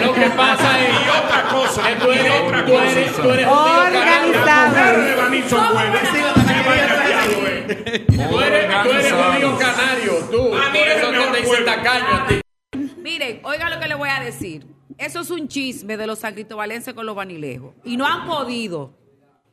Lo 0.05 0.15
que 0.15 0.31
pasa 0.31 0.81
es. 0.81 0.91
Y 0.91 1.09
otra 1.25 1.43
cosa. 1.51 1.89
que 1.89 1.95
tú 1.97 2.11
eres, 2.13 2.27
y 2.27 2.29
otra 2.29 2.65
tú 2.67 2.73
cosa. 2.73 2.85
eres, 2.85 3.17
tú 3.17 3.31
eres 3.31 3.47
Organizado. 3.47 4.77
eh. 7.47 8.05
Tú 8.07 8.41
eres, 8.41 8.83
tú 8.83 8.91
eres 8.91 9.13
judío 9.13 9.59
canario. 9.59 10.13
Tú. 10.31 10.51
Por 10.51 10.77
es 10.77 10.97
eso 10.99 11.11
te 11.33 11.41
dicen 11.41 11.65
tacaño 11.65 12.15
a 12.15 12.27
ti. 12.27 12.41
Miren, 13.07 13.39
oiga 13.45 13.71
lo 13.71 13.79
que 13.79 13.87
le 13.87 13.95
voy 13.95 14.09
a 14.09 14.19
decir. 14.21 14.67
Eso 14.99 15.21
es 15.21 15.31
un 15.31 15.47
chisme 15.47 15.97
de 15.97 16.09
los 16.09 16.19
san 16.19 16.35
cristobalenses 16.35 16.93
con 16.93 17.07
los 17.07 17.15
vanilejos. 17.15 17.73
Y 17.85 17.97
no 17.97 18.05
han 18.05 18.27
podido. 18.27 18.95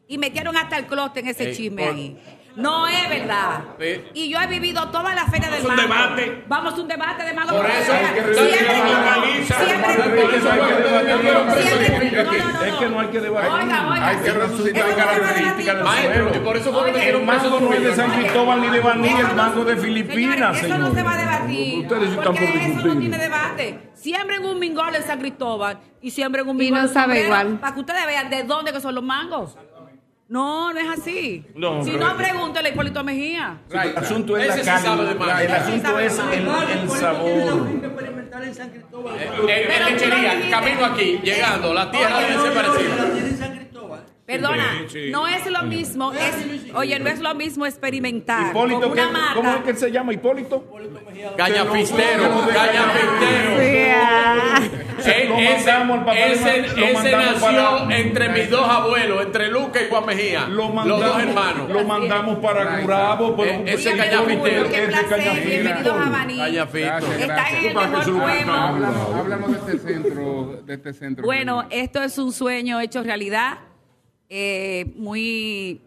Y 0.08 0.18
metieron 0.18 0.58
hasta 0.58 0.76
el 0.80 0.88
clote 0.88 1.20
en 1.20 1.28
ese 1.28 1.50
Ey, 1.50 1.56
chisme 1.56 1.86
por- 1.86 1.94
ahí. 1.94 2.18
No 2.56 2.88
es 2.88 3.10
verdad. 3.10 3.62
Sí. 3.80 4.02
Y 4.14 4.30
yo 4.30 4.40
he 4.40 4.48
vivido 4.48 4.88
toda 4.90 5.16
la 5.16 5.26
feria 5.26 5.50
del 5.50 5.64
Vamos 5.64 5.80
a 5.80 5.84
un 5.84 5.90
debate. 5.90 6.44
Vamos 6.48 6.74
a 6.74 6.82
un 6.82 6.88
debate 6.88 7.24
de 7.24 7.34
mango. 7.34 7.50
Por 7.52 7.62
porque 7.66 7.80
eso 7.82 7.92
vean, 7.94 8.06
hay 8.06 8.14
que 8.14 8.22
siempre 8.22 8.34
resolver 8.34 8.76
digo- 8.76 8.84
la 8.84 9.16
organiza. 9.18 9.56
siempre- 9.66 9.92
Es 9.94 9.98
que 9.98 10.04
no 10.04 10.12
hay 10.12 10.28
que 10.28 10.80
debatir. 10.80 11.14
siempre- 11.14 11.32
no, 11.32 11.44
no, 11.44 11.44
no, 11.44 12.66
Es 12.66 12.74
que 12.76 12.90
no 12.90 13.00
hay 13.00 13.08
que 13.08 13.20
debatir. 13.22 13.52
Oiga, 13.52 13.88
oiga, 13.92 14.08
Hay 14.08 14.18
que 14.18 14.32
sí. 14.32 14.38
resucitar 14.38 14.96
características 14.96 15.76
del 15.76 15.84
Maestro, 15.84 16.32
y 16.36 16.40
por 16.40 16.58
eso 16.58 16.74
fue 16.74 16.92
que 16.94 17.10
El 17.10 17.24
mango 17.24 17.60
no 17.60 17.74
es 17.74 17.84
de 17.84 17.96
San 17.96 18.12
Cristóbal 18.12 18.62
ni 18.62 18.70
de 18.70 18.80
Baní, 18.80 19.10
el 19.10 19.36
mango 19.36 19.66
de 19.66 19.78
Filipinas, 19.78 20.64
eso 20.64 20.78
no 20.78 20.94
se 20.94 21.04
va 21.04 21.14
a 21.14 21.18
debatir. 21.18 21.80
Ustedes 21.80 22.10
están 22.10 22.24
porque 22.24 22.48
por 22.48 22.62
eso 22.62 22.88
no 22.88 23.00
tiene 23.00 23.18
debate. 23.18 23.80
Siembren 23.96 24.46
un 24.46 24.60
mingol 24.60 24.94
en 24.96 25.04
San 25.04 25.20
Cristóbal 25.20 25.80
y 26.02 26.12
siembren 26.12 26.48
un 26.48 26.56
Y 26.58 26.66
mingol 26.66 26.80
no 26.82 26.88
en 26.88 26.94
sabe 26.94 27.24
igual. 27.24 27.58
Para 27.60 27.74
que 27.74 27.80
ustedes 27.80 28.06
vean 28.06 28.30
de 28.30 28.44
dónde 28.44 28.72
que 28.74 28.82
son 28.82 28.94
los 28.96 29.04
mangos. 29.04 29.58
No, 30.34 30.74
no 30.74 30.80
es 30.80 31.00
así. 31.00 31.46
No, 31.54 31.84
si 31.84 31.92
pero- 31.92 32.08
no, 32.08 32.18
pregúntele 32.18 32.70
a 32.70 32.72
Hipólito 32.72 33.04
Mejía. 33.04 33.58
El 33.70 33.96
asunto 33.98 34.36
es 34.36 34.48
la 34.48 34.54
Ese 34.56 34.64
sí 34.64 34.70
sabe 34.70 35.06
de 35.06 35.16
calidad. 35.16 35.28
mango. 35.28 35.40
El 35.40 35.48
sí 35.48 35.54
asunto 35.54 35.88
sabe 35.90 36.06
es 36.08 36.20
el, 36.20 36.80
el 36.82 36.90
sabor. 36.90 37.68
experimental 37.84 38.44
en 38.44 38.54
lechería, 39.86 40.50
camino 40.50 40.86
aquí, 40.86 41.20
llegando, 41.24 41.74
la 41.74 41.92
tierra 41.92 42.20
debe 42.20 42.42
ser 42.42 42.54
parecida. 42.54 43.08
en 43.18 43.38
San 43.38 43.56
Cristóbal. 43.58 44.04
Perdona, 44.26 44.66
Sí, 44.88 45.04
sí. 45.06 45.12
no 45.12 45.28
es 45.28 45.46
lo 45.52 45.64
mismo, 45.64 46.14
es, 46.14 46.74
oye, 46.74 46.98
no 47.00 47.10
es 47.10 47.20
lo 47.20 47.36
mismo 47.36 47.66
experimentar 47.68 48.48
Hipólito, 48.52 48.82
con 48.82 48.92
una 48.94 49.04
¿qué- 49.30 49.36
¿cómo 49.36 49.50
es 49.52 49.58
que 49.64 49.70
él 49.72 49.78
se 49.78 49.92
llama? 49.92 50.14
Hipólito. 50.14 50.66
Cañafistero, 51.38 52.24
cañafistero. 52.54 53.60
Sí, 53.60 53.92
ah. 53.96 54.60
Lo 55.30 55.38
ese 55.38 55.54
mandamos 55.72 55.98
al 56.00 56.06
papá 56.06 56.14
de 56.18 56.32
ese- 56.34 56.44
Ma- 56.62 56.68
lo 56.68 56.86
ese 56.86 56.94
mandamos 56.94 57.42
nació 57.42 57.58
para- 57.58 57.98
entre 57.98 58.30
mis 58.30 58.50
dos 58.50 58.70
abuelos, 58.70 59.22
entre 59.26 59.48
Luca 59.50 59.82
y 59.82 59.90
Juan 59.90 60.06
Mejía, 60.06 60.42
Lo 60.48 60.56
los 60.56 60.74
mandamos, 60.74 61.06
dos 61.06 61.20
hermanos. 61.24 61.70
Lo 61.70 61.84
mandamos 61.86 62.38
para 62.40 62.82
Curabo. 62.82 63.36
pero- 63.38 63.52
Eh, 63.52 63.64
ese 63.68 63.94
qué 63.94 64.80
Ese 64.84 65.46
bienvenidos 65.46 65.98
a 66.06 66.10
Baní. 66.10 66.38
Cañafito. 66.38 67.12
Están 67.14 67.56
en 67.56 67.66
el 67.66 67.76
mejor 67.76 68.04
pueblo. 68.04 68.54
Háblanos, 68.54 69.16
háblanos 69.16 69.52
de 69.66 69.74
este 69.74 69.94
centro, 69.94 70.62
de 70.66 70.74
este 70.74 70.94
centro. 70.94 71.26
Bueno, 71.26 71.66
esto 71.70 72.02
es 72.04 72.18
un 72.18 72.32
sueño 72.32 72.80
hecho 72.80 73.04
realidad, 73.04 73.60
eh, 74.30 74.94
muy 74.96 75.82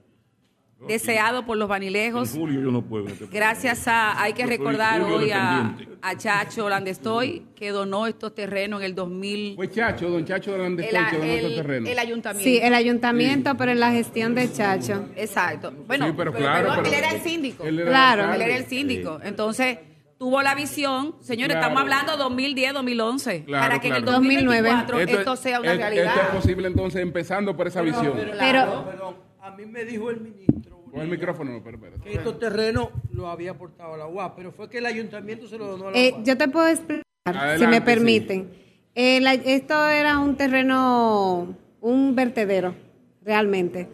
deseado 0.87 1.45
por 1.45 1.57
los 1.57 1.67
En 1.67 1.71
vanilejos. 1.71 2.31
julio 2.31 2.61
yo 2.61 2.71
no 2.71 2.83
puedo. 2.83 3.09
este 3.09 3.27
Gracias 3.27 3.87
a, 3.89 4.21
hay 4.23 4.33
que 4.33 4.43
Yo 4.43 4.49
recordar 4.49 5.01
hoy 5.03 5.31
a, 5.33 5.77
a 6.03 6.17
Chacho 6.17 6.69
Landestoy, 6.69 7.43
que 7.55 7.71
donó 7.71 8.07
estos 8.07 8.35
terrenos 8.35 8.81
en 8.81 8.87
el 8.87 8.95
2000. 8.95 9.57
Fue 9.57 9.71
Chacho, 9.71 10.09
don 10.11 10.25
Chacho 10.25 10.53
de 10.53 10.59
Landestoy, 10.59 10.97
el, 10.99 11.07
que 11.11 11.17
donó 11.19 11.33
estos 11.33 11.51
el- 11.51 11.57
terrenos. 11.57 11.91
el 11.91 11.99
ayuntamiento. 11.99 12.45
Sí, 12.51 12.59
el 12.63 12.75
ayuntamiento, 12.75 13.57
pero 13.57 13.73
en 13.73 13.81
la 13.81 13.91
gestión 13.93 14.35
de 14.35 14.53
Chacho. 14.53 15.07
Exacto. 15.17 15.73
Bueno, 15.87 16.07
Sí, 16.07 16.13
pero 16.17 16.33
pero, 16.33 16.45
claro, 16.45 16.69
perdón, 16.69 16.85
pero- 16.85 16.97
él 16.97 17.05
era 17.05 17.11
el 17.13 17.21
síndico. 17.23 17.65
Él 17.65 17.79
era 17.81 17.91
Claro. 17.91 18.33
Él 18.35 18.43
era 18.43 18.57
el 18.57 18.67
síndico. 18.67 19.21
Entonces, 19.23 19.79
tuvo 20.19 20.41
la 20.43 20.55
visión, 20.55 21.15
señores, 21.21 21.57
Claro. 21.57 21.67
estamos 21.73 21.83
hablando 21.83 22.17
2010, 22.17 22.73
2011, 22.73 23.45
Claro, 23.45 23.63
para 23.69 23.81
que 23.81 23.89
en 23.89 23.95
el 23.97 24.03
claro. 24.03 24.19
2024 24.19 24.99
Esto 25.01 25.19
esto, 25.19 25.33
es- 25.35 25.41
sea 25.41 25.61
una 25.61 25.73
es- 25.73 25.79
realidad. 25.79 26.07
Esto 26.07 26.21
es 26.21 26.43
posible 26.43 26.69
entonces 26.69 27.03
empezando 27.03 27.55
por 27.57 27.67
esa 27.67 27.83
visión. 27.83 28.15
Pero- 28.39 28.85
perdón, 28.87 29.17
a 29.43 29.51
mí 29.51 29.67
me 29.67 29.85
dijo 29.85 30.09
el 30.11 30.21
ministro 30.21 30.76
Con 30.97 31.03
el 31.05 31.11
micrófono, 31.11 31.53
no, 31.53 31.63
pero, 31.63 31.79
pero. 31.79 32.01
que 32.03 32.15
estos 32.15 32.39
terrenos 32.39 32.89
los 33.13 33.27
había 33.27 33.51
aportado 33.51 33.93
a 33.93 33.97
la 33.99 34.07
UAS, 34.07 34.33
pero 34.35 34.51
fue 34.51 34.71
que 34.71 34.79
el 34.79 34.87
ayuntamiento 34.87 35.47
se 35.47 35.59
los 35.59 35.69
donó 35.73 35.89
a 35.89 35.91
la 35.91 35.99
Eh, 35.99 36.13
UAS. 36.15 36.25
yo 36.25 36.39
te 36.39 36.49
puedo 36.49 36.67
explicar, 36.69 37.05
si 37.59 37.67
me 37.67 37.75
sí. 37.77 37.81
permiten. 37.83 38.49
Eh, 38.95 39.21
la- 39.21 39.35
esto 39.35 39.87
era 39.89 40.19
un 40.19 40.37
terreno, 40.37 41.55
un 41.83 42.15
vertedero, 42.15 42.75
realmente. 43.23 43.91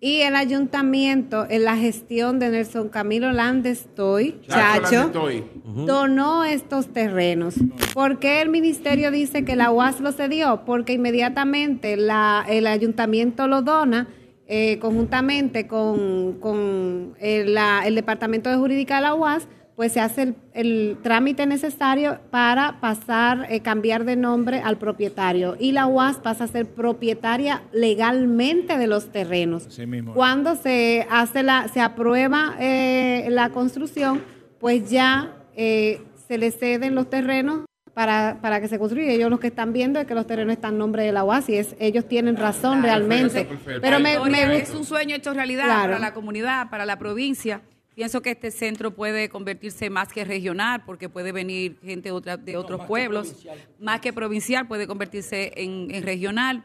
Y 0.00 0.20
el 0.22 0.34
ayuntamiento, 0.34 1.46
en 1.50 1.64
la 1.64 1.76
gestión 1.76 2.38
de 2.38 2.48
Nelson 2.48 2.88
Camilo 2.88 3.32
Landestoy, 3.32 4.40
Chacho 4.48 4.82
Chacho, 4.82 4.94
Landestoy. 4.96 5.44
donó 5.86 6.44
estos 6.44 6.88
terrenos. 6.90 7.54
¿Por 7.92 8.18
qué 8.18 8.40
el 8.40 8.48
ministerio 8.48 9.10
dice 9.10 9.44
que 9.44 9.56
la 9.56 9.70
UAS 9.70 10.00
lo 10.00 10.12
cedió? 10.12 10.62
Porque 10.64 10.94
inmediatamente 10.94 11.98
la- 11.98 12.46
el 12.48 12.66
ayuntamiento 12.66 13.46
lo 13.46 13.60
dona 13.60 14.08
eh, 14.46 14.78
conjuntamente 14.78 15.66
con, 15.66 16.34
con 16.40 17.14
el, 17.20 17.54
la- 17.54 17.82
el 17.86 17.94
Departamento 17.94 18.48
de 18.50 18.56
Jurídica 18.56 18.96
de 18.96 19.02
la 19.02 19.14
UAS, 19.14 19.48
pues 19.74 19.92
se 19.92 20.00
hace 20.00 20.22
el, 20.22 20.34
el 20.54 20.96
trámite 21.02 21.44
necesario 21.44 22.18
para 22.30 22.80
pasar, 22.80 23.46
eh, 23.50 23.60
cambiar 23.60 24.04
de 24.06 24.16
nombre 24.16 24.60
al 24.60 24.78
propietario. 24.78 25.54
Y 25.60 25.72
la 25.72 25.86
UAS 25.86 26.16
pasa 26.16 26.44
a 26.44 26.46
ser 26.46 26.64
propietaria 26.66 27.62
legalmente 27.72 28.78
de 28.78 28.86
los 28.86 29.10
terrenos. 29.12 29.68
Mismo. 29.86 30.14
Cuando 30.14 30.56
se 30.56 31.06
hace 31.10 31.42
la, 31.42 31.68
se 31.68 31.80
aprueba 31.80 32.54
eh, 32.58 33.26
la 33.30 33.50
construcción, 33.50 34.22
pues 34.58 34.88
ya 34.90 35.36
eh, 35.56 36.00
se 36.26 36.38
le 36.38 36.50
ceden 36.52 36.94
los 36.94 37.10
terrenos 37.10 37.66
para, 38.00 38.36
para 38.42 38.60
que 38.60 38.68
se 38.68 38.78
construya. 38.78 39.10
Ellos 39.10 39.30
lo 39.30 39.40
que 39.40 39.46
están 39.46 39.72
viendo 39.72 39.98
es 39.98 40.06
que 40.06 40.14
los 40.14 40.26
terrenos 40.26 40.52
están 40.52 40.74
en 40.74 40.78
nombre 40.80 41.02
de 41.02 41.12
la 41.12 41.24
UAS 41.24 41.48
y 41.48 41.54
es, 41.56 41.74
ellos 41.78 42.06
tienen 42.06 42.36
razón 42.36 42.82
realmente. 42.82 43.46
perfecto. 43.46 43.80
Pero 43.80 44.00
me, 44.00 44.18
me- 44.20 44.56
es 44.58 44.68
un 44.74 44.84
sueño 44.84 45.16
hecho 45.16 45.32
realidad 45.32 45.64
Claro. 45.64 45.82
para 45.94 45.98
la 45.98 46.12
comunidad, 46.12 46.68
para 46.68 46.84
la 46.84 46.98
provincia. 46.98 47.62
Pienso 47.94 48.20
que 48.20 48.32
este 48.32 48.50
centro 48.50 48.90
puede 48.90 49.30
convertirse 49.30 49.88
más 49.88 50.12
que 50.12 50.26
regional, 50.26 50.82
porque 50.84 51.08
puede 51.08 51.32
venir 51.32 51.78
gente 51.82 52.10
otra- 52.10 52.36
de 52.36 52.58
otros 52.58 52.82
pueblos, 52.84 53.46
más 53.80 54.02
que 54.02 54.12
provincial, 54.12 54.68
puede 54.68 54.86
convertirse 54.86 55.54
en, 55.56 55.90
en 55.90 56.02
regional. 56.02 56.64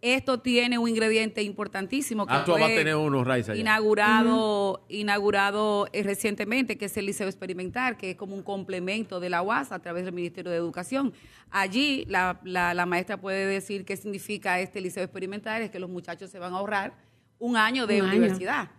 Esto 0.00 0.40
tiene 0.40 0.78
un 0.78 0.88
ingrediente 0.88 1.42
importantísimo 1.42 2.26
que 2.26 2.34
Ah, 2.34 2.44
tú 2.44 2.52
vas 2.52 2.62
a 2.62 2.66
fue 2.66 2.74
tener 2.76 2.96
unos 2.96 3.26
Raiza 3.26 3.54
inaugurado, 3.54 4.84
inaugurado 4.88 5.86
eh, 5.92 6.02
recientemente, 6.02 6.76
que 6.76 6.86
es 6.86 6.96
el 6.96 7.06
Liceo 7.06 7.28
Experimental, 7.28 7.96
que 7.96 8.10
es 8.10 8.16
como 8.16 8.34
un 8.34 8.42
complemento 8.42 9.20
de 9.20 9.30
la 9.30 9.42
UAS 9.42 9.72
a 9.72 9.78
través 9.80 10.04
del 10.04 10.14
Ministerio 10.14 10.50
de 10.50 10.56
Educación. 10.58 11.12
Allí 11.50 12.04
la, 12.08 12.40
la- 12.44 12.74
la 12.74 12.86
maestra 12.86 13.16
puede 13.20 13.46
decir 13.46 13.84
qué 13.84 13.96
significa 13.96 14.58
este 14.60 14.80
Liceo 14.80 15.04
Experimental, 15.04 15.62
es 15.62 15.70
que 15.70 15.78
los 15.78 15.90
muchachos 15.90 16.30
se 16.30 16.38
van 16.38 16.52
a 16.54 16.58
ahorrar 16.58 16.94
un 17.38 17.56
año 17.56 17.86
de 17.86 18.00
Un 18.02 18.08
año. 18.08 18.18
universidad. 18.18 18.70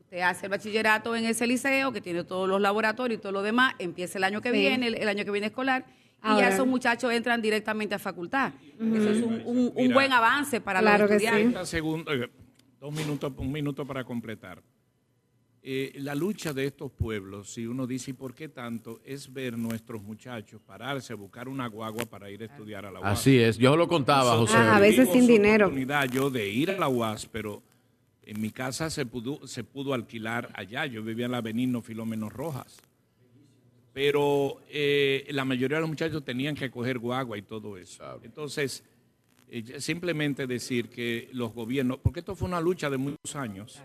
Usted 0.00 0.20
hace 0.20 0.46
el 0.46 0.50
bachillerato 0.50 1.16
en 1.16 1.24
ese 1.24 1.46
liceo, 1.46 1.92
que 1.92 2.00
tiene 2.00 2.24
todos 2.24 2.48
los 2.48 2.60
laboratorios 2.60 3.18
y 3.18 3.20
todo 3.22 3.32
lo 3.32 3.42
demás, 3.42 3.74
empieza 3.78 4.18
el 4.18 4.24
año 4.24 4.40
que 4.40 4.52
Sí. 4.52 4.58
viene, 4.58 4.86
el, 4.88 4.94
el 4.94 5.08
año 5.08 5.24
que 5.24 5.30
viene 5.30 5.48
escolar, 5.48 5.86
y 6.24 6.38
ya 6.38 6.48
esos 6.48 6.66
muchachos 6.66 7.12
entran 7.12 7.40
directamente 7.42 7.94
a 7.94 7.98
facultad. 7.98 8.52
Eso 8.78 9.10
es 9.10 9.22
un, 9.22 9.34
un- 9.44 9.58
un 9.68 9.72
Mira. 9.76 9.94
buen 9.94 10.12
avance 10.12 10.60
para 10.60 10.80
Claro 10.80 11.04
los 11.04 11.12
que 11.12 11.18
sí. 11.20 11.24
estudiantes. 11.26 11.52
30 11.52 11.66
segundos, 11.66 12.14
eh, 12.16 12.30
dos 12.80 12.94
minutos, 12.94 13.32
un 13.36 13.52
minuto 13.52 13.86
para 13.86 14.04
completar. 14.04 14.62
Eh, 15.66 15.92
la 15.96 16.14
lucha 16.14 16.52
de 16.52 16.66
estos 16.66 16.92
pueblos, 16.92 17.50
si 17.54 17.66
uno 17.66 17.86
dice, 17.86 18.10
¿y 18.10 18.14
por 18.14 18.34
qué 18.34 18.48
tanto? 18.50 19.00
Es 19.02 19.32
ver 19.32 19.56
nuestros 19.56 20.02
muchachos 20.02 20.60
pararse 20.60 21.14
a 21.14 21.16
buscar 21.16 21.48
una 21.48 21.66
guagua 21.68 22.04
para 22.04 22.30
ir 22.30 22.42
a 22.42 22.44
estudiar 22.46 22.84
a 22.84 22.90
la 22.90 23.00
UAS. 23.00 23.18
Así 23.20 23.38
es, 23.38 23.56
yo 23.56 23.74
lo 23.74 23.88
contaba, 23.88 24.36
José. 24.36 24.56
Ah, 24.58 24.76
a 24.76 24.80
veces 24.80 25.08
sin 25.10 25.26
dinero. 25.26 25.66
oportunidad 25.66 26.04
yo 26.10 26.28
de 26.28 26.46
ir 26.50 26.70
a 26.70 26.78
la 26.78 26.88
UAS, 26.88 27.24
pero 27.32 27.62
en 28.24 28.42
mi 28.42 28.50
casa 28.50 28.90
se 28.90 29.06
pudo, 29.06 29.46
se 29.46 29.64
pudo 29.64 29.94
alquilar 29.94 30.50
allá. 30.54 30.84
Yo 30.84 31.02
vivía 31.02 31.24
en 31.26 31.32
la 31.32 31.40
Benigno 31.40 31.80
Filómenos 31.80 32.30
Rojas. 32.30 32.76
Pero 33.94 34.60
eh, 34.68 35.24
la 35.30 35.44
mayoría 35.44 35.76
de 35.76 35.82
los 35.82 35.88
muchachos 35.88 36.24
tenían 36.24 36.54
que 36.56 36.70
coger 36.70 36.98
guagua 36.98 37.38
y 37.38 37.42
todo 37.42 37.78
eso. 37.78 38.20
Entonces, 38.24 38.82
eh, 39.48 39.80
simplemente 39.80 40.46
decir 40.48 40.88
que 40.90 41.28
los 41.32 41.54
gobiernos, 41.54 41.98
porque 41.98 42.18
esto 42.20 42.34
fue 42.34 42.48
una 42.48 42.60
lucha 42.60 42.90
de 42.90 42.96
muchos 42.98 43.36
años. 43.36 43.80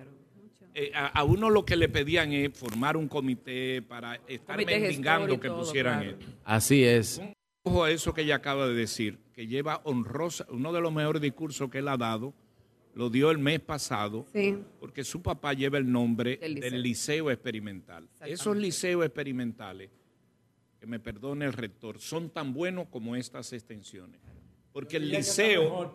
eh, 0.74 0.92
a, 0.96 1.08
a 1.08 1.24
uno 1.24 1.50
lo 1.50 1.64
que 1.66 1.76
le 1.76 1.90
pedían 1.90 2.32
es 2.34 2.58
formar 2.58 2.98
un 2.98 3.08
comité 3.08 3.82
para 3.84 4.16
estar 4.28 4.56
Comité 4.56 4.80
mendigando 4.80 5.40
que 5.40 5.48
todo, 5.48 5.60
pusieran 5.60 6.00
claro. 6.02 6.18
esto. 6.18 6.26
Así 6.44 6.84
es. 6.84 7.22
Ojo 7.64 7.84
a 7.84 7.92
eso 7.92 8.14
que 8.14 8.22
ella 8.22 8.36
acaba 8.36 8.68
de 8.68 8.74
decir, 8.74 9.20
que 9.34 9.46
lleva 9.48 9.82
honrosa, 9.84 10.46
uno 10.50 10.72
de 10.74 10.82
los 10.82 10.92
mejores 10.94 11.22
discursos 11.22 11.70
que 11.70 11.80
él 11.80 11.88
ha 11.88 11.98
dado, 11.98 12.34
lo 12.96 13.10
dio 13.10 13.30
el 13.32 13.38
mes 13.38 13.60
pasado, 13.60 14.26
Sí. 14.34 14.58
porque 14.80 15.04
su 15.04 15.22
papá 15.22 15.54
lleva 15.54 15.78
el 15.78 15.92
nombre 15.92 16.38
Del 16.38 16.82
liceo, 16.82 17.30
experimental. 17.30 18.08
Esos 18.26 18.56
liceos 18.58 19.06
experimentales, 19.06 19.90
que 20.80 20.86
me 20.88 21.00
perdone 21.00 21.46
el 21.46 21.54
rector, 21.54 22.00
son 22.00 22.30
tan 22.30 22.54
buenos 22.54 22.88
como 22.90 23.16
estas 23.16 23.52
extensiones. 23.54 24.20
Porque 24.72 24.98
el 24.98 25.10
liceo, 25.10 25.94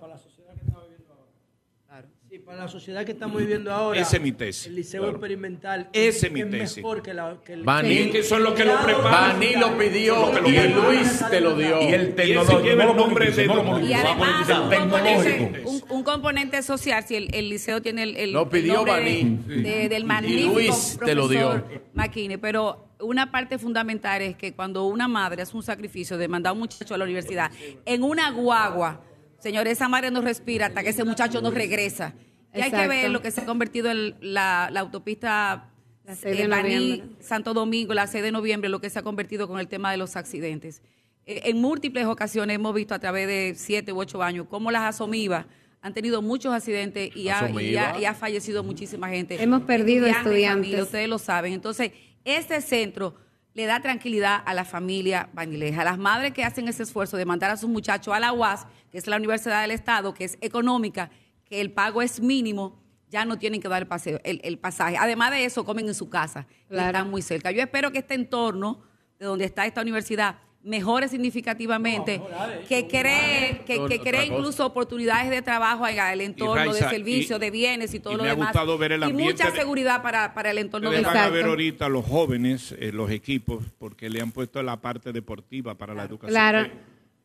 Sí, 2.31 2.41
para 2.41 2.59
la 2.63 2.69
sociedad 2.69 3.05
que 3.05 3.13
estamos 3.13 3.39
viviendo 3.39 3.73
ahora. 3.73 4.01
Esa 4.01 4.17
es 4.17 4.23
mi 4.23 4.33
tesis. 4.33 4.67
El 4.67 4.75
liceo 4.75 5.03
Claro. 5.03 5.17
experimental. 5.19 5.89
Esa 5.93 6.27
es 6.27 6.33
mi 6.33 6.41
es 6.41 6.51
tesis. 6.51 6.77
mejor 6.79 7.01
que, 7.01 7.15
la, 7.15 7.39
que 7.45 7.53
el 7.53 7.65
Es 7.69 8.11
que 8.11 8.23
son 8.25 8.43
los 8.43 8.55
que 8.55 8.65
lo 8.65 8.77
preparan. 8.83 9.39
Bani 9.39 9.55
lo 9.55 9.79
pidió 9.79 10.33
que 10.33 10.41
lo 10.41 10.49
y. 10.49 10.69
Luis 10.69 11.25
te 11.31 11.41
lo 11.41 11.55
dio. 11.57 11.81
Y 11.81 11.93
el 11.95 12.09
Y 12.09 12.13
tecnológico. 12.15 12.59
el 12.71 12.97
nombre 12.97 13.31
de 13.31 13.45
Y 13.45 13.93
además, 13.93 14.49
un 14.51 14.69
tecnológico. 14.71 14.81
componente, 14.81 15.63
un, 15.65 15.85
un 15.91 16.03
componente 16.03 16.63
social, 16.65 17.05
si 17.05 17.15
el, 17.15 17.33
el 17.33 17.49
liceo 17.51 17.81
tiene 17.81 18.03
el, 18.03 18.17
el- 18.17 18.33
Lo 18.33 18.49
pidió 18.51 18.85
Baní. 18.85 19.39
de- 19.47 19.55
de- 19.63 19.89
del 19.89 20.03
Y 20.03 20.07
magnífico 20.07 20.55
Luis 20.55 20.99
te 21.05 21.15
lo 21.15 21.29
dio. 21.29 21.63
McKinney, 21.93 22.39
pero 22.39 22.89
una 23.05 23.31
parte 23.31 23.59
fundamental 23.59 24.21
es 24.23 24.37
que 24.37 24.53
cuando 24.53 24.85
una 24.87 25.07
madre 25.09 25.43
hace 25.43 25.57
un 25.57 25.63
sacrificio 25.63 26.17
de 26.19 26.29
mandar 26.29 26.51
a 26.51 26.53
un 26.55 26.61
muchacho 26.61 26.95
a 26.95 26.99
la 26.99 27.05
universidad 27.05 27.51
en 27.85 28.03
una 28.03 28.31
guagua, 28.31 29.01
señor, 29.39 29.67
esa 29.69 29.89
madre 29.89 30.11
no 30.11 30.21
respira 30.23 30.67
hasta 30.67 30.83
que 30.83 30.91
ese 30.91 31.05
muchacho 31.05 31.41
no 31.41 31.51
regresa. 31.51 32.15
Y 32.55 32.61
hay 32.61 32.71
que 32.71 32.87
ver 32.89 33.11
lo 33.11 33.21
que 33.21 33.31
se 33.31 33.41
ha 33.41 33.47
convertido 33.47 33.91
en 33.91 34.15
la, 34.21 34.69
la 34.73 34.81
autopista 34.81 35.71
La 36.05 36.15
de 36.15 36.43
eh, 36.43 36.47
Baní. 36.49 37.03
Santo 37.21 37.53
Domingo, 37.55 37.95
la 37.95 38.07
6 38.07 38.23
de 38.23 38.31
noviembre, 38.33 38.69
lo 38.69 38.81
que 38.81 38.91
se 38.91 38.99
ha 38.99 39.03
convertido 39.03 39.49
con 39.49 39.59
el 39.59 39.69
tema 39.69 39.91
de 39.91 39.97
los 39.97 40.17
accidentes. 40.17 40.81
Eh, 41.27 41.43
en 41.47 41.61
múltiples 41.61 42.07
ocasiones 42.07 42.55
hemos 42.57 42.75
visto 42.75 42.95
a 42.95 42.99
través 42.99 43.27
de 43.27 43.55
siete 43.57 43.93
u 43.93 43.99
ocho 43.99 44.23
años 44.23 44.47
cómo 44.49 44.71
las 44.71 44.83
asomivas 44.83 45.47
han 45.81 45.93
tenido 45.95 46.23
muchos 46.23 46.53
accidentes 46.55 47.15
y 47.17 47.29
ha, 47.29 47.41
y 47.43 47.45
Asomiva. 47.45 47.91
ha- 47.91 48.01
y 48.01 48.05
ha 48.05 48.15
fallecido 48.15 48.63
muchísima 48.63 49.09
gente. 49.09 49.43
Hemos 49.43 49.63
perdido 49.63 50.07
estudiantes. 50.07 50.67
familia, 50.69 50.83
ustedes 50.85 51.09
lo 51.09 51.19
saben. 51.19 51.53
Entonces, 51.53 51.91
este 52.25 52.61
centro 52.61 53.15
le 53.53 53.67
da 53.67 53.81
tranquilidad 53.81 54.43
a 54.45 54.53
la 54.55 54.65
familia 54.65 55.29
banileja, 55.33 55.83
a 55.83 55.85
las 55.85 55.99
madres 55.99 56.33
que 56.33 56.43
hacen 56.45 56.67
ese 56.69 56.83
esfuerzo 56.83 57.17
de 57.17 57.25
mandar 57.25 57.51
a 57.51 57.57
sus 57.57 57.71
muchachos 57.71 58.13
a 58.13 58.19
la 58.19 58.33
UAS, 58.33 58.67
que 58.91 58.99
es 58.99 59.07
la 59.07 59.17
Universidad 59.17 59.61
del 59.63 59.71
Estado, 59.71 60.13
que 60.13 60.25
es 60.25 60.39
económica, 60.41 61.11
que 61.45 61.61
el 61.61 61.71
pago 61.73 62.03
es 62.03 62.21
mínimo, 62.21 62.83
ya 63.11 63.25
no 63.25 63.39
tienen 63.39 63.61
que 63.61 63.69
dar 63.69 63.81
el, 63.83 63.87
paseo, 63.87 64.19
el, 64.25 64.41
el 64.43 64.59
pasaje. 64.59 64.97
Además 64.97 65.31
de 65.31 65.45
eso, 65.45 65.65
comen 65.65 65.87
en 65.87 65.95
su 65.95 66.09
casa, 66.11 66.47
y 66.65 66.69
Claro. 66.71 66.87
están 66.89 67.11
muy 67.11 67.23
cerca. 67.23 67.53
Yo 67.53 67.61
espero 67.63 67.93
que 67.93 67.99
este 67.99 68.15
entorno 68.15 68.83
de 69.21 69.27
donde 69.27 69.45
está 69.45 69.67
esta 69.67 69.83
universidad 69.83 70.39
mejore 70.65 71.09
significativamente, 71.09 72.21
que 72.69 72.89
cree, 72.89 73.63
que, 73.67 73.85
que 73.87 74.01
cree 74.01 74.29
cosa. 74.29 74.39
incluso 74.39 74.67
oportunidades 74.67 75.29
de 75.31 75.43
trabajo 75.43 75.87
en 75.87 75.99
el 75.99 76.21
entorno 76.23 76.55
Raiza, 76.55 76.87
de 76.87 76.91
servicio, 76.91 77.37
y- 77.37 77.39
de 77.39 77.51
bienes 77.51 77.93
y 77.95 78.01
todo 78.01 78.15
y 78.15 78.17
lo 78.17 78.23
me 78.23 78.31
ha 78.31 78.35
demás. 78.35 78.49
gustado 78.49 78.79
ver 78.79 78.93
el 78.93 79.03
y 79.03 79.05
ambiente 79.05 79.33
mucha 79.45 79.51
de- 79.51 79.59
seguridad 79.59 80.03
para, 80.03 80.33
para 80.35 80.51
el 80.51 80.59
entorno 80.59 80.91
de 80.91 81.03
van 81.03 81.17
a 81.17 81.29
ver 81.29 81.45
ahorita 81.51 81.89
los 81.89 82.05
jóvenes, 82.07 82.75
eh, 82.79 82.91
los 82.93 83.11
equipos, 83.11 83.63
porque 83.79 84.09
le 84.09 84.21
han 84.23 84.33
puesto 84.33 84.63
la 84.63 84.81
parte 84.81 85.13
deportiva 85.13 85.75
para 85.75 85.93
la 85.95 86.05
educación. 86.05 86.33
Claro. 86.35 86.69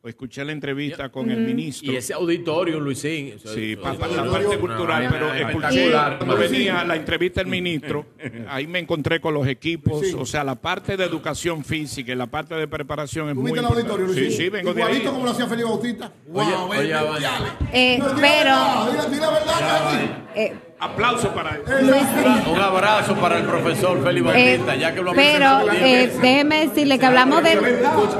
Eh, 0.02 0.08
escuché 0.08 0.44
la 0.44 0.52
entrevista 0.52 1.10
con 1.10 1.30
el 1.30 1.40
ministro. 1.40 1.92
Y 1.92 1.96
ese 1.96 2.14
auditorio, 2.14 2.80
Luisín. 2.80 3.34
eso- 3.36 3.52
Sí, 3.54 3.72
eso- 3.72 3.82
para, 3.82 3.98
la 4.08 4.30
parte 4.30 4.58
cultural, 4.58 4.86
vaina 5.02 5.10
pero 5.10 5.34
escuché 5.34 5.90
cuando 6.18 6.36
venía 6.36 6.84
la 6.84 6.96
entrevista 6.96 7.40
del 7.42 7.50
ministro, 7.50 8.06
ahí 8.48 8.66
me 8.66 8.78
encontré 8.78 9.20
con 9.20 9.34
los 9.34 9.46
equipos, 9.46 10.02
o 10.14 10.24
sea, 10.24 10.42
la 10.44 10.54
parte 10.54 10.96
de 10.96 11.04
educación 11.04 11.64
física 11.64 12.12
y 12.12 12.16
la 12.16 12.26
parte 12.26 12.54
de 12.54 12.66
preparación 12.66 13.28
es 13.28 13.34
muy 13.34 13.50
¿Tuviste 13.50 13.58
el 13.60 13.64
importante. 13.66 13.92
auditorio, 13.92 14.14
Sí, 14.14 14.20
Luisín? 14.20 14.44
sí, 14.44 14.48
vengo 14.48 14.72
de 14.74 14.82
ahí. 14.82 14.88
Igualito 14.88 15.12
como 15.12 15.24
lo 15.26 15.30
hacía 15.32 15.46
Felipe 15.46 15.68
Bautista. 15.68 16.12
Oye, 16.32 16.50
Wow, 16.50 16.70
oye. 16.70 16.94
Eh, 17.72 17.98
No, 17.98 18.08
dile 18.14 18.20
pero, 18.20 18.50
la 19.20 19.30
verdad, 19.30 19.60
la 19.60 20.30
eh, 20.34 20.54
Aplauso 20.80 21.34
para 21.34 21.56
él. 21.56 21.62
Un 22.50 22.58
abrazo 22.58 23.14
para 23.16 23.38
el 23.38 23.44
profesor 23.44 24.02
Félix 24.02 24.26
eh, 24.34 24.56
Bautista, 24.56 24.76
ya 24.76 24.94
que 24.94 25.02
lo 25.02 25.12
pero 25.12 25.70
eh, 25.72 26.10
déjeme 26.22 26.66
decirle 26.66 26.98
que 26.98 27.04
hablamos 27.04 27.42
del, 27.42 27.58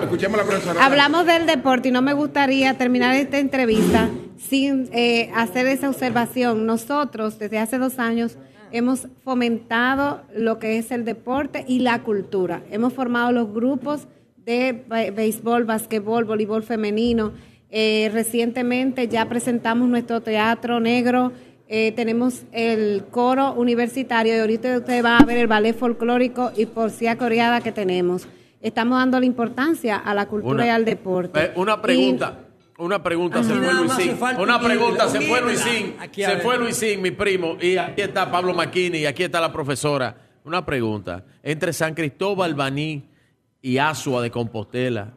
Escuchemos 0.02 0.38
la 0.38 0.44
profesora. 0.44 0.84
hablamos 0.84 1.24
del 1.24 1.46
deporte 1.46 1.88
y 1.88 1.90
no 1.90 2.02
me 2.02 2.12
gustaría 2.12 2.74
terminar 2.76 3.14
esta 3.16 3.38
entrevista 3.38 4.10
sin 4.36 4.90
eh, 4.92 5.30
hacer 5.34 5.66
esa 5.68 5.88
observación. 5.88 6.66
Nosotros, 6.66 7.38
desde 7.38 7.58
hace 7.58 7.78
dos 7.78 7.98
años, 7.98 8.36
hemos 8.72 9.08
fomentado 9.24 10.22
lo 10.34 10.58
que 10.58 10.76
es 10.76 10.90
el 10.90 11.06
deporte 11.06 11.64
y 11.66 11.80
la 11.80 12.02
cultura. 12.02 12.62
Hemos 12.70 12.92
formado 12.92 13.32
los 13.32 13.52
grupos 13.52 14.06
de 14.44 14.84
béisbol, 15.14 15.64
basquetbol, 15.64 16.24
voleibol 16.24 16.62
femenino. 16.62 17.32
Eh, 17.70 18.10
recientemente 18.12 19.06
ya 19.06 19.28
presentamos 19.28 19.88
nuestro 19.88 20.20
teatro 20.20 20.80
negro. 20.80 21.32
Eh, 21.72 21.92
tenemos 21.92 22.42
el 22.50 23.04
coro 23.12 23.52
universitario 23.52 24.34
y 24.34 24.40
ahorita 24.40 24.78
ustedes 24.78 25.04
van 25.04 25.22
a 25.22 25.24
ver 25.24 25.36
el 25.36 25.46
ballet 25.46 25.72
folclórico 25.72 26.50
y 26.56 26.66
poesía 26.66 27.16
coreada 27.16 27.60
que 27.60 27.70
tenemos. 27.70 28.26
Estamos 28.60 28.98
dando 28.98 29.20
la 29.20 29.26
importancia 29.26 29.96
a 29.96 30.12
la 30.12 30.26
cultura 30.26 30.54
Una- 30.54 30.66
y 30.66 30.68
al 30.70 30.84
deporte. 30.84 31.40
Eh, 31.40 31.52
Una 31.54 31.80
pregunta. 31.80 32.40
Una 32.76 33.00
pregunta, 33.00 33.44
se 33.44 33.52
Aquí 33.52 33.60
fue 33.62 33.72
Luisín. 33.74 34.16
Una 34.40 34.56
un 34.56 34.64
pregunta, 34.64 35.08
se 35.08 35.20
fue. 35.20 35.40
Luisín. 35.42 35.94
Se 36.12 36.38
fue 36.38 36.58
Luisín, 36.58 37.02
mi 37.02 37.12
primo. 37.12 37.56
Y 37.60 37.76
aquí 37.76 38.00
está 38.00 38.28
Pablo 38.32 38.52
Maquini 38.52 38.98
y 38.98 39.06
aquí 39.06 39.22
está 39.22 39.40
la 39.40 39.52
profesora. 39.52 40.16
Una 40.44 40.66
pregunta. 40.66 41.24
Entre 41.40 41.72
San 41.72 41.94
Cristóbal, 41.94 42.54
Baní 42.54 43.04
y 43.62 43.78
Asua 43.78 44.22
de 44.22 44.32
Compostela, 44.32 45.12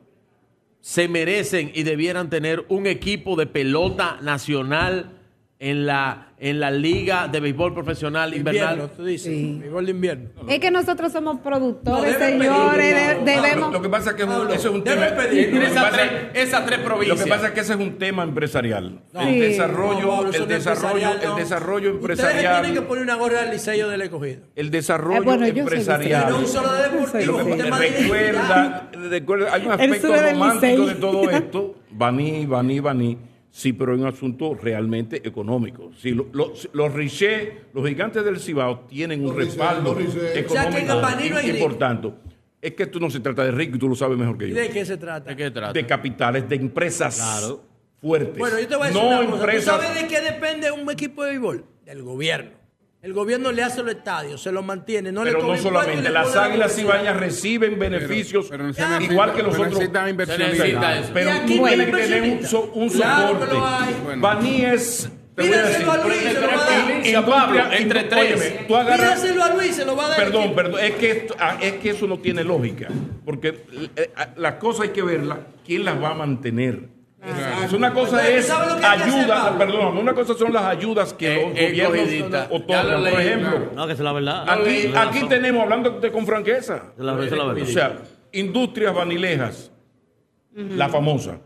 ¿se 0.82 1.08
merecen 1.08 1.72
y 1.74 1.82
debieran 1.82 2.30
tener 2.30 2.64
un 2.70 2.86
equipo 2.86 3.36
de 3.38 3.48
pelota 3.48 4.20
nacional 4.22 5.22
en 5.66 5.86
la, 5.86 6.28
en 6.40 6.60
la 6.60 6.70
Liga 6.72 7.30
de 7.30 7.40
Béisbol 7.40 7.74
Profesional 7.74 8.34
Invierno, 8.34 8.72
Invernal? 8.72 8.90
tú 8.98 9.06
dices. 9.06 9.32
Béisbol 9.60 9.86
de 9.86 9.92
invierno. 9.92 10.30
Es 10.50 10.60
que 10.60 10.72
nosotros 10.72 11.14
somos 11.14 11.40
productores, 11.40 12.20
No, 12.20 12.20
señores, 12.20 12.96
de- 12.96 13.16
Pablo. 13.16 13.26
debemos... 13.32 13.72
Lo 13.74 13.82
que 13.82 13.88
pasa 13.88 14.10
es 14.10 14.16
que 14.18 14.26
Pablo, 14.26 14.54
eso 14.54 14.68
es 14.68 14.76
un 14.76 14.84
tema. 14.84 15.08
lo 15.10 15.16
que 15.30 15.66
Esas 15.66 15.92
tres, 15.94 16.12
esas 16.34 16.66
tres 16.66 16.80
provincias. 16.80 17.18
Lo 17.18 17.24
que 17.24 17.30
pasa 17.30 17.48
es 17.48 17.54
que 17.54 17.60
ese 17.62 17.74
es 17.74 17.80
un 17.80 17.98
tema 17.98 18.24
empresarial. 18.24 19.00
No. 19.14 19.22
el 19.22 19.28
Sí. 19.30 19.40
desarrollo, 19.40 20.02
No, 20.06 20.20
el 20.20 20.26
no 20.26 20.30
es 20.32 20.48
desarrollo, 20.50 20.90
empresarial, 21.08 21.20
el 21.24 21.30
no. 21.30 21.36
desarrollo 21.38 21.94
Ustedes 21.96 22.18
tienen 22.20 22.36
que 22.36 22.42
empresarial, 22.50 22.84
poner 22.84 23.04
una 23.06 23.16
gorra 23.16 23.42
del 23.44 23.52
liceo 23.52 23.90
del 23.90 24.02
escogido. 24.02 24.42
el 24.58 24.70
desarrollo 24.70 25.22
Eh, 25.22 25.24
bueno, 25.24 25.46
empresarial. 25.46 26.30
No 26.30 26.40
un 26.40 26.48
solo 26.48 26.74
de 26.74 26.84
deportivo, 26.90 27.40
Sí, 27.42 27.52
sí. 27.52 27.58
tema 27.58 27.80
de 27.80 27.90
Recuerda, 27.90 28.90
recuerda, 28.92 29.54
hay 29.54 29.66
un 29.66 29.72
aspecto 29.72 30.14
romántico 30.18 30.86
de 30.88 30.96
todo 30.96 31.30
esto. 31.30 31.76
Baní, 31.90 32.46
Baní, 32.46 32.80
Baní. 32.82 33.18
Sí, 33.56 33.72
pero 33.72 33.94
hay 33.94 34.00
un 34.00 34.08
asunto 34.08 34.56
realmente 34.56 35.22
económico. 35.28 35.92
Sí, 35.96 36.10
lo- 36.10 36.28
lo- 36.34 36.54
los 36.74 36.92
Riché, 36.92 37.66
los 37.72 37.88
gigantes 37.88 38.26
del 38.26 38.40
Cibao, 38.40 38.80
tienen 38.90 39.24
un 39.24 39.38
respaldo 39.38 39.96
económico 40.34 41.40
importante. 41.40 42.14
Es 42.60 42.72
que 42.74 42.84
esto 42.84 43.00
no 43.00 43.12
se 43.12 43.20
trata 43.20 43.44
de 43.44 43.52
rico 43.52 43.76
y 43.76 43.80
tú 43.80 43.88
lo 43.90 43.94
sabes 43.96 44.18
mejor 44.18 44.40
que 44.40 44.48
¿Y 44.48 44.50
yo. 44.50 44.56
de 44.56 44.70
qué 44.70 44.84
se 44.86 44.98
trata? 44.98 45.30
¿De 45.30 45.36
qué 45.36 45.52
trata? 45.52 45.74
De 45.74 45.86
capitales, 45.86 46.50
de 46.50 46.56
empresas 46.56 47.22
fuertes. 48.02 48.38
Bueno, 48.40 48.60
yo 48.60 48.68
te 48.68 48.76
voy 48.76 48.86
a 48.86 48.88
decir 48.88 49.02
no 49.04 49.08
una 49.10 49.18
cosa. 49.18 49.30
¿Tú 49.30 49.36
empresas. 49.36 49.82
sabes 49.82 50.02
de 50.02 50.08
qué 50.08 50.22
depende 50.22 50.72
un 50.72 50.90
equipo 50.90 51.24
de 51.24 51.30
béisbol? 51.32 51.66
Del 51.86 52.02
gobierno. 52.02 52.52
El 53.04 53.12
gobierno 53.12 53.52
le 53.52 53.62
hace 53.62 53.84
los 53.84 53.94
estadios, 53.96 54.42
se 54.42 54.50
los 54.50 54.64
mantiene, 54.64 55.12
no 55.12 55.26
le 55.26 55.32
pero 55.32 55.42
cobra 55.44 55.58
no 55.58 55.62
solamente, 55.62 56.04
le 56.04 56.10
las 56.10 56.34
águilas 56.38 56.74
cibañas 56.74 57.18
reciben 57.18 57.78
beneficios 57.78 58.48
pero 58.50 58.64
no 58.66 58.74
se 58.74 58.82
igual 59.04 59.34
que 59.34 59.44
los 59.44 59.52
pero 59.58 59.64
otros. 59.68 59.80
necesita. 60.38 61.04
Pero 61.14 61.32
tú 61.42 61.46
tienes 61.48 61.86
que 61.88 61.92
tener 61.92 62.22
un, 62.24 62.46
so- 62.46 62.72
un 62.74 62.90
Claro 62.90 63.28
soporte. 63.42 64.74
es. 64.74 65.10
Te 65.36 65.42
voy 65.42 65.54
a 65.54 65.64
decir. 65.64 65.86
A 65.90 65.98
Luis, 65.98 66.18
se 66.22 66.34
lo 66.34 66.48
va 66.48 66.54
a 66.54 66.58
dar. 66.58 66.90
Industria, 66.90 67.26
Pablo, 67.26 67.64
entre 67.74 68.04
tres. 68.04 68.22
Óyeme, 68.42 68.66
tú 68.68 68.76
agarras. 68.78 69.20
Pídaselo 69.20 69.44
a 69.44 69.54
Luis, 69.54 69.76
se 69.76 69.86
lo 69.86 69.96
va 69.98 70.06
a 70.06 70.08
dar. 70.10 70.18
Perdón, 70.18 70.56
perdón, 70.56 70.80
es 70.82 70.92
que, 70.94 71.12
esto- 71.12 71.36
ah, 71.40 71.58
es 71.60 71.74
que 71.74 71.90
eso 71.90 72.08
no 72.08 72.20
tiene 72.20 72.44
lógica. 72.46 72.88
Porque 73.26 73.66
eh, 73.98 74.12
ah, 74.16 74.30
las 74.38 74.54
cosas 74.54 74.84
hay 74.84 74.90
que 74.90 75.04
verlas, 75.04 75.40
quién 75.66 75.84
las 75.84 76.02
va 76.02 76.12
a 76.12 76.14
mantener. 76.14 76.93
Es 77.64 77.72
una 77.72 77.94
cosa 77.94 78.18
Entonces, 78.20 78.40
es 78.40 78.48
¿sabe 78.48 78.70
lo 78.74 78.78
que 78.78 78.86
hay 78.86 78.98
que 78.98 79.04
hacer, 79.06 79.20
ayuda, 79.22 79.58
perdón, 79.58 79.98
una 79.98 80.14
cosa 80.14 80.34
son 80.34 80.52
las 80.52 80.64
ayudas 80.66 81.14
que 81.14 81.34
Eh, 81.42 81.46
los 81.46 81.58
eh, 81.58 81.86
gobiernos 81.86 82.48
otorgan. 82.52 83.00
Por 83.12 83.22
ejemplo, 83.22 83.72
No, 83.76 83.88
que 83.88 83.94
es 83.94 84.00
la 84.00 84.12
verdad. 84.12 84.50
aquí, 84.50 84.92
aquí 84.94 85.28
tenemos, 85.30 85.64
hablando 85.64 86.02
con 86.12 86.26
franqueza, 86.26 86.84
la- 86.98 87.14
la 87.14 87.18
verdad. 87.18 87.58
o 87.62 87.66
sea, 87.66 87.98
industrias 88.34 88.94
vanilejas, 88.94 89.72
la 90.54 90.90
famosa. 90.90 91.38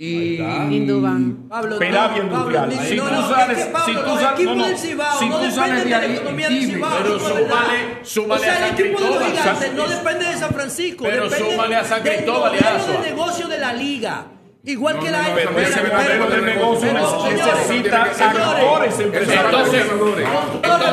Y 0.00 0.36
Induban. 0.40 1.48
Pablo, 1.48 1.76
Peravia 1.78 2.22
industrial. 2.22 2.70
Si 2.72 2.96
tú 2.96 3.04
sales, 3.04 3.58
si 3.84 3.92
tú 3.94 4.00
los 4.02 4.20
sales, 4.20 4.32
equipos 4.38 4.56
no, 4.56 4.62
no, 4.62 4.68
del 4.68 4.78
Cibao 4.78 5.18
si 5.18 5.28
no 5.28 5.36
tú 5.38 5.42
dependen 5.42 5.52
sales 5.64 5.78
de 5.78 5.84
de 5.84 5.90
la 5.90 5.98
ahí, 5.98 6.12
economía 6.14 6.48
del 6.48 6.60
dime, 6.60 6.74
Cibao, 6.74 6.90
pero 7.02 7.18
súmale- 7.18 7.98
súmale 8.04 8.40
o 8.40 8.44
sea, 8.44 8.52
a 8.52 8.56
el 8.58 8.62
San 8.62 8.74
equipo 8.78 9.00
de 9.00 9.06
los 9.08 9.16
Cristóbal. 9.18 9.32
gigantes 9.56 9.74
no 9.74 9.88
depende 9.88 10.24
de 10.26 10.36
San 10.36 10.50
Francisco, 10.50 11.04
Pero 11.04 11.30
súmale 11.30 11.74
a 11.76 11.84
San 11.84 12.02
Cristóbal 12.02 12.52
y 12.54 12.58
a 12.64 12.92
de 13.02 13.10
negocio 13.10 13.48
de 13.48 13.58
la 13.58 13.72
liga. 13.72 14.26
Igual 14.68 14.96
No, 14.96 15.02
que 15.02 15.10
la 15.10 15.22
no, 15.22 15.34
pero 15.34 15.58
ese 15.60 15.80
modelo 15.82 16.28
de 16.28 16.40
negocio 16.42 16.92
necesita 16.92 18.02
actores 18.02 19.00
empresariales. 19.00 19.86
Entonces, 19.88 20.86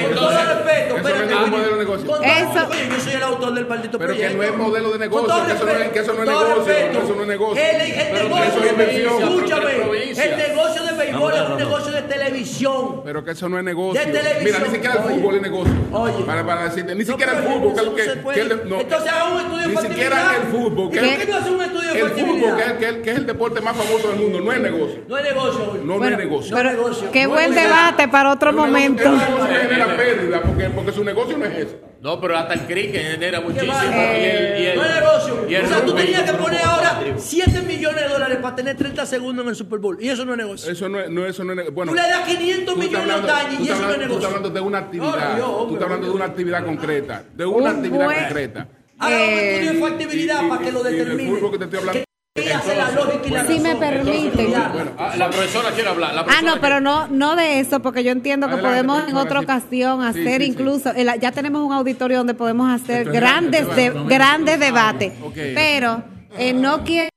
Con 0.00 0.14
todo 0.14 0.30
respeto, 0.30 0.96
Eso 0.96 2.66
Oye, 2.70 2.88
yo 2.88 3.00
soy 3.00 3.12
el 3.14 3.22
autor 3.22 3.54
del 3.54 3.66
maldito 3.66 3.98
Pero 3.98 4.12
que 4.12 4.18
proyecto. 4.20 4.36
no 4.36 4.42
es 4.44 4.56
modelo 4.56 4.92
de 4.92 4.98
negocio, 4.98 5.28
que 5.46 5.52
eso 5.52 5.64
no 5.64 5.72
es- 5.72 5.88
que 5.90 5.98
eso 5.98 6.12
no 6.12 6.24
negocio, 6.24 6.64
que 6.66 6.98
eso 6.98 7.14
no 7.16 7.22
es 7.22 7.28
negocio. 7.28 7.62
El, 7.62 7.80
el 7.80 7.92
Pero 7.92 8.10
que 8.12 8.22
negocio 8.22 9.18
escúchame, 9.18 9.64
Pero 9.74 9.90
que 9.90 10.22
el 10.22 10.36
negocio 10.38 10.82
de 10.84 10.92
béisbol 10.92 11.34
es 11.34 11.40
un 11.48 11.56
negocio 11.56 11.92
de 11.92 12.02
televisión. 12.02 13.02
Pero 13.04 13.24
que 13.24 13.30
eso 13.32 13.48
no 13.48 13.58
es 13.58 13.64
negocio. 13.64 14.00
De 14.00 14.06
televisión. 14.12 14.44
Mira, 14.44 14.58
ni 14.60 14.70
siquiera 14.74 14.94
el 14.94 15.00
fútbol 15.02 15.34
es 15.36 15.42
negocio. 15.42 15.74
Oye. 15.92 16.24
Para, 16.24 16.46
para 16.46 16.64
decirte, 16.64 16.94
ni 16.94 17.04
siquiera 17.04 17.32
el 17.32 17.38
pero 17.38 17.50
fútbol, 17.54 17.74
que 17.74 17.80
es 17.80 17.86
lo 17.86 17.94
que. 17.94 18.02
que. 18.34 18.80
Entonces 18.80 19.12
haga 19.12 19.24
un 19.32 19.40
estudio 19.40 19.68
de 19.68 19.74
Ni 19.74 19.76
siquiera 19.88 20.36
el 20.36 20.42
fútbol. 20.52 20.90
Que 20.90 20.96
¿Y 20.96 20.98
es- 21.08 21.08
por 21.16 21.18
qué 21.26 21.32
no 21.32 21.38
hace 21.38 21.50
un 21.50 21.62
estudio 21.62 21.92
de 21.92 22.00
El 22.00 22.10
fútbol, 22.10 22.56
que 22.78 22.88
es, 22.88 22.96
que, 23.02 23.10
es, 23.10 23.14
es 23.16 23.20
el 23.20 23.26
deporte 23.26 23.60
más 23.60 23.76
famoso 23.76 24.08
del 24.08 24.18
mundo, 24.20 24.40
no 24.40 24.52
es 24.52 24.60
negocio. 24.60 25.00
No 25.08 25.18
es 25.18 25.24
negocio. 25.24 25.64
güey. 25.70 25.84
No, 25.84 25.98
no 25.98 26.04
es 26.08 26.16
negocio. 26.16 26.56
Pero 26.56 26.70
negocio. 26.70 27.10
qué 27.12 27.24
No 27.24 27.30
buen 27.30 27.44
es 27.44 27.50
negocio. 27.50 27.68
debate 27.76 28.08
para 28.08 28.32
otro 28.32 28.50
Es 28.50 28.56
negocio- 28.56 28.72
momento. 28.72 29.02
Es 29.02 29.28
negocio 29.28 29.56
genera 29.60 29.96
pérdida, 29.96 30.42
porque, 30.42 30.64
porque 30.70 30.92
su 30.92 31.04
negocio 31.04 31.38
no 31.38 31.44
es 31.44 31.58
ese. 31.58 31.90
No, 32.00 32.18
pero 32.18 32.38
hasta 32.38 32.54
el 32.54 32.60
cricket 32.60 33.02
genera 33.12 33.40
muchísimo. 33.42 33.72
va? 33.74 33.84
y 33.84 34.24
el- 34.24 34.60
y 34.62 34.66
el- 34.68 34.76
no 34.76 34.84
es 34.84 34.94
negocio. 34.94 35.46
y 35.50 35.54
el 35.54 35.64
o 35.64 35.68
sea, 35.68 35.84
tú 35.84 35.94
tenías 35.94 36.22
que 36.22 36.32
poner 36.32 36.60
ahora 36.64 37.00
7 37.18 37.60
millones 37.62 38.02
de 38.04 38.08
dólares 38.08 38.38
para 38.40 38.56
tener 38.56 38.74
30 38.76 39.04
segundos 39.04 39.44
en 39.44 39.50
el 39.50 39.56
Super 39.56 39.78
Bowl. 39.80 39.98
Y 40.00 40.08
eso 40.08 40.24
no 40.24 40.32
es 40.32 40.38
negocio. 40.38 40.72
Eso 40.72 40.88
no 40.88 40.98
es, 41.00 41.10
no, 41.10 41.26
eso 41.26 41.44
no 41.44 41.52
es 41.52 41.56
negocio. 41.56 41.74
Bueno, 41.74 41.92
Tú 41.92 41.96
le 41.96 42.02
das 42.02 42.20
500 42.26 42.74
tú 42.74 42.80
estás 42.82 43.00
millones 43.04 43.14
a 43.16 43.20
tú 43.20 43.26
y 43.26 43.28
eso 43.28 43.34
no 43.34 43.62
es 43.62 43.70
hablando- 43.70 43.80
Tú 43.80 43.90
estás 43.90 43.98
negocio. 44.08 44.26
hablando 44.28 44.50
de 44.50 44.60
una 44.60 44.78
actividad. 44.78 45.38
Yo, 45.38 45.44
tú 45.44 45.52
hombre, 45.52 45.72
estás 45.74 45.82
hablando 45.84 46.06
de 46.06 46.12
una 46.14 46.24
actividad 46.24 46.64
concreta. 46.64 47.24
De 47.34 47.44
Un 47.46 47.54
una 47.62 47.70
actividad 47.70 48.04
buen- 48.06 48.18
concreta. 48.18 48.68
Haga 49.02 49.16
un 49.16 49.22
Eh, 49.22 49.54
estudio 49.54 49.72
de 49.72 49.88
factibilidad 49.90 50.48
para 50.48 50.62
que 50.62 50.72
lo 50.72 50.82
determine. 50.82 51.30
fútbol 51.30 51.50
que 51.52 51.58
te 51.58 51.64
estoy 51.64 51.78
hablando. 51.80 52.00
¿Qué 52.34 52.52
hace 52.52 52.76
la 52.76 52.92
lógica 52.92 53.26
y 53.26 53.30
la 53.30 53.44
Si 53.44 53.58
me 53.58 53.74
permiten. 53.74 54.54
Ah, 54.96 55.14
la 55.16 55.28
profesora 55.30 55.70
quiere 55.72 55.88
hablar. 55.90 56.14
La 56.14 56.20
Ah, 56.28 56.42
no, 56.44 56.60
pero 56.60 56.80
no, 56.80 57.08
no 57.08 57.34
de 57.34 57.58
eso, 57.58 57.80
porque 57.80 58.04
yo 58.04 58.12
entiendo 58.12 58.46
que 58.46 58.52
Adelante, 58.54 58.68
podemos 58.86 59.08
en 59.08 59.16
otra 59.16 59.40
ocasión 59.40 60.00
hacer 60.04 60.40
sí, 60.40 60.46
sí. 60.46 60.52
incluso, 60.52 60.92
ya 60.94 61.32
tenemos 61.32 61.60
un 61.62 61.72
auditorio 61.72 62.18
donde 62.18 62.34
podemos 62.34 62.70
hacer 62.70 62.98
Esto 62.98 63.10
es 63.14 63.16
grandes, 63.20 63.66
grande, 63.66 63.90
de- 63.90 64.04
grandes 64.08 64.60
debates, 64.60 65.12
Ok. 65.24 65.34
pero 65.54 66.04
eh, 66.38 66.52
no 66.52 66.84
quiero... 66.84 67.08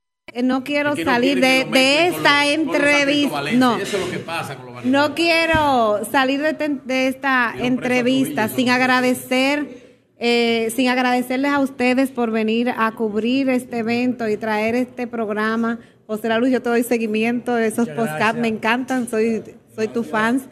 No 0.42 0.64
quiero 0.64 0.96
no 0.96 1.04
salir 1.04 1.40
de, 1.40 2.08
esta 2.08 2.48
entrevista. 2.48 3.40
No, 3.52 3.78
Eso 3.78 3.98
es 3.98 4.06
lo 4.06 4.10
que 4.12 4.18
pasa 4.18 4.56
con 4.56 4.66
los 4.66 4.74
Valencianos. 4.78 5.10
no 5.10 5.14
quiero 5.16 6.00
salir 6.12 6.42
de, 6.42 6.54
de 6.84 7.08
esta 7.08 7.54
entrevista 7.56 8.48
sin 8.48 8.72
agradecer, 8.72 9.83
eh, 10.26 10.72
sin 10.74 10.88
agradecerles 10.88 11.52
a 11.52 11.60
ustedes 11.60 12.10
por 12.10 12.32
venir 12.32 12.70
a 12.78 12.90
cubrir 12.94 13.50
este 13.50 13.80
evento 13.80 14.30
y 14.30 14.38
traer 14.38 14.74
este 14.74 15.06
programa. 15.06 15.80
José 16.08 16.30
La 16.30 16.38
Luz, 16.40 16.50
yo 16.50 16.62
te 16.62 16.70
doy 16.70 16.84
seguimiento, 16.84 17.58
esos 17.58 17.90
Muchas 17.90 17.96
podcasts 17.98 18.40
me 18.40 18.48
encantan, 18.48 19.10
soy, 19.10 19.44
soy 19.76 19.90
tu 19.90 20.04
fans. 20.04 20.44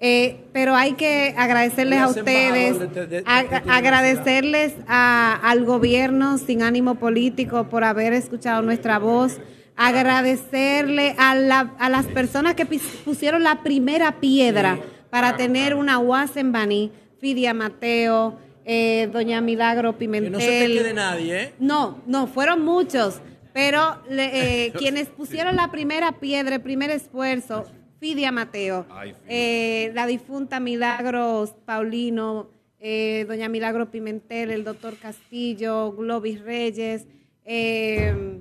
Eh, 0.00 0.44
pero 0.52 0.74
hay 0.76 0.92
que 0.92 1.34
agradecerles 1.36 1.98
a 1.98 2.08
ustedes, 2.08 2.78
de- 2.78 2.86
de- 2.86 3.06
de- 3.06 3.22
a- 3.26 3.42
de 3.42 3.56
agradecerles 3.70 4.72
a- 4.86 5.34
al 5.42 5.64
gobierno 5.64 6.38
sin 6.38 6.62
ánimo 6.62 6.94
político 6.94 7.68
por 7.68 7.84
haber 7.84 8.14
escuchado 8.14 8.62
nuestra 8.62 8.98
voz, 8.98 9.40
agradecerle 9.76 11.14
a, 11.18 11.34
la- 11.34 11.74
a 11.78 11.88
las 11.90 12.06
personas 12.06 12.54
que 12.54 12.64
pusieron 13.04 13.42
la 13.42 13.62
primera 13.62 14.20
piedra 14.20 14.78
para 15.10 15.36
tener 15.36 15.74
una 15.74 15.98
UAS 15.98 16.36
en 16.36 16.52
Baní, 16.52 16.92
Fidia 17.20 17.52
Mateo, 17.52 18.38
eh, 18.70 19.08
Doña 19.10 19.40
Milagro 19.40 19.92
Que 19.94 19.98
Pimentel. 20.00 20.30
no 20.32 20.38
se 20.40 20.46
te 20.46 20.66
quede 20.74 20.92
nadie, 20.94 21.42
¿eh? 21.42 21.52
No, 21.58 22.02
no, 22.06 22.26
fueron 22.26 22.62
muchos, 22.64 23.20
pero 23.54 23.96
le- 24.10 24.66
eh, 24.66 24.72
quienes 24.78 25.08
pusieron 25.08 25.56
la 25.56 25.70
primera 25.70 26.12
piedra, 26.12 26.56
el 26.56 26.60
primer 26.60 26.90
esfuerzo, 26.90 27.64
Fidia 27.98 28.30
Mateo, 28.30 28.86
eh, 29.26 29.90
la 29.94 30.06
difunta 30.06 30.60
Milagros 30.60 31.54
Paulino, 31.64 32.50
eh, 32.78 33.24
doña 33.26 33.48
Milagro 33.48 33.90
Pimentel, 33.90 34.50
el 34.50 34.62
doctor 34.64 34.96
Castillo, 34.98 35.92
Globis 35.92 36.40
Reyes, 36.42 37.06
eh, 37.44 38.40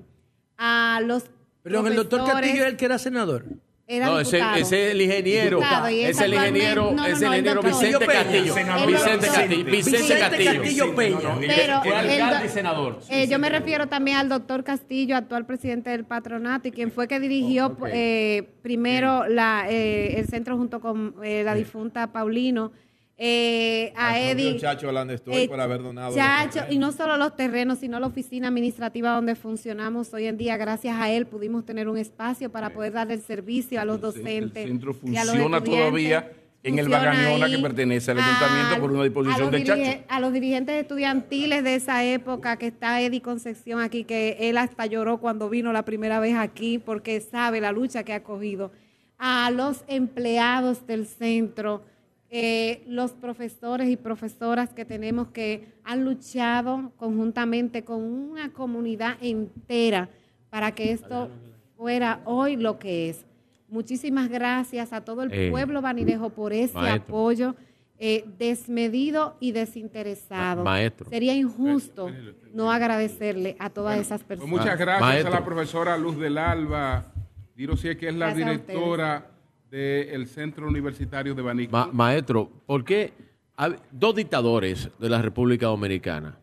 a 0.57 0.99
los 1.05 1.23
Perdón, 1.63 1.87
el 1.87 1.95
doctor 1.95 2.25
Castillo 2.25 2.63
es 2.63 2.69
el 2.71 2.77
que 2.77 2.85
era 2.85 2.97
senador. 2.97 3.45
Era 3.87 4.05
No, 4.07 4.19
ese, 4.19 4.41
es 4.57 4.71
el 4.71 5.01
ingeniero. 5.01 5.61
Es 5.89 6.19
el 6.19 6.33
ingeniero, 6.33 6.91
no, 6.91 6.91
no, 6.91 7.05
ese 7.05 7.13
es 7.13 7.21
no, 7.21 7.33
el 7.33 7.39
ingeniero 7.39 7.61
Vicente 7.63 8.05
Peña. 8.05 8.23
Castillo. 8.23 8.53
Senador. 8.53 8.87
Vicente 8.87 9.27
Castillo. 9.27 9.65
Vicente 9.65 9.97
Vicente 9.97 10.19
Castillo. 10.19 10.61
Castillo 10.61 10.95
Peña. 10.95 11.17
Pero 11.39 11.81
Fue 11.81 11.95
alcalde 11.95 12.45
y 12.45 12.49
senador. 12.49 12.99
Eh, 13.09 13.27
yo 13.27 13.39
me 13.39 13.49
refiero 13.49 13.87
también 13.87 14.17
al 14.17 14.29
doctor 14.29 14.63
Castillo, 14.63 15.15
actual 15.15 15.45
presidente 15.45 15.89
del 15.89 16.03
patronato 16.03 16.67
y 16.67 16.71
quien 16.71 16.91
fue 16.91 17.07
que 17.07 17.19
dirigió 17.19 17.77
eh, 17.87 18.49
primero 18.61 19.27
la, 19.27 19.65
eh, 19.69 20.19
el 20.19 20.27
centro 20.27 20.57
junto 20.57 20.81
con 20.81 21.15
eh, 21.23 21.43
la 21.43 21.55
difunta 21.55 22.11
Paulino. 22.11 22.71
Eh, 23.19 23.91
a 23.95 24.19
Eddie. 24.19 24.57
Chacho 24.57 24.89
estoy 25.11 25.35
eh, 25.43 25.47
por 25.49 25.59
haber 25.59 25.81
donado. 25.81 26.15
Chacho, 26.15 26.61
y 26.69 26.77
no 26.77 26.91
solo 26.91 27.17
los 27.17 27.35
terrenos, 27.35 27.79
sino 27.79 27.99
la 27.99 28.07
oficina 28.07 28.47
administrativa 28.49 29.11
donde 29.15 29.35
funcionamos 29.35 30.13
hoy 30.13 30.27
en 30.27 30.37
día. 30.37 30.55
Gracias 30.57 30.95
a 30.99 31.09
él 31.09 31.25
pudimos 31.25 31.65
tener 31.65 31.87
un 31.87 31.97
espacio 31.97 32.51
para 32.51 32.69
poder 32.71 32.93
darle 32.93 33.15
el 33.15 33.21
servicio 33.21 33.81
a 33.81 33.85
los 33.85 33.99
docentes. 33.99 34.63
El 34.65 34.69
centro 34.69 34.95
y 35.03 35.17
a 35.17 35.23
los 35.25 35.33
funciona 35.33 35.63
todavía 35.63 36.31
en 36.63 36.77
el 36.79 36.89
Bagañona 36.89 37.45
ahí. 37.45 37.55
que 37.55 37.59
pertenece 37.59 38.11
al 38.11 38.19
A- 38.19 38.25
ayuntamiento 38.27 38.81
por 38.81 38.91
una 38.91 39.03
disposición 39.03 39.49
de 39.51 39.63
Chacho. 39.63 40.03
A 40.09 40.19
los 40.19 40.33
dirigentes 40.33 40.75
estudiantiles 40.79 41.63
de 41.63 41.75
esa 41.75 42.03
época, 42.03 42.57
que 42.57 42.67
está 42.67 43.01
Eddie 43.01 43.21
Concepción 43.21 43.79
aquí, 43.79 44.03
que 44.03 44.37
él 44.41 44.57
hasta 44.57 44.85
lloró 44.85 45.17
cuando 45.19 45.49
vino 45.49 45.71
la 45.73 45.85
primera 45.85 46.19
vez 46.19 46.35
aquí, 46.35 46.77
porque 46.77 47.19
sabe 47.21 47.61
la 47.61 47.71
lucha 47.71 48.03
que 48.03 48.13
ha 48.13 48.21
cogido. 48.21 48.71
A 49.17 49.49
los 49.49 49.83
empleados 49.87 50.85
del 50.85 51.07
centro, 51.07 51.83
eh, 52.29 52.83
los 52.87 53.11
profesores 53.11 53.89
y 53.89 53.95
profesoras 53.97 54.73
que 54.73 54.83
tenemos 54.85 55.29
que 55.29 55.67
han 55.83 56.03
luchado 56.03 56.91
conjuntamente 56.97 57.83
con 57.83 58.03
una 58.03 58.51
comunidad 58.51 59.15
entera 59.21 60.09
para 60.49 60.73
que 60.73 60.91
esto 60.91 61.29
fuera 61.77 62.21
hoy 62.25 62.55
lo 62.57 62.79
que 62.79 63.09
es. 63.09 63.25
Muchísimas 63.69 64.29
gracias 64.29 64.93
a 64.93 65.01
todo 65.01 65.23
el 65.23 65.31
Eh, 65.33 65.49
pueblo 65.51 65.81
vanilejo 65.81 66.29
por 66.29 66.53
ese 66.53 66.73
maestro. 66.73 67.03
apoyo 67.15 67.55
eh, 67.99 68.25
desmedido 68.37 69.35
y 69.39 69.53
desinteresado. 69.53 70.63
Ma- 70.63 70.71
maestro. 70.71 71.09
Sería 71.09 71.33
injusto 71.33 72.11
no 72.53 72.71
agradecerle 72.71 73.55
a 73.59 73.69
todas 73.71 73.97
esas 73.99 74.23
Pues 74.23 74.39
personas. 74.39 74.49
muchas 74.59 74.77
gracias 74.77 75.01
Maestro. 75.01 75.33
a 75.33 75.39
la 75.39 75.45
profesora 75.45 75.97
Luz 75.97 76.17
del 76.19 76.37
Alba. 76.37 77.11
Diro 77.55 77.75
si 77.75 77.87
es 77.89 77.97
que 77.97 78.09
es 78.09 78.13
la 78.15 78.27
Gracias 78.33 78.45
directora 78.67 79.31
del 79.69 80.27
Centro 80.27 80.67
Universitario 80.67 81.35
de 81.35 81.41
Baní. 81.41 81.67
Ma- 81.67 81.89
maestro, 81.91 82.49
¿por 82.65 82.83
qué 82.83 83.13
hab- 83.57 83.79
dos 83.91 84.15
dictadores 84.15 84.89
de 84.99 85.09
la 85.09 85.21
República 85.21 85.67
Dominicana, 85.67 86.37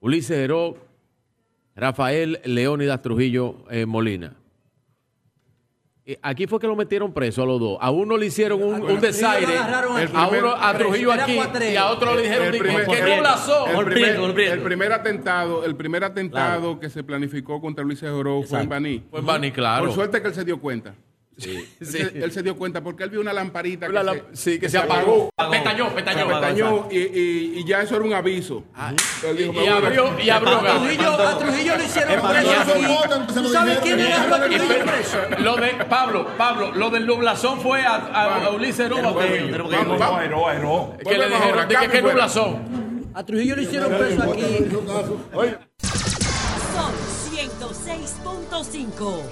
Ulises 0.00 0.36
Heró, 0.36 0.76
Rafael 1.76 2.40
Leónidas 2.44 3.00
Trujillo 3.02 3.64
eh, 3.70 3.86
Molina? 3.86 4.36
Eh, 6.06 6.18
Aquí 6.22 6.46
fue 6.46 6.58
que 6.58 6.66
lo 6.66 6.74
metieron 6.74 7.12
preso 7.12 7.42
a 7.42 7.46
los 7.46 7.60
dos. 7.60 7.78
A 7.80 7.90
uno 7.90 8.16
le 8.16 8.26
hicieron 8.26 8.62
un, 8.62 8.82
un 8.82 9.00
desaire, 9.00 9.56
a 9.58 10.28
uno 10.28 10.54
a 10.56 10.76
Trujillo 10.76 11.12
aquí 11.12 11.38
y 11.72 11.76
a 11.76 11.90
otro 11.90 12.14
le 12.16 12.22
dijeron 12.22 12.46
El 12.46 12.52
"Di- 12.52 12.58
primer- 12.58 12.86
que 12.86 13.16
no 13.16 13.22
lazó. 13.22 13.66
el 13.68 13.84
primer, 13.84 14.40
el 14.52 14.62
primer 14.62 14.92
atentado, 14.92 15.64
el 15.64 15.76
primer 15.76 16.02
atentado 16.04 16.80
que 16.80 16.90
se 16.90 17.04
planificó 17.04 17.60
contra 17.60 17.84
Luis 17.84 18.02
Oro 18.02 18.42
fue 18.42 18.60
en 18.62 18.68
Baní. 18.68 19.04
Fue 19.10 19.20
en 19.20 19.26
Baní, 19.26 19.52
claro. 19.52 19.84
Por 19.86 19.94
suerte 19.94 20.20
que 20.20 20.28
él 20.28 20.34
se 20.34 20.44
dio 20.44 20.58
cuenta. 20.60 20.94
Sí, 21.50 21.56
Él, 21.80 21.86
sí. 21.86 21.92
se, 21.92 22.00
él 22.24 22.32
se 22.32 22.42
dio 22.42 22.54
cuenta 22.56 22.82
porque 22.82 23.02
él 23.04 23.10
vio 23.10 23.20
una 23.20 23.32
lamparita 23.32 23.86
que, 23.86 23.92
La- 23.92 24.12
se, 24.12 24.22
sí, 24.34 24.58
que 24.60 24.68
se 24.68 24.76
apagó. 24.78 25.30
Pestañó, 25.50 25.88
Se 25.88 25.94
pestañó. 25.94 26.28
pestañó 26.28 26.88
y, 26.90 26.98
y- 26.98 27.52
y 27.60 27.64
ya 27.64 27.80
eso 27.82 27.96
era 27.96 28.04
un 28.04 28.12
aviso. 28.12 28.62
Él 29.26 29.36
dijo, 29.36 29.52
Y 29.52 29.56
"Me 29.56 29.60
voy 29.60 29.68
a- 29.68 29.76
abrió, 29.76 30.20
y 30.20 30.28
abrió 30.30 30.58
A. 30.58 30.78
Trujillo, 30.78 31.12
a 31.28 31.38
Trujillo 31.38 31.76
lo 31.78 31.84
hicieron 31.84 32.12
Es 32.14 32.20
preso. 32.20 32.50
¿Tú 33.42 33.48
sabes 33.48 33.78
quién 33.78 34.00
agarró 34.00 34.34
a 34.34 34.40
Trujillo 34.44 34.84
preso? 34.84 35.18
Lo 35.38 35.56
de 35.56 35.68
Pablo, 35.88 36.26
Pablo, 36.36 36.72
lo 36.74 36.90
del 36.90 37.06
nublazón 37.06 37.60
fue 37.60 37.82
a, 37.86 37.94
a, 37.96 38.44
a 38.44 38.50
Ulises 38.50 38.80
Heró. 38.80 38.96
Que 39.18 39.28
le 39.30 39.38
dijeron, 41.28 41.68
dije 41.68 41.88
que 41.88 42.02
nublazón. 42.02 43.10
A 43.14 43.24
Trujillo 43.24 43.56
lo 43.56 43.62
hicieron 43.62 43.92
preso 43.96 44.22
aquí. 44.22 44.42
Son 46.74 46.92
106.5. 47.32 49.22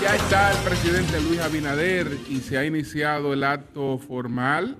Ya 0.00 0.14
está 0.16 0.52
el 0.52 0.58
presidente 0.64 1.20
Luis 1.20 1.40
Abinader 1.40 2.06
y 2.28 2.36
se 2.38 2.58
ha 2.58 2.64
iniciado 2.64 3.32
el 3.32 3.42
acto 3.44 3.98
formal 3.98 4.76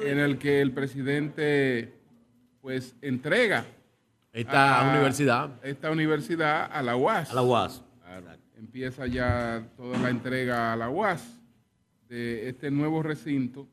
en 0.00 0.18
el 0.20 0.38
que 0.38 0.60
el 0.60 0.72
presidente 0.72 1.92
pues 2.60 2.94
entrega 3.02 3.64
Esta 4.32 4.80
a- 4.80 4.90
universidad. 4.92 5.50
esta 5.62 5.90
universidad 5.90 6.70
a 6.72 6.82
la 6.82 6.96
UAS. 6.96 7.30
A 7.30 7.34
la 7.34 7.42
UAS. 7.42 7.82
Empieza 8.56 9.06
ya 9.06 9.66
toda 9.76 9.98
la 9.98 10.10
entrega 10.10 10.72
a 10.72 10.76
la 10.76 10.88
UAS 10.88 11.40
de 12.08 12.48
este 12.48 12.70
nuevo 12.70 13.02
recinto 13.02 13.68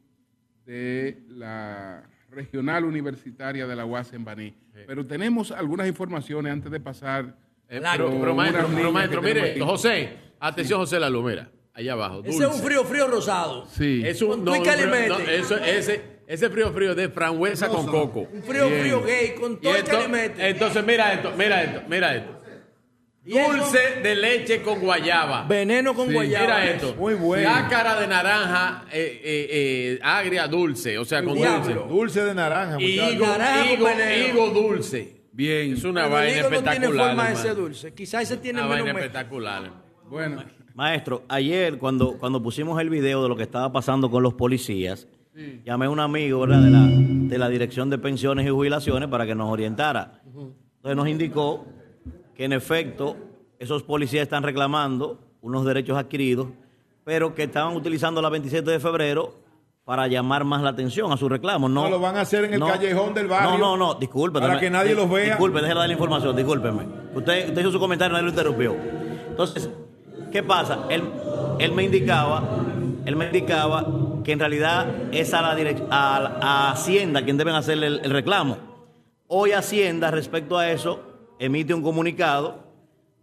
de 0.66 1.22
la 1.30 2.03
regional 2.30 2.85
universitaria 2.85 3.66
de 3.67 3.75
la 3.75 3.85
UAS 3.85 4.14
en 4.14 4.25
Baní. 4.25 4.53
Pero 4.88 5.06
tenemos 5.06 5.51
algunas 5.51 5.88
informaciones 5.88 6.51
antes 6.51 6.72
de 6.72 6.80
pasar. 6.80 7.35
Eh, 7.69 7.82
pero, 7.93 8.09
pero 8.19 8.35
maestro, 8.35 8.67
pero 8.75 8.91
maestro, 8.91 9.22
mire, 9.22 9.51
aquí. 9.51 9.59
José, 9.61 10.09
atención 10.41 10.79
José 10.79 10.99
Lalu, 10.99 11.23
mira, 11.23 11.49
allá 11.73 11.93
abajo. 11.93 12.21
Ese 12.25 12.43
es 12.43 12.49
un 12.49 12.61
frío, 12.61 12.83
frío 12.83 13.07
rosado. 13.07 13.65
Sí. 13.67 14.01
Es 14.05 14.21
un, 14.21 14.29
Con 14.29 14.45
no, 14.45 14.51
un 14.53 14.65
frío- 14.65 15.07
no, 15.07 15.19
eso, 15.19 15.57
ese, 15.57 16.01
ese 16.27 16.49
frío 16.49 16.71
frío 16.73 16.93
de 16.95 17.09
frambuesa 17.09 17.67
con 17.69 17.85
coco. 17.87 18.27
Un 18.33 18.43
frío, 18.43 18.67
Bien. 18.67 18.81
frío 18.81 19.03
gay 19.03 19.35
con 19.39 19.59
todo 19.61 19.75
el 19.75 19.83
que 19.83 19.97
le 19.97 20.07
mete. 20.07 20.49
Entonces, 20.49 20.83
mira 20.85 21.13
esto, 21.13 21.31
mira 21.37 21.63
esto, 21.63 21.81
mira 21.87 22.15
esto. 22.15 22.37
Dulce 23.23 24.01
de 24.01 24.15
leche 24.15 24.63
con 24.63 24.79
guayaba. 24.79 25.43
Veneno 25.43 25.93
con 25.93 26.11
guayaba. 26.11 26.43
Mira 26.43 26.65
esto. 26.71 26.95
Muy 26.95 27.13
bueno. 27.13 27.47
Cáscara 27.47 27.99
de 28.01 28.07
naranja 28.07 28.85
eh, 28.91 29.21
eh, 29.23 29.47
eh, 29.51 29.99
agria 30.01 30.47
dulce, 30.47 30.97
o 30.97 31.05
sea, 31.05 31.23
con 31.23 31.35
dulce. 31.37 31.73
Dulce 31.87 32.25
de 32.25 32.33
naranja, 32.33 32.81
higo, 32.81 33.27
Naranja 33.27 33.63
con 33.77 33.91
higo, 33.91 34.27
higo 34.27 34.47
dulce. 34.49 35.21
Bien. 35.33 35.73
Es 35.73 35.83
una 35.83 36.05
Pero 36.05 36.17
el 36.17 36.23
vaina 36.23 36.39
higo 36.39 36.49
no 36.49 36.49
tiene 36.49 36.71
espectacular. 36.71 37.07
forma 37.09 37.29
de 37.29 37.35
ser 37.35 37.55
dulce. 37.55 37.93
Quizás 37.93 38.23
ese 38.23 38.37
tiene 38.37 38.59
Una 38.59 38.69
menos 38.69 38.85
vaina 38.85 38.93
me- 38.93 38.99
espectacular. 39.05 39.71
Bueno, 40.11 40.43
Maestro, 40.75 41.23
ayer 41.30 41.77
cuando, 41.77 42.17
cuando 42.17 42.43
pusimos 42.43 42.80
el 42.81 42.90
video 42.90 43.23
de 43.23 43.30
lo 43.30 43.35
que 43.38 43.43
estaba 43.43 43.72
pasando 43.72 44.11
con 44.11 44.22
los 44.22 44.33
policías, 44.33 45.07
llamé 45.65 45.85
a 45.85 45.90
un 45.90 46.01
amigo 46.01 46.41
¿verdad? 46.41 46.59
De, 46.61 46.69
la, 46.69 46.85
de 46.88 47.38
la 47.38 47.48
Dirección 47.48 47.90
de 47.90 47.98
Pensiones 47.98 48.45
y 48.45 48.49
Jubilaciones 48.49 49.07
para 49.07 49.25
que 49.25 49.33
nos 49.35 49.49
orientara. 49.49 50.22
Entonces 50.25 50.95
nos 50.98 51.07
indicó 51.07 51.65
que 52.35 52.43
en 52.43 52.51
efecto 52.51 53.15
esos 53.57 53.83
policías 53.83 54.23
están 54.23 54.43
reclamando 54.43 55.19
unos 55.40 55.65
derechos 55.65 55.98
adquiridos, 55.98 56.48
pero 57.06 57.33
que 57.33 57.43
estaban 57.43 57.73
utilizando 57.75 58.22
la 58.22 58.30
27 58.30 58.69
de 58.69 58.80
febrero 58.81 59.35
para 59.85 60.07
llamar 60.07 60.43
más 60.43 60.61
la 60.61 60.72
atención 60.72 61.11
a 61.14 61.17
sus 61.17 61.30
reclamos. 61.31 61.72
No, 61.72 61.83
No, 61.83 61.90
lo 61.90 61.99
van 62.01 62.17
a 62.17 62.22
hacer 62.22 62.43
en 62.45 62.56
el 62.56 62.59
callejón 62.59 63.14
del 63.14 63.27
barrio. 63.27 63.51
No, 63.51 63.57
no, 63.57 63.77
no, 63.77 63.93
disculpe. 63.95 64.40
Para 64.41 64.59
que 64.59 64.69
nadie 64.69 64.90
di- 64.90 64.95
los 64.95 65.09
vea. 65.09 65.25
Disculpe, 65.35 65.61
déjeme 65.61 65.80
dar 65.80 65.88
la 65.88 65.93
información, 65.93 66.35
discúlpeme. 66.35 66.83
Usted, 67.15 67.48
usted 67.49 67.61
hizo 67.61 67.72
su 67.72 67.80
comentario, 67.80 68.11
nadie 68.14 68.23
lo 68.25 68.30
interrumpió. 68.30 68.75
Entonces, 69.30 69.69
¿qué 70.31 70.43
pasa? 70.43 70.85
Él, 70.89 71.03
él 71.59 71.71
me 71.73 71.83
indicaba, 71.83 72.43
él 73.05 73.15
me 73.15 73.25
indicaba 73.25 73.85
que 74.23 74.31
en 74.31 74.39
realidad 74.39 74.87
es 75.11 75.33
a 75.33 75.41
la 75.41 75.57
direc- 75.57 75.87
a, 75.89 76.37
a 76.41 76.71
Hacienda 76.71 77.23
quien 77.23 77.37
deben 77.37 77.55
hacerle 77.55 77.87
el, 77.87 78.01
el 78.03 78.11
reclamo. 78.11 78.57
Hoy 79.27 79.51
Hacienda, 79.51 80.11
respecto 80.11 80.57
a 80.57 80.69
eso, 80.71 81.01
emite 81.39 81.73
un 81.73 81.81
comunicado 81.81 82.59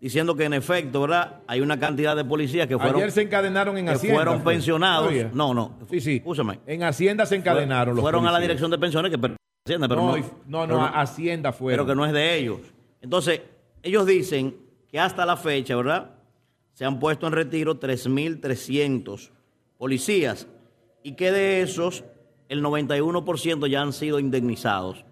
diciendo 0.00 0.36
que 0.36 0.44
en 0.44 0.54
efecto, 0.54 1.00
¿verdad? 1.02 1.40
Hay 1.46 1.60
una 1.60 1.78
cantidad 1.78 2.14
de 2.16 2.24
policías 2.24 2.66
que 2.66 2.76
fueron, 2.78 2.96
Ayer 2.96 3.10
se 3.10 3.22
encadenaron 3.22 3.76
en 3.78 3.88
Hacienda. 3.88 4.16
fueron 4.16 4.42
fue. 4.42 4.52
pensionados. 4.54 5.08
Oye. 5.08 5.28
No, 5.32 5.52
no. 5.54 5.72
Sí, 5.90 6.00
sí. 6.00 6.22
En 6.66 6.82
Hacienda 6.84 7.26
se 7.26 7.36
encadenaron 7.36 7.94
los 7.96 8.02
Fueron 8.02 8.26
a 8.26 8.32
la 8.32 8.38
dirección 8.38 8.70
de 8.70 8.78
pensiones 8.78 9.10
que 9.10 9.18
Hacienda, 9.66 9.88
pero 9.88 10.00
No, 10.02 10.16
no, 10.46 10.66
no, 10.66 10.74
pero 10.76 10.80
Hacienda 10.94 11.52
fueron. 11.52 11.84
Pero 11.84 11.86
que 11.86 11.96
no 11.96 12.06
es 12.06 12.12
de 12.12 12.36
ellos. 12.36 12.58
Entonces, 13.02 13.42
ellos 13.82 14.06
dicen 14.06 14.56
que 14.90 14.98
hasta 14.98 15.26
la 15.26 15.36
fecha, 15.36 15.76
¿verdad? 15.76 16.10
Se 16.78 16.84
han 16.84 17.00
puesto 17.00 17.26
en 17.26 17.32
retiro 17.32 17.81
3.300 17.81 19.31
policías 19.78 20.47
y 21.02 21.16
que 21.16 21.32
de 21.32 21.60
esos 21.60 22.05
el 22.48 22.62
91% 22.62 23.68
ya 23.68 23.82
han 23.82 23.92
sido 23.92 24.20
indemnizados, 24.20 25.05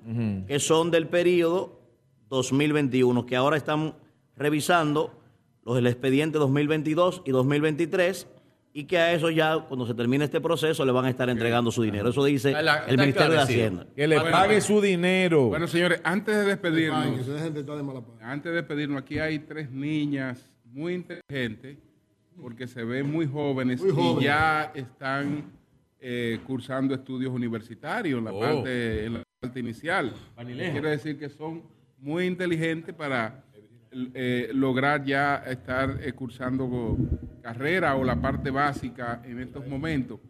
que 0.47 0.61
son 0.61 0.93
del 0.93 1.09
periodo 1.09 1.81
2021, 2.29 3.27
que 3.27 3.35
ahora 3.35 3.57
están 3.57 3.97
revisando 4.37 5.21
los 5.65 5.75
del 5.75 5.89
expediente 5.89 6.39
2022 6.39 7.23
y 7.25 7.33
2023 7.33 8.29
y 8.73 8.85
que 8.85 8.99
a 8.99 9.13
eso 9.13 9.31
ya 9.31 9.59
cuando 9.59 9.89
se 9.89 9.95
termine 9.95 10.25
este 10.25 10.41
proceso 10.41 10.85
le 10.85 10.93
van 10.93 11.07
a 11.07 11.11
estar 11.11 11.29
entregando 11.29 11.73
su 11.73 11.83
dinero. 11.83 12.11
Eso 12.11 12.25
dice 12.25 12.55
el 12.87 12.97
Ministerio 12.97 13.33
de 13.33 13.41
Hacienda. 13.41 13.87
Que 13.97 14.07
le 14.07 14.21
pague 14.21 14.61
su 14.61 14.81
dinero. 14.81 15.49
Bueno, 15.49 15.67
señores, 15.67 16.01
antes 16.05 16.37
de 16.37 16.45
despedirnos, 16.45 17.27
de 17.27 18.13
antes 18.21 18.45
de 18.45 18.53
despedirnos, 18.53 19.03
aquí 19.03 19.19
hay 19.19 19.41
tres 19.41 19.69
niñas 19.73 20.49
muy 20.77 20.93
inteligentes, 20.95 21.79
porque 22.41 22.67
se 22.67 22.85
ven 22.85 23.11
muy 23.11 23.27
jóvenes, 23.27 23.81
Muy 23.83 23.93
jóvenes. 23.93 24.21
y 24.21 24.25
ya 24.27 24.73
están 24.75 25.45
eh, 25.99 26.39
cursando 26.47 26.95
estudios 26.95 27.33
universitarios 27.33 28.19
en 28.19 28.25
la, 28.27 28.33
Oh. 28.33 28.41
parte, 28.41 29.07
en 29.07 29.15
la 29.15 29.23
parte 29.41 29.59
inicial. 29.61 30.13
Vanilejo. 30.37 30.73
Quiere 30.73 30.91
decir 30.91 31.19
que 31.19 31.31
son 31.31 31.63
muy 31.99 32.27
inteligentes 32.27 32.95
para 32.95 33.43
eh, 34.13 34.51
lograr 34.53 35.03
ya 35.03 35.37
estar 35.47 35.99
eh, 36.03 36.13
cursando 36.13 36.99
carrera 37.43 37.97
o 37.97 38.05
la 38.05 38.21
parte 38.21 38.51
básica 38.51 39.23
en 39.25 39.41
estos 39.41 39.67
momentos. 39.67 40.21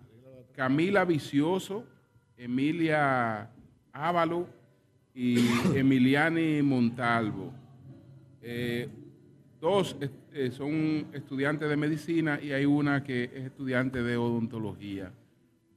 Camila 0.55 1.05
Vicioso, 1.05 1.85
Emilia 2.37 3.51
Ávalo 3.93 4.47
y 5.13 5.39
Emiliani 5.75 6.63
Montalvo. 6.63 7.53
Eh, 8.41 8.89
dos 9.61 9.97
eh, 10.37 10.51
son 10.53 11.07
estudiantes 11.13 11.69
de 11.69 11.77
medicina 11.77 12.39
y 12.43 12.53
hay 12.53 12.65
una 12.67 13.03
que 13.03 13.25
es 13.25 13.45
estudiante 13.47 14.03
de 14.03 14.17
odontología. 14.17 15.11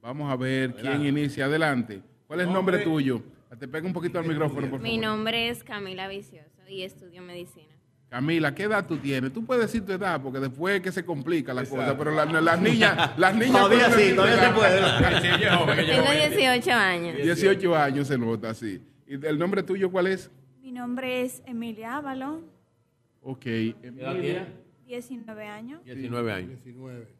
Vamos 0.02 0.30
a 0.30 0.36
ver 0.36 0.74
quién 0.74 1.04
inicia. 1.06 1.46
Adelante. 1.46 2.02
¿Cuál 2.26 2.40
es 2.40 2.46
el 2.46 2.52
nombre 2.52 2.78
tuyo? 2.78 3.22
Te 3.58 3.66
pega 3.66 3.86
un 3.86 3.92
poquito 3.92 4.18
al 4.18 4.26
micrófono, 4.26 4.68
por 4.70 4.80
Mi 4.80 4.90
favor. 4.90 5.04
nombre 5.04 5.48
es 5.48 5.64
Camila 5.64 6.08
Vicioso 6.08 6.60
y 6.68 6.82
estudio 6.82 7.20
medicina. 7.22 7.66
Camila, 8.08 8.54
¿qué 8.54 8.64
edad 8.64 8.86
tú 8.86 8.96
tienes? 8.98 9.32
Tú 9.32 9.44
puedes 9.44 9.64
decir 9.66 9.84
tu 9.84 9.92
edad 9.92 10.20
porque 10.20 10.40
después 10.40 10.76
es 10.76 10.80
que 10.82 10.90
se 10.92 11.04
complica 11.04 11.54
la 11.54 11.64
cosa, 11.64 11.96
pero 11.96 12.10
la- 12.12 12.24
las 12.26 12.60
niñas, 12.62 13.18
las 13.18 13.34
niñas 13.34 13.52
Todavía 13.52 13.90
sí, 13.90 14.14
todavía 14.16 14.48
se 14.48 14.52
puede, 14.52 14.80
Tengo 15.86 16.04
joven. 16.04 16.30
18 16.30 16.72
años. 16.72 17.16
18 17.16 17.76
años 17.76 18.08
se 18.08 18.18
nota, 18.18 18.52
sí. 18.54 18.80
¿Y 19.06 19.14
el 19.26 19.38
nombre 19.38 19.62
tuyo 19.62 19.90
cuál 19.90 20.08
es? 20.08 20.30
Mi 20.60 20.72
nombre 20.72 21.22
es 21.22 21.42
Emilia 21.46 21.96
Ávalo, 21.96 22.42
Ok, 23.22 23.46
edad 23.46 23.74
Emilia. 23.82 24.48
19 24.86 25.46
años. 25.46 25.84
19 25.84 26.32
años. 26.32 26.58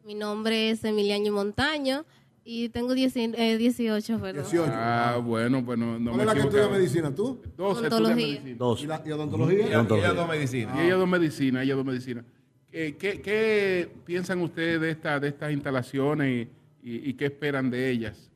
Mi 0.05 0.15
nombre 0.15 0.71
es 0.71 0.83
Emiliano 0.83 1.31
Montaño 1.31 2.05
y 2.43 2.69
tengo 2.69 2.93
10 2.93 3.15
eh, 3.15 3.57
18, 3.57 4.19
perdón. 4.19 4.45
Ah, 4.73 5.21
bueno, 5.23 5.63
pues 5.63 5.77
no, 5.77 5.97
no 5.99 6.11
¿Cuál 6.11 6.17
me 6.17 6.23
es 6.23 6.27
la 6.27 6.33
que 6.33 6.39
estudia 6.41 6.67
medicina? 6.67 7.15
¿Tú? 7.15 7.39
Dos 7.55 7.77
Odontología. 7.77 8.41
¿Y, 8.83 8.87
la, 8.87 9.03
y 9.05 9.11
odontología? 9.11 9.65
Y 9.67 9.69
ella 9.69 10.13
dos 10.13 10.27
medicina. 10.27 10.73
Y 10.75 10.85
ella 10.85 10.95
dos 10.95 11.07
medicina, 11.07 11.63
ella 11.63 11.75
dos 11.75 11.85
medicina. 11.85 12.25
Eh, 12.73 12.95
¿Qué, 12.97 13.21
qué 13.21 13.89
piensan 14.05 14.41
ustedes 14.41 14.81
de, 14.81 14.89
esta, 14.91 15.19
de 15.19 15.27
estas 15.27 15.51
instalaciones 15.51 16.47
y, 16.83 16.89
y- 16.89 17.09
y 17.09 17.13
qué 17.13 17.25
esperan 17.25 17.69
de 17.69 17.89
ellas? 17.91 18.30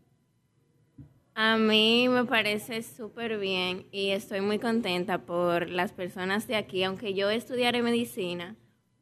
A 1.37 1.57
mí 1.57 2.07
me 2.07 2.23
parece 2.23 2.81
súper 2.81 3.37
bien 3.37 3.87
y 3.91 4.11
estoy 4.11 4.39
muy 4.39 4.57
contenta 4.57 5.17
por 5.25 5.69
las 5.69 5.91
personas 5.91 6.47
de 6.47 6.55
aquí. 6.55 6.81
Aunque 6.83 7.13
yo 7.13 7.29
estudiaré 7.29 7.81
medicina, 7.81 8.55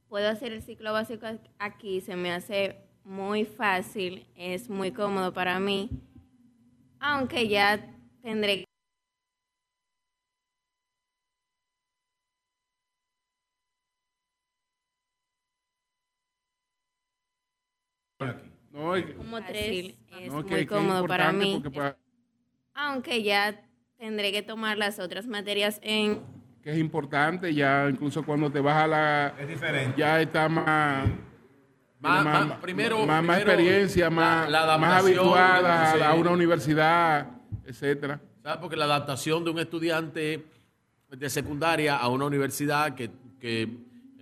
puedo 0.10 0.28
hacer 0.30 0.52
el 0.52 0.64
ciclo 0.64 0.94
básico 0.94 1.28
aquí, 1.60 2.02
se 2.02 2.16
me 2.16 2.32
hace 2.32 2.78
muy 3.04 3.46
fácil, 3.46 4.26
es 4.36 4.68
muy 4.68 4.92
cómodo 4.92 5.32
para 5.32 5.60
mí. 5.60 5.92
Aunque 7.00 7.48
ya 7.48 7.86
tendré 8.24 8.66
es- 18.96 19.16
como 19.16 19.38
tres, 19.46 19.94
es 20.20 20.34
no, 20.34 20.44
que- 20.44 20.52
muy 20.52 20.60
que 20.62 20.68
cómodo 20.68 21.08
para 21.08 21.32
mí. 21.32 21.62
Aunque 22.76 23.24
ya 23.24 23.62
tendré 23.98 24.32
que 24.32 24.42
tomar 24.42 24.78
las 24.78 25.00
otras 25.00 25.28
materias 25.28 25.80
en 25.84 26.22
que 26.62 26.72
es 26.72 26.78
importante, 26.78 27.54
ya 27.54 27.90
incluso 27.90 28.24
cuando 28.24 28.50
te 28.50 28.62
vas 28.62 28.84
a 28.84 28.88
la... 28.88 29.34
Es 29.38 29.48
diferente. 29.50 29.96
Ya 29.98 30.22
está 30.22 30.48
más... 30.48 31.10
Más- 32.00 32.24
tiene 32.24 32.24
más- 32.48 32.58
primero- 32.60 32.98
más, 33.06 33.24
más 33.24 33.38
primero 33.38 33.52
experiencia, 33.62 34.10
más, 34.10 34.50
la 34.50 34.78
más 34.78 35.02
habituada 35.04 35.92
a, 35.92 36.10
a 36.10 36.14
una 36.16 36.32
universidad, 36.32 37.28
etcétera. 37.66 38.20
¿Sabes? 38.42 38.60
Porque 38.60 38.76
la 38.78 38.86
adaptación 38.86 39.44
de 39.44 39.52
un 39.52 39.60
estudiante 39.60 40.46
de 41.10 41.30
secundaria 41.30 41.96
a 41.98 42.08
una 42.10 42.26
universidad 42.26 42.96
que, 42.96 43.10
que 43.40 43.70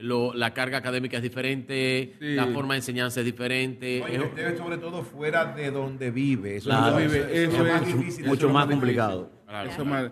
lo- 0.01 0.33
la 0.33 0.53
carga 0.53 0.77
académica 0.79 1.17
es 1.17 1.23
diferente, 1.23 2.15
Sí. 2.19 2.35
la 2.35 2.47
forma 2.47 2.73
de 2.73 2.79
enseñanza 2.79 3.19
es 3.21 3.25
diferente. 3.25 4.01
Oye, 4.03 4.31
Es- 4.51 4.57
sobre 4.57 4.77
todo 4.77 5.03
fuera 5.03 5.45
de 5.53 5.71
donde 5.71 6.11
vive. 6.11 6.57
Eso 6.57 6.69
Claro, 6.69 6.99
es, 6.99 7.13
eso- 7.13 7.27
eso 7.29 7.63
más 7.63 7.81
es 7.81 7.97
difícil. 7.97 8.25
mucho 8.27 8.49
más 8.49 8.67
difícil. 8.67 8.79
complicado. 8.79 9.31
Eso 9.69 9.85
más- 9.85 10.11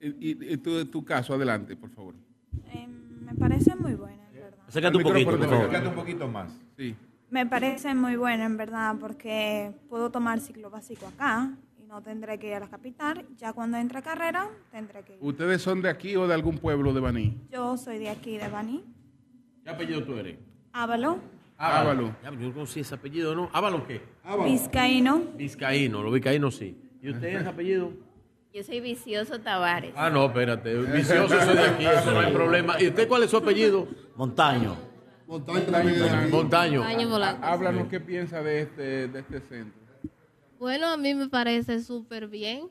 y, 0.00 0.52
y- 0.52 0.56
tu, 0.58 0.84
tu 0.86 1.04
caso, 1.04 1.34
adelante, 1.34 1.76
por 1.76 1.90
favor. 1.90 2.14
Eh, 2.72 2.86
me 2.86 3.34
parece 3.34 3.74
muy 3.76 3.94
buena, 3.94 4.26
en 4.28 4.34
verdad. 4.40 4.58
Acércate 4.68 4.96
un 4.96 5.02
poquito, 5.02 5.30
por 5.30 5.40
favor. 5.40 5.54
Acércate 5.56 5.88
un 5.88 5.94
poquito 5.94 6.28
más. 6.28 6.52
Sí. 6.76 6.94
Me 7.30 7.46
parece 7.46 7.94
muy 7.94 8.16
buena, 8.16 8.44
en 8.44 8.56
verdad, 8.56 8.96
porque 9.00 9.72
puedo 9.88 10.10
tomar 10.10 10.40
ciclo 10.40 10.70
básico 10.70 11.06
acá 11.06 11.50
y 11.82 11.86
no 11.86 12.00
tendré 12.02 12.38
que 12.38 12.48
ir 12.48 12.54
a 12.54 12.60
la 12.60 12.68
capital. 12.68 13.24
Ya 13.38 13.52
cuando 13.52 13.76
entre 13.78 13.98
a 13.98 14.02
carrera, 14.02 14.48
tendré 14.70 15.02
que 15.02 15.14
ir. 15.14 15.18
¿Ustedes 15.20 15.62
son 15.62 15.80
de 15.82 15.88
aquí 15.88 16.14
o 16.16 16.28
de 16.28 16.34
algún 16.34 16.58
pueblo 16.58 16.92
de 16.92 17.00
Baní? 17.00 17.36
Yo 17.50 17.76
soy 17.76 17.98
de 17.98 18.10
aquí, 18.10 18.36
de 18.36 18.48
Baní. 18.48 18.84
¿Qué 19.64 19.70
apellido 19.70 20.04
tú 20.04 20.18
eres? 20.18 20.36
Ávalo, 20.72 21.18
Ávalo. 21.56 22.14
Ya, 22.22 22.30
yo 22.30 22.36
no 22.36 22.52
conocí 22.52 22.80
ese 22.80 22.94
apellido, 22.94 23.34
¿no? 23.34 23.48
¿Ávalo 23.52 23.86
qué? 23.86 24.02
Vizcaíno. 24.44 25.22
Vizcaíno, 25.36 26.02
los 26.02 26.12
vizcaínos 26.12 26.56
sí. 26.56 26.76
¿Y 27.00 27.10
usted 27.10 27.28
ese 27.28 27.48
apellido? 27.48 27.92
Yo 28.52 28.62
soy 28.62 28.80
Vicioso 28.80 29.40
Tavares. 29.40 29.94
Ah, 29.96 30.10
no, 30.10 30.26
espérate. 30.26 30.74
Vicioso 30.80 31.40
soy 31.40 31.56
de 31.56 31.64
aquí, 31.64 31.86
eso 31.86 32.10
no 32.10 32.20
hay 32.20 32.32
problema. 32.32 32.80
¿Y 32.80 32.88
usted 32.88 33.08
cuál 33.08 33.22
es 33.22 33.30
su 33.30 33.38
apellido? 33.38 33.88
Montaño. 34.16 34.76
Montaño 35.26 35.62
también 35.62 35.98
de 35.98 36.10
aquí. 36.10 36.30
Montaño. 36.30 36.82
Montaño 36.82 37.08
Polanco. 37.08 37.46
Háblanos 37.46 37.88
qué 37.88 38.00
piensa 38.00 38.42
de 38.42 38.60
este, 38.60 39.08
de 39.08 39.20
este 39.20 39.40
centro. 39.40 39.80
Bueno, 40.58 40.88
a 40.88 40.96
mí 40.96 41.14
me 41.14 41.28
parece 41.28 41.82
súper 41.82 42.28
bien 42.28 42.68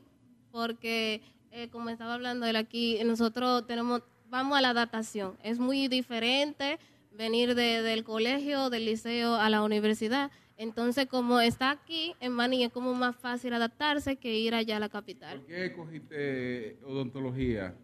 porque, 0.52 1.22
eh, 1.50 1.68
como 1.70 1.90
estaba 1.90 2.14
hablando 2.14 2.46
él 2.46 2.56
aquí, 2.56 3.00
nosotros 3.04 3.66
tenemos 3.66 4.02
vamos 4.34 4.58
a 4.58 4.60
la 4.60 4.70
adaptación. 4.70 5.36
Es 5.44 5.60
muy 5.60 5.86
diferente 5.86 6.80
venir 7.12 7.54
de- 7.54 7.82
del 7.82 8.02
colegio, 8.02 8.68
del 8.68 8.84
liceo 8.84 9.36
a 9.36 9.48
la 9.48 9.62
universidad. 9.62 10.32
Entonces, 10.56 11.06
como 11.06 11.38
está 11.38 11.70
aquí 11.70 12.14
en 12.18 12.32
Maní, 12.32 12.64
es 12.64 12.72
como 12.72 12.94
más 12.94 13.14
fácil 13.14 13.52
adaptarse 13.54 14.16
que 14.16 14.36
ir 14.36 14.52
allá 14.56 14.76
a 14.78 14.80
la 14.80 14.88
capital. 14.88 15.38
¿Por 15.38 15.46
qué 15.46 15.72
cogiste 15.72 16.78
odontología? 16.84 17.76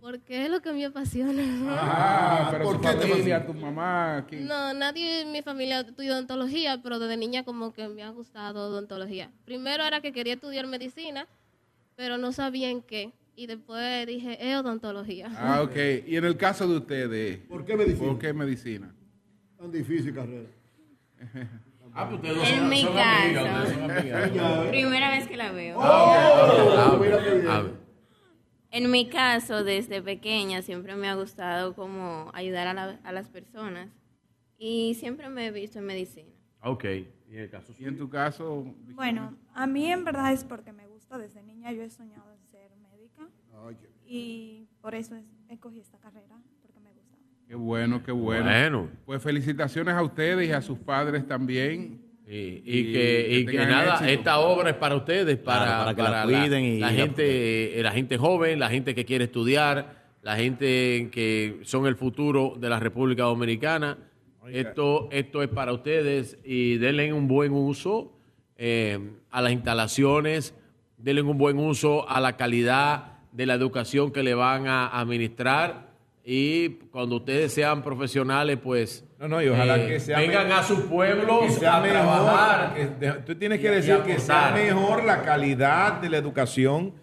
Porque 0.00 0.44
es 0.44 0.50
lo 0.50 0.60
que 0.60 0.72
me 0.74 0.84
apasiona. 0.84 1.42
Ah, 1.80 2.48
pero 2.52 2.64
¿por 2.64 2.76
tu 2.76 2.82
qué 2.82 2.88
te 2.88 3.08
familia, 3.08 3.38
fascina? 3.40 3.46
tu 3.46 3.54
mamá, 3.54 4.26
¿quién? 4.28 4.46
No, 4.46 4.74
nadie 4.74 5.22
en 5.22 5.32
mi 5.32 5.40
familia 5.40 5.80
estudió 5.80 6.12
odontología, 6.12 6.80
pero 6.82 6.98
desde 6.98 7.16
niña 7.16 7.42
como 7.44 7.72
que 7.72 7.88
me 7.88 8.02
ha 8.02 8.10
gustado 8.10 8.68
odontología. 8.68 9.30
Primero 9.46 9.82
era 9.84 10.02
que 10.02 10.12
quería 10.12 10.34
estudiar 10.34 10.66
medicina, 10.66 11.26
pero 11.96 12.18
no 12.18 12.32
sabía 12.32 12.68
en 12.68 12.82
qué. 12.82 13.12
Y 13.36 13.46
después 13.46 14.06
dije, 14.06 14.36
es 14.40 14.56
odontología. 14.56 15.28
Ah, 15.36 15.62
ok. 15.62 15.76
Y 16.06 16.16
en 16.16 16.24
el 16.24 16.36
caso 16.36 16.68
de 16.68 16.76
ustedes, 16.76 17.38
¿Por 17.48 17.64
qué 17.64 17.76
medicina? 17.76 18.06
¿por 18.08 18.18
qué 18.18 18.32
medicina? 18.32 18.94
Tan 19.58 19.72
difícil 19.72 20.14
carrera. 20.14 20.48
Ah, 21.96 22.08
pues 22.08 22.20
ustedes 22.20 22.48
En 22.50 22.58
son- 22.58 22.68
mi 22.70 22.82
son 22.82 22.94
caso. 22.94 23.28
ustedes 23.44 23.74
son 23.78 23.90
amigas. 23.90 24.30
Primera 24.68 25.10
vez 25.10 25.28
que 25.28 25.36
la 25.36 25.52
veo. 25.52 25.78
Ah, 25.80 26.98
mira 27.00 27.22
qué 27.22 27.34
bien. 27.34 27.46
a 27.48 27.60
ver. 27.62 27.74
En 28.72 28.90
mi 28.90 29.08
caso, 29.08 29.62
desde 29.62 30.02
pequeña, 30.02 30.60
siempre 30.62 30.96
me 30.96 31.08
ha 31.08 31.14
gustado 31.14 31.74
como 31.76 32.32
ayudar 32.34 32.66
a, 32.66 32.74
la- 32.74 32.98
a 33.04 33.12
las 33.12 33.28
personas. 33.28 33.90
Y 34.58 34.94
siempre 34.98 35.28
me 35.28 35.46
he 35.46 35.50
visto 35.52 35.78
en 35.78 35.84
medicina. 35.86 36.32
Ok. 36.62 36.84
Y 36.84 37.06
en 37.36 37.38
el 37.38 37.50
caso 37.50 37.72
Y 37.78 37.84
en 37.84 37.96
tu 37.96 38.08
caso, 38.10 38.64
Bueno, 38.96 39.36
a 39.54 39.68
mí 39.68 39.86
en 39.92 40.04
verdad 40.04 40.32
es 40.32 40.42
porque 40.42 40.72
me 40.72 40.88
gusta. 40.88 41.16
Desde 41.16 41.44
niña 41.44 41.70
yo 41.70 41.82
he 41.82 41.90
soñado 41.90 42.33
y 44.06 44.66
por 44.80 44.94
eso 44.94 45.14
es- 45.16 45.24
escogí 45.48 45.80
esta 45.80 45.98
carrera, 45.98 46.36
porque 46.62 46.78
me 46.80 46.90
gusta. 46.92 47.16
qué 47.48 47.54
bueno, 47.54 48.02
qué 48.02 48.12
bueno. 48.12 48.44
Bueno. 48.44 48.88
Pues 49.06 49.22
felicitaciones 49.22 49.94
a 49.94 50.02
ustedes 50.02 50.48
y 50.48 50.52
a 50.52 50.60
sus 50.62 50.78
padres 50.78 51.26
también. 51.26 52.00
Y, 52.26 52.32
y 52.36 52.62
Y 52.64 52.92
que, 52.92 53.26
y 53.30 53.44
que 53.44 53.52
que 53.52 53.58
tengan 53.58 53.68
nada, 53.70 53.92
éxito. 53.96 54.10
esta 54.10 54.38
obra 54.38 54.70
es 54.70 54.76
para 54.76 54.96
ustedes, 54.96 55.36
para, 55.36 55.64
Claro, 55.64 55.84
para 55.84 55.94
que 55.94 56.02
la 56.02 56.24
cuiden 56.40 56.64
y- 56.64 56.78
la, 56.78 56.92
y 56.92 56.96
la- 56.96 57.02
gente, 57.02 57.82
la 57.82 57.92
gente 57.92 58.16
joven, 58.18 58.58
la 58.58 58.70
gente 58.70 58.94
que 58.94 59.04
quiere 59.04 59.24
estudiar, 59.24 60.04
la 60.22 60.36
gente 60.36 61.10
que 61.12 61.60
son 61.64 61.86
el 61.86 61.96
futuro 61.96 62.54
de 62.58 62.68
la 62.70 62.80
República 62.80 63.24
Dominicana. 63.24 63.98
Esto, 64.48 65.08
esto 65.10 65.42
es 65.42 65.48
para 65.48 65.72
ustedes 65.72 66.38
y 66.44 66.76
denle 66.76 67.12
un 67.12 67.28
buen 67.28 67.52
uso 67.52 68.12
eh, 68.56 68.98
a 69.30 69.40
las 69.42 69.52
instalaciones, 69.52 70.54
denle 70.98 71.22
un 71.22 71.36
buen 71.38 71.58
uso 71.58 72.08
a 72.08 72.20
la 72.20 72.36
calidad 72.36 73.13
de 73.34 73.46
la 73.46 73.54
educación 73.54 74.10
que 74.12 74.22
le 74.22 74.32
van 74.34 74.66
a 74.66 74.86
administrar 74.88 75.92
y 76.24 76.70
cuando 76.90 77.16
ustedes 77.16 77.52
sean 77.52 77.82
profesionales, 77.82 78.58
pues 78.62 79.04
No, 79.18 79.28
no, 79.28 79.42
y 79.42 79.48
ojalá 79.48 79.76
eh, 79.78 79.88
que 79.88 80.00
sea 80.00 80.18
vengan 80.20 80.50
a 80.52 80.62
sus 80.62 80.80
pueblos 80.80 81.44
que 81.46 81.50
sea 81.50 81.76
a 81.76 81.80
mejor, 81.82 81.98
trabajar. 82.00 82.74
que 82.74 82.86
de- 82.86 83.12
tú 83.26 83.34
tienes 83.34 83.58
que 83.60 83.66
y 83.66 83.68
a- 83.68 83.72
y 83.72 83.76
decir 83.76 83.98
que 84.06 84.18
sea 84.18 84.52
mejor 84.54 85.04
la 85.04 85.22
calidad 85.22 86.00
de 86.00 86.08
la 86.08 86.16
educación 86.16 86.94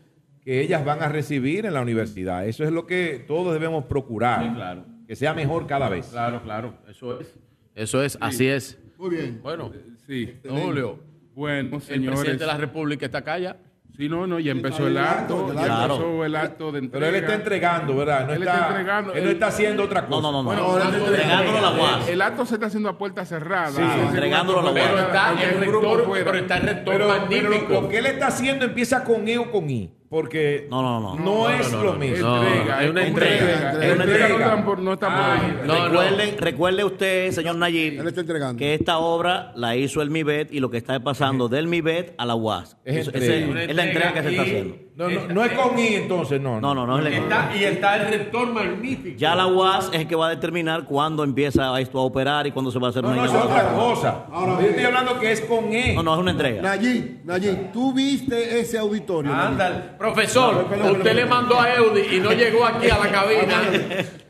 que 0.43 0.61
ellas 0.61 0.83
van 0.83 1.03
a 1.03 1.07
recibir 1.09 1.67
en 1.67 1.73
la 1.75 1.81
universidad. 1.81 2.47
Eso 2.47 2.63
es 2.63 2.71
lo 2.71 2.87
que 2.87 3.23
todos 3.27 3.53
debemos 3.53 3.85
procurar. 3.85 4.43
Sí, 4.43 4.49
claro. 4.55 4.85
Que 5.07 5.15
sea 5.15 5.33
mejor 5.35 5.67
cada 5.67 5.87
vez. 5.89 6.07
Claro, 6.07 6.41
claro, 6.41 6.73
eso 6.89 7.19
es. 7.19 7.35
Eso 7.75 8.01
es, 8.03 8.17
así 8.21 8.47
es. 8.47 8.79
Muy 8.97 9.09
bien. 9.11 9.39
Bueno, 9.43 9.71
Sí. 10.07 10.33
don 10.43 10.57
Julio, 10.57 10.99
Bueno, 11.35 11.75
el 11.77 11.81
señores. 11.81 12.19
presidente 12.19 12.43
de 12.45 12.51
la 12.51 12.57
República 12.57 13.05
está 13.05 13.19
acá 13.19 13.37
ya. 13.37 13.57
Sí, 14.01 14.09
no, 14.09 14.25
no, 14.25 14.39
ya 14.39 14.51
empezó 14.51 14.87
el 14.87 14.97
acto, 14.97 15.53
ya 15.53 15.63
Claro. 15.63 15.93
empezó 15.93 16.25
el 16.25 16.35
acto 16.35 16.71
de 16.71 16.79
entrega. 16.79 17.05
Pero 17.05 17.15
él 17.17 17.23
está 17.23 17.35
entregando, 17.35 17.95
¿verdad? 17.95 18.25
No 18.25 18.33
Él 18.33 18.41
está, 18.41 18.53
está 18.55 18.67
entregando. 18.69 19.13
Él 19.13 19.23
no 19.25 19.29
está 19.29 19.47
haciendo 19.47 19.83
otra 19.83 20.07
cosa. 20.07 20.21
No, 20.23 20.31
no, 20.31 20.41
no, 20.41 20.55
no. 20.55 20.63
Bueno, 20.73 20.89
no. 20.89 21.05
Entregándolo 21.05 21.57
a 21.59 21.61
la 21.61 21.71
UAS. 21.71 22.09
El 22.09 22.21
acto 22.23 22.45
se 22.47 22.55
está 22.55 22.65
haciendo 22.65 22.89
a 22.89 22.97
puerta 22.97 23.23
cerrada. 23.25 23.69
Sí, 23.69 23.75
que 23.95 24.01
entregándolo 24.01 24.61
a 24.61 24.63
la 24.63 24.71
UAS. 24.71 24.83
Pero 24.89 24.99
está 25.01 25.33
el 25.43 25.55
un 25.55 25.67
grupo 25.67 25.95
rector, 25.97 26.23
pero 26.25 26.37
está 26.39 26.57
el 26.57 26.63
rector 26.63 26.93
Pero, 26.95 27.07
pero 27.07 27.19
magnífico. 27.49 27.73
lo 27.73 27.89
que 27.89 27.97
él 27.99 28.05
está 28.07 28.25
haciendo 28.27 28.65
empieza 28.65 29.03
con 29.03 29.27
E 29.27 29.37
o 29.37 29.51
con 29.51 29.69
I. 29.69 29.93
Porque 30.11 30.67
No, 30.69 30.81
no, 30.81 30.99
no. 30.99 31.15
no, 31.23 31.49
es 31.49 31.71
no, 31.71 31.77
no, 31.77 31.83
lo 31.85 31.93
mismo. 31.93 32.27
No, 32.27 32.43
Entrega, 32.45 32.83
es 32.83 32.89
una 32.91 33.07
entrega. 33.07 33.33
entrega. 33.37 33.69
Es 33.71 33.93
una 33.95 34.03
entrega 34.03 34.27
no 34.27 34.33
entrega. 34.33 34.49
está 34.51 34.65
por- 34.65 34.79
no 34.79 34.93
está 34.93 35.05
por 35.07 35.15
Ah, 35.15 35.33
ahí. 35.41 35.59
No, 35.65 35.85
recuerde, 35.87 36.35
recuerde 36.37 36.83
usted, 36.83 37.31
señor 37.31 37.55
Nayib, 37.55 38.01
Él 38.01 38.07
está 38.09 38.19
entregando. 38.19 38.59
que 38.59 38.73
esta 38.73 38.97
obra 38.97 39.53
la 39.55 39.77
hizo 39.77 40.01
el 40.01 40.09
MIBET 40.09 40.53
y 40.53 40.59
lo 40.59 40.69
que 40.69 40.75
está 40.75 40.99
pasando 40.99 41.47
del 41.47 41.67
MIBET 41.69 42.13
a 42.17 42.25
la 42.25 42.35
UAS. 42.35 42.75
Es 42.83 43.07
Eso- 43.07 43.11
entrega. 43.13 43.63
es 43.63 43.73
la 43.75 43.85
entrega 43.85 44.13
que 44.13 44.21
se 44.23 44.29
está 44.31 44.41
haciendo. 44.41 44.75
No, 45.01 45.09
no, 45.09 45.33
no 45.33 45.43
es 45.45 45.51
con 45.53 45.79
I 45.79 45.95
entonces, 45.95 46.39
no. 46.39 46.61
No, 46.61 46.75
no, 46.75 46.85
no 46.85 46.97
es 46.99 47.03
la 47.03 47.09
Está- 47.09 47.51
y 47.55 47.63
está 47.63 47.95
el 47.95 48.07
rector 48.11 48.47
magnífico. 48.53 49.17
Ya 49.17 49.35
la 49.35 49.47
UAS 49.47 49.89
es 49.93 50.01
el 50.01 50.07
que 50.07 50.15
va 50.15 50.27
a 50.27 50.29
determinar 50.29 50.85
cuándo 50.85 51.23
empieza 51.23 51.79
esto 51.79 51.97
a 51.99 52.03
operar 52.03 52.45
y 52.45 52.51
cuándo 52.51 52.69
se 52.71 52.77
va 52.79 52.87
a 52.87 52.89
hacer 52.91 53.01
No, 53.03 53.09
una 53.09 53.17
no, 53.17 53.25
eso 53.25 53.37
es 53.39 53.43
otra 53.45 53.73
cosa. 53.73 54.25
Ahora 54.31 54.61
Yo 54.61 54.67
estoy 54.67 54.83
hablando 54.83 55.19
que 55.19 55.31
es 55.31 55.41
con 55.41 55.73
E. 55.73 55.95
No, 55.95 56.03
no, 56.03 56.13
es 56.13 56.19
una 56.19 56.31
entrega. 56.31 56.61
Nayib, 56.61 57.25
Nayib, 57.25 57.71
¿tú 57.71 57.93
viste 57.93 58.59
ese 58.59 58.77
auditorio? 58.77 59.31
Nayib? 59.31 59.47
Anda, 59.47 59.95
profesor, 59.97 60.67
No, 60.77 60.91
usted 60.91 61.15
le 61.15 61.25
mandó 61.25 61.59
a 61.59 61.73
Eudi 61.75 62.17
y 62.17 62.19
no 62.19 62.31
llegó 62.31 62.63
aquí 62.65 62.89
a 62.89 62.97
la 62.99 63.09
cabina. 63.11 63.61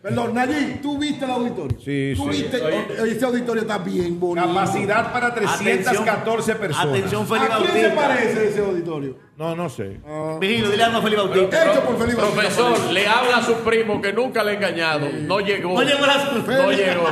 Perdón, 0.01 0.33
Nayib, 0.33 0.81
¿tú 0.81 0.97
viste 0.97 1.25
el 1.25 1.31
auditorio? 1.31 1.77
Sí, 1.79 2.13
¿Tú 2.15 2.23
sí. 2.33 2.41
viste? 2.41 2.59
O- 2.59 3.05
Ese 3.05 3.23
auditorio 3.23 3.61
está 3.61 3.77
bien 3.77 4.19
bonito. 4.19 4.47
Capacidad 4.47 5.13
para 5.13 5.31
314 5.33 6.55
personas. 6.55 6.87
Atención, 6.87 7.27
Felipe 7.27 7.53
¿A 7.53 7.57
quién 7.57 7.71
se 7.71 7.81
Bautista. 7.89 8.07
parece 8.07 8.47
ese 8.49 8.59
auditorio? 8.61 9.17
No, 9.37 9.55
no 9.55 9.69
sé. 9.69 9.99
Vigilio, 10.39 10.71
dile 10.71 10.83
algo 10.83 10.97
a 10.97 11.01
Felipe 11.03 11.21
Bautista. 11.21 11.71
Hecho 11.71 11.83
por 11.83 11.97
Felipe 11.99 12.17
Profesor, 12.17 12.79
le 12.91 13.07
habla 13.07 13.37
a 13.37 13.43
su 13.43 13.53
primo 13.57 14.01
que 14.01 14.11
nunca 14.11 14.43
le 14.43 14.51
ha 14.51 14.53
engañado. 14.55 15.07
No 15.21 15.39
llegó. 15.39 15.73
No 15.73 15.83
llegó 15.83 16.05
la- 16.05 16.31
No 16.47 16.71
llegó. 16.71 17.03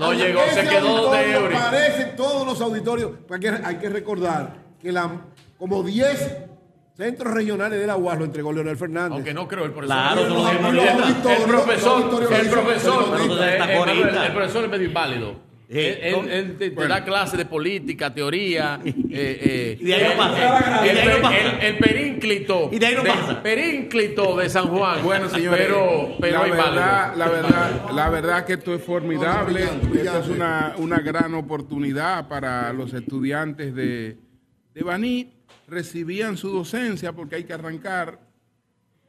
No 0.00 0.12
llegó. 0.12 0.40
Se 0.52 0.62
quedó 0.62 1.10
de 1.12 1.18
auditorio 1.18 1.36
Eury. 1.40 1.54
Parece 1.54 2.04
todos 2.16 2.44
los 2.44 2.60
auditorios. 2.60 3.12
Porque 3.28 3.50
hay 3.50 3.76
que 3.76 3.88
recordar 3.88 4.56
que 4.82 4.90
la, 4.90 5.10
como 5.58 5.82
10 5.84 6.38
centros 6.96 7.34
regionales 7.34 7.78
de 7.78 7.86
la 7.86 7.96
UAS 7.96 8.18
lo 8.18 8.24
entregó 8.24 8.52
Leonel 8.52 8.76
Fernández. 8.76 9.12
Aunque 9.12 9.34
no 9.34 9.46
creo 9.46 9.64
el 9.64 9.72
profesor. 9.72 9.96
Claro, 9.96 10.22
El 10.22 11.46
profesor, 11.46 12.00
el 12.02 12.48
profesor, 12.48 13.04
eh, 13.42 13.58
el 13.58 14.64
es 14.64 14.70
medio 14.70 14.86
inválido. 14.88 15.46
Él, 15.68 15.98
él- 16.00 16.14
¿cómo? 16.14 16.28
él 16.28 16.56
te, 16.58 16.70
te 16.70 16.86
da 16.86 17.04
clases 17.04 17.36
de 17.38 17.44
política, 17.44 18.14
teoría. 18.14 18.78
eh, 18.84 18.94
eh, 19.10 19.78
Y 19.80 19.84
de 19.84 19.94
ahí 19.94 20.04
no 20.04 20.10
el- 20.12 20.16
pasa. 20.16 20.86
El, 20.86 20.96
el- 20.96 21.08
el- 21.08 21.60
el 21.66 21.78
perínclito. 21.78 22.68
Y 22.72 22.78
de 22.78 22.86
ahí 22.86 22.94
no 22.94 23.02
pasa. 23.02 23.42
Perínclito 23.42 24.36
de 24.36 24.48
San 24.48 24.68
Juan. 24.68 25.02
Bueno, 25.02 25.28
señores, 25.28 25.66
Pero, 25.66 26.16
pero 26.20 26.38
la, 26.42 26.48
inválido. 26.48 26.72
verdad, 26.72 27.14
la, 27.16 27.28
verdad, 27.28 27.90
la 27.92 28.08
verdad 28.10 28.44
que 28.44 28.52
esto 28.54 28.74
es 28.74 28.82
formidable. 28.82 29.64
Esta 29.92 30.20
es 30.20 30.28
una, 30.28 30.74
una 30.78 30.98
gran 31.00 31.34
oportunidad 31.34 32.28
para 32.28 32.72
los 32.72 32.94
estudiantes 32.94 33.74
de, 33.74 34.16
de 34.72 34.82
Baní. 34.84 35.32
Recibían 35.66 36.36
su 36.36 36.50
docencia 36.50 37.12
porque 37.12 37.36
hay 37.36 37.44
que 37.44 37.52
arrancar 37.52 38.20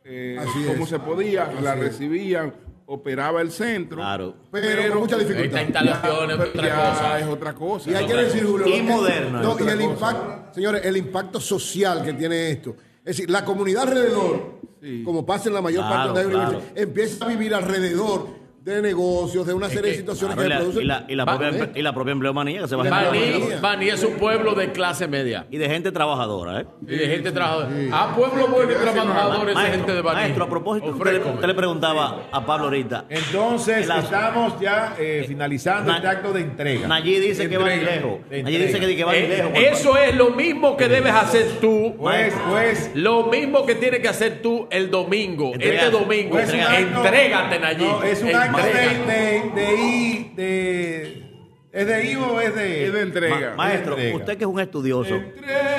eh, 0.03 0.37
Así 0.39 0.63
como 0.65 0.83
es. 0.85 0.89
se 0.89 0.99
podía, 0.99 1.43
Así 1.43 1.61
la 1.63 1.73
es. 1.75 1.79
recibían, 1.79 2.53
operaba 2.85 3.41
el 3.41 3.51
centro. 3.51 3.97
Claro. 3.97 4.35
Pero 4.51 4.89
con 4.93 4.99
mucha 5.01 5.17
dificultad. 5.17 5.61
Otra 5.67 6.75
cosa. 6.75 7.19
es 7.19 7.27
otra 7.27 7.53
cosa. 7.53 7.91
Y 7.91 7.93
hay 7.93 8.05
que 8.07 8.13
decir, 8.15 8.43
Julio, 8.45 8.67
Y 8.67 8.81
moderno, 8.81 9.41
no, 9.43 9.57
es 9.59 9.65
y 9.65 9.69
el 9.69 9.81
impacto, 9.81 10.53
señores, 10.53 10.85
el 10.85 10.97
impacto 10.97 11.39
social 11.39 12.03
que 12.03 12.13
tiene 12.13 12.51
esto. 12.51 12.75
Es 12.99 13.17
decir, 13.17 13.29
la 13.29 13.43
comunidad 13.45 13.83
alrededor, 13.89 14.57
Sí. 14.81 15.01
como 15.03 15.25
pasa 15.25 15.49
en 15.49 15.55
la 15.55 15.61
mayor 15.61 15.85
Claro, 15.87 16.13
parte 16.13 16.19
de 16.19 16.25
la 16.25 16.31
claro. 16.31 16.49
universidad, 16.57 16.77
empieza 16.83 17.25
a 17.25 17.27
vivir 17.27 17.53
alrededor 17.53 18.27
de 18.75 18.81
negocios, 18.81 19.45
de 19.47 19.53
una 19.53 19.67
serie 19.67 19.83
de 19.83 19.91
que, 19.91 19.97
situaciones 19.97 20.35
Claro, 20.35 20.47
y, 20.47 20.47
que 20.47 20.53
la, 20.53 20.59
producen. 20.59 20.83
y, 20.83 20.85
la, 20.85 21.05
y, 21.07 21.15
la 21.15 21.25
Va- 21.25 21.37
propia, 21.37 21.69
y 21.75 21.81
la 21.81 21.93
propia 21.93 22.11
empleomanía 22.11 22.61
que 22.61 22.67
se 22.67 22.75
va 22.75 22.81
a 22.83 22.85
generar. 23.11 23.61
Baní, 23.61 23.89
es 23.89 24.03
un 24.03 24.13
pueblo 24.15 24.53
de 24.55 24.71
clase 24.71 25.07
media. 25.07 25.45
Y 25.49 25.57
de 25.57 25.69
gente 25.69 25.91
trabajadora, 25.91 26.61
¿eh? 26.61 26.65
Y 26.87 26.95
de 26.95 27.07
gente 27.07 27.31
trabajadora. 27.31 27.69
Ah, 27.91 28.13
pueblo 28.15 28.47
bueno 28.47 28.71
y 28.71 28.75
trabajador, 28.75 29.49
esa 29.49 29.61
gente 29.63 29.91
de 29.93 30.01
Baní. 30.01 30.21
maestro, 30.21 30.43
a 30.45 30.49
propósito, 30.49 30.87
usted, 30.87 31.03
le- 31.05 31.09
Ofrécome. 31.11 31.33
usted 31.35 31.47
le 31.47 31.53
preguntaba 31.53 32.23
a 32.31 32.45
Pablo 32.45 32.65
ahorita. 32.65 33.05
Entonces, 33.09 33.89
El 33.89 33.97
estamos 33.99 34.59
ya 34.59 34.95
eh, 34.99 35.25
finalizando 35.27 35.91
Na- 35.91 35.97
este 35.97 36.07
acto 36.07 36.33
de 36.33 36.41
entrega. 36.41 36.87
Nayí 36.87 37.19
dice 37.19 37.49
que 37.49 37.57
va 37.57 37.73
Entrega. 37.73 37.95
lejos. 37.95 38.19
Nayí 38.29 38.57
dice 38.57 38.79
que, 38.79 38.95
que 38.95 39.03
va 39.03 39.15
Eh, 39.15 39.27
lejos. 39.27 39.51
eso 39.55 39.97
es 39.97 40.15
lo 40.15 40.31
mismo 40.31 40.75
que 40.77 40.87
debes 40.87 41.13
hacer 41.13 41.47
tú. 41.61 41.95
Pues, 41.97 42.33
pues, 42.49 42.91
Lo 42.95 43.25
mismo 43.27 43.65
que 43.65 43.75
tienes 43.75 43.99
que 44.01 44.07
hacer 44.07 44.41
tú 44.41 44.67
el 44.71 44.89
domingo. 44.91 45.53
Entrega- 45.53 45.83
este 45.85 45.91
domingo. 45.91 46.31
pues 46.31 46.53
acto- 46.53 47.03
Entrégate, 47.03 47.59
Nayib. 47.59 47.87
No, 47.87 48.03
es 48.03 48.21
un 48.23 48.35
acto 48.35 48.56
de, 48.63 49.51
de, 49.55 50.31
de. 50.35 51.23
¿Es 51.71 51.85
de 51.85 52.11
I 52.11 52.15
o 52.15 52.41
es 52.41 52.55
de...? 52.55 52.85
Es 52.87 52.93
de 52.93 53.01
entrega. 53.01 53.49
Ma- 53.51 53.55
maestro, 53.57 53.93
Entrega. 53.93 54.15
usted 54.17 54.37
que 54.37 54.43
es 54.45 54.49
un 54.49 54.59
estudioso, 54.59 55.21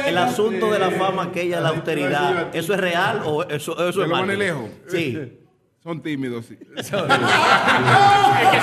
el 0.07 0.17
asunto 0.19 0.71
de 0.71 0.79
la 0.79 0.91
fama 0.93 1.25
aquella, 1.25 1.61
la 1.61 1.71
austeridad, 1.71 2.55
¿eso 2.55 2.75
es 2.75 2.81
real 2.81 3.23
o 3.25 3.43
eso, 3.43 3.73
eso 3.73 3.83
¿De 3.83 3.89
es 3.91 3.97
lo 3.97 4.07
marketing? 4.07 4.39
manejo? 4.39 4.69
Sí. 4.89 5.33
Son 5.83 6.03
tímidos, 6.03 6.47
sí. 6.47 6.59
Es 6.77 6.91
que 6.91 6.97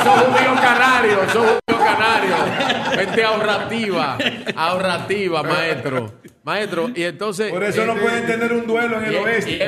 son 0.03 0.19
judíos 0.19 0.60
canarios, 0.61 1.32
son 1.32 1.44
judíos 1.44 1.84
canarios. 1.84 2.40
Gente 3.00 3.24
ahorrativa, 3.24 4.18
ahorrativa, 4.56 5.44
maestro. 5.44 6.14
Maestro, 6.44 6.90
y 6.94 7.03
entonces. 7.03 7.52
Por 7.52 7.64
eso 7.64 7.85
no 7.85 7.94
eh, 7.94 8.00
pueden 8.02 8.26
tener 8.27 8.53
un 8.53 8.68
duelo 8.68 8.98
en 9.00 9.06
el 9.06 9.14
y- 9.14 9.18
oeste. 9.18 9.52
y 9.52 9.61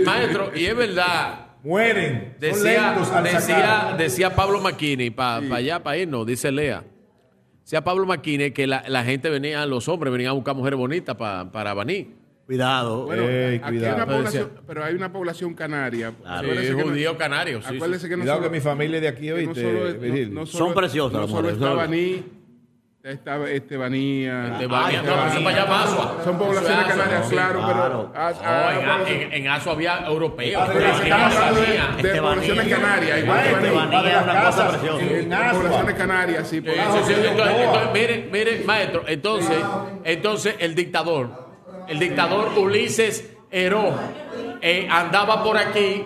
es 0.00 0.06
maestro, 0.06 0.50
y 0.54 0.66
es 0.66 0.76
verdad 0.76 1.46
mueren. 1.62 2.34
Decía, 2.40 2.96
decía, 3.22 3.94
decía 3.98 4.34
Pablo 4.34 4.60
Maquini, 4.60 5.10
para 5.10 5.56
allá, 5.56 5.82
para 5.82 5.96
irnos, 5.98 6.26
dice 6.26 6.50
Lea. 6.52 6.84
Decía 7.62 7.82
Pablo 7.84 8.06
Maquini 8.06 8.50
que 8.50 8.66
la, 8.66 8.82
la 8.88 9.04
gente 9.04 9.30
venía, 9.30 9.64
los 9.66 9.88
hombres 9.88 10.12
venían 10.12 10.30
a 10.30 10.32
buscar 10.32 10.54
mujeres 10.56 10.78
bonitas 10.78 11.14
pa- 11.16 11.50
para 11.52 11.72
Baní. 11.74 12.14
Cuidado. 12.46 13.04
Bueno, 13.04 13.22
aquí 13.22 13.76
hay 13.76 13.78
una 13.78 13.94
Pero 13.94 14.06
población, 14.06 14.44
decía- 14.48 14.62
pero 14.66 14.84
hay 14.84 14.94
una 14.96 15.12
población 15.12 15.54
canaria. 15.54 16.12
Claro. 16.20 16.48
Sí, 16.52 16.58
que 16.66 16.70
no- 16.74 16.82
judío 16.82 17.16
canario, 17.16 17.62
sí, 17.62 17.68
sí. 17.68 18.08
que 18.08 18.16
no 18.16 18.22
Cuidado 18.22 18.38
solo- 18.38 18.50
que 18.50 18.56
mi 18.56 18.60
familia 18.60 18.96
es 18.96 19.02
de 19.02 19.08
aquí, 19.08 19.28
solo- 19.28 20.46
Son 20.46 20.74
preciosas 20.74 21.12
No 21.12 21.20
las 21.20 21.30
solo 21.30 21.50
está 21.50 21.72
Baní, 21.74 22.24
está 23.02 23.36
Estebanía. 23.50 24.52
Estebanía, 24.52 25.00
Ah, 25.00 25.02
no, 25.02 25.26
eso 25.32 25.44
para 25.44 25.56
allá 25.56 25.66
para 25.66 25.82
Asua. 25.84 26.16
Son 26.24 26.38
poblaciones 26.38 26.78
Asua, 26.86 26.88
canarias, 27.04 27.28
claro, 27.30 27.60
claro. 27.64 28.12
pero. 28.12 29.06
en, 29.06 29.22
en, 29.22 29.32
en 29.32 29.48
Aso 29.48 29.70
había 29.70 29.98
europeos. 30.06 30.62
Hablando 30.62 30.80
de, 31.00 31.12
había- 31.78 32.02
de 32.02 32.20
poblaciones 32.20 32.68
canarias, 32.68 33.18
igual. 33.22 33.38
Estebanía 33.46 34.18
es 34.18 34.22
una 34.24 34.44
cosa 34.44 34.68
preciosa. 34.68 35.04
En 35.04 35.30
poblaciones 35.30 35.94
canarias, 35.94 36.48
sí. 36.48 36.56
Entonces, 36.64 37.16
mire, 37.94 38.28
mire, 38.30 38.62
maestro, 38.66 39.04
entonces, 39.06 39.56
entonces 40.04 40.56
el 40.58 40.74
dictador, 40.74 41.30
el 41.88 41.98
dictador 41.98 42.50
Ulises 42.58 43.32
Heró, 43.50 43.94
eh, 44.60 44.86
andaba 44.90 45.42
por 45.42 45.56
aquí 45.58 46.04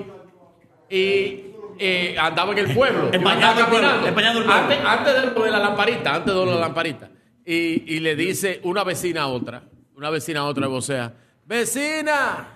y 0.88 1.53
eh, 1.78 2.16
andaba 2.18 2.52
en 2.52 2.58
el 2.58 2.74
pueblo. 2.74 3.10
Andaba 3.12 3.60
el 3.60 3.66
pueblo, 3.66 3.88
el. 4.06 4.50
Antes, 4.50 4.78
antes 4.84 5.14
de 5.14 5.30
lo 5.30 5.44
de 5.44 5.50
la 5.50 5.58
lamparita, 5.58 6.14
antes 6.14 6.34
de 6.34 6.46
la 6.46 6.54
lamparita. 6.56 7.10
Y, 7.44 7.94
y 7.94 8.00
le 8.00 8.16
dice 8.16 8.60
una 8.64 8.84
vecina 8.84 9.22
a 9.22 9.26
otra, 9.28 9.62
una 9.96 10.10
vecina 10.10 10.40
a 10.40 10.44
otra, 10.44 10.68
o 10.68 10.80
sea, 10.80 11.12
vecina, 11.44 12.48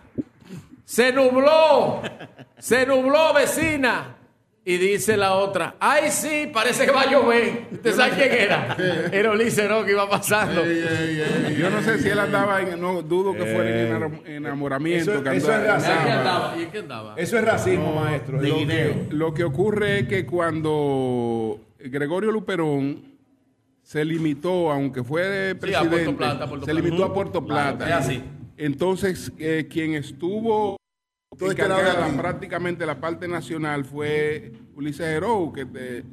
se 0.84 1.12
nubló, 1.12 2.02
se 2.58 2.86
nubló, 2.86 3.34
vecina. 3.34 4.17
Y 4.70 4.76
dice 4.76 5.16
la 5.16 5.32
otra, 5.32 5.76
ay 5.80 6.10
sí, 6.10 6.50
parece 6.52 6.84
que 6.84 6.92
va 6.92 7.00
a 7.00 7.10
llover. 7.10 7.68
¿Usted 7.72 7.94
sabe 7.94 8.16
quién 8.16 8.32
era? 8.32 8.76
Era 9.10 9.30
Ulises 9.30 9.58
Heró 9.60 9.82
que 9.82 9.92
iba 9.92 10.06
pasando. 10.10 10.62
Yo 11.58 11.70
no 11.70 11.80
sé 11.82 11.98
si 12.02 12.08
él 12.10 12.18
andaba 12.18 12.60
en. 12.60 12.78
No 12.78 13.00
dudo 13.00 13.32
que 13.32 13.46
fuera 13.46 13.70
en 13.70 13.88
enamor- 13.90 14.26
enamoramiento. 14.26 15.14
Eso- 15.14 15.22
que 15.22 15.36
eso 15.36 15.52
es 15.54 15.66
racismo. 15.66 16.52
¿Y 16.58 16.62
en 16.64 16.70
qué 16.70 16.78
andaba? 16.80 17.14
Eso 17.16 17.38
es 17.38 17.44
racismo, 17.46 17.94
maestro. 17.94 18.42
Lo 18.42 18.46
Lo 18.48 18.66
que, 18.66 19.06
lo 19.08 19.32
que 19.34 19.44
ocurre 19.44 20.00
es 20.00 20.06
que 20.08 20.26
cuando 20.26 21.58
Gregorio 21.78 22.30
Luperón 22.30 23.02
se 23.82 24.04
limitó, 24.04 24.70
aunque 24.70 25.02
fue 25.02 25.22
Sí, 25.22 25.56
a 25.56 25.58
presidente, 25.60 25.88
Puerto 25.96 26.16
Plata, 26.18 26.46
Puerto 26.46 26.66
se 26.66 26.74
limitó 26.74 27.04
a. 27.04 27.14
Puerto 27.14 27.42
Claro, 27.42 27.78
Plata. 27.78 27.88
es 28.00 28.04
así. 28.06 28.22
Entonces, 28.58 29.32
eh, 29.38 29.66
quien 29.70 29.94
estuvo 29.94 30.76
encargada 31.38 31.82
lado 31.82 31.98
de 32.00 32.04
aquí. 32.08 32.18
prácticamente 32.18 32.86
la 32.86 33.00
parte 33.00 33.28
nacional 33.28 33.84
fue 33.84 34.52
Ulises 34.74 35.06
Heró, 35.06 35.52
que 35.54 35.64
de- 35.64 36.04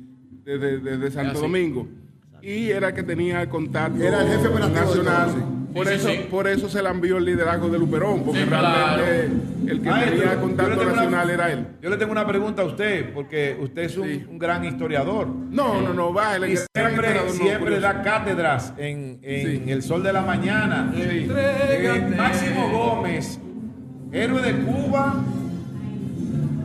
desde 0.44 0.80
desde 0.80 1.12
Santo 1.12 1.32
así. 1.34 1.42
Domingo. 1.42 1.88
Y 2.42 2.70
era 2.70 2.90
el 2.90 2.94
que 2.94 3.02
tenía 3.02 3.42
el 3.42 3.50
contacto 3.50 4.04
Era 4.04 4.22
el 4.22 4.28
jefe 4.28 4.50
de 4.50 4.60
nacional. 4.60 5.30
Por, 5.74 5.88
Sí, 5.88 5.94
eso, 5.96 6.08
sí. 6.10 6.28
por 6.32 6.48
eso 6.48 6.70
se 6.70 6.82
le 6.82 6.88
envió 6.90 7.18
el 7.18 7.26
liderazgo 7.26 7.68
de 7.68 7.78
Luperón, 7.78 8.24
porque 8.24 8.44
Sí, 8.44 8.46
realmente 8.50 9.72
el 9.72 9.82
que 9.82 9.90
Maestro, 9.90 10.18
tenía 10.20 10.40
contacto 10.40 10.82
una- 10.82 10.92
nacional 10.94 11.30
era 11.32 11.52
él. 11.52 11.68
Yo 11.82 11.90
le 11.90 11.98
tengo 11.98 12.12
una 12.14 12.26
pregunta 12.26 12.62
a 12.62 12.66
usted, 12.66 13.12
porque 13.14 13.58
usted 13.60 13.82
es 13.82 13.98
un, 13.98 14.26
un 14.30 14.38
gran 14.40 14.64
historiador. 14.64 15.28
No, 15.28 15.82
no, 15.82 15.94
no, 15.94 16.14
va. 16.14 16.36
El 16.38 16.44
Y 16.52 16.56
gran 16.74 16.92
siempre, 16.92 17.14
no, 17.16 17.30
siempre 17.34 17.80
da 17.82 18.02
cátedras 18.04 18.74
en, 18.78 19.20
en 19.24 19.66
Sí. 19.66 19.72
el 19.72 19.82
sol 19.82 20.02
de 20.04 20.14
la 20.14 20.22
mañana. 20.22 20.94
Sí. 20.96 21.28
Eh, 21.36 22.14
Máximo 22.16 22.70
Gómez, 22.72 23.40
héroe 24.16 24.42
de 24.42 24.54
Cuba 24.64 25.14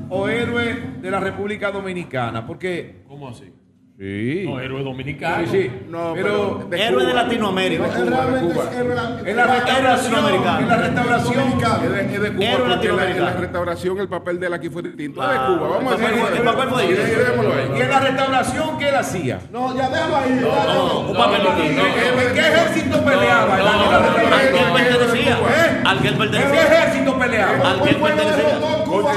o 0.08 0.28
héroe 0.28 0.74
de 1.02 1.10
la 1.10 1.18
República 1.18 1.72
Dominicana, 1.72 2.46
porque 2.46 3.02
¿Cómo 3.08 3.28
así? 3.28 3.52
Sí, 4.00 4.44
No, 4.48 4.58
héroe 4.60 4.82
dominicano. 4.82 5.46
sí, 5.46 5.62
sí, 5.62 5.70
No, 5.88 6.12
pero, 6.14 6.66
pero 6.70 6.82
Héroe 6.82 7.04
de 7.04 7.10
Cuba. 7.12 7.22
Latinoamérica. 7.22 7.84
Él 7.84 8.06
realmente 8.06 8.52
es 8.60 8.74
héroe 8.74 9.30
en 9.30 9.36
la 9.36 9.44
restauración, 9.46 9.84
latinoamericano. 9.84 10.58
en 10.60 10.68
la 10.68 10.76
restauración. 10.76 11.38
Es 11.40 12.20
de, 12.20 12.28
es 12.28 12.32
Cuba, 12.32 12.44
Héroe 12.46 12.56
porque 12.56 12.56
en 12.56 12.56
la, 12.58 12.62
en 12.64 12.68
latinoamericano. 12.70 13.24
la 13.26 13.32
restauración 13.34 13.98
el 13.98 14.08
papel 14.08 14.40
de 14.40 14.46
él 14.46 14.54
aquí 14.54 14.70
fue 14.70 14.82
distinto. 14.82 15.22
Es 15.22 15.28
de 15.28 15.36
Cuba, 15.36 15.68
vamos 15.68 15.92
a 15.92 15.96
decir. 15.98 16.24
el 16.36 16.42
papel 16.42 16.68
fue 16.70 16.86
distinto. 16.86 17.76
y 17.76 17.80
en 17.80 17.90
la 17.90 18.00
restauración 18.00 18.78
¿qué 18.78 18.88
él 18.88 18.94
hacía? 18.96 19.38
No, 19.52 19.76
ya 19.76 19.88
déjalo 19.90 20.16
ahí. 20.16 20.40
No, 20.40 20.74
no, 20.74 21.00
un 21.10 21.16
papel 21.16 21.42
distinto. 21.42 21.82
¿En 21.86 22.32
qué 22.34 22.40
ejército 22.40 23.04
peleaba? 23.04 23.54
Al 23.54 24.50
que 24.50 24.58
él 24.58 24.72
pertenecía. 24.72 25.36
¿Eh? 25.36 25.82
Al 25.84 25.98
que 26.00 26.08
él 26.08 26.14
¿En 26.14 26.20
qué 26.20 26.26
pertenecía. 26.30 26.62
ejército 26.62 27.18
peleaba? 27.18 27.70
Al 27.70 27.82
que 27.82 27.90
él 27.90 27.96
pertenecía. 27.96 28.58
Cuba. 28.84 29.12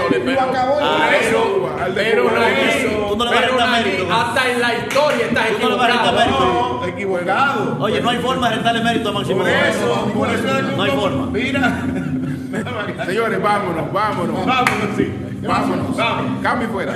Ah, 0.82 1.08
Pero, 1.10 1.70
pero 1.96 2.24
Cuba, 2.24 2.40
Tú 3.14 3.20
no 3.20 3.26
le 3.26 3.32
vas 3.32 3.62
a 3.62 3.68
Nagui, 3.72 3.90
mérito. 3.92 4.12
hasta 4.12 4.52
en 4.52 4.60
la 4.62 4.74
historia 4.74 5.26
estás 5.28 5.48
Tú 5.50 5.62
no 5.62 5.70
le 5.70 5.76
vas 5.76 5.90
a 5.90 5.94
equivocado. 5.94 6.18
mérito. 6.18 6.86
Equivocado. 6.88 7.78
Oye, 7.80 8.02
no 8.02 8.10
hay 8.10 8.18
forma 8.18 8.50
de 8.50 8.56
rentarle 8.56 8.84
mérito 8.84 9.10
a 9.10 9.12
Máximo 9.12 9.40
Por 9.40 9.50
eso, 9.50 10.12
por 10.16 10.30
eso 10.30 10.62
No 10.76 10.84
hay 10.84 10.92
forma. 10.92 11.26
Mira. 11.28 11.82
Señores, 13.06 13.42
vámonos, 13.42 13.94
vámonos. 13.94 14.46
Vámonos, 14.46 14.98
sí. 14.98 15.14
Vámonos. 15.44 15.96
Cambio 16.42 16.70
fuera. 16.70 16.96